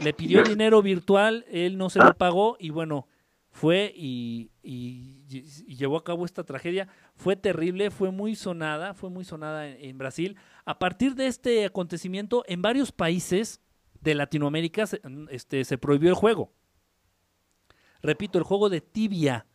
Le 0.00 0.12
pidió 0.14 0.44
dinero 0.44 0.82
virtual, 0.82 1.46
él 1.50 1.78
no 1.78 1.90
se 1.90 1.98
lo 1.98 2.14
pagó 2.16 2.56
y 2.60 2.70
bueno, 2.70 3.08
fue 3.50 3.92
y, 3.96 4.52
y- 4.62 5.24
y 5.66 5.74
llevó 5.74 5.96
a 5.96 6.04
cabo 6.04 6.24
esta 6.24 6.44
tragedia. 6.44 6.86
Fue 7.16 7.34
terrible, 7.34 7.90
fue 7.90 8.12
muy 8.12 8.36
sonada, 8.36 8.94
fue 8.94 9.10
muy 9.10 9.24
sonada 9.24 9.66
en, 9.68 9.84
en 9.84 9.98
Brasil. 9.98 10.36
A 10.64 10.78
partir 10.78 11.16
de 11.16 11.26
este 11.26 11.64
acontecimiento, 11.64 12.44
en 12.46 12.62
varios 12.62 12.92
países 12.92 13.60
de 14.00 14.14
Latinoamérica 14.14 14.86
se, 14.86 15.00
este, 15.30 15.64
se 15.64 15.76
prohibió 15.76 16.08
el 16.10 16.14
juego. 16.14 16.52
Repito, 18.02 18.38
el 18.38 18.44
juego 18.44 18.68
de 18.68 18.80
tibia. 18.80 19.46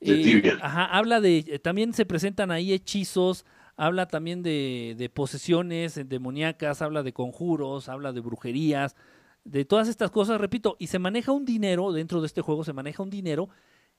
De 0.00 0.16
tibia. 0.16 0.58
ajá, 0.60 0.84
habla 0.84 1.20
de, 1.20 1.38
eh, 1.38 1.58
también 1.58 1.94
se 1.94 2.04
presentan 2.04 2.50
ahí 2.50 2.72
hechizos, 2.72 3.44
habla 3.76 4.06
también 4.06 4.42
de, 4.42 4.94
de 4.96 5.08
posesiones 5.08 5.96
eh, 5.96 6.04
demoníacas, 6.04 6.82
habla 6.82 7.02
de 7.02 7.12
conjuros, 7.12 7.88
habla 7.88 8.12
de 8.12 8.20
brujerías, 8.20 8.96
de 9.44 9.64
todas 9.64 9.88
estas 9.88 10.10
cosas, 10.10 10.40
repito, 10.40 10.76
y 10.78 10.88
se 10.88 10.98
maneja 10.98 11.32
un 11.32 11.44
dinero, 11.44 11.92
dentro 11.92 12.20
de 12.20 12.26
este 12.26 12.42
juego 12.42 12.64
se 12.64 12.72
maneja 12.72 13.02
un 13.02 13.10
dinero 13.10 13.48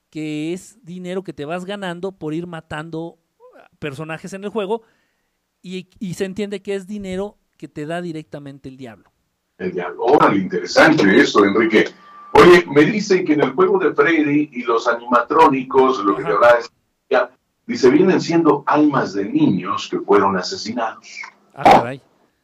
que 0.09 0.53
es 0.53 0.77
dinero 0.83 1.23
que 1.23 1.33
te 1.33 1.45
vas 1.45 1.65
ganando 1.65 2.11
por 2.13 2.33
ir 2.33 2.47
matando 2.47 3.19
personajes 3.79 4.33
en 4.33 4.43
el 4.43 4.49
juego 4.49 4.83
y, 5.61 5.89
y 5.99 6.13
se 6.13 6.25
entiende 6.25 6.61
que 6.61 6.75
es 6.75 6.87
dinero 6.87 7.37
que 7.57 7.67
te 7.67 7.85
da 7.85 8.01
directamente 8.01 8.69
el 8.69 8.77
diablo. 8.77 9.11
El 9.57 9.71
diablo. 9.71 10.03
Órale, 10.03 10.37
interesante 10.37 11.17
esto, 11.17 11.43
Enrique. 11.43 11.85
Oye, 12.37 12.65
me 12.67 12.83
dicen 12.83 13.25
que 13.25 13.33
en 13.33 13.41
el 13.41 13.51
juego 13.53 13.79
de 13.79 13.93
Freddy 13.93 14.49
y 14.53 14.63
los 14.63 14.87
animatrónicos, 14.87 16.03
lo 16.03 16.15
que 16.15 16.23
te 16.23 16.29
hablaba 16.31 16.57
es, 16.59 16.71
ya, 17.09 17.29
dice, 17.65 17.89
vienen 17.89 18.21
siendo 18.21 18.63
almas 18.67 19.13
de 19.13 19.25
niños 19.25 19.87
que 19.89 19.99
fueron 19.99 20.37
asesinados. 20.37 21.07
Ah, 21.55 21.63
caray. 21.63 22.01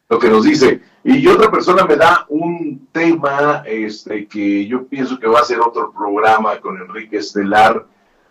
Lo 0.10 0.20
que 0.20 0.30
nos 0.30 0.44
dice. 0.44 0.82
Y 1.04 1.28
otra 1.28 1.52
persona 1.52 1.86
me 1.86 1.96
da 1.96 2.26
un 2.30 2.88
tema 2.92 3.64
este, 3.66 4.28
que 4.28 4.66
yo 4.68 4.86
pienso 4.88 5.20
que 5.20 5.28
va 5.28 5.40
a 5.42 5.44
ser 5.46 5.60
otro 5.60 5.92
programa 5.92 6.60
con 6.60 6.78
Enrique 6.78 7.18
Estelar. 7.18 7.86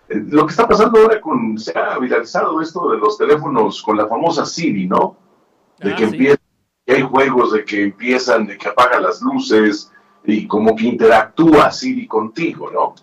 Eh, 0.08 0.22
Lo 0.28 0.46
que 0.46 0.50
está 0.52 0.66
pasando 0.66 1.00
ahora 1.00 1.20
con, 1.20 1.58
se 1.58 1.76
ha 1.78 1.98
viralizado 1.98 2.60
esto 2.60 2.90
de 2.90 2.98
los 2.98 3.18
teléfonos 3.18 3.82
con 3.82 3.96
la 3.96 4.06
famosa 4.08 4.44
Siri, 4.46 4.86
¿no? 4.88 5.16
De 5.78 5.92
Ah, 5.92 5.96
que 5.96 6.06
sí. 6.06 6.12
empieza, 6.14 6.38
que 6.86 6.92
hay 6.94 7.02
juegos 7.02 7.52
de 7.52 7.64
que 7.64 7.82
empiezan, 7.84 8.46
de 8.46 8.56
que 8.58 8.68
apagan 8.68 9.02
las 9.02 9.20
luces 9.20 9.91
y 10.24 10.46
como 10.46 10.74
que 10.76 10.84
interactúa 10.84 11.70
Siri 11.70 12.06
contigo, 12.06 12.70
¿no? 12.70 12.94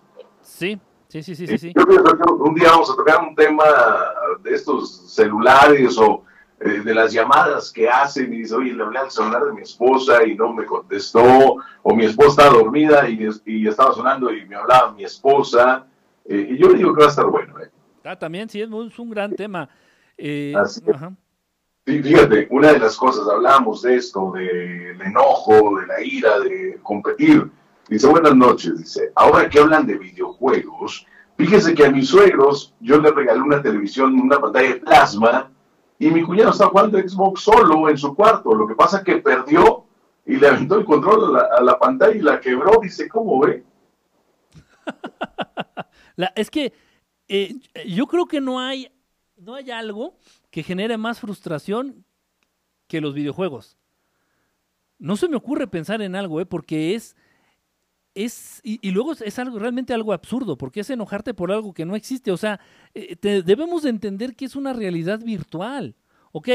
Sí, 0.41 0.79
sí, 1.07 1.21
sí, 1.23 1.35
sí, 1.35 1.47
sí. 1.47 1.57
sí. 1.57 1.73
Yo 1.75 1.85
pienso 1.85 2.03
que 2.17 2.31
un 2.31 2.55
día 2.55 2.69
vamos 2.71 2.89
a 2.91 2.95
tocar 2.95 3.21
un 3.27 3.35
tema 3.35 3.63
de 4.43 4.53
estos 4.55 5.13
celulares 5.13 5.97
o 5.97 6.23
eh, 6.61 6.81
de 6.81 6.93
las 6.93 7.13
llamadas 7.13 7.71
que 7.71 7.87
hacen 7.89 8.33
y 8.33 8.39
dice, 8.39 8.55
oye, 8.55 8.73
le 8.73 8.83
hablé 8.83 8.99
al 8.99 9.11
celular 9.11 9.43
de 9.45 9.53
mi 9.53 9.61
esposa 9.61 10.25
y 10.25 10.35
no 10.35 10.53
me 10.53 10.65
contestó, 10.65 11.55
o 11.83 11.95
mi 11.95 12.05
esposa 12.05 12.43
está 12.43 12.49
dormida 12.57 13.07
y, 13.09 13.25
es- 13.27 13.41
y 13.45 13.67
estaba 13.67 13.93
sonando 13.93 14.33
y 14.33 14.45
me 14.45 14.55
hablaba 14.55 14.91
mi 14.91 15.03
esposa. 15.05 15.85
Eh, 16.25 16.47
y 16.51 16.57
yo 16.57 16.73
digo 16.73 16.93
que 16.93 16.99
va 17.01 17.05
a 17.07 17.09
estar 17.09 17.25
bueno. 17.27 17.57
¿eh? 17.59 17.69
Ah, 18.03 18.17
también 18.17 18.49
sí, 18.49 18.61
es, 18.61 18.69
un 18.69 19.09
gran 19.09 19.33
tema. 19.35 19.69
Eh, 20.17 20.53
Así 20.57 20.81
es. 20.85 20.95
Fíjate, 21.97 22.47
una 22.51 22.73
de 22.73 22.79
las 22.79 22.95
cosas, 22.95 23.27
hablamos 23.27 23.81
de 23.81 23.95
esto, 23.95 24.31
del 24.31 25.01
enojo, 25.01 25.79
de 25.79 25.87
la 25.87 26.03
ira, 26.03 26.39
de 26.39 26.79
competir. 26.83 27.49
Dice, 27.87 28.07
buenas 28.07 28.35
noches, 28.35 28.77
dice, 28.77 29.11
ahora 29.15 29.49
que 29.49 29.59
hablan 29.59 29.87
de 29.87 29.97
videojuegos, 29.97 31.07
fíjese 31.37 31.73
que 31.73 31.85
a 31.85 31.91
mis 31.91 32.09
suegros 32.09 32.75
yo 32.79 32.99
les 32.99 33.13
regalé 33.13 33.41
una 33.41 33.61
televisión, 33.61 34.19
una 34.19 34.39
pantalla 34.39 34.69
de 34.69 34.75
plasma, 34.75 35.51
y 35.97 36.11
mi 36.11 36.23
cuñado 36.23 36.51
está 36.51 36.67
jugando 36.67 36.97
Xbox 36.97 37.41
solo 37.41 37.89
en 37.89 37.97
su 37.97 38.15
cuarto. 38.15 38.53
Lo 38.53 38.67
que 38.67 38.75
pasa 38.75 38.99
es 38.99 39.03
que 39.03 39.17
perdió 39.17 39.85
y 40.25 40.37
le 40.37 40.47
aventó 40.47 40.77
el 40.77 40.85
control 40.85 41.35
a 41.35 41.61
la, 41.61 41.77
pantalla 41.77 42.15
y 42.15 42.21
la 42.21 42.39
quebró. 42.39 42.79
Dice, 42.81 43.09
¿cómo 43.09 43.39
ve? 43.41 43.63
Es 46.35 46.49
que 46.51 46.73
eh, 47.29 47.55
yo 47.85 48.05
creo 48.05 48.25
que 48.25 48.41
no 48.41 48.59
hay, 48.59 48.91
no 49.37 49.55
hay 49.55 49.71
algo 49.71 50.15
que 50.49 50.63
genere 50.63 50.97
más 50.97 51.19
frustración 51.19 52.05
que 52.87 53.01
los 53.01 53.13
videojuegos. 53.13 53.77
No 54.97 55.15
se 55.15 55.29
me 55.29 55.35
ocurre 55.37 55.67
pensar 55.67 56.01
en 56.01 56.15
algo, 56.15 56.41
¿eh? 56.41 56.45
porque 56.45 56.95
es, 56.95 57.15
es 58.15 58.59
y, 58.63 58.91
luego 58.91 59.13
es, 59.13 59.39
algo 59.39 59.59
realmente 59.59 59.93
algo 59.93 60.11
absurdo, 60.13 60.57
porque 60.57 60.81
es 60.81 60.89
enojarte 60.89 61.33
por 61.33 61.51
algo 61.51 61.73
que 61.73 61.85
no 61.85 61.95
existe. 61.95 62.31
O 62.31 62.37
sea, 62.37 62.59
eh, 62.93 63.15
debemos 63.21 63.83
de 63.83 63.89
entender 63.89 64.35
que 64.35 64.45
es 64.45 64.55
una 64.55 64.73
realidad 64.73 65.19
virtual. 65.23 65.95
Ok, 66.31 66.49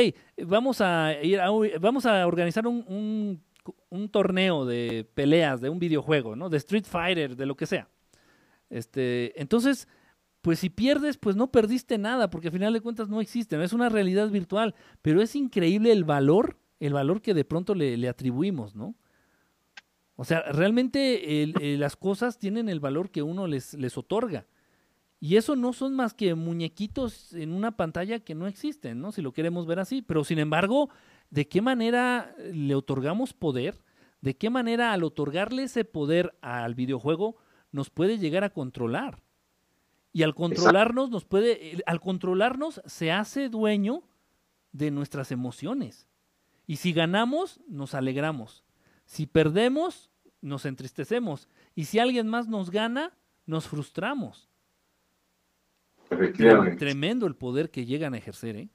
vamos 0.44 0.80
a 0.80 1.14
ir 1.22 1.40
a, 1.40 1.48
vamos 1.80 2.06
a 2.06 2.26
organizar 2.26 2.66
un, 2.66 2.84
un- 2.86 3.42
un 3.88 4.08
torneo 4.10 4.66
de 4.66 5.08
peleas 5.14 5.60
de 5.60 5.70
un 5.70 5.78
videojuego, 5.78 6.36
¿no? 6.36 6.50
De 6.50 6.58
Street 6.58 6.84
Fighter, 6.84 7.34
de 7.34 7.46
lo 7.46 7.56
que 7.56 7.66
sea. 7.66 7.88
Este, 8.68 9.40
entonces, 9.40 9.88
pues 10.44 10.58
si 10.58 10.68
pierdes, 10.68 11.16
pues 11.16 11.36
no 11.36 11.50
perdiste 11.50 11.96
nada, 11.96 12.28
porque 12.28 12.48
al 12.48 12.52
final 12.52 12.74
de 12.74 12.82
cuentas 12.82 13.08
no 13.08 13.22
existe, 13.22 13.56
no 13.56 13.62
es 13.62 13.72
una 13.72 13.88
realidad 13.88 14.28
virtual, 14.28 14.74
pero 15.00 15.22
es 15.22 15.34
increíble 15.34 15.90
el 15.90 16.04
valor, 16.04 16.58
el 16.80 16.92
valor 16.92 17.22
que 17.22 17.32
de 17.32 17.46
pronto 17.46 17.74
le, 17.74 17.96
le 17.96 18.10
atribuimos, 18.10 18.76
¿no? 18.76 18.94
O 20.16 20.24
sea, 20.26 20.42
realmente 20.52 21.44
eh, 21.44 21.78
las 21.78 21.96
cosas 21.96 22.38
tienen 22.38 22.68
el 22.68 22.78
valor 22.78 23.10
que 23.10 23.22
uno 23.22 23.46
les, 23.46 23.72
les 23.72 23.96
otorga. 23.96 24.46
Y 25.18 25.36
eso 25.36 25.56
no 25.56 25.72
son 25.72 25.96
más 25.96 26.12
que 26.12 26.34
muñequitos 26.34 27.32
en 27.32 27.50
una 27.50 27.78
pantalla 27.78 28.20
que 28.20 28.34
no 28.34 28.46
existen, 28.46 29.00
¿no? 29.00 29.12
Si 29.12 29.22
lo 29.22 29.32
queremos 29.32 29.66
ver 29.66 29.78
así. 29.78 30.02
Pero 30.02 30.24
sin 30.24 30.38
embargo, 30.38 30.90
¿de 31.30 31.48
qué 31.48 31.62
manera 31.62 32.36
le 32.52 32.74
otorgamos 32.74 33.32
poder? 33.32 33.82
¿De 34.20 34.36
qué 34.36 34.50
manera 34.50 34.92
al 34.92 35.04
otorgarle 35.04 35.62
ese 35.62 35.86
poder 35.86 36.36
al 36.42 36.74
videojuego 36.74 37.36
nos 37.72 37.88
puede 37.88 38.18
llegar 38.18 38.44
a 38.44 38.50
controlar? 38.50 39.23
Y 40.14 40.22
al 40.22 40.34
controlarnos 40.34 41.10
nos 41.10 41.24
puede, 41.26 41.74
eh, 41.74 41.82
al 41.86 42.00
controlarnos 42.00 42.80
se 42.86 43.12
hace 43.12 43.50
dueño 43.50 44.04
de 44.72 44.90
nuestras 44.90 45.30
emociones. 45.32 46.08
Y 46.66 46.76
si 46.76 46.92
ganamos, 46.94 47.60
nos 47.68 47.94
alegramos. 47.94 48.64
Si 49.04 49.26
perdemos, 49.26 50.10
nos 50.40 50.64
entristecemos. 50.64 51.48
Y 51.74 51.84
si 51.86 51.98
alguien 51.98 52.28
más 52.28 52.48
nos 52.48 52.70
gana, 52.70 53.12
nos 53.44 53.66
frustramos. 53.66 54.48
Efectivamente. 56.10 56.76
Tremendo 56.76 57.26
el 57.26 57.34
poder 57.34 57.70
que 57.70 57.84
llegan 57.84 58.14
a 58.14 58.18
ejercer, 58.18 58.56
¿eh? 58.56 58.68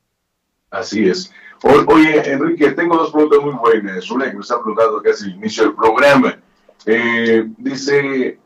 Así 0.71 1.07
es. 1.07 1.33
O- 1.63 1.93
oye, 1.93 2.31
Enrique, 2.31 2.71
tengo 2.73 2.97
dos 2.97 3.11
preguntas 3.11 3.39
muy 3.41 3.53
buenas. 3.55 4.11
Una 4.11 4.29
que 4.29 4.35
me 4.35 4.41
está 4.41 4.57
preguntando 4.57 5.01
casi 5.01 5.25
al 5.25 5.31
inicio 5.37 5.63
del 5.63 5.75
programa. 5.75 6.37
Eh, 6.85 7.47
dice, 7.57 8.39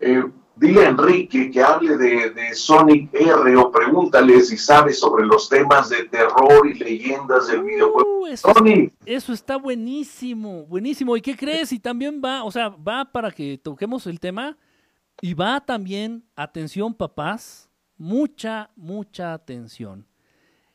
eh, 0.00 0.24
dile 0.56 0.86
a 0.86 0.88
Enrique 0.90 1.50
que 1.50 1.62
hable 1.62 1.96
de, 1.96 2.30
de 2.30 2.54
Sonic 2.54 3.12
R 3.14 3.56
o 3.56 3.70
pregúntale 3.72 4.40
si 4.40 4.56
sabe 4.56 4.92
sobre 4.92 5.26
los 5.26 5.48
temas 5.48 5.88
de 5.90 6.04
terror 6.04 6.66
y 6.66 6.74
leyendas 6.74 7.48
del 7.48 7.62
videojuego. 7.62 8.20
Uh, 8.22 8.26
eso, 8.26 8.52
Sonic, 8.54 8.92
eso 9.04 9.32
está 9.32 9.56
buenísimo, 9.56 10.64
buenísimo. 10.66 11.16
¿Y 11.16 11.20
qué 11.20 11.36
crees? 11.36 11.72
Y 11.72 11.78
también 11.78 12.20
va, 12.24 12.44
o 12.44 12.50
sea, 12.50 12.68
va 12.68 13.04
para 13.04 13.30
que 13.30 13.58
toquemos 13.58 14.06
el 14.06 14.20
tema 14.20 14.56
y 15.20 15.34
va 15.34 15.60
también, 15.64 16.24
atención 16.36 16.94
papás, 16.94 17.68
mucha, 17.96 18.70
mucha 18.76 19.32
atención. 19.32 20.06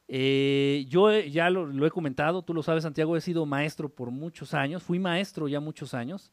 Eh, 0.08 0.86
yo 0.90 1.12
he- 1.12 1.30
ya 1.30 1.50
lo, 1.50 1.66
lo 1.68 1.86
he 1.86 1.92
comentado, 1.92 2.42
tú 2.42 2.54
lo 2.54 2.64
sabes, 2.64 2.84
Santiago, 2.84 3.16
he 3.16 3.22
sido 3.22 3.46
maestro 3.46 3.90
por 3.90 4.10
muchos 4.10 4.54
años, 4.54 4.82
fui 4.82 4.98
maestro 4.98 5.48
ya 5.48 5.60
muchos 5.60 5.94
años. 5.94 6.32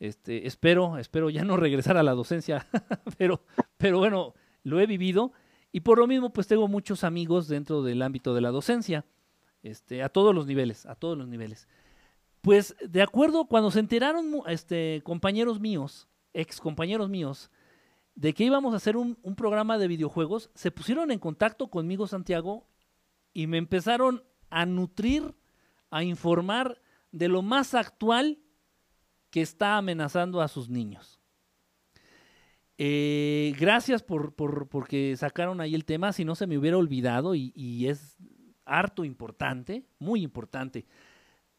Este, 0.00 0.46
espero, 0.46 0.96
espero 0.96 1.28
ya 1.28 1.44
no 1.44 1.56
regresar 1.58 1.96
a 1.98 2.02
la 2.02 2.12
docencia, 2.12 2.66
pero, 3.18 3.42
pero 3.76 3.98
bueno, 3.98 4.34
lo 4.64 4.80
he 4.80 4.86
vivido 4.86 5.32
y 5.72 5.80
por 5.80 5.98
lo 5.98 6.06
mismo 6.06 6.32
pues 6.32 6.48
tengo 6.48 6.66
muchos 6.66 7.04
amigos 7.04 7.46
dentro 7.46 7.82
del 7.82 8.02
ámbito 8.02 8.34
de 8.34 8.40
la 8.40 8.50
docencia, 8.50 9.04
este, 9.62 10.02
a 10.02 10.08
todos 10.08 10.34
los 10.34 10.46
niveles, 10.46 10.86
a 10.86 10.94
todos 10.94 11.16
los 11.16 11.28
niveles. 11.28 11.68
Pues 12.40 12.74
de 12.80 13.02
acuerdo, 13.02 13.44
cuando 13.44 13.70
se 13.70 13.80
enteraron 13.80 14.42
este, 14.46 15.02
compañeros 15.04 15.60
míos, 15.60 16.08
ex 16.32 16.60
compañeros 16.60 17.10
míos, 17.10 17.50
de 18.14 18.32
que 18.32 18.44
íbamos 18.44 18.72
a 18.72 18.78
hacer 18.78 18.96
un, 18.96 19.18
un 19.22 19.36
programa 19.36 19.76
de 19.76 19.86
videojuegos, 19.86 20.50
se 20.54 20.70
pusieron 20.70 21.10
en 21.10 21.18
contacto 21.18 21.68
conmigo, 21.68 22.06
Santiago, 22.06 22.66
y 23.34 23.46
me 23.46 23.58
empezaron 23.58 24.24
a 24.48 24.64
nutrir, 24.64 25.34
a 25.90 26.02
informar 26.02 26.80
de 27.12 27.28
lo 27.28 27.42
más 27.42 27.74
actual 27.74 28.38
que 29.30 29.42
está 29.42 29.76
amenazando 29.76 30.40
a 30.40 30.48
sus 30.48 30.68
niños. 30.68 31.20
Eh, 32.82 33.54
gracias 33.58 34.02
por, 34.02 34.32
por, 34.34 34.66
porque 34.68 35.14
sacaron 35.14 35.60
ahí 35.60 35.74
el 35.74 35.84
tema, 35.84 36.14
si 36.14 36.24
no 36.24 36.34
se 36.34 36.46
me 36.46 36.56
hubiera 36.56 36.78
olvidado 36.78 37.34
y, 37.34 37.86
es 37.86 38.16
harto 38.64 39.04
importante, 39.04 39.84
muy 39.98 40.22
importante. 40.22 40.86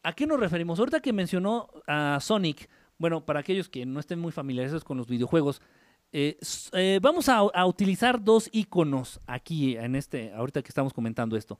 ¿A 0.02 0.14
qué 0.14 0.26
nos 0.26 0.40
referimos? 0.40 0.80
Ahorita 0.80 0.98
que 0.98 1.12
mencionó 1.12 1.68
a 1.86 2.18
Sonic, 2.20 2.68
bueno, 2.98 3.24
para 3.24 3.38
aquellos 3.38 3.68
que 3.68 3.86
no 3.86 4.00
estén 4.00 4.18
muy 4.18 4.32
familiarizados 4.32 4.82
con 4.82 4.96
los 4.96 5.06
videojuegos, 5.06 5.62
eh, 6.10 6.38
eh, 6.72 6.98
vamos 7.00 7.28
a, 7.28 7.36
a 7.36 7.66
utilizar 7.66 8.22
dos 8.22 8.48
iconos 8.50 9.20
aquí 9.28 9.76
en 9.76 9.94
este, 9.94 10.32
ahorita 10.32 10.60
que 10.62 10.70
estamos 10.70 10.92
comentando 10.92 11.36
esto. 11.36 11.56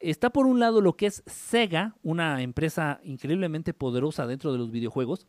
Está 0.00 0.28
por 0.28 0.46
un 0.46 0.60
lado 0.60 0.82
lo 0.82 0.96
que 0.96 1.06
es 1.06 1.22
Sega, 1.26 1.96
una 2.02 2.42
empresa 2.42 3.00
increíblemente 3.02 3.72
poderosa 3.72 4.26
dentro 4.26 4.52
de 4.52 4.58
los 4.58 4.70
videojuegos, 4.70 5.26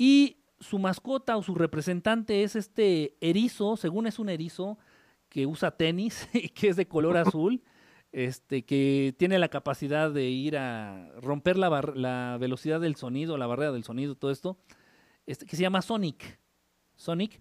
y 0.00 0.38
su 0.60 0.78
mascota 0.78 1.36
o 1.36 1.42
su 1.42 1.54
representante 1.54 2.42
es 2.42 2.56
este 2.56 3.18
erizo, 3.20 3.76
según 3.76 4.06
es 4.06 4.18
un 4.18 4.30
erizo 4.30 4.78
que 5.28 5.44
usa 5.44 5.76
tenis 5.76 6.26
y 6.32 6.48
que 6.48 6.68
es 6.68 6.76
de 6.76 6.88
color 6.88 7.16
azul, 7.18 7.62
este, 8.10 8.64
que 8.64 9.14
tiene 9.18 9.38
la 9.38 9.48
capacidad 9.48 10.10
de 10.10 10.24
ir 10.30 10.56
a 10.56 11.10
romper 11.20 11.58
la, 11.58 11.68
la 11.94 12.38
velocidad 12.40 12.80
del 12.80 12.96
sonido, 12.96 13.36
la 13.36 13.46
barrera 13.46 13.72
del 13.72 13.84
sonido, 13.84 14.14
todo 14.14 14.30
esto, 14.30 14.56
este, 15.26 15.44
que 15.44 15.54
se 15.54 15.62
llama 15.62 15.82
Sonic. 15.82 16.40
Sonic. 16.96 17.38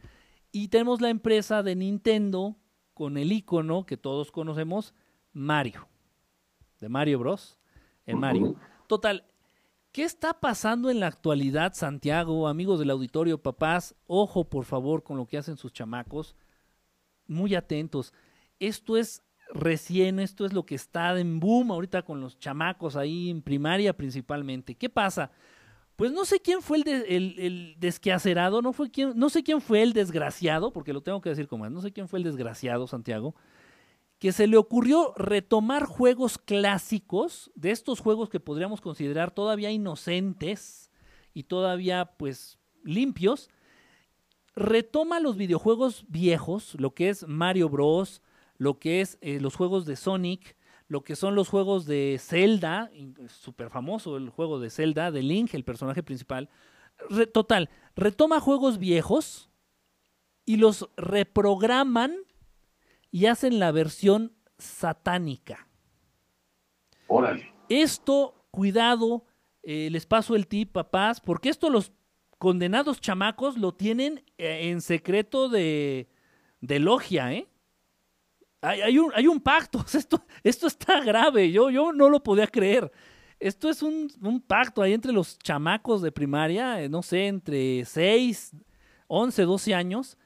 Y 0.51 0.67
tenemos 0.67 0.99
la 0.99 1.09
empresa 1.09 1.63
de 1.63 1.77
Nintendo 1.77 2.57
con 2.93 3.17
el 3.17 3.31
icono 3.31 3.85
que 3.85 3.95
todos 3.95 4.33
conocemos, 4.33 4.93
Mario. 5.31 5.87
De 6.81 6.89
Mario 6.89 7.19
Bros. 7.19 7.57
En 8.05 8.19
Mario. 8.19 8.57
Total, 8.87 9.23
¿qué 9.91 10.03
está 10.03 10.39
pasando 10.39 10.89
en 10.89 10.99
la 10.99 11.07
actualidad, 11.07 11.73
Santiago, 11.73 12.47
amigos 12.47 12.79
del 12.79 12.89
auditorio, 12.91 13.41
papás? 13.41 13.95
Ojo, 14.07 14.49
por 14.49 14.65
favor, 14.65 15.03
con 15.03 15.17
lo 15.17 15.25
que 15.25 15.37
hacen 15.37 15.57
sus 15.57 15.73
chamacos. 15.73 16.35
Muy 17.27 17.55
atentos. 17.55 18.13
Esto 18.59 18.97
es 18.97 19.23
recién, 19.53 20.19
esto 20.19 20.45
es 20.45 20.53
lo 20.53 20.65
que 20.65 20.75
está 20.75 21.19
en 21.19 21.39
boom 21.39 21.71
ahorita 21.71 22.03
con 22.03 22.21
los 22.21 22.37
chamacos 22.37 22.95
ahí 22.95 23.29
en 23.29 23.41
primaria 23.41 23.95
principalmente. 23.95 24.75
¿Qué 24.75 24.89
pasa? 24.89 25.31
Pues 25.95 26.11
no 26.11 26.23
sé 26.23 26.39
quién 26.39 26.61
fue 26.61 26.77
el, 26.77 26.83
de- 26.83 27.75
desquacerado, 27.77 28.61
no, 28.61 28.71
fue 28.73 28.89
no 29.15 29.29
sé 29.29 29.43
quién 29.43 29.59
fue 29.59 29.81
el 29.83 29.91
desgraciado, 29.93 30.71
porque 30.71 30.93
lo 30.93 31.01
tengo 31.01 31.19
que 31.19 31.29
decir 31.29 31.47
como 31.47 31.65
es, 31.65 31.71
no 31.71 31.81
sé 31.81 31.91
quién 31.91 32.07
fue 32.07 32.19
el 32.19 32.23
desgraciado, 32.23 32.87
Santiago, 32.87 33.35
que 34.19 34.33
se 34.33 34.47
le 34.47 34.57
ocurrió 34.57 35.13
retomar 35.15 35.85
juegos 35.85 36.37
clásicos, 36.37 37.51
de 37.55 37.71
estos 37.71 38.01
juegos 38.01 38.29
que 38.29 38.41
podríamos 38.41 38.81
considerar 38.81 39.31
todavía 39.31 39.71
inocentes 39.71 40.91
y 41.33 41.43
todavía 41.43 42.11
pues 42.17 42.59
limpios, 42.83 43.49
retoma 44.55 45.21
los 45.21 45.37
videojuegos 45.37 46.05
viejos, 46.09 46.75
lo 46.77 46.93
que 46.93 47.09
es 47.09 47.25
Mario 47.27 47.69
Bros, 47.69 48.21
lo 48.57 48.77
que 48.77 48.99
es 48.99 49.17
eh, 49.21 49.39
los 49.39 49.55
juegos 49.55 49.85
de 49.85 49.95
Sonic, 49.95 50.57
lo 50.89 51.01
que 51.01 51.15
son 51.15 51.33
los 51.33 51.47
juegos 51.47 51.85
de 51.85 52.17
Zelda, 52.19 52.91
súper 53.27 53.69
famoso 53.69 54.17
el 54.17 54.29
juego 54.29 54.59
de 54.59 54.69
Zelda, 54.69 55.11
de 55.11 55.23
Link, 55.23 55.53
el 55.53 55.63
personaje 55.63 56.03
principal. 56.03 56.49
Total, 57.31 57.69
retoma 57.95 58.41
juegos 58.41 58.79
viejos 58.79 59.49
y 60.45 60.57
los 60.57 60.89
reprograman 60.97 62.17
y 63.11 63.25
hacen 63.25 63.59
la 63.59 63.71
versión 63.71 64.33
satánica. 64.57 65.67
Órale. 67.07 67.53
Esto, 67.69 68.45
cuidado, 68.51 69.25
eh, 69.63 69.89
les 69.91 70.05
paso 70.05 70.35
el 70.35 70.47
tip, 70.47 70.71
papás, 70.71 71.21
porque 71.21 71.49
esto 71.49 71.69
los 71.69 71.91
condenados 72.37 73.01
chamacos 73.01 73.57
lo 73.57 73.73
tienen 73.73 74.23
eh, 74.37 74.69
en 74.69 74.81
secreto 74.81 75.49
de, 75.49 76.09
de 76.61 76.79
logia, 76.79 77.33
¿eh? 77.33 77.47
Hay, 78.61 78.81
hay 78.81 78.97
un, 78.99 79.11
hay 79.15 79.27
un 79.27 79.39
pacto, 79.39 79.85
esto, 79.93 80.25
esto 80.43 80.67
está 80.67 80.99
grave, 81.01 81.51
yo, 81.51 81.69
yo 81.69 81.93
no 81.93 82.09
lo 82.09 82.21
podía 82.21 82.47
creer. 82.47 82.91
Esto 83.39 83.69
es 83.69 83.81
un, 83.81 84.11
un 84.21 84.41
pacto 84.41 84.81
ahí 84.81 84.93
entre 84.93 85.13
los 85.13 85.39
chamacos 85.39 86.01
de 86.01 86.11
primaria, 86.11 86.81
eh, 86.81 86.89
no 86.89 87.01
sé, 87.01 87.27
entre 87.27 87.85
6, 87.85 88.55
11, 89.07 89.43
12 89.43 89.73
años, 89.73 90.17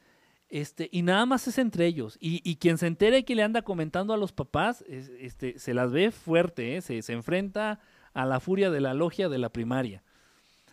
este, 0.55 0.87
y 0.91 1.01
nada 1.01 1.25
más 1.25 1.47
es 1.47 1.57
entre 1.57 1.87
ellos. 1.87 2.15
Y, 2.19 2.41
y 2.49 2.57
quien 2.57 2.77
se 2.77 2.85
entere 2.85 3.25
que 3.25 3.33
le 3.33 3.41
anda 3.41 3.63
comentando 3.63 4.13
a 4.13 4.17
los 4.17 4.31
papás, 4.31 4.83
es- 4.87 5.09
este, 5.19 5.57
se 5.57 5.73
las 5.73 5.91
ve 5.91 6.11
fuerte, 6.11 6.77
¿eh? 6.77 6.81
se, 6.81 7.01
se 7.01 7.13
enfrenta 7.13 7.79
a 8.13 8.25
la 8.27 8.39
furia 8.39 8.69
de 8.69 8.79
la 8.79 8.93
logia 8.93 9.29
de 9.29 9.39
la 9.39 9.49
primaria. 9.49 10.03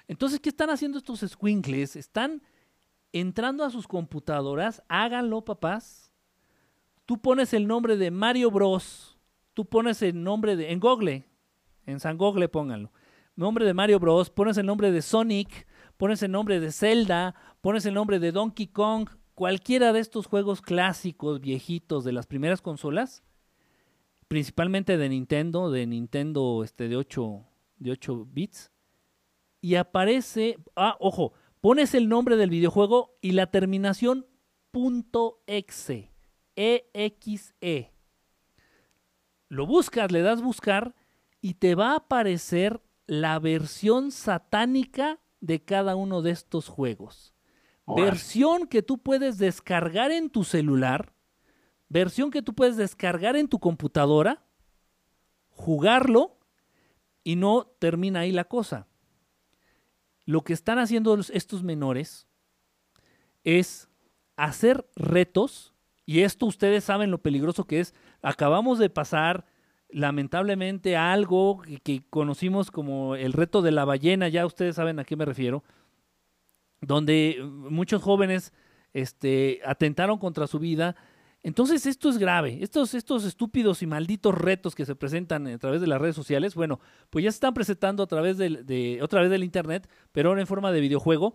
Entonces, 0.07 0.39
¿qué 0.41 0.51
están 0.51 0.69
haciendo 0.69 0.99
estos 0.99 1.21
squinkles? 1.21 1.97
Están 1.97 2.43
entrando 3.13 3.65
a 3.65 3.71
sus 3.71 3.89
computadoras, 3.89 4.83
háganlo, 4.89 5.45
papás. 5.47 6.13
Tú 7.07 7.19
pones 7.23 7.55
el 7.55 7.67
nombre 7.67 7.97
de 7.97 8.11
Mario 8.11 8.51
Bros. 8.51 9.17
Tú 9.55 9.65
pones 9.65 10.03
el 10.03 10.23
nombre 10.23 10.57
de. 10.57 10.73
En 10.73 10.79
Google. 10.81 11.25
En 11.87 12.01
San 12.01 12.19
Google 12.19 12.49
pónganlo. 12.49 12.93
Nombre 13.35 13.65
de 13.65 13.73
Mario 13.75 13.99
Bros. 13.99 14.29
Pones 14.31 14.59
el 14.59 14.67
nombre 14.67 14.93
de 14.93 15.01
Sonic. 15.03 15.67
Pones 15.97 16.23
el 16.23 16.31
nombre 16.33 16.61
de 16.61 16.71
Zelda. 16.71 17.35
Pones 17.63 17.87
el 17.87 17.95
nombre 17.95 18.19
de 18.21 18.31
Donkey 18.31 18.67
Kong. 18.69 19.09
Cualquiera 19.41 19.95
de 19.95 20.01
estos 20.01 20.27
juegos 20.27 20.61
clásicos, 20.61 21.41
viejitos 21.41 22.05
de 22.05 22.13
las 22.13 22.27
primeras 22.27 22.61
consolas. 22.61 23.23
Principalmente 24.29 24.99
de 24.99 25.09
Nintendo. 25.09 25.71
De 25.71 25.87
Nintendo 25.87 26.63
este, 26.63 26.89
de 26.89 26.97
8, 26.97 27.47
de 27.79 27.91
8 27.93 28.27
bits. 28.31 28.71
Y 29.63 29.77
aparece. 29.77 30.59
Ah, 30.77 30.95
ojo. 31.01 31.33
Pones 31.63 31.95
el 31.95 32.11
nombre 32.11 32.37
del 32.37 32.51
videojuego 32.51 33.17
y 33.23 33.33
la 33.33 33.47
terminación 33.47 34.27
.exe. 35.47 36.13
EXE. 36.55 37.95
Lo 39.49 39.67
buscas, 39.67 40.13
le 40.13 40.21
das 40.21 40.43
buscar 40.43 40.95
y 41.41 41.55
te 41.55 41.75
va 41.75 41.93
a 41.93 41.97
aparecer 41.97 42.83
la 43.07 43.39
versión 43.39 44.11
satánica 44.11 45.19
de 45.41 45.65
cada 45.65 45.97
uno 45.97 46.21
de 46.21 46.33
estos 46.33 46.69
juegos. 46.69 47.33
Versión 47.87 48.67
que 48.67 48.83
tú 48.83 48.99
puedes 48.99 49.39
descargar 49.39 50.13
en 50.13 50.31
tu 50.31 50.45
celular, 50.45 51.13
versión 51.89 52.31
que 52.31 52.43
tú 52.43 52.55
puedes 52.55 52.77
descargar 52.77 53.37
en 53.37 53.49
tu 53.49 53.59
computadora, 53.59 54.45
jugarlo 55.51 56.39
y 57.25 57.37
no 57.37 57.67
termina 57.79 58.21
ahí 58.21 58.33
la 58.33 58.45
cosa. 58.45 58.87
Lo 60.25 60.43
que 60.43 60.53
están 60.53 60.79
haciendo 60.79 61.19
estos 61.33 61.63
menores 61.63 62.29
es 63.43 63.89
hacer 64.37 64.89
retos, 64.95 65.75
y 66.07 66.23
esto 66.23 66.47
ustedes 66.47 66.85
saben 66.85 67.11
lo 67.11 67.19
peligroso 67.19 67.65
que 67.65 67.81
es. 67.81 67.95
Acabamos 68.23 68.79
de 68.79 68.91
pasar, 68.91 69.45
lamentablemente, 69.89 70.97
algo 70.97 71.61
que, 71.61 71.79
que 71.79 72.03
conocimos 72.11 72.71
como 72.71 73.17
el 73.17 73.33
reto 73.33 73.63
de 73.63 73.71
la 73.71 73.85
ballena, 73.85 74.29
ya 74.29 74.47
ustedes 74.47 74.77
saben 74.77 74.99
a 74.99 75.05
qué 75.05 75.17
me 75.17 75.25
refiero, 75.25 75.63
donde 76.81 77.31
eh, 77.31 77.43
muchos 77.43 78.03
jóvenes 78.03 78.53
este, 78.93 79.61
atentaron 79.65 80.19
contra 80.19 80.47
su 80.47 80.59
vida. 80.59 80.97
Entonces 81.43 81.87
esto 81.87 82.11
es 82.11 82.19
grave. 82.19 82.59
Estos, 82.61 82.95
estos 82.95 83.25
estúpidos 83.25 83.83
y 83.83 83.87
malditos 83.87 84.35
retos 84.35 84.75
que 84.75 84.85
se 84.85 84.95
presentan 84.95 85.47
a 85.47 85.59
través 85.59 85.81
de 85.81 85.87
las 85.87 86.01
redes 86.01 86.17
sociales, 86.17 86.55
bueno, 86.55 86.81
pues 87.09 87.25
ya 87.25 87.31
se 87.31 87.37
están 87.37 87.55
presentando 87.55 88.03
a 88.03 88.07
través 88.07 88.37
del, 88.37 88.67
de, 88.67 89.01
otra 89.03 89.23
vez 89.23 89.31
del 89.31 89.45
Internet, 89.45 89.89
pero 90.13 90.29
ahora 90.29 90.43
en 90.43 90.47
forma 90.47 90.73
de 90.73 90.81
videojuego. 90.81 91.35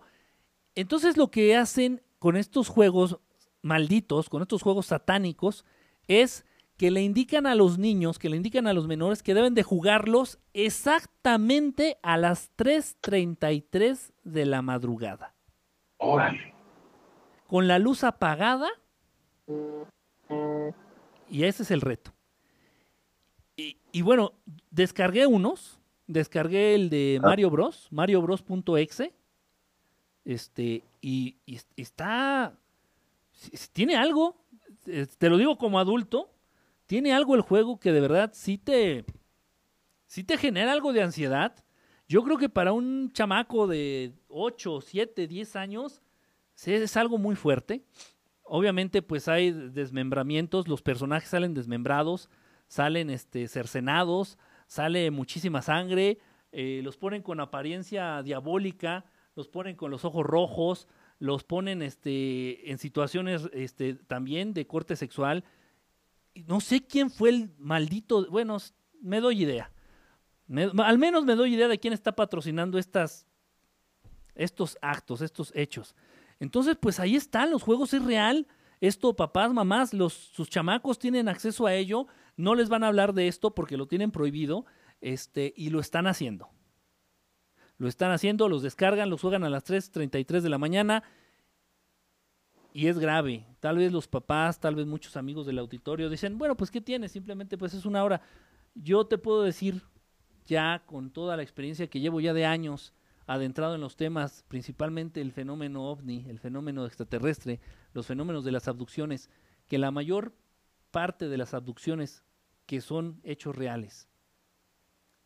Entonces 0.74 1.16
lo 1.16 1.30
que 1.30 1.56
hacen 1.56 2.02
con 2.18 2.36
estos 2.36 2.68
juegos 2.68 3.18
malditos, 3.62 4.28
con 4.28 4.42
estos 4.42 4.62
juegos 4.62 4.86
satánicos, 4.86 5.64
es 6.06 6.44
que 6.76 6.90
le 6.90 7.02
indican 7.02 7.46
a 7.46 7.54
los 7.54 7.78
niños, 7.78 8.18
que 8.18 8.28
le 8.28 8.36
indican 8.36 8.66
a 8.66 8.74
los 8.74 8.86
menores 8.86 9.22
que 9.22 9.34
deben 9.34 9.54
de 9.54 9.62
jugarlos 9.62 10.38
exactamente 10.52 11.98
a 12.02 12.16
las 12.16 12.54
3.33 12.56 14.12
de 14.24 14.46
la 14.46 14.62
madrugada. 14.62 15.35
Órale. 15.98 16.54
Con 17.46 17.68
la 17.68 17.78
luz 17.78 18.04
apagada. 18.04 18.68
Y 21.28 21.44
ese 21.44 21.62
es 21.62 21.70
el 21.70 21.80
reto. 21.80 22.12
Y, 23.56 23.78
y 23.92 24.02
bueno, 24.02 24.32
descargué 24.70 25.26
unos. 25.26 25.78
Descargué 26.06 26.74
el 26.74 26.88
de 26.90 27.18
Mario 27.22 27.50
Bros. 27.50 27.88
Mario 27.90 28.22
Bros.exe. 28.22 29.12
Este, 30.24 30.82
y, 31.00 31.36
y 31.46 31.56
es- 31.56 31.66
está. 31.76 32.56
Tiene 33.72 33.96
algo. 33.96 34.36
Te 34.84 35.28
lo 35.28 35.36
digo 35.36 35.58
como 35.58 35.78
adulto. 35.78 36.30
Tiene 36.86 37.12
algo 37.12 37.34
el 37.34 37.40
juego 37.40 37.80
que 37.80 37.92
de 37.92 38.00
verdad 38.00 38.30
sí 38.34 38.58
te. 38.58 39.04
Sí 40.06 40.22
te 40.22 40.36
genera 40.36 40.70
algo 40.72 40.92
de 40.92 41.02
ansiedad. 41.02 41.56
Yo 42.08 42.22
creo 42.22 42.38
que 42.38 42.48
para 42.48 42.72
un 42.72 43.10
chamaco 43.12 43.66
de 43.66 44.12
8, 44.28 44.80
7, 44.80 45.26
10 45.26 45.56
años 45.56 46.02
es 46.64 46.96
algo 46.96 47.18
muy 47.18 47.34
fuerte. 47.34 47.84
obviamente 48.44 49.02
pues 49.02 49.26
hay 49.26 49.50
desmembramientos, 49.50 50.68
los 50.68 50.82
personajes 50.82 51.28
salen 51.28 51.52
desmembrados, 51.52 52.30
salen 52.68 53.10
este, 53.10 53.48
cercenados, 53.48 54.38
sale 54.68 55.10
muchísima 55.10 55.62
sangre, 55.62 56.18
eh, 56.52 56.80
los 56.84 56.96
ponen 56.96 57.22
con 57.22 57.40
apariencia 57.40 58.22
diabólica, 58.22 59.04
los 59.34 59.48
ponen 59.48 59.74
con 59.74 59.90
los 59.90 60.04
ojos 60.04 60.24
rojos, 60.24 60.86
los 61.18 61.42
ponen 61.42 61.82
este, 61.82 62.70
en 62.70 62.78
situaciones 62.78 63.48
este, 63.52 63.94
también 63.94 64.54
de 64.54 64.66
corte 64.68 64.94
sexual. 64.94 65.42
No 66.46 66.60
sé 66.60 66.86
quién 66.86 67.10
fue 67.10 67.30
el 67.30 67.50
maldito, 67.58 68.30
bueno, 68.30 68.58
me 69.00 69.20
doy 69.20 69.42
idea. 69.42 69.72
Al 70.48 70.98
menos 70.98 71.24
me 71.24 71.34
doy 71.34 71.54
idea 71.54 71.68
de 71.68 71.78
quién 71.78 71.92
está 71.92 72.12
patrocinando 72.12 72.78
estas, 72.78 73.26
estos 74.34 74.78
actos, 74.80 75.20
estos 75.20 75.52
hechos. 75.54 75.94
Entonces, 76.38 76.76
pues 76.80 77.00
ahí 77.00 77.16
están, 77.16 77.50
los 77.50 77.62
juegos 77.62 77.94
es 77.94 78.04
real. 78.04 78.46
Esto, 78.80 79.16
papás, 79.16 79.52
mamás, 79.52 79.94
los, 79.94 80.12
sus 80.12 80.50
chamacos 80.50 80.98
tienen 80.98 81.28
acceso 81.28 81.66
a 81.66 81.74
ello. 81.74 82.06
No 82.36 82.54
les 82.54 82.68
van 82.68 82.84
a 82.84 82.88
hablar 82.88 83.14
de 83.14 83.28
esto 83.28 83.54
porque 83.54 83.76
lo 83.76 83.86
tienen 83.86 84.10
prohibido 84.10 84.66
este, 85.00 85.54
y 85.56 85.70
lo 85.70 85.80
están 85.80 86.06
haciendo. 86.06 86.50
Lo 87.78 87.88
están 87.88 88.10
haciendo, 88.10 88.48
los 88.48 88.62
descargan, 88.62 89.10
los 89.10 89.20
juegan 89.20 89.44
a 89.44 89.50
las 89.50 89.64
3.33 89.64 90.40
de 90.40 90.48
la 90.48 90.58
mañana 90.58 91.02
y 92.72 92.88
es 92.88 92.98
grave. 92.98 93.46
Tal 93.60 93.78
vez 93.78 93.92
los 93.92 94.06
papás, 94.06 94.60
tal 94.60 94.74
vez 94.74 94.86
muchos 94.86 95.16
amigos 95.16 95.46
del 95.46 95.58
auditorio 95.58 96.10
dicen, 96.10 96.36
bueno, 96.36 96.56
pues 96.56 96.70
¿qué 96.70 96.80
tiene? 96.80 97.08
Simplemente 97.08 97.56
pues 97.56 97.72
es 97.74 97.86
una 97.86 98.04
hora. 98.04 98.20
Yo 98.74 99.06
te 99.06 99.16
puedo 99.16 99.42
decir 99.42 99.82
ya 100.46 100.82
con 100.86 101.10
toda 101.10 101.36
la 101.36 101.42
experiencia 101.42 101.88
que 101.88 102.00
llevo 102.00 102.20
ya 102.20 102.32
de 102.32 102.46
años 102.46 102.92
adentrado 103.26 103.74
en 103.74 103.80
los 103.80 103.96
temas, 103.96 104.44
principalmente 104.48 105.20
el 105.20 105.32
fenómeno 105.32 105.90
ovni, 105.90 106.24
el 106.28 106.38
fenómeno 106.38 106.86
extraterrestre, 106.86 107.60
los 107.92 108.06
fenómenos 108.06 108.44
de 108.44 108.52
las 108.52 108.68
abducciones, 108.68 109.30
que 109.68 109.78
la 109.78 109.90
mayor 109.90 110.32
parte 110.92 111.28
de 111.28 111.36
las 111.36 111.52
abducciones 111.52 112.22
que 112.66 112.80
son 112.80 113.20
hechos 113.24 113.56
reales 113.56 114.08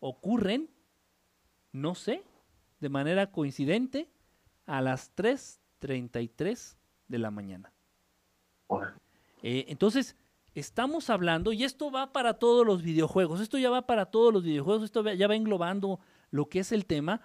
ocurren, 0.01 0.71
no 1.73 1.95
sé, 1.95 2.23
de 2.81 2.89
manera 2.89 3.31
coincidente 3.31 4.09
a 4.67 4.81
las 4.81 5.15
3.33 5.15 6.77
de 7.09 7.19
la 7.19 7.31
mañana. 7.31 7.73
Eh, 9.43 9.67
entonces, 9.69 10.17
estamos 10.55 11.11
hablando, 11.11 11.53
y 11.53 11.65
esto 11.65 11.91
va 11.91 12.13
para 12.13 12.35
todos 12.35 12.67
los 12.67 12.83
videojuegos, 12.83 13.41
esto 13.41 13.59
ya 13.59 13.71
va 13.71 13.87
para 13.87 14.07
todos 14.07 14.33
los 14.33 14.45
videojuegos, 14.45 14.85
esto 14.85 15.03
ya 15.13 15.29
va 15.29 15.37
englobando 15.37 16.01
lo 16.31 16.49
que 16.49 16.61
es 16.61 16.73
el 16.73 16.87
tema, 16.87 17.21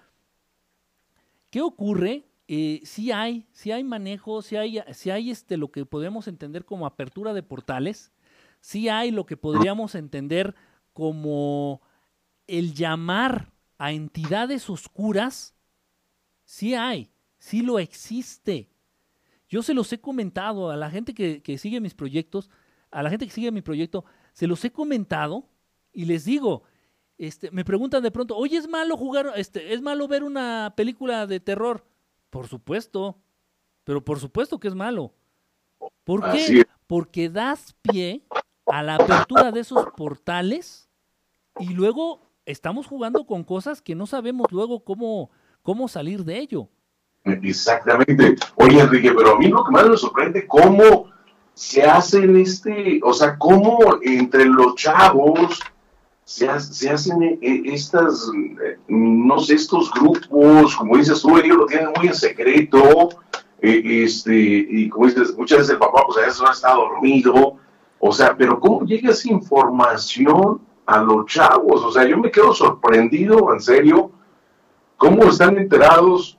¿Qué 1.56 1.62
ocurre? 1.62 2.28
Eh, 2.50 2.82
si 2.84 3.14
hay, 3.14 3.48
si 3.54 3.72
hay 3.72 3.82
manejo, 3.86 4.42
si 4.42 4.58
hay, 4.58 4.80
hay 4.80 5.32
este, 5.32 5.56
lo 5.56 5.72
que 5.72 5.86
podemos 5.86 6.28
entender 6.28 6.66
como 6.66 6.86
apertura 6.86 7.34
de 7.34 7.44
portales, 7.44 8.12
si 8.60 8.90
hay 8.90 9.10
lo 9.10 9.26
que 9.26 9.38
podríamos 9.38 9.96
entender 9.96 10.54
como 10.92 11.82
el 12.46 12.74
llamar 12.74 13.54
a 13.78 13.94
entidades 13.94 14.70
oscuras, 14.70 15.56
sí 16.44 16.76
hay, 16.76 17.10
sí 17.38 17.62
lo 17.62 17.80
existe. 17.80 18.68
Yo 19.48 19.64
se 19.64 19.74
los 19.74 19.94
he 19.94 20.02
comentado 20.02 20.72
a 20.72 20.76
la 20.76 20.92
gente 20.92 21.14
que 21.14 21.58
sigue 21.58 21.80
mis 21.80 21.94
proyectos, 21.94 22.50
a 22.96 23.04
la 23.04 23.10
gente 23.10 23.26
que 23.26 23.34
sigue 23.34 23.52
mi 23.52 23.62
proyecto, 23.62 24.06
se 24.32 24.48
los 24.48 24.64
he 24.64 24.72
comentado 24.72 25.50
y 25.92 26.06
les 26.06 26.24
digo, 26.24 26.64
este, 27.18 27.52
me 27.52 27.66
preguntan 27.66 28.02
de 28.02 28.10
pronto, 28.10 28.38
oye, 28.38 28.56
¿es 28.56 28.70
malo 28.70 28.96
jugar, 28.96 29.34
este, 29.36 29.74
es 29.74 29.82
malo 29.82 30.08
ver 30.08 30.24
una 30.24 30.74
película 30.78 31.28
de 31.28 31.42
terror? 31.42 31.86
Por 32.30 32.48
supuesto, 32.48 33.18
pero 33.84 34.04
por 34.04 34.20
supuesto 34.20 34.62
que 34.62 34.70
es 34.70 34.76
malo. 34.76 35.14
¿Por 36.06 36.32
qué? 36.32 36.66
Porque 36.88 37.30
das 37.30 37.76
pie 37.82 38.24
a 38.66 38.82
la 38.82 38.96
apertura 38.96 39.52
de 39.52 39.60
esos 39.60 39.88
portales 39.98 40.90
y 41.60 41.74
luego 41.74 42.22
estamos 42.46 42.88
jugando 42.88 43.26
con 43.26 43.44
cosas 43.44 43.82
que 43.82 43.94
no 43.94 44.06
sabemos 44.06 44.48
luego 44.52 44.86
cómo, 44.86 45.32
cómo 45.64 45.90
salir 45.90 46.24
de 46.24 46.40
ello. 46.40 46.70
Exactamente. 47.26 48.36
Oye, 48.56 48.80
Enrique, 48.80 49.12
pero 49.12 49.36
a 49.36 49.38
mí 49.38 49.50
lo 49.50 49.66
que 49.66 49.72
más 49.72 49.90
me 49.90 49.98
sorprende, 49.98 50.48
cómo 50.48 51.14
se 51.56 51.84
hacen 51.84 52.36
este, 52.36 53.00
o 53.02 53.14
sea, 53.14 53.38
cómo 53.38 53.80
entre 54.04 54.46
los 54.46 54.76
chavos 54.76 55.60
se, 56.26 56.50
hacen 56.50 57.24
eh, 57.24 57.40
eh, 57.42 57.62
estas, 57.66 58.30
eh, 58.62 58.78
no 58.90 59.40
sé, 59.40 59.56
estos 59.56 59.90
grupos, 59.92 60.76
como 60.76 60.98
dices 60.98 61.22
tú, 61.22 61.38
ellos 61.38 61.58
lo 61.58 61.66
tienen 61.66 61.90
muy 61.96 62.08
en 62.08 62.14
secreto, 62.14 63.10
este, 63.62 64.36
y 64.36 64.90
como 64.90 65.08
dices, 65.08 65.36
muchas 65.38 65.60
veces 65.60 65.74
el 65.74 65.80
papá, 65.80 66.04
pues 66.06 66.18
a 66.18 66.28
veces 66.28 66.42
está 66.52 66.74
dormido, 66.74 67.58
o 68.00 68.12
sea, 68.12 68.36
pero 68.36 68.60
¿cómo 68.60 68.86
llega 68.86 69.12
esa 69.12 69.32
información 69.32 70.60
a 70.86 71.02
los 71.02 71.26
chavos? 71.28 71.84
O 71.84 71.92
sea, 71.92 72.06
yo 72.06 72.18
me 72.18 72.32
quedo 72.32 72.54
sorprendido, 72.54 73.54
en 73.54 73.62
serio, 73.62 74.12
cómo 74.98 75.24
están 75.24 75.58
enterados 75.58 76.38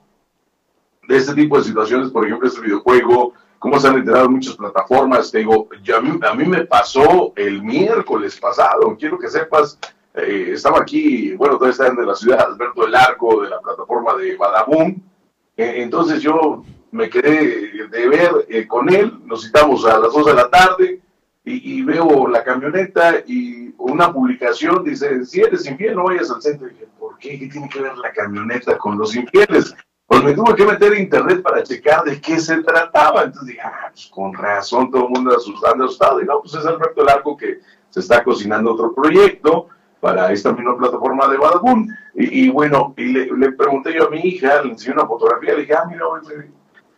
de 1.07 1.17
este 1.17 1.33
tipo 1.33 1.57
de 1.57 1.63
situaciones, 1.63 2.11
por 2.11 2.25
ejemplo, 2.25 2.47
este 2.47 2.61
videojuego, 2.61 3.33
cómo 3.59 3.79
se 3.79 3.87
han 3.87 3.97
enterado 3.97 4.29
muchas 4.29 4.55
plataformas. 4.55 5.31
Te 5.31 5.39
digo, 5.39 5.67
a, 5.95 6.33
mí, 6.35 6.45
me 6.45 6.65
pasó 6.65 7.33
el 7.35 7.61
miércoles 7.63 8.39
pasado, 8.39 8.95
quiero 8.99 9.17
que 9.17 9.29
sepas, 9.29 9.79
eh, 10.13 10.51
estaba 10.53 10.79
aquí, 10.79 11.33
bueno, 11.35 11.55
todavía 11.55 11.71
están 11.71 11.95
de 11.95 12.05
la 12.05 12.15
ciudad 12.15 12.41
Alberto 12.41 12.85
del 12.85 12.95
Arco, 12.95 13.41
de 13.41 13.49
la 13.49 13.59
plataforma 13.59 14.15
de 14.15 14.35
Badabun, 14.35 15.03
eh, 15.55 15.73
entonces 15.77 16.21
yo 16.21 16.63
me 16.91 17.09
quedé 17.09 17.87
de 17.89 18.07
ver 18.07 18.31
eh, 18.49 18.67
con 18.67 18.89
él, 18.93 19.19
nos 19.25 19.43
citamos 19.43 19.85
a 19.85 19.99
las 19.99 20.13
2 20.13 20.25
de 20.25 20.33
la 20.33 20.49
tarde 20.49 21.01
y, 21.49 21.81
veo 21.83 22.27
la 22.27 22.43
camioneta 22.43 23.23
y 23.25 23.73
una 23.77 24.11
publicación 24.11 24.83
dice, 24.83 25.23
si 25.25 25.39
eres 25.39 25.65
infiel 25.65 25.95
no 25.95 26.03
vayas 26.03 26.29
al 26.29 26.41
centro. 26.41 26.67
Y 26.67 26.71
dije, 26.71 26.87
¿por 26.99 27.17
qué? 27.17 27.39
¿Qué 27.39 27.47
tiene 27.47 27.69
que 27.69 27.81
ver 27.81 27.97
la 27.97 28.11
camioneta 28.11 28.77
con 28.77 28.97
los 28.97 29.15
infieles? 29.15 29.73
Pues 30.07 30.23
me 30.23 30.33
tuve 30.33 30.55
que 30.55 30.65
meter 30.65 30.93
a 30.93 30.99
internet 30.99 31.41
para 31.41 31.61
checar 31.63 32.03
de 32.05 32.21
qué 32.21 32.39
se 32.39 32.63
trataba. 32.63 33.23
Entonces 33.23 33.49
dije, 33.49 33.61
ah, 33.61 33.89
pues 33.91 34.07
con 34.07 34.33
razón 34.33 34.89
todo 34.89 35.03
el 35.03 35.09
mundo 35.09 35.35
asustado, 35.35 35.83
asustado. 35.83 36.21
Y 36.21 36.25
no, 36.25 36.39
pues 36.41 36.53
es 36.53 36.65
Alberto 36.65 37.03
Largo 37.03 37.35
que 37.35 37.59
se 37.89 37.99
está 37.99 38.23
cocinando 38.23 38.73
otro 38.73 38.95
proyecto 38.95 39.67
para 39.99 40.31
esta 40.31 40.53
misma 40.53 40.77
plataforma 40.77 41.27
de 41.27 41.37
Badabun. 41.37 41.93
Y, 42.15 42.49
bueno, 42.49 42.93
y 42.95 43.05
le, 43.05 43.51
pregunté 43.51 43.93
yo 43.93 44.07
a 44.07 44.09
mi 44.09 44.19
hija, 44.19 44.61
le 44.61 44.71
enseñé 44.71 44.93
una 44.93 45.05
fotografía, 45.05 45.53
le 45.53 45.61
dije, 45.61 45.75
ah, 45.75 45.85
mira, 45.87 46.05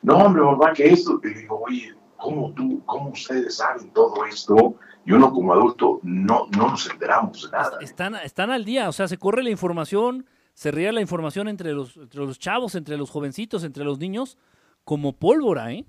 no, 0.01 0.17
hombre, 0.17 0.43
mamá, 0.43 0.71
¿qué 0.73 0.87
es 0.87 0.99
esto? 0.99 1.19
Y 1.23 1.27
le 1.27 1.39
digo, 1.41 1.61
oye, 1.65 1.95
¿cómo 2.15 2.53
tú, 2.53 2.81
cómo 2.85 3.09
ustedes 3.09 3.57
saben 3.57 3.91
todo 3.91 4.23
esto? 4.25 4.75
Y 5.05 5.13
uno 5.13 5.33
como 5.33 5.53
adulto 5.53 5.99
no, 6.03 6.47
no 6.55 6.69
nos 6.69 6.89
enteramos 6.89 7.43
de 7.43 7.57
nada. 7.57 7.77
Están, 7.81 8.15
están 8.15 8.51
al 8.51 8.63
día, 8.63 8.87
o 8.87 8.91
sea, 8.91 9.07
se 9.07 9.17
corre 9.17 9.43
la 9.43 9.49
información 9.49 10.25
se 10.59 10.71
ría 10.71 10.91
la 10.91 10.99
información 10.99 11.47
entre 11.47 11.71
los, 11.71 11.95
entre 11.95 12.19
los 12.19 12.37
chavos, 12.37 12.75
entre 12.75 12.97
los 12.97 13.09
jovencitos, 13.09 13.63
entre 13.63 13.85
los 13.85 13.97
niños, 13.97 14.37
como 14.83 15.17
pólvora, 15.17 15.71
¿eh? 15.71 15.85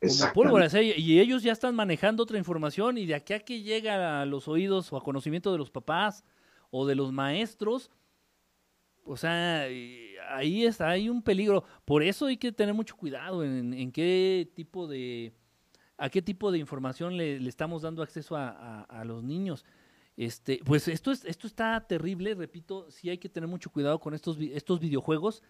Como 0.00 0.32
pólvora. 0.32 0.66
y 0.82 1.20
ellos 1.20 1.44
ya 1.44 1.52
están 1.52 1.76
manejando 1.76 2.24
otra 2.24 2.36
información 2.36 2.98
y 2.98 3.06
de 3.06 3.14
aquí 3.14 3.34
a 3.34 3.38
que 3.38 3.62
llega 3.62 4.20
a 4.20 4.26
los 4.26 4.48
oídos 4.48 4.92
o 4.92 4.96
a 4.96 5.04
conocimiento 5.04 5.52
de 5.52 5.58
los 5.58 5.70
papás 5.70 6.24
o 6.72 6.88
de 6.88 6.96
los 6.96 7.12
maestros, 7.12 7.92
o 9.04 9.16
sea, 9.16 9.66
ahí 10.30 10.64
está, 10.64 10.88
hay 10.88 11.08
un 11.08 11.22
peligro. 11.22 11.62
Por 11.84 12.02
eso 12.02 12.26
hay 12.26 12.36
que 12.36 12.50
tener 12.50 12.74
mucho 12.74 12.96
cuidado 12.96 13.44
en, 13.44 13.92
qué 13.92 14.50
tipo 14.56 14.88
de, 14.88 15.34
a 15.96 16.10
qué 16.10 16.20
tipo 16.20 16.50
de 16.50 16.58
información 16.58 17.16
le, 17.16 17.36
estamos 17.46 17.82
dando 17.82 18.02
acceso 18.02 18.34
a, 18.34 18.82
a 18.82 19.04
los 19.04 19.22
niños. 19.22 19.64
Este, 20.16 20.60
pues 20.64 20.88
esto, 20.88 21.12
es, 21.12 21.24
esto 21.24 21.46
está 21.46 21.86
terrible, 21.86 22.34
repito, 22.34 22.90
sí 22.90 23.08
hay 23.08 23.18
que 23.18 23.28
tener 23.28 23.48
mucho 23.48 23.70
cuidado 23.70 23.98
con 24.00 24.12
estos, 24.12 24.36
videojuegos, 24.38 25.42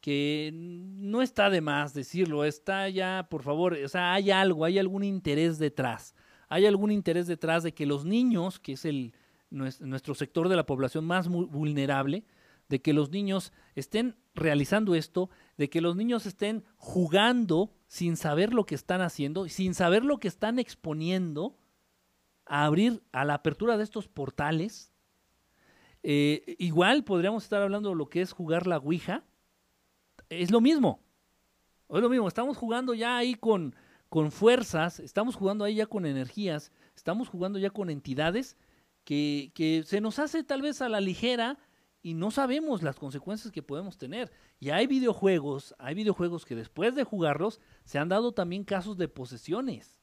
que 0.00 0.50
no 0.54 1.22
está 1.22 1.50
de 1.50 1.60
más 1.60 1.92
decirlo, 1.94 2.44
está 2.44 2.88
ya, 2.88 3.26
por 3.28 3.42
favor, 3.42 3.74
o 3.74 3.88
sea, 3.88 4.12
hay 4.12 4.30
algo, 4.30 4.64
hay 4.64 4.78
algún 4.78 5.02
interés 5.02 5.58
detrás, 5.58 6.14
hay 6.48 6.66
algún 6.66 6.92
interés 6.92 7.26
detrás 7.26 7.62
de 7.62 7.74
que 7.74 7.86
los 7.86 8.04
niños, 8.04 8.60
que 8.60 8.72
es 8.72 8.84
el, 8.84 9.12
nuestro 9.50 10.14
sector 10.14 10.48
de 10.48 10.56
la 10.56 10.66
población 10.66 11.04
más 11.04 11.28
vulnerable, 11.28 12.24
de 12.68 12.82
que 12.82 12.92
los 12.92 13.10
niños 13.10 13.52
estén 13.74 14.16
realizando 14.34 14.94
esto, 14.94 15.30
de 15.56 15.70
que 15.70 15.80
los 15.80 15.96
niños 15.96 16.26
estén 16.26 16.64
jugando 16.76 17.72
sin 17.86 18.16
saber 18.16 18.52
lo 18.52 18.66
que 18.66 18.74
están 18.74 19.00
haciendo, 19.00 19.48
sin 19.48 19.74
saber 19.74 20.04
lo 20.04 20.18
que 20.18 20.28
están 20.28 20.58
exponiendo, 20.58 21.56
a 22.46 22.64
abrir 22.64 23.02
a 23.12 23.24
la 23.24 23.34
apertura 23.34 23.76
de 23.76 23.84
estos 23.84 24.08
portales. 24.08 24.92
Eh, 26.02 26.56
igual 26.58 27.04
podríamos 27.04 27.44
estar 27.44 27.62
hablando 27.62 27.90
de 27.90 27.96
lo 27.96 28.08
que 28.08 28.22
es 28.22 28.32
jugar 28.32 28.66
la 28.66 28.78
Ouija. 28.78 29.24
Es 30.28 30.50
lo 30.50 30.60
mismo. 30.60 31.00
Es 31.88 32.00
lo 32.00 32.08
mismo. 32.08 32.28
Estamos 32.28 32.56
jugando 32.56 32.94
ya 32.94 33.16
ahí 33.16 33.34
con, 33.34 33.74
con 34.08 34.32
fuerzas, 34.32 35.00
estamos 35.00 35.36
jugando 35.36 35.64
ahí 35.64 35.76
ya 35.76 35.86
con 35.86 36.06
energías, 36.06 36.72
estamos 36.96 37.28
jugando 37.28 37.58
ya 37.58 37.70
con 37.70 37.90
entidades 37.90 38.56
que, 39.04 39.52
que 39.54 39.82
se 39.84 40.00
nos 40.00 40.18
hace 40.18 40.42
tal 40.42 40.62
vez 40.62 40.80
a 40.82 40.88
la 40.88 41.00
ligera 41.00 41.58
y 42.02 42.14
no 42.14 42.30
sabemos 42.30 42.82
las 42.82 42.96
consecuencias 42.96 43.52
que 43.52 43.62
podemos 43.62 43.98
tener. 43.98 44.30
Y 44.60 44.70
hay 44.70 44.86
videojuegos, 44.86 45.74
hay 45.78 45.94
videojuegos 45.94 46.44
que 46.44 46.54
después 46.54 46.94
de 46.94 47.04
jugarlos 47.04 47.60
se 47.84 47.98
han 47.98 48.08
dado 48.08 48.32
también 48.32 48.64
casos 48.64 48.96
de 48.96 49.08
posesiones. 49.08 49.95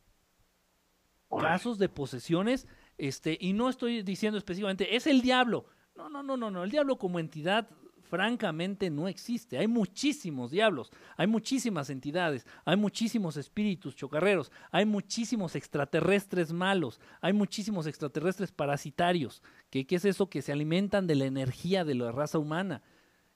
Casos 1.40 1.78
de 1.78 1.90
posesiones, 1.90 2.68
este, 2.98 3.38
y 3.40 3.54
no 3.54 3.70
estoy 3.70 4.04
diciendo 4.04 4.38
específicamente, 4.38 4.96
es 4.96 5.08
el 5.08 5.22
diablo. 5.22 5.66
No, 5.96 6.10
no, 6.10 6.24
no, 6.24 6.38
no, 6.38 6.50
no. 6.50 6.64
El 6.64 6.72
diablo 6.72 6.98
como 6.98 7.20
entidad 7.20 7.68
francamente 8.14 8.92
no 8.92 9.08
existe. 9.08 9.58
Hay 9.58 9.68
muchísimos 9.68 10.52
diablos, 10.52 10.92
hay 11.18 11.26
muchísimas 11.26 11.90
entidades, 11.90 12.46
hay 12.64 12.78
muchísimos 12.78 13.38
espíritus 13.38 13.96
chocarreros, 13.96 14.52
hay 14.70 14.86
muchísimos 14.86 15.56
extraterrestres 15.56 16.54
malos, 16.54 17.00
hay 17.22 17.34
muchísimos 17.34 17.88
extraterrestres 17.88 18.52
parasitarios, 18.52 19.42
que 19.72 19.88
¿qué 19.88 19.96
es 19.96 20.06
eso? 20.06 20.30
Que 20.30 20.44
se 20.44 20.52
alimentan 20.52 21.08
de 21.08 21.16
la 21.16 21.26
energía 21.26 21.84
de 21.84 21.96
la 21.96 22.12
raza 22.12 22.38
humana. 22.38 22.84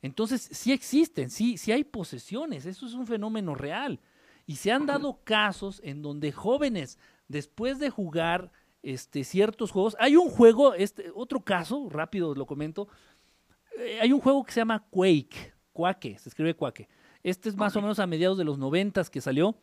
Entonces, 0.03 0.47
sí 0.51 0.71
existen, 0.71 1.31
sí, 1.31 1.57
sí 1.57 1.71
hay 1.71 1.83
posesiones, 1.83 2.67
eso 2.67 2.85
es 2.85 2.93
un 2.93 3.07
fenómeno 3.07 3.55
real. 3.55 3.99
Y 4.45 4.57
se 4.57 4.71
han 4.71 4.85
dado 4.85 5.21
casos 5.23 5.81
en 5.83 6.01
donde 6.01 6.31
jóvenes, 6.31 6.99
después 7.27 7.79
de 7.79 7.89
jugar 7.89 8.51
este, 8.83 9.23
ciertos 9.23 9.71
juegos, 9.71 9.95
hay 9.99 10.15
un 10.15 10.29
juego, 10.29 10.73
este, 10.73 11.11
otro 11.15 11.41
caso, 11.41 11.87
rápido 11.89 12.35
lo 12.35 12.45
comento, 12.45 12.87
eh, 13.79 13.99
hay 14.01 14.13
un 14.13 14.19
juego 14.19 14.43
que 14.43 14.51
se 14.51 14.61
llama 14.61 14.85
Quake, 14.89 15.53
Quake, 15.73 16.17
se 16.19 16.29
escribe 16.29 16.55
Quake. 16.55 16.87
Este 17.23 17.49
es 17.49 17.55
más 17.55 17.75
o 17.75 17.81
menos 17.81 17.99
a 17.99 18.07
mediados 18.07 18.37
de 18.37 18.45
los 18.45 18.57
noventas 18.57 19.09
que 19.09 19.21
salió. 19.21 19.57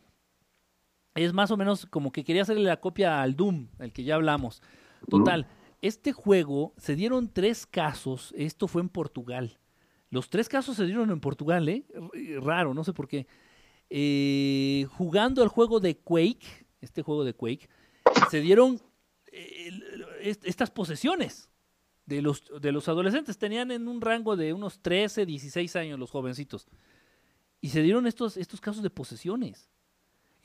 Es 1.14 1.32
más 1.32 1.50
o 1.50 1.56
menos 1.56 1.86
como 1.86 2.12
que 2.12 2.24
quería 2.24 2.42
hacerle 2.42 2.64
la 2.64 2.80
copia 2.80 3.22
al 3.22 3.36
Doom, 3.36 3.68
el 3.78 3.92
que 3.92 4.04
ya 4.04 4.16
hablamos. 4.16 4.62
Total, 5.08 5.46
este 5.80 6.12
juego 6.12 6.74
se 6.76 6.96
dieron 6.96 7.32
tres 7.32 7.66
casos, 7.66 8.34
esto 8.36 8.68
fue 8.68 8.82
en 8.82 8.88
Portugal. 8.88 9.58
Los 10.10 10.30
tres 10.30 10.48
casos 10.48 10.76
se 10.76 10.86
dieron 10.86 11.10
en 11.10 11.20
Portugal, 11.20 11.68
¿eh? 11.68 11.84
Raro, 12.40 12.74
no 12.74 12.84
sé 12.84 12.92
por 12.92 13.08
qué. 13.08 13.26
Eh, 13.90 14.86
jugando 14.96 15.42
el 15.42 15.48
juego 15.48 15.80
de 15.80 15.96
Quake, 15.96 16.63
este 16.84 17.02
juego 17.02 17.24
de 17.24 17.34
Quake, 17.34 17.68
se 18.30 18.40
dieron 18.40 18.80
eh, 19.32 19.70
estas 20.44 20.70
posesiones 20.70 21.50
de 22.06 22.22
los, 22.22 22.44
de 22.60 22.72
los 22.72 22.88
adolescentes. 22.88 23.38
Tenían 23.38 23.70
en 23.70 23.88
un 23.88 24.00
rango 24.00 24.36
de 24.36 24.52
unos 24.52 24.80
13, 24.80 25.26
16 25.26 25.76
años 25.76 25.98
los 25.98 26.10
jovencitos. 26.10 26.66
Y 27.60 27.70
se 27.70 27.82
dieron 27.82 28.06
estos, 28.06 28.36
estos 28.36 28.60
casos 28.60 28.82
de 28.82 28.90
posesiones. 28.90 29.70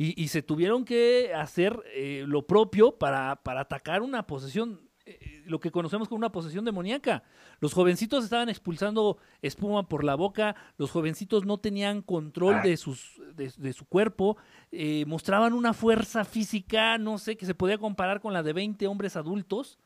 Y, 0.02 0.30
se 0.30 0.42
tuvieron 0.42 0.86
que 0.86 1.34
hacer 1.34 1.78
eh, 1.94 2.24
lo 2.26 2.48
propio 2.48 2.98
para, 2.98 3.36
para, 3.44 3.60
atacar 3.60 4.02
una 4.02 4.26
posesión, 4.26 4.89
eh, 5.10 5.44
lo 5.46 5.60
que 5.60 5.72
conocemos 5.72 6.08
como 6.08 6.20
una 6.20 6.32
posesión 6.32 6.64
demoníaca. 6.66 7.24
Los 7.60 7.74
jovencitos 7.74 8.24
estaban 8.24 8.48
expulsando 8.48 9.18
espuma 9.42 9.90
por 9.90 10.04
la 10.04 10.14
boca, 10.14 10.56
los 10.78 10.92
jovencitos 10.92 11.46
no 11.46 11.58
tenían 11.58 12.04
control 12.04 12.62
de, 12.62 12.78
sus, 12.78 13.20
de, 13.36 13.74
su 13.74 13.86
cuerpo, 13.86 14.38
eh, 14.72 15.06
mostraban 15.08 15.54
una 15.54 15.74
fuerza 15.74 16.26
física, 16.26 17.00
no 17.00 17.18
sé, 17.18 17.38
que 17.38 17.48
se 17.48 17.56
podía 17.56 17.80
comparar 17.80 18.22
con 18.22 18.34
la 18.34 18.44
de 18.44 18.54
20 18.54 18.86
hombres 18.86 19.16
adultos 19.16 19.80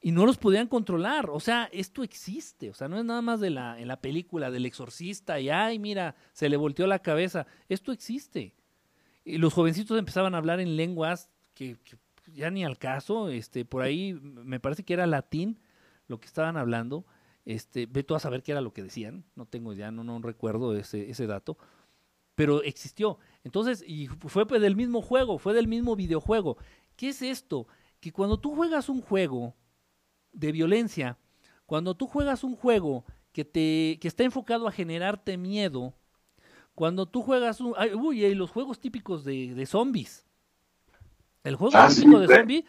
y 0.00 0.10
no 0.10 0.26
los 0.26 0.36
podían 0.36 0.66
controlar. 0.66 1.30
O 1.30 1.38
sea, 1.38 1.68
esto 1.72 2.02
existe. 2.02 2.70
O 2.70 2.74
sea, 2.74 2.88
no 2.88 2.98
es 2.98 3.04
nada 3.04 3.22
más 3.22 3.38
de 3.40 3.50
la, 3.50 3.80
en 3.80 3.86
la 3.86 4.00
película 4.00 4.50
del 4.50 4.66
exorcista 4.66 5.38
y, 5.38 5.48
ay, 5.48 5.78
mira, 5.78 6.16
se 6.32 6.48
le 6.48 6.56
volteó 6.56 6.88
la 6.88 6.98
cabeza. 6.98 7.46
Esto 7.68 7.92
existe. 7.92 8.56
Y 9.24 9.38
los 9.38 9.54
jovencitos 9.54 9.96
empezaban 9.96 10.34
a 10.34 10.38
hablar 10.38 10.58
en 10.58 10.76
lenguas 10.76 11.30
que, 11.54 11.78
ya 12.34 12.50
ni 12.50 12.64
al 12.64 12.78
caso. 12.78 13.28
Este, 13.28 13.64
por 13.64 13.82
ahí 13.82 14.14
me 14.14 14.60
parece 14.60 14.84
que 14.84 14.94
era 14.94 15.06
latín 15.06 15.58
lo 16.06 16.20
que 16.20 16.26
estaban 16.26 16.56
hablando. 16.56 17.06
Este, 17.44 17.86
ve 17.86 18.02
tú 18.02 18.14
a 18.14 18.20
saber 18.20 18.42
qué 18.42 18.52
era 18.52 18.60
lo 18.60 18.72
que 18.72 18.82
decían. 18.82 19.24
No 19.34 19.46
tengo 19.46 19.72
ya, 19.72 19.90
no, 19.90 20.04
no 20.04 20.20
recuerdo 20.20 20.76
ese, 20.76 21.10
ese 21.10 21.26
dato. 21.26 21.56
Pero 22.34 22.62
existió. 22.62 23.18
Entonces, 23.44 23.84
y 23.86 24.08
fue 24.08 24.44
del 24.58 24.76
mismo 24.76 25.00
juego, 25.02 25.38
fue 25.38 25.54
del 25.54 25.68
mismo 25.68 25.96
videojuego. 25.96 26.56
¿Qué 26.96 27.10
es 27.10 27.22
esto? 27.22 27.66
Que 28.00 28.12
cuando 28.12 28.38
tú 28.38 28.54
juegas 28.54 28.88
un 28.88 29.00
juego, 29.00 29.54
de 30.34 30.52
violencia, 30.52 31.16
cuando 31.64 31.94
tú 31.94 32.06
juegas 32.06 32.44
un 32.44 32.56
juego 32.56 33.04
que, 33.32 33.44
te, 33.44 33.98
que 34.00 34.08
está 34.08 34.24
enfocado 34.24 34.68
a 34.68 34.72
generarte 34.72 35.38
miedo, 35.38 35.94
cuando 36.74 37.06
tú 37.06 37.22
juegas 37.22 37.60
un... 37.60 37.74
uy, 37.96 38.24
y 38.24 38.34
los 38.34 38.50
juegos 38.50 38.80
típicos 38.80 39.24
de, 39.24 39.54
de 39.54 39.66
zombies. 39.66 40.23
El 41.44 41.56
juego 41.56 41.76
ah, 41.76 41.88
típico 41.88 42.18
de 42.20 42.34
zombies... 42.34 42.64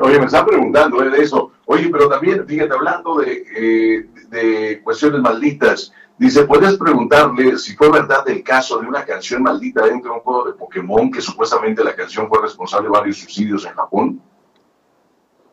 Oye, 0.00 0.18
me 0.18 0.26
están 0.26 0.44
preguntando 0.44 1.02
eh, 1.02 1.10
de 1.10 1.22
eso. 1.22 1.52
Oye, 1.66 1.88
pero 1.90 2.08
también, 2.08 2.46
fíjate, 2.46 2.74
hablando 2.74 3.16
de, 3.16 3.44
eh, 3.56 4.08
de 4.28 4.82
cuestiones 4.82 5.20
malditas, 5.20 5.92
dice, 6.18 6.44
¿puedes 6.44 6.76
preguntarle 6.76 7.58
si 7.58 7.74
fue 7.74 7.90
verdad 7.90 8.28
el 8.28 8.42
caso 8.42 8.78
de 8.78 8.86
una 8.86 9.04
canción 9.04 9.42
maldita 9.42 9.86
dentro 9.86 10.10
de 10.12 10.18
un 10.18 10.22
juego 10.22 10.44
de 10.44 10.52
Pokémon 10.54 11.10
que 11.10 11.22
supuestamente 11.22 11.82
la 11.82 11.94
canción 11.94 12.28
fue 12.28 12.42
responsable 12.42 12.88
de 12.88 12.92
varios 12.92 13.18
suicidios 13.18 13.64
en 13.64 13.72
Japón? 13.72 14.22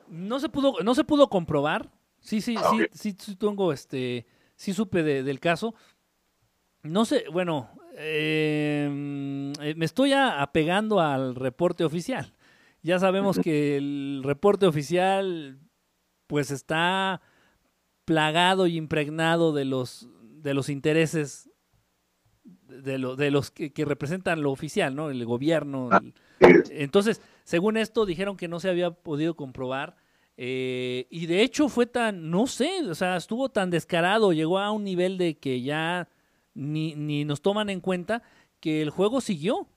No 0.10 0.40
se 0.40 0.50
pudo, 0.50 0.76
no 0.84 0.96
se 0.96 1.04
pudo 1.04 1.30
comprobar. 1.30 1.90
Sí, 2.20 2.42
sí, 2.42 2.56
ah, 2.58 2.72
sí, 2.92 3.16
sí, 3.20 3.36
tengo 3.36 3.72
este, 3.72 4.26
sí 4.56 4.74
supe 4.74 5.04
del 5.04 5.40
caso. 5.40 5.76
No 6.84 7.06
sé, 7.06 7.26
bueno, 7.32 7.70
em, 7.98 9.54
eh, 9.62 9.76
me 9.76 9.86
estoy 9.86 10.14
apegando 10.14 11.00
al 11.00 11.36
reporte 11.36 11.84
oficial. 11.84 12.34
Ya 12.86 13.00
sabemos 13.00 13.40
que 13.40 13.78
el 13.78 14.22
reporte 14.24 14.68
oficial, 14.68 15.58
pues 16.28 16.52
está 16.52 17.20
plagado 18.06 18.68
y 18.68 18.78
impregnado 18.78 19.54
de 19.54 19.66
los 19.66 20.08
de 20.22 20.54
los 20.54 20.70
intereses 20.70 21.50
de, 22.44 23.00
lo, 23.00 23.16
de 23.16 23.32
los 23.32 23.50
que, 23.50 23.74
representan 23.86 24.44
lo 24.44 24.52
oficial, 24.52 24.96
¿no? 24.96 25.10
El 25.10 25.26
gobierno. 25.26 25.90
Ah, 25.92 26.00
entonces, 26.70 27.24
según 27.44 27.78
esto, 27.78 28.06
dijeron 28.06 28.38
que 28.38 28.48
no 28.48 28.60
se 28.60 28.70
había 28.70 28.92
podido 28.92 29.36
comprobar. 29.36 29.96
Eh, 30.38 31.08
y 31.10 31.26
de 31.26 31.42
hecho 31.42 31.70
fue 31.70 31.88
tan, 31.88 32.30
no 32.30 32.46
sé, 32.46 32.88
o 32.88 32.94
sea, 32.94 33.18
estuvo 33.18 33.50
tan 33.50 33.72
descarado, 33.72 34.32
llegó 34.32 34.60
a 34.60 34.70
un 34.70 34.84
nivel 34.84 35.18
de 35.18 35.40
que 35.40 35.64
ya 35.64 36.08
ni, 36.54 36.94
ni 36.94 37.26
nos 37.26 37.42
toman 37.42 37.72
en 37.72 37.82
cuenta 37.82 38.22
que 38.60 38.84
el 38.84 38.92
juego 38.92 39.22
siguió. 39.22 39.68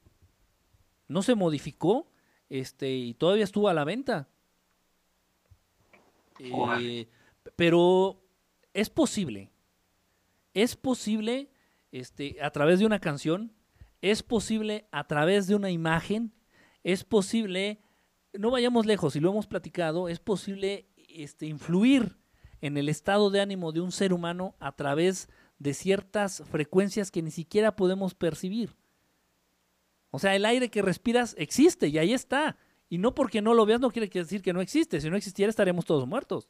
No 1.06 1.22
se 1.22 1.34
modificó 1.34 2.06
este, 2.48 2.90
y 2.90 3.14
todavía 3.14 3.44
estuvo 3.44 3.68
a 3.68 3.74
la 3.74 3.84
venta. 3.84 4.28
Eh, 6.38 7.08
pero 7.56 8.20
es 8.74 8.90
posible. 8.90 9.50
Es 10.54 10.76
posible 10.76 11.50
este, 11.92 12.36
a 12.42 12.50
través 12.50 12.78
de 12.78 12.86
una 12.86 13.00
canción, 13.00 13.52
es 14.02 14.22
posible 14.22 14.86
a 14.92 15.06
través 15.06 15.46
de 15.46 15.54
una 15.54 15.70
imagen, 15.70 16.32
es 16.84 17.04
posible, 17.04 17.80
no 18.32 18.50
vayamos 18.50 18.86
lejos, 18.86 19.16
y 19.16 19.20
lo 19.20 19.30
hemos 19.30 19.46
platicado, 19.46 20.08
es 20.08 20.20
posible 20.20 20.86
este, 21.08 21.46
influir 21.46 22.16
en 22.60 22.76
el 22.76 22.88
estado 22.88 23.30
de 23.30 23.40
ánimo 23.40 23.72
de 23.72 23.80
un 23.80 23.92
ser 23.92 24.12
humano 24.12 24.54
a 24.58 24.72
través 24.72 25.28
de 25.58 25.74
ciertas 25.74 26.42
frecuencias 26.50 27.10
que 27.10 27.22
ni 27.22 27.30
siquiera 27.30 27.76
podemos 27.76 28.14
percibir. 28.14 28.76
O 30.10 30.18
sea, 30.18 30.34
el 30.34 30.44
aire 30.44 30.70
que 30.70 30.82
respiras 30.82 31.34
existe 31.38 31.88
y 31.88 31.98
ahí 31.98 32.12
está. 32.12 32.56
Y 32.88 32.98
no 32.98 33.14
porque 33.14 33.42
no 33.42 33.54
lo 33.54 33.66
veas 33.66 33.80
no 33.80 33.90
quiere 33.90 34.08
decir 34.08 34.42
que 34.42 34.52
no 34.52 34.60
existe. 34.60 35.00
Si 35.00 35.10
no 35.10 35.16
existiera 35.16 35.50
estaríamos 35.50 35.84
todos 35.84 36.06
muertos. 36.06 36.48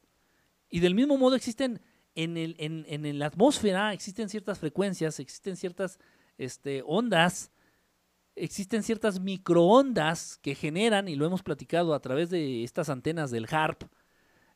Y 0.71 0.81
del 0.81 0.95
mismo 0.95 1.19
modo 1.19 1.35
existen 1.35 1.81
en, 2.15 2.37
el, 2.37 2.55
en, 2.59 2.85
en 2.89 3.19
la 3.19 3.27
atmósfera, 3.27 3.93
existen 3.93 4.29
ciertas 4.29 4.59
frecuencias, 4.59 5.19
existen 5.21 5.57
ciertas 5.57 5.99
este, 6.37 6.83
ondas 6.87 7.51
existen 8.41 8.83
ciertas 8.83 9.21
microondas 9.21 10.39
que 10.39 10.55
generan, 10.55 11.09
y 11.09 11.17
lo 11.17 11.27
hemos 11.27 11.43
platicado 11.43 11.95
a 11.95 12.01
través 12.01 12.31
de 12.31 12.65
estas 12.65 12.89
antenas 12.89 13.31
del 13.31 13.47
HARP, 13.51 13.83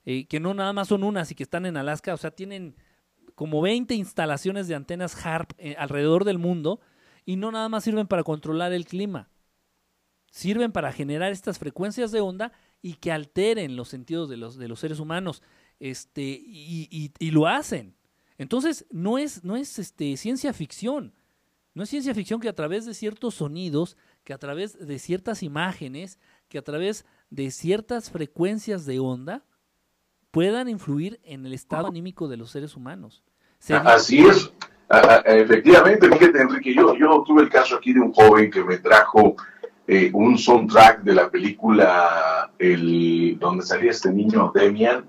eh, 0.04 0.26
que 0.26 0.40
no 0.40 0.54
nada 0.54 0.72
más 0.72 0.88
son 0.88 1.04
unas 1.04 1.30
y 1.30 1.34
que 1.34 1.42
están 1.42 1.66
en 1.66 1.76
Alaska, 1.76 2.14
o 2.14 2.16
sea, 2.16 2.30
tienen 2.30 2.76
como 3.34 3.60
20 3.60 3.94
instalaciones 3.94 4.68
de 4.68 4.74
antenas 4.74 5.14
HARP 5.24 5.52
eh, 5.58 5.74
alrededor 5.78 6.24
del 6.24 6.38
mundo, 6.38 6.80
y 7.24 7.36
no 7.36 7.50
nada 7.52 7.68
más 7.68 7.84
sirven 7.84 8.06
para 8.06 8.24
controlar 8.24 8.72
el 8.72 8.86
clima, 8.86 9.30
sirven 10.30 10.72
para 10.72 10.92
generar 10.92 11.32
estas 11.32 11.58
frecuencias 11.58 12.12
de 12.12 12.20
onda 12.20 12.52
y 12.80 12.94
que 12.94 13.12
alteren 13.12 13.76
los 13.76 13.88
sentidos 13.88 14.28
de 14.28 14.36
los, 14.36 14.56
de 14.56 14.68
los 14.68 14.80
seres 14.80 14.98
humanos, 14.98 15.42
este, 15.80 16.22
y, 16.22 17.12
y, 17.18 17.30
lo 17.30 17.46
hacen. 17.46 17.96
Entonces, 18.38 18.86
no 18.90 19.18
es, 19.18 19.44
no 19.44 19.56
es 19.56 19.78
este, 19.78 20.16
ciencia 20.16 20.52
ficción 20.52 21.14
no 21.74 21.82
es 21.82 21.90
ciencia 21.90 22.14
ficción 22.14 22.40
que 22.40 22.48
a 22.48 22.54
través 22.54 22.84
de 22.84 22.94
ciertos 22.94 23.36
sonidos, 23.36 23.96
que 24.24 24.32
a 24.32 24.38
través 24.38 24.78
de 24.78 24.98
ciertas 24.98 25.42
imágenes, 25.42 26.18
que 26.48 26.58
a 26.58 26.62
través 26.62 27.06
de 27.30 27.50
ciertas 27.50 28.10
frecuencias 28.10 28.84
de 28.84 28.98
onda 28.98 29.44
puedan 30.30 30.68
influir 30.68 31.20
en 31.24 31.46
el 31.46 31.54
estado 31.54 31.86
anímico 31.86 32.28
de 32.28 32.36
los 32.36 32.50
seres 32.50 32.76
humanos. 32.76 33.22
Así 33.68 34.18
es. 34.18 34.52
Efectivamente, 35.24 36.08
fíjate, 36.08 36.40
Enrique, 36.42 36.74
yo, 36.74 36.94
yo 36.94 37.22
tuve 37.26 37.42
el 37.42 37.48
caso 37.48 37.76
aquí 37.76 37.92
de 37.92 38.00
un 38.00 38.12
joven 38.12 38.50
que 38.50 38.62
me 38.62 38.78
trajo 38.78 39.36
eh, 39.86 40.10
un 40.12 40.36
soundtrack 40.38 41.02
de 41.02 41.14
la 41.14 41.30
película 41.30 42.50
el, 42.58 43.36
donde 43.40 43.64
salía 43.64 43.90
este 43.90 44.10
niño 44.12 44.52
Demian. 44.54 45.04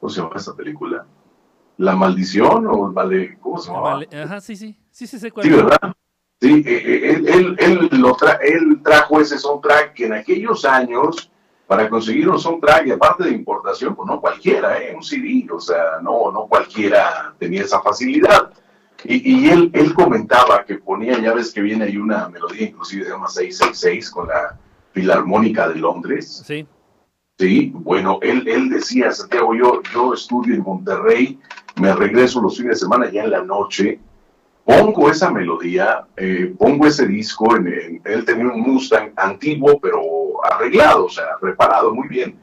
¿Cómo 0.00 0.10
se 0.10 0.20
llama 0.20 0.34
esta 0.36 0.54
película? 0.54 1.06
la 1.80 1.94
maldición 1.94 2.66
o 2.66 2.90
vale, 2.92 3.38
¿cómo 3.40 3.58
se 3.58 3.70
llama? 3.70 4.00
Ajá, 4.24 4.40
sí, 4.40 4.56
sí. 4.56 4.76
Sí, 4.90 5.06
sí, 5.06 5.16
Sí, 5.20 5.28
es. 5.28 5.56
¿verdad? 5.56 5.78
Sí, 6.40 6.64
eh, 6.66 6.82
eh, 6.84 7.10
él, 7.14 7.28
él, 7.28 7.56
él 7.92 8.00
lo 8.00 8.16
tra- 8.16 8.38
él 8.42 8.80
trajo 8.82 9.20
ese 9.20 9.38
soundtrack 9.38 9.92
que 9.94 10.06
en 10.06 10.14
aquellos 10.14 10.64
años, 10.64 11.30
para 11.68 11.88
conseguir 11.88 12.28
un 12.28 12.38
soundtrack, 12.40 12.86
y 12.88 12.90
aparte 12.90 13.22
de 13.24 13.30
importación, 13.30 13.94
pues 13.94 14.08
no 14.08 14.20
cualquiera, 14.20 14.76
¿eh? 14.82 14.92
un 14.92 15.04
CD, 15.04 15.46
o 15.52 15.60
sea, 15.60 16.00
no, 16.02 16.32
no 16.32 16.46
cualquiera 16.48 17.32
tenía 17.38 17.62
esa 17.62 17.80
facilidad. 17.80 18.50
Y, 19.04 19.44
y 19.44 19.48
él, 19.50 19.70
él 19.74 19.94
comentaba 19.94 20.64
que 20.64 20.76
ponía, 20.76 21.18
ya 21.20 21.32
ves 21.32 21.52
que 21.52 21.60
viene 21.60 21.84
ahí 21.84 21.96
una 21.96 22.28
melodía, 22.28 22.68
inclusive 22.68 23.04
se 23.04 23.10
llama 23.10 23.28
666 23.28 24.10
con 24.10 24.28
la 24.28 24.58
Filarmónica 24.92 25.68
de 25.68 25.76
Londres. 25.76 26.42
Sí. 26.46 26.66
Sí, 27.38 27.70
bueno, 27.72 28.18
él, 28.22 28.48
él 28.48 28.68
decía, 28.68 29.12
Santiago, 29.12 29.54
yo, 29.54 29.80
yo 29.94 30.12
estudio 30.14 30.54
en 30.56 30.62
Monterrey, 30.62 31.38
me 31.80 31.94
regreso 31.94 32.40
los 32.42 32.56
fines 32.56 32.70
de 32.80 32.84
semana 32.86 33.08
ya 33.12 33.22
en 33.22 33.30
la 33.30 33.44
noche, 33.44 34.00
pongo 34.64 35.08
esa 35.08 35.30
melodía, 35.30 36.04
eh, 36.16 36.52
pongo 36.58 36.86
ese 36.88 37.06
disco, 37.06 37.54
en, 37.54 37.68
en- 37.68 38.02
él 38.04 38.24
tenía 38.24 38.46
un 38.52 38.60
Mustang 38.62 39.12
antiguo, 39.14 39.78
pero 39.80 40.00
arreglado, 40.44 41.04
o 41.04 41.08
sea, 41.08 41.26
reparado 41.40 41.94
muy 41.94 42.08
bien. 42.08 42.36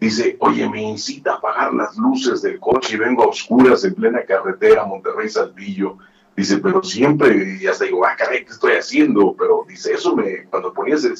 Dice, 0.00 0.36
oye, 0.40 0.68
me 0.68 0.82
incita 0.82 1.32
a 1.32 1.36
apagar 1.36 1.74
las 1.74 1.96
luces 1.96 2.42
del 2.42 2.60
coche 2.60 2.94
y 2.94 2.98
vengo 2.98 3.24
a 3.24 3.28
oscuras 3.28 3.84
en 3.84 3.94
plena 3.94 4.24
carretera, 4.24 4.84
Monterrey 4.84 5.28
Saltillo. 5.28 5.98
Dice, 6.36 6.58
pero 6.58 6.82
siempre, 6.84 7.58
y 7.60 7.66
hasta 7.66 7.84
digo, 7.84 8.04
ah, 8.06 8.14
caray, 8.16 8.44
¿qué 8.44 8.52
estoy 8.52 8.72
haciendo? 8.74 9.34
Pero 9.36 9.64
dice, 9.68 9.92
eso 9.92 10.14
me, 10.14 10.44
cuando 10.44 10.72
ponías 10.72 11.04
el 11.04 11.16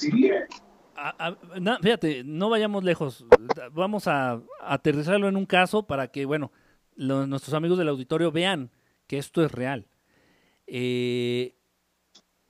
fíjate, 1.83 2.23
no 2.25 2.51
vayamos 2.51 2.85
lejos. 2.85 3.25
Vamos 3.73 4.07
a 4.07 4.41
aterrizarlo 4.61 5.29
en 5.29 5.37
un 5.37 5.47
caso 5.47 5.85
para 5.85 6.09
que, 6.09 6.25
bueno, 6.25 6.53
lo- 6.95 7.27
nuestros 7.27 7.55
amigos 7.55 7.79
del 7.79 7.89
auditorio 7.89 8.31
vean 8.31 8.71
que 9.09 9.19
esto 9.19 9.45
es 9.45 9.51
real. 9.51 9.87
Eh, 10.69 11.57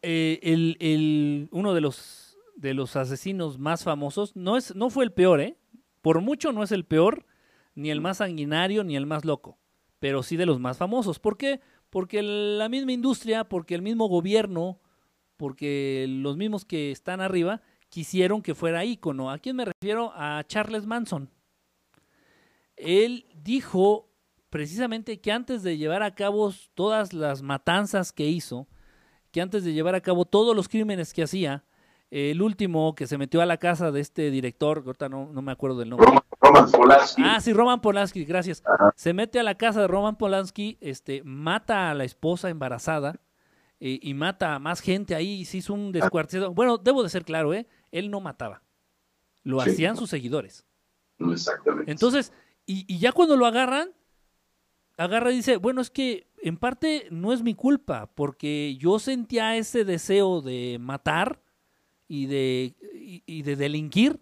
eh, 0.03 0.41
el, 0.43 0.77
el- 0.81 1.49
uno 1.53 1.73
de 1.73 1.81
los, 1.81 2.39
de 2.57 2.75
los 2.75 2.97
asesinos 2.97 3.59
más 3.59 3.85
famosos 3.85 4.35
no, 4.37 4.57
es, 4.57 4.75
no 4.75 4.91
fue 4.91 5.05
el 5.05 5.13
peor, 5.13 5.41
¿eh? 5.41 5.57
Por 6.01 6.21
mucho 6.21 6.53
no 6.53 6.63
es 6.63 6.73
el 6.73 6.85
peor, 6.85 7.27
ni 7.75 7.91
el 7.91 8.01
más 8.01 8.19
sanguinario, 8.19 8.85
ni 8.85 8.97
el 8.97 9.07
más 9.07 9.25
loco, 9.25 9.59
pero 9.99 10.23
sí 10.23 10.37
de 10.37 10.47
los 10.47 10.61
más 10.61 10.79
famosos. 10.79 11.19
¿Por 11.19 11.37
qué? 11.37 11.61
Porque 11.91 12.23
la 12.23 12.69
misma 12.69 12.93
industria, 12.93 13.45
porque 13.45 13.75
el 13.75 13.83
mismo 13.83 14.09
gobierno, 14.09 14.81
porque 15.37 16.07
los 16.09 16.37
mismos 16.37 16.65
que 16.65 16.91
están 16.91 17.21
arriba 17.21 17.63
quisieron 17.89 18.43
que 18.43 18.55
fuera 18.55 18.85
ícono. 18.85 19.31
¿A 19.31 19.39
quién 19.39 19.57
me 19.57 19.65
refiero? 19.65 20.13
A 20.15 20.43
Charles 20.47 20.87
Manson. 20.87 21.31
Él 22.77 23.27
dijo 23.43 24.09
precisamente 24.51 25.21
que 25.21 25.33
antes 25.33 25.63
de 25.63 25.77
llevar 25.77 26.03
a 26.03 26.15
cabo 26.15 26.53
todas 26.75 27.13
las 27.13 27.43
matanzas 27.43 28.13
que 28.13 28.27
hizo, 28.27 28.69
que 29.31 29.41
antes 29.41 29.65
de 29.65 29.73
llevar 29.73 29.95
a 29.95 30.01
cabo 30.01 30.25
todos 30.25 30.55
los 30.57 30.69
crímenes 30.69 31.13
que 31.13 31.23
hacía, 31.23 31.65
el 32.11 32.41
último 32.41 32.95
que 32.95 33.07
se 33.07 33.19
metió 33.19 33.43
a 33.43 33.47
la 33.47 33.57
casa 33.59 33.91
de 33.93 34.01
este 34.01 34.31
director, 34.31 34.83
ahorita 34.87 35.09
no, 35.09 35.31
no 35.33 35.43
me 35.43 35.53
acuerdo 35.53 35.79
del 35.79 35.91
nombre. 35.91 36.07
Roman, 36.09 36.23
Roman 36.41 36.71
Polanski. 36.71 37.23
Ah, 37.25 37.41
sí, 37.41 37.53
Roman 37.53 37.81
Polanski, 37.81 38.25
gracias. 38.25 38.63
Ajá. 38.65 38.93
Se 38.97 39.13
mete 39.13 39.39
a 39.39 39.43
la 39.43 39.57
casa 39.57 39.81
de 39.83 39.89
Roman 39.89 40.17
Polanski, 40.17 40.79
este, 40.81 41.23
mata 41.25 41.91
a 41.91 41.95
la 41.95 42.05
esposa 42.05 42.49
embarazada 42.49 43.21
eh, 43.81 43.99
y 44.03 44.15
mata 44.15 44.55
a 44.55 44.59
más 44.59 44.81
gente 44.81 45.15
ahí, 45.15 45.45
se 45.45 45.59
hizo 45.59 45.75
un 45.75 45.93
descuartizado. 45.93 46.53
Bueno, 46.55 46.79
debo 46.79 47.03
de 47.03 47.11
ser 47.11 47.25
claro, 47.25 47.53
¿eh? 47.53 47.67
Él 47.93 48.11
no 48.11 48.21
mataba. 48.21 48.63
Lo 49.45 49.61
Sí. 49.61 49.71
hacían 49.71 49.97
sus 49.97 50.11
seguidores. 50.11 50.65
No, 51.19 51.33
exactamente. 51.33 51.91
Entonces, 51.91 52.33
y, 52.67 52.85
y 52.93 52.99
ya 52.99 53.13
cuando 53.13 53.37
lo 53.37 53.45
agarran, 53.47 53.91
agarra 54.97 55.31
y 55.33 55.37
dice, 55.37 55.57
bueno, 55.59 55.81
es 55.81 55.91
que 55.91 56.27
en 56.43 56.57
parte 56.57 57.07
no 57.11 57.33
es 57.33 57.43
mi 57.43 57.55
culpa, 57.55 58.11
porque 58.15 58.77
yo 58.79 58.99
sentía 58.99 59.57
ese 59.57 59.85
deseo 59.85 60.41
de 60.41 60.79
matar 60.81 61.41
y 62.09 62.27
de, 62.27 62.75
y, 62.95 63.23
y 63.27 63.43
de 63.43 63.55
delinquir, 63.57 64.19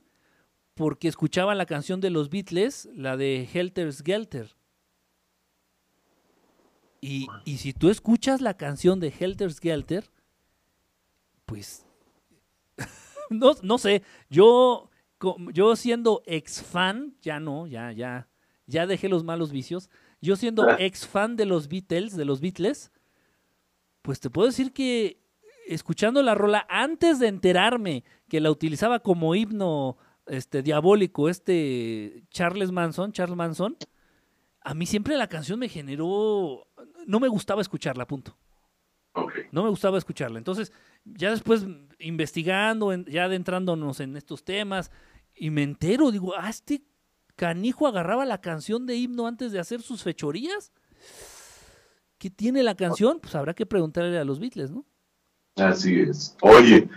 porque 0.74 1.08
escuchaba 1.08 1.54
la 1.54 1.64
canción 1.66 2.00
de 2.00 2.10
los 2.10 2.28
Beatles, 2.28 2.88
la 2.94 3.16
de 3.16 3.48
Helter 3.52 3.92
Skelter. 3.92 4.54
Y, 7.00 7.28
y 7.44 7.58
si 7.58 7.72
tú 7.72 7.88
escuchas 7.90 8.40
la 8.40 8.56
canción 8.56 9.00
de 9.00 9.12
Helter 9.16 9.52
Skelter, 9.52 10.10
pues 11.44 11.86
no, 13.30 13.52
no 13.62 13.78
sé, 13.78 14.02
yo, 14.28 14.90
yo 15.52 15.76
siendo 15.76 16.22
ex 16.26 16.62
fan, 16.62 17.14
ya 17.22 17.38
no, 17.38 17.66
ya, 17.66 17.92
ya, 17.92 18.28
ya 18.66 18.86
dejé 18.86 19.08
los 19.08 19.24
malos 19.24 19.52
vicios. 19.52 19.88
Yo 20.20 20.34
siendo 20.36 20.68
Ah. 20.68 20.76
ex 20.80 21.06
fan 21.06 21.36
de 21.36 21.46
los 21.46 21.68
Beatles, 21.68 22.16
de 22.16 22.24
los 22.24 22.40
Beatles, 22.40 22.90
pues 24.02 24.18
te 24.18 24.30
puedo 24.30 24.48
decir 24.48 24.72
que 24.72 25.20
escuchando 25.66 26.22
la 26.22 26.34
rola 26.34 26.66
antes 26.68 27.18
de 27.18 27.28
enterarme 27.28 28.04
que 28.28 28.40
la 28.40 28.50
utilizaba 28.50 29.00
como 29.00 29.34
himno 29.34 29.96
este 30.26 30.62
diabólico 30.62 31.28
este 31.28 32.24
Charles 32.30 32.72
Manson, 32.72 33.12
Charles 33.12 33.36
Manson, 33.36 33.76
a 34.60 34.74
mí 34.74 34.86
siempre 34.86 35.16
la 35.16 35.28
canción 35.28 35.58
me 35.58 35.68
generó 35.68 36.66
no 37.06 37.20
me 37.20 37.28
gustaba 37.28 37.62
escucharla, 37.62 38.06
punto. 38.06 38.36
No 39.50 39.62
me 39.62 39.70
gustaba 39.70 39.96
escucharla. 39.96 40.38
Entonces, 40.38 40.72
ya 41.04 41.30
después 41.30 41.66
investigando, 41.98 42.92
ya 43.04 43.24
adentrándonos 43.24 44.00
en 44.00 44.16
estos 44.16 44.44
temas, 44.44 44.90
y 45.34 45.50
me 45.50 45.62
entero, 45.62 46.10
digo, 46.10 46.34
ah, 46.36 46.50
este 46.50 46.82
canijo 47.34 47.86
agarraba 47.86 48.24
la 48.24 48.40
canción 48.40 48.86
de 48.86 48.96
himno 48.96 49.26
antes 49.26 49.52
de 49.52 49.58
hacer 49.58 49.82
sus 49.82 50.02
fechorías. 50.02 50.72
¿Qué 52.18 52.30
tiene 52.30 52.62
la 52.62 52.74
canción? 52.74 53.20
Pues 53.20 53.34
habrá 53.34 53.54
que 53.54 53.66
preguntarle 53.66 54.18
a 54.18 54.24
los 54.24 54.40
Beatles, 54.40 54.70
¿no? 54.70 54.86
Así 55.56 56.00
es. 56.00 56.36
Oye, 56.42 56.88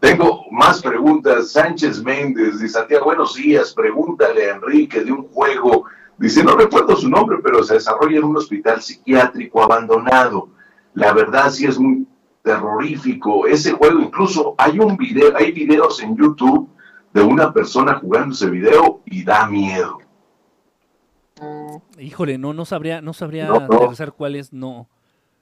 tengo 0.00 0.44
más 0.50 0.80
preguntas. 0.80 1.52
Sánchez 1.52 2.02
Méndez 2.02 2.54
dice, 2.60 2.68
Santiago, 2.68 3.06
buenos 3.06 3.34
días. 3.34 3.74
Pregúntale 3.74 4.50
a 4.50 4.54
Enrique 4.54 5.04
de 5.04 5.12
un 5.12 5.28
juego. 5.28 5.84
Dice, 6.16 6.42
no 6.42 6.56
recuerdo 6.56 6.96
su 6.96 7.10
nombre, 7.10 7.38
pero 7.42 7.62
se 7.62 7.74
desarrolla 7.74 8.18
en 8.18 8.24
un 8.24 8.36
hospital 8.36 8.80
psiquiátrico 8.80 9.62
abandonado. 9.62 10.48
La 10.94 11.12
verdad 11.12 11.50
sí 11.50 11.66
es 11.66 11.78
muy 11.78 12.06
terrorífico. 12.42 13.46
Ese 13.46 13.72
juego, 13.72 14.00
incluso 14.00 14.54
hay 14.56 14.78
un 14.78 14.96
video, 14.96 15.36
hay 15.36 15.52
videos 15.52 16.02
en 16.02 16.16
YouTube 16.16 16.70
de 17.12 17.20
una 17.20 17.52
persona 17.52 17.94
jugando 17.94 18.34
ese 18.34 18.48
video 18.48 19.02
y 19.04 19.24
da 19.24 19.46
miedo. 19.46 19.98
Híjole, 21.98 22.38
no, 22.38 22.54
no 22.54 22.64
sabría, 22.64 23.02
no 23.02 23.12
sabría 23.12 23.46
No, 23.46 23.68
cuál 24.16 24.36
es, 24.36 24.54
no. 24.54 24.88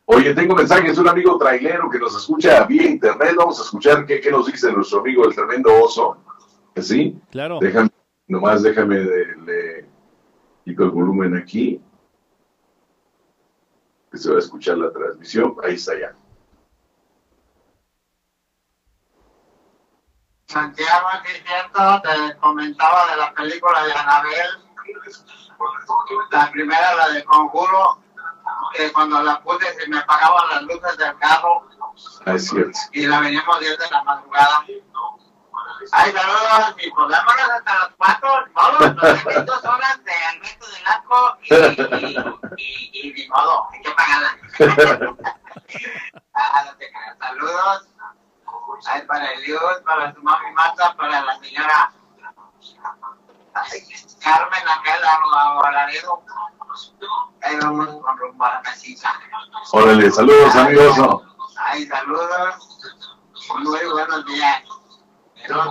Oye, 0.06 0.34
tengo 0.34 0.54
mensajes 0.54 0.94
de 0.96 1.00
un 1.00 1.08
amigo 1.08 1.38
trailero 1.38 1.88
que 1.88 1.98
nos 1.98 2.14
escucha 2.16 2.64
vía 2.64 2.82
internet. 2.90 3.34
Vamos 3.36 3.58
a 3.58 3.62
escuchar 3.62 4.04
qué, 4.04 4.20
qué 4.20 4.30
nos 4.30 4.46
dice 4.46 4.70
nuestro 4.72 5.00
amigo 5.00 5.24
el 5.24 5.34
tremendo 5.34 5.70
oso. 5.82 6.18
¿Que 6.74 6.82
sí? 6.82 7.18
Claro. 7.30 7.58
Déjame, 7.60 7.90
nomás 8.28 8.62
déjame, 8.62 8.96
de- 8.96 9.36
le 9.36 9.88
quito 10.64 10.84
el 10.84 10.90
volumen 10.90 11.36
aquí. 11.36 11.80
Que 14.10 14.18
se 14.18 14.30
va 14.30 14.36
a 14.36 14.40
escuchar 14.40 14.76
la 14.78 14.92
transmisión. 14.92 15.56
Ahí 15.62 15.74
está 15.74 15.98
ya. 15.98 16.14
Santiago, 20.46 21.06
es 21.24 21.42
cierto, 21.42 22.02
te 22.02 22.36
comentaba 22.38 23.10
de 23.10 23.16
la 23.16 23.34
película 23.34 23.84
de 23.86 23.92
Anabel, 23.92 24.46
la 26.30 26.50
primera, 26.50 26.94
la 26.94 27.08
de 27.08 27.24
Conjuro, 27.24 27.98
que 28.74 28.92
cuando 28.92 29.22
la 29.22 29.40
puse 29.42 29.72
se 29.74 29.88
me 29.88 29.98
apagaban 29.98 30.48
las 30.50 30.62
luces 30.62 30.96
del 30.98 31.16
carro 31.18 31.66
Ah, 32.26 32.34
es 32.34 32.48
cierto. 32.48 32.78
y 32.92 33.06
la 33.06 33.20
veníamos 33.20 33.60
viendo 33.60 33.84
en 33.84 33.90
la 33.90 34.02
madrugada. 34.02 34.64
Ay, 35.92 36.12
saludos, 36.12 36.76
mi 36.76 36.90
programa 36.90 37.34
es 37.38 37.50
hasta 37.50 37.74
las 37.74 37.90
4, 37.96 38.44
todos 38.54 38.80
los 38.80 39.24
de 39.24 39.42
dos 39.42 39.64
horas 39.64 40.04
de 40.04 40.12
Alberto 40.12 40.66
del 40.66 40.86
Arco 40.86 41.38
y, 41.42 41.54
y, 41.54 42.90
y, 43.02 43.08
y 43.08 43.12
ni 43.12 43.28
modo, 43.28 43.68
hay 43.70 43.80
que 43.82 43.90
pagarla. 43.92 44.36
ah. 46.34 46.74
Saludos. 47.20 47.88
Ay, 48.86 49.02
para 49.06 49.30
Eliud, 49.32 49.82
para 49.84 50.12
su 50.14 50.22
mami 50.22 50.52
Marta, 50.52 50.94
para 50.96 51.22
la 51.22 51.38
señora 51.38 51.92
ay, 53.54 53.80
Carmen 54.20 54.68
Ángela 54.68 55.20
Laredo. 55.72 56.22
Ahí 57.42 57.56
vamos 57.60 57.86
con 58.02 58.18
rumbo 58.18 58.44
a 58.44 58.54
la 58.54 58.62
casita. 58.62 59.12
Órale, 59.72 60.10
saludos, 60.10 60.54
amigos. 60.56 60.96
Ay, 61.56 61.86
saludos. 61.86 62.80
Muy 63.62 63.78
buenos 63.92 64.26
días. 64.26 64.62
No 65.48 65.64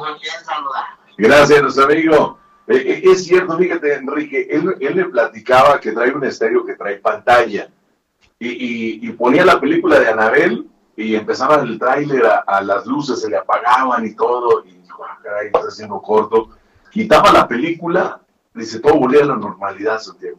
saludar. 0.44 0.86
Gracias, 1.18 1.62
nuestro 1.62 1.86
amigo. 1.86 2.40
Eh, 2.68 2.76
eh, 2.78 3.02
es 3.12 3.26
cierto, 3.26 3.58
fíjate, 3.58 3.96
Enrique, 3.96 4.48
él, 4.50 4.78
él 4.80 4.96
le 4.96 5.06
platicaba 5.06 5.80
que 5.80 5.92
trae 5.92 6.12
un 6.12 6.24
estéreo 6.24 6.64
que 6.66 6.76
trae 6.76 6.98
pantalla. 6.98 7.70
Y, 8.40 8.48
y- 8.50 9.08
y 9.08 9.12
ponía 9.14 9.44
la 9.46 9.60
película 9.60 10.00
de 10.00 10.10
Anabel 10.10 10.70
y 10.96 11.16
empezaba 11.16 11.56
el 11.56 11.80
tráiler, 11.80 12.26
a, 12.26 12.38
a 12.46 12.62
las 12.62 12.86
luces 12.86 13.20
se 13.22 13.30
le 13.30 13.38
apagaban 13.38 14.06
y 14.06 14.14
todo. 14.16 14.64
Y 14.66 14.74
dijo, 14.76 15.04
ah, 15.04 15.18
caray, 15.24 15.48
está 15.48 15.60
haciendo 15.60 16.02
corto. 16.02 16.50
Quitaba 16.92 17.32
la 17.32 17.48
película, 17.48 18.22
dice, 18.54 18.80
todo 18.80 18.96
volvía 18.96 19.24
a 19.24 19.28
la 19.28 19.36
normalidad, 19.36 20.00
Santiago. 20.00 20.38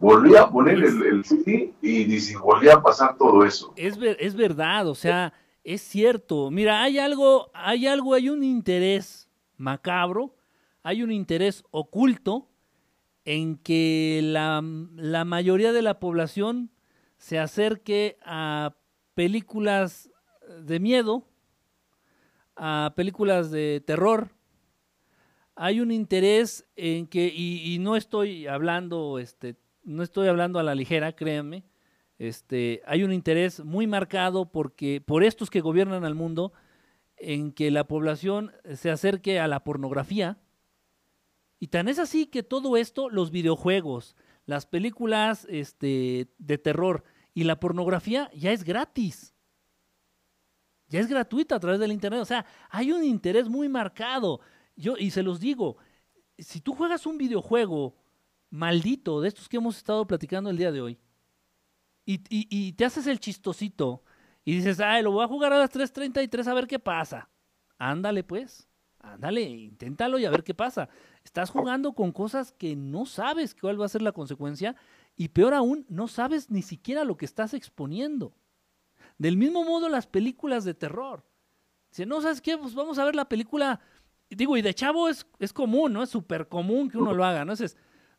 Volvía 0.00 0.42
a 0.42 0.50
poner 0.50 0.76
el, 0.78 1.02
el 1.02 1.24
CD 1.24 1.72
y 1.82 2.04
dice, 2.04 2.36
volvía 2.36 2.74
a 2.74 2.82
pasar 2.82 3.16
todo 3.16 3.44
eso. 3.44 3.72
Es, 3.76 3.98
es 4.18 4.34
verdad, 4.34 4.88
o 4.88 4.94
sea, 4.94 5.32
es 5.64 5.82
cierto. 5.82 6.50
Mira, 6.50 6.82
hay 6.82 6.98
algo, 6.98 7.50
hay 7.54 7.86
algo, 7.86 8.14
hay 8.14 8.28
un 8.28 8.42
interés 8.42 9.28
macabro, 9.56 10.34
hay 10.82 11.02
un 11.02 11.10
interés 11.10 11.64
oculto 11.70 12.48
en 13.24 13.58
que 13.58 14.20
la, 14.22 14.62
la 14.96 15.24
mayoría 15.24 15.72
de 15.72 15.82
la 15.82 16.00
población 16.00 16.70
se 17.18 17.38
acerque 17.38 18.16
a 18.24 18.76
películas 19.14 20.10
de 20.62 20.80
miedo, 20.80 21.26
a 22.56 22.94
películas 22.96 23.50
de 23.50 23.82
terror. 23.84 24.30
Hay 25.56 25.80
un 25.80 25.90
interés 25.90 26.66
en 26.76 27.08
que, 27.08 27.26
y, 27.34 27.74
y 27.74 27.78
no 27.80 27.96
estoy 27.96 28.46
hablando, 28.46 29.18
este, 29.18 29.56
no 29.88 30.02
estoy 30.02 30.28
hablando 30.28 30.58
a 30.58 30.62
la 30.62 30.74
ligera, 30.74 31.12
créanme, 31.12 31.64
este, 32.18 32.82
hay 32.86 33.04
un 33.04 33.12
interés 33.12 33.64
muy 33.64 33.86
marcado 33.86 34.50
porque, 34.50 35.00
por 35.00 35.24
estos 35.24 35.50
que 35.50 35.60
gobiernan 35.60 36.04
al 36.04 36.14
mundo, 36.14 36.52
en 37.16 37.52
que 37.52 37.70
la 37.70 37.88
población 37.88 38.52
se 38.74 38.90
acerque 38.90 39.40
a 39.40 39.48
la 39.48 39.64
pornografía. 39.64 40.38
Y 41.58 41.68
tan 41.68 41.88
es 41.88 41.98
así 41.98 42.26
que 42.26 42.42
todo 42.42 42.76
esto, 42.76 43.08
los 43.08 43.30
videojuegos, 43.30 44.14
las 44.46 44.66
películas 44.66 45.46
este, 45.50 46.28
de 46.38 46.58
terror 46.58 47.04
y 47.34 47.44
la 47.44 47.58
pornografía 47.58 48.30
ya 48.34 48.52
es 48.52 48.64
gratis. 48.64 49.34
Ya 50.88 51.00
es 51.00 51.08
gratuita 51.08 51.56
a 51.56 51.60
través 51.60 51.80
del 51.80 51.92
Internet. 51.92 52.20
O 52.20 52.26
sea, 52.26 52.46
hay 52.70 52.92
un 52.92 53.04
interés 53.04 53.48
muy 53.48 53.68
marcado. 53.68 54.40
Yo, 54.76 54.96
y 54.96 55.10
se 55.10 55.22
los 55.22 55.40
digo, 55.40 55.76
si 56.38 56.60
tú 56.60 56.74
juegas 56.74 57.04
un 57.06 57.18
videojuego 57.18 57.96
maldito 58.50 59.20
de 59.20 59.28
estos 59.28 59.48
que 59.48 59.56
hemos 59.56 59.76
estado 59.76 60.06
platicando 60.06 60.50
el 60.50 60.56
día 60.56 60.72
de 60.72 60.80
hoy, 60.80 60.98
y, 62.10 62.22
y, 62.30 62.72
te 62.72 62.86
haces 62.86 63.06
el 63.06 63.20
chistosito 63.20 64.02
y 64.42 64.56
dices, 64.56 64.80
ay, 64.80 65.02
lo 65.02 65.12
voy 65.12 65.24
a 65.24 65.28
jugar 65.28 65.52
a 65.52 65.58
las 65.58 65.70
3.33 65.70 66.46
a 66.46 66.54
ver 66.54 66.66
qué 66.66 66.78
pasa. 66.78 67.28
Ándale 67.76 68.24
pues, 68.24 68.66
ándale, 69.00 69.42
inténtalo 69.42 70.18
y 70.18 70.24
a 70.24 70.30
ver 70.30 70.42
qué 70.42 70.54
pasa. 70.54 70.88
Estás 71.22 71.50
jugando 71.50 71.92
con 71.92 72.12
cosas 72.12 72.52
que 72.52 72.74
no 72.76 73.04
sabes 73.04 73.54
cuál 73.54 73.78
va 73.78 73.84
a 73.84 73.90
ser 73.90 74.00
la 74.00 74.12
consecuencia 74.12 74.74
y 75.16 75.28
peor 75.28 75.52
aún, 75.52 75.84
no 75.90 76.08
sabes 76.08 76.50
ni 76.50 76.62
siquiera 76.62 77.04
lo 77.04 77.18
que 77.18 77.26
estás 77.26 77.52
exponiendo. 77.52 78.32
Del 79.18 79.36
mismo 79.36 79.64
modo 79.64 79.90
las 79.90 80.06
películas 80.06 80.64
de 80.64 80.72
terror. 80.72 81.26
Si 81.90 82.06
no 82.06 82.22
sabes 82.22 82.40
qué, 82.40 82.56
pues 82.56 82.74
vamos 82.74 82.98
a 82.98 83.04
ver 83.04 83.16
la 83.16 83.28
película. 83.28 83.80
Digo, 84.30 84.56
y 84.56 84.62
de 84.62 84.72
chavo 84.72 85.08
es, 85.08 85.26
es 85.40 85.52
común, 85.52 85.92
¿no? 85.92 86.02
Es 86.02 86.10
súper 86.10 86.48
común 86.48 86.88
que 86.88 86.96
uno 86.96 87.12
lo 87.12 87.24
haga, 87.24 87.44
¿no? 87.44 87.52
Es, 87.52 87.76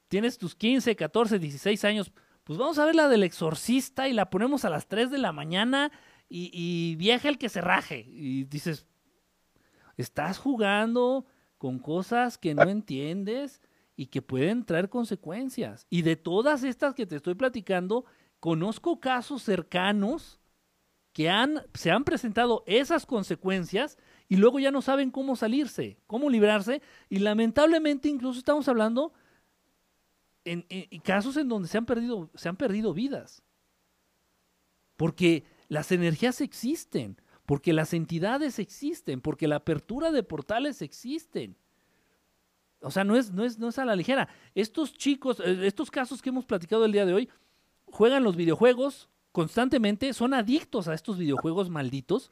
tienes 0.10 0.38
tus 0.38 0.56
15, 0.56 0.96
14, 0.96 1.40
16 1.40 1.86
años, 1.86 2.12
pues 2.44 2.60
vamos 2.60 2.80
a 2.80 2.86
ver 2.86 2.96
la 2.96 3.08
del 3.08 3.24
exorcista 3.24 4.10
y 4.10 4.14
la 4.14 4.30
ponemos 4.30 4.66
a 4.66 4.70
las 4.70 4.88
3 4.88 5.12
de 5.12 5.20
la 5.20 5.32
mañana 5.32 5.92
y, 6.28 6.98
y 7.00 7.10
el 7.10 7.38
que 7.38 7.48
se 7.48 7.62
raje. 7.62 8.06
Y 8.10 8.44
dices, 8.46 8.86
estás 9.98 10.38
jugando 10.38 11.26
con 11.58 11.80
cosas 11.80 12.38
que 12.38 12.56
no 12.56 12.64
entiendes 12.64 13.62
y 13.96 14.08
que 14.08 14.22
pueden 14.22 14.66
traer 14.66 14.90
consecuencias. 14.90 15.86
Y 15.90 16.02
de 16.02 16.16
todas 16.16 16.64
estas 16.64 16.96
que 16.96 17.06
te 17.06 17.18
estoy 17.18 17.36
platicando, 17.36 18.06
conozco 18.40 19.00
casos 19.00 19.44
cercanos 19.44 20.40
que 21.14 21.30
han, 21.30 21.62
se 21.74 21.92
han 21.92 22.04
presentado 22.04 22.64
esas 22.66 23.06
consecuencias 23.06 23.98
y 24.28 24.38
luego 24.38 24.60
ya 24.60 24.72
no 24.72 24.82
saben 24.82 25.12
cómo 25.12 25.36
salirse, 25.36 26.00
cómo 26.08 26.30
librarse. 26.30 26.82
Y 27.10 27.20
lamentablemente 27.20 28.08
incluso 28.08 28.40
estamos 28.40 28.68
hablando 28.70 29.14
en, 30.45 30.66
casos 31.01 31.38
en 31.38 31.50
donde 31.50 31.68
se 31.68 31.77
han 31.77 31.85
perdido, 31.85 32.30
se 32.35 32.50
han 32.50 32.58
perdido 32.58 32.93
vidas. 32.93 33.43
Porque 34.95 35.43
las 35.68 35.92
energías 35.92 36.42
existen, 36.42 37.22
porque 37.45 37.74
las 37.74 37.93
entidades 37.93 38.59
existen, 38.59 39.22
porque 39.22 39.48
la 39.48 39.58
apertura 39.58 40.11
de 40.11 40.24
portales 40.24 40.82
existen. 40.82 41.58
O 42.82 42.92
sea, 42.92 43.03
no 43.03 43.16
es, 43.16 43.32
no 43.32 43.43
es, 43.43 43.59
no 43.59 43.69
es 43.69 43.80
a 43.80 43.85
la 43.85 43.95
ligera. 43.95 44.30
Estos 44.56 44.93
chicos, 44.93 45.40
eh, 45.40 45.61
estos 45.64 45.92
casos 45.92 46.22
que 46.22 46.30
hemos 46.30 46.45
platicado 46.45 46.85
el 46.85 46.92
día 46.92 47.06
de 47.06 47.14
hoy, 47.14 47.30
juegan 47.85 48.24
los 48.24 48.35
videojuegos 48.35 49.09
constantemente, 49.32 50.14
son 50.14 50.34
adictos 50.34 50.88
a 50.88 50.93
estos 50.93 51.18
videojuegos 51.18 51.69
malditos. 51.69 52.32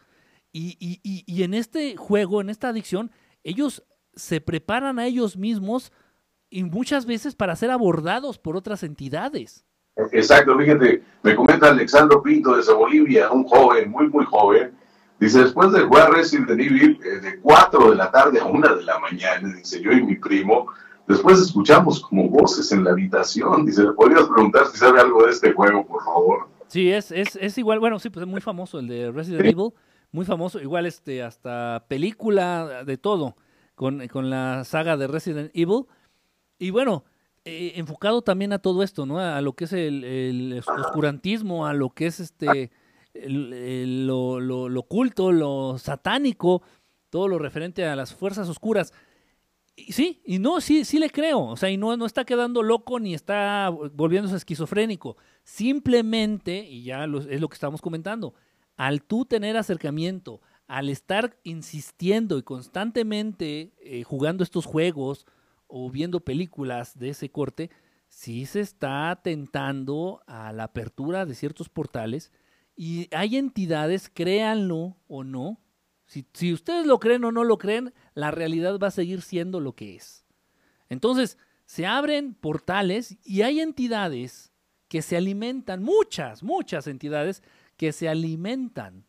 Y, 0.51 0.77
y, 0.79 0.99
y, 1.03 1.23
y 1.25 1.43
en 1.43 1.53
este 1.53 1.97
juego, 1.97 2.41
en 2.41 2.49
esta 2.49 2.69
adicción, 2.69 3.11
ellos 3.43 3.83
se 4.15 4.41
preparan 4.41 4.99
a 4.99 5.05
ellos 5.05 5.37
mismos 5.37 5.91
y 6.49 6.63
muchas 6.63 7.05
veces 7.05 7.35
para 7.35 7.55
ser 7.55 7.71
abordados 7.71 8.37
por 8.37 8.55
otras 8.55 8.83
entidades. 8.83 9.65
Exacto, 10.11 10.57
fíjate, 10.57 11.01
me 11.23 11.35
comenta 11.35 11.69
Alexandro 11.69 12.21
Pinto 12.21 12.55
desde 12.55 12.73
Bolivia, 12.73 13.31
un 13.31 13.43
joven, 13.45 13.89
muy, 13.89 14.07
muy 14.09 14.25
joven, 14.25 14.71
dice, 15.19 15.39
después 15.43 15.71
de 15.71 15.81
jugar 15.81 16.11
Resident 16.11 16.51
Evil 16.51 16.99
eh, 17.03 17.19
de 17.19 17.39
4 17.39 17.89
de 17.89 17.95
la 17.95 18.11
tarde 18.11 18.39
a 18.39 18.45
1 18.45 18.75
de 18.75 18.83
la 18.83 18.99
mañana, 18.99 19.55
dice 19.55 19.81
yo 19.81 19.91
y 19.91 20.03
mi 20.03 20.15
primo, 20.15 20.67
después 21.07 21.39
escuchamos 21.39 22.01
como 22.01 22.29
voces 22.29 22.71
en 22.71 22.83
la 22.83 22.91
habitación, 22.91 23.65
dice, 23.65 23.83
¿le 23.83 23.93
podrías 23.93 24.25
preguntar 24.25 24.67
si 24.67 24.77
sabe 24.77 25.01
algo 25.01 25.25
de 25.25 25.31
este 25.31 25.53
juego, 25.53 25.85
por 25.85 26.03
favor? 26.03 26.47
Sí, 26.67 26.91
es, 26.91 27.11
es, 27.11 27.35
es 27.35 27.57
igual, 27.57 27.79
bueno, 27.79 27.97
sí, 27.97 28.11
pues 28.11 28.23
es 28.23 28.31
muy 28.31 28.41
famoso 28.41 28.77
el 28.77 28.87
de 28.87 29.11
Resident 29.11 29.45
Evil, 29.45 29.73
muy 30.11 30.25
famoso, 30.25 30.61
igual 30.61 30.85
este, 30.85 31.23
hasta 31.23 31.85
película 31.87 32.83
de 32.85 32.97
todo, 32.97 33.35
con, 33.73 34.07
con 34.09 34.29
la 34.29 34.63
saga 34.63 34.95
de 34.95 35.07
Resident 35.07 35.49
Evil, 35.55 35.85
y 36.59 36.69
bueno, 36.69 37.03
eh, 37.45 37.73
enfocado 37.75 38.21
también 38.21 38.53
a 38.53 38.59
todo 38.59 38.83
esto, 38.83 39.05
¿no? 39.05 39.19
A 39.19 39.41
lo 39.41 39.53
que 39.53 39.65
es 39.65 39.73
el, 39.73 40.61
oscurantismo, 40.67 41.65
a 41.65 41.73
lo 41.73 41.89
que 41.91 42.07
es 42.07 42.19
este 42.19 42.71
lo, 43.13 44.39
lo, 44.39 44.69
lo, 44.69 44.79
oculto, 44.79 45.31
lo 45.31 45.77
satánico, 45.77 46.61
todo 47.09 47.27
lo 47.27 47.39
referente 47.39 47.85
a 47.85 47.95
las 47.95 48.13
fuerzas 48.13 48.49
oscuras. 48.49 48.93
Sí, 49.75 50.21
y 50.25 50.39
no, 50.39 50.59
sí, 50.59 50.85
sí 50.85 50.97
le 50.97 51.09
creo. 51.09 51.39
O 51.45 51.55
sea, 51.55 51.69
y 51.69 51.77
no, 51.77 51.95
no 51.97 52.05
está 52.05 52.25
quedando 52.25 52.63
loco 52.63 52.99
ni 52.99 53.13
está 53.13 53.69
volviéndose 53.69 54.35
esquizofrénico. 54.35 55.17
Simplemente, 55.43 56.65
y 56.67 56.83
ya 56.83 57.05
es 57.05 57.41
lo 57.41 57.47
que 57.47 57.53
estamos 57.53 57.81
comentando, 57.81 58.33
al 58.75 59.03
tú 59.03 59.25
tener 59.25 59.55
acercamiento, 59.55 60.41
al 60.67 60.89
estar 60.89 61.37
insistiendo 61.43 62.37
y 62.37 62.43
constantemente 62.43 63.71
eh, 63.79 64.03
jugando 64.03 64.43
estos 64.43 64.65
juegos, 64.65 65.25
o 65.67 65.89
viendo 65.89 66.21
películas 66.21 66.97
de 66.97 67.09
ese 67.09 67.29
corte, 67.29 67.69
sí 68.07 68.45
se 68.45 68.61
está 68.61 69.19
tentando 69.23 70.21
a 70.27 70.51
la 70.53 70.65
apertura 70.65 71.25
de 71.25 71.35
ciertos 71.35 71.69
portales 71.69 72.31
y 72.75 73.07
hay 73.15 73.37
entidades, 73.37 74.09
créanlo 74.09 74.97
o 75.07 75.23
no, 75.23 75.59
si, 76.05 76.25
si 76.33 76.53
ustedes 76.53 76.85
lo 76.85 76.99
creen 76.99 77.23
o 77.25 77.31
no 77.31 77.43
lo 77.43 77.57
creen, 77.57 77.93
la 78.13 78.31
realidad 78.31 78.79
va 78.79 78.87
a 78.87 78.91
seguir 78.91 79.21
siendo 79.21 79.59
lo 79.59 79.75
que 79.75 79.95
es. 79.95 80.25
Entonces, 80.89 81.37
se 81.65 81.85
abren 81.85 82.33
portales 82.33 83.17
y 83.25 83.41
hay 83.41 83.59
entidades 83.59 84.53
que 84.87 85.01
se 85.01 85.17
alimentan, 85.17 85.83
muchas, 85.83 86.43
muchas 86.43 86.87
entidades 86.87 87.43
que 87.75 87.91
se 87.91 88.07
alimentan 88.07 89.06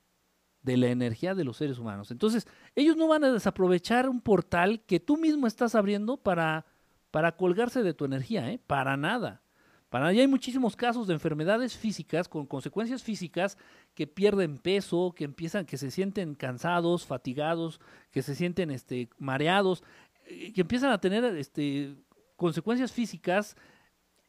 de 0.69 0.77
la 0.77 0.89
energía 0.89 1.35
de 1.35 1.45
los 1.45 1.57
seres 1.57 1.79
humanos. 1.79 2.11
Entonces, 2.11 2.47
ellos 2.77 2.95
no 2.95 3.09
van 3.09 3.25
a 3.25 3.33
desaprovechar 3.33 4.07
un 4.07 4.21
portal 4.21 4.83
que 4.87 5.01
tú 5.01 5.17
mismo 5.17 5.47
estás 5.47 5.75
abriendo 5.75 6.19
para, 6.19 6.67
para 7.11 7.37
colgarse 7.37 7.83
de 7.83 7.95
tu 7.95 8.05
energía, 8.05 8.51
¿eh? 8.51 8.61
Para 8.67 8.99
nada. 8.99 9.41
Para 9.89 10.09
hay 10.09 10.27
muchísimos 10.27 10.77
casos 10.77 11.07
de 11.07 11.15
enfermedades 11.15 11.75
físicas 11.75 12.29
con 12.29 12.45
consecuencias 12.45 13.03
físicas 13.03 13.57
que 13.95 14.07
pierden 14.07 14.59
peso, 14.59 15.15
que 15.17 15.25
empiezan, 15.25 15.65
que 15.65 15.79
se 15.79 15.91
sienten 15.91 16.35
cansados, 16.35 17.07
fatigados, 17.07 17.81
que 18.11 18.21
se 18.21 18.35
sienten 18.35 18.71
este, 18.71 19.09
mareados, 19.19 19.83
eh, 20.27 20.53
que 20.53 20.61
empiezan 20.61 20.93
a 20.93 21.01
tener 21.01 21.25
este, 21.37 21.97
consecuencias 22.37 22.93
físicas 22.93 23.57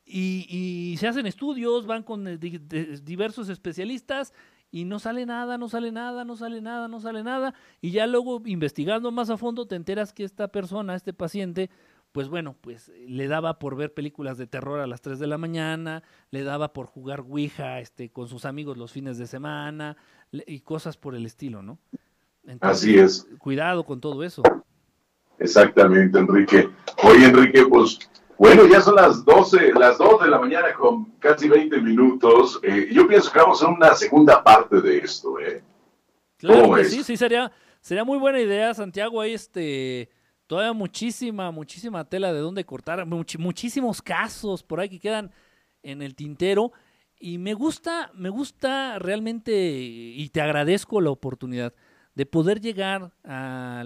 y, 0.06 0.48
y, 0.50 0.96
se 0.96 1.08
hacen 1.10 1.26
estudios, 1.28 1.86
van 1.86 2.04
con 2.04 2.26
eh, 2.26 2.38
diversos 2.38 3.50
especialistas 3.50 4.34
y 4.72 4.86
no 4.86 5.00
sale 5.00 5.26
nada, 5.26 5.58
no 5.58 5.68
sale 5.68 5.92
nada, 5.92 6.26
no 6.26 6.36
sale 6.36 6.62
nada, 6.62 6.88
no 6.88 7.00
sale 7.00 7.24
nada. 7.24 7.54
Y 7.82 7.92
ya 7.92 8.08
luego 8.08 8.42
investigando 8.46 9.12
más 9.12 9.30
a 9.30 9.38
fondo 9.38 9.68
te 9.68 9.76
enteras 9.76 10.14
que 10.14 10.24
esta 10.24 10.50
persona, 10.50 10.96
este 10.96 11.14
paciente, 11.14 11.70
pues 12.12 12.28
bueno, 12.28 12.56
pues 12.60 12.92
le 13.08 13.28
daba 13.28 13.60
por 13.60 13.76
ver 13.76 13.94
películas 13.94 14.38
de 14.38 14.48
terror 14.48 14.80
a 14.80 14.88
las 14.88 15.02
3 15.02 15.20
de 15.20 15.28
la 15.28 15.38
mañana, 15.38 16.04
le 16.32 16.44
daba 16.44 16.74
por 16.74 16.88
jugar 16.88 17.22
Ouija 17.22 17.80
este, 17.80 18.10
con 18.10 18.28
sus 18.28 18.46
amigos 18.46 18.78
los 18.78 18.92
fines 18.92 19.18
de 19.18 19.28
semana 19.28 19.98
y 20.32 20.62
cosas 20.62 20.98
por 20.98 21.16
el 21.16 21.26
estilo, 21.26 21.62
¿no? 21.62 21.80
Así 22.62 22.98
es. 22.98 23.28
Cuidado 23.38 23.86
con 23.86 24.00
todo 24.02 24.24
eso. 24.24 24.42
Exactamente, 25.38 26.20
Enrique. 26.20 26.70
Oye, 27.04 27.26
Enrique, 27.26 27.66
pues 27.70 28.00
bueno, 28.40 28.66
ya 28.68 28.80
son 28.80 28.96
las 28.96 29.26
12, 29.26 29.74
las 29.74 29.98
2 29.98 30.22
de 30.22 30.30
la 30.30 30.40
mañana 30.40 30.74
con 30.74 31.06
casi 31.20 31.50
20 31.50 31.82
minutos. 31.82 32.58
Eh, 32.64 32.88
yo 32.90 33.06
pienso 33.06 33.32
que 33.32 33.40
vamos 33.40 33.62
a 33.62 33.68
una 33.68 33.94
segunda 33.96 34.42
parte 34.42 34.80
de 34.80 35.00
esto, 35.00 35.38
¿eh? 35.42 35.62
Claro 36.38 36.74
que 36.74 36.86
sí, 36.86 37.04
sí, 37.04 37.18
sería, 37.18 37.52
sería 37.82 38.06
muy 38.06 38.18
buena 38.18 38.40
idea, 38.40 38.74
Santiago. 38.74 39.20
Hay 39.20 39.34
este, 39.34 40.10
todavía 40.48 40.72
muchísima, 40.72 41.52
muchísima 41.52 42.06
tela 42.06 42.32
de 42.32 42.40
dónde 42.40 42.66
cortar, 42.66 43.06
muchísimos 43.06 44.02
casos 44.02 44.64
por 44.64 44.80
ahí 44.80 44.88
que 44.88 45.02
quedan 45.02 45.32
en 45.84 46.02
el 46.02 46.16
tintero 46.16 46.72
y 47.20 47.40
me 47.40 47.54
gusta, 47.54 48.10
me 48.14 48.30
gusta 48.30 49.00
realmente 49.00 49.52
y 49.52 50.30
te 50.30 50.40
agradezco 50.40 51.02
la 51.02 51.10
oportunidad 51.10 51.74
de 52.20 52.26
poder 52.26 52.60
llegar 52.60 53.14
a, 53.24 53.86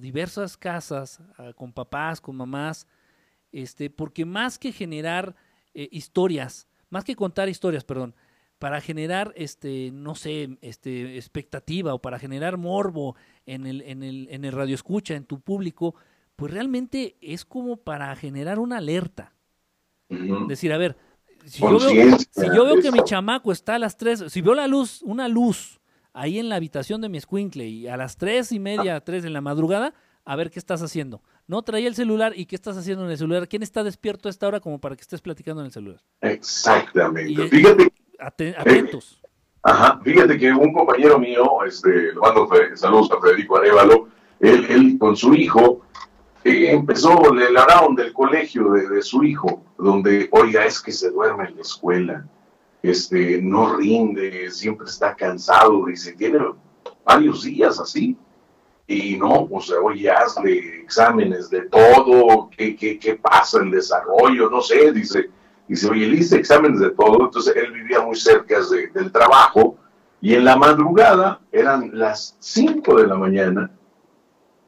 diversas 0.00 0.56
casas 0.56 1.20
con 1.54 1.72
papás, 1.72 2.20
con 2.20 2.34
mamás, 2.34 2.88
este, 3.52 3.88
porque 3.88 4.24
más 4.24 4.58
que 4.58 4.72
generar 4.72 5.36
eh, 5.74 5.88
historias, 5.92 6.66
más 6.90 7.04
que 7.04 7.14
contar 7.14 7.48
historias, 7.48 7.84
perdón, 7.84 8.16
para 8.58 8.80
generar, 8.80 9.32
este, 9.36 9.92
no 9.92 10.16
sé, 10.16 10.58
este, 10.60 11.16
expectativa 11.16 11.94
o 11.94 12.02
para 12.02 12.18
generar 12.18 12.56
morbo 12.56 13.14
en 13.46 13.64
el, 13.64 13.82
en 13.82 14.02
el, 14.02 14.26
en 14.32 14.44
el 14.44 14.50
radio 14.50 14.74
escucha, 14.74 15.14
en 15.14 15.24
tu 15.24 15.38
público, 15.38 15.94
pues 16.34 16.52
realmente 16.52 17.16
es 17.20 17.44
como 17.44 17.76
para 17.76 18.16
generar 18.16 18.58
una 18.58 18.78
alerta. 18.78 19.34
Decir, 20.48 20.72
a 20.72 20.78
ver, 20.78 20.96
si 21.44 21.60
yo, 21.60 21.78
veo, 21.78 22.18
si 22.18 22.46
yo 22.46 22.64
veo 22.64 22.82
que 22.82 22.90
mi 22.90 23.04
chamaco 23.04 23.52
está 23.52 23.76
a 23.76 23.78
las 23.78 23.96
tres, 23.96 24.24
si 24.32 24.40
veo 24.40 24.54
la 24.54 24.66
luz, 24.66 25.00
una 25.02 25.28
luz 25.28 25.78
ahí 26.12 26.38
en 26.38 26.48
la 26.48 26.56
habitación 26.56 27.00
de 27.00 27.08
mi 27.08 27.18
escuincle 27.18 27.66
y 27.66 27.88
a 27.88 27.96
las 27.96 28.16
tres 28.16 28.52
y 28.52 28.58
media, 28.58 29.00
tres 29.00 29.24
en 29.24 29.32
la 29.32 29.40
madrugada, 29.40 29.94
a 30.24 30.36
ver 30.36 30.50
qué 30.50 30.58
estás 30.58 30.82
haciendo. 30.82 31.22
No 31.46 31.62
traía 31.62 31.88
el 31.88 31.94
celular 31.94 32.32
y 32.36 32.46
qué 32.46 32.54
estás 32.54 32.76
haciendo 32.76 33.04
en 33.04 33.10
el 33.10 33.18
celular. 33.18 33.48
¿Quién 33.48 33.62
está 33.62 33.82
despierto 33.82 34.28
a 34.28 34.30
esta 34.30 34.46
hora 34.46 34.60
como 34.60 34.80
para 34.80 34.94
que 34.94 35.02
estés 35.02 35.20
platicando 35.20 35.62
en 35.62 35.66
el 35.66 35.72
celular? 35.72 36.00
Exactamente. 36.20 37.48
Fíjate 37.48 37.92
atentos. 38.22 39.20
ajá, 39.62 40.00
fíjate 40.02 40.38
que 40.38 40.52
un 40.52 40.72
compañero 40.72 41.18
mío, 41.18 41.64
este, 41.66 42.12
mando 42.14 42.48
saludos 42.74 43.10
a 43.12 43.20
Federico 43.20 43.56
Arevalo, 43.56 44.08
él, 44.40 44.66
él 44.68 44.96
con 44.98 45.16
su 45.16 45.34
hijo, 45.34 45.82
eh, 46.44 46.70
empezó, 46.70 47.32
le 47.32 47.46
hablaron 47.46 47.94
del 47.94 48.12
colegio 48.12 48.72
de, 48.72 48.88
de, 48.88 49.02
su 49.02 49.22
hijo, 49.22 49.64
donde, 49.78 50.28
oiga, 50.32 50.64
es 50.64 50.80
que 50.80 50.92
se 50.92 51.10
duerme 51.10 51.48
en 51.48 51.56
la 51.56 51.62
escuela, 51.62 52.26
este, 52.82 53.40
no 53.40 53.76
rinde, 53.76 54.50
siempre 54.50 54.86
está 54.86 55.14
cansado, 55.14 55.86
dice, 55.86 56.12
tiene 56.12 56.38
varios 57.04 57.42
días 57.42 57.78
así, 57.80 58.16
y 58.86 59.16
no, 59.16 59.46
pues 59.46 59.70
oye, 59.70 60.10
hazle 60.10 60.82
exámenes 60.82 61.48
de 61.48 61.62
todo, 61.62 62.50
qué, 62.56 62.76
qué, 62.76 62.98
qué 62.98 63.14
pasa, 63.14 63.60
el 63.60 63.70
desarrollo, 63.70 64.50
no 64.50 64.60
sé, 64.60 64.92
dice, 64.92 65.30
Dice, 65.68 65.88
oye, 65.88 66.06
le 66.06 66.16
hice 66.16 66.36
exámenes 66.36 66.80
de 66.80 66.90
todo, 66.90 67.24
entonces 67.24 67.54
él 67.56 67.72
vivía 67.72 68.00
muy 68.00 68.16
cerca 68.16 68.56
del 68.92 69.10
trabajo 69.12 69.78
y 70.20 70.34
en 70.34 70.44
la 70.44 70.56
madrugada 70.56 71.40
eran 71.50 71.90
las 71.94 72.36
5 72.40 73.00
de 73.00 73.06
la 73.06 73.14
mañana 73.14 73.70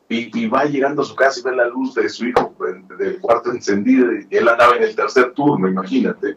y, 0.09 0.47
va 0.47 0.65
llegando 0.65 1.02
a 1.02 1.05
su 1.05 1.15
casa 1.15 1.41
y 1.41 1.43
ve 1.43 1.57
la 1.57 1.67
luz 1.67 1.94
de 1.94 2.09
su 2.09 2.26
hijo 2.26 2.55
del 2.99 3.18
cuarto 3.20 3.51
encendido 3.51 4.12
y 4.12 4.26
él 4.31 4.49
andaba 4.49 4.76
en 4.76 4.84
el 4.84 4.97
tercer 4.97 5.33
turno, 5.33 5.68
imagínate. 5.68 6.36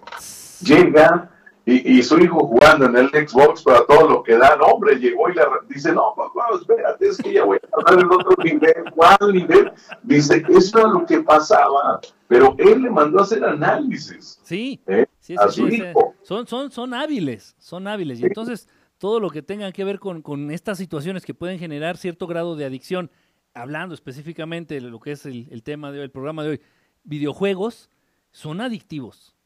Llega 0.61 1.29
y, 1.69 2.01
su 2.01 2.17
hijo 2.17 2.47
jugando 2.47 2.85
en 2.85 2.95
el 2.95 3.09
Xbox 3.09 3.61
para 3.61 3.85
todo 3.85 4.07
lo 4.07 4.23
que 4.23 4.37
da, 4.37 4.55
no, 4.55 4.67
hombre, 4.67 4.95
llegó 4.95 5.29
y 5.29 5.33
le 5.33 5.41
dice, 5.67 5.91
no, 5.91 6.13
papá, 6.15 6.47
espérate, 6.57 7.09
es 7.09 7.17
que 7.17 7.33
ya 7.33 7.43
voy 7.43 7.57
a 7.61 7.67
pasar 7.67 7.99
el 7.99 8.05
otro 8.05 8.41
nivel, 8.41 8.85
¿cuál 8.95 9.33
nivel? 9.33 9.73
Dice, 10.01 10.43
eso 10.47 10.79
es 10.79 10.93
lo 10.93 11.05
que 11.05 11.19
pasaba, 11.19 11.99
pero 12.29 12.55
él 12.57 12.83
le 12.83 12.89
mandó 12.89 13.19
a 13.19 13.23
hacer 13.23 13.43
análisis. 13.43 14.39
Sí, 14.43 14.81
¿eh? 14.87 15.07
sí, 15.19 15.35
a 15.37 15.49
su 15.49 15.67
hijo. 15.67 16.15
Son, 16.21 16.47
son, 16.47 16.71
son 16.71 16.93
hábiles, 16.93 17.53
son 17.59 17.85
hábiles, 17.89 18.21
y 18.21 18.27
entonces 18.27 18.69
todo 18.97 19.19
lo 19.19 19.29
que 19.29 19.41
tenga 19.41 19.69
que 19.73 19.83
ver 19.83 19.99
con, 19.99 20.21
con 20.21 20.51
estas 20.51 20.77
situaciones 20.77 21.25
que 21.25 21.33
pueden 21.33 21.59
generar 21.59 21.97
cierto 21.97 22.27
grado 22.27 22.55
de 22.55 22.63
adicción, 22.63 23.11
hablando 23.53 23.93
específicamente 23.93 24.75
de 24.75 24.81
lo 24.81 25.01
que 25.01 25.11
es 25.11 25.25
el, 25.25 25.49
el 25.51 25.63
tema 25.63 25.91
de 25.91 25.99
hoy, 25.99 26.05
el 26.05 26.11
programa 26.11 26.43
de 26.43 26.49
hoy, 26.51 26.61
videojuegos, 27.03 27.89
son 28.31 28.61
adictivos 28.61 29.36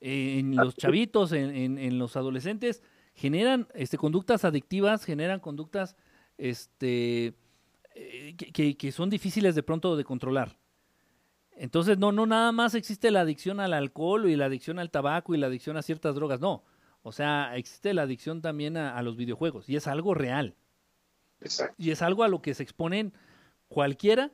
en 0.00 0.56
los 0.56 0.76
chavitos, 0.76 1.32
en, 1.32 1.78
en, 1.78 1.98
los 1.98 2.16
adolescentes, 2.16 2.82
generan 3.14 3.68
este, 3.74 3.96
conductas 3.96 4.44
adictivas, 4.44 5.04
generan 5.04 5.40
conductas 5.40 5.96
este, 6.38 7.34
eh, 7.94 8.36
que, 8.36 8.76
que, 8.76 8.92
son 8.92 9.10
difíciles 9.10 9.54
de 9.54 9.62
pronto 9.62 9.96
de 9.96 10.04
controlar. 10.04 10.58
Entonces, 11.52 11.96
no, 11.98 12.12
no 12.12 12.26
nada 12.26 12.52
más 12.52 12.74
existe 12.74 13.10
la 13.10 13.20
adicción 13.22 13.60
al 13.60 13.72
alcohol 13.72 14.28
y 14.28 14.36
la 14.36 14.46
adicción 14.46 14.78
al 14.78 14.90
tabaco 14.90 15.34
y 15.34 15.38
la 15.38 15.46
adicción 15.46 15.76
a 15.78 15.82
ciertas 15.82 16.14
drogas, 16.14 16.40
no. 16.40 16.64
O 17.02 17.12
sea, 17.12 17.56
existe 17.56 17.94
la 17.94 18.02
adicción 18.02 18.42
también 18.42 18.76
a, 18.76 18.96
a 18.96 19.02
los 19.02 19.16
videojuegos 19.16 19.68
y 19.68 19.76
es 19.76 19.86
algo 19.86 20.12
real. 20.12 20.54
Y 21.78 21.90
es 21.90 22.02
algo 22.02 22.24
a 22.24 22.28
lo 22.28 22.42
que 22.42 22.54
se 22.54 22.62
exponen 22.62 23.12
cualquiera 23.68 24.30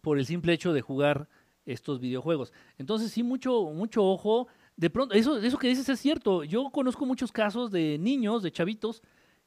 por 0.00 0.18
el 0.18 0.26
simple 0.26 0.52
hecho 0.52 0.72
de 0.72 0.80
jugar 0.80 1.28
estos 1.66 2.00
videojuegos. 2.00 2.52
Entonces, 2.78 3.10
sí, 3.12 3.22
mucho, 3.22 3.64
mucho 3.72 4.04
ojo 4.04 4.48
de 4.80 4.88
pronto, 4.88 5.14
eso, 5.14 5.36
eso 5.36 5.58
que 5.58 5.68
dices 5.68 5.86
es 5.90 6.00
cierto. 6.00 6.42
Yo 6.42 6.70
conozco 6.70 7.04
muchos 7.04 7.30
casos 7.32 7.70
de 7.70 7.98
niños, 7.98 8.42
de 8.42 8.50
chavitos, 8.50 9.02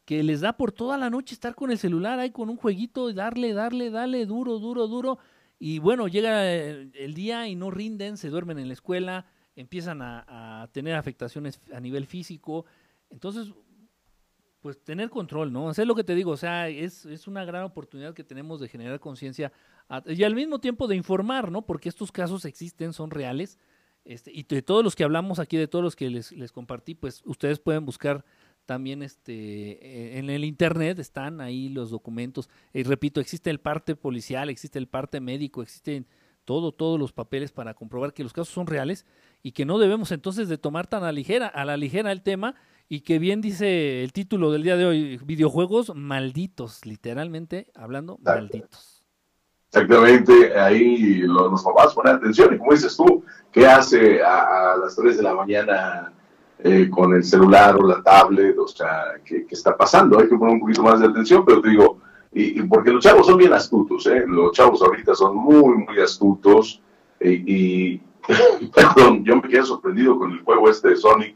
que 0.06 0.22
les 0.22 0.42
da 0.42 0.54
por 0.54 0.72
toda 0.72 0.96
la 0.96 1.10
noche 1.10 1.34
estar 1.34 1.56
con 1.56 1.72
el 1.72 1.80
celular 1.80 2.20
ahí 2.20 2.30
con 2.30 2.52
un 2.52 2.56
jueguito 2.56 3.12
darle, 3.14 3.52
darle, 3.54 3.90
darle, 3.90 4.28
duro, 4.28 4.60
duro, 4.60 4.88
duro. 4.88 5.18
Y 5.58 5.80
bueno, 5.80 6.08
llega 6.08 6.52
el, 6.52 7.16
día 7.16 7.48
y 7.48 7.56
no 7.56 7.72
rinden, 7.72 8.18
se 8.18 8.30
duermen 8.30 8.60
en 8.60 8.68
la 8.68 8.74
escuela, 8.74 9.26
empiezan 9.56 10.04
a, 10.04 10.70
tener 10.72 10.94
afectaciones 10.94 11.60
a 11.74 11.80
nivel 11.80 12.06
físico. 12.06 12.66
Entonces, 13.10 13.52
pues 14.62 14.84
tener 14.84 15.10
control, 15.10 15.52
¿no? 15.52 15.68
Hacer 15.68 15.88
lo 15.88 15.96
que 15.96 16.04
te 16.04 16.14
digo, 16.14 16.30
o 16.30 16.38
sea, 16.38 16.70
es, 16.70 17.08
es 17.08 17.28
una 17.28 17.44
gran 17.44 17.64
oportunidad 17.64 18.14
que 18.14 18.24
tenemos 18.24 18.60
de 18.60 18.68
generar 18.68 19.00
conciencia 19.00 19.52
y 20.06 20.24
al 20.24 20.36
mismo 20.36 20.60
tiempo 20.60 20.88
de 20.88 20.96
informar, 20.96 21.52
¿no? 21.52 21.64
Porque 21.64 21.90
estos 21.90 22.12
casos 22.12 22.46
existen, 22.46 22.94
son 22.94 23.10
reales 23.10 23.58
este, 24.06 24.32
y 24.34 24.44
de 24.44 24.62
todos 24.62 24.84
los 24.84 24.96
que 24.96 25.04
hablamos 25.04 25.40
aquí, 25.40 25.58
de 25.58 25.68
todos 25.68 25.84
los 25.84 25.96
que 25.96 26.10
les, 26.10 26.32
les 26.32 26.52
compartí, 26.52 26.96
pues 26.96 27.22
ustedes 27.26 27.60
pueden 27.60 27.86
buscar 27.86 28.26
también 28.66 29.02
este 29.04 29.34
eh, 29.34 30.20
en 30.20 30.30
el 30.30 30.46
internet 30.46 31.00
están 31.00 31.42
ahí 31.42 31.70
los 31.70 31.90
documentos. 31.90 32.50
Y 32.74 32.84
repito, 32.84 33.20
existe 33.22 33.50
el 33.50 33.60
parte 33.60 33.96
policial, 33.96 34.50
existe 34.50 34.80
el 34.80 34.88
parte 34.88 35.20
médico, 35.20 35.62
existen 35.62 36.08
todo, 36.46 36.74
todos 36.74 37.00
los 37.00 37.14
papeles 37.14 37.52
para 37.52 37.74
comprobar 37.74 38.14
que 38.14 38.24
los 38.24 38.34
casos 38.34 38.54
son 38.54 38.68
reales 38.68 39.06
y 39.42 39.54
que 39.54 39.66
no 39.66 39.80
debemos 39.80 40.12
entonces 40.12 40.50
de 40.50 40.58
tomar 40.58 40.88
tan 40.88 41.04
a 41.04 41.12
ligera, 41.12 41.48
a 41.48 41.66
la 41.66 41.78
ligera 41.78 42.12
el 42.12 42.22
tema 42.22 42.56
y 42.90 43.02
que 43.02 43.20
bien 43.20 43.42
dice 43.42 44.04
el 44.04 44.12
título 44.12 44.52
del 44.52 44.64
día 44.64 44.76
de 44.76 44.86
hoy, 44.86 45.18
videojuegos 45.26 45.96
malditos, 45.96 46.86
literalmente 46.86 47.72
hablando, 47.76 48.18
malditos. 48.22 48.93
Exactamente, 49.74 50.56
ahí 50.56 51.18
los, 51.22 51.64
papás 51.64 51.96
ponen 51.96 52.18
atención 52.18 52.54
y 52.54 52.60
como 52.60 52.74
dices 52.74 52.96
tú, 52.96 53.24
¿qué 53.52 53.66
hace 53.66 54.22
a, 54.22 54.76
las 54.80 54.96
3 54.96 55.18
de 55.18 55.24
la 55.24 55.34
mañana 55.34 56.14
eh, 56.60 56.88
con 56.92 57.12
el 57.16 57.24
celular 57.24 57.76
o 57.78 57.88
la 57.88 58.04
tablet? 58.04 58.56
O 58.60 58.68
sea, 58.68 59.16
¿qué, 59.26 59.48
está 59.50 59.76
pasando? 59.76 60.20
Hay 60.20 60.30
que 60.30 60.36
poner 60.36 60.54
un 60.54 60.60
poquito 60.60 60.84
más 60.84 61.00
de 61.00 61.08
atención, 61.08 61.44
pero 61.44 61.60
te 61.60 61.72
digo, 61.72 61.98
y, 62.32 62.62
porque 62.62 62.92
los 62.92 63.04
chavos 63.04 63.26
son 63.26 63.38
bien 63.40 63.52
astutos, 63.52 64.06
¿eh? 64.06 64.24
los 64.28 64.52
chavos 64.52 64.80
ahorita 64.84 65.16
son 65.16 65.36
muy, 65.38 65.76
muy 65.76 66.00
astutos 66.00 66.80
y, 67.20 67.98
perdón, 68.76 69.24
yo 69.24 69.38
me 69.38 69.50
quedé 69.50 69.64
sorprendido 69.64 70.20
con 70.20 70.34
el 70.34 70.42
juego 70.42 70.70
este 70.70 70.90
de 70.90 70.98
Sonic, 70.98 71.36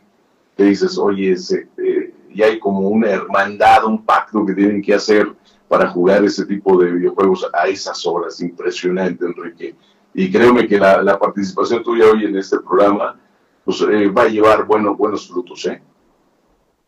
que 0.55 0.63
dices, 0.63 0.95
oye, 0.99 1.31
ese, 1.31 1.69
eh, 1.77 2.13
y 2.29 2.43
hay 2.43 2.59
como 2.59 2.81
una 2.81 3.09
hermandad, 3.09 3.85
un 3.85 4.05
pacto 4.05 4.45
que 4.45 4.53
tienen 4.53 4.83
que 4.83 4.93
hacer 4.93 5.27
para 5.67 5.89
jugar 5.89 6.23
ese 6.23 6.45
tipo 6.45 6.77
de 6.77 6.91
videojuegos 6.91 7.47
a 7.53 7.67
esas 7.67 8.05
horas. 8.05 8.41
Impresionante, 8.41 9.25
Enrique. 9.25 9.75
Y 10.13 10.31
créeme 10.31 10.67
que 10.67 10.79
la, 10.79 11.19
participación 11.19 11.83
tuya 11.83 12.05
hoy 12.05 12.25
en 12.25 12.37
este 12.37 12.57
programa 12.59 13.19
pues, 13.63 13.81
eh, 13.81 14.07
va 14.07 14.23
a 14.23 14.27
llevar 14.27 14.65
buenos, 14.65 14.97
buenos 14.97 15.27
frutos. 15.27 15.65
¿eh? 15.65 15.81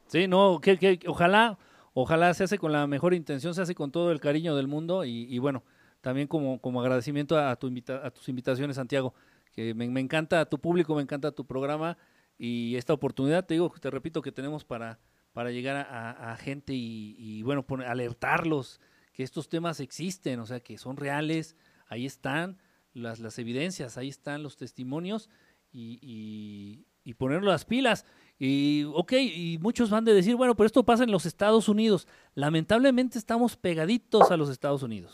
Sí, 0.08 0.28
no, 0.28 0.60
que, 0.62 1.00
ojalá, 1.08 1.58
ojalá 1.94 2.34
se 2.34 2.46
hace 2.46 2.58
con 2.58 2.72
la 2.72 2.88
mejor 2.88 3.14
intención, 3.14 3.54
se 3.54 3.62
hace 3.62 3.76
con 3.76 3.92
todo 3.92 4.12
el 4.12 4.20
cariño 4.20 4.56
del 4.56 4.68
mundo 4.68 5.04
y, 5.06 5.38
bueno, 5.40 5.64
también 6.02 6.28
como, 6.28 6.60
como 6.60 6.82
agradecimiento 6.82 7.38
a, 7.38 7.56
tu 7.58 7.68
invita, 7.68 8.06
a 8.06 8.10
tus 8.10 8.28
invitaciones, 8.30 8.78
Santiago, 8.78 9.14
que 9.54 9.74
me, 9.74 9.88
me 9.90 10.00
encanta 10.00 10.46
tu 10.46 10.60
público, 10.60 10.96
me 10.96 11.02
encanta 11.02 11.32
tu 11.32 11.46
programa 11.46 11.98
y 12.38 12.78
esta 12.78 12.94
oportunidad, 12.94 13.46
te 13.46 13.56
digo, 13.56 13.72
te 13.80 13.92
repito, 13.92 14.22
que 14.22 14.32
tenemos 14.32 14.64
para 14.64 14.98
para 15.34 15.52
llegar 15.52 15.88
a, 15.90 16.36
gente 16.38 16.74
y, 16.74 17.42
bueno, 17.44 17.66
alertarlos 17.86 18.80
que 19.14 19.24
estos 19.24 19.50
temas 19.50 19.80
existen, 19.80 20.40
o 20.40 20.46
sea, 20.46 20.60
que 20.60 20.78
son 20.78 20.98
reales, 20.98 21.56
ahí 21.88 22.06
están 22.06 22.58
las, 22.94 23.20
las 23.20 23.38
evidencias, 23.40 23.98
ahí 23.98 24.10
están 24.10 24.44
los 24.44 24.58
testimonios 24.58 25.30
y, 25.72 26.86
y, 27.04 27.14
poner 27.16 27.44
las 27.44 27.66
pilas. 27.66 28.06
Y, 28.38 28.86
ok, 28.94 29.14
y 29.14 29.58
muchos 29.62 29.90
van 29.90 30.06
de 30.06 30.14
decir, 30.14 30.36
bueno, 30.36 30.56
pero 30.56 30.68
esto 30.68 30.86
pasa 30.86 31.04
en 31.04 31.12
los 31.12 31.26
Estados 31.26 31.68
Unidos. 31.68 32.08
Lamentablemente 32.36 33.18
estamos 33.18 33.58
pegaditos 33.58 34.32
a 34.32 34.38
los 34.38 34.50
Estados 34.50 34.84
Unidos. 34.84 35.14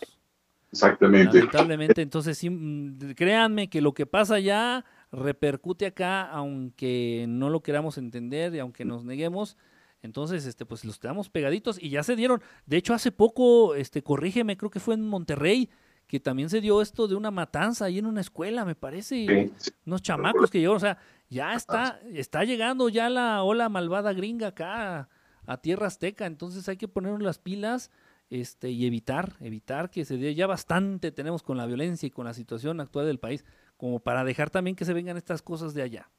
Exactamente. 0.71 1.37
Lamentablemente, 1.37 2.01
entonces 2.01 2.37
sí, 2.37 2.49
mm, 2.49 3.13
créanme 3.15 3.69
que 3.69 3.81
lo 3.81 3.93
que 3.93 4.05
pasa 4.05 4.35
allá 4.35 4.83
repercute 5.11 5.85
acá, 5.85 6.29
aunque 6.29 7.25
no 7.29 7.49
lo 7.49 7.61
queramos 7.61 7.97
entender 7.97 8.53
y 8.53 8.59
aunque 8.59 8.83
nos 8.83 9.05
neguemos, 9.05 9.57
entonces, 10.05 10.45
este, 10.45 10.65
pues 10.65 10.85
los 10.85 10.99
quedamos 10.99 11.29
pegaditos 11.29 11.81
y 11.81 11.89
ya 11.89 12.03
se 12.03 12.15
dieron. 12.15 12.41
De 12.65 12.77
hecho, 12.77 12.93
hace 12.93 13.11
poco, 13.11 13.75
este, 13.75 14.03
corrígeme, 14.03 14.55
creo 14.55 14.69
que 14.69 14.79
fue 14.79 14.93
en 14.93 15.01
Monterrey, 15.01 15.69
que 16.07 16.19
también 16.19 16.49
se 16.49 16.61
dio 16.61 16.81
esto 16.81 17.07
de 17.07 17.15
una 17.15 17.31
matanza 17.31 17.85
ahí 17.85 17.97
en 17.97 18.05
una 18.05 18.21
escuela, 18.21 18.63
me 18.63 18.75
parece. 18.75 19.51
Unos 19.85 20.01
chamacos 20.01 20.51
que 20.51 20.59
llegaron, 20.59 20.77
o 20.77 20.79
sea, 20.79 20.97
ya 21.29 21.53
está, 21.53 21.99
está 22.13 22.43
llegando 22.43 22.87
ya 22.89 23.09
la 23.09 23.43
ola 23.43 23.67
malvada 23.67 24.13
gringa 24.13 24.47
acá 24.47 25.09
a, 25.45 25.57
tierra 25.57 25.87
azteca, 25.87 26.25
entonces 26.25 26.69
hay 26.69 26.77
que 26.77 26.87
ponernos 26.87 27.21
las 27.21 27.39
pilas 27.39 27.91
este, 28.29 28.69
y 28.69 28.85
evitar, 28.85 29.33
evitar 29.39 29.89
que 29.89 30.05
se 30.05 30.17
dé 30.17 30.35
ya 30.35 30.47
bastante 30.47 31.11
tenemos 31.11 31.43
con 31.43 31.57
la 31.57 31.65
violencia 31.65 32.07
y 32.07 32.11
con 32.11 32.25
la 32.25 32.33
situación 32.33 32.79
actual 32.79 33.07
del 33.07 33.19
país, 33.19 33.43
como 33.77 33.99
para 33.99 34.23
dejar 34.23 34.49
también 34.49 34.75
que 34.75 34.85
se 34.85 34.93
vengan 34.93 35.17
estas 35.17 35.41
cosas 35.41 35.73
de 35.73 35.81
allá. 35.81 36.09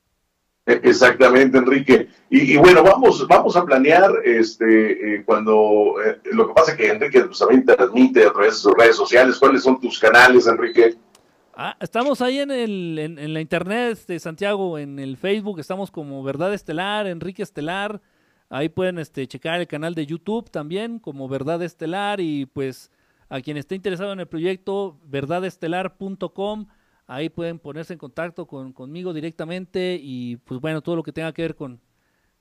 Exactamente, 0.82 1.58
Enrique. 1.58 2.08
Y, 2.28 2.56
bueno, 2.56 2.82
vamos, 2.82 3.26
vamos 3.28 3.56
a 3.56 3.64
planear 3.64 4.10
este, 4.24 5.14
eh, 5.14 5.24
cuando 5.24 5.94
eh, 6.04 6.20
lo 6.32 6.48
que 6.48 6.54
pasa 6.54 6.72
es 6.72 6.76
que 6.76 6.88
Enrique 6.90 7.20
pues, 7.22 7.38
también 7.38 7.64
transmite 7.64 8.26
a 8.26 8.32
través 8.32 8.54
de 8.54 8.58
sus 8.58 8.74
redes 8.74 8.96
sociales. 8.96 9.38
¿Cuáles 9.38 9.62
son 9.62 9.80
tus 9.80 9.98
canales, 10.00 10.46
Enrique? 10.48 10.96
Ah, 11.54 11.76
estamos 11.80 12.20
ahí 12.20 12.40
en, 12.40 12.50
el, 12.50 12.98
en, 12.98 13.32
la 13.32 13.40
internet 13.40 13.98
de 14.06 14.18
Santiago, 14.18 14.76
en 14.76 14.98
el 14.98 15.16
Facebook, 15.16 15.58
estamos 15.58 15.90
como 15.90 16.22
Verdad 16.22 16.52
Estelar, 16.52 17.06
Enrique 17.06 17.42
Estelar. 17.42 18.02
Ahí 18.50 18.68
pueden 18.68 18.98
este, 18.98 19.26
checar 19.26 19.60
el 19.60 19.66
canal 19.66 19.94
de 19.94 20.04
YouTube 20.04 20.50
también 20.50 20.98
como 20.98 21.28
Verdad 21.28 21.62
Estelar 21.62 22.20
y 22.20 22.46
pues 22.46 22.90
a 23.28 23.40
quien 23.40 23.56
esté 23.56 23.74
interesado 23.74 24.12
en 24.12 24.20
el 24.20 24.26
proyecto, 24.26 24.98
verdadestelar.com 25.04 26.66
Ahí 27.06 27.28
pueden 27.28 27.58
ponerse 27.58 27.92
en 27.92 27.98
contacto 27.98 28.46
con, 28.46 28.72
conmigo 28.72 29.12
directamente 29.12 29.98
y 30.00 30.36
pues 30.38 30.60
bueno, 30.60 30.82
todo 30.82 30.96
lo 30.96 31.02
que 31.04 31.12
tenga 31.12 31.32
que 31.32 31.42
ver 31.42 31.54
con, 31.54 31.80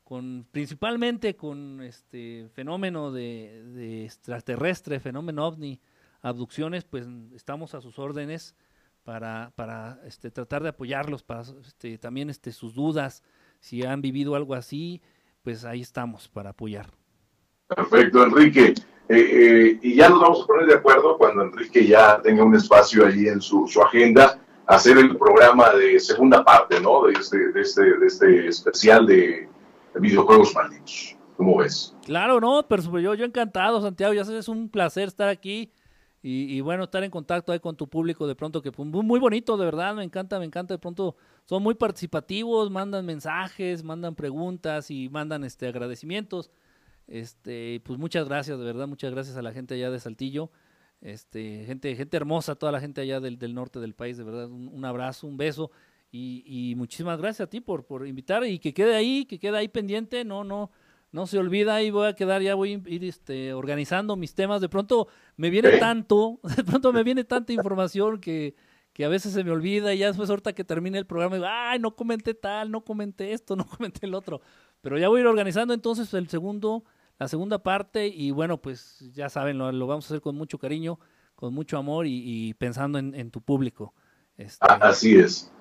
con 0.03 0.48
principalmente 0.52 1.35
con 1.35 1.82
este 1.82 2.48
fenómeno 2.53 3.11
de, 3.11 4.06
extraterrestre, 4.06 5.00
fenómeno 5.00 5.45
ovni, 5.45 5.80
abducciones, 6.22 6.84
pues 6.84 7.08
estamos 7.35 7.76
a 7.76 7.82
sus 7.82 8.00
órdenes 8.00 8.56
para, 9.03 9.52
para 9.56 10.00
este, 10.06 10.32
tratar 10.32 10.64
de 10.64 10.69
apoyarlos, 10.69 11.22
para 11.22 11.42
este, 11.42 12.00
también 12.00 12.32
este, 12.32 12.52
sus 12.52 12.74
dudas, 12.74 13.22
si 13.60 13.84
han 13.84 14.02
vivido 14.02 14.35
algo 14.35 14.56
así, 14.56 15.02
pues 15.44 15.64
ahí 15.64 15.82
estamos 15.82 16.27
para 16.27 16.52
apoyar. 16.52 16.88
Perfecto, 17.68 18.24
Enrique. 18.24 18.74
Eh, 19.08 19.19
eh, 19.19 19.80
y 19.84 19.95
ya 19.95 20.10
nos 20.10 20.22
vamos 20.22 20.44
a 20.44 20.48
poner 20.48 20.66
de 20.66 20.74
acuerdo 20.74 21.19
cuando 21.19 21.44
Enrique 21.44 21.85
ya 21.85 22.19
tenga 22.24 22.44
un 22.44 22.56
espacio 22.56 23.06
ahí 23.06 23.27
en 23.27 23.40
su, 23.40 23.68
su 23.68 23.80
agenda 23.82 24.40
hacer 24.68 24.98
el 24.98 25.18
programa 25.18 25.74
de 25.74 26.00
segunda 26.00 26.44
parte, 26.44 26.80
¿no? 26.80 27.03
De 27.06 27.14
este, 27.14 27.38
de 27.52 27.61
este, 27.61 27.84
de 27.84 28.06
este 28.06 28.48
especial 28.48 29.06
de 29.06 29.48
videojuegos 29.95 30.53
malditos. 30.53 31.16
¿Cómo 31.38 31.58
ves? 31.58 31.94
Claro, 32.06 32.40
no, 32.40 32.66
pero 32.68 33.00
yo, 33.00 33.14
yo 33.14 33.26
encantado, 33.26 33.82
Santiago, 33.82 34.14
ya 34.14 34.24
sabes, 34.24 34.42
es 34.42 34.48
un 34.48 34.69
placer 34.69 35.08
estar 35.08 35.27
aquí 35.27 35.72
y, 36.27 36.60
bueno, 36.61 36.85
estar 36.85 37.03
en 37.03 37.11
contacto 37.11 37.52
ahí 37.52 37.60
con 37.60 37.76
tu 37.76 37.88
público 37.88 38.26
de 38.26 38.34
pronto, 38.34 38.60
que 38.64 38.72
pues, 38.72 38.90
muy, 38.90 39.03
muy 39.03 39.19
bonito, 39.19 39.58
de 39.58 39.66
verdad, 39.66 39.94
me 39.94 40.03
encanta, 40.03 40.40
me 40.40 40.45
encanta, 40.45 40.74
de 40.74 40.80
pronto 40.80 41.16
son 41.44 41.61
muy 41.61 41.76
participativos, 41.76 42.72
mandan 42.72 43.06
mensajes, 43.06 43.84
mandan 43.84 44.16
preguntas 44.16 44.90
y 44.90 45.08
mandan 45.10 45.44
este 45.44 45.68
agradecimientos. 45.68 46.50
Este, 47.08 47.80
pues 47.85 48.00
muchas 48.00 48.27
gracias, 48.27 48.58
de 48.58 48.66
verdad, 48.66 48.88
muchas 48.88 49.11
gracias 49.11 49.38
a 49.38 49.44
la 49.44 49.52
gente 49.52 49.76
allá 49.76 49.92
de 49.92 50.00
Saltillo. 50.00 50.50
Este, 51.02 51.66
gente, 51.66 51.96
gente 51.96 52.18
hermosa, 52.18 52.56
toda 52.56 52.72
la 52.72 52.80
gente 52.80 53.02
allá 53.02 53.20
del, 53.20 53.38
del 53.38 53.54
norte 53.54 53.80
del 53.80 53.94
país, 53.94 54.18
de 54.18 54.24
verdad, 54.24 54.50
un, 54.50 54.86
abrazo, 54.86 55.28
un 55.28 55.38
beso 55.38 55.72
y, 56.12 56.74
muchísimas 56.78 57.20
gracias 57.20 57.48
a 57.48 57.50
ti 57.50 57.60
por, 57.60 57.86
por 57.86 58.08
invitar 58.08 58.46
y 58.46 58.58
que 58.60 58.74
quede 58.74 58.96
ahí, 58.96 59.26
que 59.26 59.38
quede 59.38 59.58
ahí 59.58 59.68
pendiente, 59.68 60.24
no, 60.24 60.44
no, 60.44 60.72
no 61.12 61.28
se 61.28 61.38
olvida 61.38 61.82
y 61.84 61.92
voy 61.92 62.08
a 62.08 62.14
quedar, 62.14 62.42
ya 62.42 62.56
voy 62.56 62.74
a 62.74 62.90
ir 62.90 63.04
este, 63.04 63.54
organizando 63.54 64.16
mis 64.16 64.34
temas, 64.34 64.62
de 64.62 64.70
pronto 64.70 65.08
me 65.38 65.50
viene 65.50 65.78
tanto, 65.78 66.40
de 66.56 66.64
pronto 66.64 66.92
me 66.94 67.04
viene 67.04 67.24
tanta 67.24 67.54
información 67.54 68.20
que, 68.20 68.56
que 68.94 69.04
a 69.04 69.10
veces 69.10 69.34
se 69.34 69.44
me 69.44 69.52
olvida 69.52 69.94
y 69.94 70.00
ya 70.00 70.08
después 70.08 70.30
ahorita 70.30 70.54
que 70.54 70.64
termine 70.64 70.98
el 70.98 71.06
programa 71.06 71.36
digo, 71.36 71.48
ay, 71.50 71.80
no 71.80 71.96
comenté 71.96 72.34
tal, 72.34 72.72
no 72.72 72.86
comenté 72.86 73.34
esto, 73.34 73.56
no 73.58 73.66
comenté 73.66 74.06
el 74.06 74.14
otro, 74.16 74.42
pero 74.82 74.98
ya 74.98 75.10
voy 75.10 75.20
a 75.20 75.22
ir 75.22 75.28
organizando 75.28 75.74
entonces 75.74 76.14
el 76.14 76.30
segundo 76.30 76.86
la 77.18 77.27
segunda 77.27 77.60
parte 77.60 78.08
y 78.08 78.32
bueno, 78.32 78.58
pues 78.58 79.00
ya 79.14 79.30
saben, 79.30 79.58
lo, 79.58 79.88
vamos 79.88 80.06
a 80.06 80.08
hacer 80.08 80.22
con 80.22 80.35
mucho 80.35 80.58
cariño, 80.58 81.00
con 81.35 81.53
mucho 81.53 81.77
amor 81.77 82.06
y, 82.08 82.53
pensando 82.56 83.00
en, 83.00 83.32
tu 83.32 83.42
público. 83.42 83.94
Este... 84.38 84.66
Así 84.68 85.16
es. 85.16 85.52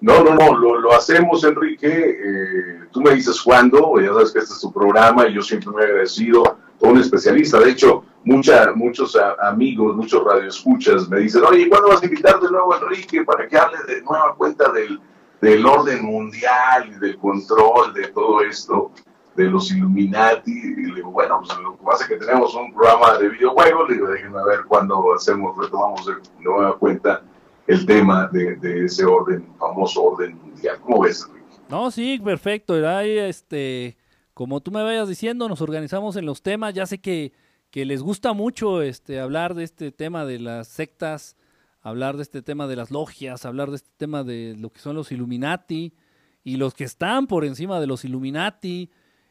No, 0.00 0.22
no, 0.22 0.34
no, 0.34 0.54
lo, 0.54 0.92
hacemos, 0.92 1.42
Enrique. 1.42 1.88
Eh, 1.88 2.80
tú 2.92 3.00
me 3.00 3.14
dices 3.14 3.40
cuándo, 3.42 3.98
ya 4.00 4.08
sabes 4.08 4.32
que 4.32 4.38
este 4.38 4.54
es 4.54 4.60
tu 4.60 4.72
programa 4.72 5.26
y 5.26 5.34
yo 5.34 5.42
siempre 5.42 5.70
me 5.74 5.82
he 5.82 5.86
agradecido 5.86 6.44
a 6.46 6.86
un 6.86 6.98
especialista. 6.98 7.58
De 7.58 7.70
hecho, 7.70 8.04
mucha, 8.24 8.72
muchos 8.74 9.18
amigos, 9.42 9.96
muchos 9.96 10.22
radioescuchas 10.22 11.08
me 11.08 11.20
dicen, 11.20 11.42
oye, 11.44 11.68
¿cuándo 11.68 11.88
vas 11.88 12.02
a 12.02 12.06
invitar 12.06 12.40
de 12.40 12.48
nuevo 12.48 12.74
a 12.74 12.78
Enrique 12.78 13.24
para 13.24 13.48
que 13.48 13.58
hable 13.58 13.78
de 13.88 14.02
nueva 14.02 14.34
cuenta 14.36 14.70
del, 14.70 15.00
del 15.40 15.66
orden 15.66 16.04
mundial 16.04 16.92
y 16.94 16.98
del 17.00 17.16
control 17.18 17.92
de 17.94 18.08
todo 18.08 18.42
esto? 18.42 18.92
De 19.38 19.44
los 19.44 19.70
Illuminati. 19.70 20.50
Y 20.50 20.86
le 20.86 20.96
digo, 20.96 21.12
bueno, 21.12 21.40
pues 21.40 21.58
lo 21.60 21.78
que 21.78 21.84
pasa 21.84 22.04
es 22.04 22.10
que 22.10 22.16
tenemos 22.16 22.54
un 22.54 22.74
programa 22.74 23.16
de 23.18 23.28
videojuegos. 23.28 23.88
Le 23.88 23.94
digo, 23.94 24.08
déjenme 24.08 24.44
ver 24.44 24.64
cuándo 24.66 25.14
hacemos, 25.14 25.56
retomamos 25.56 26.04
de 26.04 26.14
nueva 26.40 26.76
cuenta 26.76 27.22
el 27.68 27.86
tema 27.86 28.28
de, 28.32 28.84
ese 28.84 29.04
orden, 29.04 29.46
famoso 29.58 30.02
orden 30.02 30.36
mundial. 30.42 30.78
¿Cómo 30.82 31.02
ves, 31.02 31.30
No, 31.68 31.90
sí, 31.90 32.18
perfecto. 32.18 32.74
Ahí, 32.88 33.16
este, 33.16 33.96
como 34.34 34.60
tú 34.60 34.72
me 34.72 34.82
vayas 34.82 35.08
diciendo, 35.08 35.48
nos 35.48 35.60
organizamos 35.60 36.16
en 36.16 36.26
los 36.26 36.42
temas. 36.42 36.74
Ya 36.74 36.86
sé 36.86 36.98
que, 36.98 37.32
que 37.70 37.84
les 37.84 38.02
gusta 38.02 38.32
mucho 38.32 38.82
este, 38.82 39.20
hablar 39.20 39.54
de 39.54 39.64
este 39.64 39.92
tema 39.92 40.24
de 40.24 40.40
las 40.40 40.66
sectas, 40.66 41.36
hablar 41.80 42.16
de 42.16 42.24
este 42.24 42.42
tema 42.42 42.66
de 42.66 42.74
las 42.74 42.90
logias, 42.90 43.46
hablar 43.46 43.70
de 43.70 43.76
este 43.76 43.90
tema 43.96 44.24
de 44.24 44.56
lo 44.58 44.70
que 44.70 44.80
son 44.80 44.96
los 44.96 45.12
Illuminati 45.12 45.94
y 46.42 46.56
los 46.56 46.74
que 46.74 46.84
están 46.84 47.28
por 47.28 47.44
encima 47.44 47.78
de 47.78 47.86
los 47.86 48.04
Illuminati 48.04 48.90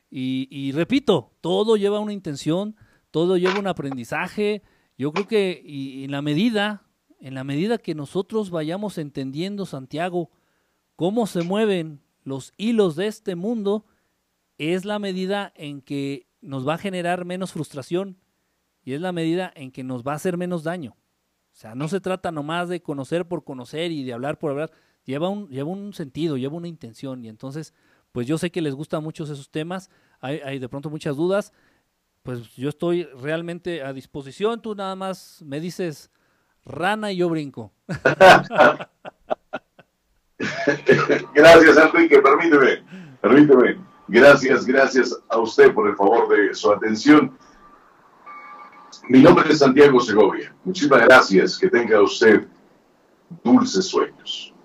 y, 0.10 0.72
repito, 0.72 1.34
todo 1.42 1.76
lleva 1.76 2.00
una 2.00 2.14
intención, 2.14 2.76
todo 3.12 3.38
lleva 3.38 3.60
un 3.60 3.68
aprendizaje. 3.68 4.64
Yo 4.98 5.12
creo 5.12 5.28
que 5.28 5.64
en 6.04 6.12
la 6.12 6.22
medida, 6.22 6.88
en 7.20 7.34
la 7.34 7.44
medida 7.44 7.78
que 7.78 7.96
nosotros 7.96 8.50
vayamos 8.50 8.98
entendiendo, 8.98 9.66
Santiago, 9.66 10.32
cómo 10.96 11.28
se 11.28 11.44
mueven 11.44 12.02
los 12.24 12.54
hilos 12.58 12.96
de 12.96 13.08
este 13.08 13.36
mundo, 13.36 13.86
es 14.58 14.86
la 14.86 15.00
medida 15.00 15.54
en 15.56 15.82
que 15.82 16.28
nos 16.42 16.68
va 16.68 16.76
a 16.76 16.80
generar 16.80 17.26
menos 17.26 17.52
frustración 17.52 18.18
y 18.84 18.94
es 18.94 19.02
la 19.02 19.12
medida 19.12 19.52
en 19.56 19.72
que 19.72 19.84
nos 19.84 20.04
va 20.04 20.14
a 20.14 20.16
hacer 20.16 20.38
menos 20.38 20.64
daño. 20.64 20.96
O 21.52 21.60
sea, 21.60 21.76
no 21.76 21.88
se 21.88 22.00
trata 22.00 22.32
nomás 22.32 22.70
de 22.70 22.82
conocer 22.82 23.28
por 23.28 23.44
conocer 23.44 23.92
y 23.92 24.04
de 24.04 24.14
hablar 24.14 24.40
por 24.40 24.52
hablar, 24.52 24.72
lleva 25.04 25.30
un, 25.30 25.50
lleva 25.50 25.70
un 25.70 25.94
sentido, 25.94 26.38
lleva 26.38 26.56
una 26.56 26.68
intención 26.68 27.26
y 27.26 27.30
entonces 27.30 27.74
pues 28.18 28.26
yo 28.26 28.40
sé 28.40 28.50
que 28.50 28.62
les 28.62 28.74
gustan 28.74 29.04
muchos 29.04 29.30
esos 29.30 29.52
temas, 29.52 29.92
hay, 30.22 30.58
de 30.58 30.68
pronto 30.68 30.90
muchas 30.90 31.16
dudas, 31.16 31.54
pues 32.24 32.56
yo 32.56 32.68
estoy 32.68 33.04
realmente 33.22 33.84
a 33.84 33.94
disposición, 33.94 34.60
tú 34.60 34.74
nada 34.74 34.96
más 34.96 35.44
me 35.46 35.60
dices 35.60 36.10
rana 36.66 37.12
y 37.12 37.18
yo 37.18 37.30
brinco. 37.30 37.72
gracias 41.36 41.78
Enrique, 41.78 42.20
permíteme, 42.20 42.84
permíteme. 43.22 43.78
Gracias, 44.08 44.66
gracias 44.66 45.16
a 45.30 45.38
usted 45.38 45.72
por 45.76 45.88
el 45.88 45.96
favor 45.96 46.28
de 46.36 46.56
su 46.56 46.72
atención. 46.72 47.38
Mi 49.10 49.22
nombre 49.22 49.52
es 49.52 49.60
Santiago 49.60 50.00
Segovia. 50.00 50.56
Muchísimas 50.64 51.04
gracias. 51.04 51.56
Que 51.56 51.70
tenga 51.70 52.02
usted 52.02 52.48
dulces 53.44 53.86
sueños. 53.86 54.56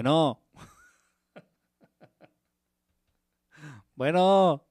Bueno. 0.00 0.40
Bueno. 3.94 4.66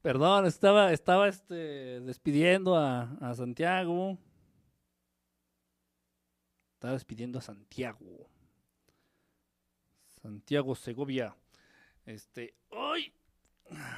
Perdón, 0.00 0.46
estaba, 0.46 0.92
estaba 0.92 1.26
este, 1.26 1.98
despidiendo 1.98 2.76
a, 2.76 3.10
a 3.20 3.34
Santiago. 3.34 4.16
Estaba 6.74 6.92
despidiendo 6.92 7.40
a 7.40 7.42
Santiago. 7.42 8.30
Santiago 10.22 10.76
Segovia. 10.76 11.34
Este, 12.06 12.54
¡ay! 12.70 13.12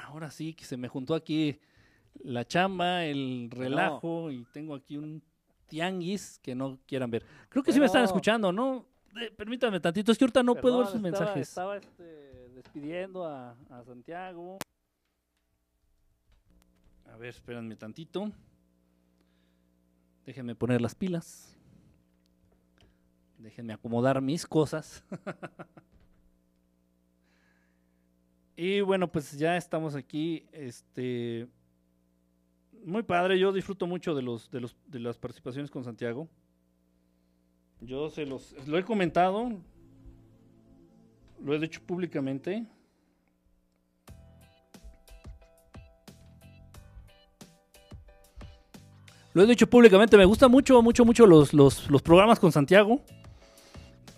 Ahora 0.07 0.31
sí 0.31 0.55
que 0.55 0.65
se 0.65 0.77
me 0.77 0.87
juntó 0.87 1.13
aquí 1.13 1.59
la 2.23 2.43
chamba, 2.47 3.05
el 3.05 3.49
relajo 3.51 4.31
y 4.31 4.45
tengo 4.45 4.73
aquí 4.73 4.97
un 4.97 5.21
tianguis 5.67 6.39
que 6.39 6.55
no 6.55 6.79
quieran 6.87 7.11
ver. 7.11 7.23
Creo 7.49 7.63
que 7.63 7.71
sí 7.71 7.79
me 7.79 7.85
están 7.85 8.03
escuchando, 8.03 8.51
¿no? 8.51 8.90
Eh, 9.19 9.31
permítame 9.35 9.79
tantito, 9.79 10.11
es 10.11 10.17
que 10.17 10.23
ahorita 10.25 10.43
no 10.43 10.55
puedo 10.55 10.77
ver 10.79 10.87
sus 10.87 10.95
estaba- 10.95 11.09
mensajes. 11.19 11.49
Estaba 11.49 11.77
este, 11.77 12.49
despidiendo 12.55 13.25
a, 13.25 13.55
a 13.69 13.83
Santiago. 13.83 14.57
A 17.11 17.17
ver, 17.17 17.29
espérenme 17.29 17.75
tantito. 17.75 18.31
Déjenme 20.25 20.55
poner 20.55 20.81
las 20.81 20.95
pilas. 20.95 21.57
Déjenme 23.37 23.73
acomodar 23.73 24.21
mis 24.21 24.45
cosas. 24.45 25.03
y 28.55 28.81
bueno, 28.81 29.11
pues 29.11 29.37
ya 29.37 29.57
estamos 29.57 29.95
aquí. 29.95 30.45
Este 30.51 31.47
muy 32.83 33.03
padre, 33.03 33.37
yo 33.37 33.51
disfruto 33.51 33.85
mucho 33.87 34.15
de 34.15 34.21
los 34.21 34.49
de 34.51 34.61
los 34.61 34.75
de 34.87 34.99
las 34.99 35.17
participaciones 35.17 35.69
con 35.69 35.83
Santiago. 35.83 36.29
Yo 37.81 38.09
se 38.09 38.25
los 38.25 38.55
lo 38.67 38.77
he 38.77 38.83
comentado. 38.83 39.51
Lo 41.43 41.55
he 41.55 41.59
dicho 41.59 41.81
públicamente. 41.81 42.65
Lo 49.33 49.43
he 49.43 49.47
dicho 49.47 49.65
públicamente, 49.67 50.17
me 50.17 50.25
gusta 50.25 50.49
mucho, 50.49 50.81
mucho, 50.81 51.05
mucho 51.05 51.25
los, 51.25 51.53
los, 51.53 51.89
los 51.89 52.01
programas 52.01 52.37
con 52.37 52.51
Santiago. 52.51 53.01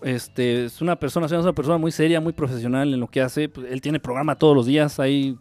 Este, 0.02 0.66
es 0.66 0.82
una 0.82 0.98
persona, 0.98 1.28
es 1.28 1.32
una 1.32 1.54
persona 1.54 1.78
muy 1.78 1.92
seria, 1.92 2.20
muy 2.20 2.34
profesional 2.34 2.94
en 2.94 3.00
lo 3.00 3.08
que 3.08 3.22
hace. 3.22 3.48
Pues, 3.48 3.72
Él 3.72 3.80
tiene 3.80 4.00
programa 4.00 4.38
todos 4.38 4.56
los 4.56 4.66
días. 4.66 5.00
Ahí, 5.00 5.38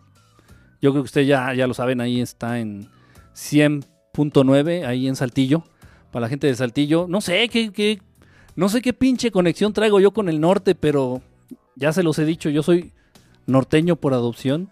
yo 0.80 0.92
creo 0.92 1.02
que 1.02 1.06
ustedes 1.06 1.26
ya, 1.26 1.52
ya 1.54 1.66
lo 1.66 1.74
saben, 1.74 2.02
ahí 2.02 2.20
está 2.20 2.60
en 2.60 2.88
100.9, 3.34 4.84
ahí 4.84 5.08
en 5.08 5.16
Saltillo. 5.16 5.64
Para 6.10 6.24
la 6.24 6.28
gente 6.28 6.46
de 6.46 6.54
Saltillo. 6.54 7.06
No 7.08 7.22
sé 7.22 7.48
qué, 7.48 7.72
qué, 7.72 7.98
no 8.54 8.68
sé 8.68 8.82
qué 8.82 8.92
pinche 8.92 9.30
conexión 9.30 9.72
traigo 9.72 10.00
yo 10.00 10.12
con 10.12 10.28
el 10.28 10.40
norte, 10.40 10.74
pero 10.74 11.22
ya 11.76 11.92
se 11.92 12.02
los 12.02 12.18
he 12.18 12.24
dicho, 12.24 12.50
yo 12.50 12.62
soy 12.62 12.92
norteño 13.46 13.96
por 13.96 14.14
adopción. 14.14 14.70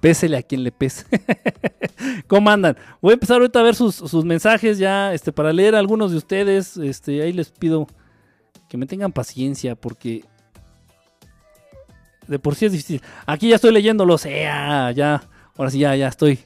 Pésele 0.00 0.36
a 0.36 0.42
quien 0.42 0.64
le 0.64 0.72
pese. 0.72 1.06
¿Cómo 2.26 2.50
andan? 2.50 2.76
Voy 3.00 3.12
a 3.12 3.14
empezar 3.14 3.36
ahorita 3.36 3.60
a 3.60 3.62
ver 3.62 3.76
sus, 3.76 3.94
sus 3.94 4.24
mensajes 4.24 4.78
ya, 4.78 5.14
este, 5.14 5.30
para 5.30 5.52
leer 5.52 5.76
a 5.76 5.78
algunos 5.78 6.10
de 6.10 6.16
ustedes. 6.16 6.76
Este, 6.76 7.22
ahí 7.22 7.32
les 7.32 7.50
pido 7.50 7.86
que 8.68 8.76
me 8.76 8.86
tengan 8.86 9.12
paciencia 9.12 9.76
porque 9.76 10.24
de 12.26 12.38
por 12.38 12.56
sí 12.56 12.66
es 12.66 12.72
difícil. 12.72 13.02
Aquí 13.26 13.50
ya 13.50 13.56
estoy 13.56 13.72
leyéndolos. 13.72 14.26
Eh, 14.26 14.48
ah, 14.48 14.90
ya, 14.90 15.22
ahora 15.56 15.70
sí 15.70 15.78
ya, 15.78 15.94
ya 15.94 16.08
estoy. 16.08 16.40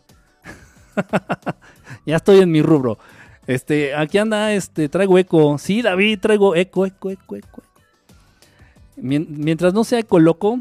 ya 2.06 2.16
estoy 2.16 2.40
en 2.40 2.50
mi 2.50 2.60
rubro. 2.60 2.98
Este, 3.46 3.94
aquí 3.94 4.18
anda, 4.18 4.52
este, 4.52 4.88
traigo 4.88 5.18
eco. 5.18 5.56
Sí, 5.58 5.82
David, 5.82 6.18
traigo 6.20 6.54
eco, 6.56 6.84
eco, 6.86 7.10
eco, 7.10 7.36
eco. 7.36 7.62
Mien- 8.96 9.26
Mientras 9.30 9.72
no 9.74 9.84
sea 9.84 9.98
eco 10.00 10.18
loco, 10.18 10.60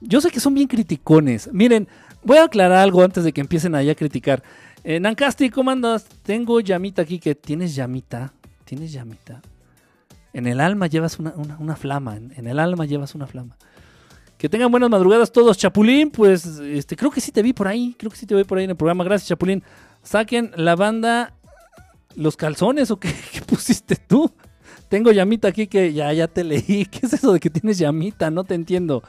yo 0.00 0.20
sé 0.20 0.30
que 0.30 0.40
son 0.40 0.54
bien 0.54 0.68
criticones. 0.68 1.50
Miren, 1.52 1.88
voy 2.22 2.38
a 2.38 2.44
aclarar 2.44 2.78
algo 2.78 3.02
antes 3.02 3.24
de 3.24 3.32
que 3.32 3.40
empiecen 3.40 3.74
allá 3.74 3.92
a 3.92 3.96
criticar. 3.96 4.42
Eh, 4.84 5.00
Nancasti, 5.00 5.50
¿cómo 5.50 5.70
andas? 5.70 6.06
Tengo 6.22 6.60
llamita 6.60 7.02
aquí 7.02 7.18
que 7.18 7.34
tienes 7.34 7.74
llamita. 7.74 8.32
¿Tienes 8.64 8.92
llamita? 8.92 9.40
En 10.32 10.46
el 10.46 10.60
alma 10.60 10.86
llevas 10.88 11.18
una, 11.18 11.32
una- 11.36 11.56
una 11.58 11.76
flama. 11.76 12.16
En, 12.16 12.32
en 12.36 12.46
el 12.46 12.58
alma 12.58 12.84
llevas 12.84 13.14
una 13.14 13.26
flama. 13.26 13.56
Que 14.36 14.48
tengan 14.48 14.70
buenas 14.70 14.90
madrugadas 14.90 15.32
todos. 15.32 15.56
Chapulín, 15.56 16.10
pues 16.10 16.44
este, 16.44 16.96
creo 16.96 17.10
que 17.10 17.20
sí 17.20 17.32
te 17.32 17.40
vi 17.42 17.52
por 17.54 17.66
ahí. 17.66 17.94
Creo 17.98 18.10
que 18.10 18.16
sí 18.18 18.26
te 18.26 18.34
vi 18.34 18.44
por 18.44 18.58
ahí 18.58 18.64
en 18.64 18.70
el 18.70 18.76
programa. 18.76 19.04
Gracias, 19.04 19.28
Chapulín. 19.28 19.62
Saquen 20.02 20.50
la 20.56 20.76
banda 20.76 21.32
los 22.16 22.36
calzones 22.36 22.90
o 22.90 22.96
qué, 23.00 23.10
pusiste 23.46 23.96
tú. 23.96 24.32
Tengo 24.88 25.12
llamita 25.12 25.48
aquí 25.48 25.66
que 25.66 25.92
ya, 25.92 26.12
ya 26.12 26.28
te 26.28 26.44
leí. 26.44 26.86
¿Qué 26.90 27.00
es 27.06 27.12
eso 27.12 27.32
de 27.32 27.40
que 27.40 27.50
tienes 27.50 27.78
llamita? 27.78 28.30
No 28.30 28.44
te 28.44 28.54
entiendo. 28.54 29.02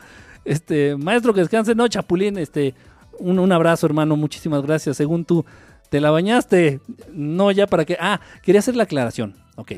Este, 0.43 0.95
maestro, 0.95 1.33
que 1.33 1.41
descanse. 1.41 1.75
No, 1.75 1.87
Chapulín, 1.87 2.37
este, 2.37 2.73
un, 3.19 3.39
un 3.39 3.51
abrazo, 3.51 3.85
hermano. 3.85 4.15
Muchísimas 4.15 4.61
gracias. 4.63 4.97
Según 4.97 5.25
tú, 5.25 5.45
¿te 5.89 5.99
la 6.01 6.11
bañaste? 6.11 6.79
No, 7.11 7.51
ya 7.51 7.67
para 7.67 7.85
qué. 7.85 7.97
Ah, 7.99 8.19
quería 8.41 8.59
hacer 8.59 8.75
la 8.75 8.83
aclaración. 8.83 9.35
Ok. 9.55 9.73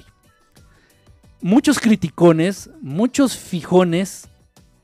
Muchos 1.42 1.80
criticones, 1.80 2.70
muchos 2.82 3.38
fijones, 3.38 4.28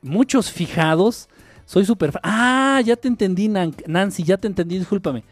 muchos 0.01 0.51
fijados. 0.51 1.27
Soy 1.65 1.85
súper. 1.85 2.11
Ah, 2.23 2.81
ya 2.85 2.95
te 2.95 3.07
entendí, 3.07 3.47
Nan- 3.47 3.75
Nancy, 3.87 4.23
ya 4.23 4.37
te 4.37 4.47
entendí, 4.47 4.77
discúlpame. 4.77 5.23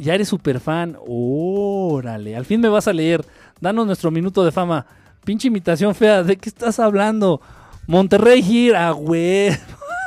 Ya 0.00 0.14
eres 0.14 0.28
súper 0.28 0.60
fan. 0.60 0.96
Órale, 1.06 2.34
al 2.34 2.46
fin 2.46 2.60
me 2.60 2.68
vas 2.68 2.88
a 2.88 2.92
leer. 2.92 3.24
Danos 3.60 3.86
nuestro 3.86 4.10
minuto 4.10 4.42
de 4.44 4.50
fama. 4.50 4.86
Pinche 5.24 5.48
imitación 5.48 5.94
fea, 5.94 6.22
¿de 6.22 6.36
qué 6.36 6.48
estás 6.48 6.80
hablando? 6.80 7.40
Monterrey 7.86 8.42
Gir, 8.42 8.76
ah, 8.76 8.92
güey. 8.92 9.50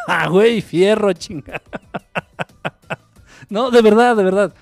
Ah, 0.06 0.28
güey, 0.28 0.60
fierro, 0.62 1.14
chinga. 1.14 1.62
No, 3.50 3.72
de 3.72 3.82
verdad, 3.82 4.18
de 4.18 4.24
verdad. 4.24 4.54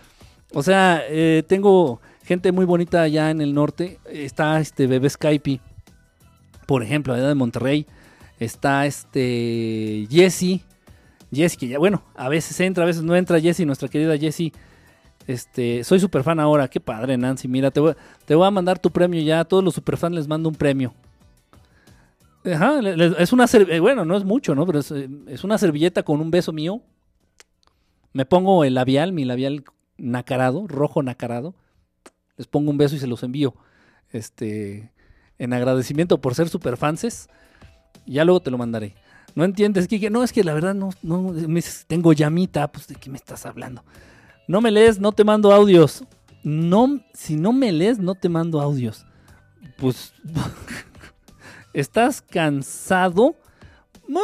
O 0.54 0.62
sea, 0.62 1.02
eh, 1.08 1.44
tengo 1.48 2.02
gente 2.26 2.52
muy 2.52 2.66
bonita 2.66 3.02
allá 3.02 3.30
en 3.30 3.40
el 3.40 3.54
norte. 3.54 4.00
Está 4.06 4.60
este 4.60 4.86
bebé 4.86 5.10
Skype, 5.10 5.62
por 6.66 6.84
ejemplo, 6.84 7.14
allá 7.14 7.28
de 7.28 7.36
Monterrey. 7.36 7.88
Está 8.38 8.86
este 8.86 10.08
Jesse. 10.10 10.62
Jesse, 11.34 11.58
que 11.58 11.70
ya, 11.70 11.80
bueno, 11.80 12.04
a 12.16 12.28
veces 12.28 12.60
entra, 12.60 12.84
a 12.84 12.88
veces 12.88 13.04
no 13.04 13.16
entra 13.16 13.40
Jesse, 13.40 13.66
nuestra 13.66 13.88
querida 13.88 14.18
Jesse. 14.18 14.52
Este, 15.28 15.84
soy 15.84 16.00
super 16.00 16.24
fan 16.24 16.40
ahora, 16.40 16.68
qué 16.68 16.80
padre, 16.80 17.18
Nancy. 17.18 17.48
Mira, 17.48 17.72
te 17.72 17.80
voy, 17.80 17.94
te 18.26 18.36
voy 18.36 18.48
a 18.48 18.52
mandar 18.52 18.80
tu 18.80 18.92
premio 18.92 19.22
ya. 19.22 19.42
A 19.42 19.46
todos 19.46 19.64
los 19.64 19.76
superfans 19.76 20.16
les 20.16 20.28
mando 20.28 20.50
un 20.50 20.56
premio. 20.56 20.94
Ajá, 22.44 22.80
es 23.20 23.34
una 23.34 23.46
eh, 23.54 23.80
bueno, 23.80 24.04
no 24.04 24.18
es 24.18 24.24
mucho, 24.24 24.56
¿no? 24.56 24.66
Pero 24.66 24.80
es, 24.80 24.92
eh, 24.92 25.08
es 25.28 25.44
una 25.44 25.58
servilleta 25.58 26.04
con 26.04 26.20
un 26.20 26.32
beso 26.32 26.52
mío. 26.52 26.82
Me 28.14 28.26
pongo 28.26 28.64
el 28.64 28.74
labial, 28.74 29.14
mi 29.14 29.26
labial 29.26 29.64
nacarado, 29.98 30.66
rojo 30.68 31.04
nacarado. 31.04 31.54
Les 32.38 32.48
pongo 32.48 32.72
un 32.72 32.78
beso 32.78 32.96
y 32.96 33.00
se 33.00 33.08
los 33.08 33.22
envío. 33.24 33.54
Este, 34.12 34.92
en 35.38 35.54
agradecimiento 35.54 36.20
por 36.20 36.34
ser 36.34 36.50
superfanses. 36.50 37.30
Ya 38.08 38.26
luego 38.26 38.42
te 38.42 38.52
lo 38.52 38.58
mandaré. 38.58 38.96
No 39.36 39.46
entiendes, 39.46 39.88
Kike. 39.88 40.10
No, 40.10 40.24
es 40.24 40.34
que 40.34 40.44
la 40.44 40.54
verdad 40.54 40.74
no, 40.74 40.90
no 41.04 41.34
tengo 41.88 42.14
llamita. 42.14 42.72
Pues 42.72 42.88
de 42.88 42.96
qué 42.96 43.10
me 43.10 43.18
estás 43.18 43.46
hablando. 43.46 43.84
No 44.52 44.60
me 44.60 44.70
lees, 44.70 45.00
no 45.00 45.14
te 45.14 45.24
mando 45.24 45.54
audios. 45.54 46.04
No, 46.44 47.00
si 47.14 47.38
no 47.38 47.54
me 47.54 47.72
lees, 47.72 48.00
no 48.00 48.16
te 48.16 48.28
mando 48.28 48.60
audios. 48.60 49.06
Pues 49.78 50.14
estás 51.74 52.22
cansado. 52.22 53.38
No, 54.10 54.20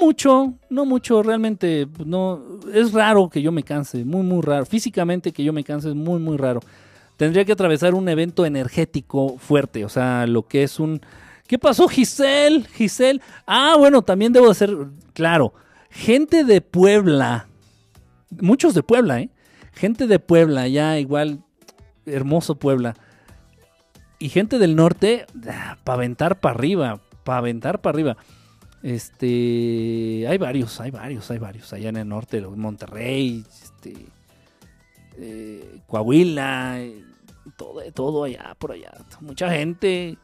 mucho, 0.00 0.54
no 0.70 0.84
mucho, 0.84 1.24
realmente 1.24 1.88
no 2.06 2.60
es 2.72 2.92
raro 2.92 3.28
que 3.28 3.42
yo 3.42 3.50
me 3.50 3.64
canse, 3.64 4.04
muy 4.04 4.22
muy 4.22 4.40
raro. 4.40 4.64
Físicamente 4.66 5.32
que 5.32 5.42
yo 5.42 5.52
me 5.52 5.64
canse 5.64 5.88
es 5.88 5.96
muy 5.96 6.20
muy 6.20 6.36
raro. 6.36 6.60
Tendría 7.16 7.44
que 7.44 7.50
atravesar 7.50 7.96
un 7.96 8.08
evento 8.08 8.46
energético 8.46 9.36
fuerte, 9.36 9.84
o 9.84 9.88
sea, 9.88 10.28
lo 10.28 10.46
que 10.46 10.62
es 10.62 10.78
un 10.78 11.00
¿Qué 11.48 11.58
pasó, 11.58 11.88
Giselle? 11.88 12.64
Giselle. 12.72 13.20
Ah, 13.48 13.74
bueno, 13.76 14.02
también 14.02 14.32
debo 14.32 14.54
ser 14.54 14.76
claro. 15.12 15.54
Gente 15.90 16.44
de 16.44 16.60
Puebla. 16.60 17.47
Muchos 18.30 18.74
de 18.74 18.82
Puebla, 18.82 19.20
¿eh? 19.20 19.30
Gente 19.72 20.06
de 20.06 20.18
Puebla, 20.18 20.68
ya 20.68 20.98
igual 20.98 21.44
hermoso 22.06 22.56
Puebla. 22.56 22.94
Y 24.18 24.28
gente 24.30 24.58
del 24.58 24.74
norte, 24.74 25.26
para 25.84 25.94
aventar 25.94 26.40
para 26.40 26.54
arriba, 26.54 27.00
para 27.24 27.38
aventar 27.38 27.80
para 27.80 27.94
arriba. 27.94 28.16
Este, 28.82 30.26
hay 30.28 30.38
varios, 30.38 30.80
hay 30.80 30.90
varios, 30.90 31.30
hay 31.30 31.38
varios. 31.38 31.72
Allá 31.72 31.88
en 31.88 31.96
el 31.96 32.08
norte, 32.08 32.40
Monterrey, 32.40 33.44
este, 33.62 33.94
eh, 35.18 35.80
Coahuila, 35.86 36.80
eh, 36.80 37.04
todo, 37.56 37.80
todo 37.92 38.24
allá, 38.24 38.56
por 38.58 38.72
allá. 38.72 38.92
Mucha 39.20 39.50
gente. 39.50 40.18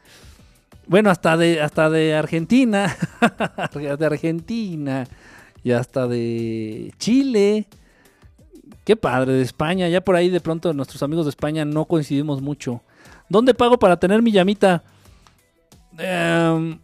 Bueno, 0.87 1.09
hasta 1.09 1.35
de, 1.35 1.61
hasta 1.61 1.89
de 1.89 2.15
Argentina, 2.15 2.95
de 3.73 4.05
Argentina, 4.05 5.07
y 5.63 5.71
hasta 5.71 6.07
de 6.07 6.93
Chile. 6.97 7.67
Qué 8.85 8.95
padre, 8.95 9.33
de 9.33 9.41
España. 9.41 9.89
Ya 9.89 9.99
por 10.01 10.15
ahí 10.15 10.29
de 10.29 10.39
pronto 10.39 10.71
nuestros 10.71 11.01
amigos 11.01 11.25
de 11.25 11.31
España 11.31 11.65
no 11.65 11.85
coincidimos 11.85 12.41
mucho. 12.41 12.81
¿Dónde 13.27 13.55
pago 13.55 13.79
para 13.79 13.97
tener 13.99 14.21
mi 14.21 14.31
llamita? 14.31 14.83
Em, 15.97 16.77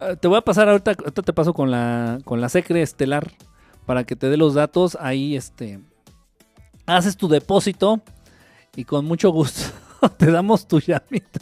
eh, 0.00 0.16
te 0.18 0.28
voy 0.28 0.38
a 0.38 0.40
pasar 0.40 0.70
ahorita, 0.70 0.92
ahorita 0.92 1.22
te 1.22 1.32
paso 1.34 1.52
con 1.52 1.70
la, 1.70 2.20
con 2.24 2.40
la 2.40 2.48
Secre 2.48 2.80
Estelar 2.80 3.30
para 3.84 4.04
que 4.04 4.16
te 4.16 4.30
dé 4.30 4.38
los 4.38 4.54
datos. 4.54 4.96
Ahí 4.98 5.36
este, 5.36 5.80
haces 6.86 7.18
tu 7.18 7.28
depósito 7.28 8.00
y 8.74 8.84
con 8.84 9.04
mucho 9.04 9.30
gusto 9.30 9.70
te 10.16 10.30
damos 10.30 10.66
tu 10.66 10.80
llamita. 10.80 11.40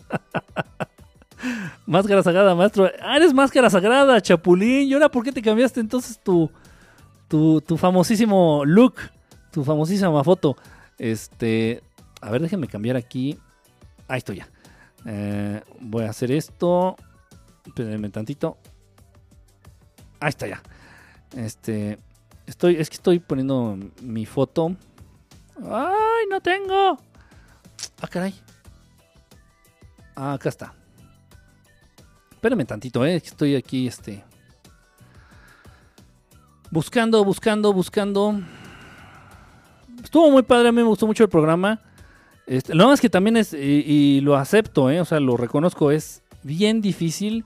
máscara 1.86 2.24
sagrada, 2.24 2.56
maestro. 2.56 2.90
Ah, 3.00 3.16
eres 3.16 3.32
máscara 3.32 3.70
sagrada, 3.70 4.20
Chapulín. 4.20 4.88
¿Y 4.88 4.94
ahora 4.94 5.08
por 5.08 5.22
qué 5.22 5.30
te 5.30 5.40
cambiaste 5.40 5.78
entonces 5.78 6.18
tu, 6.18 6.50
tu, 7.28 7.60
tu 7.60 7.76
famosísimo 7.76 8.64
look? 8.64 8.94
Tu 9.58 9.64
famosísima 9.64 10.22
foto. 10.22 10.56
Este, 10.98 11.82
a 12.20 12.30
ver, 12.30 12.40
déjenme 12.42 12.68
cambiar 12.68 12.94
aquí. 12.94 13.36
Ahí 14.06 14.18
estoy 14.18 14.36
ya. 14.36 14.48
Eh, 15.04 15.60
voy 15.80 16.04
a 16.04 16.10
hacer 16.10 16.30
esto. 16.30 16.94
Espérenme 17.66 18.08
tantito. 18.10 18.56
Ahí 20.20 20.28
está 20.28 20.46
ya. 20.46 20.62
Este, 21.36 21.98
estoy, 22.46 22.76
es 22.76 22.88
que 22.88 22.94
estoy 22.94 23.18
poniendo 23.18 23.76
mi 24.00 24.26
foto. 24.26 24.76
¡Ay, 25.56 26.26
no 26.30 26.40
tengo! 26.40 26.96
Ah, 28.00 28.06
caray. 28.08 28.40
Ah, 30.14 30.34
acá 30.34 30.50
está. 30.50 30.72
Espérenme 32.30 32.64
tantito, 32.64 33.04
eh. 33.04 33.16
Estoy 33.16 33.56
aquí, 33.56 33.88
este. 33.88 34.22
Buscando, 36.70 37.24
buscando, 37.24 37.72
buscando. 37.72 38.40
Estuvo 40.08 40.30
muy 40.30 40.42
padre, 40.42 40.70
a 40.70 40.72
mí 40.72 40.76
me 40.76 40.88
gustó 40.88 41.06
mucho 41.06 41.22
el 41.22 41.28
programa. 41.28 41.82
Este, 42.46 42.74
lo 42.74 42.86
más 42.86 42.98
que 42.98 43.10
también 43.10 43.36
es, 43.36 43.52
y, 43.52 44.22
lo 44.22 44.36
acepto, 44.36 44.88
eh, 44.88 45.02
o 45.02 45.04
sea, 45.04 45.20
lo 45.20 45.36
reconozco, 45.36 45.90
es 45.90 46.22
bien 46.42 46.80
difícil 46.80 47.44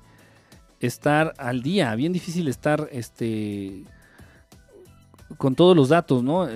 estar 0.79 1.35
al 1.39 1.65
día, 1.65 1.93
bien 1.97 2.13
difícil 2.13 2.47
estar 2.47 2.89
este 2.93 3.83
con 5.39 5.57
todos 5.57 5.77
los 5.77 5.89
datos, 5.89 6.23
¿no? 6.23 6.47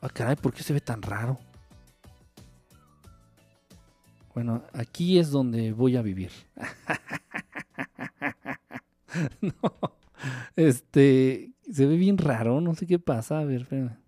Ah, 0.00 0.08
caray, 0.08 0.34
¿por 0.34 0.52
qué 0.52 0.64
se 0.64 0.72
ve 0.72 0.80
tan 0.80 1.00
raro? 1.00 1.38
Bueno, 4.34 4.64
aquí 4.72 5.20
es 5.20 5.30
donde 5.30 5.70
voy 5.70 5.96
a 5.96 6.02
vivir. 6.02 6.32
no, 9.40 9.52
este, 10.56 11.52
se 11.70 11.86
ve 11.86 11.96
bien 11.96 12.18
raro, 12.18 12.60
no 12.60 12.74
sé 12.74 12.88
qué 12.88 12.98
pasa. 12.98 13.38
A 13.38 13.44
ver, 13.44 13.60
espérame. 13.60 14.03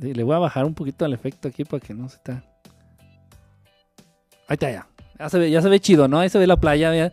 Le 0.00 0.22
voy 0.24 0.34
a 0.34 0.38
bajar 0.38 0.64
un 0.64 0.74
poquito 0.74 1.04
al 1.04 1.12
efecto 1.12 1.48
aquí 1.48 1.64
para 1.64 1.80
que 1.84 1.94
no 1.94 2.08
se 2.08 2.16
está. 2.16 2.44
Ahí 4.48 4.54
está 4.54 4.70
ya. 4.70 4.88
Ya 5.18 5.28
se 5.28 5.38
ve, 5.38 5.50
ya 5.50 5.62
se 5.62 5.68
ve 5.68 5.78
chido, 5.80 6.08
¿no? 6.08 6.18
Ahí 6.18 6.28
se 6.28 6.38
ve 6.38 6.46
la 6.46 6.56
playa. 6.56 6.94
ya. 6.94 7.12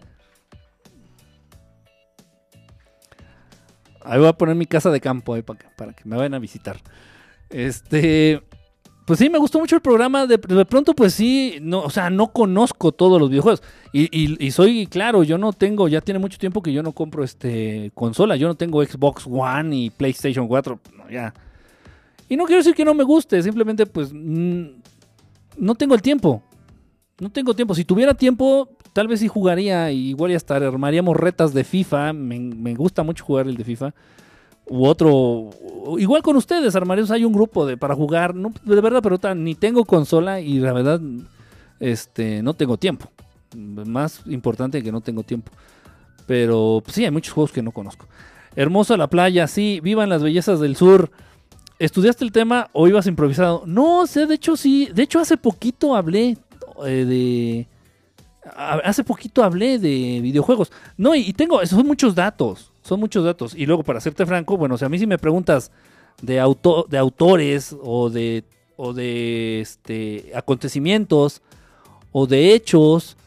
Ahí 4.04 4.18
voy 4.20 4.28
a 4.28 4.34
poner 4.34 4.56
mi 4.56 4.66
casa 4.66 4.90
de 4.90 5.00
campo 5.00 5.34
ahí 5.34 5.44
para 5.44 5.60
que, 5.60 5.66
para 5.78 5.94
que 5.94 6.04
me 6.06 6.16
vayan 6.18 6.34
a 6.34 6.40
visitar. 6.40 6.78
Este. 7.50 8.42
Pues 9.06 9.20
sí, 9.20 9.30
me 9.30 9.38
gustó 9.38 9.60
mucho 9.60 9.76
el 9.76 9.82
programa. 9.82 10.26
De, 10.26 10.38
de 10.38 10.66
pronto, 10.66 10.94
pues 10.96 11.14
sí, 11.14 11.58
no, 11.62 11.82
o 11.82 11.90
sea, 11.90 12.10
no 12.10 12.32
conozco 12.32 12.92
todos 12.92 13.20
los 13.20 13.30
videojuegos. 13.30 13.62
Y, 13.94 14.04
y- 14.12 14.44
y 14.44 14.52
soy 14.52 14.88
claro, 14.88 15.24
yo 15.24 15.38
no 15.38 15.54
tengo, 15.54 15.88
ya 15.88 16.02
tiene 16.02 16.20
mucho 16.20 16.38
tiempo 16.40 16.62
que 16.64 16.74
yo 16.74 16.82
no 16.82 16.94
compro 16.94 17.24
este 17.24 17.92
consola. 17.94 18.36
Yo 18.38 18.48
no 18.48 18.56
tengo 18.56 18.84
Xbox 18.84 19.28
One 19.28 19.76
y 19.76 19.90
PlayStation 19.92 20.48
4. 20.48 20.80
no, 20.98 21.10
ya. 21.10 21.34
Y 22.32 22.38
no 22.38 22.46
quiero 22.46 22.62
decir 22.62 22.74
que 22.74 22.86
no 22.86 22.94
me 22.94 23.04
guste, 23.04 23.44
simplemente 23.44 23.86
pues 23.86 24.14
no 24.14 25.76
tengo 25.76 25.96
el 25.96 26.02
tiempo. 26.02 26.42
No 27.20 27.30
tengo 27.30 27.54
tiempo. 27.54 27.76
Si 27.76 27.84
tuviera 27.84 28.14
tiempo, 28.14 28.70
tal 28.94 29.10
vez 29.10 29.20
sí 29.20 29.28
jugaría. 29.28 29.92
Igual 29.92 30.32
ya 30.32 30.38
hasta 30.38 30.56
armaríamos 30.56 31.18
retas 31.18 31.54
de 31.54 31.66
FIFA. 31.66 32.14
Me, 32.14 32.74
gusta 32.74 33.04
mucho 33.04 33.26
jugar 33.26 33.48
el 33.48 33.58
de 33.58 33.66
FIFA. 33.66 33.94
U 34.68 34.86
otro. 34.86 35.50
Igual 35.98 36.22
con 36.24 36.38
ustedes, 36.38 36.74
armaríamos. 36.74 37.12
Hay 37.12 37.26
un 37.26 37.34
grupo 37.34 37.66
de, 37.66 37.76
para 37.76 37.96
jugar. 37.96 38.34
No, 38.34 38.54
de 38.64 38.80
verdad, 38.80 39.02
pero 39.04 39.20
ta- 39.20 39.36
ni 39.36 39.54
tengo 39.54 39.84
consola 39.84 40.40
y 40.40 40.60
la 40.60 40.72
verdad, 40.72 41.02
este, 41.82 42.42
no 42.42 42.54
tengo 42.54 42.78
tiempo. 42.78 43.12
Más 43.58 44.22
importante 44.26 44.82
que 44.82 44.94
no 44.94 45.02
tengo 45.02 45.24
tiempo. 45.24 45.52
Pero 46.28 46.82
pues, 46.82 46.96
sí, 46.96 47.04
hay 47.04 47.12
muchos 47.12 47.34
juegos 47.34 47.52
que 47.52 47.62
no 47.62 47.72
conozco. 47.72 48.08
Hermosa 48.56 48.96
la 48.96 49.08
playa, 49.08 49.48
sí. 49.48 49.82
Vivan 49.84 50.08
las 50.08 50.24
bellezas 50.24 50.62
del 50.62 50.78
sur. 50.78 51.12
¿Estudiaste 51.82 52.24
el 52.24 52.32
tema 52.32 52.70
o 52.74 52.88
ibas 52.88 53.08
improvisado? 53.08 53.64
No 53.66 54.06
sé, 54.06 54.28
de 54.28 54.36
hecho 54.36 54.56
sí. 54.56 54.90
De 54.94 55.02
hecho, 55.02 55.20
hace 55.20 55.36
poquito 55.36 55.96
hablé 55.96 56.38
eh, 56.86 57.06
de. 57.06 57.68
Hace 58.56 59.04
poquito 59.04 59.44
hablé 59.44 59.80
de 59.80 60.20
videojuegos. 60.22 60.72
No, 60.96 61.16
y, 61.16 61.22
y 61.22 61.34
tengo. 61.34 61.66
Son 61.66 61.88
muchos 61.88 62.14
datos. 62.14 62.72
Son 62.84 63.00
muchos 63.00 63.26
datos. 63.26 63.56
Y 63.56 63.66
luego, 63.66 63.82
para 63.82 64.00
serte 64.00 64.28
franco, 64.28 64.58
bueno, 64.58 64.76
o 64.76 64.78
sea, 64.78 64.86
a 64.86 64.90
mí 64.90 65.00
si 65.00 65.08
me 65.08 65.18
preguntas 65.18 65.72
de, 66.22 66.40
auto, 66.40 66.86
de 66.88 67.00
autores 67.00 67.76
o 67.82 68.12
de. 68.12 68.44
o 68.78 68.94
de 68.94 69.62
este. 69.62 70.32
acontecimientos. 70.36 71.42
o 72.12 72.28
de 72.28 72.54
hechos. 72.54 73.18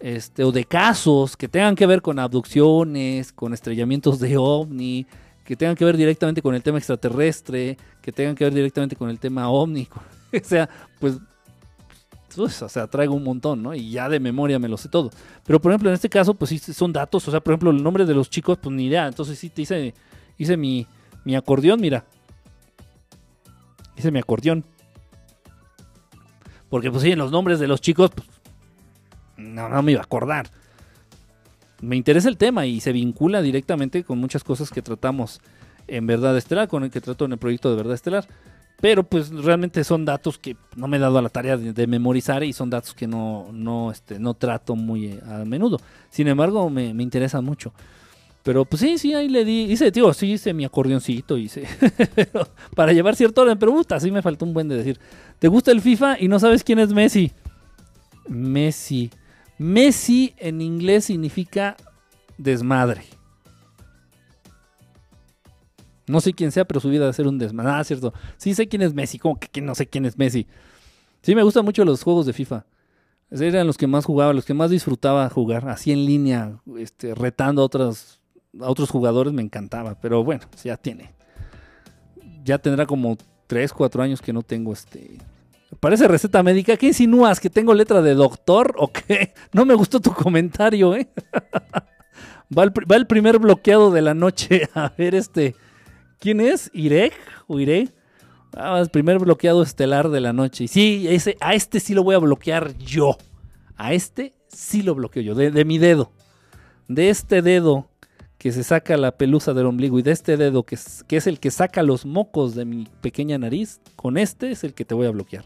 Este, 0.00 0.44
o 0.44 0.52
de 0.52 0.64
casos 0.64 1.36
que 1.36 1.48
tengan 1.48 1.74
que 1.74 1.84
ver 1.84 2.00
con 2.00 2.18
abducciones, 2.18 3.32
con 3.32 3.52
estrellamientos 3.52 4.18
de 4.18 4.38
ovni, 4.38 5.06
que 5.48 5.56
tengan 5.56 5.74
que 5.74 5.84
ver 5.86 5.96
directamente 5.96 6.42
con 6.42 6.54
el 6.54 6.62
tema 6.62 6.76
extraterrestre, 6.76 7.78
que 8.02 8.12
tengan 8.12 8.34
que 8.34 8.44
ver 8.44 8.52
directamente 8.52 8.96
con 8.96 9.08
el 9.08 9.18
tema 9.18 9.48
ovni. 9.48 9.88
o 10.34 10.44
sea, 10.44 10.68
pues, 11.00 11.16
pues, 12.36 12.60
o 12.60 12.68
sea, 12.68 12.86
traigo 12.86 13.14
un 13.14 13.24
montón, 13.24 13.62
¿no? 13.62 13.74
Y 13.74 13.90
ya 13.90 14.10
de 14.10 14.20
memoria 14.20 14.58
me 14.58 14.68
lo 14.68 14.76
sé 14.76 14.90
todo. 14.90 15.10
Pero, 15.46 15.58
por 15.58 15.72
ejemplo, 15.72 15.88
en 15.88 15.94
este 15.94 16.10
caso, 16.10 16.34
pues 16.34 16.50
sí 16.50 16.58
son 16.58 16.92
datos. 16.92 17.26
O 17.26 17.30
sea, 17.30 17.40
por 17.40 17.54
ejemplo, 17.54 17.70
el 17.70 17.82
nombre 17.82 18.04
de 18.04 18.12
los 18.12 18.28
chicos, 18.28 18.58
pues 18.58 18.76
ni 18.76 18.88
idea. 18.88 19.06
Entonces 19.06 19.38
sí 19.38 19.48
te 19.48 19.62
hice, 19.62 19.94
hice 20.36 20.58
mi, 20.58 20.86
mi 21.24 21.34
acordeón, 21.34 21.80
mira. 21.80 22.04
Hice 23.96 24.10
mi 24.10 24.18
acordeón. 24.18 24.66
Porque, 26.68 26.90
pues 26.90 27.04
sí, 27.04 27.12
en 27.12 27.18
los 27.20 27.30
nombres 27.30 27.58
de 27.58 27.68
los 27.68 27.80
chicos, 27.80 28.10
pues, 28.14 28.28
no, 29.38 29.70
no 29.70 29.82
me 29.82 29.92
iba 29.92 30.02
a 30.02 30.04
acordar. 30.04 30.50
Me 31.80 31.96
interesa 31.96 32.28
el 32.28 32.36
tema 32.36 32.66
y 32.66 32.80
se 32.80 32.92
vincula 32.92 33.42
directamente 33.42 34.04
con 34.04 34.18
muchas 34.18 34.42
cosas 34.44 34.70
que 34.70 34.82
tratamos 34.82 35.40
en 35.86 36.06
Verdad 36.06 36.36
Estelar, 36.36 36.68
con 36.68 36.84
el 36.84 36.90
que 36.90 37.00
trato 37.00 37.24
en 37.24 37.32
el 37.32 37.38
proyecto 37.38 37.70
de 37.70 37.76
Verdad 37.76 37.94
Estelar. 37.94 38.26
Pero 38.80 39.02
pues 39.02 39.30
realmente 39.30 39.82
son 39.82 40.04
datos 40.04 40.38
que 40.38 40.56
no 40.76 40.86
me 40.86 40.98
he 40.98 41.00
dado 41.00 41.18
a 41.18 41.22
la 41.22 41.28
tarea 41.30 41.56
de, 41.56 41.86
memorizar 41.88 42.44
y 42.44 42.52
son 42.52 42.70
datos 42.70 42.94
que 42.94 43.08
no, 43.08 43.48
no, 43.52 43.90
este, 43.90 44.20
no 44.20 44.34
trato 44.34 44.76
muy 44.76 45.06
eh, 45.06 45.20
a 45.26 45.44
menudo. 45.44 45.80
Sin 46.10 46.28
embargo, 46.28 46.70
me, 46.70 46.94
me 46.94 47.02
interesan 47.02 47.44
mucho. 47.44 47.72
Pero 48.44 48.64
pues 48.64 48.80
sí, 48.80 48.96
sí, 48.96 49.14
ahí 49.14 49.28
le 49.28 49.44
di, 49.44 49.64
hice, 49.64 49.90
tío, 49.90 50.12
sí 50.14 50.32
hice 50.32 50.54
mi 50.54 50.64
acordeoncito, 50.64 51.36
hice, 51.36 51.64
pero 52.14 52.48
para 52.74 52.92
llevar 52.92 53.14
cierto 53.16 53.42
orden, 53.42 53.58
pero 53.58 53.72
puta, 53.72 53.98
sí 54.00 54.10
me 54.10 54.22
faltó 54.22 54.44
un 54.44 54.54
buen 54.54 54.68
de 54.68 54.76
decir. 54.76 54.98
¿Te 55.38 55.48
gusta 55.48 55.70
el 55.70 55.82
FIFA 55.82 56.16
y 56.20 56.28
no 56.28 56.38
sabes 56.38 56.64
quién 56.64 56.78
es 56.78 56.92
Messi? 56.92 57.32
Messi. 58.28 59.10
Messi 59.58 60.34
en 60.38 60.60
inglés 60.60 61.06
significa 61.06 61.76
desmadre. 62.36 63.04
No 66.06 66.20
sé 66.20 66.32
quién 66.32 66.52
sea, 66.52 66.64
pero 66.64 66.80
su 66.80 66.88
vida 66.88 67.00
debe 67.02 67.12
ser 67.12 67.26
un 67.26 67.38
desmadre. 67.38 67.72
Ah, 67.72 67.84
cierto. 67.84 68.14
Sí 68.38 68.54
sé 68.54 68.68
quién 68.68 68.82
es 68.82 68.94
Messi, 68.94 69.18
como 69.18 69.38
que 69.38 69.60
no 69.60 69.74
sé 69.74 69.86
quién 69.86 70.06
es 70.06 70.16
Messi. 70.16 70.46
Sí, 71.22 71.34
me 71.34 71.42
gustan 71.42 71.64
mucho 71.64 71.84
los 71.84 72.02
juegos 72.02 72.26
de 72.26 72.32
FIFA. 72.32 72.64
Eran 73.30 73.66
los 73.66 73.76
que 73.76 73.86
más 73.86 74.06
jugaba, 74.06 74.32
los 74.32 74.46
que 74.46 74.54
más 74.54 74.70
disfrutaba 74.70 75.28
jugar, 75.28 75.68
así 75.68 75.92
en 75.92 76.06
línea, 76.06 76.60
este, 76.78 77.14
retando 77.14 77.60
a 77.60 77.66
otros, 77.66 78.20
a 78.58 78.70
otros 78.70 78.88
jugadores, 78.88 79.34
me 79.34 79.42
encantaba. 79.42 80.00
Pero 80.00 80.24
bueno, 80.24 80.46
ya 80.64 80.78
tiene. 80.78 81.12
Ya 82.42 82.56
tendrá 82.56 82.86
como 82.86 83.18
3, 83.46 83.72
4 83.74 84.02
años 84.02 84.22
que 84.22 84.32
no 84.32 84.42
tengo 84.42 84.72
este. 84.72 85.18
Parece 85.80 86.08
receta 86.08 86.42
médica. 86.42 86.76
¿Qué 86.76 86.86
insinúas? 86.88 87.40
¿Que 87.40 87.50
tengo 87.50 87.74
letra 87.74 88.02
de 88.02 88.14
doctor 88.14 88.74
o 88.78 88.90
qué? 88.92 89.34
No 89.52 89.64
me 89.64 89.74
gustó 89.74 90.00
tu 90.00 90.12
comentario, 90.12 90.94
¿eh? 90.94 91.08
va, 92.56 92.64
el, 92.64 93.06
primer 93.06 93.38
bloqueado 93.38 93.90
de 93.90 94.02
la 94.02 94.14
noche. 94.14 94.68
A 94.74 94.92
ver, 94.96 95.14
este. 95.14 95.54
¿Quién 96.18 96.40
es? 96.40 96.70
¿Irek? 96.72 97.12
¿O 97.46 97.60
Iré? 97.60 97.88
Ah, 98.54 98.80
el 98.80 98.88
primer 98.88 99.18
bloqueado 99.18 99.62
estelar 99.62 100.08
de 100.08 100.20
la 100.20 100.32
noche. 100.32 100.64
Y 100.64 100.68
sí, 100.68 101.06
a 101.40 101.54
este 101.54 101.80
sí 101.80 101.94
lo 101.94 102.02
voy 102.02 102.16
a 102.16 102.18
bloquear 102.18 102.76
yo. 102.78 103.16
A 103.76 103.92
este 103.92 104.32
sí 104.48 104.82
lo 104.82 104.94
bloqueo 104.94 105.22
yo. 105.22 105.34
De, 105.36 105.64
mi 105.64 105.78
dedo. 105.78 106.10
De 106.88 107.10
este 107.10 107.42
dedo 107.42 107.88
que 108.38 108.50
se 108.50 108.64
saca 108.64 108.96
la 108.96 109.12
pelusa 109.12 109.52
del 109.52 109.66
ombligo 109.66 109.98
y 109.98 110.02
de 110.02 110.12
este 110.12 110.36
dedo 110.36 110.64
que 110.64 110.76
es 110.76 111.26
el 111.26 111.38
que 111.38 111.50
saca 111.50 111.82
los 111.82 112.06
mocos 112.06 112.54
de 112.54 112.64
mi 112.64 112.88
pequeña 113.00 113.36
nariz, 113.36 113.80
con 113.94 114.16
este 114.16 114.50
es 114.50 114.64
el 114.64 114.74
que 114.74 114.84
te 114.84 114.94
voy 114.94 115.06
a 115.06 115.10
bloquear. 115.10 115.44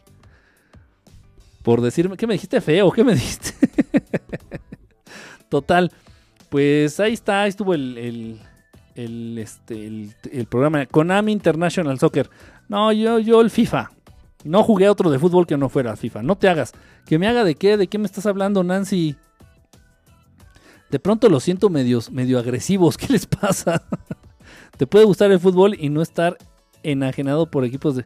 Por 1.63 1.81
decirme, 1.81 2.17
¿qué 2.17 2.27
me 2.27 2.35
dijiste 2.35 2.61
feo? 2.61 2.91
¿Qué 2.91 3.05
me 3.05 3.15
dijiste? 3.15 3.55
Total, 5.49 5.93
pues 6.49 6.99
ahí 6.99 7.13
está, 7.13 7.43
ahí 7.43 7.51
estuvo 7.51 7.75
el, 7.75 7.99
el, 7.99 8.41
el, 8.95 9.39
este, 9.39 9.87
el, 9.87 10.47
programa 10.47 10.87
Konami 10.87 11.33
International 11.33 11.99
Soccer. 11.99 12.31
No, 12.69 12.93
yo, 12.93 13.19
yo 13.19 13.41
el 13.41 13.51
FIFA. 13.51 13.91
No 14.45 14.65
jugué 14.65 14.89
otro 14.89 15.11
de 15.11 15.19
fútbol 15.19 15.47
que 15.47 15.57
no 15.57 15.69
fuera 15.69 15.97
FIFA. 15.97 16.23
No 16.23 16.37
te 16.37 16.49
hagas. 16.49 16.73
¿Que 17.07 17.19
me 17.19 17.29
haga 17.29 17.45
de 17.45 17.55
qué? 17.55 17.77
¿De 17.77 17.87
qué 17.87 17.99
me 17.99 18.07
estás 18.07 18.27
hablando, 18.27 18.65
Nancy? 18.65 19.17
De 20.91 20.99
pronto 20.99 21.29
los 21.29 21.45
siento 21.45 21.71
medios, 21.71 22.11
medio 22.11 22.39
agresivos. 22.39 22.97
¿Qué 22.99 23.07
les 23.09 23.27
pasa? 23.27 23.83
Te 24.77 24.87
puede 24.87 25.05
gustar 25.05 25.31
el 25.31 25.41
fútbol 25.41 25.77
y 25.79 25.89
no 25.91 26.03
estar 26.03 26.37
enajenado 26.83 27.51
por 27.51 27.65
equipos 27.65 27.97
de... 27.97 28.05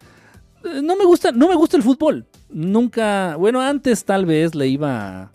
No 0.82 0.96
me 0.96 1.04
gusta, 1.04 1.32
no 1.32 1.48
me 1.48 1.54
gusta 1.54 1.76
el 1.76 1.82
fútbol. 1.82 2.26
Nunca, 2.56 3.36
bueno, 3.36 3.60
antes 3.60 4.06
tal 4.06 4.24
vez 4.24 4.54
le 4.54 4.66
iba 4.66 5.30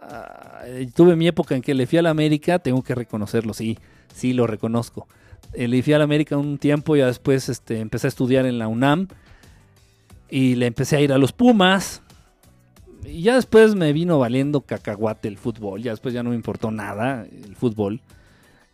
a- 0.00 0.62
tuve 0.94 1.14
mi 1.14 1.26
época 1.28 1.54
en 1.54 1.60
que 1.60 1.74
le 1.74 1.86
fui 1.86 1.98
a 1.98 2.02
la 2.02 2.08
América, 2.08 2.58
tengo 2.58 2.82
que 2.82 2.94
reconocerlo, 2.94 3.52
sí, 3.52 3.76
sí 4.14 4.32
lo 4.32 4.46
reconozco. 4.46 5.06
Eh, 5.52 5.68
le 5.68 5.82
fui 5.82 5.92
a 5.92 5.98
la 5.98 6.04
América 6.04 6.38
un 6.38 6.56
tiempo, 6.56 6.96
ya 6.96 7.04
después 7.04 7.50
este, 7.50 7.80
empecé 7.80 8.06
a 8.06 8.08
estudiar 8.08 8.46
en 8.46 8.58
la 8.58 8.66
UNAM 8.66 9.08
y 10.30 10.54
le 10.54 10.64
empecé 10.68 10.96
a 10.96 11.00
ir 11.02 11.12
a 11.12 11.18
los 11.18 11.32
Pumas. 11.32 12.00
Y 13.04 13.20
ya 13.24 13.34
después 13.34 13.74
me 13.74 13.92
vino 13.92 14.18
valiendo 14.18 14.62
cacahuate 14.62 15.28
el 15.28 15.36
fútbol, 15.36 15.82
ya 15.82 15.90
después 15.90 16.14
ya 16.14 16.22
no 16.22 16.30
me 16.30 16.36
importó 16.36 16.70
nada 16.70 17.26
el 17.30 17.56
fútbol. 17.56 18.00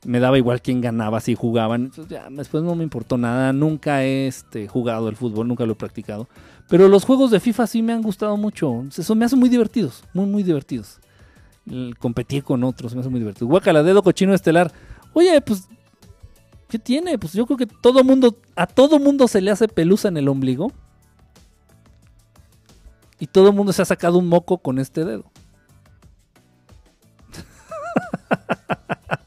Me 0.09 0.21
daba 0.21 0.39
igual 0.39 0.63
quién 0.63 0.81
ganaba, 0.81 1.21
si 1.21 1.35
jugaban. 1.35 1.85
Entonces 1.85 2.09
ya 2.09 2.29
después 2.31 2.65
no 2.65 2.75
me 2.75 2.83
importó 2.83 3.19
nada. 3.19 3.53
Nunca 3.53 4.05
he 4.05 4.27
este, 4.27 4.67
jugado 4.67 5.11
el 5.11 5.17
fútbol, 5.17 5.47
nunca 5.47 5.67
lo 5.67 5.75
he 5.75 5.77
practicado. 5.77 6.29
Pero 6.67 6.89
los 6.89 7.05
juegos 7.05 7.31
de 7.31 7.41
FIFA 7.41 7.67
sí 7.67 7.83
me 7.83 7.93
han 7.93 8.01
gustado 8.01 8.35
mucho. 8.39 8.85
Eso 8.97 9.15
me 9.15 9.27
hacen 9.27 9.39
muy 9.39 9.51
divertidos, 9.51 10.03
muy, 10.15 10.25
muy 10.25 10.43
divertidos. 10.43 10.99
Competir 11.99 12.43
con 12.43 12.65
otros 12.65 12.95
me 12.95 13.03
hace 13.03 13.11
muy 13.11 13.21
divertido. 13.21 13.49
Guacala, 13.49 13.83
dedo 13.83 14.03
cochino 14.03 14.33
estelar. 14.33 14.73
Oye, 15.13 15.43
pues, 15.43 15.69
¿qué 16.71 16.79
tiene? 16.79 17.19
Pues 17.19 17.35
yo 17.35 17.45
creo 17.45 17.59
que 17.59 17.67
todo 17.67 18.03
mundo, 18.03 18.35
a 18.57 18.67
todo 18.67 18.99
mundo 18.99 19.29
se 19.29 19.43
le 19.43 19.51
hace 19.51 19.69
pelusa 19.69 20.09
en 20.09 20.17
el 20.17 20.29
ombligo. 20.29 20.73
Y 23.21 23.27
todo 23.27 23.49
el 23.49 23.55
mundo 23.55 23.75
se 23.75 23.83
ha 23.83 23.85
sacado 23.85 24.17
un 24.17 24.27
moco 24.27 24.57
con 24.57 24.79
este 24.79 25.05
dedo. 25.05 25.25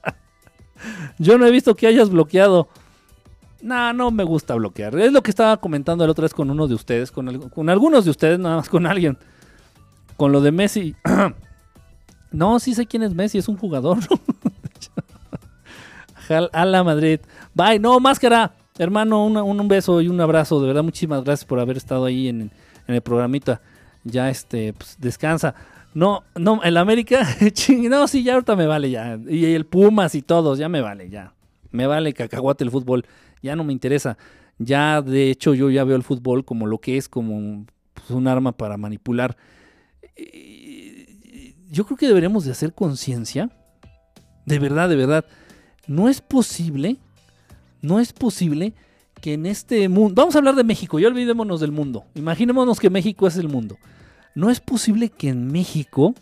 Yo 1.21 1.37
no 1.37 1.45
he 1.45 1.51
visto 1.51 1.75
que 1.75 1.85
hayas 1.85 2.09
bloqueado. 2.09 2.67
No, 3.61 3.93
no 3.93 4.09
me 4.09 4.23
gusta 4.23 4.55
bloquear. 4.55 4.97
Es 4.99 5.11
lo 5.11 5.21
que 5.21 5.29
estaba 5.29 5.57
comentando 5.57 6.03
la 6.03 6.11
otra 6.11 6.23
vez 6.23 6.33
con 6.33 6.49
uno 6.49 6.67
de 6.67 6.73
ustedes, 6.73 7.11
con, 7.11 7.29
al- 7.29 7.51
con 7.51 7.69
algunos 7.69 8.05
de 8.05 8.09
ustedes, 8.11 8.39
nada 8.39 8.55
más 8.55 8.69
con 8.69 8.87
alguien. 8.87 9.19
Con 10.17 10.31
lo 10.31 10.41
de 10.41 10.51
Messi. 10.51 10.95
no, 12.31 12.59
sí 12.59 12.73
sé 12.73 12.87
quién 12.87 13.03
es 13.03 13.13
Messi, 13.13 13.37
es 13.37 13.47
un 13.47 13.57
jugador. 13.57 13.99
A 16.53 16.65
la 16.65 16.83
Madrid. 16.83 17.19
Bye, 17.53 17.77
no, 17.79 17.99
máscara. 17.99 18.53
Hermano, 18.77 19.25
un, 19.25 19.37
un 19.37 19.67
beso 19.67 20.01
y 20.01 20.07
un 20.07 20.19
abrazo. 20.21 20.59
De 20.61 20.67
verdad, 20.67 20.81
muchísimas 20.83 21.23
gracias 21.23 21.45
por 21.45 21.59
haber 21.59 21.77
estado 21.77 22.05
ahí 22.05 22.29
en, 22.29 22.51
en 22.87 22.95
el 22.95 23.01
programita. 23.01 23.61
Ya, 24.03 24.29
este, 24.29 24.73
pues, 24.73 24.95
descansa. 24.99 25.53
No, 25.93 26.23
no, 26.35 26.63
el 26.63 26.77
América, 26.77 27.27
no, 27.89 28.07
sí, 28.07 28.23
ya 28.23 28.33
ahorita 28.33 28.55
me 28.55 28.65
vale 28.65 28.89
ya. 28.89 29.19
Y 29.27 29.45
el 29.53 29.65
Pumas 29.65 30.15
y 30.15 30.21
todos, 30.21 30.57
ya 30.57 30.69
me 30.69 30.81
vale, 30.81 31.09
ya. 31.09 31.33
Me 31.71 31.87
vale 31.87 32.13
cacahuate 32.13 32.63
el 32.63 32.71
fútbol, 32.71 33.05
ya 33.41 33.55
no 33.55 33.63
me 33.63 33.73
interesa. 33.73 34.17
Ya, 34.57 35.01
de 35.01 35.31
hecho, 35.31 35.53
yo 35.53 35.69
ya 35.69 35.83
veo 35.83 35.95
el 35.95 36.03
fútbol 36.03 36.45
como 36.45 36.67
lo 36.67 36.77
que 36.77 36.97
es, 36.97 37.09
como 37.09 37.65
pues, 37.93 38.09
un 38.11 38.27
arma 38.27 38.51
para 38.51 38.77
manipular. 38.77 39.35
Yo 41.71 41.85
creo 41.85 41.97
que 41.97 42.07
deberíamos 42.07 42.45
de 42.45 42.51
hacer 42.51 42.73
conciencia. 42.73 43.49
De 44.45 44.59
verdad, 44.59 44.89
de 44.89 44.95
verdad. 44.95 45.25
No 45.87 46.09
es 46.09 46.21
posible, 46.21 46.97
no 47.81 47.99
es 47.99 48.13
posible 48.13 48.73
que 49.19 49.33
en 49.33 49.45
este 49.45 49.89
mundo... 49.89 50.13
Vamos 50.15 50.35
a 50.35 50.39
hablar 50.39 50.55
de 50.55 50.63
México, 50.63 50.99
ya 50.99 51.07
olvidémonos 51.07 51.59
del 51.59 51.71
mundo. 51.71 52.05
Imaginémonos 52.15 52.79
que 52.79 52.89
México 52.89 53.27
es 53.27 53.37
el 53.37 53.47
mundo. 53.47 53.77
No 54.35 54.49
es 54.49 54.59
posible 54.59 55.09
que 55.09 55.29
en 55.29 55.47
México 55.47 56.15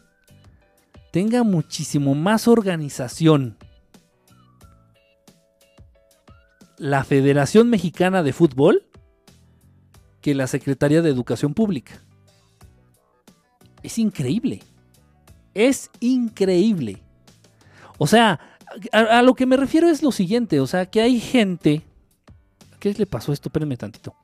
tenga 1.12 1.44
muchísimo 1.44 2.16
más 2.16 2.48
organización 2.48 3.58
la 6.80 7.04
Federación 7.04 7.70
Mexicana 7.70 8.24
de 8.24 8.34
Fútbol 8.34 8.86
que 10.22 10.34
la 10.34 10.48
Secretaría 10.48 11.02
de 11.02 11.10
Educación 11.10 11.54
Pública. 11.54 12.02
Es 13.84 13.98
increíble. 13.98 14.62
Es 15.54 15.92
increíble. 16.00 17.04
O 17.98 18.08
sea, 18.08 18.40
a, 18.92 19.22
lo 19.22 19.34
que 19.34 19.46
me 19.46 19.58
refiero 19.58 19.90
es 19.90 20.02
lo 20.02 20.12
siguiente, 20.12 20.60
o 20.60 20.68
sea, 20.68 20.86
que 20.86 21.02
hay 21.02 21.20
gente... 21.20 21.84
¿Qué 22.80 22.94
le 22.94 23.06
pasó 23.06 23.34
esto? 23.34 23.50
Espérenme 23.50 23.76
tantito. 23.76 24.16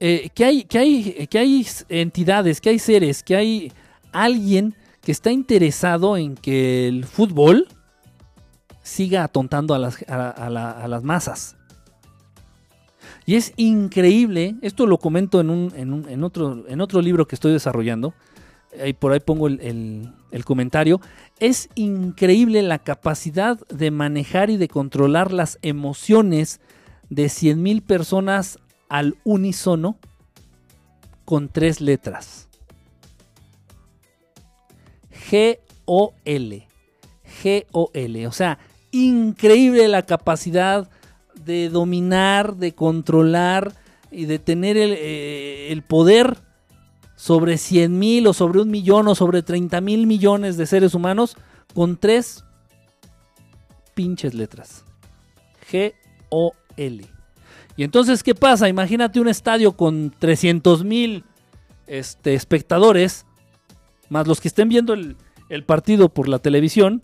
Eh, 0.00 0.30
que, 0.34 0.44
hay, 0.44 0.64
que, 0.64 0.78
hay, 0.78 1.26
que 1.28 1.38
hay 1.38 1.66
entidades, 1.88 2.60
que 2.60 2.70
hay 2.70 2.78
seres, 2.78 3.22
que 3.22 3.34
hay 3.36 3.72
alguien 4.12 4.74
que 5.02 5.10
está 5.12 5.32
interesado 5.32 6.16
en 6.16 6.34
que 6.36 6.86
el 6.86 7.04
fútbol 7.04 7.66
siga 8.82 9.24
atontando 9.24 9.74
a 9.74 9.78
las, 9.78 10.08
a, 10.08 10.30
a 10.30 10.50
la- 10.50 10.70
a 10.70 10.86
las 10.88 11.02
masas. 11.02 11.56
Y 13.26 13.34
es 13.34 13.52
increíble, 13.56 14.54
esto 14.62 14.86
lo 14.86 14.98
comento 14.98 15.40
en, 15.40 15.50
un, 15.50 15.72
en, 15.76 16.24
otro, 16.24 16.64
en 16.68 16.80
otro 16.80 17.02
libro 17.02 17.26
que 17.26 17.34
estoy 17.34 17.52
desarrollando, 17.52 18.14
ahí 18.80 18.92
por 18.94 19.12
ahí 19.12 19.20
pongo 19.20 19.48
el, 19.48 19.60
el- 19.60 20.12
el 20.30 20.44
comentario, 20.44 21.00
es 21.40 21.68
increíble 21.74 22.62
la 22.62 22.78
capacidad 22.78 23.58
de 23.68 23.90
manejar 23.90 24.48
y 24.50 24.56
de 24.58 24.68
controlar 24.68 25.32
las 25.32 25.58
emociones 25.62 26.60
de 27.10 27.26
100.000 27.26 27.82
personas 27.82 28.58
al 28.88 29.16
unísono 29.24 29.98
con 31.24 31.48
tres 31.48 31.80
letras. 31.80 32.48
G-O-L. 35.30 36.68
G-O-L. 37.42 38.26
O 38.26 38.32
sea, 38.32 38.58
increíble 38.90 39.88
la 39.88 40.02
capacidad 40.02 40.88
de 41.44 41.68
dominar, 41.68 42.56
de 42.56 42.74
controlar 42.74 43.72
y 44.10 44.24
de 44.24 44.38
tener 44.38 44.76
el, 44.76 44.92
eh, 44.92 45.70
el 45.70 45.82
poder 45.82 46.38
sobre 47.16 47.58
100 47.58 47.98
mil 47.98 48.26
o 48.26 48.32
sobre 48.32 48.60
un 48.60 48.70
millón 48.70 49.08
o 49.08 49.14
sobre 49.14 49.42
30 49.42 49.80
mil 49.80 50.06
millones 50.06 50.56
de 50.56 50.66
seres 50.66 50.94
humanos 50.94 51.36
con 51.74 51.96
tres 51.96 52.44
pinches 53.94 54.34
letras. 54.34 54.84
G-O-L. 55.70 57.17
Y 57.78 57.84
entonces, 57.84 58.24
¿qué 58.24 58.34
pasa? 58.34 58.68
Imagínate 58.68 59.20
un 59.20 59.28
estadio 59.28 59.70
con 59.70 60.12
300 60.18 60.82
mil 60.82 61.22
este, 61.86 62.34
espectadores, 62.34 63.24
más 64.08 64.26
los 64.26 64.40
que 64.40 64.48
estén 64.48 64.68
viendo 64.68 64.94
el, 64.94 65.16
el 65.48 65.62
partido 65.62 66.08
por 66.08 66.28
la 66.28 66.40
televisión. 66.40 67.02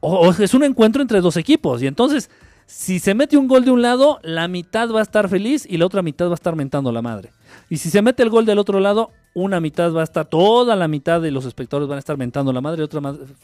O, 0.00 0.30
es 0.30 0.52
un 0.52 0.64
encuentro 0.64 1.00
entre 1.00 1.22
dos 1.22 1.38
equipos. 1.38 1.82
Y 1.82 1.86
entonces, 1.86 2.28
si 2.66 2.98
se 2.98 3.14
mete 3.14 3.38
un 3.38 3.48
gol 3.48 3.64
de 3.64 3.70
un 3.70 3.80
lado, 3.80 4.20
la 4.22 4.48
mitad 4.48 4.90
va 4.92 4.98
a 4.98 5.04
estar 5.04 5.30
feliz 5.30 5.66
y 5.66 5.78
la 5.78 5.86
otra 5.86 6.02
mitad 6.02 6.26
va 6.26 6.32
a 6.32 6.34
estar 6.34 6.54
mentando 6.54 6.92
la 6.92 7.00
madre. 7.00 7.32
Y 7.70 7.78
si 7.78 7.88
se 7.88 8.02
mete 8.02 8.22
el 8.22 8.28
gol 8.28 8.44
del 8.44 8.58
otro 8.58 8.80
lado, 8.80 9.12
una 9.32 9.60
mitad 9.60 9.94
va 9.94 10.02
a 10.02 10.04
estar, 10.04 10.26
toda 10.26 10.76
la 10.76 10.88
mitad 10.88 11.22
de 11.22 11.30
los 11.30 11.46
espectadores 11.46 11.88
van 11.88 11.96
a 11.96 12.00
estar 12.00 12.18
mentando 12.18 12.52
la 12.52 12.60
madre 12.60 12.82
y 12.82 12.84
otra, 12.84 13.00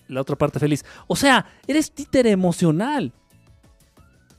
la 0.09 0.21
otra 0.21 0.37
parte 0.37 0.59
feliz. 0.59 0.85
O 1.07 1.17
sea, 1.17 1.47
eres 1.67 1.91
títere 1.93 2.31
emocional. 2.31 3.11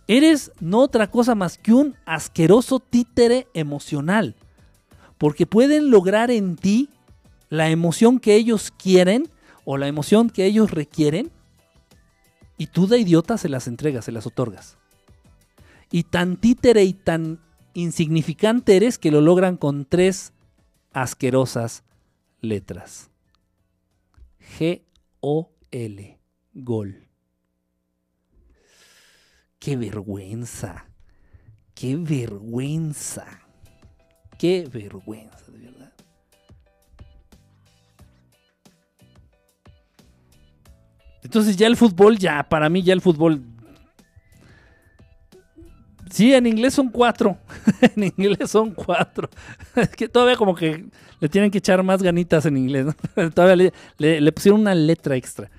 Eres 0.07 0.51
no 0.59 0.79
otra 0.79 1.09
cosa 1.09 1.35
más 1.35 1.57
que 1.57 1.73
un 1.73 1.95
asqueroso 2.05 2.79
títere 2.79 3.47
emocional. 3.53 4.35
Porque 5.17 5.45
pueden 5.45 5.89
lograr 5.89 6.31
en 6.31 6.55
ti 6.55 6.89
la 7.49 7.69
emoción 7.69 8.19
que 8.19 8.35
ellos 8.35 8.71
quieren 8.71 9.29
o 9.63 9.77
la 9.77 9.87
emoción 9.87 10.29
que 10.29 10.45
ellos 10.45 10.71
requieren 10.71 11.31
y 12.57 12.67
tú 12.67 12.87
de 12.87 12.99
idiota 12.99 13.37
se 13.37 13.49
las 13.49 13.67
entregas, 13.67 14.05
se 14.05 14.11
las 14.11 14.27
otorgas. 14.27 14.77
Y 15.91 16.03
tan 16.03 16.37
títere 16.37 16.83
y 16.83 16.93
tan 16.93 17.39
insignificante 17.73 18.75
eres 18.75 18.97
que 18.97 19.11
lo 19.11 19.21
logran 19.21 19.57
con 19.57 19.85
tres 19.85 20.33
asquerosas 20.91 21.83
letras. 22.41 23.09
G-O-L. 24.57 26.19
Gol. 26.53 27.02
Qué 29.63 29.77
vergüenza. 29.77 30.85
Qué 31.73 31.95
vergüenza. 31.95 33.25
Qué 34.37 34.67
vergüenza, 34.69 35.51
de 35.53 35.59
verdad. 35.59 35.93
Entonces 41.23 41.55
ya 41.55 41.67
el 41.67 41.77
fútbol, 41.77 42.17
ya, 42.17 42.43
para 42.43 42.67
mí 42.67 42.83
ya 42.83 42.91
el 42.93 42.99
fútbol... 42.99 43.41
Sí, 46.11 46.33
en 46.33 46.45
inglés 46.45 46.73
son 46.73 46.89
cuatro. 46.89 47.37
en 47.95 48.03
inglés 48.17 48.51
son 48.51 48.71
cuatro. 48.71 49.29
es 49.77 49.87
que 49.95 50.09
todavía 50.09 50.35
como 50.35 50.55
que 50.55 50.87
le 51.21 51.29
tienen 51.29 51.49
que 51.49 51.59
echar 51.59 51.81
más 51.83 52.03
ganitas 52.03 52.45
en 52.45 52.57
inglés. 52.57 52.87
¿no? 53.15 53.31
todavía 53.31 53.55
le, 53.55 53.73
le- 53.97 54.19
le 54.19 54.31
pusieron 54.33 54.59
una 54.59 54.75
letra 54.75 55.15
extra. 55.15 55.49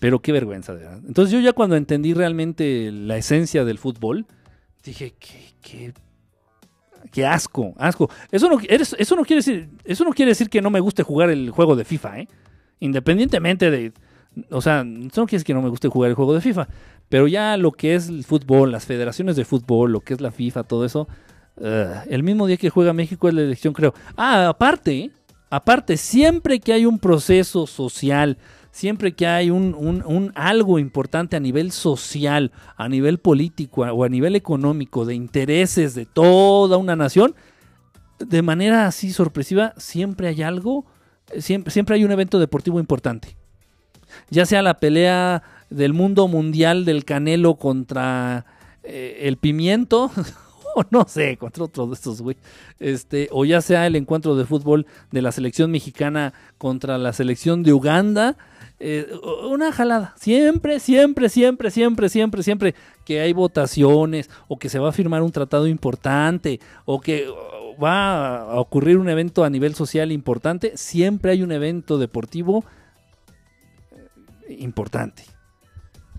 Pero 0.00 0.20
qué 0.20 0.32
vergüenza, 0.32 0.72
verdad. 0.72 1.00
Entonces 1.06 1.32
yo 1.32 1.38
ya 1.40 1.52
cuando 1.52 1.76
entendí 1.76 2.14
realmente 2.14 2.90
la 2.90 3.16
esencia 3.16 3.64
del 3.64 3.78
fútbol, 3.78 4.26
dije, 4.82 5.14
qué, 5.20 5.52
qué, 5.62 5.92
qué 7.12 7.26
asco, 7.26 7.74
asco. 7.78 8.10
Eso 8.32 8.48
no, 8.48 8.58
eso, 8.68 9.16
no 9.16 9.22
quiere 9.22 9.40
decir, 9.40 9.68
eso 9.84 10.04
no 10.04 10.10
quiere 10.10 10.30
decir 10.30 10.48
que 10.48 10.62
no 10.62 10.70
me 10.70 10.80
guste 10.80 11.02
jugar 11.02 11.30
el 11.30 11.50
juego 11.50 11.76
de 11.76 11.84
FIFA, 11.84 12.20
¿eh? 12.20 12.28
Independientemente 12.80 13.70
de, 13.70 13.92
o 14.50 14.60
sea, 14.60 14.80
eso 14.80 15.20
no 15.20 15.26
quiere 15.26 15.38
decir 15.38 15.44
que 15.44 15.54
no 15.54 15.62
me 15.62 15.68
guste 15.68 15.88
jugar 15.88 16.10
el 16.10 16.16
juego 16.16 16.34
de 16.34 16.40
FIFA, 16.40 16.68
pero 17.08 17.28
ya 17.28 17.56
lo 17.56 17.72
que 17.72 17.94
es 17.94 18.08
el 18.08 18.24
fútbol, 18.24 18.72
las 18.72 18.86
federaciones 18.86 19.36
de 19.36 19.44
fútbol, 19.44 19.92
lo 19.92 20.00
que 20.00 20.14
es 20.14 20.20
la 20.20 20.30
FIFA, 20.30 20.62
todo 20.64 20.84
eso, 20.84 21.08
eh, 21.60 21.94
el 22.08 22.22
mismo 22.22 22.46
día 22.46 22.56
que 22.56 22.70
juega 22.70 22.92
México 22.92 23.28
es 23.28 23.34
la 23.34 23.42
elección, 23.42 23.74
creo. 23.74 23.92
Ah, 24.16 24.48
aparte, 24.48 25.10
aparte, 25.50 25.96
siempre 25.96 26.58
que 26.60 26.72
hay 26.72 26.86
un 26.86 26.98
proceso 26.98 27.66
social, 27.66 28.38
siempre 28.72 29.12
que 29.14 29.26
hay 29.26 29.50
un, 29.50 29.74
un- 29.74 30.32
algo 30.34 30.78
importante 30.78 31.36
a 31.36 31.40
nivel 31.40 31.72
social, 31.72 32.52
a 32.76 32.88
nivel 32.88 33.18
político 33.18 33.82
o 33.82 34.04
a 34.04 34.08
nivel 34.08 34.36
económico, 34.36 35.04
de 35.04 35.14
intereses 35.14 35.94
de 35.94 36.06
toda 36.06 36.76
una 36.76 36.96
nación, 36.96 37.34
de 38.18 38.42
manera 38.42 38.86
así 38.86 39.12
sorpresiva, 39.12 39.72
siempre 39.76 40.28
hay 40.28 40.42
algo, 40.42 40.84
siempre, 41.38 41.70
siempre 41.72 41.96
hay 41.96 42.04
un 42.04 42.12
evento 42.12 42.38
deportivo 42.38 42.78
importante. 42.80 43.36
Ya 44.30 44.44
sea 44.46 44.62
la 44.62 44.74
pelea 44.74 45.42
del 45.70 45.92
mundo 45.94 46.26
mundial 46.28 46.84
del 46.84 47.04
Canelo 47.04 47.54
contra 47.56 48.44
eh, 48.82 49.20
el 49.22 49.36
Pimiento, 49.36 50.10
no 50.90 51.06
sé, 51.08 51.36
contra 51.36 51.64
otro 51.64 51.86
de 51.86 51.94
estos, 51.94 52.22
güey. 52.22 52.36
Este, 52.78 53.28
o 53.32 53.44
ya 53.44 53.60
sea 53.60 53.86
el 53.86 53.96
encuentro 53.96 54.36
de 54.36 54.44
fútbol 54.44 54.86
de 55.10 55.22
la 55.22 55.32
selección 55.32 55.70
mexicana 55.70 56.32
contra 56.58 56.98
la 56.98 57.12
selección 57.12 57.62
de 57.62 57.72
Uganda. 57.72 58.36
eh, 58.78 59.06
una 59.50 59.72
jalada. 59.72 60.14
Siempre, 60.16 60.80
siempre, 60.80 61.28
siempre, 61.28 61.70
siempre, 61.70 62.08
siempre, 62.08 62.42
siempre 62.42 62.74
que 63.04 63.20
hay 63.20 63.32
votaciones 63.32 64.30
o 64.48 64.58
que 64.58 64.68
se 64.68 64.78
va 64.78 64.88
a 64.88 64.92
firmar 64.92 65.22
un 65.22 65.32
tratado 65.32 65.66
importante 65.66 66.60
o 66.84 67.00
que 67.00 67.28
oh, 67.28 67.60
va 67.82 68.42
a 68.42 68.60
ocurrir 68.60 68.98
un 68.98 69.08
evento 69.08 69.44
a 69.44 69.50
nivel 69.50 69.74
social 69.74 70.12
importante, 70.12 70.76
siempre 70.76 71.32
hay 71.32 71.42
un 71.42 71.52
evento 71.52 71.98
deportivo 71.98 72.64
eh, 73.92 74.56
importante, 74.60 75.24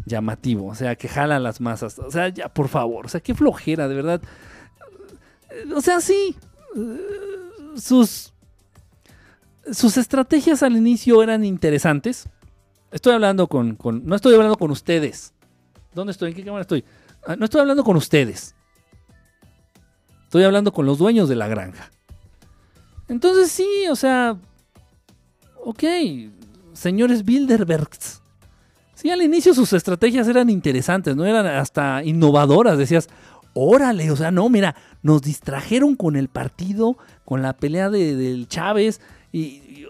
llamativo, 0.06 0.68
o 0.68 0.76
sea, 0.76 0.96
que 0.96 1.08
jala 1.08 1.40
las 1.40 1.62
masas. 1.62 1.98
O 2.00 2.10
sea, 2.12 2.30
ya, 2.30 2.50
por 2.50 2.68
favor, 2.68 3.06
o 3.06 3.10
sea, 3.10 3.22
qué 3.22 3.34
flojera, 3.36 3.88
de 3.88 3.96
verdad. 3.96 4.22
Eh, 5.50 5.74
O 5.76 5.82
sea, 5.82 6.02
sí, 6.02 6.36
eh, 6.76 7.00
sus, 7.78 8.34
sus 9.72 9.98
estrategias 9.98 10.64
al 10.64 10.76
inicio 10.76 11.22
eran 11.24 11.44
interesantes. 11.46 12.28
Estoy 12.92 13.14
hablando 13.14 13.48
con, 13.48 13.76
con- 13.76 14.06
no 14.06 14.16
estoy 14.16 14.34
hablando 14.34 14.58
con 14.58 14.72
ustedes. 14.72 15.34
¿Dónde 15.94 16.12
estoy? 16.12 16.32
¿En 16.32 16.36
qué 16.36 16.44
cámara 16.44 16.62
estoy? 16.62 16.84
Ah, 17.26 17.36
No 17.36 17.46
estoy 17.46 17.62
hablando 17.62 17.84
con 17.84 17.96
ustedes. 17.96 18.56
Estoy 20.24 20.44
hablando 20.44 20.72
con 20.72 20.86
los 20.86 20.98
dueños 20.98 21.28
de 21.30 21.36
la 21.36 21.48
granja. 21.48 21.92
Entonces 23.10 23.52
sí, 23.52 23.68
o 23.90 23.96
sea, 23.98 24.38
ok, 25.64 25.84
señores 26.74 27.26
Bilderbergs. 27.26 28.21
Sí, 29.02 29.10
al 29.10 29.24
inicio 29.24 29.56
sus 29.56 29.74
estrategias 29.74 30.28
eran 30.28 30.52
interesantes, 30.52 31.16
no 31.16 31.26
eran 31.26 31.48
hasta 31.48 32.04
innovadoras. 32.04 32.78
Decías, 32.78 33.10
órale, 33.56 34.12
o 34.12 34.16
sea, 34.16 34.30
no, 34.30 34.48
mira, 34.48 34.76
nos 35.02 35.24
distrajeron 35.24 35.96
con 35.96 36.16
el 36.16 36.28
partido, 36.28 37.00
con 37.26 37.42
la 37.42 37.54
pelea 37.54 37.90
de, 37.90 38.16
del 38.16 38.48
Chávez 38.48 39.02
y, 39.32 39.88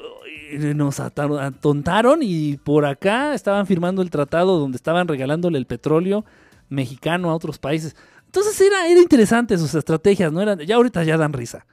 nos 0.75 1.01
atontaron 1.01 2.19
y 2.23 2.55
por 2.55 2.85
acá 2.85 3.33
estaban 3.33 3.67
firmando 3.67 4.01
el 4.01 4.09
tratado 4.09 4.59
donde 4.59 4.77
estaban 4.77 5.09
regalándole 5.09 5.57
el 5.57 5.65
petróleo 5.65 6.23
mexicano 6.69 7.29
a 7.29 7.35
otros 7.35 7.59
países. 7.59 7.97
Entonces 8.27 8.61
era, 8.61 8.87
era 8.87 9.01
interesante 9.01 9.57
sus 9.57 9.75
estrategias, 9.75 10.31
no 10.31 10.41
eran, 10.41 10.59
ya 10.59 10.77
ahorita 10.77 11.03
ya 11.03 11.17
dan 11.17 11.33
risa. 11.33 11.65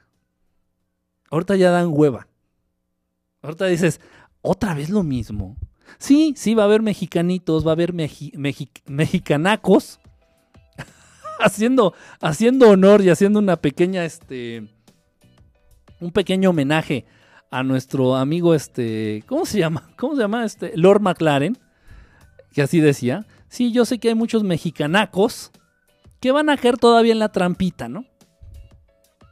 Ahorita 1.31 1.55
ya 1.55 1.71
dan 1.71 1.87
hueva. 1.89 2.27
Ahorita 3.41 3.65
dices, 3.67 4.01
otra 4.41 4.73
vez 4.73 4.89
lo 4.89 5.03
mismo. 5.03 5.55
Sí, 5.99 6.33
sí, 6.37 6.55
va 6.55 6.63
a 6.63 6.65
haber 6.65 6.81
mexicanitos, 6.81 7.67
va 7.67 7.71
a 7.71 7.73
haber 7.73 7.93
mexicanacos 7.93 9.99
haciendo, 11.41 11.93
haciendo 12.21 12.69
honor 12.69 13.01
y 13.01 13.09
haciendo 13.09 13.39
una 13.39 13.57
pequeña, 13.57 14.05
este, 14.05 14.69
un 15.99 16.11
pequeño 16.11 16.51
homenaje 16.51 17.05
a 17.51 17.63
nuestro 17.63 18.15
amigo, 18.15 18.55
este, 18.55 19.25
¿cómo 19.27 19.45
se 19.45 19.59
llama? 19.59 19.91
¿Cómo 19.97 20.15
se 20.15 20.21
llama? 20.21 20.45
Este, 20.45 20.71
Lord 20.77 21.01
McLaren, 21.01 21.57
que 22.53 22.61
así 22.61 22.79
decía. 22.79 23.27
Sí, 23.49 23.73
yo 23.73 23.83
sé 23.83 23.99
que 23.99 24.09
hay 24.09 24.15
muchos 24.15 24.43
mexicanacos 24.43 25.51
que 26.21 26.31
van 26.31 26.49
a 26.49 26.55
caer 26.55 26.77
todavía 26.77 27.11
en 27.11 27.19
la 27.19 27.31
trampita, 27.31 27.89
¿no? 27.89 28.05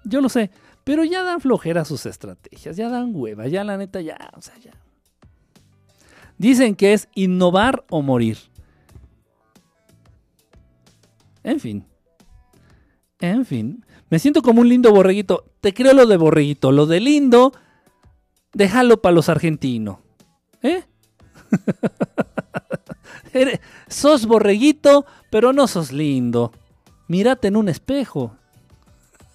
Yo 0.03 0.19
lo 0.19 0.27
sé, 0.27 0.51
pero 0.83 1.05
ya 1.05 1.23
dan 1.23 1.39
flojera 1.39 1.85
sus 1.85 2.05
estrategias, 2.05 2.75
ya 2.75 2.89
dan 2.89 3.11
hueva, 3.13 3.47
ya 3.47 3.63
la 3.63 3.77
neta, 3.77 4.01
ya, 4.01 4.17
o 4.35 4.41
sea, 4.41 4.57
ya. 4.57 4.71
Dicen 6.37 6.75
que 6.75 6.93
es 6.93 7.09
innovar 7.15 7.85
o 7.89 8.01
morir. 8.01 8.37
En 11.43 11.59
fin. 11.59 11.85
En 13.19 13.45
fin. 13.45 13.85
Me 14.09 14.19
siento 14.19 14.41
como 14.41 14.61
un 14.61 14.69
lindo 14.69 14.91
borreguito. 14.91 15.45
Te 15.61 15.73
creo 15.73 15.93
lo 15.93 16.05
de 16.05 16.17
borreguito. 16.17 16.71
Lo 16.71 16.85
de 16.85 16.99
lindo, 16.99 17.53
déjalo 18.53 19.01
para 19.01 19.15
los 19.15 19.29
argentinos. 19.29 19.97
¿Eh? 20.61 20.83
Sos 23.87 24.25
borreguito, 24.25 25.05
pero 25.29 25.53
no 25.53 25.67
sos 25.67 25.91
lindo. 25.91 26.51
Mírate 27.07 27.47
en 27.47 27.55
un 27.55 27.69
espejo. 27.69 28.35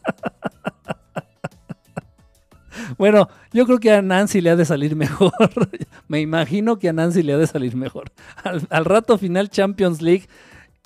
Bueno, 2.99 3.29
yo 3.53 3.67
creo 3.67 3.79
que 3.79 3.93
a 3.93 4.03
Nancy 4.03 4.41
le 4.41 4.51
ha 4.51 4.57
de 4.57 4.65
salir 4.65 4.97
mejor. 4.97 5.33
Me 6.09 6.21
imagino 6.21 6.79
que 6.79 6.89
a 6.89 6.93
Nancy 6.93 7.23
le 7.23 7.33
ha 7.33 7.39
de 7.39 7.47
salir 7.47 7.77
mejor. 7.77 8.13
Al, 8.43 8.85
rato 8.85 9.19
final 9.19 9.51
Champions 9.51 10.03
League. 10.03 10.27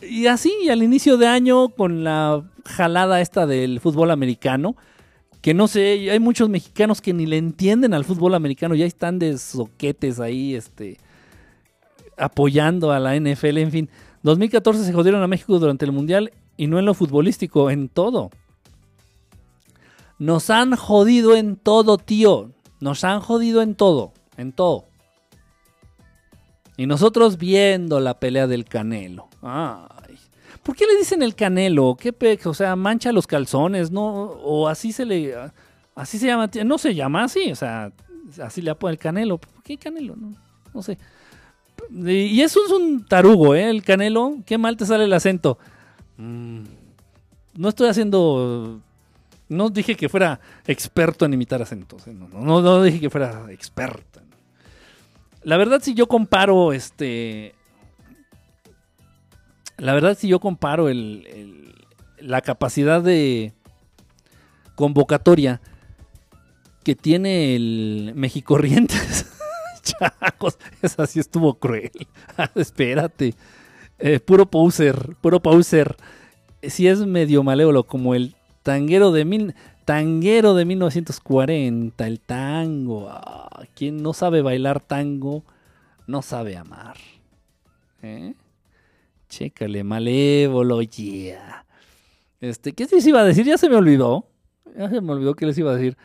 Y 0.02 0.26
así, 0.26 0.68
al 0.70 0.82
inicio 0.82 1.16
de 1.16 1.26
año, 1.26 1.70
con 1.70 2.04
la 2.04 2.42
jalada 2.64 3.20
esta 3.20 3.46
del 3.46 3.80
fútbol 3.80 4.10
americano, 4.10 4.76
que 5.40 5.54
no 5.54 5.68
sé, 5.68 6.10
hay 6.10 6.18
muchos 6.18 6.48
mexicanos 6.48 7.00
que 7.00 7.14
ni 7.14 7.24
le 7.24 7.38
entienden 7.38 7.94
al 7.94 8.04
fútbol 8.04 8.34
americano, 8.34 8.74
ya 8.74 8.84
están 8.84 9.18
de 9.18 9.38
soquetes 9.38 10.20
ahí, 10.20 10.54
este, 10.54 10.98
apoyando 12.18 12.92
a 12.92 13.00
la 13.00 13.18
NFL, 13.18 13.58
en 13.58 13.70
fin. 13.70 13.90
2014 14.22 14.84
se 14.84 14.92
jodieron 14.92 15.22
a 15.22 15.28
México 15.28 15.58
durante 15.58 15.84
el 15.84 15.92
Mundial 15.92 16.32
y 16.56 16.66
no 16.66 16.78
en 16.78 16.84
lo 16.84 16.94
futbolístico, 16.94 17.70
en 17.70 17.88
todo. 17.88 18.30
Nos 20.18 20.50
han 20.50 20.76
jodido 20.76 21.36
en 21.36 21.56
todo, 21.56 21.98
tío. 21.98 22.50
Nos 22.80 23.04
han 23.04 23.20
jodido 23.20 23.62
en 23.62 23.74
todo, 23.74 24.12
en 24.36 24.52
todo. 24.52 24.84
Y 26.76 26.86
nosotros 26.86 27.38
viendo 27.38 28.00
la 28.00 28.18
pelea 28.20 28.46
del 28.46 28.64
Canelo. 28.66 29.28
¿Por 30.62 30.76
qué 30.76 30.84
le 30.86 30.96
dicen 30.98 31.22
el 31.22 31.34
Canelo? 31.34 31.96
¿Qué 31.98 32.12
pe- 32.12 32.38
o 32.44 32.54
sea, 32.54 32.76
mancha 32.76 33.12
los 33.12 33.26
calzones, 33.26 33.90
¿no? 33.90 34.04
O 34.12 34.68
así 34.68 34.92
se 34.92 35.04
le 35.06 35.34
así 35.94 36.18
se 36.18 36.26
llama, 36.26 36.50
no 36.64 36.76
se 36.76 36.94
llama 36.94 37.24
así, 37.24 37.50
o 37.50 37.56
sea, 37.56 37.92
así 38.42 38.60
le 38.60 38.70
apoda 38.70 38.92
el 38.92 38.98
Canelo. 38.98 39.38
¿Por 39.38 39.62
qué 39.62 39.78
Canelo? 39.78 40.16
No, 40.16 40.32
no 40.74 40.82
sé. 40.82 40.98
Y 42.04 42.40
eso 42.42 42.60
es 42.66 42.72
un 42.72 43.06
tarugo, 43.06 43.54
¿eh? 43.54 43.70
El 43.70 43.82
Canelo, 43.82 44.36
qué 44.44 44.58
mal 44.58 44.76
te 44.76 44.84
sale 44.86 45.04
el 45.04 45.12
acento. 45.12 45.56
Mm, 46.18 46.64
no 47.56 47.68
estoy 47.68 47.88
haciendo 47.88 48.80
no 49.48 49.70
dije 49.70 49.94
que 49.94 50.08
fuera 50.08 50.40
experto 50.66 51.24
en 51.24 51.34
imitar 51.34 51.62
acentos. 51.62 52.06
¿eh? 52.06 52.12
No, 52.12 52.82
dije 52.82 53.00
que 53.00 53.10
fuera 53.10 53.46
experto. 53.50 54.20
La 55.42 55.56
verdad, 55.56 55.80
si 55.82 55.94
yo 55.94 56.08
comparo 56.08 56.72
este. 56.72 57.54
La 59.76 59.94
verdad, 59.94 60.16
si 60.18 60.28
yo 60.28 60.40
comparo 60.40 60.88
el, 60.88 61.74
la 62.18 62.40
capacidad 62.40 63.02
de 63.02 63.52
convocatoria 64.74 65.60
que 66.82 66.94
tiene 66.94 67.56
el 67.56 68.12
Mexicorrientes. 68.14 69.26
Chacos, 69.82 70.58
esa 70.82 71.06
sí 71.06 71.20
estuvo 71.20 71.54
cruel. 71.54 71.90
Espérate. 72.54 73.34
Eh, 73.98 74.20
puro 74.20 74.46
poser, 74.46 75.16
puro 75.20 75.40
poser. 75.40 75.96
Si 76.62 76.86
es 76.86 77.00
medio 77.06 77.42
malévolo, 77.42 77.84
como 77.84 78.14
el 78.14 78.35
tanguero 78.66 79.12
de 79.12 79.24
mil, 79.24 79.54
tanguero 79.84 80.54
de 80.54 80.64
1940, 80.64 82.04
el 82.04 82.18
tango. 82.18 83.08
Ah, 83.08 83.62
quien 83.76 84.02
no 84.02 84.12
sabe 84.12 84.42
bailar 84.42 84.80
tango, 84.80 85.44
no 86.08 86.20
sabe 86.20 86.56
amar. 86.56 86.96
¿Eh? 88.02 88.34
Chécale, 89.28 89.84
malévolo, 89.84 90.82
yeah. 90.82 91.64
Este, 92.40 92.72
¿qué 92.72 92.88
les 92.90 93.06
iba 93.06 93.20
a 93.20 93.24
decir? 93.24 93.46
Ya 93.46 93.56
se 93.56 93.68
me 93.68 93.76
olvidó. 93.76 94.26
Ya 94.76 94.90
se 94.90 95.00
me 95.00 95.12
olvidó 95.12 95.34
qué 95.34 95.46
les 95.46 95.56
iba 95.58 95.70
a 95.70 95.76
decir. 95.76 95.96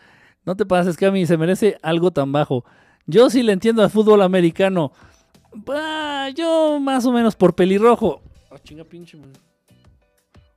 No 0.45 0.55
te 0.55 0.67
pases, 0.67 1.01
mí 1.11 1.25
se 1.25 1.37
merece 1.37 1.79
algo 1.81 2.11
tan 2.11 2.31
bajo. 2.31 2.63
Yo 3.07 3.31
sí 3.31 3.41
le 3.41 3.53
entiendo 3.53 3.81
al 3.81 3.89
fútbol 3.89 4.21
americano. 4.21 4.91
Bah, 5.51 6.29
yo 6.29 6.79
más 6.79 7.07
o 7.07 7.11
menos 7.11 7.35
por 7.35 7.55
pelirrojo. 7.55 8.21
Ah, 8.51 8.59
chinga 8.63 8.83
pinche. 8.83 9.17
man. 9.17 9.31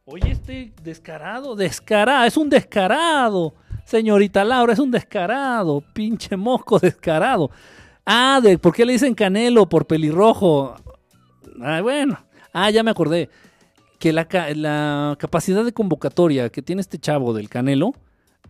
Oye, 0.07 0.33
este 0.33 0.74
descarado, 0.83 1.57
descarado, 1.57 2.26
es 2.26 2.36
un 2.36 2.50
descarado. 2.50 3.55
Señorita 3.86 4.44
Laura, 4.44 4.74
es 4.74 4.78
un 4.78 4.91
descarado. 4.91 5.83
Pinche 5.94 6.36
mosco 6.36 6.78
descarado. 6.78 7.50
Ah, 8.05 8.39
de 8.42 8.58
por 8.58 8.74
qué 8.74 8.84
le 8.84 8.92
dicen 8.92 9.15
Canelo 9.15 9.66
por 9.66 9.86
pelirrojo. 9.86 10.76
Ah, 11.62 11.81
bueno. 11.81 12.18
Ah, 12.52 12.68
ya 12.70 12.83
me 12.83 12.91
acordé. 12.91 13.31
Que 13.99 14.12
la, 14.12 14.28
la 14.55 15.16
capacidad 15.18 15.65
de 15.65 15.73
convocatoria 15.73 16.50
que 16.50 16.60
tiene 16.60 16.83
este 16.83 16.99
chavo 16.99 17.33
del 17.33 17.49
Canelo, 17.49 17.94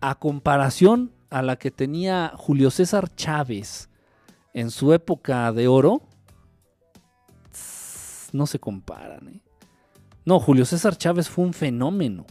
a 0.01 0.15
comparación 0.15 1.13
a 1.29 1.41
la 1.41 1.55
que 1.55 1.71
tenía 1.71 2.33
Julio 2.35 2.69
César 2.69 3.15
Chávez 3.15 3.89
en 4.53 4.71
su 4.71 4.91
época 4.91 5.53
de 5.53 5.69
oro, 5.69 6.01
no 8.33 8.45
se 8.45 8.59
comparan. 8.59 9.29
¿eh? 9.29 9.44
No, 10.25 10.39
Julio 10.39 10.65
César 10.65 10.97
Chávez 10.97 11.29
fue 11.29 11.45
un 11.45 11.53
fenómeno. 11.53 12.25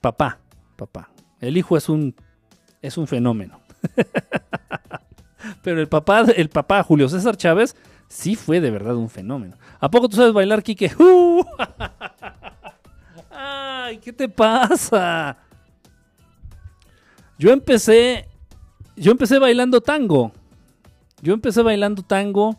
Papá, 0.00 0.38
papá. 0.76 1.10
El 1.40 1.56
hijo 1.56 1.76
es 1.76 1.88
un, 1.88 2.14
es 2.80 2.96
un 2.96 3.06
fenómeno. 3.06 3.60
Pero 5.62 5.80
el 5.80 5.88
papá, 5.88 6.20
el 6.22 6.48
papá 6.48 6.82
Julio 6.82 7.08
César 7.08 7.36
Chávez 7.36 7.76
sí 8.08 8.34
fue 8.34 8.60
de 8.60 8.70
verdad 8.70 8.96
un 8.96 9.10
fenómeno. 9.10 9.56
¿A 9.78 9.90
poco 9.90 10.08
tú 10.08 10.16
sabes 10.16 10.32
bailar, 10.32 10.62
Quique? 10.62 10.90
¡Uh! 10.98 11.44
¡Ay, 13.30 13.98
qué 13.98 14.12
te 14.12 14.28
pasa! 14.28 15.36
Yo 17.38 17.52
empecé, 17.52 18.26
yo 18.96 19.12
empecé 19.12 19.38
bailando 19.38 19.80
tango. 19.80 20.32
Yo 21.22 21.34
empecé 21.34 21.62
bailando 21.62 22.02
tango. 22.02 22.58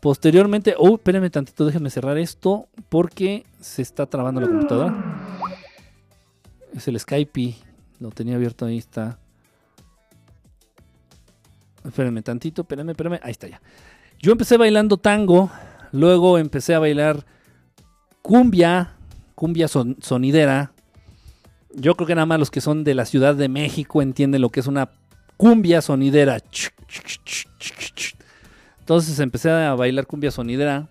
Posteriormente, 0.00 0.74
oh, 0.78 0.94
espérame 0.94 1.28
tantito, 1.30 1.66
déjame 1.66 1.90
cerrar 1.90 2.18
esto 2.18 2.68
porque 2.88 3.44
se 3.60 3.82
está 3.82 4.06
trabando 4.06 4.40
la 4.40 4.46
computadora. 4.46 4.94
Es 6.74 6.86
el 6.86 6.98
Skype, 7.00 7.56
lo 7.98 8.10
tenía 8.10 8.36
abierto 8.36 8.66
ahí 8.66 8.78
está. 8.78 9.18
Espérame 11.84 12.22
tantito, 12.22 12.62
espérame, 12.62 12.90
espérame, 12.90 13.18
ahí 13.22 13.32
está 13.32 13.48
ya. 13.48 13.60
Yo 14.20 14.32
empecé 14.32 14.56
bailando 14.56 14.98
tango, 14.98 15.50
luego 15.90 16.38
empecé 16.38 16.74
a 16.74 16.78
bailar 16.78 17.24
cumbia, 18.22 18.94
cumbia 19.34 19.66
son- 19.68 19.96
sonidera. 20.00 20.72
Yo 21.74 21.94
creo 21.96 22.06
que 22.06 22.14
nada 22.14 22.26
más 22.26 22.38
los 22.38 22.50
que 22.50 22.60
son 22.60 22.84
de 22.84 22.94
la 22.94 23.04
Ciudad 23.04 23.34
de 23.34 23.48
México 23.48 24.00
entienden 24.02 24.42
lo 24.42 24.50
que 24.50 24.60
es 24.60 24.66
una 24.68 24.90
cumbia 25.36 25.82
sonidera. 25.82 26.38
Entonces 28.88 29.20
empecé 29.20 29.50
a 29.50 29.74
bailar 29.74 30.06
cumbia 30.06 30.30
sonidera 30.30 30.88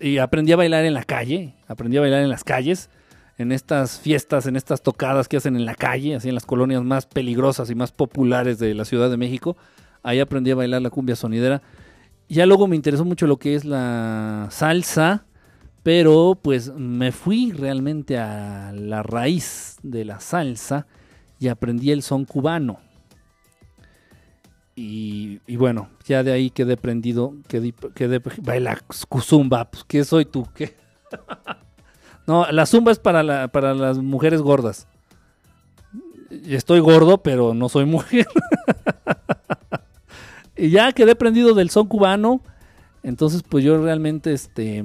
y 0.00 0.16
aprendí 0.16 0.52
a 0.52 0.56
bailar 0.56 0.86
en 0.86 0.94
la 0.94 1.04
calle, 1.04 1.54
aprendí 1.66 1.98
a 1.98 2.00
bailar 2.00 2.22
en 2.22 2.30
las 2.30 2.44
calles, 2.44 2.88
en 3.36 3.52
estas 3.52 4.00
fiestas, 4.00 4.46
en 4.46 4.56
estas 4.56 4.80
tocadas 4.80 5.28
que 5.28 5.36
hacen 5.36 5.54
en 5.54 5.66
la 5.66 5.74
calle, 5.74 6.14
así 6.14 6.30
en 6.30 6.34
las 6.34 6.46
colonias 6.46 6.82
más 6.82 7.04
peligrosas 7.04 7.68
y 7.68 7.74
más 7.74 7.92
populares 7.92 8.58
de 8.58 8.72
la 8.72 8.86
Ciudad 8.86 9.10
de 9.10 9.18
México. 9.18 9.58
Ahí 10.02 10.18
aprendí 10.18 10.50
a 10.50 10.54
bailar 10.54 10.80
la 10.80 10.88
cumbia 10.88 11.14
sonidera. 11.14 11.60
Ya 12.26 12.46
luego 12.46 12.66
me 12.66 12.76
interesó 12.76 13.04
mucho 13.04 13.26
lo 13.26 13.36
que 13.36 13.54
es 13.54 13.66
la 13.66 14.48
salsa, 14.50 15.26
pero 15.82 16.38
pues 16.40 16.72
me 16.72 17.12
fui 17.12 17.52
realmente 17.52 18.16
a 18.16 18.72
la 18.72 19.02
raíz 19.02 19.76
de 19.82 20.06
la 20.06 20.20
salsa 20.20 20.86
y 21.38 21.48
aprendí 21.48 21.90
el 21.90 22.02
son 22.02 22.24
cubano. 22.24 22.80
Y, 24.80 25.56
bueno, 25.56 25.88
ya 26.06 26.22
de 26.22 26.30
ahí 26.30 26.50
quedé 26.50 26.76
prendido, 26.76 27.34
quedé, 27.48 27.74
quedé 27.96 28.20
baila 28.40 28.78
zumba, 29.20 29.68
pues 29.68 29.82
¿qué 29.82 30.04
soy 30.04 30.24
tú? 30.24 30.46
¿Qué? 30.54 30.76
no, 32.28 32.46
la 32.52 32.64
zumba 32.64 32.92
es 32.92 33.00
para, 33.00 33.24
la- 33.24 33.48
para 33.48 33.74
las 33.74 33.98
mujeres 33.98 34.40
gordas. 34.40 34.86
Estoy 36.46 36.78
gordo, 36.78 37.24
pero 37.24 37.54
no 37.54 37.68
soy 37.68 37.86
mujer. 37.86 38.28
y 40.56 40.70
ya 40.70 40.92
quedé 40.92 41.16
prendido 41.16 41.54
del 41.54 41.70
son 41.70 41.88
cubano. 41.88 42.40
Entonces, 43.02 43.42
pues 43.42 43.64
yo 43.64 43.82
realmente, 43.82 44.32
este, 44.32 44.84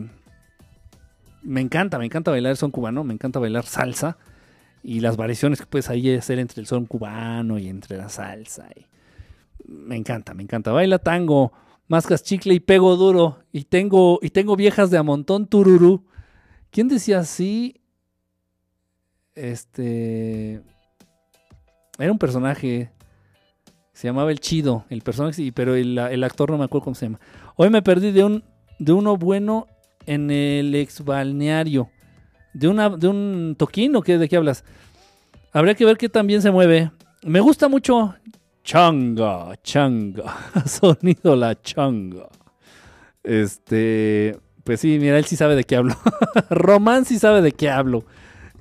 me 1.43 1.61
encanta, 1.61 1.99
me 1.99 2.05
encanta 2.05 2.31
bailar 2.31 2.57
son 2.57 2.71
cubano, 2.71 3.03
me 3.03 3.13
encanta 3.13 3.37
bailar 3.37 3.65
salsa 3.67 4.17
y 4.81 5.01
las 5.01 5.17
variaciones 5.17 5.59
que 5.59 5.67
puedes 5.67 5.91
ahí 5.91 6.15
hacer 6.15 6.39
entre 6.39 6.61
el 6.61 6.65
son 6.65 6.87
cubano 6.87 7.59
y 7.59 7.67
entre 7.69 7.95
la 7.97 8.09
salsa. 8.09 8.67
y 8.75 8.87
me 9.65 9.95
encanta, 9.95 10.33
me 10.33 10.43
encanta. 10.43 10.71
Baila 10.71 10.99
tango, 10.99 11.53
mascas 11.87 12.23
chicle 12.23 12.53
y 12.53 12.59
pego 12.59 12.95
duro 12.95 13.39
y 13.51 13.63
tengo 13.65 14.19
y 14.21 14.29
tengo 14.29 14.55
viejas 14.55 14.89
de 14.91 14.97
a 14.97 15.03
montón 15.03 15.47
tururú. 15.47 16.05
¿Quién 16.71 16.87
decía 16.87 17.19
así? 17.19 17.81
Este 19.35 20.61
era 21.97 22.11
un 22.11 22.19
personaje 22.19 22.91
se 23.93 24.07
llamaba 24.07 24.31
el 24.31 24.39
Chido, 24.39 24.85
el 24.89 25.01
personaje, 25.01 25.51
pero 25.53 25.75
el, 25.75 25.97
el 25.97 26.23
actor 26.23 26.49
no 26.49 26.57
me 26.57 26.65
acuerdo 26.65 26.85
cómo 26.85 26.95
se 26.95 27.05
llama. 27.05 27.19
Hoy 27.55 27.69
me 27.69 27.83
perdí 27.83 28.11
de 28.11 28.23
un 28.23 28.43
de 28.79 28.91
uno 28.91 29.17
bueno 29.17 29.67
en 30.05 30.31
el 30.31 30.73
ex 30.75 31.03
balneario. 31.03 31.89
De, 32.53 32.67
una, 32.67 32.89
de 32.89 33.07
un 33.07 33.55
toquín 33.57 33.95
o 33.95 34.01
qué, 34.01 34.17
de 34.17 34.27
qué 34.27 34.35
hablas. 34.37 34.63
Habría 35.51 35.75
que 35.75 35.85
ver 35.85 35.97
qué 35.97 36.09
también 36.09 36.41
se 36.41 36.51
mueve. 36.51 36.91
Me 37.23 37.39
gusta 37.39 37.67
mucho 37.67 38.15
changa, 38.63 39.55
changa. 39.63 40.35
Sonido 40.65 41.35
la 41.35 41.59
changa. 41.61 42.27
Este, 43.23 44.37
pues 44.63 44.79
sí, 44.79 44.97
mira, 44.99 45.17
él 45.17 45.25
sí 45.25 45.35
sabe 45.35 45.55
de 45.55 45.63
qué 45.63 45.75
hablo. 45.75 45.95
Román 46.49 47.05
sí 47.05 47.19
sabe 47.19 47.41
de 47.41 47.51
qué 47.51 47.69
hablo. 47.69 48.03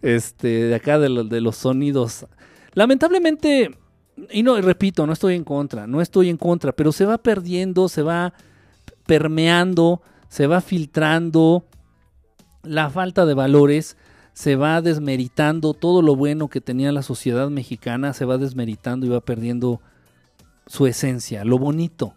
Este, 0.02 0.64
de 0.64 0.74
acá 0.74 0.98
de, 0.98 1.24
de 1.24 1.40
los 1.40 1.56
sonidos. 1.56 2.26
Lamentablemente, 2.74 3.70
y 4.31 4.42
no, 4.42 4.58
y 4.58 4.60
repito, 4.60 5.06
no 5.06 5.12
estoy 5.12 5.34
en 5.34 5.44
contra, 5.44 5.86
no 5.86 6.00
estoy 6.00 6.28
en 6.28 6.36
contra, 6.36 6.72
pero 6.72 6.90
se 6.92 7.05
va 7.05 7.18
perdiendo, 7.18 7.89
se 7.89 8.02
va 8.02 8.34
permeando, 9.06 10.02
se 10.28 10.47
va 10.47 10.60
filtrando 10.60 11.64
la 12.62 12.90
falta 12.90 13.26
de 13.26 13.34
valores, 13.34 13.97
se 14.32 14.56
va 14.56 14.81
desmeritando 14.81 15.74
todo 15.74 16.02
lo 16.02 16.16
bueno 16.16 16.48
que 16.48 16.60
tenía 16.60 16.90
la 16.92 17.02
sociedad 17.02 17.50
mexicana, 17.50 18.12
se 18.12 18.24
va 18.24 18.39
desmeritando 18.39 19.06
y 19.06 19.10
va 19.10 19.20
perdiendo 19.20 19.81
su 20.73 20.86
esencia, 20.86 21.44
lo 21.44 21.59
bonito. 21.59 22.15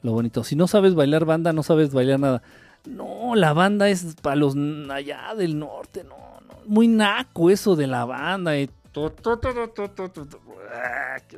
Lo 0.00 0.12
bonito. 0.12 0.42
Si 0.42 0.56
no 0.56 0.66
sabes 0.66 0.94
bailar 0.94 1.26
banda, 1.26 1.52
no 1.52 1.62
sabes 1.62 1.92
bailar 1.92 2.18
nada. 2.18 2.42
No, 2.86 3.34
la 3.34 3.52
banda 3.52 3.90
es 3.90 4.16
para 4.22 4.36
los 4.36 4.56
allá 4.90 5.34
del 5.36 5.58
norte, 5.58 6.02
no, 6.02 6.16
no. 6.48 6.54
Muy 6.64 6.88
naco 6.88 7.50
eso 7.50 7.76
de 7.76 7.86
la 7.86 8.06
banda. 8.06 8.58
Y 8.58 8.70
to, 8.90 9.10
to, 9.10 9.38
to, 9.38 9.50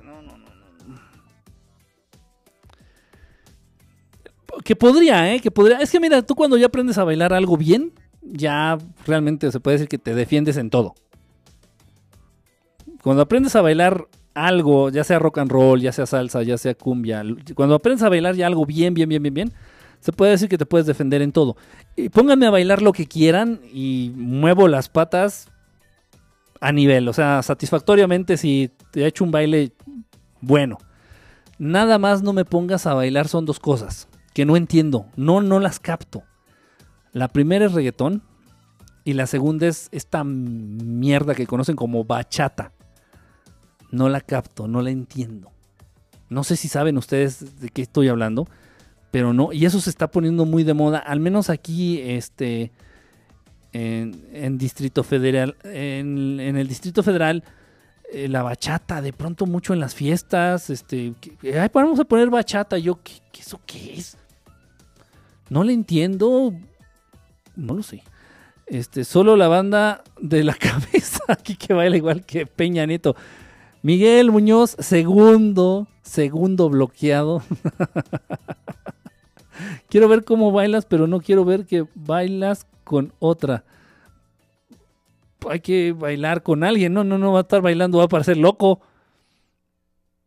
no, 0.05 0.23
no, 0.23 0.36
no. 0.39 0.47
que 4.62 4.76
podría, 4.76 5.34
¿eh? 5.34 5.41
Que 5.41 5.50
podría. 5.50 5.78
Es 5.78 5.91
que 5.91 5.99
mira, 5.99 6.23
tú 6.23 6.36
cuando 6.36 6.57
ya 6.57 6.66
aprendes 6.66 6.97
a 6.97 7.02
bailar 7.02 7.33
algo 7.33 7.57
bien, 7.57 7.92
ya 8.23 8.78
realmente 9.05 9.50
se 9.50 9.58
puede 9.58 9.78
decir 9.78 9.89
que 9.89 9.99
te 9.99 10.15
defiendes 10.15 10.57
en 10.58 10.70
todo. 10.70 10.94
Cuando 13.02 13.23
aprendes 13.23 13.57
a 13.57 13.62
bailar 13.62 14.07
algo, 14.36 14.90
ya 14.90 15.02
sea 15.02 15.18
rock 15.18 15.39
and 15.39 15.50
roll, 15.50 15.81
ya 15.81 15.92
sea 15.92 16.05
salsa, 16.05 16.42
ya 16.42 16.58
sea 16.58 16.74
cumbia, 16.74 17.24
cuando 17.55 17.74
aprendes 17.74 18.02
a 18.02 18.10
bailar 18.10 18.34
ya 18.34 18.47
algo 18.47 18.66
bien, 18.66 18.92
bien, 18.92 19.08
bien, 19.08 19.23
bien, 19.23 19.34
bien, 19.34 19.52
se 20.00 20.12
puede 20.12 20.32
decir 20.32 20.48
que 20.50 20.58
te 20.58 20.66
puedes 20.66 20.86
defender 20.86 21.23
en 21.23 21.32
todo. 21.32 21.56
Y 21.97 22.10
pónganme 22.10 22.47
a 22.47 22.50
bailar 22.50 22.82
lo 22.82 22.92
que 22.92 23.06
quieran 23.06 23.60
y 23.73 24.12
muevo 24.15 24.68
las 24.68 24.90
patas 24.90 25.48
a 26.60 26.70
nivel, 26.70 27.08
o 27.08 27.15
sea, 27.15 27.42
satisfactoriamente 27.42 28.36
si 28.36 28.70
te 28.90 29.02
he 29.02 29.06
hecho 29.06 29.24
un 29.24 29.31
baile 29.31 29.73
bueno. 30.40 30.76
Nada 31.58 31.98
más 31.98 32.23
no 32.23 32.34
me 32.34 32.44
pongas 32.44 32.86
a 32.86 32.92
bailar 32.92 33.28
son 33.28 33.47
dos 33.47 33.58
cosas 33.58 34.08
que 34.34 34.44
no 34.44 34.56
entiendo, 34.56 35.06
no, 35.16 35.40
no 35.40 35.60
las 35.60 35.81
capto. 35.81 36.23
La 37.12 37.28
primera 37.28 37.65
es 37.65 37.73
reggaetón 37.73 38.23
y 39.02 39.15
la 39.15 39.26
segunda 39.26 39.66
es 39.66 39.89
esta 39.92 40.24
mierda 40.24 41.34
que 41.34 41.47
conocen 41.47 41.74
como 41.74 42.05
bachata. 42.05 42.73
No 43.90 44.08
la 44.08 44.20
capto, 44.20 44.68
no 44.68 44.82
la 44.82 44.90
entiendo. 44.90 45.50
No 46.28 46.44
sé 46.44 46.56
si 46.56 46.68
saben 46.68 46.98
ustedes 46.98 47.60
de 47.60 47.68
qué 47.68 47.82
estoy 47.82 48.08
hablando, 48.08 48.48
pero 49.10 49.32
no, 49.32 49.52
y 49.52 49.65
eso 49.65 49.81
se 49.81 49.90
está 49.90 50.10
poniendo 50.10 50.44
muy 50.44 50.65
de 50.65 50.74
moda, 50.74 50.98
al 50.98 51.20
menos 51.20 51.50
aquí, 51.50 52.00
este, 52.00 52.73
en, 53.73 54.58
Distrito 54.58 55.05
Federal, 55.05 55.56
en, 55.62 56.40
en 56.40 56.56
el 56.56 56.66
Distrito 56.66 57.02
Federal, 57.02 57.44
eh, 58.12 58.28
la 58.28 58.42
bachata, 58.42 59.00
de 59.02 59.12
pronto 59.12 59.47
mucho 59.47 59.73
en 59.73 59.81
las 59.81 59.94
fiestas, 59.94 60.70
este, 60.70 61.15
que- 61.20 61.58
ay, 61.58 61.68
vamos 61.73 62.00
a 62.00 62.05
poner 62.05 62.28
bachata, 62.31 62.78
yo, 62.78 63.00
¿qué, 63.02 63.12
qué 63.32 63.40
eso 63.40 63.60
qué 63.66 63.94
es? 63.94 64.16
No 65.48 65.62
le 65.62 65.73
entiendo, 65.73 66.52
no 67.55 67.74
lo 67.74 67.82
sé. 67.82 68.02
Este, 68.66 69.05
solo 69.05 69.36
la 69.36 69.47
banda 69.47 70.02
de 70.20 70.42
la 70.42 70.55
cabeza 70.58 71.20
aquí 71.28 71.55
que 71.55 71.73
baila 71.73 71.97
igual 71.97 72.24
que 72.24 72.47
Peña 72.47 72.84
Nieto. 72.84 73.15
Miguel 73.86 74.32
Muñoz, 74.32 74.74
segundo, 74.81 75.86
segundo 76.02 76.68
bloqueado. 76.68 77.40
quiero 79.89 80.08
ver 80.08 80.24
cómo 80.24 80.50
bailas, 80.50 80.84
pero 80.84 81.06
no 81.06 81.20
quiero 81.20 81.44
ver 81.44 81.66
que 81.66 81.86
bailas 81.94 82.66
con 82.82 83.12
otra. 83.20 83.62
Hay 85.48 85.60
que 85.60 85.92
bailar 85.92 86.42
con 86.42 86.65
alguien, 86.65 86.94
no, 86.94 87.05
no, 87.05 87.16
no 87.16 87.31
va 87.31 87.39
a 87.39 87.42
estar 87.42 87.62
bailando, 87.62 87.98
va 87.98 88.06
a 88.06 88.08
parecer 88.08 88.36
loco. 88.39 88.81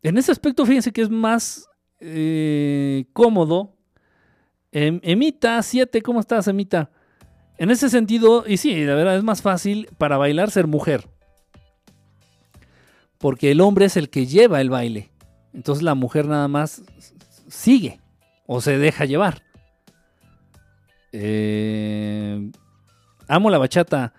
En 0.02 0.16
ese 0.16 0.32
aspecto, 0.32 0.64
fíjense 0.64 0.90
que 0.90 1.02
es 1.02 1.10
más 1.10 1.68
eh, 2.00 3.04
cómodo. 3.12 3.76
Em, 4.72 5.00
Emita 5.02 5.62
7, 5.62 6.00
¿cómo 6.00 6.20
estás, 6.20 6.48
Emita? 6.48 6.88
En 7.58 7.70
ese 7.70 7.90
sentido, 7.90 8.42
y 8.46 8.56
sí, 8.56 8.86
la 8.86 8.94
verdad 8.94 9.18
es 9.18 9.22
más 9.22 9.42
fácil 9.42 9.90
para 9.98 10.16
bailar 10.16 10.50
ser 10.50 10.66
mujer. 10.66 11.06
Porque 13.20 13.50
el 13.52 13.60
hombre 13.60 13.84
es 13.84 13.96
el 13.96 14.08
que 14.10 14.26
lleva 14.26 14.60
el 14.60 14.70
baile. 14.70 15.10
Entonces 15.52 15.82
la 15.82 15.94
mujer 15.94 16.26
nada 16.26 16.48
más 16.48 16.82
sigue 17.48 18.00
o 18.46 18.60
se 18.60 18.78
deja 18.78 19.04
llevar. 19.04 19.42
Eh, 21.12 22.50
amo 23.28 23.50
la 23.50 23.58
bachata. 23.58 24.12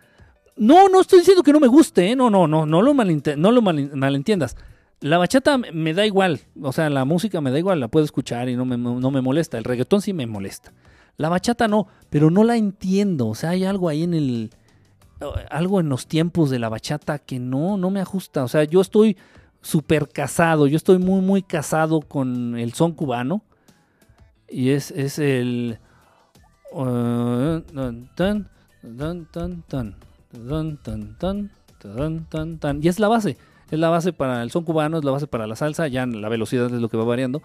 No, 0.55 0.87
no 0.87 1.01
estoy 1.01 1.19
diciendo 1.19 1.43
que 1.43 1.53
no 1.53 1.59
me 1.59 1.67
guste, 1.67 2.11
¿eh? 2.11 2.15
no, 2.15 2.29
no, 2.29 2.47
no, 2.47 2.65
no 2.65 2.81
lo, 2.81 2.93
no 2.93 3.51
lo 3.51 3.61
malentiendas. 3.61 4.55
La 4.99 5.17
bachata 5.17 5.57
me 5.57 5.93
da 5.95 6.05
igual, 6.05 6.41
o 6.61 6.71
sea, 6.71 6.89
la 6.91 7.05
música 7.05 7.41
me 7.41 7.49
da 7.49 7.57
igual, 7.57 7.79
la 7.79 7.87
puedo 7.87 8.05
escuchar 8.05 8.49
y 8.49 8.55
no 8.55 8.65
me, 8.65 8.77
no 8.77 9.09
me 9.09 9.21
molesta. 9.21 9.57
El 9.57 9.63
reggaetón 9.63 10.01
sí 10.01 10.13
me 10.13 10.27
molesta. 10.27 10.73
La 11.17 11.29
bachata 11.29 11.67
no, 11.67 11.87
pero 12.09 12.29
no 12.29 12.43
la 12.43 12.55
entiendo. 12.55 13.27
O 13.27 13.35
sea, 13.35 13.51
hay 13.51 13.65
algo 13.65 13.89
ahí 13.89 14.03
en 14.03 14.13
el. 14.13 14.51
Algo 15.49 15.79
en 15.79 15.89
los 15.89 16.07
tiempos 16.07 16.49
de 16.49 16.59
la 16.59 16.69
bachata 16.69 17.19
que 17.19 17.39
no, 17.39 17.77
no 17.77 17.89
me 17.89 18.01
ajusta. 18.01 18.43
O 18.43 18.47
sea, 18.47 18.63
yo 18.63 18.81
estoy 18.81 19.17
súper 19.61 20.09
casado. 20.09 20.67
Yo 20.67 20.77
estoy 20.77 20.97
muy, 20.97 21.21
muy 21.21 21.43
casado 21.43 22.01
con 22.01 22.57
el 22.57 22.73
son 22.73 22.93
cubano. 22.93 23.43
Y 24.49 24.71
es, 24.71 24.91
es 24.91 25.19
el. 25.19 25.79
Y 32.81 32.87
es 32.87 32.99
la 32.99 33.07
base. 33.07 33.37
Es 33.69 33.79
la 33.79 33.89
base 33.89 34.11
para 34.11 34.43
el 34.43 34.51
son 34.51 34.63
cubano, 34.63 34.97
es 34.97 35.05
la 35.05 35.11
base 35.11 35.27
para 35.27 35.47
la 35.47 35.55
salsa. 35.55 35.87
Ya 35.87 36.05
la 36.05 36.29
velocidad 36.29 36.65
es 36.65 36.81
lo 36.81 36.89
que 36.89 36.97
va 36.97 37.05
variando. 37.05 37.41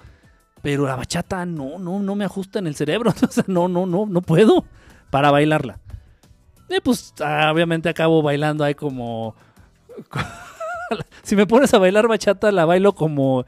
Pero 0.62 0.86
la 0.86 0.96
bachata 0.96 1.46
no, 1.46 1.78
no, 1.78 2.00
no 2.00 2.14
me 2.16 2.24
ajusta 2.24 2.58
en 2.58 2.66
el 2.66 2.74
cerebro. 2.74 3.12
O 3.22 3.30
sea, 3.30 3.44
no, 3.46 3.68
no, 3.68 3.86
no, 3.86 4.06
no 4.06 4.22
puedo 4.22 4.64
para 5.10 5.30
bailarla. 5.30 5.78
Y 6.68 6.80
pues 6.80 7.14
ah, 7.20 7.50
obviamente 7.52 7.88
acabo 7.88 8.22
bailando 8.22 8.64
ahí 8.64 8.74
como... 8.74 9.34
si 11.22 11.36
me 11.36 11.46
pones 11.46 11.72
a 11.74 11.78
bailar 11.78 12.08
bachata, 12.08 12.52
la 12.52 12.64
bailo 12.64 12.94
como, 12.94 13.44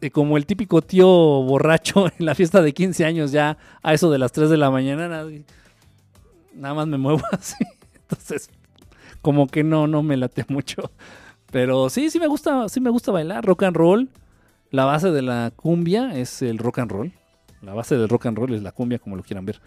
eh, 0.00 0.10
como 0.10 0.36
el 0.36 0.46
típico 0.46 0.82
tío 0.82 1.06
borracho 1.06 2.06
en 2.18 2.26
la 2.26 2.34
fiesta 2.34 2.62
de 2.62 2.72
15 2.72 3.04
años 3.04 3.32
ya 3.32 3.58
a 3.82 3.94
eso 3.94 4.10
de 4.10 4.18
las 4.18 4.32
3 4.32 4.50
de 4.50 4.56
la 4.56 4.70
mañana. 4.70 5.24
Nada, 6.54 6.74
más 6.74 6.86
me 6.86 6.98
muevo 6.98 7.22
así. 7.32 7.56
Entonces, 8.02 8.50
como 9.22 9.46
que 9.46 9.64
no, 9.64 9.86
no 9.86 10.02
me 10.02 10.16
late 10.16 10.44
mucho. 10.48 10.90
Pero 11.50 11.88
sí, 11.88 12.10
sí 12.10 12.18
me 12.18 12.26
gusta, 12.26 12.68
sí 12.68 12.80
me 12.80 12.90
gusta 12.90 13.12
bailar 13.12 13.44
rock 13.44 13.64
and 13.64 13.76
roll. 13.76 14.08
La 14.70 14.84
base 14.84 15.10
de 15.10 15.22
la 15.22 15.50
cumbia 15.54 16.14
es 16.14 16.42
el 16.42 16.58
rock 16.58 16.80
and 16.80 16.90
roll. 16.90 17.12
La 17.62 17.74
base 17.74 17.96
del 17.96 18.08
rock 18.08 18.26
and 18.26 18.36
roll 18.36 18.52
es 18.52 18.62
la 18.62 18.72
cumbia, 18.72 18.98
como 18.98 19.16
lo 19.16 19.22
quieran 19.22 19.46
ver. 19.46 19.60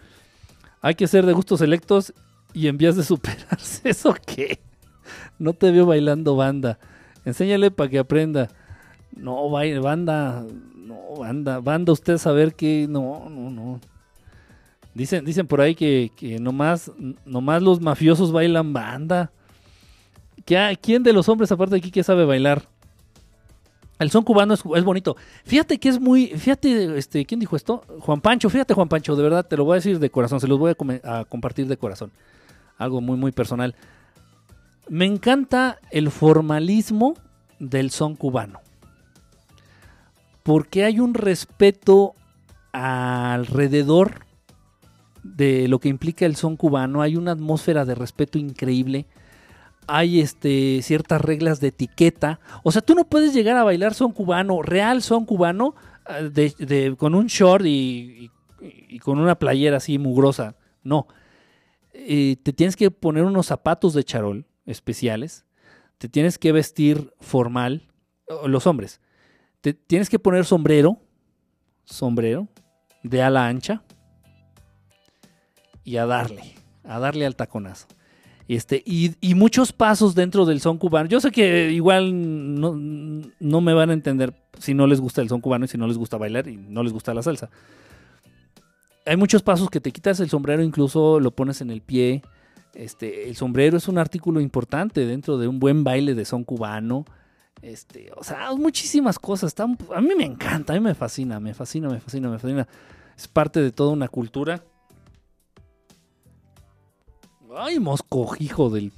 Hay 0.80 0.94
que 0.94 1.06
ser 1.06 1.26
de 1.26 1.32
gustos 1.32 1.58
selectos 1.58 2.14
y 2.52 2.68
en 2.68 2.76
vías 2.76 2.96
de 2.96 3.02
superarse. 3.02 3.80
¿Eso 3.88 4.14
qué? 4.26 4.60
No 5.38 5.52
te 5.52 5.70
veo 5.70 5.86
bailando 5.86 6.36
banda. 6.36 6.78
Enséñale 7.24 7.70
para 7.70 7.90
que 7.90 7.98
aprenda. 7.98 8.48
No, 9.16 9.50
banda. 9.50 10.44
No, 10.74 11.16
banda. 11.18 11.60
Banda, 11.60 11.92
usted 11.92 12.18
saber 12.18 12.54
que. 12.54 12.86
No, 12.88 13.28
no, 13.28 13.50
no. 13.50 13.80
Dicen, 14.94 15.24
dicen 15.24 15.46
por 15.46 15.60
ahí 15.60 15.74
que, 15.74 16.10
que 16.16 16.38
nomás, 16.38 16.92
nomás 17.24 17.62
los 17.62 17.80
mafiosos 17.80 18.30
bailan 18.30 18.72
banda. 18.72 19.32
¿Quién 20.44 21.02
de 21.02 21.12
los 21.12 21.28
hombres 21.28 21.52
aparte 21.52 21.74
de 21.74 21.78
aquí 21.78 21.90
que 21.90 22.02
sabe 22.02 22.24
bailar? 22.24 22.68
El 23.98 24.10
son 24.10 24.24
cubano 24.24 24.54
es, 24.54 24.84
bonito. 24.84 25.16
Fíjate 25.44 25.78
que 25.78 25.88
es 25.88 26.00
muy. 26.00 26.26
Fíjate, 26.26 26.98
este, 26.98 27.24
¿quién 27.24 27.38
dijo 27.38 27.54
esto? 27.54 27.84
Juan 28.00 28.20
Pancho. 28.20 28.50
Fíjate, 28.50 28.74
Juan 28.74 28.88
Pancho, 28.88 29.14
de 29.14 29.22
verdad, 29.22 29.46
te 29.46 29.56
lo 29.56 29.64
voy 29.64 29.74
a 29.74 29.76
decir 29.76 29.98
de 29.98 30.10
corazón. 30.10 30.40
Se 30.40 30.48
los 30.48 30.58
voy 30.58 30.74
a, 31.04 31.24
compartir 31.24 31.68
de 31.68 31.76
corazón. 31.76 32.10
Algo 32.82 33.00
muy, 33.00 33.16
muy 33.16 33.32
personal. 33.32 33.74
Me 34.88 35.06
encanta 35.06 35.78
el 35.90 36.10
formalismo 36.10 37.14
del 37.58 37.90
son 37.90 38.16
cubano. 38.16 38.60
Porque 40.42 40.84
hay 40.84 40.98
un 40.98 41.14
respeto 41.14 42.14
alrededor 42.72 44.26
de 45.22 45.68
lo 45.68 45.78
que 45.78 45.88
implica 45.88 46.26
el 46.26 46.36
son 46.36 46.56
cubano. 46.56 47.02
Hay 47.02 47.16
una 47.16 47.32
atmósfera 47.32 47.84
de 47.84 47.94
respeto 47.94 48.38
increíble 48.38 49.06
hay 49.86 50.20
este, 50.20 50.80
ciertas 50.82 51.20
reglas 51.20 51.60
de 51.60 51.68
etiqueta. 51.68 52.40
O 52.62 52.72
sea, 52.72 52.82
tú 52.82 52.94
no 52.94 53.04
puedes 53.04 53.34
llegar 53.34 53.56
a 53.56 53.64
bailar 53.64 53.94
son 53.94 54.12
cubano, 54.12 54.62
real 54.62 55.02
son 55.02 55.24
cubano, 55.24 55.74
ah, 56.06 56.22
de, 56.22 56.94
con 56.96 57.14
un 57.14 57.26
short 57.26 57.64
y, 57.66 58.30
con 59.02 59.18
una 59.18 59.34
playera 59.34 59.78
así 59.78 59.98
mugrosa. 59.98 60.54
No. 60.84 61.06
Te 61.92 62.52
tienes 62.52 62.76
que 62.76 62.90
poner 62.90 63.24
unos 63.24 63.46
zapatos 63.46 63.94
de 63.94 64.04
charol 64.04 64.46
especiales. 64.66 65.44
Te 65.98 66.08
tienes 66.08 66.38
que 66.38 66.52
vestir 66.52 67.12
formal. 67.20 67.88
Los 68.46 68.66
hombres. 68.66 69.00
Te 69.60 69.74
tienes 69.74 70.08
que 70.08 70.18
poner 70.18 70.44
sombrero. 70.44 70.98
Sombrero. 71.84 72.48
De 73.02 73.22
ala 73.22 73.46
ancha. 73.46 73.82
Y 75.84 75.96
a 75.96 76.06
darle. 76.06 76.54
A 76.84 76.98
darle 76.98 77.26
al 77.26 77.36
taconazo. 77.36 77.86
Este, 78.48 78.82
y, 78.84 79.34
muchos 79.34 79.72
pasos 79.72 80.14
dentro 80.14 80.44
del 80.44 80.60
son 80.60 80.76
cubano. 80.78 81.08
Yo 81.08 81.20
sé 81.20 81.30
que 81.30 81.70
igual 81.70 82.60
no, 82.60 82.74
no, 82.74 83.60
me 83.60 83.72
van 83.72 83.90
a 83.90 83.92
entender 83.92 84.34
si 84.58 84.74
no 84.74 84.86
les 84.86 85.00
gusta 85.00 85.22
el 85.22 85.28
son 85.28 85.40
cubano 85.40 85.64
y 85.64 85.68
si 85.68 85.78
no 85.78 85.86
les 85.86 85.96
gusta 85.96 86.18
bailar 86.18 86.48
y 86.48 86.56
no 86.56 86.82
les 86.82 86.92
gusta 86.92 87.14
la 87.14 87.22
salsa. 87.22 87.50
Hay 89.04 89.16
muchos 89.16 89.42
pasos 89.42 89.68
que 89.70 89.80
te 89.80 89.92
quitas 89.92 90.20
el 90.20 90.30
sombrero, 90.30 90.62
incluso 90.62 91.20
lo 91.20 91.30
pones 91.32 91.60
en 91.60 91.70
el 91.70 91.82
pie. 91.82 92.22
Este, 92.74 93.28
el 93.28 93.36
sombrero 93.36 93.76
es 93.76 93.88
un 93.88 93.98
artículo 93.98 94.40
importante 94.40 95.04
dentro 95.04 95.38
de 95.38 95.48
un 95.48 95.58
buen 95.58 95.84
baile 95.84 96.14
de 96.14 96.24
son 96.24 96.44
cubano. 96.44 97.04
Este, 97.60 98.10
o 98.16 98.24
sea, 98.24 98.52
muchísimas 98.54 99.18
cosas. 99.18 99.54
a 99.58 99.66
mí 100.00 100.14
me 100.16 100.24
encanta, 100.24 100.72
a 100.72 100.76
mí 100.76 100.80
me 100.80 100.94
fascina, 100.94 101.40
me 101.40 101.54
fascina, 101.54 101.88
me 101.88 102.00
fascina, 102.00 102.28
me 102.28 102.38
fascina. 102.38 102.68
Es 103.16 103.28
parte 103.28 103.60
de 103.60 103.72
toda 103.72 103.92
una 103.92 104.08
cultura 104.08 104.62
Ay, 107.56 107.78
mosco, 107.78 108.34
hijo 108.38 108.70
del. 108.70 108.92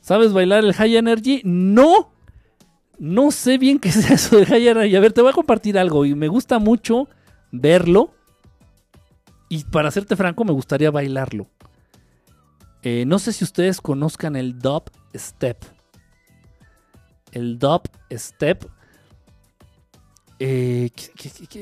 ¿Sabes 0.00 0.32
bailar 0.32 0.64
el 0.64 0.74
High 0.74 0.96
Energy? 0.96 1.40
No. 1.44 2.10
No 2.98 3.30
sé 3.30 3.58
bien 3.58 3.78
qué 3.78 3.88
es 3.90 4.10
eso 4.10 4.36
de 4.36 4.46
High 4.46 4.68
Energy. 4.68 4.96
A 4.96 5.00
ver, 5.00 5.12
te 5.12 5.22
voy 5.22 5.30
a 5.30 5.34
compartir 5.34 5.78
algo 5.78 6.04
y 6.04 6.14
me 6.14 6.28
gusta 6.28 6.58
mucho 6.58 7.08
verlo. 7.50 8.10
Y 9.48 9.64
para 9.64 9.90
serte 9.90 10.16
franco, 10.16 10.44
me 10.44 10.52
gustaría 10.52 10.90
bailarlo. 10.90 11.48
Eh, 12.82 13.04
no 13.06 13.18
sé 13.18 13.32
si 13.32 13.44
ustedes 13.44 13.80
conozcan 13.80 14.36
el 14.36 14.58
dub 14.58 14.90
step. 15.14 15.64
El 17.32 17.58
dub 17.58 17.82
step 18.10 18.68
eh, 20.38 20.90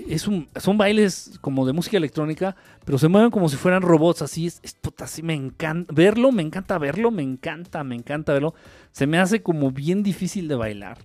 es 0.08 0.26
un, 0.26 0.48
son 0.56 0.76
bailes 0.76 1.38
como 1.40 1.64
de 1.64 1.72
música 1.72 1.96
electrónica, 1.96 2.56
pero 2.84 2.98
se 2.98 3.06
mueven 3.06 3.30
como 3.30 3.48
si 3.48 3.56
fueran 3.56 3.82
robots, 3.82 4.22
así 4.22 4.46
es, 4.46 4.60
puta, 4.80 5.04
así 5.04 5.22
me 5.22 5.34
encanta 5.34 5.92
verlo, 5.94 6.32
me 6.32 6.42
encanta 6.42 6.76
verlo, 6.78 7.12
me 7.12 7.22
encanta, 7.22 7.84
me 7.84 7.94
encanta 7.94 8.32
verlo. 8.32 8.54
Se 8.90 9.06
me 9.06 9.18
hace 9.18 9.42
como 9.42 9.70
bien 9.70 10.02
difícil 10.02 10.48
de 10.48 10.56
bailar. 10.56 10.98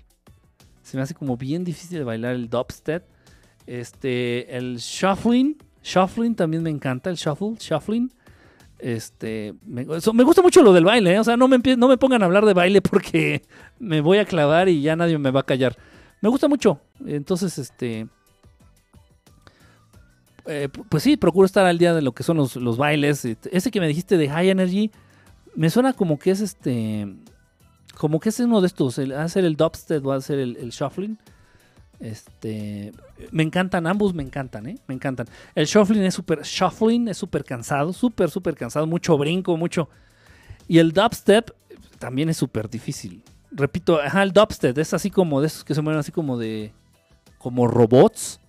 Se 0.82 0.98
me 0.98 1.04
hace 1.04 1.14
como 1.14 1.38
bien 1.38 1.64
difícil 1.64 2.00
de 2.00 2.04
bailar 2.04 2.34
el 2.34 2.50
dubstep. 2.50 3.06
Este, 3.68 4.58
el 4.58 4.78
shuffling, 4.78 5.58
shuffling 5.84 6.36
también 6.36 6.64
me 6.64 6.70
encanta, 6.70 7.10
el 7.10 7.16
shuffle, 7.16 7.56
shuffling. 7.60 8.12
Este, 8.80 9.54
me, 9.66 9.86
me 9.86 10.24
gusta 10.24 10.42
mucho 10.42 10.64
lo 10.64 10.72
del 10.72 10.86
baile, 10.86 11.16
¿eh? 11.16 11.20
o 11.20 11.24
sea, 11.24 11.36
no 11.36 11.50
me, 11.50 11.60
no 11.78 11.90
me 11.90 11.98
pongan 11.98 12.24
a 12.24 12.26
hablar 12.26 12.46
de 12.46 12.54
baile 12.54 12.82
porque 12.82 13.42
me 13.80 14.00
voy 14.00 14.20
a 14.20 14.26
clavar 14.26 14.70
y 14.70 14.82
ya 14.82 14.96
nadie 14.96 15.18
me 15.18 15.32
va 15.32 15.42
a 15.42 15.46
callar. 15.46 15.76
Me 16.22 16.30
gusta 16.30 16.48
mucho. 16.48 16.80
Entonces, 17.06 17.58
este. 17.58 18.08
Eh, 20.46 20.68
pues 20.90 21.04
sí, 21.04 21.18
procuro 21.18 21.46
estar 21.46 21.66
al 21.66 21.78
día 21.78 21.94
de 21.94 22.02
lo 22.02 22.14
que 22.14 22.24
son 22.24 22.38
los, 22.38 22.78
bailes. 22.78 23.26
Ese 23.26 23.72
que 23.72 23.80
me 23.80 23.88
dijiste 23.88 24.18
de 24.18 24.30
High 24.30 24.50
Energy, 24.50 24.92
me 25.56 25.70
suena 25.70 25.94
como 25.94 26.18
que 26.18 26.32
es 26.32 26.42
este. 26.42 27.08
Como 27.96 28.20
que 28.20 28.30
es 28.30 28.40
uno 28.40 28.62
de 28.62 28.68
estos. 28.68 28.98
El, 28.98 29.14
hacer 29.14 29.46
el 29.46 29.56
dubstep 29.56 30.06
o 30.06 30.12
hacer 30.12 30.40
el, 30.40 30.58
el 30.58 30.70
shuffling. 30.72 31.18
Este. 32.00 32.92
Me 33.32 33.44
encantan, 33.44 33.88
ambos 33.88 34.14
me 34.14 34.24
encantan, 34.24 34.68
¿eh? 34.68 34.78
Me 34.88 34.96
encantan. 34.96 35.28
El 35.56 35.66
shuffling 35.66 36.04
es 36.04 36.14
súper. 36.14 36.42
Shuffling 36.44 37.08
es 37.10 37.18
súper 37.18 37.44
cansado, 37.44 37.94
súper, 37.94 38.30
súper 38.30 38.56
cansado. 38.56 38.88
Mucho 38.88 39.18
brinco, 39.18 39.58
mucho. 39.58 39.90
Y 40.68 40.78
el 40.78 40.92
dubstep 40.94 41.52
también 42.00 42.30
es 42.30 42.38
súper 42.38 42.70
difícil 42.70 43.24
repito, 43.52 44.00
ajá, 44.00 44.24
el 44.24 44.32
dubstep 44.32 44.78
es 44.78 44.94
así 44.94 45.10
como 45.10 45.42
de 45.42 45.48
esos 45.48 45.64
que 45.64 45.76
se 45.76 45.82
mueven 45.82 46.00
así 46.00 46.12
como 46.12 46.38
de. 46.38 46.72
como 47.38 47.68
robots. 47.68 48.40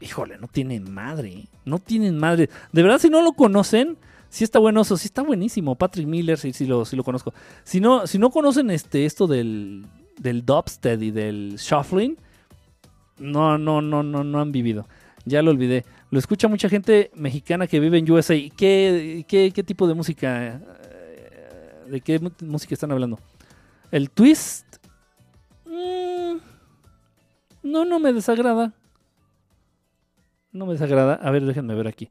Híjole, 0.00 0.38
no 0.38 0.48
tienen 0.48 0.92
madre. 0.92 1.46
No 1.64 1.78
tienen 1.78 2.18
madre. 2.18 2.50
De 2.72 2.82
verdad, 2.82 2.98
si 2.98 3.08
no 3.08 3.22
lo 3.22 3.34
conocen, 3.34 3.96
sí 4.28 4.42
está 4.42 4.58
buenoso, 4.58 4.96
sí 4.96 5.06
está 5.06 5.22
buenísimo. 5.22 5.76
Patrick 5.76 6.08
Miller, 6.08 6.38
sí, 6.38 6.52
sí, 6.52 6.66
lo, 6.66 6.84
sí 6.84 6.96
lo 6.96 7.04
conozco. 7.04 7.32
Si 7.62 7.80
no, 7.80 8.06
si 8.06 8.18
no 8.18 8.30
conocen 8.30 8.70
este, 8.70 9.06
esto 9.06 9.28
del, 9.28 9.86
del 10.18 10.44
dubstep 10.44 11.00
y 11.02 11.12
del 11.12 11.56
shuffling, 11.56 12.16
No, 13.22 13.56
no, 13.56 13.80
no, 13.80 14.02
no, 14.02 14.24
no 14.24 14.40
han 14.40 14.50
vivido. 14.50 14.86
Ya 15.24 15.42
lo 15.42 15.52
olvidé. 15.52 15.84
Lo 16.10 16.18
escucha 16.18 16.48
mucha 16.48 16.68
gente 16.68 17.10
mexicana 17.14 17.68
que 17.68 17.78
vive 17.78 17.98
en 17.98 18.10
USA. 18.10 18.34
¿Qué, 18.56 19.24
qué, 19.28 19.62
tipo 19.62 19.86
de 19.86 19.94
música? 19.94 20.46
eh, 20.54 21.84
¿De 21.88 22.00
qué 22.00 22.20
música 22.40 22.74
están 22.74 22.90
hablando? 22.90 23.18
El 23.92 24.10
twist. 24.10 24.66
mm, 25.66 26.38
no, 27.62 27.84
no 27.84 28.00
me 28.00 28.12
desagrada. 28.12 28.72
No 30.50 30.66
me 30.66 30.72
desagrada. 30.72 31.14
A 31.14 31.30
ver, 31.30 31.44
déjenme 31.44 31.74
ver 31.74 31.86
aquí. 31.86 32.10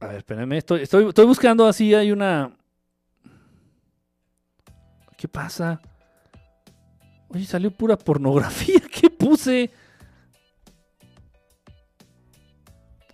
A 0.00 0.08
ver, 0.08 0.16
espérenme. 0.18 0.58
Estoy, 0.58 0.82
estoy, 0.82 1.08
estoy 1.08 1.24
buscando 1.24 1.66
así. 1.66 1.94
Hay 1.94 2.12
una. 2.12 2.54
¿Qué 5.16 5.26
pasa? 5.26 5.80
Oye, 7.28 7.44
salió 7.44 7.70
pura 7.70 7.96
pornografía. 7.96 8.80
¿Qué 9.00 9.10
puse? 9.10 9.70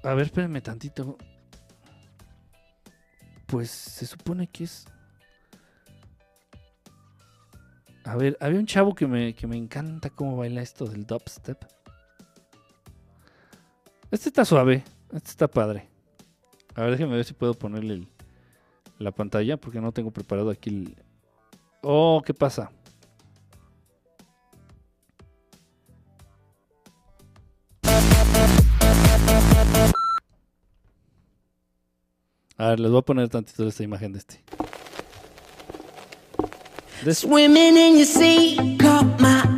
A 0.03 0.15
ver, 0.15 0.27
espérenme 0.27 0.61
tantito. 0.61 1.17
Pues 3.47 3.71
se 3.71 4.07
supone 4.07 4.47
que 4.47 4.65
es. 4.65 4.87
A 8.05 8.17
ver, 8.17 8.37
había 8.41 8.59
un 8.59 8.67
chavo 8.67 8.95
que 8.95 9.07
me, 9.07 9.35
que 9.35 9.47
me 9.47 9.57
encanta 9.57 10.11
cómo 10.11 10.37
baila 10.37 10.63
esto 10.63 10.87
del 10.87 11.07
dubstep. 11.07 11.65
Este 14.11 14.29
está 14.29 14.45
suave. 14.45 14.85
Este 15.13 15.31
está 15.31 15.49
padre. 15.49 15.89
A 16.75 16.83
ver, 16.83 16.93
déjenme 16.93 17.17
ver 17.17 17.25
si 17.25 17.35
puedo 17.35 17.55
ponerle 17.55 18.07
la 18.99 19.13
pantalla 19.13 19.57
porque 19.57 19.81
no 19.81 19.93
tengo 19.93 20.11
preparado 20.11 20.51
aquí 20.51 20.71
el. 20.71 20.97
Oh, 21.83 22.23
¿qué 22.25 22.35
pasa? 22.35 22.71
A 32.61 32.69
ver, 32.69 32.81
les 32.81 32.91
voy 32.91 32.99
a 32.99 33.03
poner 33.03 33.27
tantito 33.31 33.67
esta 33.67 33.83
imagen 33.83 34.13
de 34.13 34.19
este. 34.19 34.39
De 37.03 37.11
este- 37.11 37.27
Swimming 37.27 37.75
in 37.79 37.97
your 37.97 38.05
sea 38.05 38.77
caught 38.79 39.19
my 39.19 39.50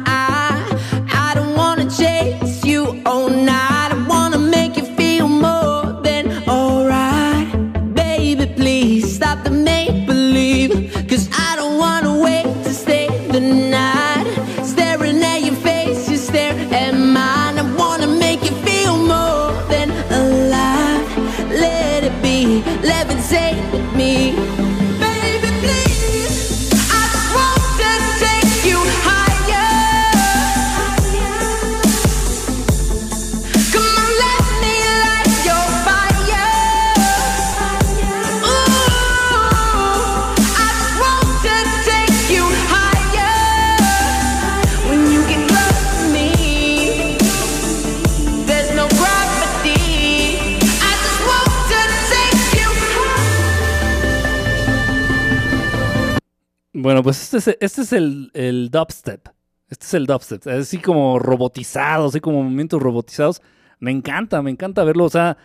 Bueno, 56.92 57.04
pues 57.04 57.22
este 57.22 57.38
es, 57.38 57.56
este 57.58 57.80
es 57.80 57.92
el, 57.94 58.68
dubstep. 58.70 59.26
Este 59.66 59.86
es 59.86 59.94
el 59.94 60.04
dubstep. 60.04 60.46
Así 60.46 60.76
como 60.76 61.18
robotizado, 61.18 62.08
así 62.08 62.20
como 62.20 62.42
movimientos 62.42 62.82
robotizados. 62.82 63.40
Me 63.78 63.90
encanta, 63.90 64.42
me 64.42 64.50
encanta 64.50 64.84
verlo. 64.84 65.06
O 65.06 65.08
sea, 65.08 65.38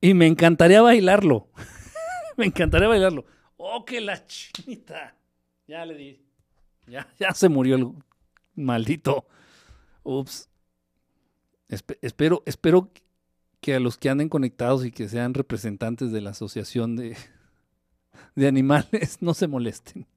y 0.00 0.14
me 0.14 0.26
encantaría 0.26 0.82
bailarlo. 0.82 1.46
me 2.36 2.46
encantaría 2.46 2.88
bailarlo. 2.88 3.24
¡Oh, 3.56 3.84
que 3.84 4.00
la 4.00 4.26
chinita! 4.26 5.14
Ya 5.68 5.86
le 5.86 5.94
di. 5.94 6.20
Ya, 6.88 7.06
ya 7.20 7.34
se 7.34 7.48
murió 7.48 7.76
el 7.76 7.92
maldito. 8.56 9.28
Ups. 10.02 10.48
Espe- 11.68 11.98
espero, 12.02 12.42
espero 12.46 12.90
que 13.60 13.76
a 13.76 13.78
los 13.78 13.96
que 13.96 14.10
anden 14.10 14.28
conectados 14.28 14.84
y 14.84 14.90
que 14.90 15.08
sean 15.08 15.34
representantes 15.34 16.10
de 16.10 16.20
la 16.20 16.30
asociación 16.30 16.96
de, 16.96 17.16
de 18.34 18.48
animales 18.48 19.18
no 19.20 19.34
se 19.34 19.46
molesten. 19.46 20.08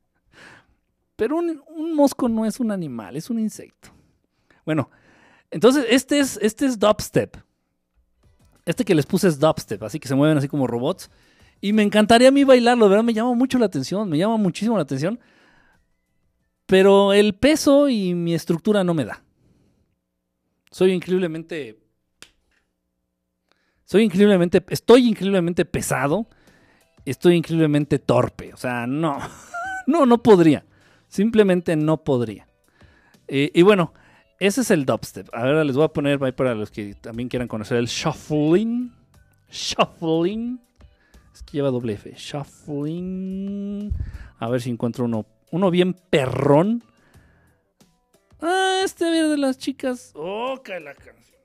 Pero 1.16 1.38
un, 1.38 1.61
un 1.67 1.95
mosco 1.95 2.27
no 2.27 2.45
es 2.45 2.59
un 2.59 2.72
animal, 2.72 3.16
es 3.16 3.30
un 3.30 3.40
insecto. 3.40 3.90
Bueno, 4.66 4.90
entonces 5.51 5.85
este 5.90 6.19
es, 6.19 6.40
este 6.42 6.66
es 6.66 6.80
dubstep. 6.80 7.38
Este 8.66 8.85
que 8.85 8.95
les 8.95 9.06
puse 9.06 9.27
es 9.27 9.40
dubstep, 9.40 9.83
así 9.83 10.00
que 10.00 10.08
se 10.08 10.16
mueven 10.16 10.38
así 10.38 10.48
como 10.48 10.67
robots. 10.67 11.11
Y 11.61 11.74
me 11.74 11.83
encantaría 11.83 12.30
a 12.30 12.32
mí 12.32 12.43
bailarlo, 12.43 12.85
de 12.85 12.90
verdad 12.90 13.03
me 13.03 13.14
llama 13.14 13.33
mucho 13.33 13.58
la 13.58 13.67
atención, 13.67 14.09
me 14.09 14.17
llama 14.17 14.38
muchísimo 14.38 14.75
la 14.75 14.83
atención. 14.83 15.19
Pero 16.66 17.14
el 17.14 17.35
peso 17.35 17.88
y 17.90 18.14
mi 18.16 18.33
estructura 18.33 18.83
no 18.83 18.93
me 18.93 19.06
da. 19.06 19.24
Soy 20.72 20.92
increíblemente... 20.92 21.80
Soy 23.85 24.03
increíblemente... 24.03 24.64
Estoy 24.69 25.08
increíblemente 25.08 25.66
pesado. 25.66 26.27
Estoy 27.06 27.35
increíblemente 27.35 28.00
torpe. 28.00 28.53
O 28.53 28.58
sea, 28.58 28.88
no. 28.88 29.17
No, 29.85 30.06
no 30.06 30.24
podría. 30.24 30.66
Simplemente 31.14 31.75
no 31.75 32.03
podría. 32.03 32.48
Y 33.27 33.61
bueno, 33.61 33.93
ese 34.40 34.61
es 34.61 34.72
el 34.72 34.83
dubstep. 34.83 35.30
Ahora 35.32 35.64
les 35.64 35.75
voy 35.75 35.85
a 35.85 35.90
poner 35.90 36.17
para 36.33 36.56
los 36.56 36.72
que 36.72 36.95
también 36.95 37.30
quieran 37.30 37.48
conocer 37.48 37.77
el 37.77 37.85
shuffling. 37.85 38.92
Shuffling. 39.48 40.59
Es 41.32 41.43
que 41.43 41.51
lleva 41.51 41.69
doble 41.69 41.93
F. 41.93 42.11
Shuffling. 42.17 43.93
A 44.40 44.50
ver 44.50 44.59
si 44.59 44.72
encuentro 44.72 45.06
uno. 45.06 45.27
Uno 45.51 45.69
bien 45.69 45.93
perrón. 45.93 46.83
Ah, 48.42 48.82
este 48.83 49.06
de 49.06 49.38
las 49.38 49.59
chicas. 49.59 50.14
Oh, 50.16 50.64
que 50.64 50.80
la 50.80 50.95
canción. 50.95 51.38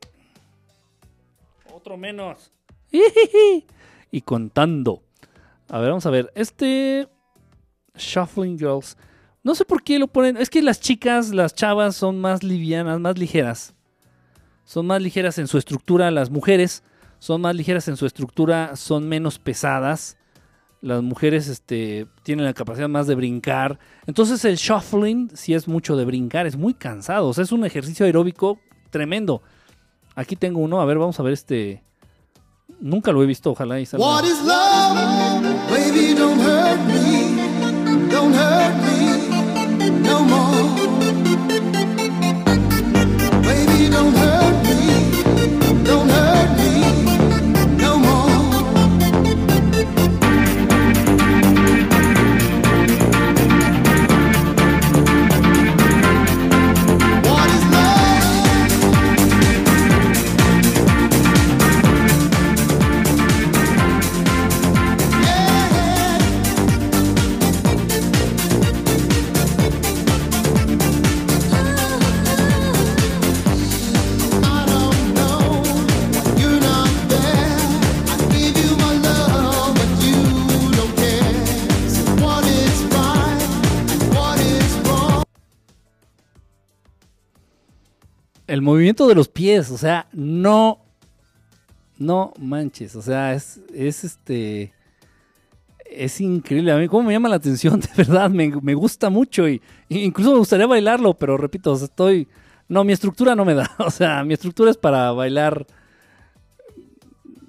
Otro 1.75 1.99
menos. 1.99 2.55
Y 4.11 4.23
contando. 4.23 5.03
A 5.69 5.79
ver, 5.79 5.91
vamos 5.91 6.07
a 6.07 6.11
ver. 6.11 6.33
Este. 6.35 7.07
Shuffling 7.95 8.59
Girls. 8.59 8.97
No 9.49 9.55
sé 9.55 9.65
por 9.65 9.83
qué 9.83 9.99
lo 9.99 10.09
ponen. 10.09 10.37
Es 10.37 10.51
que 10.51 10.61
las 10.61 10.79
chicas, 10.79 11.31
las 11.31 11.55
chavas 11.55 11.97
son 11.97 12.21
más 12.21 12.43
livianas, 12.43 13.01
más 13.01 13.17
ligeras. 13.17 13.73
Son 14.67 14.87
más 14.87 15.01
ligeras 15.01 15.39
en 15.39 15.47
su 15.47 15.57
estructura. 15.57 16.11
Las 16.11 16.29
mujeres 16.29 16.83
son 17.19 17.41
más 17.41 17.55
ligeras 17.55 17.89
en 17.89 17.97
su 17.97 18.05
estructura, 18.05 18.77
son 18.77 19.09
menos 19.09 19.39
pesadas. 19.39 20.19
Las 20.83 21.03
mujeres 21.03 21.49
este, 21.49 22.07
tienen 22.25 22.45
la 22.45 22.53
capacidad 22.53 22.91
más 22.91 23.07
de 23.07 23.15
brincar. 23.15 23.79
Entonces 24.07 24.45
el 24.45 24.57
shuffling, 24.57 25.31
si 25.35 25.55
es 25.55 25.67
mucho 25.67 25.97
de 25.97 26.05
brincar, 26.05 26.47
es 26.47 26.59
muy 26.59 26.75
cansado. 26.75 27.29
O 27.29 27.33
sea, 27.33 27.45
es 27.45 27.51
un 27.51 27.65
ejercicio 27.65 28.05
aeróbico 28.05 28.61
tremendo. 28.91 29.41
Aquí 30.15 30.37
tengo 30.37 30.61
uno. 30.61 30.83
A 30.83 30.85
ver, 30.85 30.99
vamos 30.99 31.19
a 31.21 31.23
ver 31.23 31.33
este. 31.33 31.83
Nunca 32.81 33.13
lo 33.13 33.23
he 33.23 33.27
visto, 33.27 33.53
ojalá 33.53 33.81
y 33.81 33.87
salga. 33.87 34.05
What 34.05 34.25
is 34.25 34.43
love? 34.45 35.71
Baby, 35.71 36.13
don't 36.15 36.39
hurt 36.39 36.87
me. 36.87 37.08
El 88.49 88.63
movimiento 88.63 89.07
de 89.07 89.15
los 89.15 89.29
pies, 89.29 89.71
o 89.71 89.79
sea, 89.79 90.09
no, 90.13 90.81
no 91.99 92.33
manches, 92.39 92.97
o 92.97 93.03
sea, 93.03 93.35
es, 93.35 93.61
es 93.75 94.05
este, 94.05 94.73
es 95.91 96.21
increíble. 96.21 96.73
A 96.73 96.79
mí, 96.79 96.89
cómo 96.89 97.07
me 97.07 97.13
llama 97.13 97.29
la 97.29 97.37
atención, 97.37 97.79
de 97.81 97.89
verdad, 97.97 98.31
me, 98.31 98.75
gusta 98.75 99.11
mucho 99.11 99.49
y, 99.49 99.61
incluso 99.91 100.33
me 100.33 100.39
gustaría 100.39 100.67
bailarlo, 100.67 101.15
pero 101.15 101.37
repito, 101.37 101.75
estoy, 101.75 102.27
no, 102.69 102.85
mi 102.85 102.93
estructura 102.93 103.37
no 103.37 103.45
me 103.45 103.55
da, 103.55 103.71
o 103.79 103.91
sea, 103.91 104.25
mi 104.25 104.35
estructura 104.35 104.71
es 104.71 104.77
para 104.77 105.13
bailar. 105.13 105.67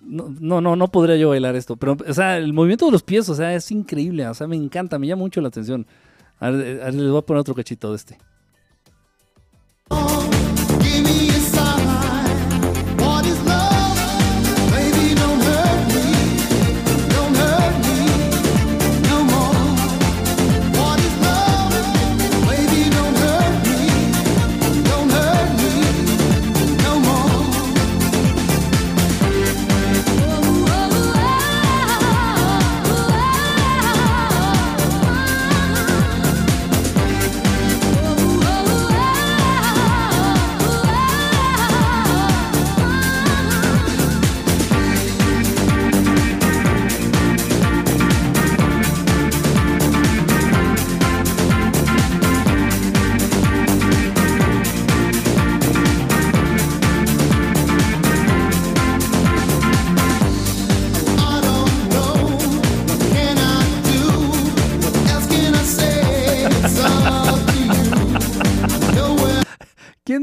No, 0.02 0.60
no, 0.60 0.76
no, 0.76 0.88
podría 0.88 1.18
yo 1.18 1.30
bailar 1.30 1.56
esto, 1.56 1.78
pero, 1.78 1.96
o 2.08 2.14
sea, 2.14 2.38
el 2.38 2.52
movimiento 2.52 2.88
de 2.88 2.92
los 2.92 3.04
pies, 3.04 3.30
o 3.30 3.36
sea, 3.36 3.54
es 3.54 3.70
increíble, 3.70 4.28
o 4.28 4.34
sea, 4.34 4.48
me 4.48 4.56
encanta, 4.56 4.98
me 4.98 5.06
llama 5.06 5.22
mucho 5.22 5.40
la 5.40 5.50
atención. 5.50 5.86
A 6.40 6.50
ver, 6.50 6.94
les 6.96 7.10
voy 7.12 7.20
a 7.20 7.22
poner 7.22 7.42
otro 7.42 7.54
cachito 7.54 7.92
de 7.92 7.96
este. 7.96 8.18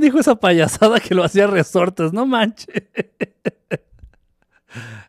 Dijo 0.06 0.18
esa 0.18 0.36
payasada 0.36 1.00
que 1.00 1.14
lo 1.14 1.24
hacía 1.24 1.46
resortes? 1.46 2.12
No 2.12 2.26
manches. 2.26 2.82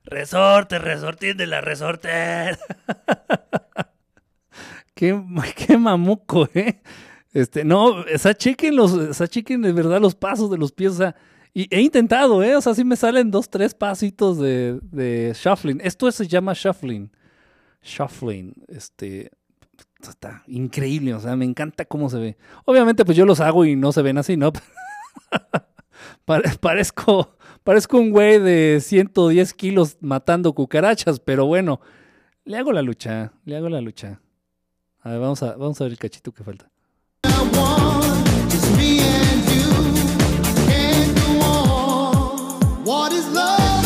Resorte, 0.04 0.80
resortín 0.80 1.38
de 1.38 1.48
la 1.48 1.62
resorte. 1.62 2.10
qué, 4.96 5.22
qué 5.56 5.78
mamuco, 5.78 6.48
¿eh? 6.54 6.82
Este, 7.34 7.64
no, 7.64 7.88
o 7.88 8.18
sea, 8.18 8.34
chequen 8.34 8.76
los, 8.76 8.94
o 8.94 9.14
sea, 9.14 9.28
chequen 9.28 9.62
de 9.62 9.74
verdad 9.74 10.00
los 10.00 10.16
pasos 10.16 10.50
de 10.50 10.58
los 10.58 10.72
pies, 10.72 10.94
o 10.94 10.96
sea, 10.96 11.16
y 11.54 11.68
he 11.76 11.82
intentado, 11.82 12.42
¿eh? 12.44 12.56
O 12.56 12.62
sea, 12.62 12.74
sí 12.74 12.84
me 12.84 12.96
salen 12.96 13.32
dos, 13.32 13.50
tres 13.50 13.74
pasitos 13.74 14.40
de, 14.40 14.80
de 14.82 15.34
shuffling. 15.36 15.82
Esto 15.84 16.12
se 16.12 16.28
llama 16.28 16.54
shuffling. 16.56 17.12
Shuffling, 17.82 18.54
este, 18.68 19.32
está 20.08 20.44
increíble, 20.48 21.14
o 21.14 21.20
sea, 21.20 21.36
me 21.36 21.46
encanta 21.46 21.86
cómo 21.86 22.10
se 22.10 22.18
ve. 22.18 22.38
Obviamente, 22.66 23.06
pues 23.06 23.18
yo 23.18 23.26
los 23.26 23.40
hago 23.40 23.66
y 23.66 23.76
no 23.76 23.92
se 23.92 24.02
ven 24.02 24.18
así, 24.18 24.38
¿no? 24.38 24.52
Pare- 26.26 26.58
parezco, 26.60 27.36
parezco 27.64 27.98
un 27.98 28.12
güey 28.12 28.40
de 28.40 28.80
110 28.82 29.54
kilos 29.54 29.98
matando 30.02 30.54
cucarachas, 30.54 31.20
pero 31.20 31.46
bueno, 31.46 31.80
le 32.46 32.58
hago 32.58 32.72
la 32.72 32.82
lucha, 32.82 33.32
le 33.46 33.58
hago 33.58 33.70
la 33.70 33.82
lucha. 33.82 34.20
A 35.02 35.10
ver, 35.12 35.20
vamos 35.20 35.42
a, 35.44 35.56
vamos 35.56 35.80
a 35.82 35.86
ver 35.86 35.94
el 35.94 36.00
cachito 36.00 36.32
que 36.32 36.44
falta. 36.44 36.70
What 42.86 43.12
is 43.12 43.28
love? 43.34 43.77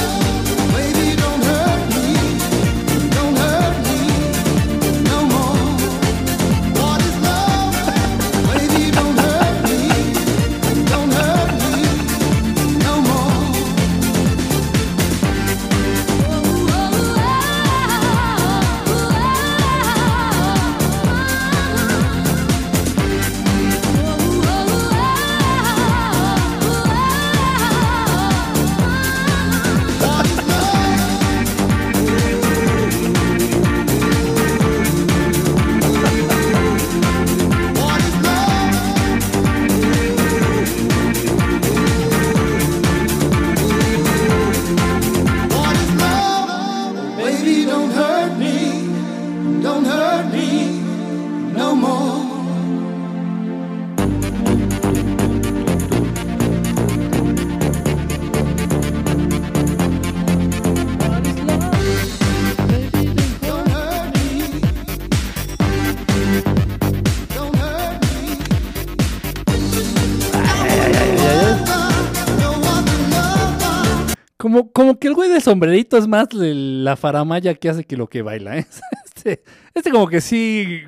Como, 74.41 74.71
como 74.71 74.97
que 74.97 75.07
el 75.07 75.13
güey 75.13 75.29
del 75.29 75.43
sombrerito 75.43 75.97
es 75.97 76.07
más 76.07 76.27
de 76.29 76.55
la 76.55 76.95
faramaya 76.95 77.53
que 77.53 77.69
hace 77.69 77.83
que 77.83 77.95
lo 77.95 78.07
que 78.07 78.23
baila, 78.23 78.57
¿eh? 78.57 78.65
Este, 79.05 79.43
este 79.75 79.91
como 79.91 80.07
que 80.07 80.19
sí... 80.19 80.81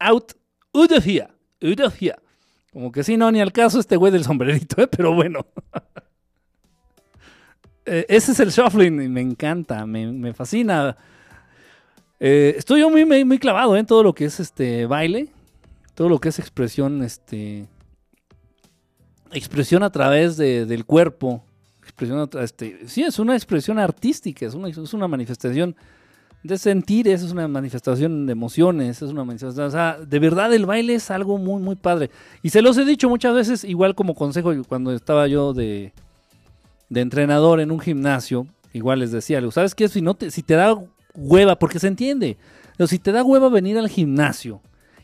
Out, 0.00 0.32
of 0.72 1.06
here. 1.06 1.28
Como 2.72 2.90
que 2.90 3.04
sí, 3.04 3.16
no, 3.16 3.30
ni 3.30 3.40
al 3.40 3.52
caso 3.52 3.78
este 3.78 3.94
güey 3.94 4.10
del 4.10 4.24
sombrerito, 4.24 4.82
¿eh? 4.82 4.88
Pero 4.88 5.14
bueno. 5.14 5.46
Eh, 7.84 8.06
ese 8.08 8.30
es 8.30 8.38
el 8.38 8.50
shuffling 8.50 9.02
y 9.02 9.08
me 9.08 9.20
encanta, 9.20 9.84
me, 9.86 10.06
me 10.06 10.32
fascina. 10.32 10.96
Eh, 12.20 12.54
estoy 12.56 12.78
yo 12.78 12.88
muy, 12.88 13.04
muy, 13.04 13.38
clavado 13.40 13.76
en 13.76 13.86
todo 13.86 14.04
lo 14.04 14.14
que 14.14 14.26
es 14.26 14.38
este 14.38 14.86
baile, 14.86 15.30
todo 15.96 16.08
lo 16.08 16.20
que 16.20 16.28
es 16.28 16.38
expresión, 16.38 17.02
este, 17.02 17.66
expresión 19.34 19.82
a 19.82 19.90
través 19.90 20.36
de- 20.36 20.66
del 20.66 20.84
cuerpo. 20.84 21.42
Expresión 21.82 22.18
a 22.34 22.42
este, 22.42 22.86
sí, 22.86 23.02
es 23.02 23.18
una 23.18 23.34
expresión 23.34 23.78
artística, 23.78 24.46
es 24.46 24.54
una, 24.54 24.68
es 24.68 24.94
una 24.94 25.08
manifestación 25.08 25.74
de 26.42 26.58
sentires, 26.58 27.22
es 27.22 27.30
una 27.32 27.46
manifestación 27.48 28.26
de 28.26 28.32
emociones, 28.32 29.00
es 29.02 29.10
una 29.10 29.24
manifestación, 29.24 29.66
o 29.66 29.70
sea, 29.70 29.98
de 29.98 30.18
verdad 30.18 30.52
el 30.54 30.66
baile 30.66 30.94
es 30.94 31.10
algo 31.10 31.38
muy, 31.38 31.62
muy 31.62 31.76
padre. 31.76 32.10
Y 32.42 32.50
se 32.50 32.62
los 32.62 32.76
he 32.78 32.84
dicho 32.84 33.08
muchas 33.08 33.34
veces, 33.34 33.64
igual 33.64 33.94
como 33.94 34.14
consejo 34.14 34.52
cuando 34.68 34.92
estaba 34.92 35.26
yo 35.28 35.52
de, 35.52 35.92
de 36.88 37.00
entrenador 37.00 37.60
en 37.60 37.70
un 37.70 37.78
gimnasio, 37.80 38.46
igual 38.72 39.00
les 39.00 39.12
decía, 39.12 39.40
¿sabes 39.50 39.74
qué? 39.74 39.88
Si, 39.88 40.02
no 40.02 40.14
te, 40.14 40.30
si 40.30 40.42
te 40.42 40.54
da 40.54 40.76
hueva, 41.14 41.58
porque 41.58 41.78
se 41.78 41.88
entiende, 41.88 42.36
pero 42.76 42.86
si 42.88 42.98
te 42.98 43.12
da 43.12 43.22
hueva 43.22 43.48
venir 43.48 43.78
al 43.78 43.88
gimnasio 43.88 44.60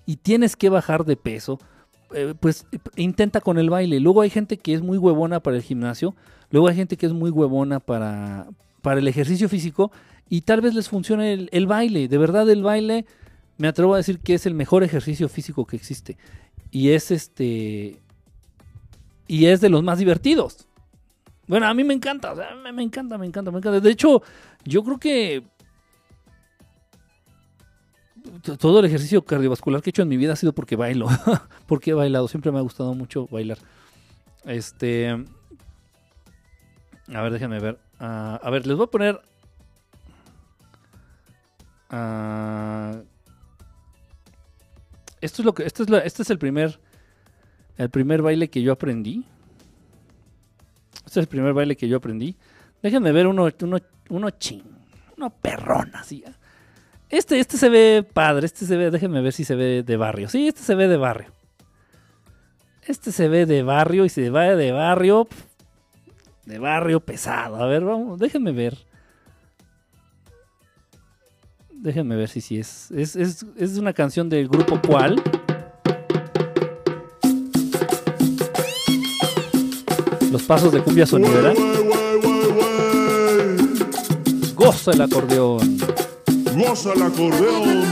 y 0.07 0.17
tienes 0.17 0.57
que 0.57 0.71
bajar 0.71 1.05
de 1.05 1.17
peso, 1.17 1.61
eh, 2.15 2.35
pues 2.39 2.67
intenta 2.97 3.41
con 3.41 3.59
el 3.59 3.71
baile. 3.71 4.01
Luego 4.01 4.23
hay 4.23 4.31
gente 4.31 4.57
que 4.57 4.75
es 4.75 4.83
muy 4.83 4.99
huevona 4.99 5.41
para 5.41 5.57
el 5.57 5.63
gimnasio, 5.63 6.15
luego 6.51 6.69
hay 6.69 6.77
gente 6.77 6.97
que 6.97 7.07
es 7.07 7.13
muy 7.13 7.31
huevona 7.31 7.81
para, 7.81 8.49
para 8.83 9.01
el 9.01 9.09
ejercicio 9.09 9.49
físico 9.49 9.93
y 10.29 10.43
tal 10.43 10.61
vez 10.61 10.75
les 10.75 10.89
funcione 10.89 11.49
el, 11.51 11.67
baile. 11.67 12.09
De 12.09 12.19
verdad 12.19 12.49
el 12.51 12.63
baile 12.63 13.07
me 13.57 13.69
atrevo 13.69 13.95
a 13.95 13.99
decir 13.99 14.21
que 14.21 14.35
es 14.35 14.47
el 14.47 14.55
mejor 14.55 14.85
ejercicio 14.85 15.29
físico 15.29 15.67
que 15.67 15.77
existe 15.77 16.17
y 16.71 16.91
es 16.91 17.11
este 17.11 18.01
y 19.27 19.47
es 19.47 19.61
de 19.61 19.69
los 19.69 19.83
más 19.83 19.99
divertidos. 19.99 20.67
Bueno, 21.47 21.67
a 21.67 21.75
mí 21.75 21.83
me 21.83 21.95
encanta, 21.95 22.35
me, 22.35 22.83
encanta, 22.83 23.17
me 23.17 23.27
encanta, 23.27 23.51
me 23.51 23.59
encanta. 23.59 23.81
De 23.81 23.91
hecho, 23.91 24.23
yo 24.65 24.85
creo 24.85 24.99
que 24.99 25.45
todo 28.59 28.81
el 28.81 28.87
ejercicio 28.87 29.25
cardiovascular 29.25 29.83
que 29.83 29.91
he 29.91 29.93
hecho 29.93 30.03
en 30.03 30.09
mi 30.09 30.17
vida 30.17 30.33
ha 30.33 30.37
sido 30.37 30.53
porque 30.53 30.77
bailo. 30.77 31.09
porque 31.67 31.91
he 31.91 31.95
bailado. 31.95 32.29
Siempre 32.29 32.53
me 32.53 32.59
ha 32.59 32.63
gustado 32.63 32.95
mucho 32.95 33.27
bailar. 33.29 33.59
Este. 34.45 35.11
A 37.15 37.23
ver, 37.23 37.33
déjenme 37.33 37.59
ver. 37.61 37.79
Ah, 38.01 38.39
a 38.43 38.51
ver, 38.51 38.67
les 38.67 38.77
voy 38.77 38.85
a 38.85 38.91
poner. 38.91 39.21
ah, 41.91 43.01
esto 45.21 45.43
es 45.43 45.47
lo 45.47 45.55
que. 45.55 45.65
Es, 45.65 45.91
la- 45.91 45.99
este 46.01 46.23
es 46.23 46.31
el 46.31 46.39
primer. 46.39 46.79
El 47.77 47.91
primer 47.91 48.23
baile 48.23 48.49
que 48.51 48.63
yo 48.63 48.73
aprendí. 48.73 49.25
Este 51.07 51.21
es 51.21 51.25
el 51.25 51.29
primer 51.29 51.53
baile 51.55 51.77
que 51.77 51.89
yo 51.89 51.97
aprendí. 51.97 52.37
Déjenme 52.83 53.13
ver 53.13 53.27
uno, 53.27 53.49
uno, 53.63 53.79
uno 54.11 54.31
chin. 54.31 54.63
Uno 55.17 55.31
perrón 55.31 55.91
así. 55.95 56.23
Este, 57.11 57.41
este 57.41 57.57
se 57.57 57.69
ve 57.69 58.07
padre. 58.13 58.47
Este 58.47 58.67
se 58.67 58.77
ve. 58.77 58.91
Déjenme 58.91 59.21
ver 59.21 59.33
si 59.33 59.45
se 59.45 59.55
ve 59.55 59.83
de 59.83 59.97
barrio. 59.97 60.29
Sí, 60.29 60.49
este 60.49 60.63
se 60.63 60.75
ve 60.75 60.89
de 60.89 60.97
barrio. 60.97 61.33
Este 62.83 63.13
se 63.13 63.29
ve 63.29 63.47
de 63.47 63.63
barrio 63.63 64.05
y 64.05 64.09
se 64.09 64.31
va 64.31 64.45
de 64.45 64.73
barrio. 64.73 65.29
De 66.45 66.59
barrio 66.59 67.01
pesado. 67.01 67.57
A 67.57 67.67
ver, 67.67 67.85
vamos. 67.85 68.19
Déjenme 68.19 68.53
ver. 68.53 68.77
Déjenme 71.71 72.17
ver 72.17 72.29
si 72.29 72.41
sí 72.41 72.59
es. 72.59 72.91
Es, 72.91 73.17
es, 73.17 73.47
es 73.57 73.79
una 73.79 73.93
canción 73.93 74.29
del 74.29 74.49
grupo 74.49 74.81
cuál. 74.87 75.23
Los 80.31 80.43
pasos 80.43 80.73
de 80.73 80.83
cumbia 80.83 81.07
sonidera. 81.07 81.55
Goza 84.55 84.91
el 84.91 85.01
acordeón. 85.01 85.79
Goza 86.59 86.93
el 86.93 87.03
acordeón. 87.05 87.85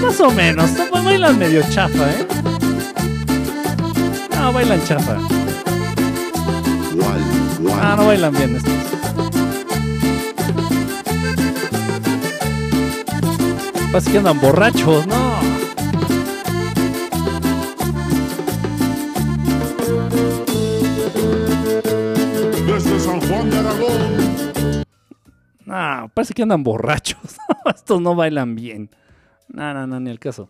Más 0.00 0.18
o 0.18 0.30
menos. 0.30 0.70
no, 0.72 1.02
Bailan 1.02 1.38
medio 1.38 1.62
chafa, 1.68 2.10
¿eh? 2.10 2.26
No, 4.30 4.50
bailan 4.50 4.82
chafa. 4.86 5.18
Ah, 7.82 7.96
no 7.98 8.06
bailan 8.06 8.32
bien 8.32 8.56
estos. 8.56 8.72
Pasa 13.92 14.10
que 14.10 14.16
andan 14.16 14.40
borrachos, 14.40 15.06
¿no? 15.06 15.36
Desde 22.66 23.00
San 23.00 23.20
Juan 23.20 23.50
de 23.50 23.58
Aragón. 23.58 24.25
No, 25.76 26.10
parece 26.14 26.32
que 26.32 26.42
andan 26.42 26.62
borrachos. 26.62 27.36
Estos 27.74 28.00
no 28.00 28.14
bailan 28.14 28.54
bien. 28.54 28.88
No, 29.48 29.74
no, 29.74 29.86
no, 29.86 30.00
ni 30.00 30.10
el 30.10 30.18
caso. 30.18 30.48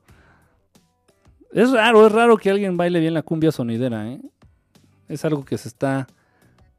Es 1.53 1.73
raro, 1.73 2.07
es 2.07 2.13
raro 2.13 2.37
que 2.37 2.51
alguien 2.51 2.77
baile 2.77 3.01
bien 3.01 3.15
la 3.15 3.23
cumbia 3.23 3.51
sonidera, 3.51 4.09
¿eh? 4.09 4.21
Es 5.09 5.25
algo 5.25 5.45
que 5.45 5.59
se 5.59 5.69
está... 5.69 6.07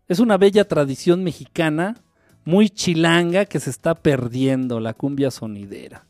Es 0.08 0.20
una 0.20 0.38
bella 0.38 0.66
tradición 0.66 1.26
mexicana, 1.26 1.98
muy 2.46 2.70
chilanga, 2.70 3.44
que 3.46 3.60
se 3.60 3.70
está 3.70 3.96
perdiendo, 3.96 4.80
la 4.80 4.94
cumbia 4.94 5.30
sonidera. 5.30 6.06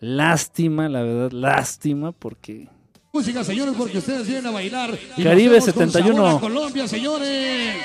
Lástima, 0.00 0.88
la 0.88 1.02
verdad, 1.02 1.30
lástima, 1.30 2.10
porque... 2.10 2.68
Música, 3.12 3.44
señores, 3.44 3.74
porque 3.78 3.98
ustedes 3.98 4.26
vienen 4.26 4.46
a 4.46 4.50
bailar. 4.50 4.98
Y 5.16 5.22
Caribe 5.22 5.56
nos 5.56 5.66
vemos 5.66 5.74
con 5.74 5.90
71. 5.92 6.16
sabor 6.16 6.36
a 6.36 6.40
Colombia, 6.40 6.88
señores. 6.88 7.76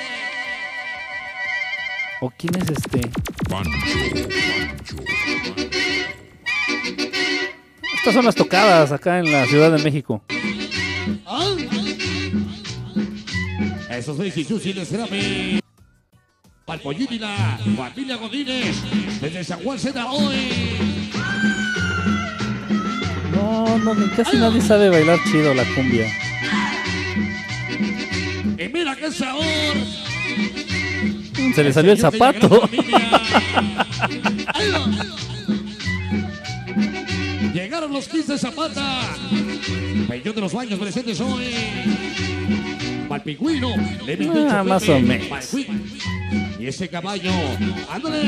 ¿O 2.24 2.30
quién 2.38 2.54
es 2.54 2.68
este? 2.70 3.00
Estas 7.96 8.14
son 8.14 8.24
las 8.24 8.36
tocadas 8.36 8.92
acá 8.92 9.18
en 9.18 9.32
la 9.32 9.44
Ciudad 9.46 9.72
de 9.72 9.82
México. 9.82 10.22
¿Ah? 11.26 11.48
Esos 13.90 14.16
seis 14.16 14.36
y 14.36 14.72
les 14.72 14.92
grame. 14.92 15.60
Palpollín 16.64 17.08
y 17.10 17.18
la 17.18 17.58
familia 17.76 18.14
Godínez. 18.16 18.76
Desde 19.20 19.42
San 19.42 19.58
Juan 19.64 19.80
Seda 19.80 20.06
hoy. 20.12 20.78
No, 23.34 23.78
no, 23.78 23.94
ni- 23.96 24.06
casi 24.10 24.36
nadie 24.36 24.60
sabe 24.60 24.90
bailar 24.90 25.18
chido 25.28 25.52
la 25.54 25.64
cumbia. 25.74 26.06
Y 28.58 28.68
mira 28.68 28.94
qué 28.94 29.10
sabor. 29.10 29.42
Se 31.54 31.62
le 31.62 31.72
salió 31.72 31.92
el 31.92 31.98
zapato. 31.98 32.68
Llegaron 37.52 37.92
los 37.92 38.08
15 38.08 38.38
Zapata. 38.38 39.00
Millón 40.08 40.34
de 40.34 40.40
los 40.40 40.52
baños 40.52 40.78
presentes 40.78 41.20
hoy. 41.20 41.54
Palpigüino. 43.08 43.74
Ah, 44.50 44.64
más 44.64 44.88
o 44.88 44.98
menos. 44.98 45.54
Y 46.58 46.66
ese 46.66 46.88
caballo. 46.88 47.30
Ándale. 47.90 48.22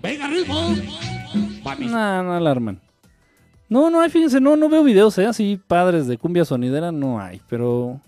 Venga, 0.00 0.28
ritmo. 0.28 0.76
No, 1.80 2.22
no 2.22 2.34
alarman. 2.34 2.80
No, 3.68 3.90
no 3.90 4.00
hay, 4.00 4.08
fíjense, 4.08 4.40
no, 4.40 4.56
no 4.56 4.68
veo 4.68 4.82
videos 4.82 5.18
¿eh? 5.18 5.26
así 5.26 5.60
padres 5.66 6.06
de 6.06 6.16
cumbia 6.16 6.44
sonidera, 6.46 6.90
no 6.90 7.20
hay, 7.20 7.42
pero 7.48 8.00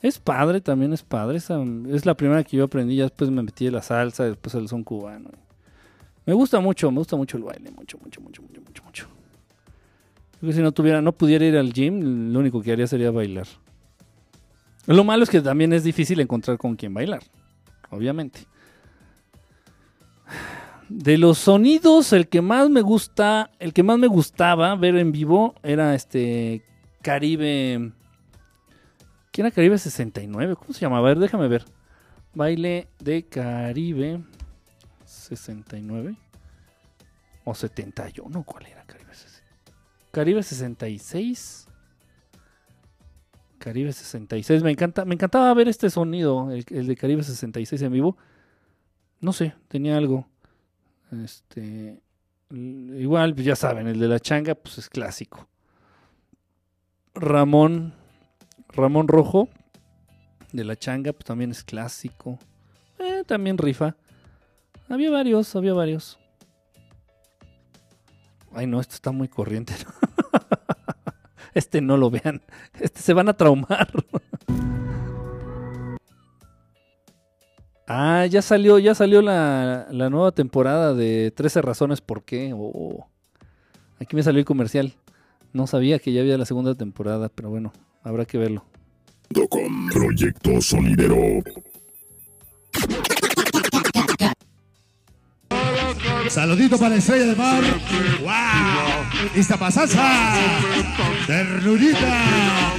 es 0.00 0.18
padre, 0.18 0.60
también 0.60 0.92
es 0.92 1.02
padre. 1.02 1.38
es 1.38 2.06
la 2.06 2.14
primera 2.14 2.44
que 2.44 2.56
yo 2.56 2.64
aprendí, 2.64 2.96
ya 2.96 3.04
después 3.04 3.30
me 3.30 3.42
metí 3.42 3.66
en 3.66 3.74
la 3.74 3.82
salsa, 3.82 4.24
después 4.24 4.54
el 4.54 4.68
son 4.68 4.84
cubano. 4.84 5.30
Me 6.24 6.34
gusta 6.34 6.60
mucho, 6.60 6.90
me 6.90 6.98
gusta 6.98 7.16
mucho 7.16 7.36
el 7.36 7.42
baile, 7.42 7.70
mucho, 7.70 7.98
mucho, 7.98 8.20
mucho, 8.20 8.42
mucho, 8.42 8.60
mucho, 8.60 8.84
mucho. 8.84 9.08
Creo 10.38 10.50
que 10.50 10.56
si 10.56 10.62
no 10.62 10.72
tuviera, 10.72 11.02
no 11.02 11.12
pudiera 11.12 11.44
ir 11.44 11.56
al 11.56 11.72
gym, 11.72 12.32
lo 12.32 12.38
único 12.38 12.62
que 12.62 12.70
haría 12.72 12.86
sería 12.86 13.10
bailar. 13.10 13.46
Lo 14.86 15.04
malo 15.04 15.24
es 15.24 15.30
que 15.30 15.40
también 15.40 15.72
es 15.72 15.84
difícil 15.84 16.20
encontrar 16.20 16.58
con 16.58 16.76
quién 16.76 16.94
bailar, 16.94 17.22
obviamente. 17.90 18.46
De 20.88 21.18
los 21.18 21.38
sonidos, 21.38 22.12
el 22.12 22.28
que 22.28 22.40
más 22.40 22.70
me 22.70 22.82
gusta, 22.82 23.50
el 23.58 23.72
que 23.72 23.82
más 23.82 23.98
me 23.98 24.06
gustaba 24.06 24.74
ver 24.76 24.96
en 24.96 25.12
vivo 25.12 25.54
era 25.62 25.94
este 25.94 26.62
Caribe. 27.02 27.92
¿Quién 29.38 29.46
era 29.46 29.54
Caribe 29.54 29.78
69? 29.78 30.56
¿Cómo 30.56 30.72
se 30.72 30.80
llamaba? 30.80 31.06
A 31.06 31.10
ver, 31.10 31.20
déjame 31.20 31.46
ver. 31.46 31.64
Baile 32.34 32.88
de 32.98 33.22
Caribe 33.28 34.20
69 35.04 36.16
o 37.44 37.54
71, 37.54 38.42
¿cuál 38.42 38.66
era 38.66 38.82
Caribe 38.82 39.14
60? 39.14 39.46
Caribe 40.10 40.42
66. 40.42 41.68
Caribe 43.60 43.92
66, 43.92 44.64
me 44.64 44.72
encanta, 44.72 45.04
me 45.04 45.14
encantaba 45.14 45.54
ver 45.54 45.68
este 45.68 45.88
sonido, 45.88 46.50
el, 46.50 46.64
el 46.70 46.88
de 46.88 46.96
Caribe 46.96 47.22
66 47.22 47.80
en 47.82 47.92
vivo. 47.92 48.16
No 49.20 49.32
sé, 49.32 49.54
tenía 49.68 49.98
algo. 49.98 50.26
Este. 51.12 52.02
Igual, 52.50 53.36
ya 53.36 53.54
saben, 53.54 53.86
el 53.86 54.00
de 54.00 54.08
la 54.08 54.18
changa, 54.18 54.56
pues 54.56 54.78
es 54.78 54.88
clásico. 54.88 55.46
Ramón. 57.14 58.07
Ramón 58.68 59.08
Rojo. 59.08 59.48
De 60.52 60.64
la 60.64 60.76
changa, 60.76 61.12
pues 61.12 61.24
también 61.24 61.50
es 61.50 61.62
clásico. 61.62 62.38
Eh, 62.98 63.22
también 63.26 63.58
rifa. 63.58 63.96
Había 64.88 65.10
varios, 65.10 65.54
había 65.54 65.74
varios. 65.74 66.18
Ay, 68.52 68.66
no, 68.66 68.80
esto 68.80 68.94
está 68.94 69.12
muy 69.12 69.28
corriente. 69.28 69.74
Este 71.54 71.80
no 71.80 71.96
lo 71.96 72.08
vean. 72.08 72.40
Este 72.78 73.00
se 73.00 73.12
van 73.12 73.28
a 73.28 73.32
traumar. 73.32 73.88
Ah, 77.90 78.26
ya 78.26 78.42
salió, 78.42 78.78
ya 78.78 78.94
salió 78.94 79.22
la, 79.22 79.86
nueva 79.90 80.30
temporada 80.32 80.92
de 80.92 81.32
13 81.34 81.62
razones 81.62 82.02
por 82.02 82.22
qué. 82.22 82.52
Oh, 82.54 83.08
aquí 83.98 84.14
me 84.14 84.22
salió 84.22 84.40
el 84.40 84.44
comercial. 84.44 84.92
No 85.54 85.66
sabía 85.66 85.98
que 85.98 86.12
ya 86.12 86.20
había 86.20 86.36
la 86.36 86.44
segunda 86.44 86.74
temporada, 86.74 87.30
pero 87.30 87.48
bueno, 87.48 87.72
habrá 88.02 88.24
que 88.24 88.38
verlo. 88.38 88.64
Com 89.50 89.88
Proyecto 89.90 90.60
Sonidero. 90.62 91.42
Saludito 96.28 96.78
para 96.78 96.96
Estrella 96.96 97.26
de 97.26 97.36
Mar. 97.36 97.62
¡Wow! 98.20 99.30
¡Esta 99.34 99.56
pasaza! 99.56 100.34
¡Ternurita! 101.26 102.72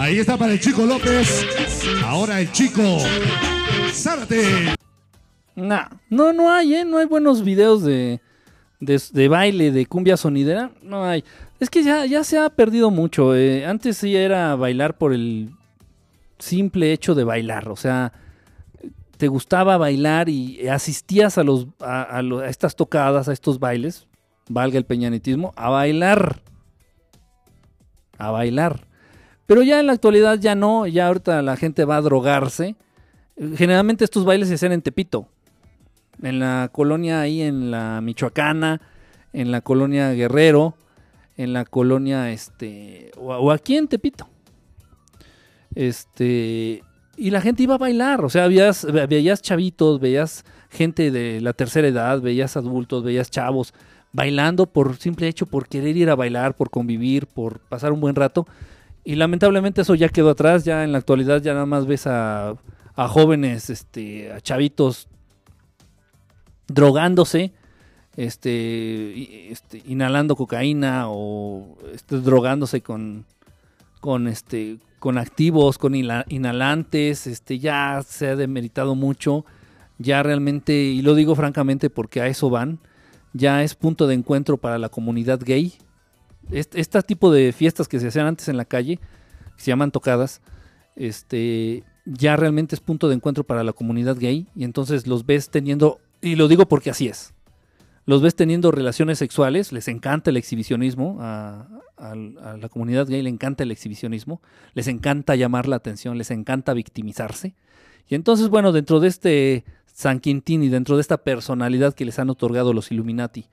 Ahí 0.00 0.18
está 0.18 0.36
para 0.36 0.52
el 0.52 0.60
chico 0.60 0.84
López. 0.84 1.46
Ahora 2.04 2.40
el 2.40 2.50
chico 2.52 2.98
Zárate. 3.92 4.74
Nah, 5.56 5.86
no, 6.10 6.32
no 6.32 6.52
hay, 6.52 6.74
¿eh? 6.74 6.84
No 6.84 6.98
hay 6.98 7.06
buenos 7.06 7.44
videos 7.44 7.84
de, 7.84 8.20
de, 8.80 9.00
de 9.12 9.28
baile, 9.28 9.70
de 9.70 9.86
cumbia 9.86 10.16
sonidera. 10.16 10.72
No 10.82 11.04
hay. 11.04 11.24
Es 11.64 11.70
que 11.70 11.82
ya, 11.82 12.04
ya 12.04 12.24
se 12.24 12.38
ha 12.38 12.50
perdido 12.50 12.90
mucho. 12.90 13.34
eh. 13.34 13.64
Antes 13.64 13.96
sí 13.96 14.14
era 14.14 14.54
bailar 14.54 14.98
por 14.98 15.14
el 15.14 15.48
simple 16.38 16.92
hecho 16.92 17.14
de 17.14 17.24
bailar. 17.24 17.70
O 17.70 17.76
sea, 17.76 18.12
te 19.16 19.28
gustaba 19.28 19.78
bailar 19.78 20.28
y 20.28 20.68
asistías 20.68 21.38
a, 21.38 21.42
los, 21.42 21.66
a, 21.80 22.18
a 22.18 22.48
estas 22.50 22.76
tocadas, 22.76 23.28
a 23.28 23.32
estos 23.32 23.58
bailes, 23.60 24.06
valga 24.50 24.76
el 24.76 24.84
peñanitismo, 24.84 25.54
a 25.56 25.70
bailar. 25.70 26.42
A 28.18 28.30
bailar. 28.30 28.86
Pero 29.46 29.62
ya 29.62 29.80
en 29.80 29.86
la 29.86 29.94
actualidad 29.94 30.38
ya 30.38 30.54
no, 30.54 30.86
ya 30.86 31.06
ahorita 31.06 31.40
la 31.40 31.56
gente 31.56 31.86
va 31.86 31.96
a 31.96 32.02
drogarse. 32.02 32.76
Generalmente 33.56 34.04
estos 34.04 34.26
bailes 34.26 34.48
se 34.48 34.56
hacían 34.56 34.72
en 34.72 34.82
Tepito, 34.82 35.28
en 36.20 36.40
la 36.40 36.68
colonia 36.70 37.22
ahí 37.22 37.40
en 37.40 37.70
la 37.70 38.02
Michoacana, 38.02 38.82
en 39.32 39.50
la 39.50 39.62
colonia 39.62 40.12
Guerrero, 40.12 40.76
en 41.36 41.52
la 41.52 41.64
colonia 41.64 42.30
este 42.30 43.10
o, 43.16 43.34
o 43.34 43.50
aquí 43.50 43.76
en 43.76 43.88
Tepito. 43.88 44.28
Este 45.74 46.82
y 47.16 47.30
la 47.30 47.40
gente 47.40 47.62
iba 47.62 47.76
a 47.76 47.78
bailar, 47.78 48.24
o 48.24 48.28
sea, 48.28 48.48
veías, 48.48 48.84
ve- 48.84 49.06
veías 49.06 49.40
chavitos, 49.40 50.00
veías 50.00 50.44
gente 50.68 51.12
de 51.12 51.40
la 51.40 51.52
tercera 51.52 51.86
edad, 51.86 52.20
veías 52.20 52.56
adultos, 52.56 53.04
veías 53.04 53.30
chavos 53.30 53.72
bailando 54.12 54.66
por 54.66 54.96
simple 54.96 55.28
hecho 55.28 55.46
por 55.46 55.68
querer 55.68 55.96
ir 55.96 56.10
a 56.10 56.16
bailar, 56.16 56.56
por 56.56 56.70
convivir, 56.70 57.26
por 57.28 57.60
pasar 57.60 57.92
un 57.92 58.00
buen 58.00 58.16
rato. 58.16 58.46
Y 59.04 59.14
lamentablemente 59.14 59.82
eso 59.82 59.94
ya 59.94 60.08
quedó 60.08 60.30
atrás, 60.30 60.64
ya 60.64 60.82
en 60.82 60.90
la 60.92 60.98
actualidad 60.98 61.40
ya 61.40 61.52
nada 61.52 61.66
más 61.66 61.86
ves 61.86 62.06
a, 62.08 62.56
a 62.96 63.08
jóvenes, 63.08 63.70
este, 63.70 64.32
a 64.32 64.40
chavitos 64.40 65.08
drogándose, 66.66 67.52
este, 68.16 69.52
este, 69.52 69.82
inhalando 69.86 70.36
cocaína 70.36 71.08
o 71.08 71.76
este, 71.92 72.18
drogándose 72.18 72.80
con, 72.80 73.24
con, 74.00 74.28
este, 74.28 74.78
con 74.98 75.18
activos, 75.18 75.78
con 75.78 75.94
inhalantes, 75.94 77.26
este, 77.26 77.58
ya 77.58 78.02
se 78.06 78.28
ha 78.28 78.36
demeritado 78.36 78.94
mucho, 78.94 79.44
ya 79.98 80.22
realmente, 80.22 80.72
y 80.72 81.02
lo 81.02 81.14
digo 81.14 81.34
francamente 81.34 81.90
porque 81.90 82.20
a 82.20 82.26
eso 82.28 82.50
van, 82.50 82.78
ya 83.32 83.62
es 83.62 83.74
punto 83.74 84.06
de 84.06 84.14
encuentro 84.14 84.56
para 84.56 84.78
la 84.78 84.88
comunidad 84.88 85.40
gay. 85.44 85.74
Este, 86.50 86.80
este 86.80 87.02
tipo 87.02 87.32
de 87.32 87.52
fiestas 87.52 87.88
que 87.88 87.98
se 87.98 88.08
hacían 88.08 88.26
antes 88.26 88.48
en 88.48 88.56
la 88.56 88.64
calle, 88.64 88.98
que 89.56 89.62
se 89.62 89.70
llaman 89.70 89.90
tocadas, 89.90 90.40
este, 90.94 91.82
ya 92.04 92.36
realmente 92.36 92.76
es 92.76 92.80
punto 92.80 93.08
de 93.08 93.16
encuentro 93.16 93.44
para 93.44 93.64
la 93.64 93.72
comunidad 93.72 94.16
gay. 94.16 94.46
Y 94.54 94.64
entonces 94.64 95.06
los 95.06 95.26
ves 95.26 95.50
teniendo, 95.50 95.98
y 96.20 96.36
lo 96.36 96.46
digo 96.48 96.66
porque 96.66 96.90
así 96.90 97.08
es, 97.08 97.33
los 98.06 98.20
ves 98.22 98.34
teniendo 98.36 98.70
relaciones 98.70 99.18
sexuales, 99.18 99.72
les 99.72 99.88
encanta 99.88 100.30
el 100.30 100.36
exhibicionismo, 100.36 101.18
a, 101.20 101.66
la 102.56 102.68
comunidad 102.68 103.06
gay 103.08 103.22
le 103.22 103.30
encanta 103.30 103.62
el 103.62 103.70
exhibicionismo, 103.70 104.42
les 104.74 104.88
encanta 104.88 105.36
llamar 105.36 105.68
la 105.68 105.76
atención, 105.76 106.18
les 106.18 106.30
encanta 106.30 106.74
victimizarse. 106.74 107.54
Y 108.08 108.14
entonces, 108.14 108.48
bueno, 108.48 108.72
dentro 108.72 109.00
de 109.00 109.08
este 109.08 109.64
San 109.86 110.20
Quintín 110.20 110.62
y 110.62 110.68
dentro 110.68 110.96
de 110.96 111.00
esta 111.00 111.18
personalidad 111.18 111.94
que 111.94 112.04
les 112.04 112.18
han 112.18 112.28
otorgado 112.28 112.72
los 112.74 112.90
Illuminati 112.92 113.46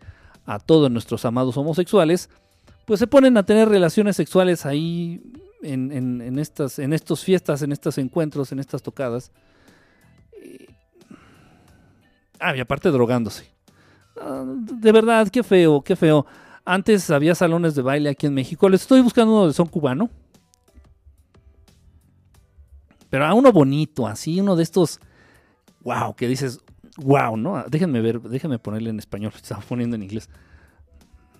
a 0.45 0.59
todos 0.59 0.91
nuestros 0.91 1.23
amados 1.23 1.55
homosexuales, 1.55 2.29
pues 2.85 2.99
se 2.99 3.07
ponen 3.07 3.37
a 3.37 3.45
tener 3.45 3.69
relaciones 3.69 4.15
sexuales 4.17 4.65
ahí 4.65 5.21
en, 5.61 5.91
en- 5.91 6.19
estas, 6.39 6.79
en 6.79 6.93
fiestas, 7.23 7.61
en 7.61 7.71
estos 7.71 7.97
encuentros, 7.99 8.51
en 8.51 8.59
estas 8.59 8.81
tocadas. 8.81 9.31
Y- 10.43 10.65
Ah, 12.39 12.57
y 12.57 12.59
aparte 12.59 12.89
drogándose. 12.89 13.50
Ah, 14.21 14.43
De 14.45 14.91
verdad, 14.91 15.27
qué 15.29 15.43
feo, 15.43 15.81
qué 15.81 15.95
feo. 15.95 16.25
Antes 16.63 17.09
había 17.09 17.33
salones 17.33 17.73
de 17.75 17.81
baile 17.81 18.09
aquí 18.09 18.27
en 18.27 18.33
México. 18.33 18.69
Les 18.69 18.81
estoy 18.81 19.01
buscando 19.01 19.33
uno 19.33 19.47
de 19.47 19.53
son 19.53 19.67
cubano. 19.67 20.09
Pero 23.09 23.25
a 23.25 23.33
uno 23.33 23.51
bonito, 23.51 24.07
así, 24.07 24.39
uno 24.39 24.55
de 24.55 24.63
estos. 24.63 24.99
Wow, 25.83 26.15
que 26.15 26.27
dices, 26.27 26.61
wow, 26.97 27.35
¿no? 27.35 27.63
Déjenme 27.67 27.99
ver, 28.01 28.21
déjenme 28.21 28.59
ponerle 28.59 28.91
en 28.91 28.99
español, 28.99 29.33
estaba 29.35 29.61
poniendo 29.61 29.95
en 29.95 30.03
inglés. 30.03 30.29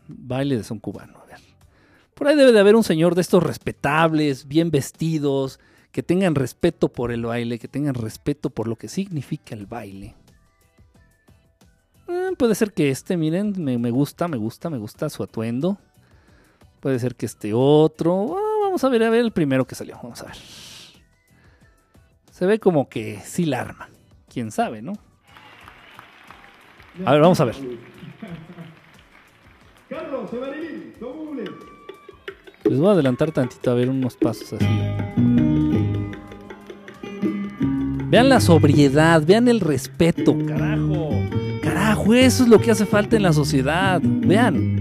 Baile 0.07 0.57
de 0.57 0.63
son 0.63 0.79
cubano, 0.79 1.19
a 1.19 1.25
ver. 1.25 1.39
Por 2.15 2.27
ahí 2.27 2.35
debe 2.35 2.51
de 2.51 2.59
haber 2.59 2.75
un 2.75 2.83
señor 2.83 3.15
de 3.15 3.21
estos 3.21 3.41
respetables, 3.41 4.47
bien 4.47 4.69
vestidos, 4.69 5.59
que 5.91 6.03
tengan 6.03 6.35
respeto 6.35 6.89
por 6.89 7.11
el 7.11 7.25
baile, 7.25 7.59
que 7.59 7.67
tengan 7.67 7.93
respeto 7.93 8.49
por 8.49 8.67
lo 8.67 8.75
que 8.75 8.87
significa 8.87 9.55
el 9.55 9.65
baile. 9.65 10.15
Eh, 12.11 12.35
puede 12.37 12.55
ser 12.55 12.73
que 12.73 12.89
este, 12.89 13.15
miren, 13.15 13.53
me, 13.57 13.77
me 13.77 13.91
gusta, 13.91 14.27
me 14.27 14.37
gusta, 14.37 14.69
me 14.69 14.77
gusta 14.77 15.09
su 15.09 15.23
atuendo. 15.23 15.77
Puede 16.81 16.99
ser 16.99 17.15
que 17.15 17.25
este 17.25 17.53
otro. 17.53 18.35
Ah, 18.37 18.59
vamos 18.63 18.83
a 18.83 18.89
ver, 18.89 19.03
a 19.03 19.09
ver 19.09 19.21
el 19.21 19.31
primero 19.31 19.65
que 19.65 19.75
salió. 19.75 19.97
Vamos 20.01 20.21
a 20.21 20.25
ver. 20.25 20.35
Se 22.31 22.45
ve 22.45 22.59
como 22.59 22.89
que 22.89 23.19
sí 23.23 23.45
la 23.45 23.61
arma. 23.61 23.89
Quién 24.27 24.51
sabe, 24.51 24.81
¿no? 24.81 24.93
A 27.05 27.11
ver, 27.13 27.21
vamos 27.21 27.39
a 27.39 27.45
ver. 27.45 27.55
Carlos. 29.89 30.29
Les 32.63 32.79
voy 32.79 32.89
a 32.89 32.91
adelantar 32.91 33.31
tantito 33.31 33.71
a 33.71 33.73
ver 33.73 33.89
unos 33.89 34.15
pasos 34.15 34.53
así. 34.53 34.65
Vean 38.09 38.29
la 38.29 38.39
sobriedad, 38.41 39.23
vean 39.25 39.47
el 39.47 39.59
respeto, 39.59 40.37
carajo. 40.45 41.20
Carajo, 41.91 42.13
eso 42.13 42.43
es 42.43 42.49
lo 42.49 42.61
que 42.61 42.71
hace 42.71 42.85
falta 42.85 43.17
en 43.17 43.23
la 43.23 43.33
sociedad. 43.33 43.99
Vean. 44.01 44.80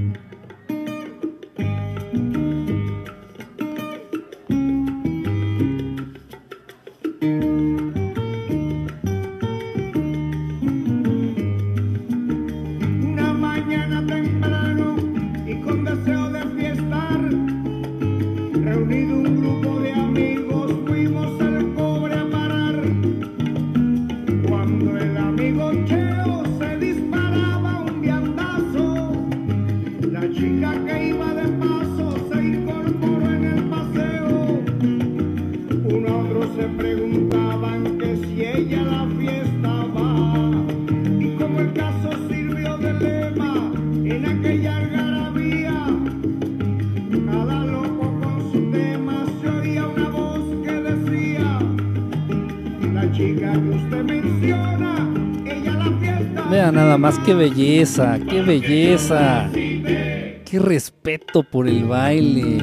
Nada 56.71 56.99
más 56.99 57.19
qué 57.21 57.35
belleza, 57.35 58.19
qué 58.29 58.43
belleza. 58.43 59.49
Qué 59.53 60.59
respeto 60.59 61.43
por 61.43 61.69
el 61.69 61.85
baile. 61.85 62.59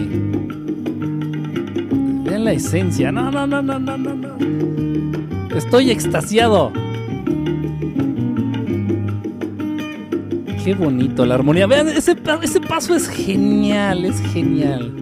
Vean 2.26 2.44
la 2.46 2.52
esencia. 2.52 3.12
No, 3.12 3.32
no, 3.32 3.48
no, 3.48 3.62
no, 3.62 3.80
no, 3.80 3.98
no. 3.98 5.56
Estoy 5.56 5.90
extasiado. 5.90 6.72
Qué 10.64 10.76
bonito 10.78 11.26
la 11.26 11.36
armonía. 11.36 11.66
Vean, 11.66 11.88
ese, 11.88 12.16
ese 12.42 12.62
paso 12.62 12.94
es 12.94 13.08
genial, 13.08 14.06
es 14.06 14.22
genial. 14.34 14.94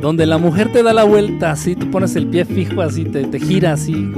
Donde 0.00 0.24
la 0.26 0.38
mujer 0.38 0.72
te 0.72 0.82
da 0.82 0.92
la 0.92 1.04
vuelta 1.04 1.50
así, 1.50 1.74
tú 1.76 1.90
pones 1.90 2.16
el 2.16 2.26
pie 2.28 2.44
fijo 2.44 2.80
así, 2.80 3.04
te, 3.04 3.24
te 3.24 3.38
gira 3.38 3.72
así. 3.72 4.12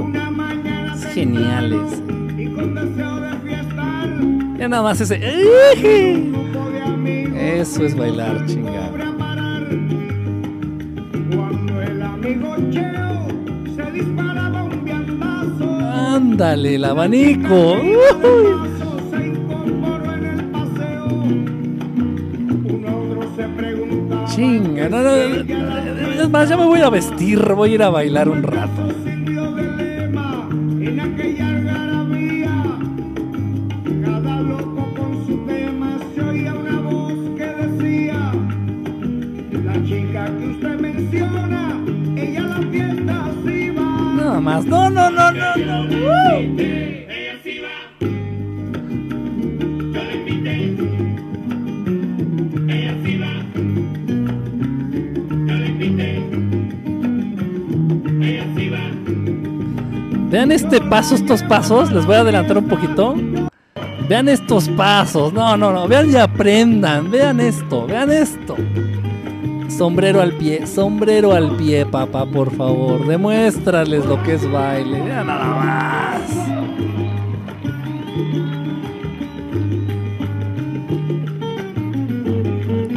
Es 0.95 1.05
genial 1.13 1.73
ese. 1.73 2.04
Ya 4.65 4.69
nada 4.69 4.81
más 4.81 4.99
ese. 4.99 5.21
Eso 7.61 7.85
es 7.85 7.95
bailar, 7.95 8.47
chingada. 8.47 8.89
Ándale, 16.15 16.73
el 16.73 16.83
abanico. 16.83 17.77
Chinga, 24.25 24.89
no, 24.89 25.03
no, 25.03 25.15
no. 25.15 26.21
Es 26.23 26.29
más, 26.31 26.49
ya 26.49 26.57
me 26.57 26.65
voy 26.65 26.81
a 26.81 26.89
vestir, 26.89 27.39
voy 27.53 27.69
a 27.69 27.75
ir 27.75 27.83
a 27.83 27.91
bailar 27.91 28.29
un 28.29 28.41
rato. 28.41 28.84
Este 60.55 60.79
paso, 60.79 61.15
estos 61.15 61.43
pasos. 61.43 61.91
Les 61.91 62.05
voy 62.05 62.15
a 62.15 62.21
adelantar 62.21 62.57
un 62.57 62.67
poquito. 62.67 63.15
Vean 64.07 64.29
estos 64.29 64.69
pasos. 64.69 65.33
No, 65.33 65.57
no, 65.57 65.71
no. 65.71 65.87
Vean 65.87 66.09
y 66.09 66.15
aprendan. 66.15 67.11
Vean 67.11 67.39
esto. 67.39 67.85
Vean 67.85 68.11
esto. 68.11 68.55
Sombrero 69.67 70.21
al 70.21 70.31
pie. 70.33 70.65
Sombrero 70.65 71.33
al 71.33 71.51
pie, 71.57 71.85
papá, 71.85 72.25
por 72.25 72.55
favor. 72.55 73.05
Demuéstrales 73.05 74.05
lo 74.05 74.21
que 74.23 74.35
es 74.35 74.49
baile. 74.49 75.01
Vean 75.01 75.27
nada 75.27 75.45
más. 75.45 76.21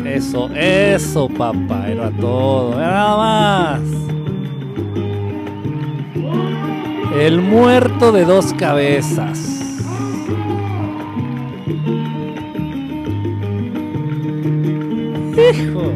Eso, 0.06 0.48
eso, 0.54 1.28
papá. 1.28 1.88
Era 1.88 2.10
todo. 2.10 2.76
Vean 2.76 2.90
nada 2.90 3.16
más. 3.16 3.97
El 7.18 7.42
muerto 7.42 8.12
de 8.12 8.24
dos 8.24 8.55
cabezas. 8.55 9.40
Hijo. 15.36 15.92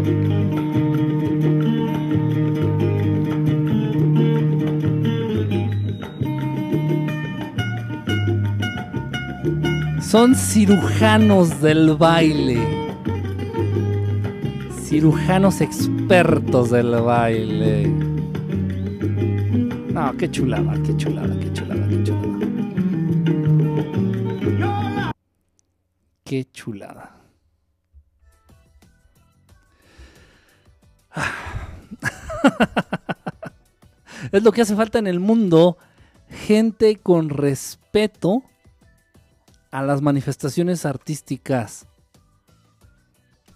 Son 10.01 10.34
cirujanos 10.34 11.62
del 11.62 11.94
baile. 11.94 12.59
Cirujanos 14.84 15.60
expertos 15.60 16.70
del 16.70 16.91
baile. 17.01 18.11
Qué 20.23 20.31
chulada, 20.31 20.78
qué 20.84 20.97
chulada, 20.97 21.36
qué 21.36 21.52
chulada, 21.52 21.89
qué 21.89 22.05
chulada. 22.05 22.47
Qué 26.23 26.44
chulada. 26.52 27.17
es 34.31 34.44
lo 34.44 34.52
que 34.52 34.62
hace 34.62 34.76
falta 34.76 35.01
en 35.01 35.09
el 35.09 35.18
mundo. 35.18 35.76
Gente 36.28 36.99
con 36.99 37.28
respeto 37.28 38.44
a 39.73 39.83
las 39.83 40.02
manifestaciones 40.02 40.86
artísticas. 40.86 41.89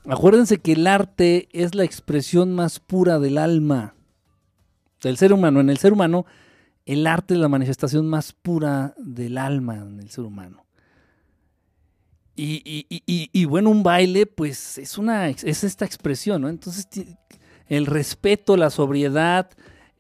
Acuérdense 0.05 0.59
que 0.59 0.73
el 0.73 0.89
arte 0.89 1.49
es 1.53 1.77
la 1.77 1.85
expresión 1.85 2.57
más 2.57 2.81
pura 2.81 3.21
del 3.21 3.39
alma 3.39 3.95
del 5.01 5.17
ser 5.17 5.33
humano. 5.33 5.61
En 5.61 5.71
el 5.71 5.79
ser 5.79 5.93
humano, 5.93 6.27
el 6.87 7.07
arte 7.07 7.35
es 7.35 7.41
la 7.41 7.49
manifestación 7.49 8.07
más 8.07 8.33
pura 8.33 8.95
del 8.97 9.39
alma 9.39 9.77
en 9.77 10.01
el 10.01 10.11
ser 10.11 10.25
humano. 10.25 10.65
Y, 12.39 13.45
bueno, 13.47 13.71
un 13.71 13.83
baile, 13.83 14.27
pues 14.27 14.79
es 14.79 14.99
una 14.99 15.29
es 15.29 15.65
esta 15.65 15.85
expresión, 15.85 16.43
¿no? 16.43 16.49
Entonces, 16.49 16.87
el 17.69 17.87
respeto, 17.87 18.57
la 18.57 18.71
sobriedad, 18.71 19.51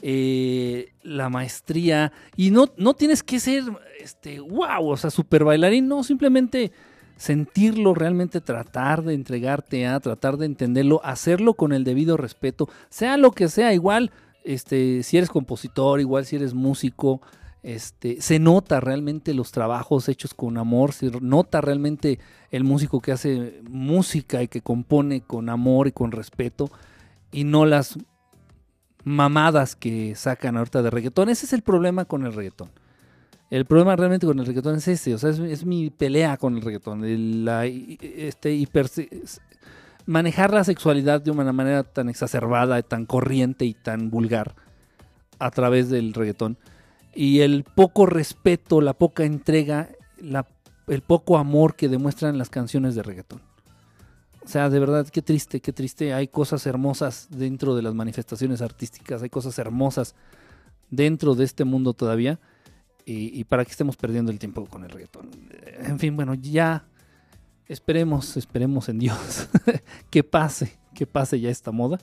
eh, 0.02 0.92
la 1.02 1.28
maestría. 1.28 2.12
Y 2.36 2.50
no, 2.50 2.66
no 2.76 2.94
tienes 2.94 3.22
que 3.22 3.40
ser 3.40 3.64
este, 4.00 4.40
wow, 4.40 4.88
o 4.88 4.96
sea, 4.96 5.10
super 5.10 5.44
bailarín, 5.44 5.88
no, 5.88 6.04
simplemente 6.04 6.72
sentirlo, 7.16 7.94
realmente 7.94 8.40
tratar 8.40 9.02
de 9.02 9.14
entregarte 9.14 9.86
a, 9.86 9.98
tratar 10.00 10.36
de 10.36 10.46
entenderlo, 10.46 11.00
hacerlo 11.02 11.54
con 11.54 11.72
el 11.72 11.82
debido 11.82 12.16
respeto, 12.16 12.68
sea 12.90 13.16
lo 13.16 13.32
que 13.32 13.48
sea, 13.48 13.72
igual, 13.72 14.12
este, 14.46 15.02
si 15.02 15.16
eres 15.18 15.28
compositor, 15.30 16.00
igual 16.00 16.24
si 16.24 16.36
eres 16.36 16.54
músico, 16.54 17.20
este, 17.62 18.20
se 18.20 18.38
nota 18.38 18.78
realmente 18.80 19.34
los 19.34 19.50
trabajos 19.50 20.08
hechos 20.08 20.34
con 20.34 20.56
amor, 20.56 20.92
se 20.92 21.10
nota 21.20 21.60
realmente 21.60 22.20
el 22.50 22.62
músico 22.62 23.00
que 23.00 23.12
hace 23.12 23.60
música 23.68 24.42
y 24.42 24.48
que 24.48 24.60
compone 24.60 25.20
con 25.22 25.48
amor 25.48 25.88
y 25.88 25.92
con 25.92 26.12
respeto, 26.12 26.70
y 27.32 27.44
no 27.44 27.66
las 27.66 27.98
mamadas 29.04 29.76
que 29.76 30.14
sacan 30.14 30.56
ahorita 30.56 30.82
de 30.82 30.90
reggaetón. 30.90 31.28
Ese 31.28 31.46
es 31.46 31.52
el 31.52 31.62
problema 31.62 32.04
con 32.04 32.24
el 32.24 32.32
reggaetón. 32.32 32.70
El 33.50 33.64
problema 33.64 33.94
realmente 33.94 34.26
con 34.26 34.38
el 34.40 34.46
reggaetón 34.46 34.76
es 34.76 34.88
ese, 34.88 35.14
o 35.14 35.18
sea, 35.18 35.30
es, 35.30 35.64
mi 35.64 35.90
pelea 35.90 36.36
con 36.36 36.56
el 36.56 36.62
reggaetón. 36.62 37.04
el- 37.04 37.48
este, 38.00 38.54
hiper, 38.54 38.88
manejar 40.06 40.54
la 40.54 40.64
sexualidad 40.64 41.20
de 41.20 41.32
una 41.32 41.52
manera 41.52 41.82
tan 41.82 42.08
exacerbada, 42.08 42.80
tan 42.82 43.06
corriente 43.06 43.64
y 43.64 43.74
tan 43.74 44.10
vulgar 44.10 44.54
a 45.38 45.50
través 45.50 45.90
del 45.90 46.14
reggaetón. 46.14 46.56
Y 47.14 47.40
el 47.40 47.64
poco 47.64 48.06
respeto, 48.06 48.80
la 48.80 48.94
poca 48.94 49.24
entrega, 49.24 49.90
el 50.86 51.02
poco 51.02 51.38
amor 51.38 51.74
que 51.74 51.88
demuestran 51.88 52.38
las 52.38 52.50
canciones 52.50 52.94
de 52.94 53.02
reggaetón. 53.02 53.42
O 54.44 54.48
sea, 54.48 54.70
de 54.70 54.78
verdad, 54.78 55.08
qué 55.08 55.22
triste, 55.22 55.60
qué 55.60 55.72
triste. 55.72 56.14
Hay 56.14 56.28
cosas 56.28 56.66
hermosas 56.66 57.26
dentro 57.30 57.74
de 57.74 57.82
las 57.82 57.94
manifestaciones 57.94 58.62
artísticas, 58.62 59.22
hay 59.22 59.30
cosas 59.30 59.58
hermosas 59.58 60.14
dentro 60.88 61.34
de 61.34 61.44
este 61.44 61.64
mundo 61.64 61.94
todavía. 61.94 62.38
Y, 63.04 63.38
y 63.38 63.44
para 63.44 63.64
que 63.64 63.70
estemos 63.70 63.96
perdiendo 63.96 64.32
el 64.32 64.38
tiempo 64.38 64.64
con 64.66 64.84
el 64.84 64.90
reggaetón. 64.90 65.30
En 65.78 65.98
fin, 65.98 66.16
bueno, 66.16 66.34
ya 66.34 66.84
esperemos, 67.68 68.36
esperemos 68.36 68.88
en 68.88 68.98
Dios 68.98 69.48
que 70.10 70.22
pase, 70.22 70.78
que 70.94 71.06
pase 71.06 71.40
ya 71.40 71.50
esta 71.50 71.72
moda 71.72 71.98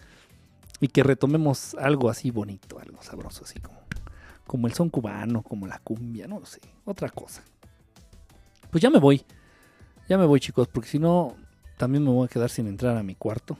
y 0.79 0.87
que 0.87 1.03
retomemos 1.03 1.75
algo 1.75 2.09
así 2.09 2.31
bonito, 2.31 2.79
algo 2.79 3.01
sabroso, 3.01 3.45
así 3.45 3.59
como, 4.45 4.67
el 4.67 4.73
son 4.73 4.89
cubano, 4.89 5.41
como 5.41 5.67
la 5.67 5.79
cumbia, 5.79 6.27
no 6.27 6.39
lo 6.39 6.45
sé, 6.45 6.59
otra 6.85 7.09
cosa. 7.09 7.43
Pues 8.69 8.81
ya 8.81 8.89
me 8.89 8.99
voy, 8.99 9.23
ya 10.09 10.17
me 10.17 10.25
voy 10.25 10.39
chicos, 10.39 10.67
porque 10.67 10.89
si 10.89 10.99
no, 10.99 11.35
también 11.77 12.03
me 12.03 12.09
voy 12.09 12.25
a 12.25 12.29
quedar 12.29 12.49
sin 12.49 12.67
entrar 12.67 12.97
a 12.97 13.03
mi 13.03 13.15
cuarto. 13.15 13.57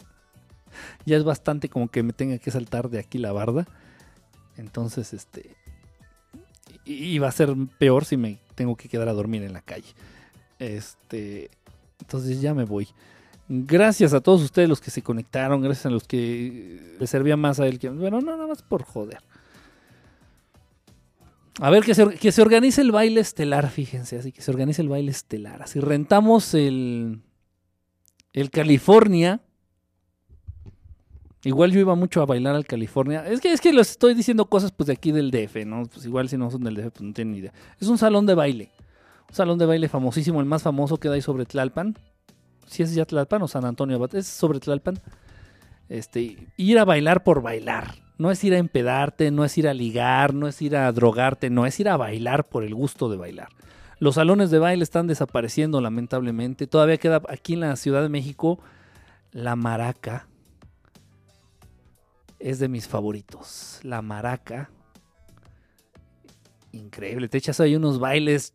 ya 1.06 1.16
es 1.16 1.24
bastante 1.24 1.68
como 1.68 1.88
que 1.88 2.02
me 2.02 2.12
tenga 2.12 2.38
que 2.38 2.50
saltar 2.50 2.90
de 2.90 2.98
aquí 2.98 3.18
la 3.18 3.32
barda. 3.32 3.66
Entonces, 4.56 5.14
este, 5.14 5.56
y 6.84 7.18
va 7.18 7.28
a 7.28 7.32
ser 7.32 7.54
peor 7.78 8.04
si 8.04 8.16
me 8.16 8.38
tengo 8.54 8.76
que 8.76 8.88
quedar 8.88 9.08
a 9.08 9.14
dormir 9.14 9.42
en 9.42 9.54
la 9.54 9.62
calle. 9.62 9.94
Este, 10.60 11.50
entonces 12.00 12.40
ya 12.40 12.54
me 12.54 12.64
voy. 12.64 12.86
Gracias 13.48 14.14
a 14.14 14.20
todos 14.20 14.42
ustedes 14.42 14.68
los 14.68 14.80
que 14.80 14.92
se 14.92 15.02
conectaron, 15.02 15.60
gracias 15.60 15.86
a 15.86 15.90
los 15.90 16.04
que 16.04 16.94
le 17.00 17.06
servía 17.08 17.36
más 17.36 17.58
a 17.58 17.66
él 17.66 17.80
que 17.80 17.88
bueno, 17.88 18.20
no 18.20 18.36
nada 18.36 18.46
más 18.46 18.62
por 18.62 18.84
joder. 18.84 19.18
A 21.58 21.68
ver 21.68 21.82
que 21.82 21.94
se, 21.94 22.08
que 22.14 22.30
se 22.30 22.40
organice 22.40 22.80
el 22.80 22.92
baile 22.92 23.20
estelar, 23.20 23.68
fíjense, 23.68 24.18
así 24.18 24.30
que 24.30 24.40
se 24.40 24.52
organice 24.52 24.82
el 24.82 24.88
baile 24.88 25.10
estelar. 25.10 25.62
Así 25.62 25.80
rentamos 25.80 26.54
el 26.54 27.20
el 28.32 28.50
California. 28.50 29.40
Igual 31.42 31.72
yo 31.72 31.80
iba 31.80 31.94
mucho 31.94 32.20
a 32.20 32.26
bailar 32.26 32.54
al 32.54 32.66
California. 32.66 33.26
Es 33.26 33.40
que 33.40 33.52
es 33.52 33.60
que 33.60 33.72
les 33.72 33.90
estoy 33.90 34.14
diciendo 34.14 34.44
cosas 34.44 34.72
pues 34.72 34.88
de 34.88 34.92
aquí 34.92 35.10
del 35.10 35.30
DF, 35.30 35.64
¿no? 35.66 35.84
Pues 35.86 36.04
igual 36.04 36.28
si 36.28 36.36
no 36.36 36.50
son 36.50 36.62
del 36.62 36.74
DF 36.74 36.90
pues 36.90 37.02
no 37.02 37.12
tienen 37.12 37.32
ni 37.32 37.38
idea. 37.38 37.52
Es 37.80 37.88
un 37.88 37.98
salón 37.98 38.26
de 38.26 38.34
baile. 38.34 38.70
Salón 39.30 39.58
de 39.58 39.66
baile 39.66 39.88
famosísimo, 39.88 40.40
el 40.40 40.46
más 40.46 40.62
famoso 40.62 40.98
que 40.98 41.08
hay 41.08 41.22
sobre 41.22 41.46
Tlalpan. 41.46 41.96
Si 42.66 42.82
es 42.82 42.94
ya 42.94 43.04
Tlalpan 43.04 43.42
o 43.42 43.48
San 43.48 43.64
Antonio 43.64 43.96
Abad, 43.96 44.14
es 44.14 44.26
sobre 44.26 44.60
Tlalpan. 44.60 44.98
Este, 45.88 46.48
ir 46.56 46.78
a 46.78 46.84
bailar 46.84 47.24
por 47.24 47.42
bailar. 47.42 47.94
No 48.18 48.30
es 48.30 48.44
ir 48.44 48.54
a 48.54 48.58
empedarte, 48.58 49.30
no 49.30 49.44
es 49.44 49.56
ir 49.56 49.66
a 49.66 49.74
ligar, 49.74 50.34
no 50.34 50.46
es 50.46 50.60
ir 50.60 50.76
a 50.76 50.90
drogarte, 50.92 51.48
no 51.48 51.64
es 51.64 51.80
ir 51.80 51.88
a 51.88 51.96
bailar 51.96 52.48
por 52.48 52.64
el 52.64 52.74
gusto 52.74 53.08
de 53.08 53.16
bailar. 53.16 53.48
Los 53.98 54.16
salones 54.16 54.50
de 54.50 54.58
baile 54.58 54.82
están 54.82 55.06
desapareciendo 55.06 55.80
lamentablemente. 55.80 56.66
Todavía 56.66 56.96
queda 56.98 57.22
aquí 57.28 57.54
en 57.54 57.60
la 57.60 57.76
Ciudad 57.76 58.02
de 58.02 58.08
México 58.08 58.58
la 59.32 59.56
maraca. 59.56 60.26
Es 62.38 62.58
de 62.58 62.68
mis 62.68 62.88
favoritos. 62.88 63.80
La 63.82 64.00
maraca. 64.00 64.70
Increíble. 66.72 67.28
Te 67.28 67.38
echas 67.38 67.60
ahí 67.60 67.76
unos 67.76 67.98
bailes 67.98 68.54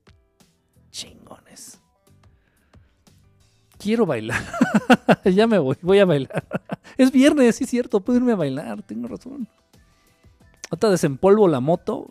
Quiero 3.85 4.07
bailar. 4.07 4.43
ya 5.25 5.45
me 5.45 5.59
voy, 5.59 5.77
voy 5.83 5.99
a 5.99 6.05
bailar. 6.05 6.43
es 6.97 7.11
viernes, 7.11 7.57
sí 7.57 7.65
es 7.65 7.69
cierto, 7.69 7.99
puedo 7.99 8.17
irme 8.17 8.31
a 8.31 8.35
bailar, 8.35 8.81
tengo 8.81 9.07
razón. 9.07 9.47
Ahorita 10.71 10.89
desempolvo 10.89 11.47
la 11.47 11.59
moto 11.59 12.07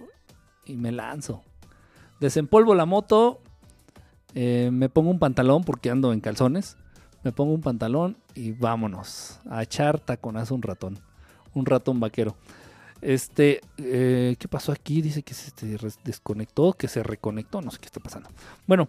y 0.66 0.76
me 0.76 0.92
lanzo. 0.92 1.42
Desempolvo 2.20 2.76
la 2.76 2.86
moto, 2.86 3.40
eh, 4.36 4.70
me 4.72 4.88
pongo 4.88 5.10
un 5.10 5.18
pantalón 5.18 5.64
porque 5.64 5.90
ando 5.90 6.12
en 6.12 6.20
calzones. 6.20 6.76
Me 7.24 7.32
pongo 7.32 7.52
un 7.52 7.60
pantalón 7.60 8.18
y 8.36 8.52
vámonos 8.52 9.40
a 9.50 9.64
echar 9.64 9.98
taconazo 9.98 10.54
un 10.54 10.62
ratón. 10.62 11.00
Un 11.54 11.66
ratón 11.66 11.98
vaquero. 11.98 12.36
Este, 13.00 13.62
eh, 13.78 14.36
¿qué 14.38 14.46
pasó 14.46 14.70
aquí? 14.70 15.02
Dice 15.02 15.24
que 15.24 15.34
se 15.34 15.50
desconectó, 16.04 16.74
que 16.74 16.86
se 16.86 17.02
reconectó, 17.02 17.60
no 17.62 17.72
sé 17.72 17.78
qué 17.80 17.86
está 17.86 17.98
pasando. 17.98 18.30
Bueno. 18.64 18.88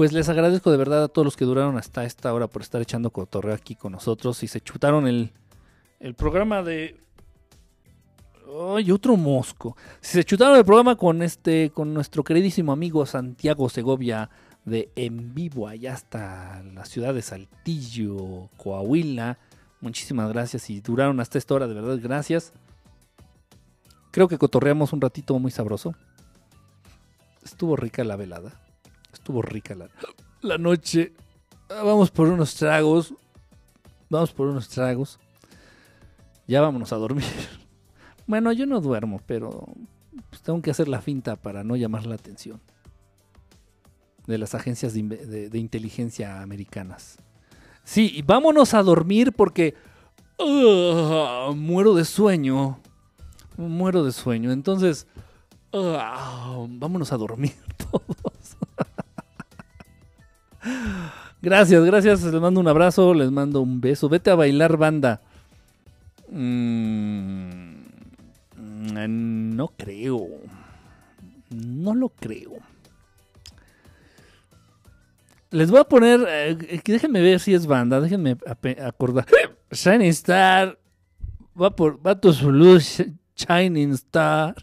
Pues 0.00 0.14
les 0.14 0.30
agradezco 0.30 0.70
de 0.70 0.78
verdad 0.78 1.04
a 1.04 1.08
todos 1.08 1.26
los 1.26 1.36
que 1.36 1.44
duraron 1.44 1.76
hasta 1.76 2.06
esta 2.06 2.32
hora 2.32 2.46
por 2.46 2.62
estar 2.62 2.80
echando 2.80 3.10
cotorreo 3.10 3.54
aquí 3.54 3.74
con 3.74 3.92
nosotros 3.92 4.42
y 4.42 4.48
se 4.48 4.62
chutaron 4.62 5.06
el, 5.06 5.30
el 5.98 6.14
programa 6.14 6.62
de... 6.62 6.98
¡Ay, 8.74 8.90
otro 8.92 9.18
mosco! 9.18 9.76
Si 10.00 10.12
se 10.12 10.24
chutaron 10.24 10.56
el 10.56 10.64
programa 10.64 10.96
con 10.96 11.20
este, 11.20 11.68
con 11.74 11.92
nuestro 11.92 12.24
queridísimo 12.24 12.72
amigo 12.72 13.04
Santiago 13.04 13.68
Segovia 13.68 14.30
de 14.64 14.90
En 14.96 15.34
Vivo, 15.34 15.68
allá 15.68 15.92
hasta 15.92 16.62
la 16.62 16.86
ciudad 16.86 17.12
de 17.12 17.20
Saltillo, 17.20 18.48
Coahuila. 18.56 19.36
Muchísimas 19.82 20.32
gracias 20.32 20.70
y 20.70 20.80
duraron 20.80 21.20
hasta 21.20 21.36
esta 21.36 21.52
hora, 21.52 21.68
de 21.68 21.74
verdad, 21.74 21.98
gracias. 22.02 22.54
Creo 24.12 24.28
que 24.28 24.38
cotorreamos 24.38 24.94
un 24.94 25.02
ratito 25.02 25.38
muy 25.38 25.50
sabroso. 25.50 25.94
Estuvo 27.44 27.76
rica 27.76 28.02
la 28.02 28.16
velada. 28.16 28.69
Estuvo 29.12 29.42
rica 29.42 29.74
la, 29.74 29.88
la 30.42 30.58
noche. 30.58 31.12
Ah, 31.68 31.82
Vamos 31.82 32.10
por 32.10 32.28
unos 32.28 32.54
tragos. 32.54 33.14
Vamos 34.08 34.32
por 34.32 34.48
unos 34.48 34.68
tragos. 34.68 35.18
Ya 36.46 36.60
vámonos 36.60 36.92
a 36.92 36.96
dormir. 36.96 37.24
Bueno, 38.26 38.52
yo 38.52 38.64
no 38.64 38.80
duermo, 38.80 39.20
pero 39.26 39.66
pues, 40.28 40.40
tengo 40.42 40.62
que 40.62 40.70
hacer 40.70 40.86
la 40.86 41.00
finta 41.00 41.34
para 41.34 41.64
no 41.64 41.74
llamar 41.74 42.06
la 42.06 42.14
atención 42.14 42.60
de 44.26 44.38
las 44.38 44.54
agencias 44.54 44.94
de, 44.94 45.50
inteligencia 45.54 46.40
americanas. 46.40 47.18
Sí, 47.82 48.12
y 48.14 48.22
vámonos 48.22 48.74
a 48.74 48.84
dormir 48.84 49.32
porque 49.32 49.74
ah, 50.38 51.50
muero 51.56 51.94
de 51.94 52.04
sueño. 52.04 52.78
Muero 53.56 54.04
de 54.04 54.12
sueño. 54.12 54.52
Entonces, 54.52 55.08
ah, 55.72 56.64
vámonos 56.68 57.12
a 57.12 57.16
dormir. 57.16 57.54
Gracias, 61.42 61.84
gracias. 61.84 62.22
Les 62.22 62.40
mando 62.40 62.60
un 62.60 62.68
abrazo, 62.68 63.14
les 63.14 63.30
mando 63.30 63.60
un 63.60 63.80
beso. 63.80 64.08
Vete 64.08 64.30
a 64.30 64.34
bailar 64.34 64.76
banda. 64.76 65.20
Mm, 66.30 67.74
mm, 68.56 69.56
no 69.56 69.68
creo. 69.76 70.28
No 71.50 71.94
lo 71.94 72.08
creo. 72.10 72.52
Les 75.50 75.70
voy 75.70 75.80
a 75.80 75.84
poner. 75.84 76.24
eh, 76.28 76.80
déjenme 76.84 77.20
ver 77.20 77.40
si 77.40 77.54
es 77.54 77.66
banda. 77.66 78.00
Déjenme 78.00 78.36
acordar. 78.84 79.26
Shining 79.72 80.10
Star. 80.10 80.78
Va, 81.60 81.74
por, 81.74 82.04
va 82.06 82.18
tu. 82.20 82.32
Shining 83.34 83.92
Star. 83.92 84.54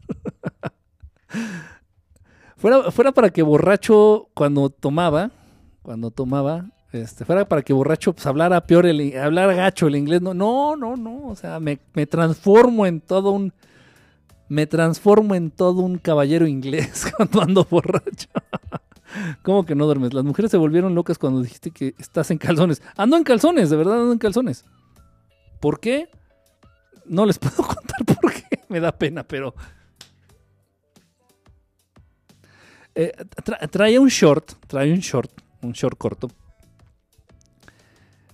fuera, 2.57 2.91
fuera 2.91 3.11
para 3.11 3.29
que 3.29 3.41
borracho 3.41 4.29
cuando 4.33 4.69
tomaba. 4.69 5.31
Cuando 5.87 6.11
tomaba. 6.11 6.65
Este, 6.91 7.23
fuera 7.23 7.47
para 7.47 7.61
que 7.61 7.71
borracho 7.71 8.11
pues, 8.11 8.25
hablara 8.25 8.59
peor 8.59 8.85
el 8.87 9.17
hablara 9.17 9.53
gacho 9.53 9.87
el 9.87 9.95
inglés. 9.95 10.21
No, 10.21 10.33
no, 10.33 10.75
no, 10.75 10.97
no. 10.97 11.27
O 11.27 11.33
sea, 11.37 11.61
me, 11.61 11.79
me 11.93 12.05
transformo 12.05 12.85
en 12.85 12.99
todo 12.99 13.31
un. 13.31 13.53
Me 14.49 14.67
transformo 14.67 15.33
en 15.33 15.49
todo 15.49 15.83
un 15.83 15.97
caballero 15.97 16.45
inglés 16.45 17.07
cuando 17.15 17.41
ando 17.41 17.63
borracho. 17.63 18.27
¿Cómo 19.43 19.65
que 19.65 19.75
no 19.75 19.85
duermes? 19.85 20.13
Las 20.13 20.25
mujeres 20.25 20.51
se 20.51 20.57
volvieron 20.57 20.93
locas 20.93 21.17
cuando 21.17 21.41
dijiste 21.41 21.71
que 21.71 21.95
estás 21.97 22.31
en 22.31 22.37
calzones. 22.37 22.81
Ando 22.97 23.15
en 23.15 23.23
calzones, 23.23 23.69
de 23.69 23.77
verdad 23.77 24.01
ando 24.01 24.11
en 24.11 24.19
calzones. 24.19 24.65
¿Por 25.61 25.79
qué? 25.79 26.09
No 27.05 27.25
les 27.25 27.39
puedo 27.39 27.55
contar 27.63 28.03
por 28.19 28.33
qué. 28.33 28.59
Me 28.67 28.81
da 28.81 28.91
pena, 28.91 29.23
pero... 29.23 29.55
Eh, 32.93 33.13
tra- 33.45 33.69
traía 33.69 34.01
un 34.01 34.09
short, 34.09 34.51
traía 34.67 34.93
un 34.93 34.99
short, 34.99 35.31
un 35.67 35.73
short 35.73 35.97
corto. 35.97 36.29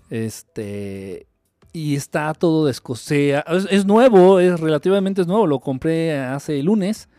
Este... 0.10 1.28
Y 1.76 1.96
está 1.96 2.32
todo 2.36 2.66
de. 2.68 3.44
Es, 3.72 3.84
nuevo, 3.86 4.40
es 4.40 4.60
relativamente 4.60 5.22
nuevo. 5.28 5.48
Lo 5.48 5.60
compré 5.60 6.16
hace 6.20 6.62
lunes. 6.62 7.10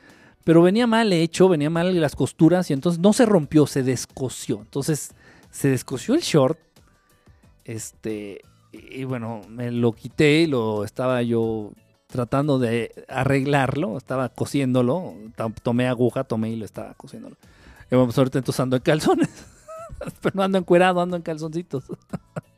Pero 0.45 0.63
venía 0.63 0.87
mal 0.87 1.13
hecho, 1.13 1.49
venía 1.49 1.71
mal 1.71 2.01
las 2.01 2.15
costuras 2.15 2.71
y 2.71 2.73
entonces 2.73 3.01
no 3.01 3.13
se 3.13 3.27
rompió, 3.27 3.67
se 3.67 3.83
descosió. 3.83 4.61
Entonces 4.61 5.11
se 5.51 5.71
descosió 5.71 6.15
el 6.15 6.21
short. 6.21 6.57
Este, 7.65 8.43
y 8.73 9.03
bueno, 9.03 9.41
me 9.49 9.73
lo 9.73 9.93
quité 9.93 10.43
lo 10.47 10.85
estaba 10.85 11.21
yo 11.23 11.73
tratando 12.07 12.61
de 12.61 12.93
arreglarlo, 13.09 13.97
estaba 13.99 14.29
cosiéndolo. 14.29 15.15
To- 15.37 15.53
Tomé 15.65 15.89
aguja, 15.89 16.23
tomé 16.23 16.51
y 16.51 16.57
lo 16.57 16.65
estaba 16.65 16.95
cosiéndolo. 16.95 17.37
Y 17.91 17.97
bueno, 17.97 18.05
pues 18.05 18.19
ahorita 18.19 18.39
entonces 18.39 18.61
calzones. 18.83 19.31
Pero 20.23 20.35
no 20.35 20.43
ando 20.43 20.59
encuerado, 20.59 21.01
ando 21.01 21.17
en 21.17 21.23
calzoncitos. 21.23 21.85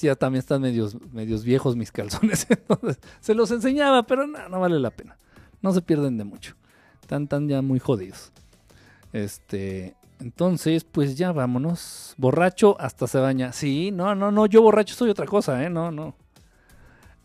Ya 0.00 0.14
también 0.14 0.38
están 0.38 0.62
medios, 0.62 0.96
medios 1.12 1.42
viejos 1.42 1.74
mis 1.74 1.90
calzones. 1.90 2.46
se 3.20 3.34
los 3.34 3.50
enseñaba, 3.50 4.04
pero 4.04 4.26
no, 4.26 4.48
no 4.48 4.60
vale 4.60 4.78
la 4.78 4.90
pena. 4.90 5.16
No 5.62 5.72
se 5.72 5.82
pierden 5.82 6.16
de 6.16 6.22
mucho. 6.22 6.54
Están 7.00 7.26
tan 7.26 7.48
ya 7.48 7.60
muy 7.60 7.80
jodidos. 7.80 8.32
Este. 9.12 9.96
Entonces, 10.20 10.84
pues 10.84 11.16
ya 11.16 11.32
vámonos. 11.32 12.14
Borracho 12.18 12.80
hasta 12.80 13.08
se 13.08 13.18
baña. 13.18 13.52
Sí, 13.52 13.90
no, 13.90 14.14
no, 14.14 14.30
no. 14.30 14.46
Yo 14.46 14.62
borracho 14.62 14.94
soy 14.94 15.10
otra 15.10 15.26
cosa, 15.26 15.62
¿eh? 15.64 15.68
No, 15.68 15.90
no. 15.90 16.14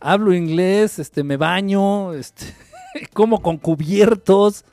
Hablo 0.00 0.34
inglés, 0.34 0.98
este, 0.98 1.22
me 1.22 1.36
baño, 1.36 2.14
este, 2.14 2.46
como 3.14 3.42
con 3.42 3.58
cubiertos. 3.58 4.64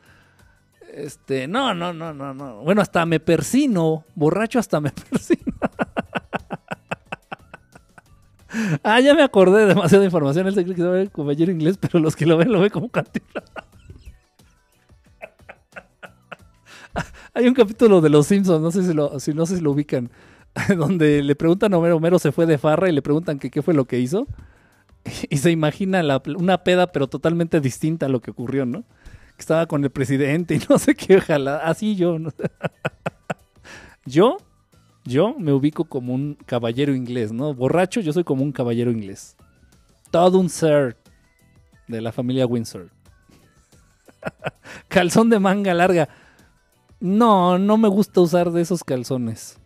Este, 0.97 1.47
no, 1.47 1.75
no, 1.75 1.93
no, 1.93 2.11
no, 2.11 2.33
no. 2.33 2.63
Bueno, 2.63 2.81
hasta 2.81 3.05
me 3.05 3.19
persino. 3.19 4.03
Borracho 4.15 4.57
hasta 4.57 4.81
me 4.81 4.89
persino. 5.09 5.53
Ah, 8.81 8.99
ya 8.99 9.13
me 9.13 9.21
acordé 9.21 9.61
de 9.61 9.65
demasiada 9.67 10.05
información. 10.05 10.47
Él 10.47 10.55
se 10.55 10.63
cree 10.63 10.75
que 10.75 10.81
sabe 10.81 11.07
compañero 11.09 11.51
inglés, 11.51 11.77
pero 11.77 11.99
los 11.99 12.15
que 12.15 12.25
lo 12.25 12.35
ven 12.37 12.51
lo 12.51 12.61
ven 12.61 12.71
como 12.71 12.89
cantina. 12.89 13.27
Hay 17.35 17.47
un 17.47 17.53
capítulo 17.53 18.01
de 18.01 18.09
Los 18.09 18.25
Simpsons, 18.25 18.59
no 18.59 18.71
sé 18.71 18.81
si 18.83 18.93
lo, 18.95 19.19
si 19.19 19.35
no 19.35 19.45
sé 19.45 19.57
si 19.57 19.61
lo 19.61 19.69
ubican, 19.71 20.09
donde 20.75 21.21
le 21.21 21.35
preguntan 21.35 21.75
a 21.75 21.77
Homero, 21.77 21.97
Homero 21.97 22.17
se 22.17 22.31
fue 22.31 22.47
de 22.47 22.57
farra 22.57 22.89
y 22.89 22.91
le 22.91 23.03
preguntan 23.03 23.37
que 23.37 23.51
qué 23.51 23.61
fue 23.61 23.75
lo 23.75 23.85
que 23.85 23.99
hizo. 23.99 24.25
Y 25.29 25.37
se 25.37 25.51
imagina 25.51 26.01
una 26.37 26.63
peda, 26.63 26.91
pero 26.91 27.07
totalmente 27.07 27.61
distinta 27.61 28.07
a 28.07 28.09
lo 28.09 28.19
que 28.19 28.31
ocurrió, 28.31 28.65
¿no? 28.65 28.83
Que 29.37 29.41
estaba 29.41 29.67
con 29.67 29.83
el 29.83 29.91
presidente 29.91 30.55
y 30.55 30.59
no 30.69 30.77
sé 30.77 30.95
qué, 30.95 31.17
ojalá. 31.17 31.57
Así 31.57 31.95
yo. 31.95 32.17
Yo, 34.05 34.37
yo 35.03 35.35
me 35.37 35.51
ubico 35.51 35.83
como 35.83 36.13
un 36.13 36.37
caballero 36.45 36.95
inglés, 36.95 37.33
¿no? 37.33 37.53
Borracho, 37.53 37.99
yo 37.99 38.13
soy 38.13 38.23
como 38.23 38.41
un 38.41 38.53
caballero 38.53 38.89
inglés. 38.89 39.35
Todo 40.11 40.39
un 40.39 40.49
sir 40.49 40.95
de 41.89 41.99
la 41.99 42.13
familia 42.13 42.45
Windsor. 42.45 42.89
Calzón 44.87 45.29
de 45.29 45.39
manga 45.39 45.73
larga. 45.73 46.07
No, 47.01 47.59
no 47.59 47.77
me 47.77 47.89
gusta 47.89 48.21
usar 48.21 48.51
de 48.51 48.61
esos 48.61 48.83
calzones. 48.83 49.59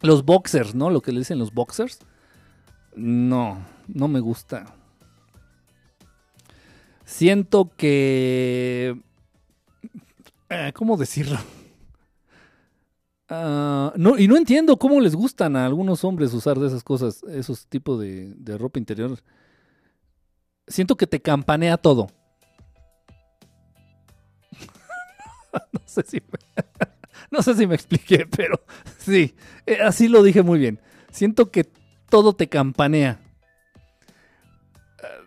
Los 0.00 0.24
boxers, 0.24 0.74
¿no? 0.74 0.88
Lo 0.90 1.00
que 1.00 1.12
le 1.12 1.18
dicen 1.18 1.38
los 1.40 1.52
boxers. 1.52 1.98
No, 2.94 3.58
no 3.88 4.08
me 4.08 4.20
gusta. 4.20 4.74
Siento 7.12 7.70
que... 7.76 8.98
eh, 10.48 10.72
¿Cómo 10.74 10.96
decirlo? 10.96 11.38
Ah, 13.28 13.92
y 14.18 14.26
no 14.26 14.38
entiendo 14.38 14.78
cómo 14.78 14.98
les 14.98 15.14
gustan 15.14 15.54
a 15.56 15.66
algunos 15.66 16.04
hombres 16.04 16.32
usar 16.32 16.58
de 16.58 16.68
esas 16.68 16.82
cosas, 16.82 17.22
esos 17.24 17.66
tipos 17.66 18.00
de, 18.00 18.56
ropa 18.56 18.78
interior. 18.78 19.18
Siento 20.66 20.96
que 20.96 21.06
te 21.06 21.20
campanea 21.20 21.76
todo. 21.76 22.06
no, 25.70 27.42
sé 27.42 27.54
si 27.54 27.66
me, 27.66 27.74
expliqué, 27.74 28.26
pero 28.26 28.58
sí, 28.96 29.34
eh, 29.66 29.80
así 29.82 30.08
lo 30.08 30.22
dije 30.22 30.42
muy 30.42 30.58
bien. 30.58 30.80
Siento 31.10 31.50
que 31.50 31.70
todo 32.08 32.32
te 32.32 32.48
campanea 32.48 33.21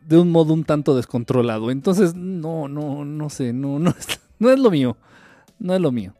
de 0.05 0.17
un 0.17 0.31
modo 0.31 0.53
un 0.53 0.63
tanto 0.63 0.95
descontrolado. 0.95 1.71
Entonces, 1.71 2.15
no, 2.15 2.67
no, 2.67 3.03
no 3.05 3.29
sé, 3.29 3.53
no, 3.53 3.79
no 3.79 3.89
es, 3.91 4.19
no 4.39 4.49
es 4.49 4.59
lo 4.59 4.71
mío. 4.71 4.97
No 5.59 5.73
es 5.73 5.81
lo 5.81 5.91
mío. 5.91 6.13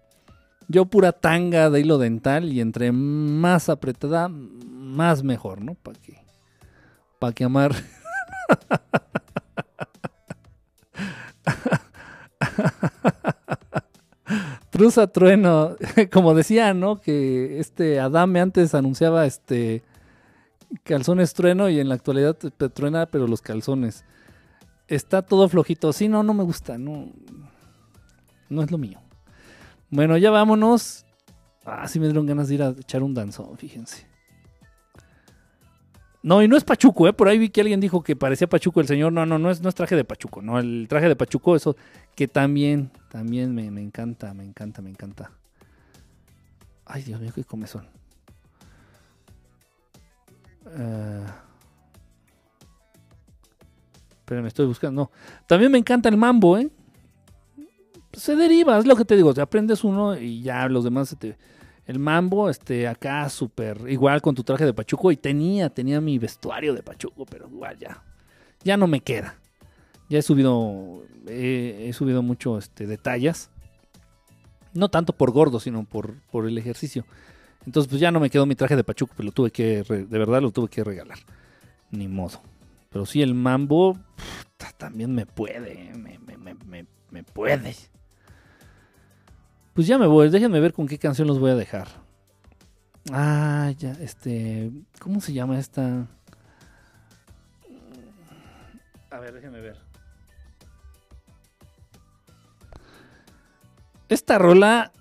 Yo 0.68 0.86
pura 0.86 1.12
tanga 1.12 1.70
de 1.70 1.82
hilo 1.82 2.00
dental 2.00 2.52
y 2.52 2.60
entre 2.62 2.92
más 2.92 3.70
apretada, 3.70 4.28
más 4.30 5.24
mejor, 5.24 5.62
¿no? 5.62 5.76
Para 5.76 6.00
que, 6.00 6.18
para 7.20 7.34
que 7.34 7.44
amar. 7.44 7.76
Truza 14.72 15.08
trueno. 15.08 15.76
Como 16.12 16.34
decía, 16.34 16.74
¿no? 16.74 17.00
Que 17.00 17.60
este 17.60 18.00
Adame 18.00 18.40
antes 18.42 18.74
anunciaba 18.74 19.26
este 19.26 19.84
calzones 20.84 21.34
trueno 21.34 21.70
y 21.70 21.80
en 21.80 21.90
la 21.90 21.96
actualidad 21.96 22.36
te 22.36 22.70
truena, 22.70 23.06
pero 23.06 23.28
los 23.28 23.42
calzones. 23.42 24.06
Está 24.88 25.22
todo 25.22 25.50
flojito. 25.50 25.92
Sí, 25.94 26.08
no, 26.08 26.24
no 26.24 26.34
me 26.34 26.44
gusta. 26.44 26.78
No, 26.78 27.12
no 28.50 28.62
es 28.62 28.72
lo 28.72 28.78
mío. 28.78 29.00
Bueno, 29.90 30.18
ya 30.18 30.32
vámonos. 30.32 31.06
Ah, 31.66 31.88
sí 31.88 32.00
me 32.00 32.06
dieron 32.06 32.26
ganas 32.26 32.48
de 32.48 32.56
ir 32.56 32.64
a 32.64 32.70
echar 32.70 33.02
un 33.02 33.14
danzón, 33.14 33.58
fíjense. 33.58 34.08
No, 36.22 36.42
y 36.42 36.48
no 36.48 36.58
es 36.58 36.64
Pachuco, 36.64 37.08
¿eh? 37.08 37.14
Por 37.14 37.28
ahí 37.28 37.38
vi 37.38 37.50
que 37.50 37.62
alguien 37.62 37.80
dijo 37.80 38.02
que 38.02 38.16
parecía 38.16 38.48
Pachuco 38.48 38.82
el 38.82 38.88
señor. 38.88 39.14
No, 39.14 39.26
no, 39.26 39.38
no 39.38 39.52
es, 39.52 39.62
no 39.62 39.70
es 39.70 39.76
traje 39.76 39.96
de 39.96 40.04
Pachuco. 40.04 40.42
No, 40.42 40.60
el 40.60 40.88
traje 40.90 41.08
de 41.08 41.16
Pachuco, 41.16 41.56
eso 41.56 41.76
que 42.16 42.28
también, 42.28 42.92
también 43.10 43.54
me, 43.54 43.70
me 43.70 43.82
encanta, 43.82 44.34
me 44.34 44.44
encanta, 44.44 44.82
me 44.82 44.90
encanta. 44.90 45.32
Ay, 46.86 47.04
Dios 47.04 47.22
mío, 47.22 47.32
qué 47.34 47.44
comezón. 47.44 47.88
Uh, 50.66 51.26
pero 54.26 54.42
me 54.42 54.48
estoy 54.48 54.66
buscando. 54.66 55.04
No. 55.04 55.12
También 55.48 55.72
me 55.72 55.78
encanta 55.78 56.10
el 56.10 56.18
mambo, 56.18 56.58
¿eh? 56.58 56.70
Se 58.14 58.36
deriva, 58.36 58.78
es 58.78 58.86
lo 58.86 58.96
que 58.96 59.06
te 59.06 59.16
digo. 59.16 59.34
Te 59.34 59.42
aprendes 59.42 59.84
uno 59.84 60.18
y 60.18 60.42
ya 60.42 60.68
los 60.68 60.84
demás 60.84 61.10
se 61.10 61.16
te. 61.16 61.38
El 61.86 62.00
mambo, 62.00 62.50
este, 62.50 62.88
acá 62.88 63.30
súper. 63.30 63.82
Igual 63.88 64.22
con 64.22 64.34
tu 64.34 64.44
traje 64.44 64.66
de 64.66 64.74
Pachuco. 64.74 65.12
Y 65.12 65.18
tenía, 65.18 65.70
tenía 65.70 66.02
mi 66.02 66.18
vestuario 66.18 66.74
de 66.74 66.82
Pachuco, 66.82 67.26
pero 67.26 67.48
igual 67.48 67.78
ya. 67.78 68.04
Ya 68.64 68.78
no 68.78 68.88
me 68.88 69.02
queda. 69.02 69.36
Ya 70.10 70.20
he 70.20 70.22
subido. 70.22 71.04
He, 71.28 71.92
subido 71.94 72.24
mucho 72.24 72.58
este, 72.58 72.88
detalles. 72.88 73.52
No 74.74 74.90
tanto 74.90 75.14
por 75.14 75.32
gordo, 75.32 75.60
sino 75.60 75.86
por, 75.86 76.16
por 76.32 76.48
el 76.48 76.58
ejercicio. 76.58 77.06
Entonces, 77.66 77.90
pues 77.90 78.00
ya 78.00 78.12
no 78.12 78.20
me 78.20 78.30
quedó 78.30 78.46
mi 78.46 78.56
traje 78.56 78.76
de 78.76 78.84
Pachuco, 78.84 79.14
pero 79.16 79.28
lo 79.28 79.32
tuve 79.32 79.52
que, 79.52 79.84
de 79.84 80.18
verdad 80.18 80.42
lo 80.42 80.52
tuve 80.52 80.70
que 80.70 80.84
regalar. 80.84 81.18
Ni 81.92 82.08
modo. 82.08 82.42
Pero 82.92 83.06
sí, 83.06 83.22
el 83.22 83.34
mambo 83.34 83.98
también 84.78 85.14
me 85.14 85.26
puede, 85.26 85.92
me, 85.96 86.20
me, 86.20 86.56
me, 86.66 86.86
me 87.12 87.24
puede. 87.24 87.76
Pues 89.74 89.88
ya 89.88 89.98
me 89.98 90.08
voy, 90.08 90.30
déjenme 90.30 90.60
ver 90.60 90.74
con 90.74 90.88
qué 90.88 90.98
canción 90.98 91.28
los 91.28 91.40
voy 91.40 91.52
a 91.52 91.56
dejar. 91.56 91.88
Ah, 93.12 93.72
ya, 93.78 93.92
este, 93.94 94.72
¿cómo 95.00 95.22
se 95.22 95.34
llama 95.34 95.60
esta? 95.60 96.08
A 99.12 99.20
ver, 99.20 99.34
déjenme 99.34 99.62
ver. 99.62 99.78
Esta 104.10 104.38
rola 104.38 104.92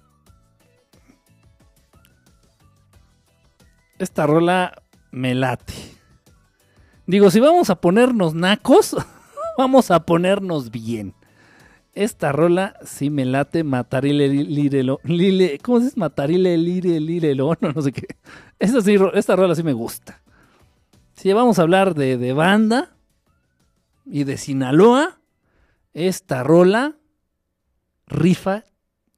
esta 4.05 4.26
rola 4.26 4.83
me 5.10 5.34
late. 5.34 5.74
Digo, 7.07 7.31
si 7.31 7.41
vamos 7.41 7.70
a 7.70 7.81
ponernos 7.81 8.34
nacos, 8.34 8.97
vamos 9.58 9.91
a 9.91 10.05
ponernos 10.05 10.70
bien. 10.70 11.15
Esta 11.94 12.33
rola 12.33 12.76
sí 12.84 13.08
me 13.08 13.24
late, 13.24 13.65
matarile 13.65 14.28
lirelo, 14.28 15.00
lile, 15.05 15.58
¿cómo 15.62 15.78
se 15.78 15.86
dice? 15.86 16.00
Matarile 16.00 16.57
lire 16.58 17.00
lirelo, 17.00 17.57
no, 17.60 17.73
no 17.73 17.83
sé 17.83 17.92
qué. 17.92 18.07
Esta, 18.58 18.81
sí, 18.81 18.97
esta 19.15 19.36
rola 19.36 19.55
sí 19.55 19.62
me 19.62 19.73
gusta. 19.73 20.23
Si 21.15 21.33
vamos 21.33 21.58
a 21.58 21.62
hablar 21.62 21.94
de, 21.94 22.18
de 22.18 22.33
banda 22.33 22.97
y 24.05 24.24
de 24.24 24.36
Sinaloa, 24.36 25.20
esta 25.92 26.42
rola 26.42 26.97
rifa 28.07 28.65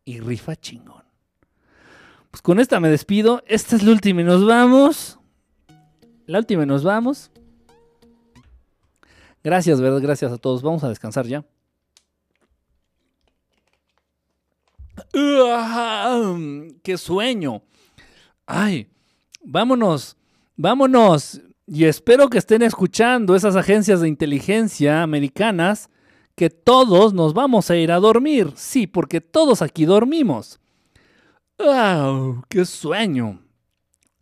y 0.04 0.20
rifa 0.20 0.54
chingón. 0.54 0.95
Pues 2.36 2.42
con 2.42 2.60
esta 2.60 2.80
me 2.80 2.90
despido. 2.90 3.42
Esta 3.46 3.76
es 3.76 3.82
la 3.82 3.92
última 3.92 4.20
y 4.20 4.24
nos 4.24 4.44
vamos. 4.44 5.18
La 6.26 6.38
última 6.38 6.64
y 6.64 6.66
nos 6.66 6.84
vamos. 6.84 7.30
Gracias, 9.42 9.80
¿verdad? 9.80 10.02
Gracias 10.02 10.30
a 10.30 10.36
todos. 10.36 10.60
Vamos 10.60 10.84
a 10.84 10.90
descansar 10.90 11.26
ya. 11.26 11.46
¡Qué 16.82 16.98
sueño! 16.98 17.62
¡Ay! 18.44 18.90
Vámonos, 19.42 20.18
vámonos. 20.56 21.40
Y 21.66 21.86
espero 21.86 22.28
que 22.28 22.36
estén 22.36 22.60
escuchando 22.60 23.34
esas 23.34 23.56
agencias 23.56 24.02
de 24.02 24.08
inteligencia 24.08 25.02
americanas 25.02 25.88
que 26.34 26.50
todos 26.50 27.14
nos 27.14 27.32
vamos 27.32 27.70
a 27.70 27.76
ir 27.76 27.90
a 27.90 27.98
dormir. 27.98 28.52
Sí, 28.56 28.86
porque 28.86 29.22
todos 29.22 29.62
aquí 29.62 29.86
dormimos. 29.86 30.60
¡Ah! 31.58 32.42
¡Qué 32.48 32.64
sueño! 32.64 33.40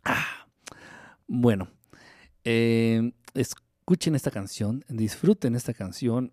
Ah. 0.03 0.47
Bueno, 1.27 1.67
eh, 2.43 3.11
escuchen 3.33 4.15
esta 4.15 4.31
canción, 4.31 4.85
disfruten 4.87 5.55
esta 5.55 5.73
canción 5.73 6.31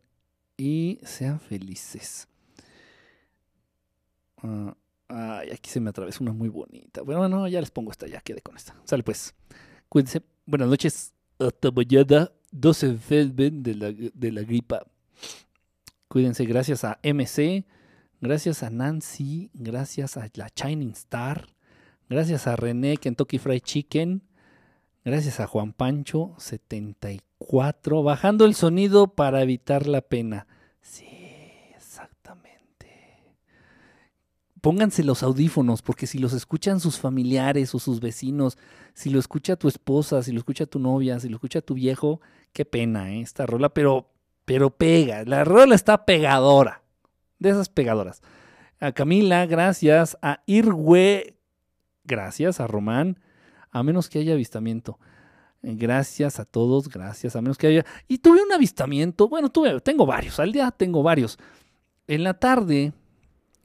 y 0.57 1.01
sean 1.03 1.41
felices. 1.41 2.29
Ah, 4.43 4.77
ay, 5.09 5.51
aquí 5.51 5.71
se 5.71 5.81
me 5.81 5.91
atravesó 5.91 6.23
una 6.23 6.33
muy 6.33 6.49
bonita. 6.49 7.03
Bueno, 7.03 7.29
no, 7.29 7.49
ya 7.49 7.61
les 7.61 7.71
pongo 7.71 7.91
esta, 7.91 8.07
ya 8.07 8.21
quedé 8.21 8.43
con 8.43 8.57
esta. 8.57 8.77
Sale 8.85 9.03
pues. 9.03 9.35
Cuídense. 9.89 10.23
Buenas 10.47 10.69
noches. 10.69 11.13
Hasta 11.39 11.71
mañana. 11.71 12.31
No 12.51 12.75
se 12.75 12.87
enfermen 12.87 13.63
de 13.63 13.75
la, 13.75 13.93
de 13.93 14.33
la 14.33 14.43
gripa. 14.43 14.87
Cuídense. 16.09 16.45
Gracias 16.45 16.85
a 16.85 16.99
MC. 17.03 17.65
Gracias 18.23 18.63
a 18.63 18.71
Nancy. 18.71 19.51
Gracias 19.53 20.17
a 20.17 20.29
la 20.35 20.49
Shining 20.55 20.93
Star. 20.93 21.49
Gracias 22.09 22.47
a 22.47 22.55
René 22.55 22.97
Kentucky 22.97 23.39
Fried 23.39 23.63
Chicken. 23.63 24.23
Gracias 25.05 25.41
a 25.41 25.49
Juan 25.49 25.73
Pancho 25.73 26.33
74. 26.39 28.05
Bajando 28.05 28.45
el 28.45 28.55
sonido 28.55 29.09
para 29.09 29.43
evitar 29.43 29.89
la 29.89 30.03
pena. 30.03 30.47
Sí, 30.81 31.05
exactamente. 31.75 33.25
Pónganse 34.61 35.03
los 35.03 35.25
audífonos, 35.25 35.83
porque 35.83 36.07
si 36.07 36.19
los 36.19 36.33
escuchan 36.33 36.79
sus 36.79 37.01
familiares 37.01 37.75
o 37.75 37.81
sus 37.81 37.99
vecinos, 37.99 38.57
si 38.95 39.11
lo 39.11 39.19
escucha 39.19 39.57
tu 39.57 39.67
esposa, 39.67 40.23
si 40.23 40.31
lo 40.31 40.39
escucha 40.39 40.67
tu 40.67 40.79
novia, 40.79 41.19
si 41.19 41.29
lo 41.29 41.35
escucha 41.39 41.61
tu 41.61 41.75
viejo, 41.75 42.21
qué 42.53 42.65
pena, 42.65 43.13
¿eh? 43.13 43.21
Esta 43.21 43.47
rola, 43.47 43.75
pero, 43.75 44.13
pero 44.45 44.71
pega. 44.71 45.25
La 45.25 45.43
rola 45.43 45.75
está 45.75 46.07
pegadora. 46.07 46.82
De 47.43 47.51
esas 47.51 47.69
pegadoras. 47.69 48.23
A 48.81 48.93
Camila, 48.93 49.47
gracias. 49.47 50.17
A 50.23 50.43
Irwe, 50.47 51.37
gracias. 52.05 52.61
A 52.61 52.67
Román, 52.67 53.19
a 53.71 53.83
menos 53.83 54.09
que 54.09 54.21
haya 54.21 54.35
avistamiento. 54.35 54.99
Eh, 55.63 55.75
Gracias 55.77 56.41
a 56.41 56.45
todos, 56.45 56.89
gracias. 56.89 57.37
A 57.37 57.43
menos 57.43 57.59
que 57.59 57.67
haya. 57.67 57.87
Y 58.09 58.19
tuve 58.19 58.43
un 58.43 58.53
avistamiento. 58.53 59.29
Bueno, 59.29 59.51
tuve, 59.51 59.81
tengo 59.81 60.07
varios. 60.07 60.39
Al 60.41 60.53
día 60.53 60.71
tengo 60.71 61.03
varios. 61.03 61.39
En 62.07 62.25
la 62.25 62.35
tarde. 62.35 62.93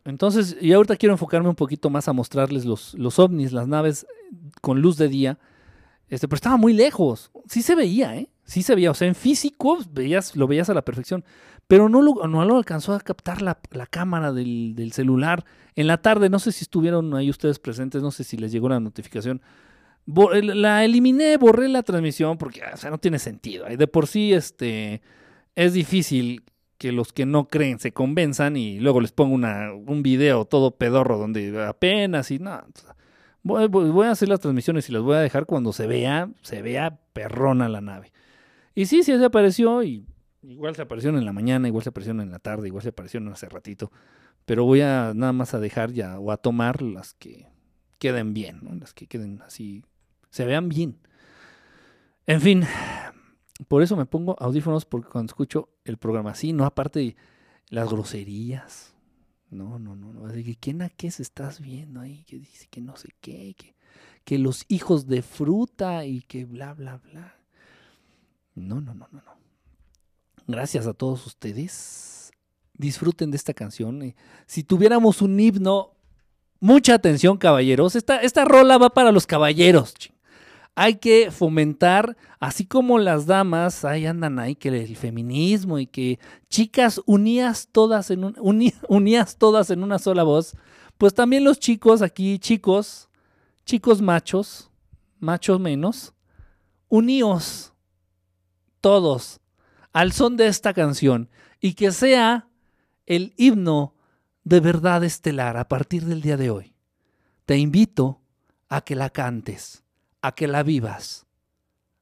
Entonces, 0.05 0.55
y 0.61 0.73
ahorita 0.73 0.95
quiero 0.95 1.13
enfocarme 1.13 1.49
un 1.49 1.55
poquito 1.55 1.89
más 1.89 2.07
a 2.07 2.13
mostrarles 2.13 2.65
los, 2.65 2.93
los 2.93 3.19
ovnis, 3.19 3.51
las 3.51 3.67
naves 3.67 4.03
eh, 4.03 4.35
con 4.61 4.81
luz 4.81 4.97
de 4.97 5.07
día. 5.07 5.39
Este, 6.07 6.27
pero 6.27 6.37
estaba 6.37 6.57
muy 6.57 6.73
lejos. 6.73 7.29
Sí 7.47 7.61
se 7.61 7.75
veía, 7.75 8.15
¿eh? 8.15 8.29
Sí 8.45 8.63
se 8.63 8.73
veía. 8.73 8.91
O 8.91 8.93
sea, 8.93 9.07
en 9.07 9.15
físico 9.15 9.77
veías, 9.91 10.35
lo 10.35 10.47
veías 10.47 10.69
a 10.69 10.73
la 10.73 10.83
perfección. 10.83 11.25
Pero 11.67 11.89
no 11.89 12.01
lo, 12.01 12.27
no 12.27 12.45
lo 12.45 12.57
alcanzó 12.57 12.93
a 12.93 12.99
captar 13.01 13.41
la, 13.41 13.59
la 13.71 13.87
cámara 13.87 14.31
del, 14.31 14.73
del 14.75 14.93
celular. 14.93 15.43
En 15.75 15.87
la 15.87 16.01
tarde, 16.01 16.29
no 16.29 16.39
sé 16.39 16.51
si 16.51 16.63
estuvieron 16.63 17.13
ahí 17.13 17.29
ustedes 17.29 17.59
presentes, 17.59 18.01
no 18.01 18.11
sé 18.11 18.23
si 18.23 18.37
les 18.37 18.51
llegó 18.51 18.69
la 18.69 18.79
notificación. 18.79 19.41
La 20.05 20.85
eliminé, 20.85 21.35
borré 21.35 21.67
la 21.67 21.83
transmisión 21.83 22.37
porque 22.37 22.61
o 22.73 22.77
sea, 22.77 22.89
no 22.89 22.97
tiene 22.97 23.19
sentido. 23.19 23.65
De 23.65 23.87
por 23.87 24.07
sí 24.07 24.33
este, 24.33 25.01
es 25.55 25.73
difícil 25.73 26.43
que 26.77 26.93
los 26.93 27.11
que 27.11 27.25
no 27.25 27.47
creen 27.47 27.79
se 27.79 27.91
convenzan 27.91 28.55
y 28.55 28.79
luego 28.79 29.01
les 29.01 29.11
pongo 29.11 29.35
una, 29.35 29.73
un 29.73 30.03
video 30.03 30.45
todo 30.45 30.71
pedorro 30.71 31.17
donde 31.17 31.65
apenas 31.65 32.31
y 32.31 32.39
no. 32.39 32.63
Voy 33.43 34.07
a 34.07 34.11
hacer 34.11 34.29
las 34.29 34.39
transmisiones 34.39 34.87
y 34.89 34.93
las 34.93 35.01
voy 35.01 35.15
a 35.15 35.19
dejar 35.19 35.45
cuando 35.45 35.73
se 35.73 35.87
vea, 35.87 36.29
se 36.41 36.61
vea 36.61 36.99
perrona 37.13 37.67
la 37.67 37.81
nave. 37.81 38.11
Y 38.75 38.85
sí, 38.85 39.03
sí 39.03 39.17
se 39.17 39.25
apareció 39.25 39.83
y 39.83 40.05
igual 40.47 40.75
se 40.75 40.81
aparecieron 40.81 41.19
en 41.19 41.25
la 41.25 41.33
mañana, 41.33 41.67
igual 41.67 41.83
se 41.83 41.89
aparecieron 41.89 42.21
en 42.21 42.31
la 42.31 42.39
tarde, 42.39 42.67
igual 42.67 42.83
se 42.83 42.89
aparecieron 42.89 43.29
hace 43.29 43.49
ratito. 43.49 43.91
Pero 44.45 44.63
voy 44.63 44.81
a 44.81 45.13
nada 45.13 45.33
más 45.33 45.53
a 45.53 45.59
dejar 45.59 45.91
ya 45.91 46.19
o 46.19 46.31
a 46.31 46.37
tomar 46.37 46.81
las 46.81 47.13
que 47.13 47.47
queden 47.99 48.33
bien, 48.33 48.59
¿no? 48.61 48.75
las 48.75 48.93
que 48.93 49.07
queden 49.07 49.41
así, 49.41 49.83
se 50.29 50.45
vean 50.45 50.69
bien. 50.69 50.99
En 52.25 52.41
fin, 52.41 52.63
por 53.67 53.81
eso 53.81 53.95
me 53.95 54.05
pongo 54.05 54.35
audífonos 54.39 54.85
porque 54.85 55.09
cuando 55.09 55.31
escucho 55.31 55.69
el 55.83 55.97
programa 55.97 56.31
así, 56.31 56.53
no 56.53 56.65
aparte 56.65 57.15
las 57.69 57.89
groserías. 57.89 58.93
No, 59.49 59.79
no, 59.79 59.95
no, 59.95 60.11
no. 60.11 60.25
Así 60.25 60.43
que, 60.43 60.55
¿quién 60.55 60.81
a 60.81 60.89
qué 60.89 61.09
se 61.09 61.23
estás 61.23 61.61
viendo 61.61 62.01
ahí? 62.01 62.23
Que 62.25 62.37
dice 62.37 62.67
que 62.69 62.81
no 62.81 62.97
sé 62.97 63.09
qué, 63.21 63.55
que, 63.57 63.75
que 64.25 64.37
los 64.37 64.65
hijos 64.67 65.07
de 65.07 65.21
fruta 65.21 66.05
y 66.05 66.21
que 66.21 66.45
bla, 66.45 66.73
bla, 66.73 66.97
bla. 66.97 67.37
No, 68.55 68.81
no, 68.81 68.93
no, 68.93 69.07
no, 69.11 69.21
no. 69.21 69.36
Gracias 70.47 70.87
a 70.87 70.93
todos 70.93 71.25
ustedes. 71.25 72.31
Disfruten 72.73 73.31
de 73.31 73.37
esta 73.37 73.53
canción. 73.53 74.01
Eh, 74.01 74.15
Si 74.45 74.63
tuviéramos 74.63 75.21
un 75.21 75.39
himno, 75.39 75.91
mucha 76.59 76.93
atención, 76.93 77.37
caballeros. 77.37 77.95
Esta, 77.95 78.17
esta 78.21 78.45
rola 78.45 78.77
va 78.77 78.89
para 78.91 79.11
los 79.11 79.27
caballeros. 79.27 79.93
Hay 80.75 80.95
que 80.97 81.31
fomentar, 81.31 82.15
así 82.39 82.65
como 82.65 82.99
las 82.99 83.25
damas, 83.25 83.83
ahí 83.83 84.05
andan 84.05 84.37
ahí, 84.37 84.53
que 84.55 84.69
el 84.69 84.95
feminismo 84.95 85.79
y 85.79 85.87
que 85.87 86.19
chicas 86.49 87.01
unías 87.07 87.67
todas 87.71 88.11
en 88.11 88.23
un, 88.23 88.35
uni- 88.39 88.73
unías 88.87 89.37
todas 89.37 89.71
en 89.71 89.81
una 89.83 89.97
sola 89.97 90.21
voz, 90.21 90.55
pues 90.99 91.15
también 91.15 91.43
los 91.43 91.57
chicos 91.59 92.03
aquí, 92.03 92.37
chicos, 92.37 93.09
chicos 93.65 94.01
machos, 94.03 94.69
machos 95.19 95.59
menos, 95.59 96.13
uníos 96.89 97.73
todos 98.79 99.39
al 99.97 100.11
son 100.11 100.37
de 100.37 100.45
esta 100.45 100.75
canción 100.75 101.27
y 101.59 101.73
que 101.73 101.91
sea 101.91 102.47
el 103.07 103.33
himno 103.35 103.95
de 104.43 104.59
verdad 104.59 105.03
estelar 105.03 105.57
a 105.57 105.67
partir 105.67 106.05
del 106.05 106.21
día 106.21 106.37
de 106.37 106.51
hoy. 106.51 106.75
Te 107.47 107.57
invito 107.57 108.21
a 108.69 108.81
que 108.81 108.93
la 108.93 109.09
cantes, 109.09 109.83
a 110.21 110.33
que 110.33 110.47
la 110.47 110.61
vivas, 110.61 111.25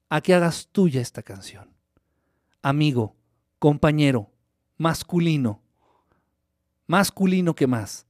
a 0.09 0.19
que 0.19 0.33
hagas 0.33 0.67
tuya 0.74 0.99
esta 0.99 1.24
canción. 1.24 1.74
Amigo, 2.61 3.15
compañero, 3.59 4.30
masculino, 4.77 5.61
masculino 6.88 7.56
que 7.56 7.65
más. 7.65 8.07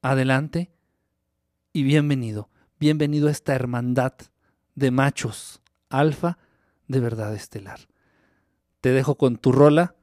Adelante 0.00 0.70
y 1.74 1.82
bienvenido, 1.82 2.48
bienvenido 2.78 3.28
a 3.28 3.32
esta 3.32 3.54
hermandad 3.54 4.14
de 4.76 4.90
machos 4.90 5.60
alfa 5.90 6.38
de 6.88 7.00
verdad 7.00 7.34
estelar. 7.34 7.89
Te 8.80 8.92
dejo 8.92 9.16
con 9.16 9.36
tu 9.36 9.52
rola 9.52 9.94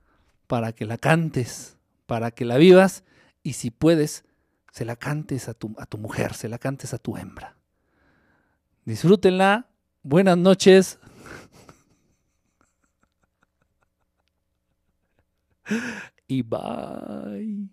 para 0.48 0.72
que 0.72 0.86
la 0.86 0.98
cantes, 0.98 1.78
para 2.06 2.32
que 2.32 2.46
la 2.46 2.58
vivas 2.58 3.04
y 3.44 3.54
si 3.54 3.72
puedes, 3.72 4.26
se 4.72 4.86
la 4.86 4.96
cantes 4.96 5.50
a 5.50 5.54
tu, 5.54 5.76
a 5.78 5.86
tu 5.86 5.98
mujer, 5.98 6.34
se 6.34 6.50
la 6.50 6.58
cantes 6.58 6.94
a 6.94 6.98
tu 6.98 7.18
hembra. 7.18 7.56
Disfrútenla, 8.86 9.70
buenas 10.04 10.38
noches. 10.38 11.00
Y 16.30 16.42
bye. 16.42 17.70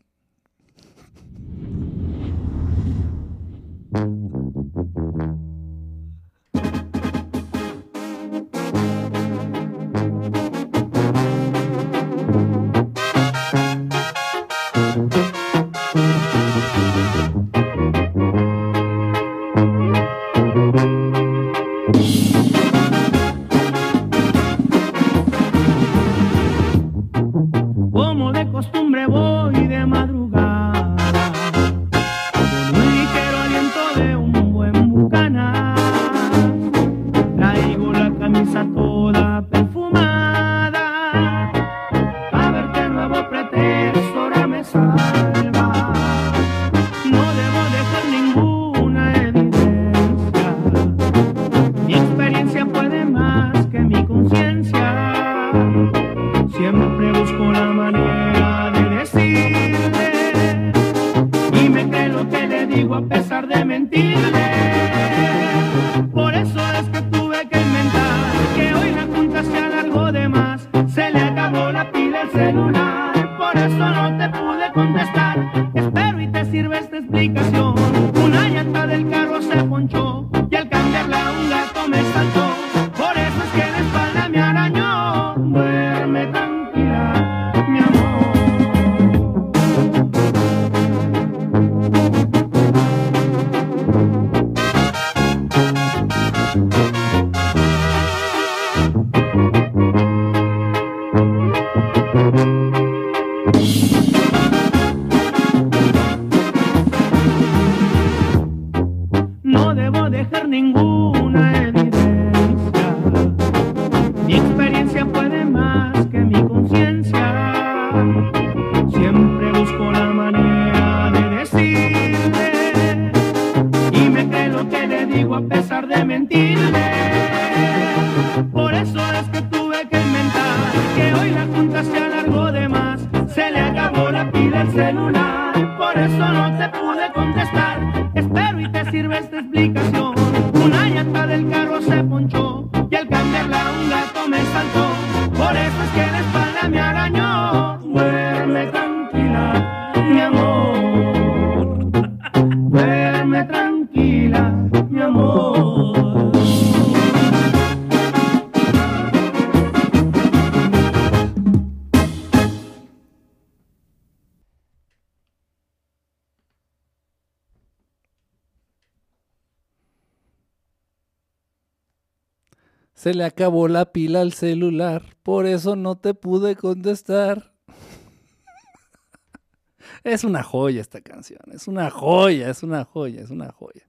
Acabó 173.25 173.69
la 173.69 173.93
pila 173.93 174.20
al 174.20 174.33
celular, 174.33 175.17
por 175.23 175.47
eso 175.47 175.77
no 175.77 175.97
te 175.97 176.15
pude 176.15 176.57
contestar. 176.57 177.55
es 180.05 180.25
una 180.25 180.43
joya 180.43 180.81
esta 180.81 181.01
canción, 181.01 181.41
es 181.53 181.67
una 181.67 181.91
joya, 181.91 182.51
es 182.51 182.62
una 182.62 182.85
joya, 182.85 183.23
es 183.23 183.31
una 183.31 183.51
joya. 183.51 183.89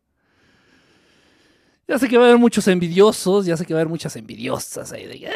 Ya 1.87 1.99
sé 1.99 2.07
que 2.07 2.17
va 2.17 2.23
a 2.23 2.27
haber 2.29 2.39
muchos 2.39 2.67
envidiosos, 2.67 3.45
ya 3.45 3.55
sé 3.55 3.65
que 3.65 3.73
va 3.73 3.79
a 3.79 3.81
haber 3.81 3.89
muchas 3.89 4.15
envidiosas 4.15 4.91
ahí. 4.91 5.27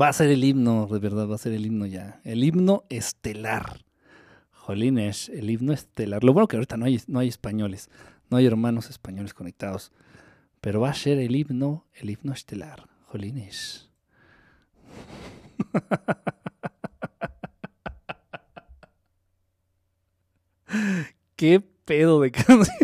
Va 0.00 0.08
a 0.08 0.12
ser 0.12 0.28
el 0.28 0.44
himno, 0.44 0.86
de 0.86 0.98
verdad, 0.98 1.28
va 1.28 1.34
a 1.34 1.38
ser 1.38 1.52
el 1.52 1.64
himno 1.64 1.86
ya. 1.86 2.20
El 2.24 2.44
himno 2.44 2.84
estelar. 2.90 3.84
Jolines, 4.50 5.30
el 5.30 5.50
himno 5.50 5.72
estelar. 5.72 6.22
Lo 6.22 6.32
bueno 6.32 6.46
que 6.46 6.56
ahorita 6.56 6.76
no 6.76 6.84
hay, 6.84 7.00
no 7.06 7.18
hay 7.18 7.28
españoles, 7.28 7.88
no 8.28 8.36
hay 8.36 8.46
hermanos 8.46 8.90
españoles 8.90 9.34
conectados. 9.34 9.90
Pero 10.60 10.80
va 10.80 10.90
a 10.90 10.94
ser 10.94 11.18
el 11.18 11.34
himno, 11.34 11.86
el 11.94 12.10
himno 12.10 12.32
estelar. 12.32 12.86
Jolines. 13.06 13.90
Qué 21.36 21.60
pedo 21.84 22.20
de 22.20 22.30
canción. 22.30 22.66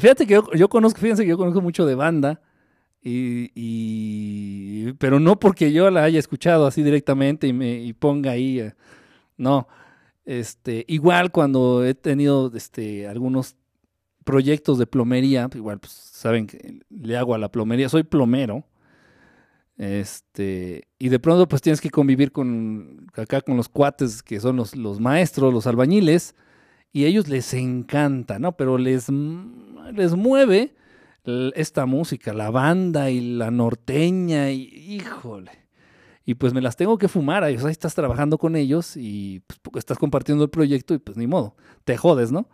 Fíjate 0.00 0.26
que 0.26 0.40
yo, 0.54 0.68
conozco, 0.68 1.00
fíjense 1.00 1.22
que 1.22 1.28
yo 1.28 1.36
conozco 1.36 1.60
mucho 1.60 1.86
de 1.86 1.94
banda 1.94 2.40
y, 3.02 3.50
y 3.54 4.92
pero 4.94 5.20
no 5.20 5.38
porque 5.38 5.72
yo 5.72 5.90
la 5.90 6.04
haya 6.04 6.18
escuchado 6.18 6.66
así 6.66 6.82
directamente 6.82 7.46
y 7.46 7.52
me 7.52 7.94
ponga 7.98 8.32
ahí, 8.32 8.60
eh, 8.60 8.74
no. 9.36 9.68
Este, 10.24 10.84
igual 10.88 11.30
cuando 11.30 11.84
he 11.84 11.94
tenido 11.94 12.50
este, 12.54 13.06
algunos 13.06 13.56
proyectos 14.26 14.76
de 14.76 14.88
plomería, 14.88 15.48
igual 15.54 15.78
pues, 15.78 15.92
saben 15.92 16.48
que 16.48 16.80
le 16.90 17.16
hago 17.16 17.34
a 17.34 17.38
la 17.38 17.48
plomería, 17.48 17.88
soy 17.88 18.02
plomero. 18.02 18.64
Este, 19.78 20.88
y 20.98 21.10
de 21.10 21.18
pronto 21.20 21.46
pues 21.46 21.62
tienes 21.62 21.80
que 21.80 21.90
convivir 21.90 22.32
con 22.32 23.06
acá 23.14 23.42
con 23.42 23.56
los 23.58 23.68
cuates 23.68 24.22
que 24.22 24.40
son 24.40 24.56
los, 24.56 24.74
los 24.74 24.98
maestros, 24.98 25.54
los 25.54 25.66
albañiles, 25.68 26.34
y 26.92 27.04
a 27.04 27.08
ellos 27.08 27.28
les 27.28 27.54
encanta, 27.54 28.38
¿no? 28.40 28.56
Pero 28.56 28.78
les, 28.78 29.08
les 29.92 30.14
mueve 30.16 30.74
esta 31.54 31.86
música, 31.86 32.32
la 32.32 32.50
banda 32.50 33.10
y 33.10 33.20
la 33.20 33.52
norteña, 33.52 34.50
y 34.50 34.62
híjole. 34.62 35.52
Y 36.24 36.34
pues 36.34 36.52
me 36.52 36.60
las 36.60 36.74
tengo 36.74 36.98
que 36.98 37.06
fumar, 37.06 37.44
ahí, 37.44 37.54
estás 37.54 37.94
trabajando 37.94 38.38
con 38.38 38.56
ellos 38.56 38.96
y 38.96 39.40
pues, 39.46 39.60
estás 39.76 39.98
compartiendo 39.98 40.42
el 40.42 40.50
proyecto 40.50 40.94
y 40.94 40.98
pues 40.98 41.16
ni 41.16 41.28
modo, 41.28 41.54
te 41.84 41.96
jodes, 41.96 42.32
¿no? 42.32 42.48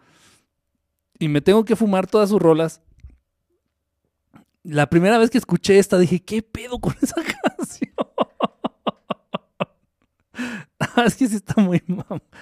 Y 1.18 1.28
me 1.28 1.41
tengo 1.41 1.65
que 1.65 1.76
fumar 1.76 2.07
todas 2.07 2.31
sus 2.31 2.41
rolas. 2.41 2.81
La 4.65 4.89
primera 4.89 5.18
vez 5.18 5.31
que 5.31 5.39
escuché 5.39 5.78
esta 5.78 5.99
dije, 5.99 6.20
¿qué 6.20 6.42
pedo 6.42 6.78
con 6.78 6.94
esa 7.02 7.16
canción? 7.16 7.92
Es 11.07 11.16
que 11.16 11.26
sí 11.26 11.36
está 11.36 11.60
muy, 11.60 11.82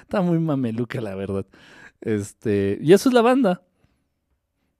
está 0.02 0.20
muy 0.20 0.38
mameluca, 0.38 1.00
la 1.00 1.14
verdad. 1.14 1.46
Este, 2.00 2.78
y 2.80 2.92
eso 2.92 3.08
es 3.08 3.14
la 3.14 3.22
banda. 3.22 3.62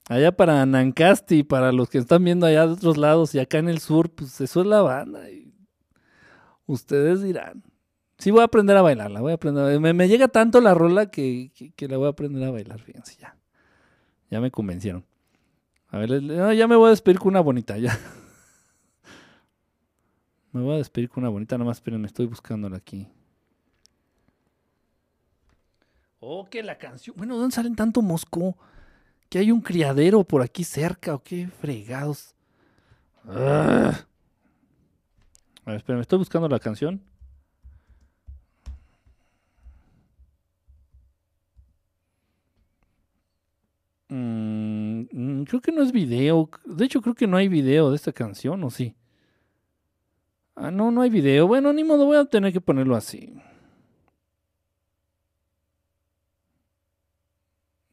Allá 0.08 0.36
para 0.36 0.66
Nancasti, 0.66 1.44
para 1.44 1.70
los 1.72 1.88
que 1.88 1.98
están 1.98 2.24
viendo 2.24 2.46
allá 2.46 2.66
de 2.66 2.72
otros 2.72 2.96
lados 2.96 3.34
y 3.34 3.38
acá 3.38 3.58
en 3.58 3.68
el 3.68 3.78
sur, 3.78 4.10
pues 4.10 4.40
eso 4.40 4.62
es 4.62 4.66
la 4.66 4.82
banda. 4.82 5.20
ustedes 6.66 7.22
dirán. 7.22 7.62
Sí 8.18 8.30
voy 8.30 8.40
a 8.42 8.44
aprender 8.44 8.76
a 8.76 8.82
bailarla, 8.82 9.20
voy 9.20 9.32
a 9.32 9.36
aprender 9.36 9.64
a. 9.64 9.80
Me, 9.80 10.08
llega 10.08 10.28
tanto 10.28 10.60
la 10.60 10.74
rola 10.74 11.10
que, 11.10 11.52
que 11.74 11.88
la 11.88 11.96
voy 11.96 12.06
a 12.06 12.10
aprender 12.10 12.44
a 12.44 12.50
bailar, 12.50 12.80
fíjense, 12.80 13.16
ya. 13.18 13.39
Ya 14.30 14.40
me 14.40 14.50
convencieron. 14.50 15.04
A 15.88 15.98
ver, 15.98 16.22
ya 16.56 16.68
me 16.68 16.76
voy 16.76 16.86
a 16.86 16.90
despedir 16.90 17.18
con 17.18 17.28
una 17.28 17.40
bonita, 17.40 17.76
ya. 17.76 17.98
Me 20.52 20.62
voy 20.62 20.74
a 20.74 20.78
despedir 20.78 21.08
con 21.08 21.22
una 21.22 21.30
bonita, 21.30 21.56
nomás 21.56 21.76
esperen, 21.76 22.04
estoy 22.04 22.26
buscándola 22.26 22.76
aquí. 22.76 23.06
Oh, 26.18 26.48
que 26.50 26.62
la 26.62 26.76
canción. 26.76 27.14
Bueno, 27.16 27.36
¿dónde 27.36 27.54
salen 27.54 27.76
tanto 27.76 28.02
mosco? 28.02 28.56
Que 29.28 29.38
hay 29.38 29.52
un 29.52 29.60
criadero 29.60 30.24
por 30.24 30.42
aquí 30.42 30.64
cerca, 30.64 31.14
o 31.14 31.22
qué 31.22 31.46
fregados. 31.46 32.34
A 33.26 34.06
ver, 35.66 35.76
esperen, 35.76 36.00
estoy 36.00 36.18
buscando 36.18 36.48
la 36.48 36.58
canción. 36.58 37.00
Mm, 44.10 45.06
mm, 45.12 45.44
creo 45.44 45.60
que 45.60 45.72
no 45.72 45.82
es 45.82 45.92
video. 45.92 46.50
De 46.64 46.84
hecho, 46.84 47.00
creo 47.00 47.14
que 47.14 47.26
no 47.26 47.36
hay 47.36 47.48
video 47.48 47.90
de 47.90 47.96
esta 47.96 48.12
canción, 48.12 48.62
¿o 48.64 48.70
sí? 48.70 48.94
Ah, 50.54 50.70
no, 50.70 50.90
no 50.90 51.00
hay 51.02 51.10
video. 51.10 51.46
Bueno, 51.46 51.72
ni 51.72 51.84
modo, 51.84 52.06
voy 52.06 52.16
a 52.18 52.24
tener 52.24 52.52
que 52.52 52.60
ponerlo 52.60 52.94
así. 52.96 53.34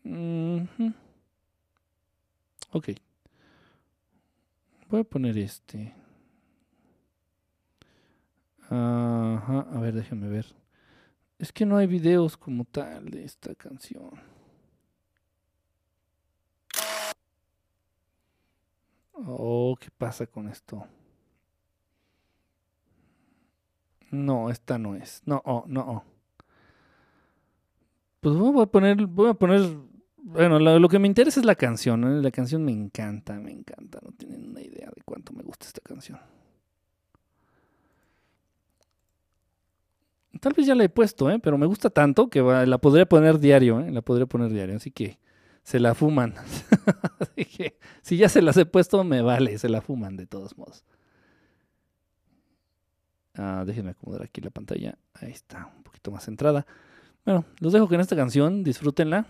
Ujú. 0.05 0.93
Ok. 2.71 2.89
Voy 4.89 5.01
a 5.01 5.03
poner 5.03 5.37
este. 5.37 5.93
Ajá, 8.69 9.65
a 9.71 9.79
ver, 9.79 9.93
déjenme 9.93 10.27
ver. 10.29 10.45
Es 11.39 11.51
que 11.53 11.65
no 11.65 11.77
hay 11.77 11.87
videos 11.87 12.37
como 12.37 12.65
tal 12.65 13.09
de 13.09 13.23
esta 13.23 13.55
canción. 13.55 14.11
Oh, 19.25 19.75
¿qué 19.79 19.89
pasa 19.97 20.27
con 20.27 20.47
esto? 20.47 20.85
No, 24.11 24.49
esta 24.49 24.77
no 24.77 24.95
es. 24.95 25.21
No, 25.25 25.41
oh, 25.45 25.63
no. 25.67 25.81
oh. 25.81 26.03
Pues 28.19 28.35
voy 28.35 28.61
a 28.61 28.65
poner, 28.65 29.05
voy 29.07 29.29
a 29.29 29.33
poner, 29.33 29.61
bueno, 30.17 30.59
lo, 30.59 30.89
que 30.89 30.99
me 30.99 31.07
interesa 31.07 31.39
es 31.39 31.45
la 31.45 31.55
canción. 31.55 32.21
La 32.21 32.31
canción 32.31 32.63
me 32.63 32.71
encanta, 32.71 33.33
me 33.39 33.51
encanta. 33.51 33.99
No 34.03 34.11
tienen 34.11 34.49
una 34.49 34.61
idea 34.61 34.91
de 34.95 35.01
cuánto 35.03 35.33
me 35.33 35.43
gusta 35.43 35.67
esta 35.67 35.81
canción. 35.81 36.19
Tal 40.39 40.53
vez 40.53 40.67
ya 40.67 40.75
la 40.75 40.83
he 40.83 40.89
puesto, 40.89 41.31
¿eh? 41.31 41.39
pero 41.39 41.57
me 41.57 41.65
gusta 41.65 41.89
tanto 41.89 42.29
que 42.29 42.41
la 42.41 42.77
podría 42.77 43.07
poner 43.07 43.39
diario, 43.39 43.79
¿eh? 43.79 43.91
la 43.91 44.01
podría 44.01 44.27
poner 44.27 44.51
diario. 44.51 44.75
Así 44.75 44.91
que 44.91 45.17
se 45.67 45.81
la 45.81 45.93
fuman. 45.93 46.33
Si 48.01 48.15
ya 48.15 48.29
se 48.29 48.41
las 48.41 48.55
he 48.55 48.65
puesto, 48.65 49.03
me 49.03 49.21
vale, 49.21 49.57
se 49.57 49.67
la 49.67 49.81
fuman 49.81 50.15
de 50.15 50.25
todos 50.25 50.57
modos. 50.57 50.85
Ah, 53.35 53.65
déjenme 53.67 53.91
acomodar 53.91 54.23
aquí 54.23 54.39
la 54.39 54.49
pantalla. 54.49 54.97
Ahí 55.13 55.31
está, 55.31 55.69
un 55.75 55.83
poquito 55.83 56.09
más 56.09 56.23
centrada. 56.23 56.65
Bueno, 57.25 57.43
los 57.59 57.73
dejo 57.73 57.89
con 57.89 57.99
esta 57.99 58.15
canción, 58.15 58.63
disfrútenla. 58.63 59.25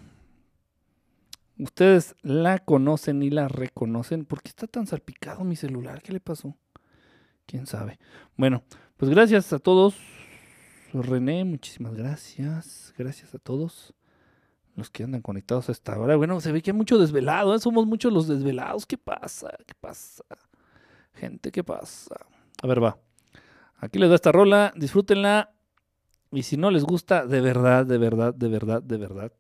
Ustedes 1.57 2.15
la 2.21 2.59
conocen 2.59 3.23
y 3.23 3.31
la 3.31 3.47
reconocen. 3.47 4.25
¿Por 4.25 4.43
qué 4.43 4.49
está 4.49 4.67
tan 4.67 4.85
salpicado 4.85 5.43
mi 5.43 5.55
celular? 5.55 6.03
¿Qué 6.03 6.13
le 6.13 6.19
pasó? 6.19 6.55
¿Quién 7.47 7.65
sabe? 7.65 7.97
Bueno, 8.35 8.63
pues 8.95 9.09
gracias 9.09 9.51
a 9.53 9.59
todos. 9.59 9.95
René, 10.93 11.43
muchísimas 11.45 11.95
gracias. 11.95 12.93
Gracias 12.95 13.33
a 13.33 13.39
todos 13.39 13.95
los 14.77 14.91
que 14.91 15.03
andan 15.03 15.23
conectados 15.23 15.69
a 15.69 15.71
esta 15.71 15.99
hora. 15.99 16.15
Bueno, 16.15 16.39
se 16.39 16.51
ve 16.51 16.61
que 16.61 16.69
hay 16.69 16.77
mucho 16.77 16.99
desvelado, 16.99 17.55
¿eh? 17.55 17.59
somos 17.59 17.87
muchos 17.87 18.13
los 18.13 18.27
desvelados. 18.27 18.85
¿Qué 18.85 18.97
pasa? 18.97 19.49
¿Qué 19.65 19.73
pasa? 19.73 20.23
Gente, 21.15 21.51
¿qué 21.51 21.63
pasa? 21.63 22.15
A 22.61 22.67
ver, 22.67 22.81
va. 22.81 22.99
Aquí 23.79 23.97
les 23.97 24.07
doy 24.07 24.15
esta 24.15 24.31
rola, 24.31 24.71
disfrútenla. 24.75 25.51
Y 26.31 26.43
si 26.43 26.57
no 26.57 26.69
les 26.69 26.83
gusta, 26.83 27.25
de 27.25 27.41
verdad, 27.41 27.87
de 27.87 27.97
verdad, 27.97 28.35
de 28.35 28.47
verdad, 28.49 28.83
de 28.83 28.97
verdad. 28.97 29.31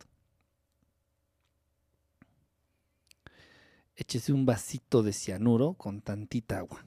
Échese 3.95 4.33
un 4.33 4.45
vasito 4.47 5.03
de 5.03 5.13
cianuro 5.13 5.75
con 5.75 6.01
tantita 6.01 6.57
agua. 6.57 6.83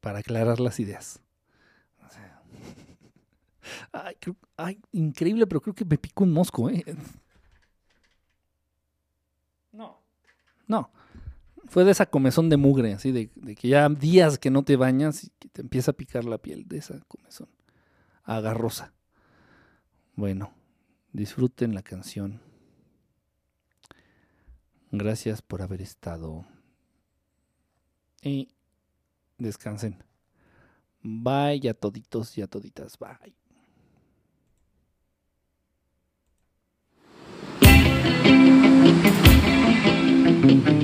Para 0.00 0.18
aclarar 0.18 0.58
las 0.58 0.80
ideas. 0.80 1.20
Ay, 3.92 4.14
creo- 4.20 4.36
ay, 4.56 4.80
increíble, 4.92 5.46
pero 5.46 5.60
creo 5.60 5.74
que 5.74 5.84
me 5.84 5.98
picó 5.98 6.24
un 6.24 6.32
mosco, 6.32 6.68
¿eh? 6.70 6.84
No. 9.72 10.00
No. 10.66 10.90
Fue 11.68 11.84
de 11.84 11.90
esa 11.90 12.06
comezón 12.06 12.48
de 12.48 12.56
mugre, 12.56 12.92
así 12.94 13.10
de, 13.10 13.30
de 13.34 13.54
que 13.56 13.68
ya 13.68 13.88
días 13.88 14.38
que 14.38 14.50
no 14.50 14.62
te 14.62 14.76
bañas 14.76 15.24
y 15.24 15.30
que 15.38 15.48
te 15.48 15.62
empieza 15.62 15.90
a 15.90 15.94
picar 15.94 16.24
la 16.24 16.38
piel 16.38 16.66
de 16.68 16.78
esa 16.78 17.00
comezón 17.08 17.48
agarrosa. 18.22 18.92
Bueno, 20.14 20.52
disfruten 21.12 21.74
la 21.74 21.82
canción. 21.82 22.40
Gracias 24.92 25.42
por 25.42 25.62
haber 25.62 25.82
estado. 25.82 26.46
Y 28.22 28.48
descansen. 29.38 30.02
Bye 31.02 31.68
a 31.68 31.74
toditos 31.74 32.36
y 32.38 32.42
a 32.42 32.46
toditas. 32.46 32.98
Bye. 32.98 33.34
A 40.48 40.75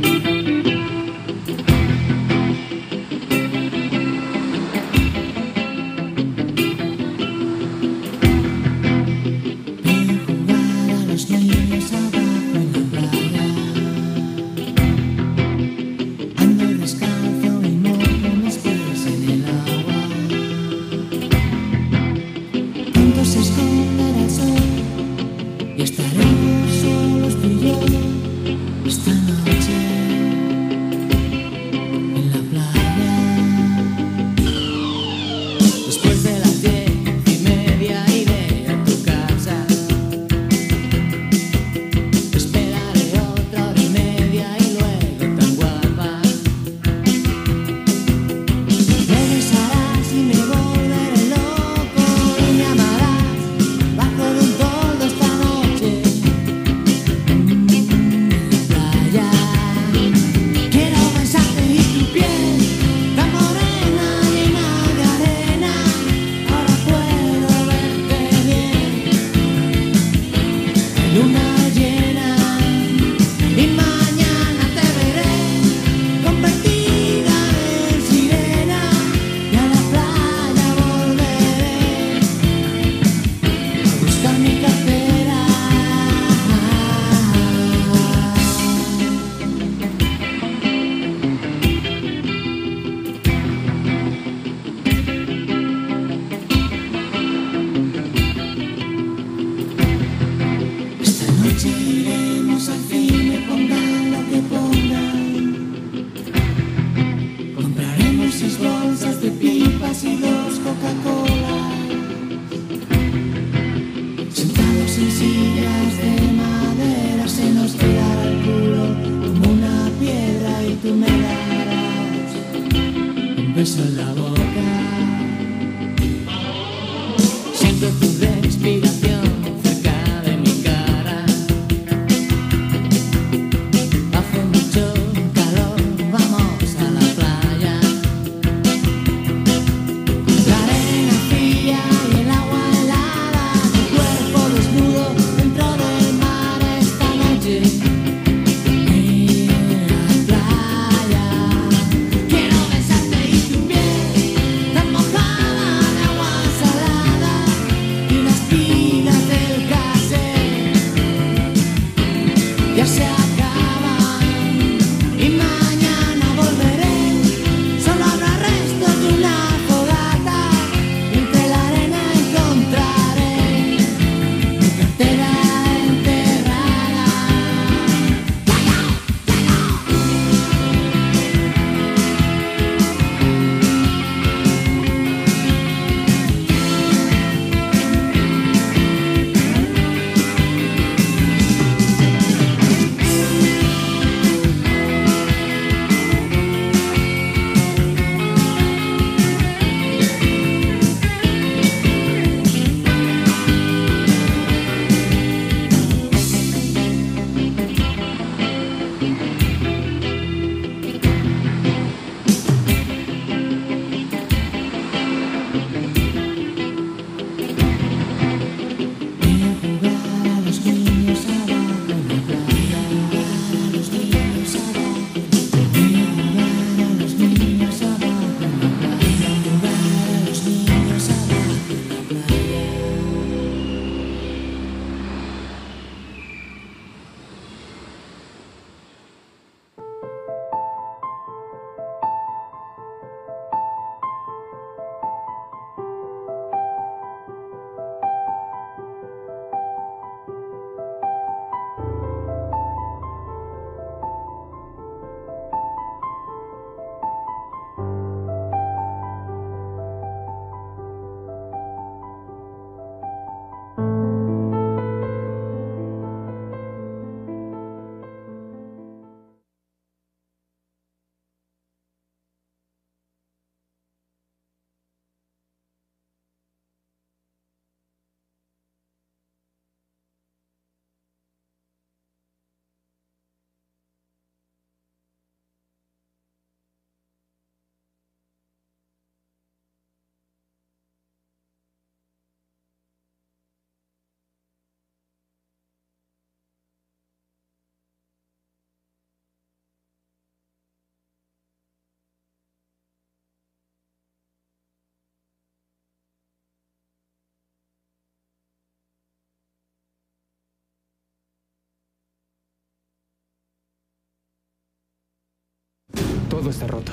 Todo 316.43 316.51
está 316.51 316.67
roto. 316.67 316.91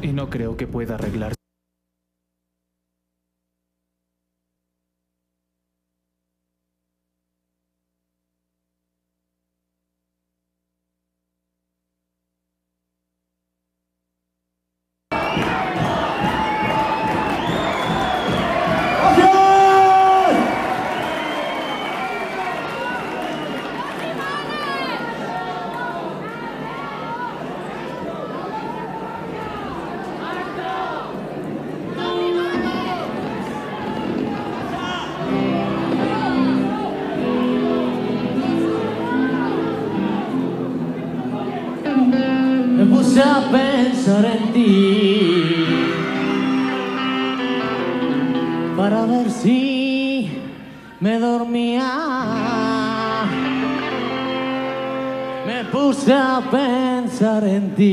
Y 0.00 0.14
no 0.14 0.30
creo 0.30 0.56
que 0.56 0.66
pueda 0.66 0.94
arreglarse. 0.94 1.37
Pensar 44.18 44.36
en 44.36 44.52
ti 44.52 45.64
para 48.76 49.06
ver 49.06 49.30
si 49.30 50.30
me 51.00 51.18
dormía. 51.18 51.90
me 55.46 55.64
puse 55.64 56.12
a 56.12 56.42
pensar 56.50 57.44
en 57.44 57.74
ti 57.74 57.84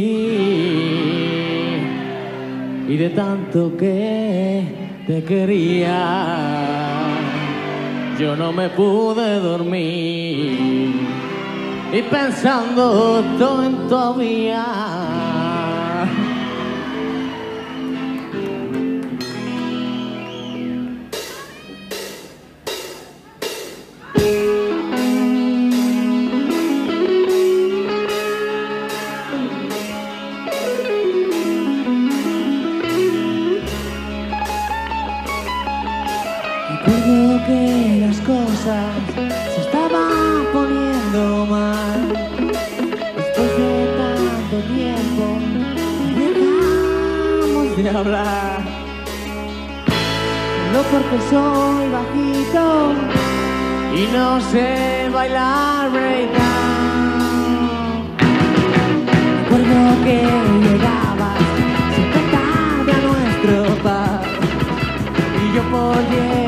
y 2.87 2.97
de 2.97 3.09
tanto 3.09 3.75
que 3.77 4.63
te 5.07 5.23
quería, 5.23 7.07
yo 8.19 8.35
no 8.35 8.51
me 8.51 8.69
pude 8.69 9.39
dormir 9.39 10.95
y 11.93 12.01
pensando 12.01 13.23
todo 13.39 13.63
en 13.63 13.87
todavía. 13.87 14.84
Recuerdo 36.85 37.45
que 37.47 37.97
las 37.99 38.17
cosas 38.19 38.85
se 39.55 39.61
estaban 39.61 40.45
poniendo 40.53 41.47
mal. 41.47 42.01
Después 43.17 43.49
de 43.57 43.71
tanto 43.97 44.57
tiempo, 44.71 45.25
dejamos 46.15 47.75
de 47.75 47.89
hablar. 47.89 48.59
No 50.73 50.79
porque 50.91 51.17
soy 51.27 51.85
bajito 51.89 52.63
y 53.95 54.01
no 54.15 54.39
sé 54.51 55.09
bailar 55.11 55.89
breakdown. 55.89 56.35
Recuerdo 59.49 59.79
que 60.03 60.17
llegabas 60.67 61.39
siempre 61.95 62.21
tarde 62.31 62.91
a 62.91 62.99
nuestro 63.07 63.55
bar. 63.83 64.21
Y 65.41 65.55
yo 65.55 65.63
por 65.71 66.44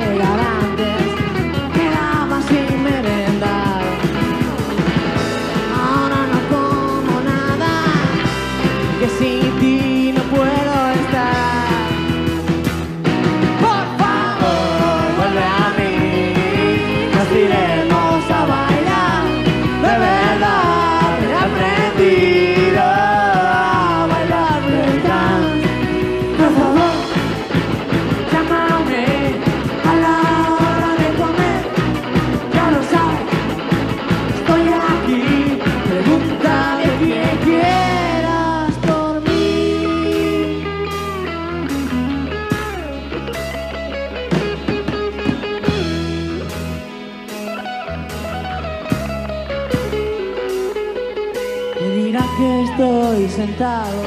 sentado, 53.57 54.03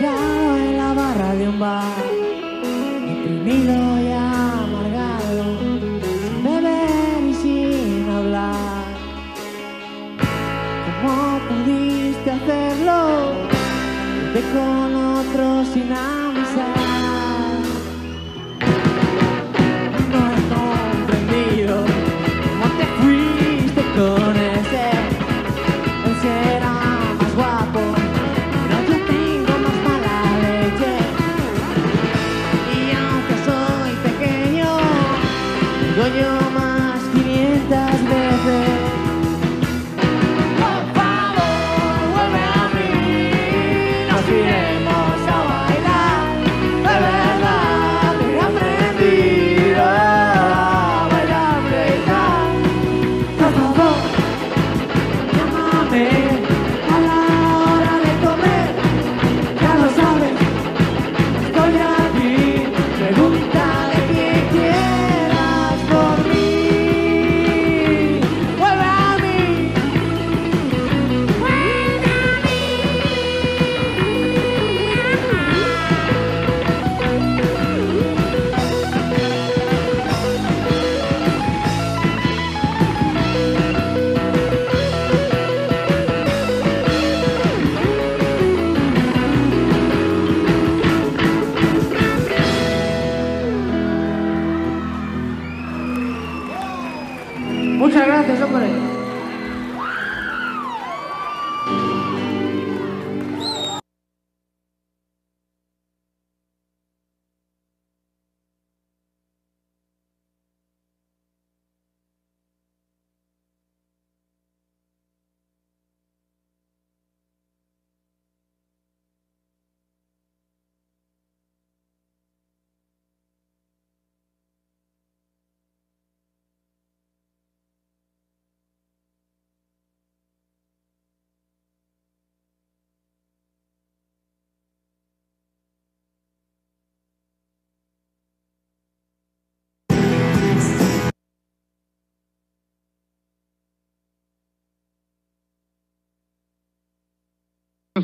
en 0.00 0.76
la 0.76 0.92
barra 0.94 1.34
de 1.34 1.48
un 1.48 1.60
bar 1.60 1.82
deprimido 3.06 4.00
y 4.00 4.10
amargado, 4.10 5.44
sin 5.60 6.42
beber 6.42 7.22
y 7.30 7.34
sin 7.34 8.10
hablar. 8.10 8.84
¿Cómo 10.86 11.38
pudiste 11.48 12.30
hacerlo? 12.32 13.32
Irte 14.26 14.42
con 14.52 14.94
otro 14.96 15.64
sin 15.72 15.92
avisar. 15.92 16.15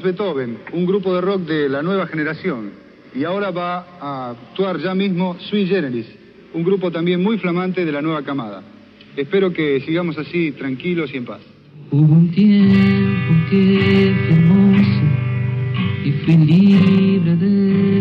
Beethoven, 0.01 0.59
un 0.73 0.87
grupo 0.87 1.15
de 1.15 1.21
rock 1.21 1.43
de 1.43 1.69
la 1.69 1.83
nueva 1.83 2.07
generación. 2.07 2.71
Y 3.15 3.25
ahora 3.25 3.51
va 3.51 3.87
a 4.01 4.31
actuar 4.31 4.79
ya 4.79 4.95
mismo 4.95 5.37
Sui 5.39 5.67
Generis, 5.67 6.07
un 6.55 6.63
grupo 6.63 6.91
también 6.91 7.23
muy 7.23 7.37
flamante 7.37 7.85
de 7.85 7.93
la 7.93 8.01
nueva 8.01 8.23
camada. 8.23 8.63
Espero 9.17 9.53
que 9.53 9.81
sigamos 9.81 10.17
así, 10.17 10.53
tranquilos 10.53 11.13
y 11.13 11.19
en 11.19 11.25
paz. 11.27 11.41
Hubo 11.91 12.15
un 12.15 12.31
tiempo 12.31 13.51
que 13.51 14.15
fui 14.27 14.35
hermoso 14.35 15.03
y 16.05 16.13
fui 16.25 16.37
libre 16.39 17.37
de 17.37 17.92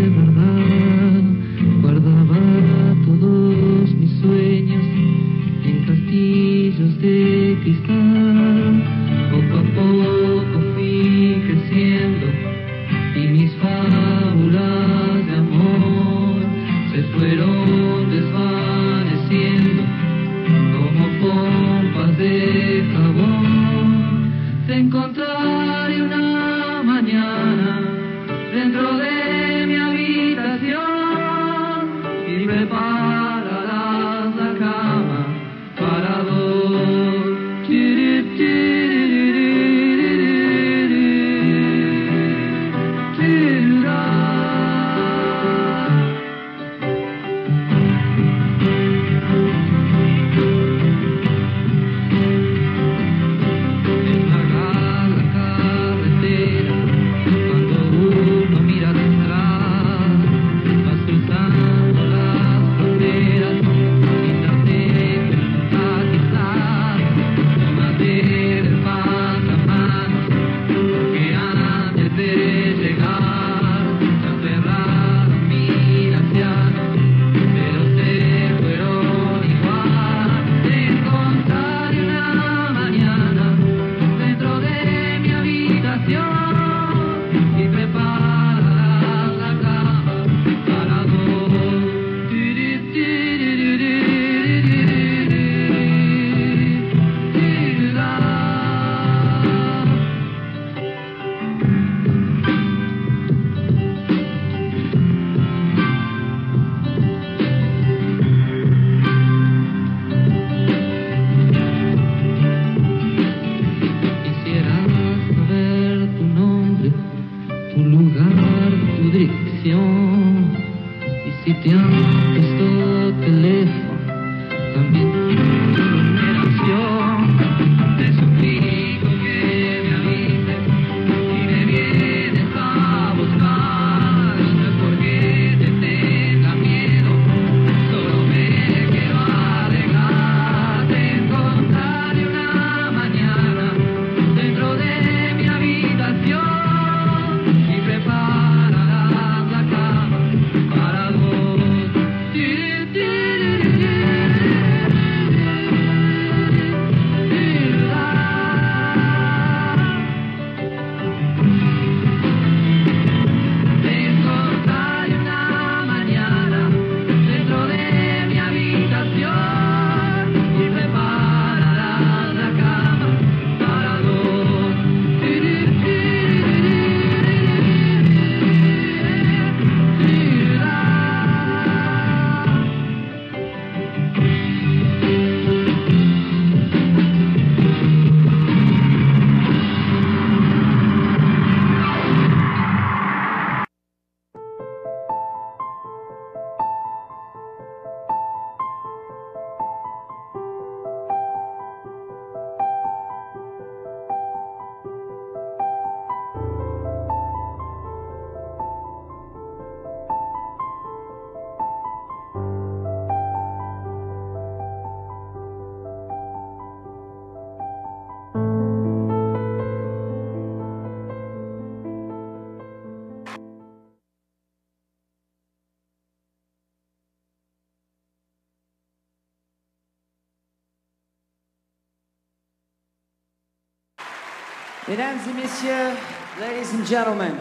messieurs, 235.42 235.98
ladies 236.40 236.72
and 236.74 236.86
gentlemen. 236.86 237.34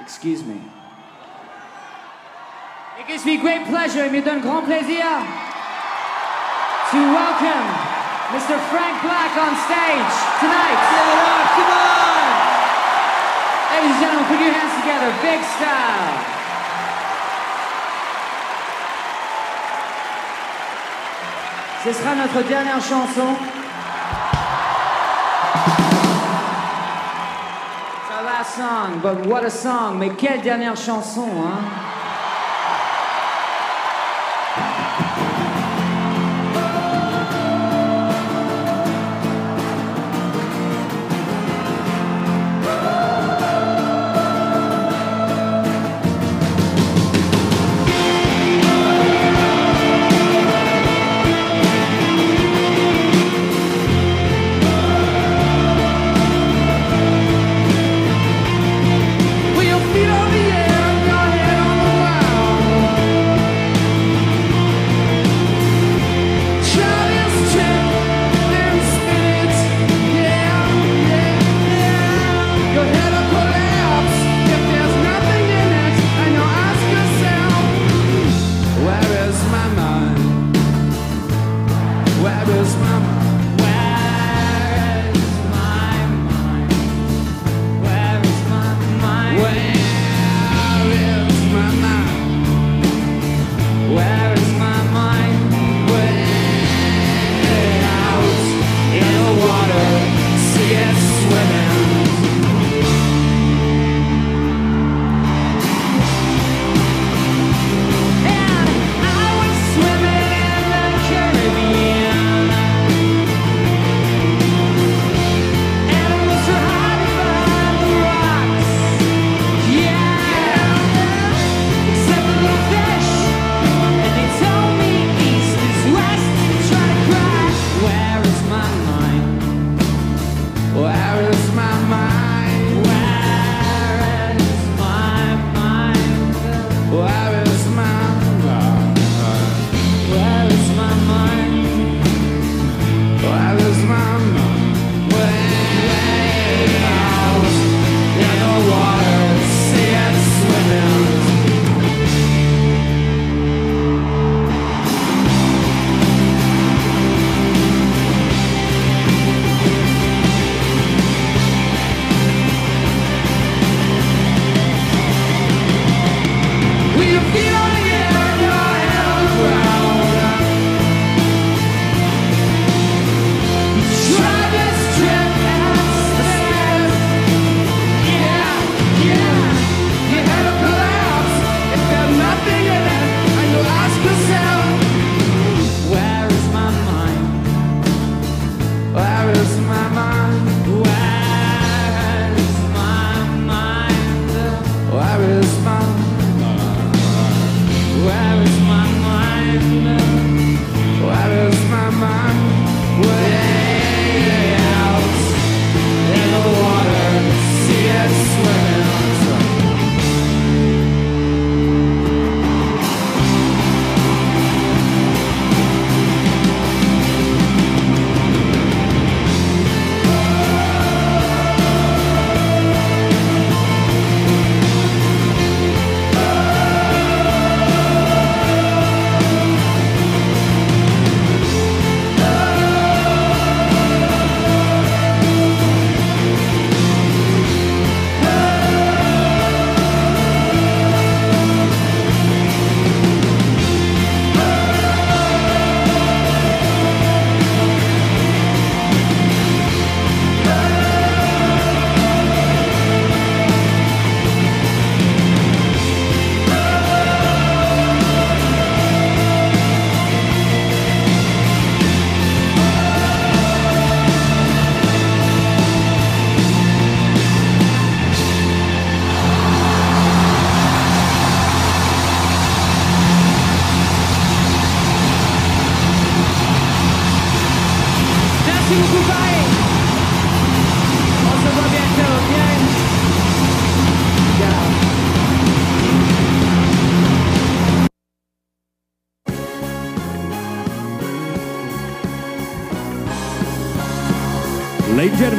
Excuse 0.00 0.44
me. 0.44 0.60
It 3.00 3.08
gives 3.08 3.24
me 3.24 3.36
great 3.38 3.66
pleasure, 3.66 4.04
il 4.04 4.12
me 4.12 4.20
donne 4.20 4.40
grand 4.40 4.64
plaisir 4.66 5.10
to 6.92 6.98
welcome 7.10 7.66
Mr. 8.30 8.54
Frank 8.70 8.94
Black 9.02 9.32
on 9.42 9.54
stage 9.66 10.14
tonight. 10.38 10.78
come 11.56 11.70
on! 11.82 12.30
Ladies 13.74 13.90
and 13.90 14.00
gentlemen, 14.00 14.26
put 14.30 14.38
your 14.38 14.54
hands 14.54 14.74
together, 14.78 15.10
big 15.20 15.42
style. 15.58 16.41
Ce 21.84 21.92
sera 21.92 22.14
notre 22.14 22.46
dernière 22.48 22.80
chanson. 22.80 23.34
Our 28.08 28.22
last 28.24 28.54
song, 28.54 29.00
but 29.02 29.26
what 29.26 29.44
a 29.44 29.50
song! 29.50 29.98
Mais 29.98 30.10
quelle 30.10 30.42
dernière 30.42 30.76
chanson, 30.76 31.26
hein? 31.44 31.81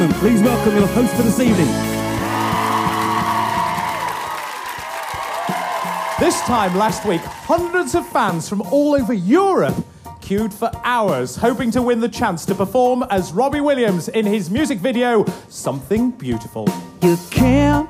gentlemen, 0.04 0.20
please 0.20 0.42
welcome 0.42 0.76
your 0.76 0.86
host 0.88 1.14
for 1.14 1.22
this 1.22 1.40
evening. 1.40 1.66
This 6.20 6.40
time 6.42 6.76
last 6.76 7.04
week, 7.06 7.20
hundreds 7.22 7.94
of 7.94 8.06
fans 8.08 8.48
from 8.48 8.62
all 8.62 8.94
over 8.94 9.12
Europe 9.12 9.74
queued 10.20 10.52
for 10.54 10.70
hours, 10.84 11.36
hoping 11.36 11.70
to 11.70 11.82
win 11.82 12.00
the 12.00 12.08
chance 12.08 12.46
to 12.46 12.54
perform 12.54 13.04
as 13.10 13.32
Robbie 13.32 13.60
Williams 13.60 14.08
in 14.08 14.24
his 14.24 14.50
music 14.50 14.78
video, 14.78 15.24
Something 15.48 16.10
Beautiful. 16.12 16.66
You 17.02 17.18
can't 17.30 17.88